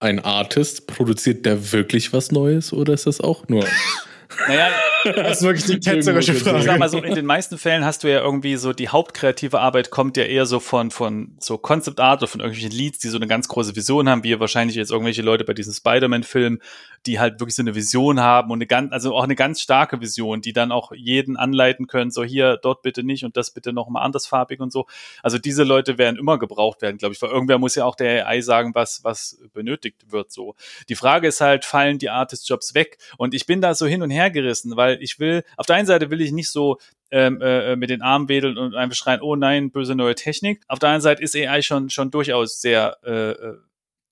Ein 0.00 0.20
Artist, 0.20 0.86
produziert 0.86 1.44
der 1.44 1.72
wirklich 1.72 2.12
was 2.12 2.30
Neues 2.30 2.72
oder 2.72 2.94
ist 2.94 3.08
das 3.08 3.20
auch 3.20 3.48
nur 3.48 3.66
naja, 4.46 4.70
das 5.04 5.38
ist 5.38 5.42
wirklich 5.42 5.64
die 5.64 5.80
ketzerische 5.80 6.34
Frage. 6.34 6.58
Ich 6.58 6.64
sag 6.64 6.78
mal 6.78 6.88
so, 6.88 6.98
in 6.98 7.14
den 7.14 7.24
meisten 7.24 7.56
Fällen 7.56 7.84
hast 7.84 8.04
du 8.04 8.08
ja 8.08 8.20
irgendwie 8.20 8.56
so, 8.56 8.72
die 8.72 8.88
hauptkreative 8.88 9.58
Arbeit 9.58 9.90
kommt 9.90 10.16
ja 10.16 10.24
eher 10.24 10.44
so 10.44 10.60
von, 10.60 10.90
von 10.90 11.36
so 11.38 11.56
Concept 11.56 11.98
Art 11.98 12.20
oder 12.20 12.28
von 12.28 12.40
irgendwelchen 12.40 12.76
Leads, 12.76 12.98
die 12.98 13.08
so 13.08 13.16
eine 13.16 13.26
ganz 13.26 13.48
große 13.48 13.74
Vision 13.74 14.08
haben, 14.08 14.24
wie 14.24 14.38
wahrscheinlich 14.38 14.76
jetzt 14.76 14.90
irgendwelche 14.90 15.22
Leute 15.22 15.44
bei 15.44 15.54
diesem 15.54 15.72
Spider-Man-Film, 15.72 16.60
die 17.06 17.18
halt 17.18 17.40
wirklich 17.40 17.54
so 17.54 17.62
eine 17.62 17.74
Vision 17.74 18.20
haben 18.20 18.50
und 18.50 18.58
eine 18.58 18.66
ganz, 18.66 18.92
also 18.92 19.14
auch 19.14 19.24
eine 19.24 19.34
ganz 19.34 19.62
starke 19.62 20.00
Vision, 20.00 20.42
die 20.42 20.52
dann 20.52 20.72
auch 20.72 20.92
jeden 20.92 21.36
anleiten 21.36 21.86
können, 21.86 22.10
so 22.10 22.22
hier, 22.22 22.58
dort 22.60 22.82
bitte 22.82 23.02
nicht 23.02 23.24
und 23.24 23.36
das 23.36 23.50
bitte 23.50 23.72
noch 23.72 23.88
mal 23.88 24.02
andersfarbig 24.02 24.60
und 24.60 24.72
so. 24.72 24.86
Also 25.22 25.38
diese 25.38 25.64
Leute 25.64 25.96
werden 25.96 26.18
immer 26.18 26.38
gebraucht 26.38 26.82
werden, 26.82 26.98
glaube 26.98 27.14
ich, 27.14 27.22
weil 27.22 27.30
irgendwer 27.30 27.58
muss 27.58 27.76
ja 27.76 27.84
auch 27.86 27.96
der 27.96 28.26
AI 28.26 28.42
sagen, 28.42 28.74
was, 28.74 29.02
was 29.04 29.38
benötigt 29.54 30.10
wird, 30.10 30.30
so. 30.32 30.54
Die 30.88 30.96
Frage 30.96 31.28
ist 31.28 31.40
halt, 31.40 31.64
fallen 31.64 31.98
die 31.98 32.10
Artist-Jobs 32.10 32.74
weg? 32.74 32.98
Und 33.16 33.32
ich 33.32 33.46
bin 33.46 33.60
da 33.60 33.74
so 33.74 33.86
hin 33.86 34.02
und 34.02 34.10
her 34.10 34.17
gerissen, 34.26 34.76
weil 34.76 35.02
ich 35.02 35.18
will, 35.20 35.44
auf 35.56 35.66
der 35.66 35.76
einen 35.76 35.86
Seite 35.86 36.10
will 36.10 36.20
ich 36.20 36.32
nicht 36.32 36.50
so 36.50 36.78
ähm, 37.10 37.40
äh, 37.40 37.76
mit 37.76 37.90
den 37.90 38.02
Armen 38.02 38.28
wedeln 38.28 38.58
und 38.58 38.74
einfach 38.74 38.96
schreien, 38.96 39.22
oh 39.22 39.36
nein, 39.36 39.70
böse 39.70 39.94
neue 39.94 40.14
Technik. 40.14 40.62
Auf 40.68 40.78
der 40.78 40.90
anderen 40.90 41.02
Seite 41.02 41.22
ist 41.22 41.36
AI 41.36 41.62
schon, 41.62 41.90
schon 41.90 42.10
durchaus 42.10 42.60
sehr 42.60 42.98
äh, 43.04 43.30
äh 43.30 43.56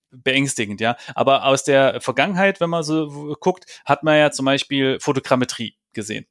beängstigend, 0.09 0.79
ja. 0.79 0.95
Aber 1.15 1.45
aus 1.45 1.65
der 1.65 1.99
Vergangenheit, 1.99 2.61
wenn 2.61 2.69
man 2.69 2.81
so 2.81 3.35
guckt, 3.41 3.65
hat 3.85 4.03
man 4.03 4.17
ja 4.17 4.31
zum 4.31 4.45
Beispiel 4.45 4.99
Fotogrammetrie 5.01 5.75
gesehen. 5.91 6.25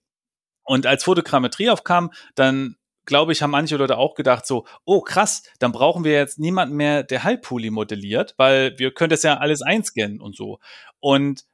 Und 0.64 0.86
als 0.86 1.04
Fotogrammetrie 1.04 1.68
aufkam, 1.68 2.10
dann 2.34 2.76
glaube 3.06 3.32
ich, 3.32 3.40
haben 3.40 3.52
manche 3.52 3.76
Leute 3.76 3.96
auch 3.96 4.14
gedacht 4.14 4.46
so, 4.46 4.66
oh 4.84 5.00
krass, 5.00 5.42
dann 5.58 5.72
brauchen 5.72 6.04
wir 6.04 6.12
jetzt 6.12 6.38
niemanden 6.38 6.76
mehr, 6.76 7.04
der 7.04 7.24
Halbpoly 7.24 7.70
modelliert, 7.70 8.34
weil 8.36 8.78
wir 8.78 8.92
können 8.92 9.10
das 9.10 9.22
ja 9.22 9.38
alles 9.38 9.62
einscannen 9.62 10.20
und 10.20 10.36
so. 10.36 10.58
Und 10.98 11.44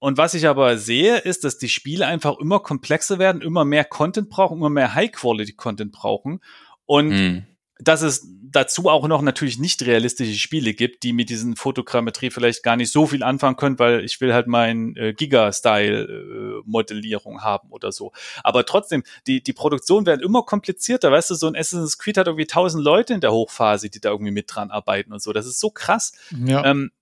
und 0.00 0.18
was 0.18 0.34
ich 0.34 0.48
aber 0.48 0.78
sehe, 0.78 1.18
ist, 1.18 1.44
dass 1.44 1.58
die 1.58 1.68
Spiele 1.68 2.06
einfach 2.06 2.38
immer 2.38 2.58
komplexer 2.58 3.18
werden, 3.18 3.42
immer 3.42 3.64
mehr 3.64 3.84
Content 3.84 4.30
brauchen, 4.30 4.58
immer 4.58 4.70
mehr 4.70 4.94
High-Quality-Content 4.94 5.92
brauchen. 5.92 6.40
Und 6.86 7.10
mm 7.10 7.42
dass 7.82 8.02
es 8.02 8.28
dazu 8.42 8.90
auch 8.90 9.08
noch 9.08 9.22
natürlich 9.22 9.58
nicht 9.58 9.82
realistische 9.86 10.38
Spiele 10.38 10.74
gibt, 10.74 11.02
die 11.02 11.12
mit 11.12 11.28
diesen 11.30 11.56
Fotogrammetrie 11.56 12.30
vielleicht 12.30 12.62
gar 12.62 12.76
nicht 12.76 12.92
so 12.92 13.06
viel 13.06 13.22
anfangen 13.22 13.56
können, 13.56 13.78
weil 13.78 14.04
ich 14.04 14.20
will 14.20 14.34
halt 14.34 14.48
mein 14.48 14.94
äh, 14.96 15.14
Giga-Style-Modellierung 15.14 17.36
äh, 17.36 17.40
haben 17.40 17.70
oder 17.70 17.92
so. 17.92 18.12
Aber 18.42 18.66
trotzdem, 18.66 19.04
die, 19.26 19.42
die 19.42 19.52
Produktion 19.52 20.04
werden 20.04 20.20
immer 20.20 20.42
komplizierter. 20.42 21.12
Weißt 21.12 21.30
du, 21.30 21.34
so 21.34 21.46
ein 21.46 21.56
Assassin's 21.56 21.98
Creed 21.98 22.18
hat 22.18 22.26
irgendwie 22.26 22.46
tausend 22.46 22.84
Leute 22.84 23.14
in 23.14 23.20
der 23.20 23.30
Hochphase, 23.32 23.88
die 23.88 24.00
da 24.00 24.10
irgendwie 24.10 24.32
mit 24.32 24.46
dran 24.48 24.70
arbeiten 24.70 25.12
und 25.12 25.22
so. 25.22 25.32
Das 25.32 25.46
ist 25.46 25.60
so 25.60 25.70
krass. 25.70 26.12
Ja. 26.44 26.64
Ähm, 26.64 26.90
äh, 26.92 26.96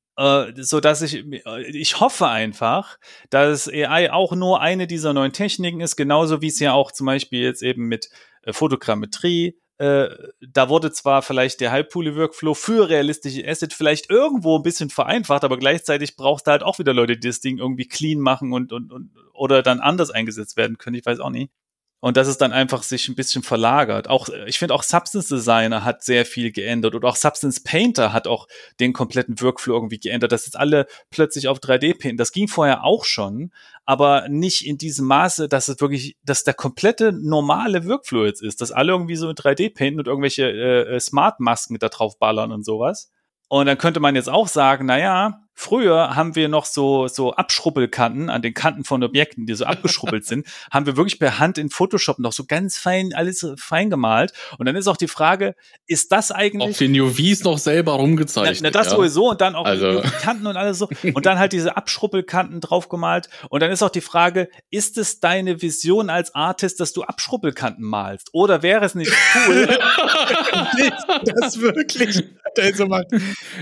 so 0.57 0.81
dass 0.81 1.03
ich 1.03 1.25
ich 1.69 2.01
hoffe 2.01 2.27
einfach, 2.27 2.99
dass 3.31 3.69
AI 3.69 4.13
auch 4.13 4.33
nur 4.33 4.61
eine 4.61 4.87
dieser 4.87 5.13
neuen 5.13 5.33
Techniken 5.33 5.81
ist, 5.81 5.97
genauso 5.97 6.43
wie 6.43 6.49
es 6.49 6.59
ja 6.59 6.73
auch 6.73 6.91
zum 6.91 7.07
Beispiel 7.07 7.43
jetzt 7.43 7.63
eben 7.63 7.87
mit 7.87 8.09
äh, 8.43 8.53
Fotogrammetrie 8.53 9.57
äh, 9.79 10.09
da 10.41 10.69
wurde 10.69 10.91
zwar 10.91 11.23
vielleicht 11.23 11.61
der 11.61 11.71
Halbpool-Workflow 11.71 12.55
für 12.55 12.89
realistische 12.89 13.47
Asset 13.47 13.73
vielleicht 13.73 14.11
irgendwo 14.11 14.57
ein 14.57 14.65
bisschen 14.65 14.91
vereinfacht, 14.91 15.45
aber 15.45 15.57
gleichzeitig 15.57 16.17
brauchst 16.17 16.49
du 16.49 16.51
halt 16.51 16.65
auch 16.65 16.81
wieder 16.81 16.93
Leute, 16.93 17.17
die 17.17 17.29
das 17.29 17.39
Ding 17.39 17.59
irgendwie 17.59 17.87
clean 17.87 18.19
machen 18.19 18.53
und, 18.53 18.73
und, 18.73 18.93
und 18.93 19.13
oder 19.33 19.63
dann 19.63 19.79
anders 19.79 20.11
eingesetzt 20.11 20.57
werden 20.57 20.79
können. 20.79 20.97
Ich 20.97 21.07
weiß 21.07 21.21
auch 21.21 21.31
nicht. 21.31 21.53
Und 22.01 22.17
dass 22.17 22.29
es 22.29 22.39
dann 22.39 22.53
einfach 22.53 22.85
sich 22.85 23.09
ein 23.09 23.17
bisschen 23.17 23.43
verlagert. 23.43 24.09
Auch, 24.09 24.29
ich 24.47 24.59
finde 24.59 24.75
auch 24.75 24.85
Substance 24.85 25.29
Designer 25.29 25.83
hat 25.85 26.05
sehr 26.05 26.25
viel 26.25 26.53
geändert 26.53 26.95
und 26.95 27.05
auch 27.05 27.17
Substance 27.17 27.61
Painter 27.61 28.13
hat 28.13 28.29
auch 28.29 28.47
den 28.79 28.93
kompletten 28.93 29.41
Workflow 29.41 29.75
irgendwie 29.75 29.99
geändert, 29.99 30.31
dass 30.31 30.47
jetzt 30.47 30.57
alle 30.57 30.87
plötzlich 31.11 31.49
auf 31.49 31.59
3D 31.59 31.99
painten. 31.99 32.17
Das 32.17 32.31
ging 32.31 32.47
vorher 32.47 32.85
auch 32.85 33.05
schon, 33.05 33.51
aber 33.85 34.29
nicht 34.29 34.65
in 34.65 34.79
diesem 34.79 35.07
Maße, 35.07 35.49
dass 35.49 35.67
es 35.67 35.81
wirklich, 35.81 36.17
dass 36.23 36.45
der 36.45 36.55
komplette 36.55 37.13
normale 37.13 37.85
Workflow 37.89 38.27
jetzt 38.27 38.43
ist, 38.43 38.61
dass 38.61 38.71
alle 38.71 38.93
irgendwie 38.93 39.17
so 39.17 39.29
in 39.29 39.35
3D 39.35 39.75
painten 39.75 39.99
und 39.99 40.07
irgendwelche 40.07 40.49
äh, 40.49 40.95
äh, 40.95 41.01
Smart 41.01 41.41
Masken 41.41 41.79
da 41.81 41.89
drauf 41.89 42.17
ballern 42.19 42.53
und 42.53 42.65
sowas. 42.65 43.11
Und 43.49 43.67
dann 43.67 43.79
könnte 43.79 43.99
man 43.99 44.15
jetzt 44.15 44.29
auch 44.29 44.47
sagen, 44.47 44.87
na 44.87 44.99
ja, 44.99 45.41
Früher 45.61 46.15
haben 46.15 46.37
wir 46.37 46.49
noch 46.49 46.65
so, 46.65 47.09
so 47.09 47.33
Abschrubbelkanten 47.33 48.31
an 48.31 48.43
den 48.43 48.55
Kanten 48.55 48.85
von 48.85 49.03
Objekten, 49.03 49.45
die 49.45 49.55
so 49.55 49.65
abgeschrubbelt 49.65 50.25
sind, 50.25 50.47
haben 50.71 50.87
wir 50.87 50.97
wirklich 50.97 51.19
per 51.19 51.41
Hand 51.41 51.59
in 51.59 51.69
Photoshop 51.69 52.21
noch 52.21 52.31
so 52.31 52.45
ganz 52.45 52.79
fein, 52.79 53.13
alles 53.13 53.45
fein 53.57 53.91
gemalt. 53.91 54.33
Und 54.59 54.67
dann 54.67 54.77
ist 54.77 54.87
auch 54.87 54.97
die 54.97 55.09
Frage, 55.09 55.57
ist 55.89 56.13
das 56.13 56.31
eigentlich. 56.31 56.71
Auf 56.71 56.79
den 56.79 56.99
UVs 56.99 57.43
noch 57.43 57.59
selber 57.59 57.95
rumgezeichnet. 57.95 58.61
Na, 58.63 58.69
na 58.69 58.71
das 58.71 58.93
ja. 58.93 58.97
sowieso 58.97 59.31
und 59.31 59.41
dann 59.41 59.57
auch 59.57 59.65
also. 59.65 60.01
die 60.01 60.09
Kanten 60.09 60.47
und 60.47 60.57
alles 60.57 60.79
so. 60.79 60.89
Und 61.13 61.27
dann 61.27 61.41
halt 61.41 61.53
diese 61.53 61.77
Abschrubbelkanten 61.77 62.61
draufgemalt. 62.61 63.29
Und 63.51 63.61
dann 63.61 63.73
ist 63.73 63.83
auch 63.83 63.91
die 63.91 64.01
Frage, 64.01 64.51
ist 64.71 64.97
es 64.97 65.19
deine 65.19 65.61
Vision 65.61 66.09
als 66.09 66.37
Artist, 66.37 66.79
dass 66.79 66.93
du 66.93 67.03
Abschrubbelkanten 67.03 67.85
malst? 67.85 68.29
Oder 68.33 68.63
wäre 68.63 68.85
es 68.85 68.95
nicht 68.95 69.11
cool? 69.49 69.67
das 71.41 71.61
wirklich. 71.61 72.23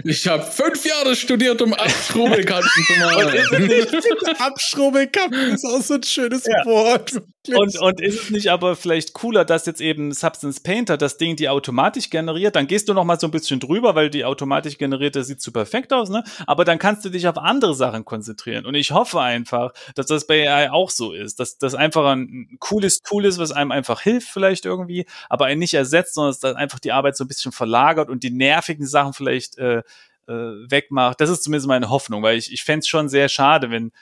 Ich 0.05 0.27
habe 0.29 0.43
fünf 0.43 0.85
Jahre 0.85 1.17
studiert, 1.17 1.61
um 1.63 1.75
Abschrubbelkanten 1.87 2.85
zu 2.87 2.93
machen. 3.01 4.37
Abschrubbelkanten 4.39 5.55
ist 5.55 5.65
auch 5.65 5.81
so 5.81 5.95
ein 5.95 6.03
schönes 6.03 6.45
ja. 6.47 6.65
Wort. 6.65 7.13
Und, 7.55 7.79
und 7.79 8.01
ist 8.01 8.25
es 8.25 8.31
nicht 8.31 8.51
aber 8.51 8.77
vielleicht 8.77 9.13
cooler, 9.13 9.45
dass 9.45 9.67
jetzt 9.67 9.81
eben 9.81 10.13
Substance 10.13 10.61
Painter 10.61 10.97
das 10.97 11.17
Ding 11.17 11.37
die 11.37 11.49
automatisch 11.49 12.11
generiert? 12.11 12.57
Dann 12.57 12.67
gehst 12.67 12.89
du 12.89 12.95
noch 12.95 13.05
mal 13.05 13.21
so 13.21 13.29
ein 13.29 13.31
bisschen 13.31 13.61
drüber, 13.61 13.95
weil 13.95 14.11
die 14.11 14.25
automatisch 14.25 14.79
generierte 14.79 15.23
sieht 15.23 15.41
zu 15.41 15.53
perfekt 15.53 15.93
aus, 15.93 16.09
ne? 16.09 16.25
Aber 16.47 16.65
dann 16.65 16.79
kannst 16.79 17.05
du 17.05 17.09
dich 17.09 17.29
auf 17.29 17.39
andere 17.39 17.75
Sachen 17.75 18.05
konzentrieren. 18.05 18.67
Und 18.67 18.75
ich 18.75 18.91
hoffe 18.91 19.21
einfach, 19.21 19.73
dass 19.95 20.07
das 20.07 20.27
bei 20.27 20.51
AI 20.51 20.71
auch 20.71 20.91
so 20.91 21.13
ist, 21.13 21.41
dass 21.41 21.59
das 21.59 21.75
einfach 21.75 22.11
ein 22.11 22.57
cooles 22.59 23.01
Tool 23.03 23.25
ist, 23.25 23.39
was 23.39 23.53
einem 23.53 23.71
einfach 23.71 24.01
hilft 24.01 24.29
vielleicht 24.29 24.65
irgendwie, 24.65 25.07
aber 25.29 25.47
einen 25.47 25.61
nicht 25.61 25.75
ersetzt, 25.75 26.15
sondern 26.15 26.33
dass 26.33 26.41
das 26.41 26.57
einfach 26.57 26.79
die 26.79 26.93
Arbeit 26.93 27.17
so 27.17 27.25
ein 27.25 27.29
bisschen 27.29 27.53
verlagert 27.53 28.11
und 28.11 28.23
die 28.23 28.31
nervigen 28.31 28.87
Sachen 28.87 29.13
vielleicht 29.13 29.59
äh, 29.59 29.83
äh, 30.29 30.33
wegmacht. 30.33 31.21
Das 31.21 31.31
ist 31.31 31.43
zumindest 31.43 31.69
meine 31.69 31.91
Hoffnung, 31.91 32.23
weil 32.23 32.39
ich, 32.39 32.53
ich 32.53 32.65
fände 32.65 32.81
es 32.81 32.89
schon 32.89 33.09
sehr 33.09 33.29
schade, 33.29 33.71
wenn 33.71 33.93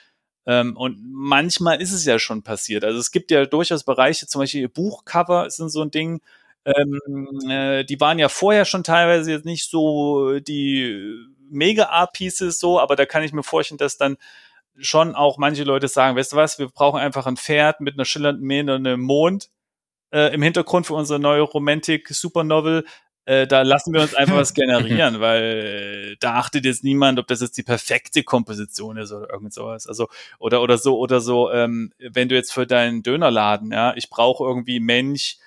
ähm, 0.47 0.77
und 0.77 0.99
manchmal 1.03 1.81
ist 1.81 1.91
es 1.91 2.05
ja 2.05 2.19
schon 2.19 2.43
passiert. 2.43 2.83
Also 2.83 2.99
es 2.99 3.11
gibt 3.11 3.31
ja 3.31 3.45
durchaus 3.45 3.83
Bereiche, 3.83 4.27
zum 4.27 4.41
Beispiel 4.41 4.69
Buchcover 4.69 5.49
sind 5.49 5.69
so 5.69 5.81
ein 5.81 5.91
Ding, 5.91 6.21
ähm, 6.65 6.99
äh, 7.49 7.83
die 7.83 7.99
waren 7.99 8.19
ja 8.19 8.29
vorher 8.29 8.65
schon 8.65 8.83
teilweise 8.83 9.31
jetzt 9.31 9.45
nicht 9.45 9.69
so 9.69 10.39
die 10.39 11.15
Mega-Art-Pieces 11.49 12.59
so, 12.59 12.79
aber 12.79 12.95
da 12.95 13.05
kann 13.05 13.23
ich 13.23 13.33
mir 13.33 13.43
vorstellen, 13.43 13.77
dass 13.77 13.97
dann 13.97 14.17
schon 14.77 15.15
auch 15.15 15.37
manche 15.37 15.63
Leute 15.63 15.87
sagen, 15.87 16.17
weißt 16.17 16.33
du 16.33 16.35
was, 16.37 16.59
wir 16.59 16.67
brauchen 16.67 16.99
einfach 16.99 17.27
ein 17.27 17.37
Pferd 17.37 17.81
mit 17.81 17.95
einer 17.95 18.05
schillernden 18.05 18.45
Mähne 18.45 18.75
und 18.75 18.85
einem 18.85 19.01
Mond 19.01 19.49
äh, 20.11 20.33
im 20.33 20.41
Hintergrund 20.41 20.87
für 20.87 20.95
unsere 20.95 21.19
neue 21.19 21.41
Romantic 21.41 22.09
Supernovel. 22.09 22.85
Äh, 23.25 23.47
da 23.47 23.63
lassen 23.63 23.93
wir 23.93 24.01
uns 24.01 24.13
einfach 24.13 24.35
was 24.35 24.53
generieren, 24.53 25.19
weil 25.19 26.13
äh, 26.13 26.15
da 26.19 26.35
achtet 26.35 26.65
jetzt 26.65 26.83
niemand, 26.83 27.19
ob 27.19 27.27
das 27.27 27.41
jetzt 27.41 27.57
die 27.57 27.63
perfekte 27.63 28.23
Komposition 28.23 28.97
ist 28.97 29.11
oder 29.11 29.29
irgend 29.31 29.53
sowas. 29.53 29.87
Also, 29.87 30.07
oder, 30.39 30.61
oder 30.61 30.77
so, 30.77 30.97
oder 30.97 31.19
so, 31.19 31.51
ähm, 31.51 31.91
wenn 31.99 32.29
du 32.29 32.35
jetzt 32.35 32.53
für 32.53 32.67
deinen 32.67 33.03
Dönerladen, 33.03 33.71
ja, 33.71 33.93
ich 33.95 34.09
brauche 34.09 34.43
irgendwie 34.43 34.79
Mensch, 34.79 35.37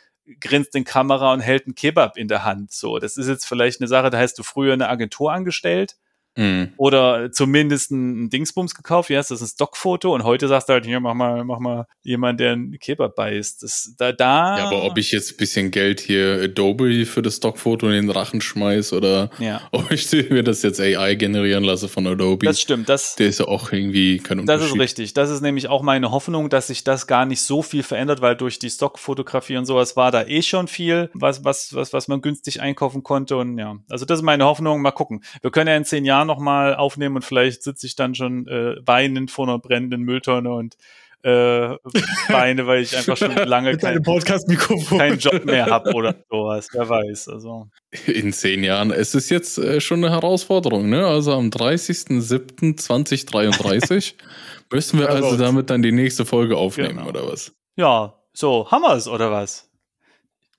grinst 0.40 0.74
in 0.74 0.84
Kamera 0.84 1.32
und 1.32 1.40
hält 1.40 1.66
einen 1.66 1.74
Kebab 1.74 2.16
in 2.18 2.28
der 2.28 2.44
Hand. 2.44 2.72
So, 2.72 2.98
das 2.98 3.16
ist 3.16 3.28
jetzt 3.28 3.46
vielleicht 3.46 3.80
eine 3.80 3.88
Sache, 3.88 4.10
da 4.10 4.18
hast 4.18 4.38
du 4.38 4.42
früher 4.42 4.74
eine 4.74 4.88
Agentur 4.88 5.32
angestellt 5.32 5.96
Mhm. 6.38 6.72
Oder 6.76 7.32
zumindest 7.32 7.90
ein 7.90 8.30
Dingsbums 8.30 8.74
gekauft, 8.76 9.10
wie 9.10 9.16
heißt 9.16 9.32
das, 9.32 9.40
ein 9.42 9.48
Stockfoto 9.48 10.14
und 10.14 10.22
heute 10.22 10.46
sagst 10.46 10.68
du 10.68 10.74
halt, 10.74 10.86
hier, 10.86 11.00
mach 11.00 11.14
mal, 11.14 11.42
mach 11.44 11.58
mal 11.58 11.86
jemand, 12.02 12.38
der 12.38 12.52
einen 12.52 12.78
Kebab 12.78 13.16
beißt. 13.16 13.62
Das, 13.64 13.94
da, 13.98 14.12
da. 14.12 14.56
Ja, 14.58 14.64
aber 14.66 14.84
ob 14.84 14.96
ich 14.98 15.10
jetzt 15.10 15.32
ein 15.32 15.36
bisschen 15.36 15.70
Geld 15.72 15.98
hier 16.00 16.40
Adobe 16.44 17.04
für 17.06 17.22
das 17.22 17.36
Stockfoto 17.38 17.86
in 17.88 17.94
den 17.94 18.10
Rachen 18.10 18.40
schmeiß 18.40 18.92
oder 18.92 19.30
Ja. 19.40 19.62
ob 19.72 19.90
ich 19.90 20.10
mir 20.30 20.44
das 20.44 20.62
jetzt 20.62 20.80
AI 20.80 21.16
generieren 21.16 21.64
lasse 21.64 21.88
von 21.88 22.06
Adobe, 22.06 22.46
Das 22.46 22.60
stimmt, 22.60 22.88
das, 22.88 23.16
der 23.16 23.26
ist 23.26 23.40
ja 23.40 23.48
auch 23.48 23.72
irgendwie 23.72 24.18
kein 24.18 24.38
Das 24.46 24.56
Unterschied. 24.58 24.76
ist 24.76 24.80
richtig. 24.80 25.14
Das 25.14 25.30
ist 25.30 25.40
nämlich 25.40 25.68
auch 25.68 25.82
meine 25.82 26.12
Hoffnung, 26.12 26.48
dass 26.50 26.68
sich 26.68 26.84
das 26.84 27.08
gar 27.08 27.26
nicht 27.26 27.42
so 27.42 27.62
viel 27.62 27.82
verändert, 27.82 28.20
weil 28.20 28.36
durch 28.36 28.60
die 28.60 28.70
Stockfotografie 28.70 29.56
und 29.56 29.66
sowas 29.66 29.96
war 29.96 30.12
da 30.12 30.22
eh 30.24 30.42
schon 30.42 30.68
viel, 30.68 31.10
was, 31.14 31.44
was, 31.44 31.74
was, 31.74 31.92
was 31.92 32.06
man 32.06 32.20
günstig 32.20 32.60
einkaufen 32.60 33.02
konnte. 33.02 33.36
Und 33.36 33.58
ja, 33.58 33.76
also 33.90 34.04
das 34.04 34.20
ist 34.20 34.22
meine 34.24 34.44
Hoffnung. 34.44 34.80
Mal 34.82 34.92
gucken. 34.92 35.24
Wir 35.42 35.50
können 35.50 35.66
ja 35.68 35.76
in 35.76 35.84
zehn 35.84 36.04
Jahren 36.04 36.27
nochmal 36.28 36.76
aufnehmen 36.76 37.16
und 37.16 37.24
vielleicht 37.24 37.64
sitze 37.64 37.88
ich 37.88 37.96
dann 37.96 38.14
schon 38.14 38.46
äh, 38.46 38.76
weinend 38.86 39.32
vor 39.32 39.48
einer 39.48 39.58
brennenden 39.58 40.02
Mülltonne 40.02 40.52
und 40.52 40.76
äh, 41.24 41.30
weine, 42.28 42.68
weil 42.68 42.82
ich 42.82 42.96
einfach 42.96 43.16
schon 43.16 43.34
lange 43.34 43.76
kein, 43.76 44.00
keinen 44.04 45.18
Job 45.18 45.44
mehr 45.44 45.66
habe 45.66 45.92
oder 45.94 46.14
sowas. 46.30 46.68
Wer 46.72 46.88
weiß. 46.88 47.28
Also 47.28 47.66
In 48.06 48.32
zehn 48.32 48.62
Jahren. 48.62 48.92
Es 48.92 49.16
ist 49.16 49.28
jetzt 49.28 49.58
äh, 49.58 49.80
schon 49.80 50.04
eine 50.04 50.12
Herausforderung, 50.14 50.88
ne? 50.88 51.04
Also 51.04 51.32
am 51.32 51.50
30.07.2033 51.50 54.14
müssen 54.72 54.98
wir 54.98 55.06
Ja, 55.06 55.12
also 55.12 55.30
gut. 55.30 55.40
damit 55.40 55.70
dann 55.70 55.82
die 55.82 55.92
nächste 55.92 56.24
Folge 56.24 56.56
aufnehmen, 56.56 56.96
Genau. 56.98 57.08
oder 57.08 57.26
was? 57.26 57.52
ja, 57.76 58.14
so, 58.32 58.70
haben 58.70 58.82
wir 58.82 58.94
es 58.94 59.08
oder 59.08 59.30
was? 59.32 59.67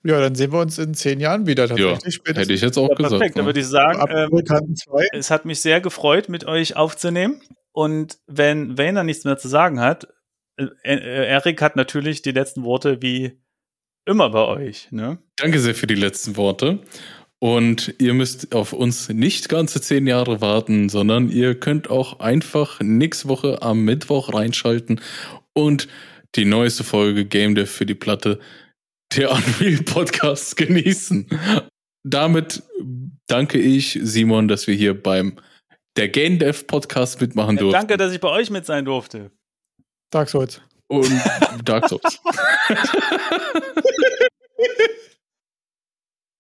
Ja, 0.04 0.20
dann 0.22 0.36
sehen 0.36 0.54
wir 0.54 0.62
uns 0.62 0.78
in 0.78 0.94
zehn 0.94 1.20
Jahren 1.20 1.46
wieder 1.46 1.66
Ja, 1.76 1.94
tatsächlich. 1.94 2.38
hätte 2.38 2.54
ich 2.54 2.62
jetzt 2.62 2.78
auch 2.78 2.90
Ja, 2.90 2.96
gesagt. 2.96 3.12
perfekt. 3.12 3.38
Dann 3.38 3.44
ne? 3.44 3.50
würde 3.50 3.60
ich 3.60 3.68
sagen, 3.68 4.02
ähm. 4.10 5.08
Es 5.12 5.30
hat 5.30 5.46
mich 5.46 5.60
sehr 5.60 5.82
gefreut, 5.82 6.30
mit 6.30 6.46
euch 6.46 6.76
aufzunehmen. 6.76 7.42
Und 7.72 8.18
wenn 8.28 8.78
Wayner 8.78 9.04
nichts 9.04 9.26
mehr 9.26 9.38
zu 9.38 9.48
sagen 9.48 9.80
hat, 9.80 10.08
äh, 10.58 10.66
äh, 10.84 11.28
Erik 11.28 11.62
hat 11.62 11.76
natürlich 11.76 12.22
die 12.22 12.32
letzten 12.32 12.64
Worte 12.64 13.02
wie 13.02 13.40
immer 14.06 14.30
bei 14.30 14.46
euch. 14.46 14.92
Ne? 14.92 15.20
Danke 15.38 15.60
sehr 15.60 15.76
für 15.76 15.88
die 15.88 15.96
letzten 15.96 16.38
Worte. 16.38 16.80
Und 17.40 17.96
ihr 18.00 18.14
müsst 18.14 18.54
auf 18.54 18.74
uns 18.74 19.08
nicht 19.10 19.48
ganze 19.48 19.80
zehn 19.80 20.08
Jahre 20.08 20.42
warten, 20.42 20.90
sondern 20.90 21.30
ihr 21.30 21.58
könnt 21.58 21.90
auch 21.90 22.20
einfach 22.20 22.82
nächste 22.82 23.30
Woche 23.30 23.62
am 23.62 23.86
Mittwoch 23.86 24.34
reinschalten 24.34 25.00
und 25.54 25.88
die 26.36 26.44
neueste 26.44 26.84
Folge 26.84 27.26
Game 27.26 27.56
Dev 27.56 27.72
für 27.72 27.86
die 27.86 27.96
Platte 27.96 28.40
der 29.16 29.32
Unreal 29.32 29.84
Podcasts 29.86 30.56
genießen. 30.56 31.28
Damit 32.04 32.64
danke 33.28 33.60
ich 33.60 34.00
Simon, 34.02 34.48
dass 34.48 34.68
wir 34.68 34.76
hier 34.76 35.02
beim 35.02 35.40
der 35.98 36.10
Game 36.10 36.40
Dev 36.40 36.66
Podcast 36.66 37.20
mitmachen 37.20 37.58
durften. 37.58 37.74
Danke, 37.74 37.98
dass 37.98 38.14
ich 38.14 38.22
bei 38.22 38.30
euch 38.30 38.50
mit 38.50 38.66
sein 38.66 38.86
durfte. 38.86 39.32
Dark 40.12 40.30
Souls. 40.30 40.62
Und 40.88 41.12
Dark 41.64 41.90
Souls. 41.90 42.20